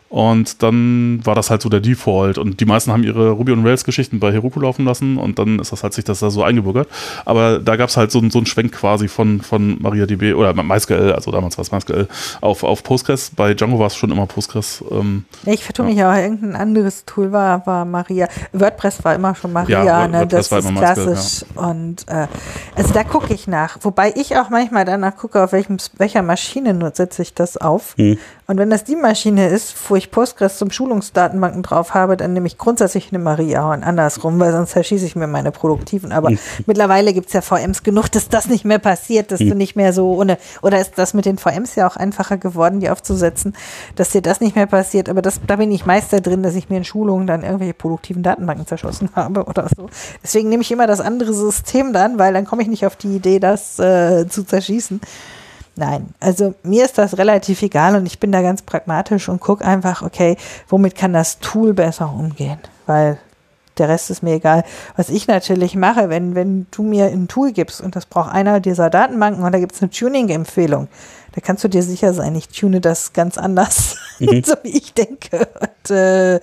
Und 0.09 0.63
dann 0.63 1.19
war 1.25 1.35
das 1.35 1.49
halt 1.49 1.61
so 1.61 1.67
der 1.69 1.81
Default. 1.81 2.37
Und 2.37 2.59
die 2.61 2.65
meisten 2.65 2.91
haben 2.93 3.03
ihre 3.03 3.31
Ruby 3.31 3.51
on 3.51 3.65
Rails 3.65 3.83
Geschichten 3.83 4.19
bei 4.19 4.31
Heroku 4.31 4.59
laufen 4.61 4.85
lassen 4.85 5.17
und 5.17 5.37
dann 5.37 5.59
ist 5.59 5.71
das 5.73 5.83
halt 5.83 5.93
sich 5.93 6.05
das 6.05 6.19
da 6.19 6.29
so 6.29 6.43
eingebürgert. 6.43 6.87
Aber 7.25 7.59
da 7.59 7.75
gab 7.75 7.89
es 7.89 7.97
halt 7.97 8.11
so, 8.11 8.19
einen- 8.19 8.31
so 8.31 8.39
einen 8.39 8.45
Schwenk 8.45 8.71
quasi 8.71 9.09
von, 9.09 9.41
von 9.41 9.81
MariaDB 9.81 10.33
oder 10.33 10.53
MySQL, 10.53 11.11
also 11.11 11.31
damals 11.31 11.57
war 11.57 11.63
es 11.63 11.71
MySQL, 11.71 12.07
auf, 12.39 12.63
auf 12.63 12.83
Postgres. 12.83 13.31
Bei 13.35 13.53
Django 13.53 13.79
war 13.79 13.87
es 13.87 13.95
schon 13.97 14.09
immer 14.11 14.25
Postgres. 14.27 14.83
Ähm, 14.91 15.25
Ja, 15.45 15.53
ich 15.53 15.63
vertue 15.63 15.85
mich 15.85 16.01
auch, 16.03 16.15
irgendein 16.15 16.55
anderes 16.55 17.03
Tool 17.05 17.31
war, 17.33 17.65
war 17.67 17.83
Maria. 17.83 18.27
WordPress 18.53 19.03
war 19.03 19.13
immer 19.15 19.35
schon 19.35 19.51
Maria, 19.51 19.83
Ja, 19.83 20.07
ne? 20.07 20.19
WordPress 20.21 20.49
das 20.49 20.51
war 20.51 20.59
ist 20.59 20.71
MySQL, 20.71 21.03
klassisch. 21.05 21.45
Und 21.55 22.07
äh, 22.07 22.27
also 22.75 22.93
da 22.93 23.03
gucke 23.03 23.33
ich 23.33 23.47
nach. 23.47 23.77
Wobei 23.81 24.13
ich 24.15 24.37
auch 24.37 24.49
manchmal 24.49 24.85
danach 24.85 25.17
gucke, 25.17 25.43
auf 25.43 25.51
welchem, 25.51 25.77
welcher 25.97 26.21
Maschine 26.21 26.73
nur 26.73 26.91
setze 26.93 27.21
ich 27.21 27.33
das 27.33 27.57
auf. 27.57 27.93
Hm. 27.97 28.17
Und 28.49 28.57
wenn 28.57 28.69
das 28.69 28.85
die 28.85 28.95
Maschine 28.95 29.49
ist, 29.49 29.75
wo 29.89 29.97
ich 29.97 30.09
Postgres 30.09 30.57
zum 30.57 30.71
Schulungsdatenbanken 30.71 31.63
drauf 31.63 31.93
habe, 31.93 32.15
dann 32.15 32.31
nehme 32.31 32.47
ich 32.47 32.57
grundsätzlich 32.57 33.09
eine 33.11 33.19
Maria 33.21 33.73
und 33.73 33.83
andersrum, 33.83 34.39
weil 34.39 34.53
sonst 34.53 34.71
zerschieße 34.71 35.05
ich 35.05 35.17
mir 35.17 35.27
meine 35.27 35.51
produktiven. 35.51 36.13
Aber 36.13 36.29
Hm. 36.29 36.39
mittlerweile 36.65 37.11
gibt 37.11 37.27
es 37.27 37.33
ja 37.33 37.41
VMs 37.41 37.83
genug, 37.83 38.07
dass 38.09 38.29
das 38.29 38.47
nicht 38.47 38.63
mehr 38.63 38.79
passiert, 38.79 39.31
dass 39.33 39.39
du 39.39 39.49
Hm. 39.49 39.57
nicht 39.57 39.75
mehr 39.75 39.91
so 39.91 40.13
ohne, 40.13 40.37
oder 40.61 40.79
ist 40.79 40.93
das 40.95 41.13
mit 41.13 41.25
den 41.25 41.37
VMs 41.37 41.75
ja 41.75 41.85
auch 41.89 41.97
einfacher 41.97 42.37
geworden, 42.37 42.79
die 42.79 42.89
aufzusetzen, 42.89 43.53
dass 43.97 44.11
dir 44.11 44.21
das 44.21 44.39
nicht 44.39 44.55
mehr 44.55 44.65
passiert. 44.67 45.09
Aber 45.09 45.21
das, 45.21 45.41
da 45.45 45.57
bin 45.57 45.69
ich 45.69 45.85
Meister 45.85 46.21
drin, 46.21 46.41
dass 46.41 46.55
ich 46.55 46.69
mir 46.69 46.77
in 46.77 46.85
Schulungen 46.85 47.27
dann 47.27 47.43
irgendwelche 47.43 47.73
produktiven 47.73 48.23
Datenbanken 48.23 48.65
zerschossen 48.65 49.09
habe 49.13 49.43
oder 49.43 49.67
so. 49.75 49.89
Deswegen 50.23 50.47
nehme 50.47 50.61
ich 50.63 50.71
immer 50.71 50.87
das 50.87 51.01
andere 51.01 51.33
System 51.33 51.91
dann, 51.91 52.17
weil 52.17 52.33
dann 52.33 52.45
komme 52.45 52.61
ich 52.61 52.69
nicht 52.69 52.85
auf 52.85 52.95
die 52.95 53.13
Idee, 53.13 53.39
das 53.39 53.77
äh, 53.77 54.25
zu 54.29 54.43
zerschießen. 54.45 55.01
Nein, 55.77 56.13
also 56.19 56.55
mir 56.63 56.85
ist 56.85 56.97
das 56.97 57.19
relativ 57.19 57.61
egal 57.61 57.95
und 57.95 58.07
ich 58.07 58.19
bin 58.19 58.31
da 58.31 58.41
ganz 58.41 58.63
pragmatisch 58.63 59.29
und 59.29 59.39
gucke 59.39 59.63
einfach, 59.63 60.01
okay, 60.01 60.35
womit 60.67 60.95
kann 60.95 61.13
das 61.13 61.37
Tool 61.39 61.73
besser 61.75 62.11
umgehen? 62.11 62.57
Weil 62.87 63.19
der 63.79 63.89
Rest 63.89 64.09
ist 64.09 64.23
mir 64.23 64.35
egal. 64.35 64.63
Was 64.95 65.09
ich 65.09 65.27
natürlich 65.27 65.75
mache, 65.75 66.09
wenn, 66.09 66.35
wenn 66.35 66.67
du 66.71 66.83
mir 66.83 67.05
ein 67.05 67.27
Tool 67.27 67.51
gibst 67.51 67.81
und 67.81 67.95
das 67.95 68.05
braucht 68.05 68.33
einer 68.33 68.59
dieser 68.59 68.89
Datenbanken 68.89 69.43
und 69.43 69.51
da 69.51 69.59
gibt 69.59 69.73
es 69.73 69.81
eine 69.81 69.91
Tuning-Empfehlung, 69.91 70.87
da 71.37 71.41
kannst 71.41 71.63
du 71.63 71.67
dir 71.67 71.83
sicher 71.83 72.13
sein, 72.13 72.33
ich 72.35 72.49
tune 72.49 72.81
das 72.81 73.13
ganz 73.13 73.37
anders, 73.37 73.95
so 74.19 74.55
wie 74.63 74.75
ich 74.75 74.95
denke. 74.95 75.47
Und 75.59 75.91
äh, 75.95 76.39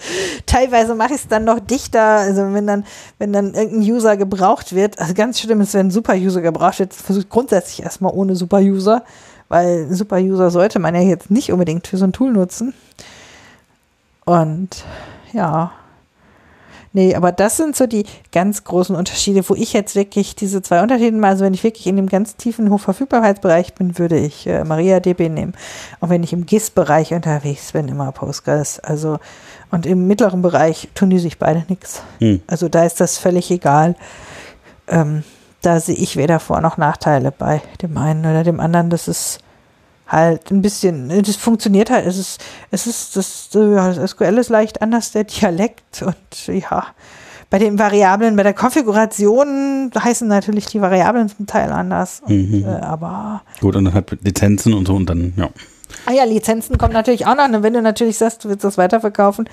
teilweise 0.46 0.94
mache 0.94 1.14
ich 1.14 1.22
es 1.22 1.26
dann 1.26 1.42
noch 1.42 1.58
dichter, 1.58 2.18
also 2.18 2.52
wenn 2.54 2.66
dann, 2.66 2.84
wenn 3.18 3.32
dann 3.32 3.54
irgendein 3.54 3.92
User 3.92 4.16
gebraucht 4.16 4.72
wird, 4.72 5.00
also 5.00 5.12
ganz 5.14 5.40
schlimm 5.40 5.60
ist, 5.60 5.74
wenn 5.74 5.88
ein 5.88 5.90
Super-User 5.90 6.42
gebraucht 6.42 6.78
wird, 6.78 6.94
versuche 6.94 7.24
ich 7.24 7.28
grundsätzlich 7.28 7.82
erstmal 7.82 8.12
ohne 8.12 8.36
Super-User, 8.36 9.02
weil 9.48 9.92
Super-User 9.92 10.52
sollte 10.52 10.78
man 10.78 10.94
ja 10.94 11.00
jetzt 11.00 11.28
nicht 11.28 11.50
unbedingt 11.50 11.88
für 11.88 11.96
so 11.96 12.04
ein 12.04 12.12
Tool 12.12 12.32
nutzen. 12.32 12.72
Und 14.24 14.84
ja, 15.32 15.72
Nee, 16.96 17.16
aber 17.16 17.32
das 17.32 17.56
sind 17.56 17.74
so 17.74 17.88
die 17.88 18.06
ganz 18.30 18.62
großen 18.62 18.94
Unterschiede, 18.94 19.42
wo 19.48 19.56
ich 19.56 19.72
jetzt 19.72 19.96
wirklich 19.96 20.36
diese 20.36 20.62
zwei 20.62 20.80
Unterschiede 20.80 21.16
mal, 21.16 21.30
also 21.30 21.44
wenn 21.44 21.52
ich 21.52 21.64
wirklich 21.64 21.88
in 21.88 21.96
dem 21.96 22.08
ganz 22.08 22.36
tiefen 22.36 22.70
Hochverfügbarkeitsbereich 22.70 23.74
bin, 23.74 23.98
würde 23.98 24.16
ich 24.16 24.46
äh, 24.46 24.62
MariaDB 24.62 25.28
nehmen. 25.28 25.54
Und 25.98 26.10
wenn 26.10 26.22
ich 26.22 26.32
im 26.32 26.46
GIS-Bereich 26.46 27.12
unterwegs 27.12 27.72
bin, 27.72 27.88
immer 27.88 28.12
Postgres. 28.12 28.78
Also, 28.78 29.18
und 29.72 29.86
im 29.86 30.06
mittleren 30.06 30.40
Bereich 30.40 30.88
tun 30.94 31.10
die 31.10 31.18
sich 31.18 31.40
beide 31.40 31.64
nichts. 31.68 32.00
Hm. 32.20 32.40
Also 32.46 32.68
da 32.68 32.84
ist 32.84 33.00
das 33.00 33.18
völlig 33.18 33.50
egal. 33.50 33.96
Ähm, 34.86 35.24
da 35.62 35.80
sehe 35.80 35.96
ich 35.96 36.16
weder 36.16 36.38
Vor- 36.38 36.60
noch 36.60 36.76
Nachteile 36.76 37.32
bei 37.32 37.60
dem 37.82 37.98
einen 37.98 38.24
oder 38.24 38.44
dem 38.44 38.60
anderen. 38.60 38.88
Das 38.88 39.08
ist 39.08 39.40
halt 40.06 40.50
ein 40.50 40.60
bisschen, 40.62 41.08
das 41.22 41.36
funktioniert 41.36 41.90
halt, 41.90 42.06
es 42.06 42.18
ist, 42.18 42.40
es 42.70 42.86
ist, 42.86 43.16
das, 43.16 43.48
das 43.50 44.10
SQL 44.10 44.38
ist 44.38 44.50
leicht 44.50 44.82
anders, 44.82 45.12
der 45.12 45.24
Dialekt 45.24 46.02
und 46.02 46.46
ja, 46.46 46.86
bei 47.50 47.58
den 47.58 47.78
Variablen, 47.78 48.36
bei 48.36 48.42
der 48.42 48.52
Konfiguration 48.54 49.90
heißen 49.96 50.26
natürlich 50.28 50.66
die 50.66 50.80
Variablen 50.80 51.28
zum 51.28 51.46
Teil 51.46 51.70
anders, 51.72 52.20
und, 52.26 52.50
Mhm. 52.50 52.64
äh, 52.64 52.80
aber 52.80 53.42
Gut, 53.60 53.76
und 53.76 53.84
dann 53.84 53.94
halt 53.94 54.16
Lizenzen 54.22 54.74
und 54.74 54.86
so 54.86 54.94
und 54.94 55.08
dann, 55.08 55.32
ja. 55.36 55.48
Ah 56.06 56.12
ja, 56.12 56.24
Lizenzen 56.24 56.76
kommen 56.76 56.92
natürlich 56.92 57.24
auch 57.26 57.36
noch. 57.36 57.44
Und 57.48 57.62
wenn 57.62 57.72
du 57.72 57.80
natürlich 57.80 58.18
sagst, 58.18 58.44
du 58.44 58.48
willst 58.48 58.64
das 58.64 58.76
weiterverkaufen, 58.76 59.48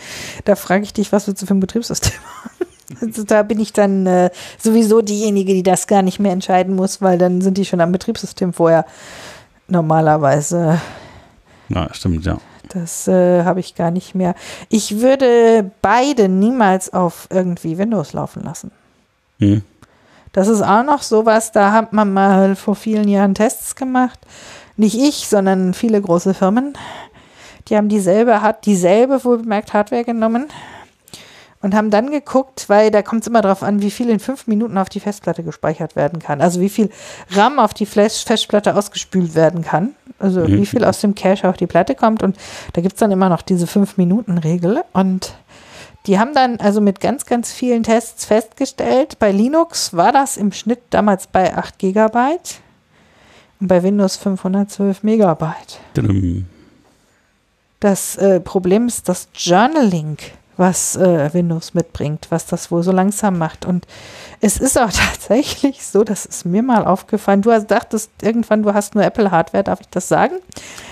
da 0.46 0.56
frage 0.56 0.84
ich 0.84 0.92
dich, 0.92 1.12
was 1.12 1.28
willst 1.28 1.42
du 1.42 1.46
für 1.46 1.54
ein 1.54 1.60
Betriebssystem 1.60 2.14
haben? 2.14 2.68
Also 3.00 3.24
da 3.24 3.44
bin 3.44 3.58
ich 3.62 3.72
dann 3.72 4.06
äh, 4.06 4.32
sowieso 4.60 5.02
diejenige, 5.02 5.54
die 5.54 5.64
das 5.64 5.88
gar 5.88 6.02
nicht 6.02 6.20
mehr 6.20 6.34
entscheiden 6.34 6.76
muss, 6.76 7.02
weil 7.02 7.18
dann 7.18 7.40
sind 7.40 7.58
die 7.58 7.64
schon 7.64 7.80
am 7.80 7.94
Betriebssystem 7.94 8.52
vorher. 8.52 8.86
Normalerweise, 9.72 10.82
Ja, 11.70 11.88
stimmt, 11.94 12.26
ja. 12.26 12.38
das 12.70 13.08
äh, 13.08 13.46
habe 13.46 13.62
ich 13.62 13.74
gar 13.74 13.90
nicht 13.90 14.16
mehr. 14.16 14.36
Ich 14.68 15.00
würde 15.00 15.72
beide 15.82 16.28
niemals 16.28 16.94
auf 16.94 17.28
irgendwie 17.30 17.78
Windows 17.78 18.12
laufen 18.12 18.44
lassen. 18.44 18.72
Hm. 19.40 19.64
Das 20.34 20.50
ist 20.50 20.62
auch 20.62 20.84
noch 20.84 21.02
sowas, 21.02 21.54
da 21.54 21.72
hat 21.72 21.94
man 21.94 22.12
mal 22.12 22.56
vor 22.58 22.76
vielen 22.76 23.08
Jahren 23.08 23.34
Tests 23.34 23.76
gemacht. 23.76 24.20
Nicht 24.76 24.98
ich, 24.98 25.28
sondern 25.28 25.74
viele 25.74 26.02
große 26.02 26.34
Firmen. 26.34 26.78
Die 27.70 27.78
haben 27.78 27.88
dieselbe, 27.88 28.42
hat 28.42 28.66
dieselbe 28.66 29.24
wohlbemerkt 29.24 29.74
Hardware 29.74 30.04
genommen 30.04 30.48
und 31.62 31.76
haben 31.76 31.90
dann 31.90 32.12
geguckt, 32.12 32.70
weil 32.70 32.92
da 32.92 33.02
kommt 33.02 33.22
es 33.22 33.28
immer 33.28 33.42
darauf 33.42 33.64
an, 33.64 33.82
wie 33.82 33.92
viel 33.92 34.10
in 34.10 34.20
fünf 34.20 34.48
Minuten 34.48 34.78
auf 34.78 34.90
die 34.90 35.00
Festplatte 35.00 35.44
gespeichert 35.44 35.96
werden 35.96 36.20
kann. 36.20 36.42
Also 36.42 36.60
wie 36.60 36.70
viel 36.70 36.90
RAM 37.32 37.60
auf 37.60 37.74
die 37.74 37.86
Flash 37.86 38.26
Festplatte 38.26 38.76
ausgespült 38.76 39.36
werden 39.36 39.64
kann. 39.64 39.96
Also 40.20 40.48
wie 40.48 40.66
viel 40.66 40.84
aus 40.84 41.02
dem 41.02 41.16
Cache 41.16 41.50
auf 41.50 41.58
die 41.58 41.68
Platte 41.68 41.96
kommt. 41.96 42.24
Und 42.24 42.38
da 42.74 42.82
gibt 42.82 42.94
es 42.94 43.00
dann 43.00 43.12
immer 43.12 43.30
noch 43.30 43.42
diese 43.42 43.68
fünf 43.68 43.98
Minuten 43.98 44.38
Regel. 44.38 44.84
Und 44.94 45.34
die 46.08 46.18
haben 46.18 46.34
dann 46.34 46.58
also 46.58 46.82
mit 46.82 47.00
ganz, 47.00 47.26
ganz 47.26 47.52
vielen 47.52 47.84
Tests 47.84 48.26
festgestellt, 48.26 49.20
bei 49.20 49.32
Linux 49.32 49.96
war 49.96 50.12
das 50.12 50.38
im 50.38 50.52
Schnitt 50.52 50.80
damals 50.90 51.28
bei 51.28 51.56
8 51.56 51.78
Gigabyte 51.78 52.60
und 53.60 53.68
bei 53.68 53.84
Windows 53.84 54.18
512 54.18 55.04
Megabyte. 55.04 55.80
Das 57.80 58.16
äh, 58.18 58.40
Problem 58.40 58.88
ist 58.88 59.10
das 59.10 59.28
Journaling, 59.34 60.18
was 60.58 60.96
äh, 60.96 61.34
Windows 61.34 61.74
mitbringt, 61.74 62.28
was 62.30 62.46
das 62.46 62.72
wohl 62.72 62.84
so 62.84 62.92
langsam 62.92 63.38
macht. 63.38 63.66
Und 63.66 63.88
es 64.40 64.58
ist 64.58 64.78
auch 64.78 64.92
tatsächlich 64.92 65.86
so, 65.86 66.04
das 66.04 66.26
ist 66.26 66.46
mir 66.46 66.64
mal 66.64 66.86
aufgefallen. 66.86 67.42
Du 67.42 67.52
hast 67.52 67.68
dachtest 67.68 68.12
irgendwann, 68.22 68.64
du 68.64 68.74
hast 68.74 68.96
nur 68.96 69.04
Apple-Hardware, 69.04 69.64
darf 69.64 69.82
ich 69.82 69.90
das 69.90 70.08
sagen? 70.08 70.36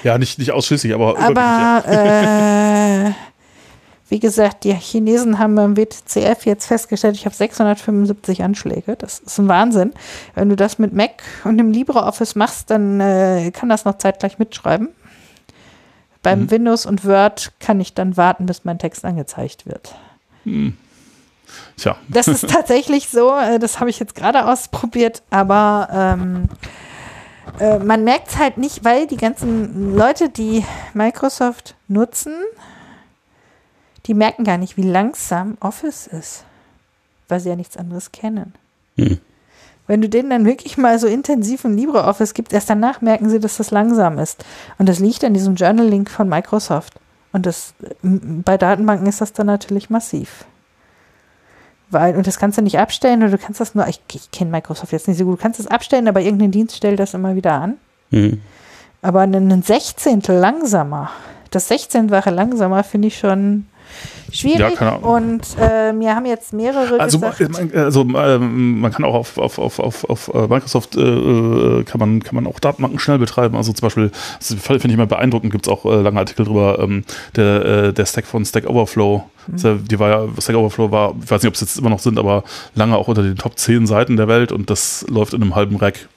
ja, 0.03 0.17
nicht, 0.17 0.39
nicht 0.39 0.51
ausschließlich, 0.51 0.93
aber, 0.93 1.19
ja. 1.19 1.27
Aber 1.27 1.83
äh, 1.87 3.11
wie 4.09 4.19
gesagt, 4.19 4.63
die 4.63 4.73
Chinesen 4.73 5.37
haben 5.37 5.53
beim 5.53 5.77
WTCF 5.77 6.45
jetzt 6.45 6.65
festgestellt, 6.65 7.15
ich 7.15 7.25
habe 7.25 7.35
675 7.35 8.43
Anschläge. 8.43 8.95
Das 8.95 9.19
ist 9.19 9.37
ein 9.37 9.47
Wahnsinn. 9.47 9.93
Wenn 10.33 10.49
du 10.49 10.55
das 10.55 10.79
mit 10.79 10.93
Mac 10.93 11.21
und 11.43 11.59
dem 11.59 11.71
LibreOffice 11.71 12.35
machst, 12.35 12.71
dann 12.71 12.99
äh, 12.99 13.51
kann 13.51 13.69
das 13.69 13.85
noch 13.85 13.99
zeitgleich 13.99 14.39
mitschreiben. 14.39 14.89
Beim 16.21 16.41
Mhm. 16.41 16.51
Windows 16.51 16.85
und 16.85 17.05
Word 17.05 17.51
kann 17.59 17.79
ich 17.79 17.93
dann 17.93 18.17
warten, 18.17 18.45
bis 18.45 18.65
mein 18.65 18.77
Text 18.79 19.05
angezeigt 19.05 19.65
wird. 19.65 19.95
Tja, 21.77 21.95
Das 22.07 22.27
ist 22.27 22.47
tatsächlich 22.49 23.09
so, 23.09 23.35
äh, 23.37 23.59
das 23.59 23.79
habe 23.79 23.89
ich 23.89 23.99
jetzt 23.99 24.15
gerade 24.15 24.45
ausprobiert, 24.47 25.23
aber 25.29 25.87
ähm, 25.91 26.49
äh, 27.59 27.79
man 27.79 28.03
merkt 28.03 28.29
es 28.29 28.37
halt 28.37 28.57
nicht, 28.57 28.83
weil 28.83 29.07
die 29.07 29.17
ganzen 29.17 29.95
Leute, 29.95 30.29
die 30.29 30.65
Microsoft 30.93 31.75
nutzen, 31.87 32.33
die 34.05 34.13
merken 34.13 34.43
gar 34.43 34.57
nicht, 34.57 34.75
wie 34.77 34.83
langsam 34.83 35.57
Office 35.59 36.07
ist, 36.07 36.43
weil 37.27 37.39
sie 37.39 37.49
ja 37.49 37.55
nichts 37.55 37.77
anderes 37.77 38.11
kennen. 38.11 38.53
Hm. 38.97 39.19
Wenn 39.89 40.01
du 40.01 40.07
denen 40.07 40.29
dann 40.29 40.45
wirklich 40.45 40.77
mal 40.77 40.99
so 40.99 41.07
intensiv 41.07 41.65
ein 41.65 41.75
LibreOffice 41.75 42.35
gibst, 42.35 42.53
erst 42.53 42.69
danach 42.69 43.01
merken 43.01 43.27
sie, 43.27 43.39
dass 43.39 43.57
das 43.57 43.71
langsam 43.71 44.19
ist. 44.19 44.45
Und 44.77 44.87
das 44.87 44.99
liegt 44.99 45.23
an 45.23 45.33
diesem 45.33 45.55
Journal-Link 45.55 46.11
von 46.11 46.29
Microsoft. 46.29 46.93
Und 47.33 47.47
das, 47.47 47.73
bei 48.03 48.55
Datenbanken 48.59 49.07
ist 49.07 49.19
das 49.19 49.33
dann 49.33 49.47
natürlich 49.47 49.89
massiv. 49.89 50.45
Weil, 51.89 52.15
und 52.15 52.27
das 52.27 52.37
kannst 52.37 52.59
du 52.59 52.61
nicht 52.61 52.77
abstellen 52.77 53.23
oder 53.23 53.31
du 53.31 53.37
kannst 53.39 53.61
das 53.61 53.73
nur, 53.73 53.87
ich, 53.87 53.99
ich 54.13 54.29
kenne 54.29 54.51
Microsoft 54.51 54.91
jetzt 54.91 55.07
nicht 55.07 55.17
so 55.17 55.25
gut, 55.25 55.39
du 55.39 55.41
kannst 55.41 55.59
das 55.59 55.65
abstellen, 55.65 56.07
aber 56.07 56.21
irgendein 56.21 56.51
Dienst 56.51 56.75
stellt 56.75 56.99
das 56.99 57.15
immer 57.15 57.35
wieder 57.35 57.53
an. 57.53 57.77
Hm. 58.11 58.39
Aber 59.01 59.21
ein 59.21 59.63
Sechzehntel 59.63 60.37
langsamer, 60.37 61.09
das 61.49 61.67
Sechzehnfache 61.67 62.29
langsamer 62.29 62.83
finde 62.83 63.07
ich 63.07 63.17
schon 63.17 63.65
schwierig. 64.31 64.79
Ja. 64.79 64.95
Und 64.95 65.41
äh, 65.59 65.91
mir 65.93 66.15
haben 66.15 66.25
jetzt 66.25 66.53
mehrere 66.53 66.99
Also, 66.99 67.19
gesagt, 67.19 67.49
man- 67.51 67.71
also 67.73 68.01
ähm, 68.01 68.79
man 68.81 68.91
kann 68.91 69.05
auch 69.05 69.13
auf, 69.15 69.37
auf, 69.37 69.59
auf, 69.59 69.79
auf, 69.79 70.09
auf 70.09 70.31
äh, 70.33 70.47
Microsoft 70.47 70.95
äh, 70.95 71.01
äh, 71.01 71.83
kann 71.83 71.99
man, 71.99 72.21
kann 72.23 72.35
man 72.35 72.47
auch 72.47 72.59
Datenbanken 72.59 72.99
schnell 72.99 73.17
betreiben. 73.19 73.55
Also 73.55 73.73
zum 73.73 73.85
Beispiel, 73.85 74.11
das 74.39 74.53
finde 74.59 74.87
ich 74.87 74.93
immer 74.93 75.05
beeindruckend, 75.07 75.51
gibt 75.51 75.67
es 75.67 75.71
auch 75.71 75.85
äh, 75.85 76.01
lange 76.01 76.19
Artikel 76.19 76.45
drüber, 76.45 76.79
ähm, 76.81 77.03
der, 77.35 77.91
der 77.91 78.05
Stack 78.05 78.25
von 78.25 78.45
Stack 78.45 78.67
Overflow. 78.69 79.23
Äh, 79.63 79.75
die 79.89 79.99
war 79.99 80.09
ja, 80.09 80.27
Stack 80.39 80.55
Overflow 80.55 80.91
war, 80.91 81.15
ich 81.23 81.31
weiß 81.31 81.41
nicht, 81.41 81.47
ob 81.49 81.55
es 81.55 81.61
jetzt 81.61 81.77
immer 81.77 81.89
noch 81.89 81.99
sind, 81.99 82.19
aber 82.19 82.43
lange 82.75 82.95
auch 82.97 83.07
unter 83.07 83.23
den 83.23 83.35
Top 83.35 83.57
10 83.57 83.87
Seiten 83.87 84.17
der 84.17 84.27
Welt 84.27 84.51
und 84.51 84.69
das 84.69 85.05
läuft 85.09 85.33
in 85.33 85.41
einem 85.41 85.55
halben 85.55 85.75
Rack. 85.77 86.07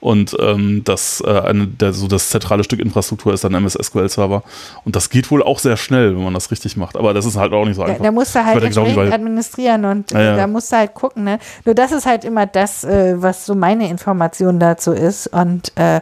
Und 0.00 0.36
ähm, 0.40 0.82
das, 0.84 1.22
äh, 1.26 1.40
eine, 1.40 1.66
der, 1.66 1.92
so 1.92 2.08
das 2.08 2.30
zentrale 2.30 2.64
Stück 2.64 2.80
Infrastruktur 2.80 3.32
ist 3.32 3.44
dann 3.44 3.54
MS 3.54 3.78
SQL 3.80 4.08
Server. 4.08 4.42
Und 4.84 4.96
das 4.96 5.10
geht 5.10 5.30
wohl 5.30 5.42
auch 5.42 5.58
sehr 5.58 5.76
schnell, 5.76 6.14
wenn 6.16 6.24
man 6.24 6.34
das 6.34 6.50
richtig 6.50 6.76
macht. 6.76 6.96
Aber 6.96 7.14
das 7.14 7.26
ist 7.26 7.36
halt 7.36 7.52
auch 7.52 7.64
nicht 7.64 7.76
so 7.76 7.82
da, 7.82 7.88
einfach. 7.88 8.04
da 8.04 8.10
musst 8.10 8.34
du 8.34 8.44
halt 8.44 8.62
entsprechend 8.62 9.12
administrieren 9.12 9.84
und 9.84 10.10
Ja, 10.10 10.20
ja. 10.20 10.36
da 10.36 10.46
musst 10.46 10.72
du 10.72 10.76
halt 10.76 10.94
gucken. 10.94 11.24
Ne? 11.24 11.38
Nur 11.64 11.74
das 11.74 11.92
ist 11.92 12.06
halt 12.06 12.24
immer 12.24 12.46
das, 12.46 12.84
äh, 12.84 13.14
was 13.20 13.46
so 13.46 13.54
meine 13.54 13.88
Information 13.88 14.58
dazu 14.58 14.92
ist. 14.92 15.26
Und 15.28 15.72
äh, 15.76 16.00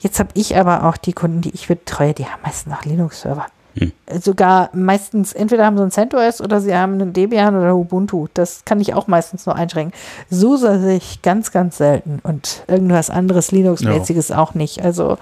jetzt 0.00 0.18
habe 0.18 0.30
ich 0.34 0.56
aber 0.56 0.84
auch 0.84 0.96
die 0.96 1.12
Kunden, 1.12 1.40
die 1.40 1.50
ich 1.50 1.68
betreue, 1.68 2.14
die 2.14 2.26
haben 2.26 2.40
meistens 2.42 2.72
noch 2.72 2.84
Linux-Server. 2.84 3.46
Hm. 3.78 3.92
Sogar 4.20 4.70
meistens, 4.72 5.32
entweder 5.32 5.66
haben 5.66 5.76
sie 5.76 5.82
ein 5.82 5.90
CentOS 5.90 6.40
oder 6.40 6.60
sie 6.60 6.74
haben 6.74 6.94
einen 6.94 7.12
Debian 7.12 7.54
oder 7.56 7.76
Ubuntu. 7.76 8.28
Das 8.32 8.64
kann 8.64 8.80
ich 8.80 8.94
auch 8.94 9.06
meistens 9.06 9.44
nur 9.44 9.54
einschränken. 9.54 9.92
SUSE 10.30 10.80
sehe 10.80 10.96
ich 10.96 11.20
ganz, 11.22 11.50
ganz 11.52 11.76
selten 11.76 12.20
und 12.22 12.62
irgendwas 12.68 13.10
anderes 13.10 13.52
Linux-mäßiges 13.52 14.32
auch 14.32 14.54
nicht. 14.54 14.82
Also 14.82 15.18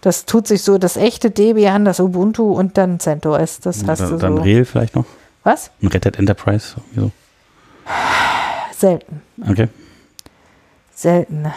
das 0.00 0.24
tut 0.24 0.48
sich 0.48 0.62
so, 0.62 0.78
das 0.78 0.96
echte 0.96 1.30
Debian, 1.30 1.84
das 1.84 2.00
Ubuntu 2.00 2.52
und 2.52 2.76
dann 2.76 2.98
CentOS. 2.98 3.60
Das 3.60 3.86
hast 3.86 4.00
du 4.00 4.10
dann, 4.10 4.18
dann 4.18 4.36
so. 4.38 4.42
Rehl 4.42 4.64
vielleicht 4.64 4.96
noch. 4.96 5.04
Was? 5.44 5.70
Ein 5.80 5.88
Red 5.88 6.06
Hat 6.06 6.18
Enterprise. 6.18 6.76
irgendwie 6.94 7.12
Selten. 8.76 9.22
So. 9.36 9.52
Okay. 9.52 9.68
Selten. 10.94 11.52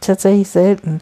Tatsächlich 0.00 0.48
selten. 0.48 1.00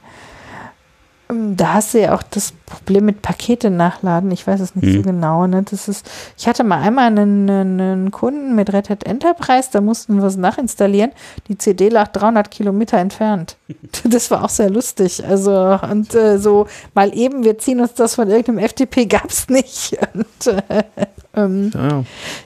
Da 1.29 1.75
hast 1.75 1.95
du 1.95 2.01
ja 2.01 2.15
auch 2.15 2.23
das 2.23 2.53
Problem 2.73 3.05
mit 3.05 3.21
Pakete 3.21 3.71
nachladen. 3.71 4.31
Ich 4.31 4.47
weiß 4.47 4.61
es 4.61 4.75
nicht 4.75 4.91
so 4.93 4.99
Mhm. 5.01 5.03
genau. 5.03 5.47
Ne? 5.47 5.63
Das 5.63 5.89
ist, 5.89 6.09
ich 6.39 6.49
hatte 6.49 6.65
mal 6.65 6.81
einmal 6.81 7.07
einen, 7.07 7.51
einen 7.51 8.11
Kunden 8.11 8.55
mit 8.55 8.73
Red 8.73 8.89
Hat 8.89 9.05
Enterprise, 9.05 9.69
da 9.71 9.81
mussten 9.81 10.17
wir 10.17 10.23
was 10.23 10.37
nachinstallieren. 10.37 11.13
Die 11.49 11.59
CD 11.59 11.91
lag 11.91 12.09
300 12.09 12.51
Kilometer 12.51 12.99
entfernt. 12.99 13.57
Das 14.05 14.31
war 14.31 14.45
auch 14.45 14.49
sehr 14.49 14.71
lustig. 14.71 15.25
Also, 15.25 15.79
und 15.91 16.15
äh, 16.15 16.39
so 16.39 16.67
mal 16.95 17.15
eben, 17.17 17.45
wir 17.45 17.59
ziehen 17.59 17.81
uns 17.81 17.95
das 17.95 18.15
von 18.15 18.29
irgendeinem 18.29 18.69
FTP, 18.69 19.07
gab 19.09 19.31
es 19.31 19.49
nicht. 19.49 19.97
Und, 20.15 20.47
äh, 20.47 20.83
ähm, 21.35 21.71
ja. 21.75 22.05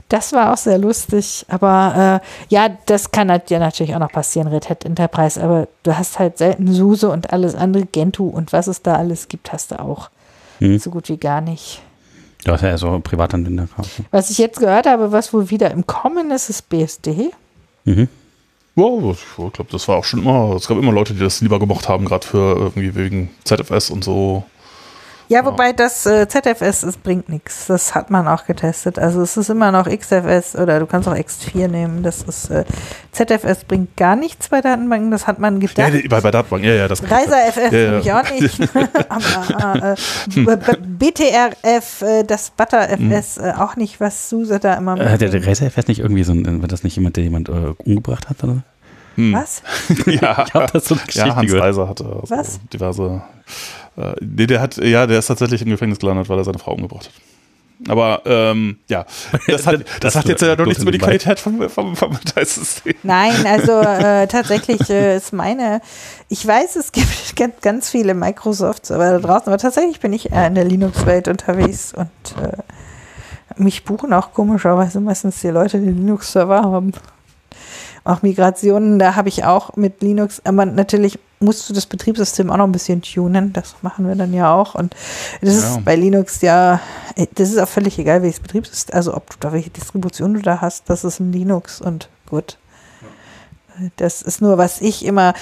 das 0.08 0.32
war 0.32 0.52
auch 0.52 0.56
sehr 0.56 0.78
lustig. 0.78 1.44
Aber 1.48 2.20
äh, 2.22 2.54
ja, 2.54 2.68
das 2.86 3.10
kann 3.10 3.30
halt 3.30 3.50
ja 3.50 3.58
natürlich 3.58 3.94
auch 3.94 4.00
noch 4.00 4.12
passieren, 4.12 4.48
Red 4.48 4.68
Hat 4.68 4.84
Enterprise. 4.84 5.42
Aber 5.42 5.68
du 5.82 5.96
hast 5.96 6.18
halt 6.18 6.38
selten 6.38 6.72
SUSE 6.72 7.08
und 7.10 7.32
alles 7.32 7.54
andere, 7.54 7.86
Gentoo 7.86 8.28
und 8.28 8.52
was 8.52 8.66
es 8.66 8.82
da 8.82 8.96
alles 8.96 9.28
gibt, 9.28 9.52
hast 9.52 9.70
du 9.70 9.80
auch 9.80 10.10
Mhm. 10.60 10.78
so 10.78 10.90
gut 10.90 11.08
wie 11.08 11.16
gar 11.16 11.40
nicht. 11.40 11.82
Du 12.44 12.52
hast 12.52 12.62
ja 12.62 12.68
eher 12.68 12.78
so 12.78 13.00
Privatanwender 13.00 13.66
gehabt. 13.66 13.88
Was 14.10 14.30
ich 14.30 14.38
jetzt 14.38 14.60
gehört 14.60 14.86
habe, 14.86 15.10
was 15.10 15.32
wohl 15.32 15.50
wieder 15.50 15.70
im 15.70 15.86
Kommen 15.86 16.30
ist, 16.30 16.48
ist 16.48 16.68
BSD. 16.68 17.30
Mhm. 17.84 18.08
Wow, 18.76 19.16
ich 19.18 19.52
glaube, 19.54 19.70
das 19.72 19.88
war 19.88 19.96
auch 19.96 20.04
schon 20.04 20.20
immer, 20.20 20.54
es 20.54 20.68
gab 20.68 20.76
immer 20.76 20.92
Leute, 20.92 21.14
die 21.14 21.20
das 21.20 21.40
lieber 21.40 21.58
gemocht 21.58 21.88
haben, 21.88 22.04
gerade 22.04 22.26
für 22.26 22.56
irgendwie 22.56 22.94
wegen 22.94 23.30
ZFS 23.44 23.90
und 23.90 24.04
so. 24.04 24.44
Ja, 25.28 25.44
wobei 25.44 25.72
das 25.72 26.06
äh, 26.06 26.28
ZFS, 26.28 26.84
es 26.84 26.96
bringt 26.96 27.28
nichts. 27.28 27.66
Das 27.66 27.94
hat 27.96 28.10
man 28.10 28.28
auch 28.28 28.44
getestet. 28.46 28.98
Also 28.98 29.22
es 29.22 29.36
ist 29.36 29.50
immer 29.50 29.72
noch 29.72 29.88
XFS 29.88 30.54
oder 30.56 30.78
du 30.78 30.86
kannst 30.86 31.08
auch 31.08 31.14
X4 31.16 31.66
nehmen. 31.66 32.02
Das 32.04 32.22
ist 32.22 32.48
äh, 32.50 32.64
ZFS 33.10 33.64
bringt 33.64 33.96
gar 33.96 34.14
nichts 34.14 34.48
bei 34.48 34.60
Datenbanken. 34.60 35.10
Das 35.10 35.26
hat 35.26 35.38
man 35.40 35.60
Ja, 35.60 35.66
gedacht. 35.68 35.92
die- 35.94 36.08
bei, 36.08 36.20
bei 36.20 36.30
Datenbank, 36.30 36.64
ja, 36.64 36.74
ja, 36.74 36.86
das 36.88 37.02
Reiser 37.02 37.38
FF 37.52 37.72
Ja, 37.72 37.98
ja. 37.98 38.20
auch 38.20 38.30
nicht. 38.30 38.60
Aber 39.08 39.92
äh, 39.92 39.94
B- 40.96 41.10
BTRF, 41.10 42.02
äh, 42.02 42.22
das 42.24 42.50
Butter 42.50 42.88
FS 42.88 43.38
äh, 43.38 43.52
auch 43.58 43.76
nicht, 43.76 44.00
was 44.00 44.28
SUSE 44.30 44.60
da 44.60 44.74
immer 44.74 44.96
Äh, 45.00 45.08
Hat 45.08 45.20
der, 45.20 45.30
der 45.30 45.46
RacerFS 45.46 45.88
nicht 45.88 46.00
irgendwie 46.00 46.22
so 46.24 46.32
ein, 46.32 46.60
war 46.62 46.68
das 46.68 46.84
nicht 46.84 46.96
jemand, 46.96 47.16
der 47.16 47.24
jemand 47.24 47.48
äh, 47.48 47.52
umgebracht 47.84 48.28
hat? 48.28 48.42
Oder? 48.44 48.58
Was? 49.16 49.62
ja, 50.06 50.44
Ich 50.46 50.54
habe 50.54 50.66
das 50.72 50.86
so 50.86 50.96
ja, 51.10 51.34
Hans 51.34 51.46
gehört. 51.46 51.64
Reiser 51.64 51.88
hatte 51.88 52.04
also 52.04 52.22
Was? 52.28 52.60
diverse. 52.72 53.22
Äh, 53.96 54.14
nee, 54.20 54.46
der 54.46 54.60
hat, 54.60 54.76
ja, 54.76 55.06
der 55.06 55.18
ist 55.18 55.26
tatsächlich 55.26 55.62
im 55.62 55.70
Gefängnis 55.70 55.98
gelandet, 55.98 56.28
weil 56.28 56.38
er 56.38 56.44
seine 56.44 56.58
Frau 56.58 56.72
umgebracht 56.72 57.06
hat. 57.06 57.12
Aber 57.88 58.22
ähm, 58.24 58.78
ja, 58.88 59.04
das 59.48 59.66
hat, 59.66 59.80
das, 59.80 60.00
Das 60.00 60.16
hat 60.16 60.28
jetzt 60.28 60.40
ja 60.40 60.48
noch 60.48 60.56
tut 60.56 60.68
nichts 60.68 60.82
über 60.82 60.92
die. 60.92 60.98
Qualität 60.98 61.38
vom, 61.38 61.68
vom, 61.68 61.94
vom. 61.94 62.18
Nein, 63.02 63.46
also 63.46 63.72
äh, 63.80 64.26
tatsächlich 64.26 64.88
äh, 64.88 65.16
ist 65.16 65.32
meine, 65.32 65.80
ich 66.28 66.46
weiß, 66.46 66.76
es 66.76 66.92
gibt 66.92 67.62
ganz, 67.62 67.90
viele 67.90 68.14
Microsoft-Server 68.14 69.12
da 69.12 69.18
draußen, 69.18 69.48
aber 69.48 69.58
tatsächlich 69.58 70.00
bin 70.00 70.12
ich 70.12 70.32
eher 70.32 70.46
in 70.46 70.54
der 70.54 70.64
Linux-Welt 70.64 71.28
unterwegs 71.28 71.92
und 71.94 72.08
äh, 72.42 73.62
mich 73.62 73.84
buchen 73.84 74.12
auch 74.12 74.32
komischerweise 74.32 75.00
meistens 75.00 75.40
die 75.40 75.48
Leute, 75.48 75.78
die 75.78 75.90
Linux-Server 75.90 76.62
haben. 76.62 76.92
Auch 78.06 78.22
Migrationen, 78.22 78.98
da 78.98 79.16
habe 79.16 79.28
ich 79.28 79.44
auch 79.44 79.76
mit 79.76 80.00
Linux, 80.00 80.40
aber 80.44 80.64
natürlich 80.64 81.18
musst 81.40 81.68
du 81.68 81.74
das 81.74 81.86
Betriebssystem 81.86 82.50
auch 82.50 82.56
noch 82.56 82.64
ein 82.66 82.72
bisschen 82.72 83.02
tunen. 83.02 83.52
Das 83.52 83.74
machen 83.82 84.06
wir 84.08 84.14
dann 84.14 84.32
ja 84.32 84.54
auch. 84.54 84.74
Und 84.74 84.94
das 85.42 85.54
Ja. 85.62 85.68
ist 85.70 85.84
bei 85.84 85.96
Linux 85.96 86.40
ja, 86.40 86.80
das 87.34 87.50
ist 87.50 87.58
auch 87.58 87.68
völlig 87.68 87.98
egal, 87.98 88.22
welches 88.22 88.40
Betriebssystem, 88.40 88.94
also 88.94 89.14
ob 89.14 89.30
du 89.30 89.36
da 89.40 89.52
welche 89.52 89.70
Distribution 89.70 90.34
du 90.34 90.40
da 90.40 90.60
hast, 90.60 90.88
das 90.88 91.04
ist 91.04 91.20
ein 91.20 91.32
Linux 91.32 91.80
und 91.80 92.08
gut. 92.30 92.58
Das 93.96 94.22
ist 94.22 94.40
nur, 94.40 94.56
was 94.56 94.80
ich 94.80 95.04
immer, 95.04 95.34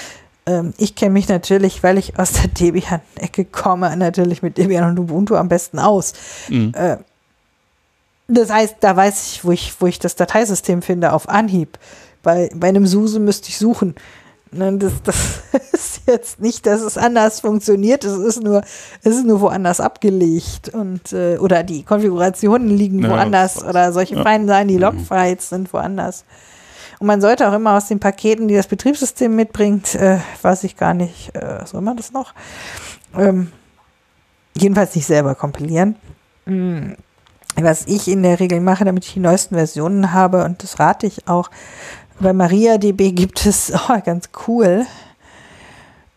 ähm, 0.45 0.73
ich 0.77 0.95
kenne 0.95 1.11
mich 1.13 1.29
natürlich, 1.29 1.83
weil 1.83 1.97
ich 1.97 2.19
aus 2.19 2.33
der 2.33 2.47
Debian-Ecke 2.49 3.45
komme, 3.45 3.95
natürlich 3.95 4.41
mit 4.41 4.57
Debian 4.57 4.89
und 4.89 4.99
Ubuntu 4.99 5.35
am 5.35 5.47
besten 5.47 5.79
aus. 5.79 6.13
Mhm. 6.49 6.73
Äh, 6.75 6.97
das 8.27 8.49
heißt, 8.49 8.77
da 8.79 8.95
weiß 8.95 9.27
ich, 9.33 9.45
wo 9.45 9.51
ich, 9.51 9.73
wo 9.79 9.85
ich 9.87 9.99
das 9.99 10.15
Dateisystem 10.15 10.81
finde 10.81 11.13
auf 11.13 11.29
Anhieb. 11.29 11.77
Bei, 12.25 12.49
bei 12.55 12.69
einem 12.69 12.87
SUSE 12.87 13.19
müsste 13.19 13.49
ich 13.49 13.57
suchen. 13.57 13.95
Ne, 14.51 14.77
Das, 14.77 14.93
das 15.03 15.43
ist 15.73 16.01
jetzt 16.07 16.39
nicht, 16.41 16.65
dass 16.65 16.81
es 16.81 16.97
anders 16.97 17.39
funktioniert, 17.39 18.03
es 18.03 18.17
ist 18.17 18.43
nur, 18.43 18.61
es 19.03 19.15
ist 19.15 19.25
nur 19.25 19.41
woanders 19.41 19.79
abgelegt 19.79 20.69
und 20.69 21.13
äh, 21.13 21.37
oder 21.37 21.63
die 21.63 21.83
Konfigurationen 21.83 22.69
liegen 22.75 22.99
Ja, 22.99 23.09
woanders 23.09 23.63
oder 23.63 23.93
solche 23.93 24.15
ja. 24.15 24.23
feinen 24.23 24.47
Sachen, 24.47 24.67
die 24.67 24.77
Logfiles 24.77 25.49
sind 25.49 25.71
woanders. 25.71 26.25
Und 26.99 27.07
man 27.07 27.21
sollte 27.21 27.47
auch 27.47 27.53
immer 27.53 27.77
aus 27.77 27.89
den 27.89 27.99
Paketen, 27.99 28.47
die 28.47 28.55
das 28.55 28.67
Betriebssystem 28.67 29.35
mitbringt, 29.35 29.93
äh, 29.95 30.19
weiß 30.41 30.63
ich 30.63 30.77
gar 30.77 30.93
nicht, 30.93 31.35
äh, 31.35 31.65
soll 31.65 31.81
man 31.81 31.97
das 31.97 32.11
noch? 32.11 32.33
Ähm, 33.15 33.51
jedenfalls 34.57 34.95
nicht 34.95 35.05
selber 35.05 35.35
kompilieren. 35.35 35.95
Mm, 36.45 36.93
Was 37.57 37.85
ich 37.87 38.07
in 38.07 38.23
der 38.23 38.39
Regel 38.39 38.61
mache, 38.61 38.85
damit 38.85 39.05
ich 39.05 39.13
die 39.13 39.19
neuesten 39.19 39.55
Versionen 39.55 40.13
habe, 40.13 40.45
und 40.45 40.63
das 40.63 40.79
rate 40.79 41.05
ich 41.05 41.27
auch, 41.27 41.49
bei 42.19 42.33
MariaDB 42.33 43.11
gibt 43.11 43.45
es, 43.45 43.71
oh, 43.89 43.99
ganz 44.03 44.29
cool, 44.47 44.85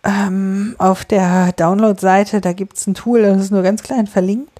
ähm, 0.05 0.75
auf 0.79 1.05
der 1.05 1.53
Download-Seite, 1.53 2.41
da 2.41 2.53
gibt 2.53 2.77
es 2.77 2.87
ein 2.87 2.95
Tool, 2.95 3.23
das 3.23 3.43
ist 3.43 3.51
nur 3.51 3.63
ganz 3.63 3.83
klein 3.83 4.07
verlinkt. 4.07 4.51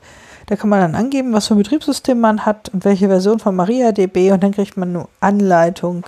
Da 0.47 0.57
kann 0.57 0.71
man 0.71 0.81
dann 0.81 0.95
angeben, 0.95 1.35
was 1.35 1.47
für 1.47 1.55
ein 1.55 1.59
Betriebssystem 1.59 2.19
man 2.19 2.47
hat 2.47 2.71
und 2.71 2.87
welche 2.87 3.09
Version 3.09 3.39
von 3.39 3.55
MariaDB 3.55 4.33
und 4.33 4.43
dann 4.43 4.53
kriegt 4.53 4.79
man 4.79 4.89
eine 4.97 5.09
Anleitung. 5.21 6.05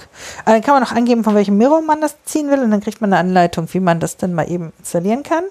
Äh, 0.47 0.53
Dann 0.53 0.63
kann 0.63 0.75
man 0.75 0.83
auch 0.83 0.93
angeben, 0.93 1.25
von 1.25 1.35
welchem 1.35 1.59
Mirror 1.59 1.83
man 1.83 2.01
das 2.01 2.17
ziehen 2.25 2.51
will 2.51 2.61
und 2.61 2.71
dann 2.71 2.81
kriegt 2.81 3.03
man 3.03 3.13
eine 3.13 3.21
Anleitung, 3.21 3.69
wie 3.73 3.81
man 3.81 4.01
das 4.01 4.17
dann 4.17 4.33
mal 4.33 4.51
eben 4.51 4.73
installieren 4.79 5.23
kann. 5.23 5.45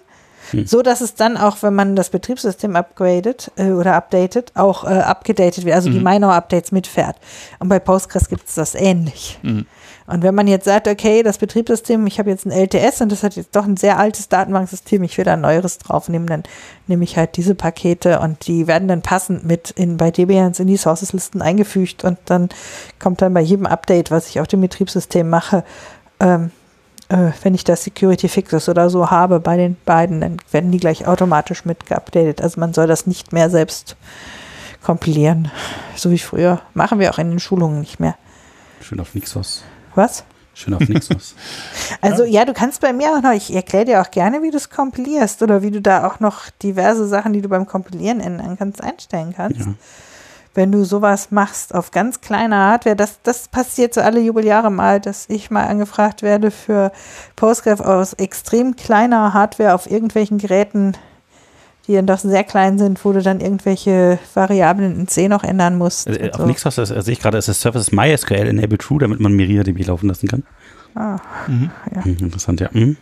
So 0.65 0.81
dass 0.81 1.01
es 1.01 1.15
dann 1.15 1.37
auch, 1.37 1.57
wenn 1.61 1.75
man 1.75 1.95
das 1.95 2.09
Betriebssystem 2.09 2.75
upgradet 2.75 3.51
äh, 3.55 3.71
oder 3.71 3.95
updatet, 3.95 4.51
auch 4.55 4.83
äh, 4.83 4.87
abgedatet 4.87 5.65
wird, 5.65 5.75
also 5.75 5.89
die 5.89 5.99
Minor-Updates 5.99 6.71
mitfährt. 6.71 7.15
Und 7.59 7.69
bei 7.69 7.79
Postgres 7.79 8.29
gibt 8.29 8.47
es 8.47 8.55
das 8.55 8.75
ähnlich. 8.75 9.39
Mhm. 9.41 9.65
Und 10.09 10.23
wenn 10.23 10.33
man 10.33 10.47
jetzt 10.47 10.65
sagt, 10.65 10.87
okay, 10.87 11.21
das 11.21 11.37
Betriebssystem, 11.37 12.07
ich 12.07 12.17
habe 12.17 12.31
jetzt 12.31 12.47
ein 12.47 12.51
LTS 12.51 13.01
und 13.01 13.11
das 13.11 13.21
hat 13.21 13.35
jetzt 13.35 13.55
doch 13.55 13.65
ein 13.65 13.77
sehr 13.77 13.99
altes 13.99 14.27
Datenbanksystem, 14.27 15.03
ich 15.03 15.15
will 15.19 15.25
da 15.25 15.33
ein 15.33 15.41
neueres 15.41 15.77
draufnehmen, 15.77 16.27
dann 16.27 16.43
nehme 16.87 17.03
ich 17.03 17.15
halt 17.15 17.37
diese 17.37 17.53
Pakete 17.53 18.19
und 18.19 18.47
die 18.47 18.65
werden 18.65 18.87
dann 18.87 19.03
passend 19.03 19.45
mit 19.45 19.69
in, 19.69 19.97
bei 19.97 20.09
Debians 20.09 20.59
in 20.59 20.65
die 20.65 20.77
Sources-Listen 20.77 21.43
eingefügt 21.43 22.03
und 22.03 22.17
dann 22.25 22.49
kommt 22.97 23.21
dann 23.21 23.35
bei 23.35 23.41
jedem 23.41 23.67
Update, 23.67 24.09
was 24.09 24.27
ich 24.29 24.39
auf 24.39 24.47
dem 24.47 24.61
Betriebssystem 24.61 25.29
mache, 25.29 25.63
ähm, 26.19 26.49
äh, 27.09 27.31
wenn 27.41 27.55
ich 27.55 27.63
das 27.63 27.83
Security 27.83 28.29
Fixes 28.29 28.69
oder 28.69 28.89
so 28.89 29.09
habe 29.09 29.39
bei 29.39 29.57
den 29.57 29.75
beiden, 29.85 30.21
dann 30.21 30.37
werden 30.51 30.71
die 30.71 30.79
gleich 30.79 31.07
automatisch 31.07 31.65
mit 31.65 31.85
geupdatet. 31.85 32.41
Also 32.41 32.59
man 32.59 32.73
soll 32.73 32.87
das 32.87 33.07
nicht 33.07 33.33
mehr 33.33 33.49
selbst 33.49 33.97
kompilieren, 34.83 35.51
so 35.95 36.11
wie 36.11 36.19
früher. 36.19 36.61
Machen 36.73 36.99
wir 36.99 37.11
auch 37.11 37.17
in 37.17 37.31
den 37.31 37.39
Schulungen 37.39 37.81
nicht 37.81 37.99
mehr. 37.99 38.15
Schön 38.81 38.99
auf 38.99 39.13
Nixos. 39.13 39.63
Was? 39.95 40.23
Schön 40.53 40.73
auf 40.73 40.87
Nixos. 40.87 41.35
Also 42.01 42.23
ja, 42.23 42.45
du 42.45 42.53
kannst 42.53 42.81
bei 42.81 42.93
mir 42.93 43.09
auch 43.09 43.21
noch, 43.21 43.33
ich 43.33 43.53
erkläre 43.53 43.85
dir 43.85 44.01
auch 44.01 44.09
gerne, 44.11 44.41
wie 44.41 44.51
du 44.51 44.57
es 44.57 44.69
kompilierst 44.69 45.41
oder 45.41 45.61
wie 45.61 45.71
du 45.71 45.81
da 45.81 46.07
auch 46.07 46.21
noch 46.21 46.49
diverse 46.63 47.07
Sachen, 47.07 47.33
die 47.33 47.41
du 47.41 47.49
beim 47.49 47.65
Kompilieren 47.65 48.21
ändern 48.21 48.57
kannst, 48.57 48.81
einstellen 48.81 49.33
kannst. 49.35 49.59
ja. 49.59 49.73
Wenn 50.55 50.71
du 50.71 50.83
sowas 50.83 51.31
machst 51.31 51.73
auf 51.75 51.91
ganz 51.91 52.21
kleiner 52.21 52.57
Hardware, 52.57 52.95
das, 52.95 53.19
das 53.23 53.47
passiert 53.47 53.93
so 53.93 54.01
alle 54.01 54.19
Jubeljahre 54.19 54.71
mal, 54.71 54.99
dass 54.99 55.25
ich 55.29 55.51
mal 55.51 55.65
angefragt 55.67 56.21
werde 56.23 56.51
für 56.51 56.91
Postgres 57.35 57.81
aus 57.81 58.13
extrem 58.13 58.75
kleiner 58.75 59.33
Hardware 59.33 59.73
auf 59.73 59.89
irgendwelchen 59.89 60.37
Geräten, 60.37 60.93
die 61.87 61.93
dann 61.93 62.07
doch 62.07 62.19
sehr 62.19 62.43
klein 62.43 62.77
sind, 62.77 63.03
wo 63.05 63.13
du 63.13 63.21
dann 63.21 63.39
irgendwelche 63.39 64.19
Variablen 64.33 64.99
in 64.99 65.07
C 65.07 65.27
noch 65.27 65.43
ändern 65.43 65.77
musst. 65.77 66.07
Also, 66.07 66.19
auf 66.21 66.37
so. 66.37 66.45
Nixos 66.45 66.75
das 66.75 66.89
sehe 66.89 67.13
ich 67.13 67.19
gerade, 67.19 67.37
ist 67.37 67.47
das 67.47 67.61
Service 67.61 67.91
MySQL 67.91 68.47
Enable 68.47 68.77
True, 68.77 68.99
damit 68.99 69.19
man 69.19 69.35
MariaDB 69.35 69.85
laufen 69.85 70.07
lassen 70.09 70.27
kann. 70.27 70.43
Ah, 70.95 71.17
Mhm. 71.47 71.71
Hm, 72.03 72.17
interessant, 72.19 72.59
ja. 72.59 72.69
Mhm. 72.71 72.97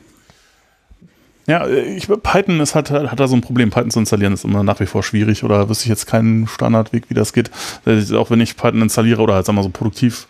Ja, 1.48 1.66
ich, 1.68 2.08
Python 2.08 2.60
ist 2.60 2.76
halt, 2.76 2.92
hat 2.92 3.20
da 3.20 3.28
so 3.28 3.36
ein 3.36 3.42
Problem. 3.42 3.70
Python 3.70 3.90
zu 3.90 4.00
installieren 4.00 4.34
ist 4.34 4.44
immer 4.44 4.64
nach 4.64 4.80
wie 4.82 4.86
vor 4.86 5.02
schwierig 5.02 5.44
oder 5.46 5.70
wüsste 5.70 5.86
ich 5.86 5.90
jetzt 5.90 6.06
keinen 6.06 6.46
Standardweg, 6.48 7.06
wie 7.10 7.14
das 7.14 7.32
geht. 7.32 7.50
Äh, 7.86 8.02
Auch 8.16 8.30
wenn 8.30 8.42
ich 8.42 8.58
Python 8.58 8.82
installiere 8.82 9.22
oder 9.22 9.36
halt, 9.36 9.46
sagen 9.46 9.58
wir 9.58 9.64
so 9.64 9.70
produktiv. 9.70 10.28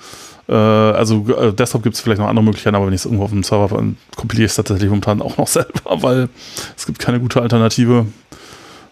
Äh, 0.47 0.53
also 0.53 1.25
äh, 1.29 1.51
Desktop 1.53 1.81
gibt 1.83 1.95
es 1.95 2.01
vielleicht 2.01 2.21
noch 2.21 2.27
andere 2.27 2.43
Möglichkeiten, 2.45 2.75
aber 2.75 2.85
wenn 2.85 2.93
ich 2.93 3.01
es 3.01 3.05
irgendwo 3.05 3.23
auf 3.23 3.31
dem 3.31 3.41
Server 3.43 3.67
ver- 3.69 3.83
kompiliere 4.15 4.45
ich 4.45 4.51
es 4.51 4.55
tatsächlich 4.57 4.89
momentan 4.89 5.21
auch 5.23 5.37
noch 5.37 5.47
selber, 5.47 6.01
weil 6.03 6.29
es 6.77 6.85
gibt 6.85 6.99
keine 6.99 7.19
gute 7.19 7.41
Alternative. 7.41 8.05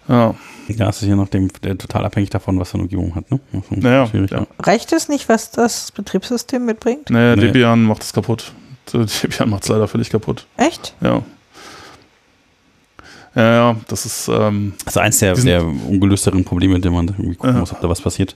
Ja, 0.08 0.34
Ja, 0.68 0.90
es 0.90 1.02
ist 1.04 1.08
je 1.08 1.16
nachdem 1.16 1.50
der, 1.64 1.78
total 1.78 2.06
abhängig 2.06 2.32
davon, 2.32 2.60
was 2.60 2.70
für 2.72 2.76
eine 2.76 2.84
Umgebung 2.84 3.14
hat. 3.16 3.30
Ne? 3.32 3.40
Naja, 3.70 4.08
schwierig, 4.08 4.32
ja. 4.32 4.48
reicht 4.60 4.92
es 4.94 5.10
nicht, 5.10 5.30
was 5.30 5.52
das 5.52 5.92
Betriebssystem 5.92 6.66
mitbringt? 6.66 7.10
nee, 7.12 7.36
Nee. 7.36 7.42
Debian 7.44 7.84
macht 7.84 8.02
es 8.02 8.14
kaputt. 8.14 8.52
Debian 8.94 9.50
macht 9.50 9.62
es 9.64 9.70
leider 9.70 9.88
völlig 9.88 10.10
kaputt. 10.10 10.48
Echt? 10.58 10.95
Ja. 11.02 11.22
Ja, 13.35 13.53
ja, 13.53 13.75
das 13.89 14.05
ist, 14.05 14.30
ähm, 14.30 14.73
Das 14.85 14.95
ist 14.95 15.01
eins 15.01 15.19
der, 15.19 15.33
der 15.35 15.65
ungelösteren 15.65 16.45
Probleme, 16.45 16.75
mit 16.75 16.85
denen 16.85 16.95
man 16.95 17.07
irgendwie 17.09 17.35
gucken 17.35 17.55
Ja. 17.55 17.59
muss, 17.59 17.73
ob 17.73 17.81
da 17.81 17.89
was 17.89 17.99
passiert. 18.01 18.35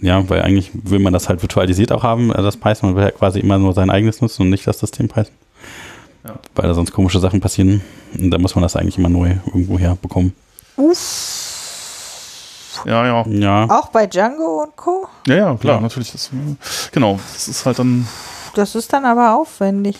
Ja, 0.00 0.28
weil 0.28 0.42
eigentlich 0.42 0.70
will 0.74 0.98
man 0.98 1.12
das 1.12 1.28
halt 1.28 1.40
virtualisiert 1.42 1.92
auch 1.92 2.02
haben, 2.02 2.30
äh, 2.32 2.42
das 2.42 2.56
Python. 2.56 2.90
Man 2.90 2.96
will 2.96 3.04
ja 3.04 3.10
quasi 3.12 3.38
immer 3.40 3.58
nur 3.58 3.74
sein 3.74 3.90
eigenes 3.90 4.20
nutzen 4.20 4.42
und 4.42 4.50
nicht 4.50 4.66
das 4.66 4.78
System 4.80 5.06
Python. 5.08 5.32
Ja. 6.24 6.34
Weil 6.56 6.66
da 6.68 6.74
sonst 6.74 6.92
komische 6.92 7.20
Sachen 7.20 7.40
passieren. 7.40 7.80
Und 8.18 8.30
da 8.32 8.38
muss 8.38 8.54
man 8.56 8.62
das 8.62 8.74
eigentlich 8.76 8.98
immer 8.98 9.08
neu 9.08 9.36
irgendwo 9.46 9.78
herbekommen. 9.78 10.32
Uff. 10.76 12.82
ja, 12.86 13.06
ja. 13.06 13.24
Ja, 13.28 13.64
Auch 13.70 13.88
bei 13.88 14.06
Django 14.06 14.62
und 14.64 14.76
Co. 14.76 15.06
Ja, 15.26 15.34
ja, 15.36 15.54
klar, 15.56 15.76
Ja. 15.76 15.80
natürlich. 15.80 16.12
Das, 16.12 16.30
genau, 16.92 17.18
das 17.34 17.48
ist 17.48 17.66
halt 17.66 17.78
dann, 17.78 18.06
Das 18.58 18.74
ist 18.74 18.92
dann 18.92 19.04
aber 19.04 19.36
aufwendig. 19.36 19.96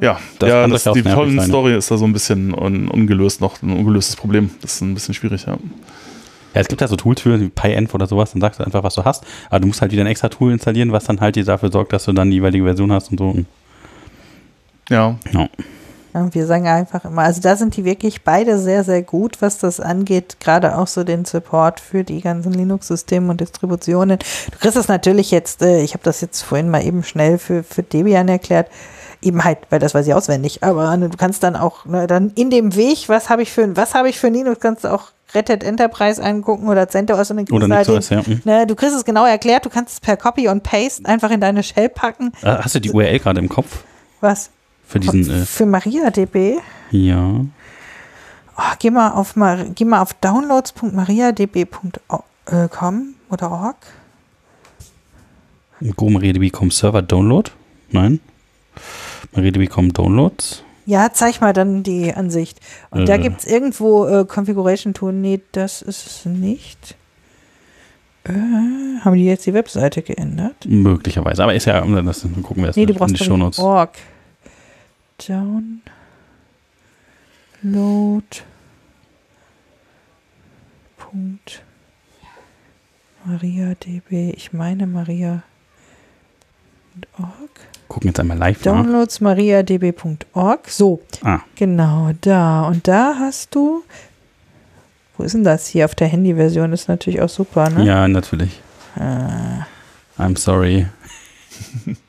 ja, 0.00 0.20
Das 0.38 0.48
ja 0.48 0.68
das, 0.68 0.84
die 0.84 1.02
sein, 1.02 1.48
Story 1.48 1.76
ist 1.76 1.90
da 1.90 1.96
so 1.96 2.04
ein 2.04 2.12
bisschen 2.12 2.54
un, 2.54 2.86
ungelöst 2.86 3.40
noch, 3.40 3.60
ein 3.62 3.76
ungelöstes 3.76 4.14
Problem. 4.14 4.50
Das 4.62 4.74
ist 4.74 4.80
ein 4.80 4.94
bisschen 4.94 5.12
schwierig, 5.12 5.44
ja. 5.46 5.54
Ja, 6.54 6.60
es 6.60 6.68
gibt 6.68 6.80
ja 6.80 6.86
so 6.86 6.94
Tools 6.94 7.20
für 7.20 7.40
wie 7.40 7.48
PyEnv 7.48 7.92
oder 7.94 8.06
sowas, 8.06 8.30
dann 8.30 8.40
sagst 8.40 8.60
du 8.60 8.64
einfach, 8.64 8.84
was 8.84 8.94
du 8.94 9.04
hast. 9.04 9.24
Aber 9.50 9.58
du 9.58 9.66
musst 9.66 9.82
halt 9.82 9.90
wieder 9.90 10.04
ein 10.04 10.06
extra 10.06 10.28
Tool 10.28 10.52
installieren, 10.52 10.92
was 10.92 11.02
dann 11.04 11.20
halt 11.20 11.34
dir 11.34 11.44
dafür 11.44 11.72
sorgt, 11.72 11.92
dass 11.92 12.04
du 12.04 12.12
dann 12.12 12.30
die 12.30 12.36
jeweilige 12.36 12.62
Version 12.64 12.92
hast 12.92 13.10
und 13.10 13.18
so. 13.18 13.36
Ja, 14.88 15.16
Ja. 15.32 15.48
Wir 16.32 16.46
sagen 16.46 16.66
einfach 16.66 17.04
immer, 17.04 17.22
also 17.22 17.40
da 17.40 17.56
sind 17.56 17.76
die 17.76 17.84
wirklich 17.84 18.22
beide 18.22 18.58
sehr, 18.58 18.84
sehr 18.84 19.02
gut, 19.02 19.42
was 19.42 19.58
das 19.58 19.80
angeht. 19.80 20.38
Gerade 20.40 20.78
auch 20.78 20.86
so 20.86 21.04
den 21.04 21.24
Support 21.24 21.80
für 21.80 22.04
die 22.04 22.20
ganzen 22.20 22.52
Linux-Systeme 22.52 23.30
und 23.30 23.40
Distributionen. 23.40 24.18
Du 24.50 24.58
kriegst 24.58 24.76
das 24.76 24.88
natürlich 24.88 25.30
jetzt, 25.30 25.62
äh, 25.62 25.80
ich 25.82 25.94
habe 25.94 26.04
das 26.04 26.20
jetzt 26.20 26.42
vorhin 26.42 26.70
mal 26.70 26.84
eben 26.84 27.02
schnell 27.02 27.38
für, 27.38 27.62
für 27.62 27.82
Debian 27.82 28.28
erklärt. 28.28 28.68
Eben 29.22 29.44
halt, 29.44 29.58
weil 29.70 29.78
das 29.78 29.94
weiß 29.94 30.06
ich 30.06 30.14
auswendig. 30.14 30.62
Aber 30.62 30.96
ne, 30.96 31.08
du 31.08 31.16
kannst 31.16 31.42
dann 31.42 31.56
auch 31.56 31.84
ne, 31.86 32.06
dann 32.06 32.32
in 32.34 32.50
dem 32.50 32.76
Weg, 32.76 33.08
was 33.08 33.30
habe 33.30 33.42
ich 33.42 33.50
für 33.50 33.76
was 33.76 33.94
habe 33.94 34.08
ich 34.08 34.18
für 34.18 34.28
Linux, 34.28 34.60
kannst 34.60 34.84
du 34.84 34.92
auch 34.92 35.10
Red 35.34 35.50
Hat 35.50 35.64
Enterprise 35.64 36.22
angucken 36.22 36.68
oder 36.68 36.88
CentOS 36.88 37.30
und 37.30 37.38
dann 37.38 37.46
kriegst 37.46 37.52
Oder 37.52 37.68
du 37.68 37.74
halt 37.74 38.10
den, 38.10 38.18
ja. 38.18 38.22
Mhm. 38.26 38.42
ne, 38.44 38.66
Du 38.66 38.74
kriegst 38.74 38.94
es 38.94 39.04
genau 39.04 39.26
erklärt, 39.26 39.64
du 39.64 39.70
kannst 39.70 39.94
es 39.94 40.00
per 40.00 40.16
Copy 40.16 40.48
und 40.48 40.62
Paste 40.62 41.04
einfach 41.06 41.30
in 41.30 41.40
deine 41.40 41.62
Shell 41.62 41.88
packen. 41.88 42.32
Äh, 42.42 42.56
Hast 42.58 42.74
du 42.74 42.80
die 42.80 42.90
URL 42.90 43.18
gerade 43.18 43.40
im 43.40 43.48
Kopf? 43.48 43.84
Was? 44.20 44.50
Für 44.86 45.00
diesen, 45.00 45.28
äh, 45.30 45.44
für 45.46 45.66
MariaDB. 45.66 46.58
ja. 46.90 47.44
Oh, 48.58 48.62
geh 48.78 48.90
mal 48.90 49.10
auf, 49.10 49.36
Mar 49.36 49.66
geh 49.74 49.84
mal 49.84 50.00
auf 50.00 50.14
downloads.mariadb.com 50.14 53.14
oder 53.30 53.50
org. 53.50 53.76
Go 55.96 56.08
MariaDB.com 56.08 56.70
Server 56.70 57.02
Download? 57.02 57.50
Nein. 57.90 58.20
MariaDB.com 59.32 59.92
Downloads? 59.92 60.62
Ja, 60.86 61.12
zeig 61.12 61.40
mal 61.42 61.52
dann 61.52 61.82
die 61.82 62.14
Ansicht. 62.14 62.60
Und 62.90 63.06
da 63.08 63.16
Äh. 63.16 63.18
gibt 63.18 63.40
es 63.40 63.46
irgendwo 63.46 64.06
äh, 64.06 64.24
Configuration 64.24 64.94
Tool. 64.94 65.12
Nee, 65.12 65.40
das 65.52 65.82
ist 65.82 66.06
es 66.06 66.24
nicht. 66.24 66.94
Äh, 68.24 68.30
haben 69.04 69.16
die 69.16 69.26
jetzt 69.26 69.44
die 69.46 69.52
Webseite 69.52 70.00
geändert? 70.02 70.54
Möglicherweise. 70.66 71.42
Aber 71.42 71.54
ist 71.54 71.66
ja, 71.66 71.84
das, 72.02 72.22
dann 72.22 72.42
gucken 72.42 72.62
wir 72.62 72.68
erst 72.68 72.76
Nee, 72.78 72.86
du 72.86 72.92
in 72.92 72.98
brauchst 72.98 73.14
die 73.14 73.18
doch 73.18 73.26
Shownotes. 73.26 73.58
org. 73.58 73.90
Download. 75.18 75.82
Punkt. 80.96 81.62
MariaDB. 83.24 84.30
Ich 84.36 84.52
meine 84.52 84.86
Maria. 84.86 85.42
Org. 87.18 87.50
Gucken 87.88 88.08
jetzt 88.08 88.20
einmal 88.20 88.38
live 88.38 88.64
nach. 88.64 88.72
Downloads 88.72 89.20
mariadb.org. 89.20 90.68
So, 90.68 91.00
Ah, 91.22 91.40
genau, 91.54 92.12
da. 92.20 92.62
Und 92.68 92.86
da 92.88 93.14
hast 93.18 93.54
du. 93.54 93.84
Wo 95.16 95.24
ist 95.24 95.32
denn 95.34 95.44
das 95.44 95.66
hier? 95.66 95.84
Auf 95.86 95.94
der 95.94 96.08
Handyversion 96.08 96.72
ist 96.72 96.88
natürlich 96.88 97.20
auch 97.20 97.28
super, 97.28 97.70
ne? 97.70 97.84
ja, 97.84 98.06
natürlich. 98.06 98.60
Äh, 98.96 100.20
I'm 100.22 100.36
sorry. 100.38 100.86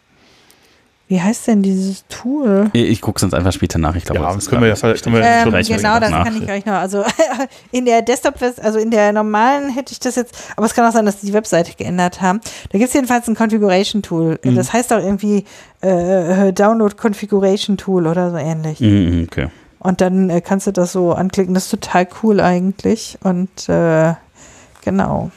wie 1.10 1.22
heißt 1.22 1.48
denn 1.48 1.62
dieses 1.64 2.06
Tool? 2.10 2.70
Ich, 2.74 3.00
gucke 3.02 3.18
es 3.18 3.24
uns 3.24 3.34
einfach 3.34 3.54
später 3.54 3.80
nach. 3.80 3.96
Ich 3.96 4.04
glaube, 4.04 4.22
ja, 4.22 4.34
das 4.34 4.50
können 4.50 4.62
wir 4.62 4.68
ja 4.68 4.74
grad 4.74 4.82
vielleicht, 4.82 5.04
können 5.04 5.16
wir 5.16 5.24
Ähm, 5.24 5.44
schon 5.44 5.54
reichen 5.54 5.70
wir 5.70 5.78
genau, 5.78 6.00
das 6.02 6.10
nach. 6.10 6.24
kann 6.26 6.42
ich 6.44 6.50
euch 6.52 6.66
noch. 6.66 6.74
Also 6.74 7.04
in 7.72 7.86
der 7.86 8.02
Desktop, 8.02 8.36
also 8.62 8.78
in 8.78 8.92
der 8.92 9.14
normalen 9.14 9.70
hätte 9.70 9.94
ich 9.94 10.00
das 10.00 10.16
jetzt, 10.16 10.36
aber 10.58 10.66
es 10.66 10.74
kann 10.74 10.86
auch 10.86 10.92
sein, 10.92 11.06
dass 11.06 11.22
die 11.22 11.28
die 11.28 11.34
Webseite 11.34 11.74
geändert 11.78 12.22
haben. 12.22 12.42
Da 12.72 12.78
gibt 12.78 12.90
es 12.90 12.94
jedenfalls 12.94 13.28
ein 13.30 13.36
Configuration 13.36 14.02
Tool. 14.02 14.38
Mhm. 14.44 14.56
Das 14.56 14.74
heißt 14.74 14.92
auch 14.92 15.00
irgendwie 15.00 15.46
äh, 15.82 16.52
Download 16.52 16.94
Configuration 17.02 17.78
Tool 17.78 18.06
oder 18.08 18.32
so 18.32 18.38
ähnlich. 18.38 18.80
Mhm, 18.82 19.28
okay. 19.32 19.48
Und 19.80 20.02
dann 20.02 20.30
äh, 20.30 20.42
kannst 20.42 20.68
du 20.68 20.72
das 20.72 20.92
so 20.92 21.14
anklicken. 21.14 21.54
Das 21.54 21.66
ist 21.66 21.70
total 21.72 22.08
cool 22.22 22.42
eigentlich. 22.42 23.18
Und 23.24 23.70
äh, 23.70 24.14
genau. 24.84 25.32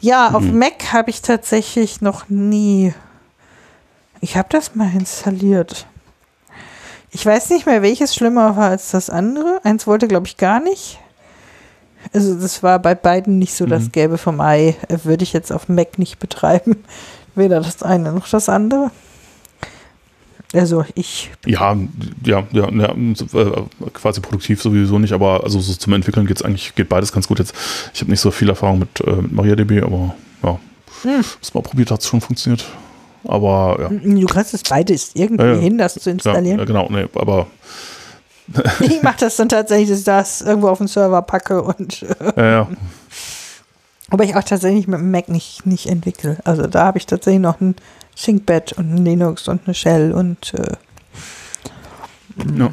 Ja, 0.00 0.28
auf 0.34 0.42
Mhm. 0.42 0.58
Mac 0.58 0.92
habe 0.92 1.08
ich 1.10 1.22
tatsächlich 1.22 2.00
noch 2.02 2.28
nie. 2.28 2.92
Ich 4.20 4.36
habe 4.36 4.48
das 4.50 4.74
mal 4.74 4.90
installiert. 4.94 5.86
Ich 7.10 7.24
weiß 7.24 7.50
nicht 7.50 7.66
mehr, 7.66 7.82
welches 7.82 8.14
schlimmer 8.14 8.56
war 8.56 8.70
als 8.70 8.90
das 8.90 9.08
andere. 9.10 9.60
Eins 9.64 9.86
wollte, 9.86 10.08
glaube 10.08 10.26
ich, 10.26 10.36
gar 10.36 10.60
nicht. 10.60 10.98
Also 12.12 12.34
das 12.34 12.62
war 12.62 12.78
bei 12.78 12.94
beiden 12.94 13.38
nicht 13.38 13.54
so 13.54 13.66
das 13.66 13.84
Mhm. 13.84 13.92
Gelbe 13.92 14.18
vom 14.18 14.40
Ei. 14.40 14.76
Äh, 14.88 14.98
Würde 15.04 15.22
ich 15.24 15.32
jetzt 15.32 15.52
auf 15.52 15.68
Mac 15.68 15.98
nicht 15.98 16.18
betreiben. 16.18 16.84
Weder 17.34 17.60
das 17.60 17.82
eine 17.82 18.12
noch 18.12 18.28
das 18.28 18.48
andere. 18.48 18.90
Also 20.54 20.84
ich 20.94 21.30
Ja, 21.44 21.76
ja, 22.24 22.44
ja, 22.52 22.70
ja 22.70 22.92
äh, 22.94 23.62
quasi 23.92 24.20
produktiv 24.20 24.62
sowieso 24.62 24.98
nicht, 24.98 25.12
aber 25.12 25.44
also 25.44 25.60
so 25.60 25.74
zum 25.74 25.92
Entwickeln 25.92 26.26
geht's 26.26 26.42
eigentlich, 26.42 26.74
geht 26.74 26.88
beides 26.88 27.12
ganz 27.12 27.28
gut 27.28 27.38
jetzt. 27.38 27.54
Ich 27.92 28.00
habe 28.00 28.10
nicht 28.10 28.20
so 28.20 28.30
viel 28.30 28.48
Erfahrung 28.48 28.78
mit, 28.78 29.00
äh, 29.06 29.10
mit 29.12 29.32
MariaDB, 29.32 29.82
aber 29.82 30.14
ja, 30.42 30.58
Hm. 31.02 31.22
das 31.40 31.52
mal 31.52 31.62
probiert, 31.62 31.90
hat 31.90 32.00
es 32.00 32.06
schon 32.08 32.20
funktioniert. 32.22 32.64
Aber 33.24 33.76
ja. 33.80 33.88
Du 33.88 34.26
kannst 34.26 34.54
es 34.54 34.62
beides 34.62 35.10
irgendwie 35.14 35.44
Ja, 35.44 35.52
ja. 35.54 35.58
hin, 35.58 35.78
das 35.78 35.94
zu 35.94 36.10
installieren. 36.10 36.58
ja, 36.58 36.64
genau, 36.64 36.88
nee, 36.90 37.06
aber 37.14 37.46
Ich 38.80 39.02
mache 39.02 39.18
das 39.20 39.36
dann 39.36 39.48
tatsächlich, 39.48 39.88
dass 39.90 39.98
ich 39.98 40.04
das 40.04 40.40
irgendwo 40.42 40.68
auf 40.68 40.78
den 40.78 40.86
Server 40.88 41.20
packe 41.22 41.62
und 41.62 42.02
äh, 42.02 42.32
ja, 42.36 42.46
ja. 42.50 42.68
aber 44.10 44.24
ich 44.24 44.34
auch 44.36 44.42
tatsächlich 44.44 44.86
mit 44.88 45.00
dem 45.00 45.10
Mac 45.10 45.28
nicht, 45.28 45.66
nicht 45.66 45.86
entwickle. 45.86 46.38
Also 46.44 46.62
da 46.66 46.86
habe 46.86 46.98
ich 46.98 47.06
tatsächlich 47.06 47.42
noch 47.42 47.60
ein 47.60 47.76
ThinkPad 48.16 48.72
und 48.74 48.94
ein 48.94 49.04
Linux 49.04 49.48
und 49.48 49.60
eine 49.66 49.74
Shell 49.74 50.12
und 50.12 50.54
äh, 50.54 50.72
Ja. 52.56 52.72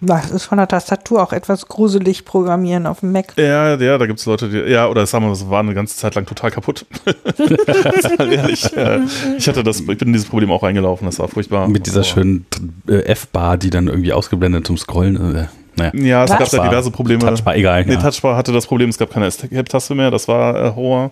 Das 0.00 0.30
ist 0.30 0.44
von 0.44 0.58
der 0.58 0.68
Tastatur 0.68 1.22
auch 1.22 1.32
etwas 1.32 1.68
gruselig 1.68 2.24
programmieren 2.24 2.86
auf 2.86 3.00
dem 3.00 3.12
Mac. 3.12 3.32
Ja, 3.36 3.76
ja, 3.76 3.98
da 3.98 4.06
gibt 4.06 4.18
es 4.18 4.26
Leute, 4.26 4.48
die, 4.48 4.58
ja, 4.70 4.88
oder 4.88 5.06
sagen 5.06 5.24
wir, 5.24 5.30
das 5.30 5.48
war 5.48 5.60
eine 5.60 5.74
ganze 5.74 5.96
Zeit 5.96 6.14
lang 6.14 6.26
total 6.26 6.50
kaputt. 6.50 6.84
Ehrlich, 8.18 8.76
äh, 8.76 9.00
ich 9.38 9.48
hatte 9.48 9.62
das, 9.62 9.80
ich 9.80 9.86
bin 9.86 10.08
in 10.08 10.12
dieses 10.12 10.28
Problem 10.28 10.50
auch 10.50 10.62
reingelaufen, 10.62 11.06
das 11.06 11.18
war 11.18 11.28
furchtbar. 11.28 11.68
Mit 11.68 11.86
dieser 11.86 12.04
schönen 12.04 12.46
äh, 12.88 13.04
F-Bar, 13.04 13.56
die 13.56 13.70
dann 13.70 13.88
irgendwie 13.88 14.12
ausgeblendet 14.12 14.66
zum 14.66 14.76
Scrollen. 14.76 15.36
Äh, 15.36 15.46
naja. 15.76 15.92
Ja, 15.94 16.24
es 16.24 16.30
gab 16.30 16.40
ja 16.40 16.46
Touchbar. 16.46 16.68
diverse 16.70 16.90
Probleme. 16.90 17.20
Touchbar, 17.20 17.56
egal. 17.56 17.84
Nee, 17.84 17.94
ja. 17.94 18.00
Touchbar 18.00 18.36
hatte 18.36 18.52
das 18.52 18.66
Problem, 18.66 18.88
es 18.90 18.98
gab 18.98 19.10
keine 19.12 19.26
Escape-Taste 19.26 19.94
mehr, 19.94 20.10
das 20.10 20.28
war 20.28 20.56
äh, 20.56 20.72
Horror. 20.74 21.10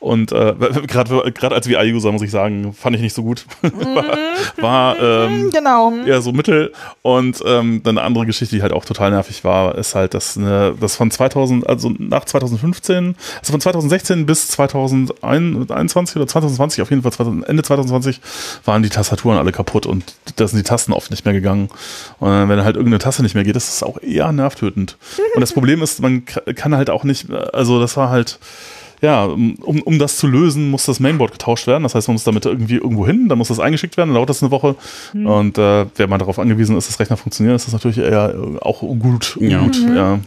Und 0.00 0.32
äh, 0.32 0.54
gerade 0.86 1.32
gerade 1.32 1.54
als 1.54 1.68
VI-User, 1.68 2.12
muss 2.12 2.22
ich 2.22 2.30
sagen, 2.30 2.72
fand 2.72 2.96
ich 2.96 3.02
nicht 3.02 3.14
so 3.14 3.22
gut. 3.22 3.46
war 3.62 4.04
war 4.58 4.96
ähm, 5.00 5.50
Genau. 5.52 5.92
eher 6.06 6.20
so 6.22 6.32
mittel. 6.32 6.72
Und 7.02 7.42
ähm, 7.46 7.82
dann 7.82 7.98
eine 7.98 8.06
andere 8.06 8.26
Geschichte, 8.26 8.56
die 8.56 8.62
halt 8.62 8.72
auch 8.72 8.84
total 8.84 9.10
nervig 9.10 9.44
war, 9.44 9.74
ist 9.76 9.94
halt, 9.94 10.14
dass 10.14 10.36
eine, 10.36 10.74
das 10.80 10.96
von 10.96 11.10
2000, 11.10 11.66
also 11.68 11.92
nach 11.98 12.24
2015, 12.24 13.16
also 13.40 13.52
von 13.52 13.60
2016 13.60 14.26
bis 14.26 14.48
2021 14.48 16.16
oder 16.16 16.26
2020, 16.26 16.82
auf 16.82 16.90
jeden 16.90 17.02
Fall 17.02 17.12
2000, 17.12 17.48
Ende 17.48 17.62
2020, 17.62 18.20
waren 18.64 18.82
die 18.82 18.88
Tastaturen 18.88 19.38
alle 19.38 19.52
kaputt 19.52 19.86
und 19.86 20.04
da 20.36 20.46
sind 20.46 20.58
die 20.58 20.62
Tasten 20.64 20.92
oft 20.92 21.10
nicht 21.10 21.24
mehr 21.24 21.34
gegangen. 21.34 21.68
Und 22.18 22.48
wenn 22.48 22.64
halt 22.64 22.76
irgendeine 22.76 22.98
Taste 22.98 23.22
nicht 23.22 23.34
mehr 23.34 23.44
geht, 23.44 23.56
ist 23.56 23.68
das 23.68 23.82
auch 23.82 23.98
eher 24.06 24.32
nervtötend. 24.32 24.96
Und 25.34 25.40
das 25.40 25.52
Problem 25.52 25.82
ist, 25.82 26.00
man 26.00 26.24
kann 26.24 26.74
halt 26.76 26.90
auch 26.90 27.04
nicht, 27.04 27.30
also 27.30 27.80
das 27.80 27.96
war 27.96 28.10
halt, 28.10 28.38
ja, 29.02 29.24
um, 29.26 29.56
um 29.60 29.98
das 29.98 30.16
zu 30.16 30.26
lösen, 30.26 30.70
muss 30.70 30.86
das 30.86 31.00
Mainboard 31.00 31.32
getauscht 31.32 31.66
werden. 31.66 31.82
Das 31.82 31.94
heißt, 31.94 32.08
man 32.08 32.14
muss 32.14 32.24
damit 32.24 32.46
irgendwie 32.46 32.76
irgendwo 32.76 33.06
hin, 33.06 33.28
dann 33.28 33.36
muss 33.36 33.48
das 33.48 33.60
eingeschickt 33.60 33.98
werden, 33.98 34.08
dann 34.08 34.14
dauert 34.14 34.30
das 34.30 34.42
eine 34.42 34.50
Woche. 34.50 34.74
Und 35.12 35.58
äh, 35.58 35.84
wenn 35.96 36.08
man 36.08 36.18
darauf 36.18 36.38
angewiesen 36.38 36.78
ist, 36.78 36.88
dass 36.88 36.98
Rechner 36.98 37.18
funktionieren, 37.18 37.54
ist 37.56 37.66
das 37.66 37.74
natürlich 37.74 37.98
eher 37.98 38.34
äh, 38.34 38.58
auch 38.62 38.80
gut. 38.80 39.36
Ja. 39.38 39.60
gut 39.60 39.76
ja. 39.94 40.18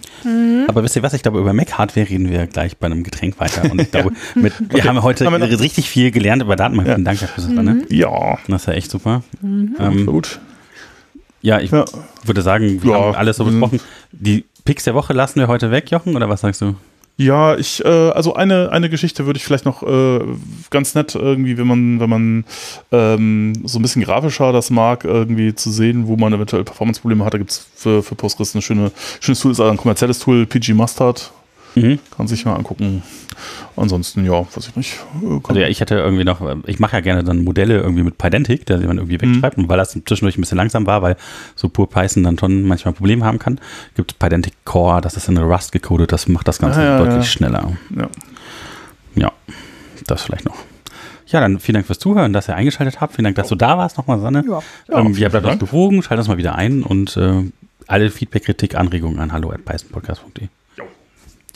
Aber 0.68 0.84
wisst 0.84 0.96
ihr 0.96 1.02
was? 1.02 1.14
Ich 1.14 1.24
glaube, 1.24 1.40
über 1.40 1.52
Mac-Hardware 1.52 2.08
reden 2.08 2.30
wir 2.30 2.46
gleich 2.46 2.78
bei 2.78 2.86
einem 2.86 3.02
Getränk 3.02 3.40
weiter. 3.40 3.72
Und 3.72 3.82
ich 3.82 3.90
glaube, 3.90 4.12
mit, 4.36 4.54
wir 4.60 4.68
Okay. 4.80 4.88
haben 4.88 5.02
heute 5.02 5.26
Haben 5.26 5.34
wir 5.42 5.48
noch- 5.48 5.60
richtig 5.60 5.90
viel 5.90 6.12
gelernt 6.12 6.44
über 6.44 6.56
Datenbank. 6.56 6.88
Ja. 6.90 6.94
Vielen 6.94 7.06
Dank 7.06 7.20
dafür, 7.22 7.44
Susanne. 7.44 7.82
ja, 7.90 8.38
Das 8.48 8.62
ist 8.62 8.68
ja 8.68 8.74
echt 8.74 8.92
super. 8.92 9.24
voll 9.42 9.70
Ähm, 9.80 10.06
gut. 10.06 10.40
Ja, 11.42 11.60
ich 11.60 11.72
Ja. 11.72 11.86
würde 12.24 12.42
sagen, 12.42 12.82
wir 12.84 12.92
Ja. 12.92 12.98
haben 13.00 13.16
alles 13.16 13.38
so 13.38 13.46
Mhm. 13.46 13.60
besprochen. 13.60 13.80
Die 14.12 14.46
Picks 14.66 14.84
der 14.84 14.94
Woche 14.96 15.14
lassen 15.14 15.40
wir 15.40 15.48
heute 15.48 15.72
weg, 15.72 15.90
Jochen, 15.92 16.16
oder 16.16 16.30
was 16.30 16.42
sagst 16.42 16.62
du? 16.62 16.76
Ja, 17.18 17.58
ich, 17.58 17.84
äh, 17.84 17.88
also 18.12 18.36
eine, 18.36 18.72
eine 18.72 18.90
Geschichte 18.90 19.26
würde 19.26 19.36
ich 19.38 19.44
vielleicht 19.44 19.66
noch 19.66 19.84
äh, 19.84 20.20
ganz 20.70 20.96
nett 20.96 21.16
irgendwie, 21.16 21.58
wenn 21.58 21.68
man, 21.68 22.00
wenn 22.00 22.10
man 22.10 22.46
ähm, 22.94 23.54
so 23.66 23.78
ein 23.78 23.82
bisschen 23.82 24.04
grafischer 24.04 24.54
das 24.54 24.70
mag, 24.70 25.04
irgendwie 25.04 25.54
zu 25.54 25.70
sehen, 25.70 26.08
wo 26.08 26.16
man 26.16 26.32
eventuell 26.32 26.64
Performance-Probleme 26.64 27.26
hat. 27.26 27.34
Da 27.34 27.38
gibt's 27.38 27.68
für, 27.76 28.04
für 28.04 28.16
Postgres 28.16 28.56
ein 28.56 28.62
schöne, 28.62 28.92
schönes 29.20 29.42
Tool, 29.42 29.52
ist 29.52 29.60
also 29.60 29.70
ein 29.70 29.76
kommerzielles 29.78 30.20
Tool, 30.20 30.46
PG 30.46 30.74
Mustard. 30.74 31.32
Mhm. 31.76 32.00
Kann 32.16 32.28
sich 32.28 32.46
mal 32.46 32.56
angucken. 32.56 33.04
Ansonsten, 33.76 34.26
ja, 34.26 34.34
weiß 34.42 34.68
ich 34.68 34.76
nicht. 34.76 34.94
Äh, 35.22 35.26
kann- 35.28 35.42
Also 35.50 35.62
ja, 35.62 35.68
ich 35.68 35.80
hätte 35.80 35.96
irgendwie 35.96 36.24
noch, 36.26 36.42
ich 36.66 36.80
mache 36.80 36.98
ja 36.98 37.00
gerne 37.02 37.24
dann 37.24 37.44
Modelle 37.44 37.78
irgendwie 37.80 38.04
mit 38.04 38.18
Pydantic, 38.18 38.66
der 38.66 38.80
man 38.80 38.98
irgendwie 38.98 39.18
Mhm. 39.26 39.36
wegschreibt. 39.36 39.58
Und 39.58 39.70
weil 39.70 39.78
das 39.78 39.92
zwischendurch 39.92 40.38
ein 40.38 40.42
bisschen 40.42 40.58
langsam 40.58 40.86
war, 40.86 41.02
weil 41.02 41.16
so 41.56 41.70
pur 41.70 41.90
Python 41.90 42.24
dann 42.24 42.38
schon 42.38 42.64
manchmal 42.64 42.94
Probleme 42.94 43.24
haben 43.24 43.40
kann, 43.40 43.60
gibt 43.96 44.12
es 44.12 44.18
Pydantic 44.18 44.54
Core, 44.66 45.00
das 45.02 45.16
ist 45.16 45.28
in 45.30 45.38
Rust 45.38 45.72
gecodet, 45.72 46.12
das 46.12 46.28
macht 46.28 46.48
das 46.48 46.60
Ganze 46.60 46.80
Ah, 46.82 46.84
ja, 46.84 46.98
deutlich 46.98 47.16
ja. 47.18 47.24
schneller. 47.24 47.72
ja. 47.96 48.10
Ja, 49.16 49.32
das 50.08 50.22
vielleicht 50.24 50.46
noch. 50.46 50.56
Ja, 51.28 51.40
dann 51.40 51.60
vielen 51.60 51.76
Dank 51.76 51.86
fürs 51.86 52.00
Zuhören, 52.00 52.34
dass 52.34 52.48
ihr 52.48 52.56
eingeschaltet 52.56 53.00
habt. 53.02 53.14
Vielen 53.14 53.26
Dank, 53.26 53.36
dass 53.36 53.50
du 53.50 53.56
da 53.56 53.78
warst 53.78 53.98
nochmal, 53.98 54.20
Sanne. 54.20 54.44
Ja. 54.48 54.60
Ja, 54.90 55.00
ähm, 55.00 55.14
bleibt 55.14 55.36
uns 55.36 55.44
Dank. 55.44 55.60
gewogen, 55.60 56.02
schaltet 56.02 56.20
uns 56.20 56.28
mal 56.28 56.38
wieder 56.38 56.56
ein 56.56 56.82
und 56.84 57.16
äh, 57.18 57.44
alle 57.88 58.10
Feedback, 58.10 58.46
Kritik, 58.46 58.76
Anregungen 58.76 59.20
an 59.20 59.32
hallo 59.32 59.52
at 59.52 59.64
pythonpodcast.de. 59.66 60.48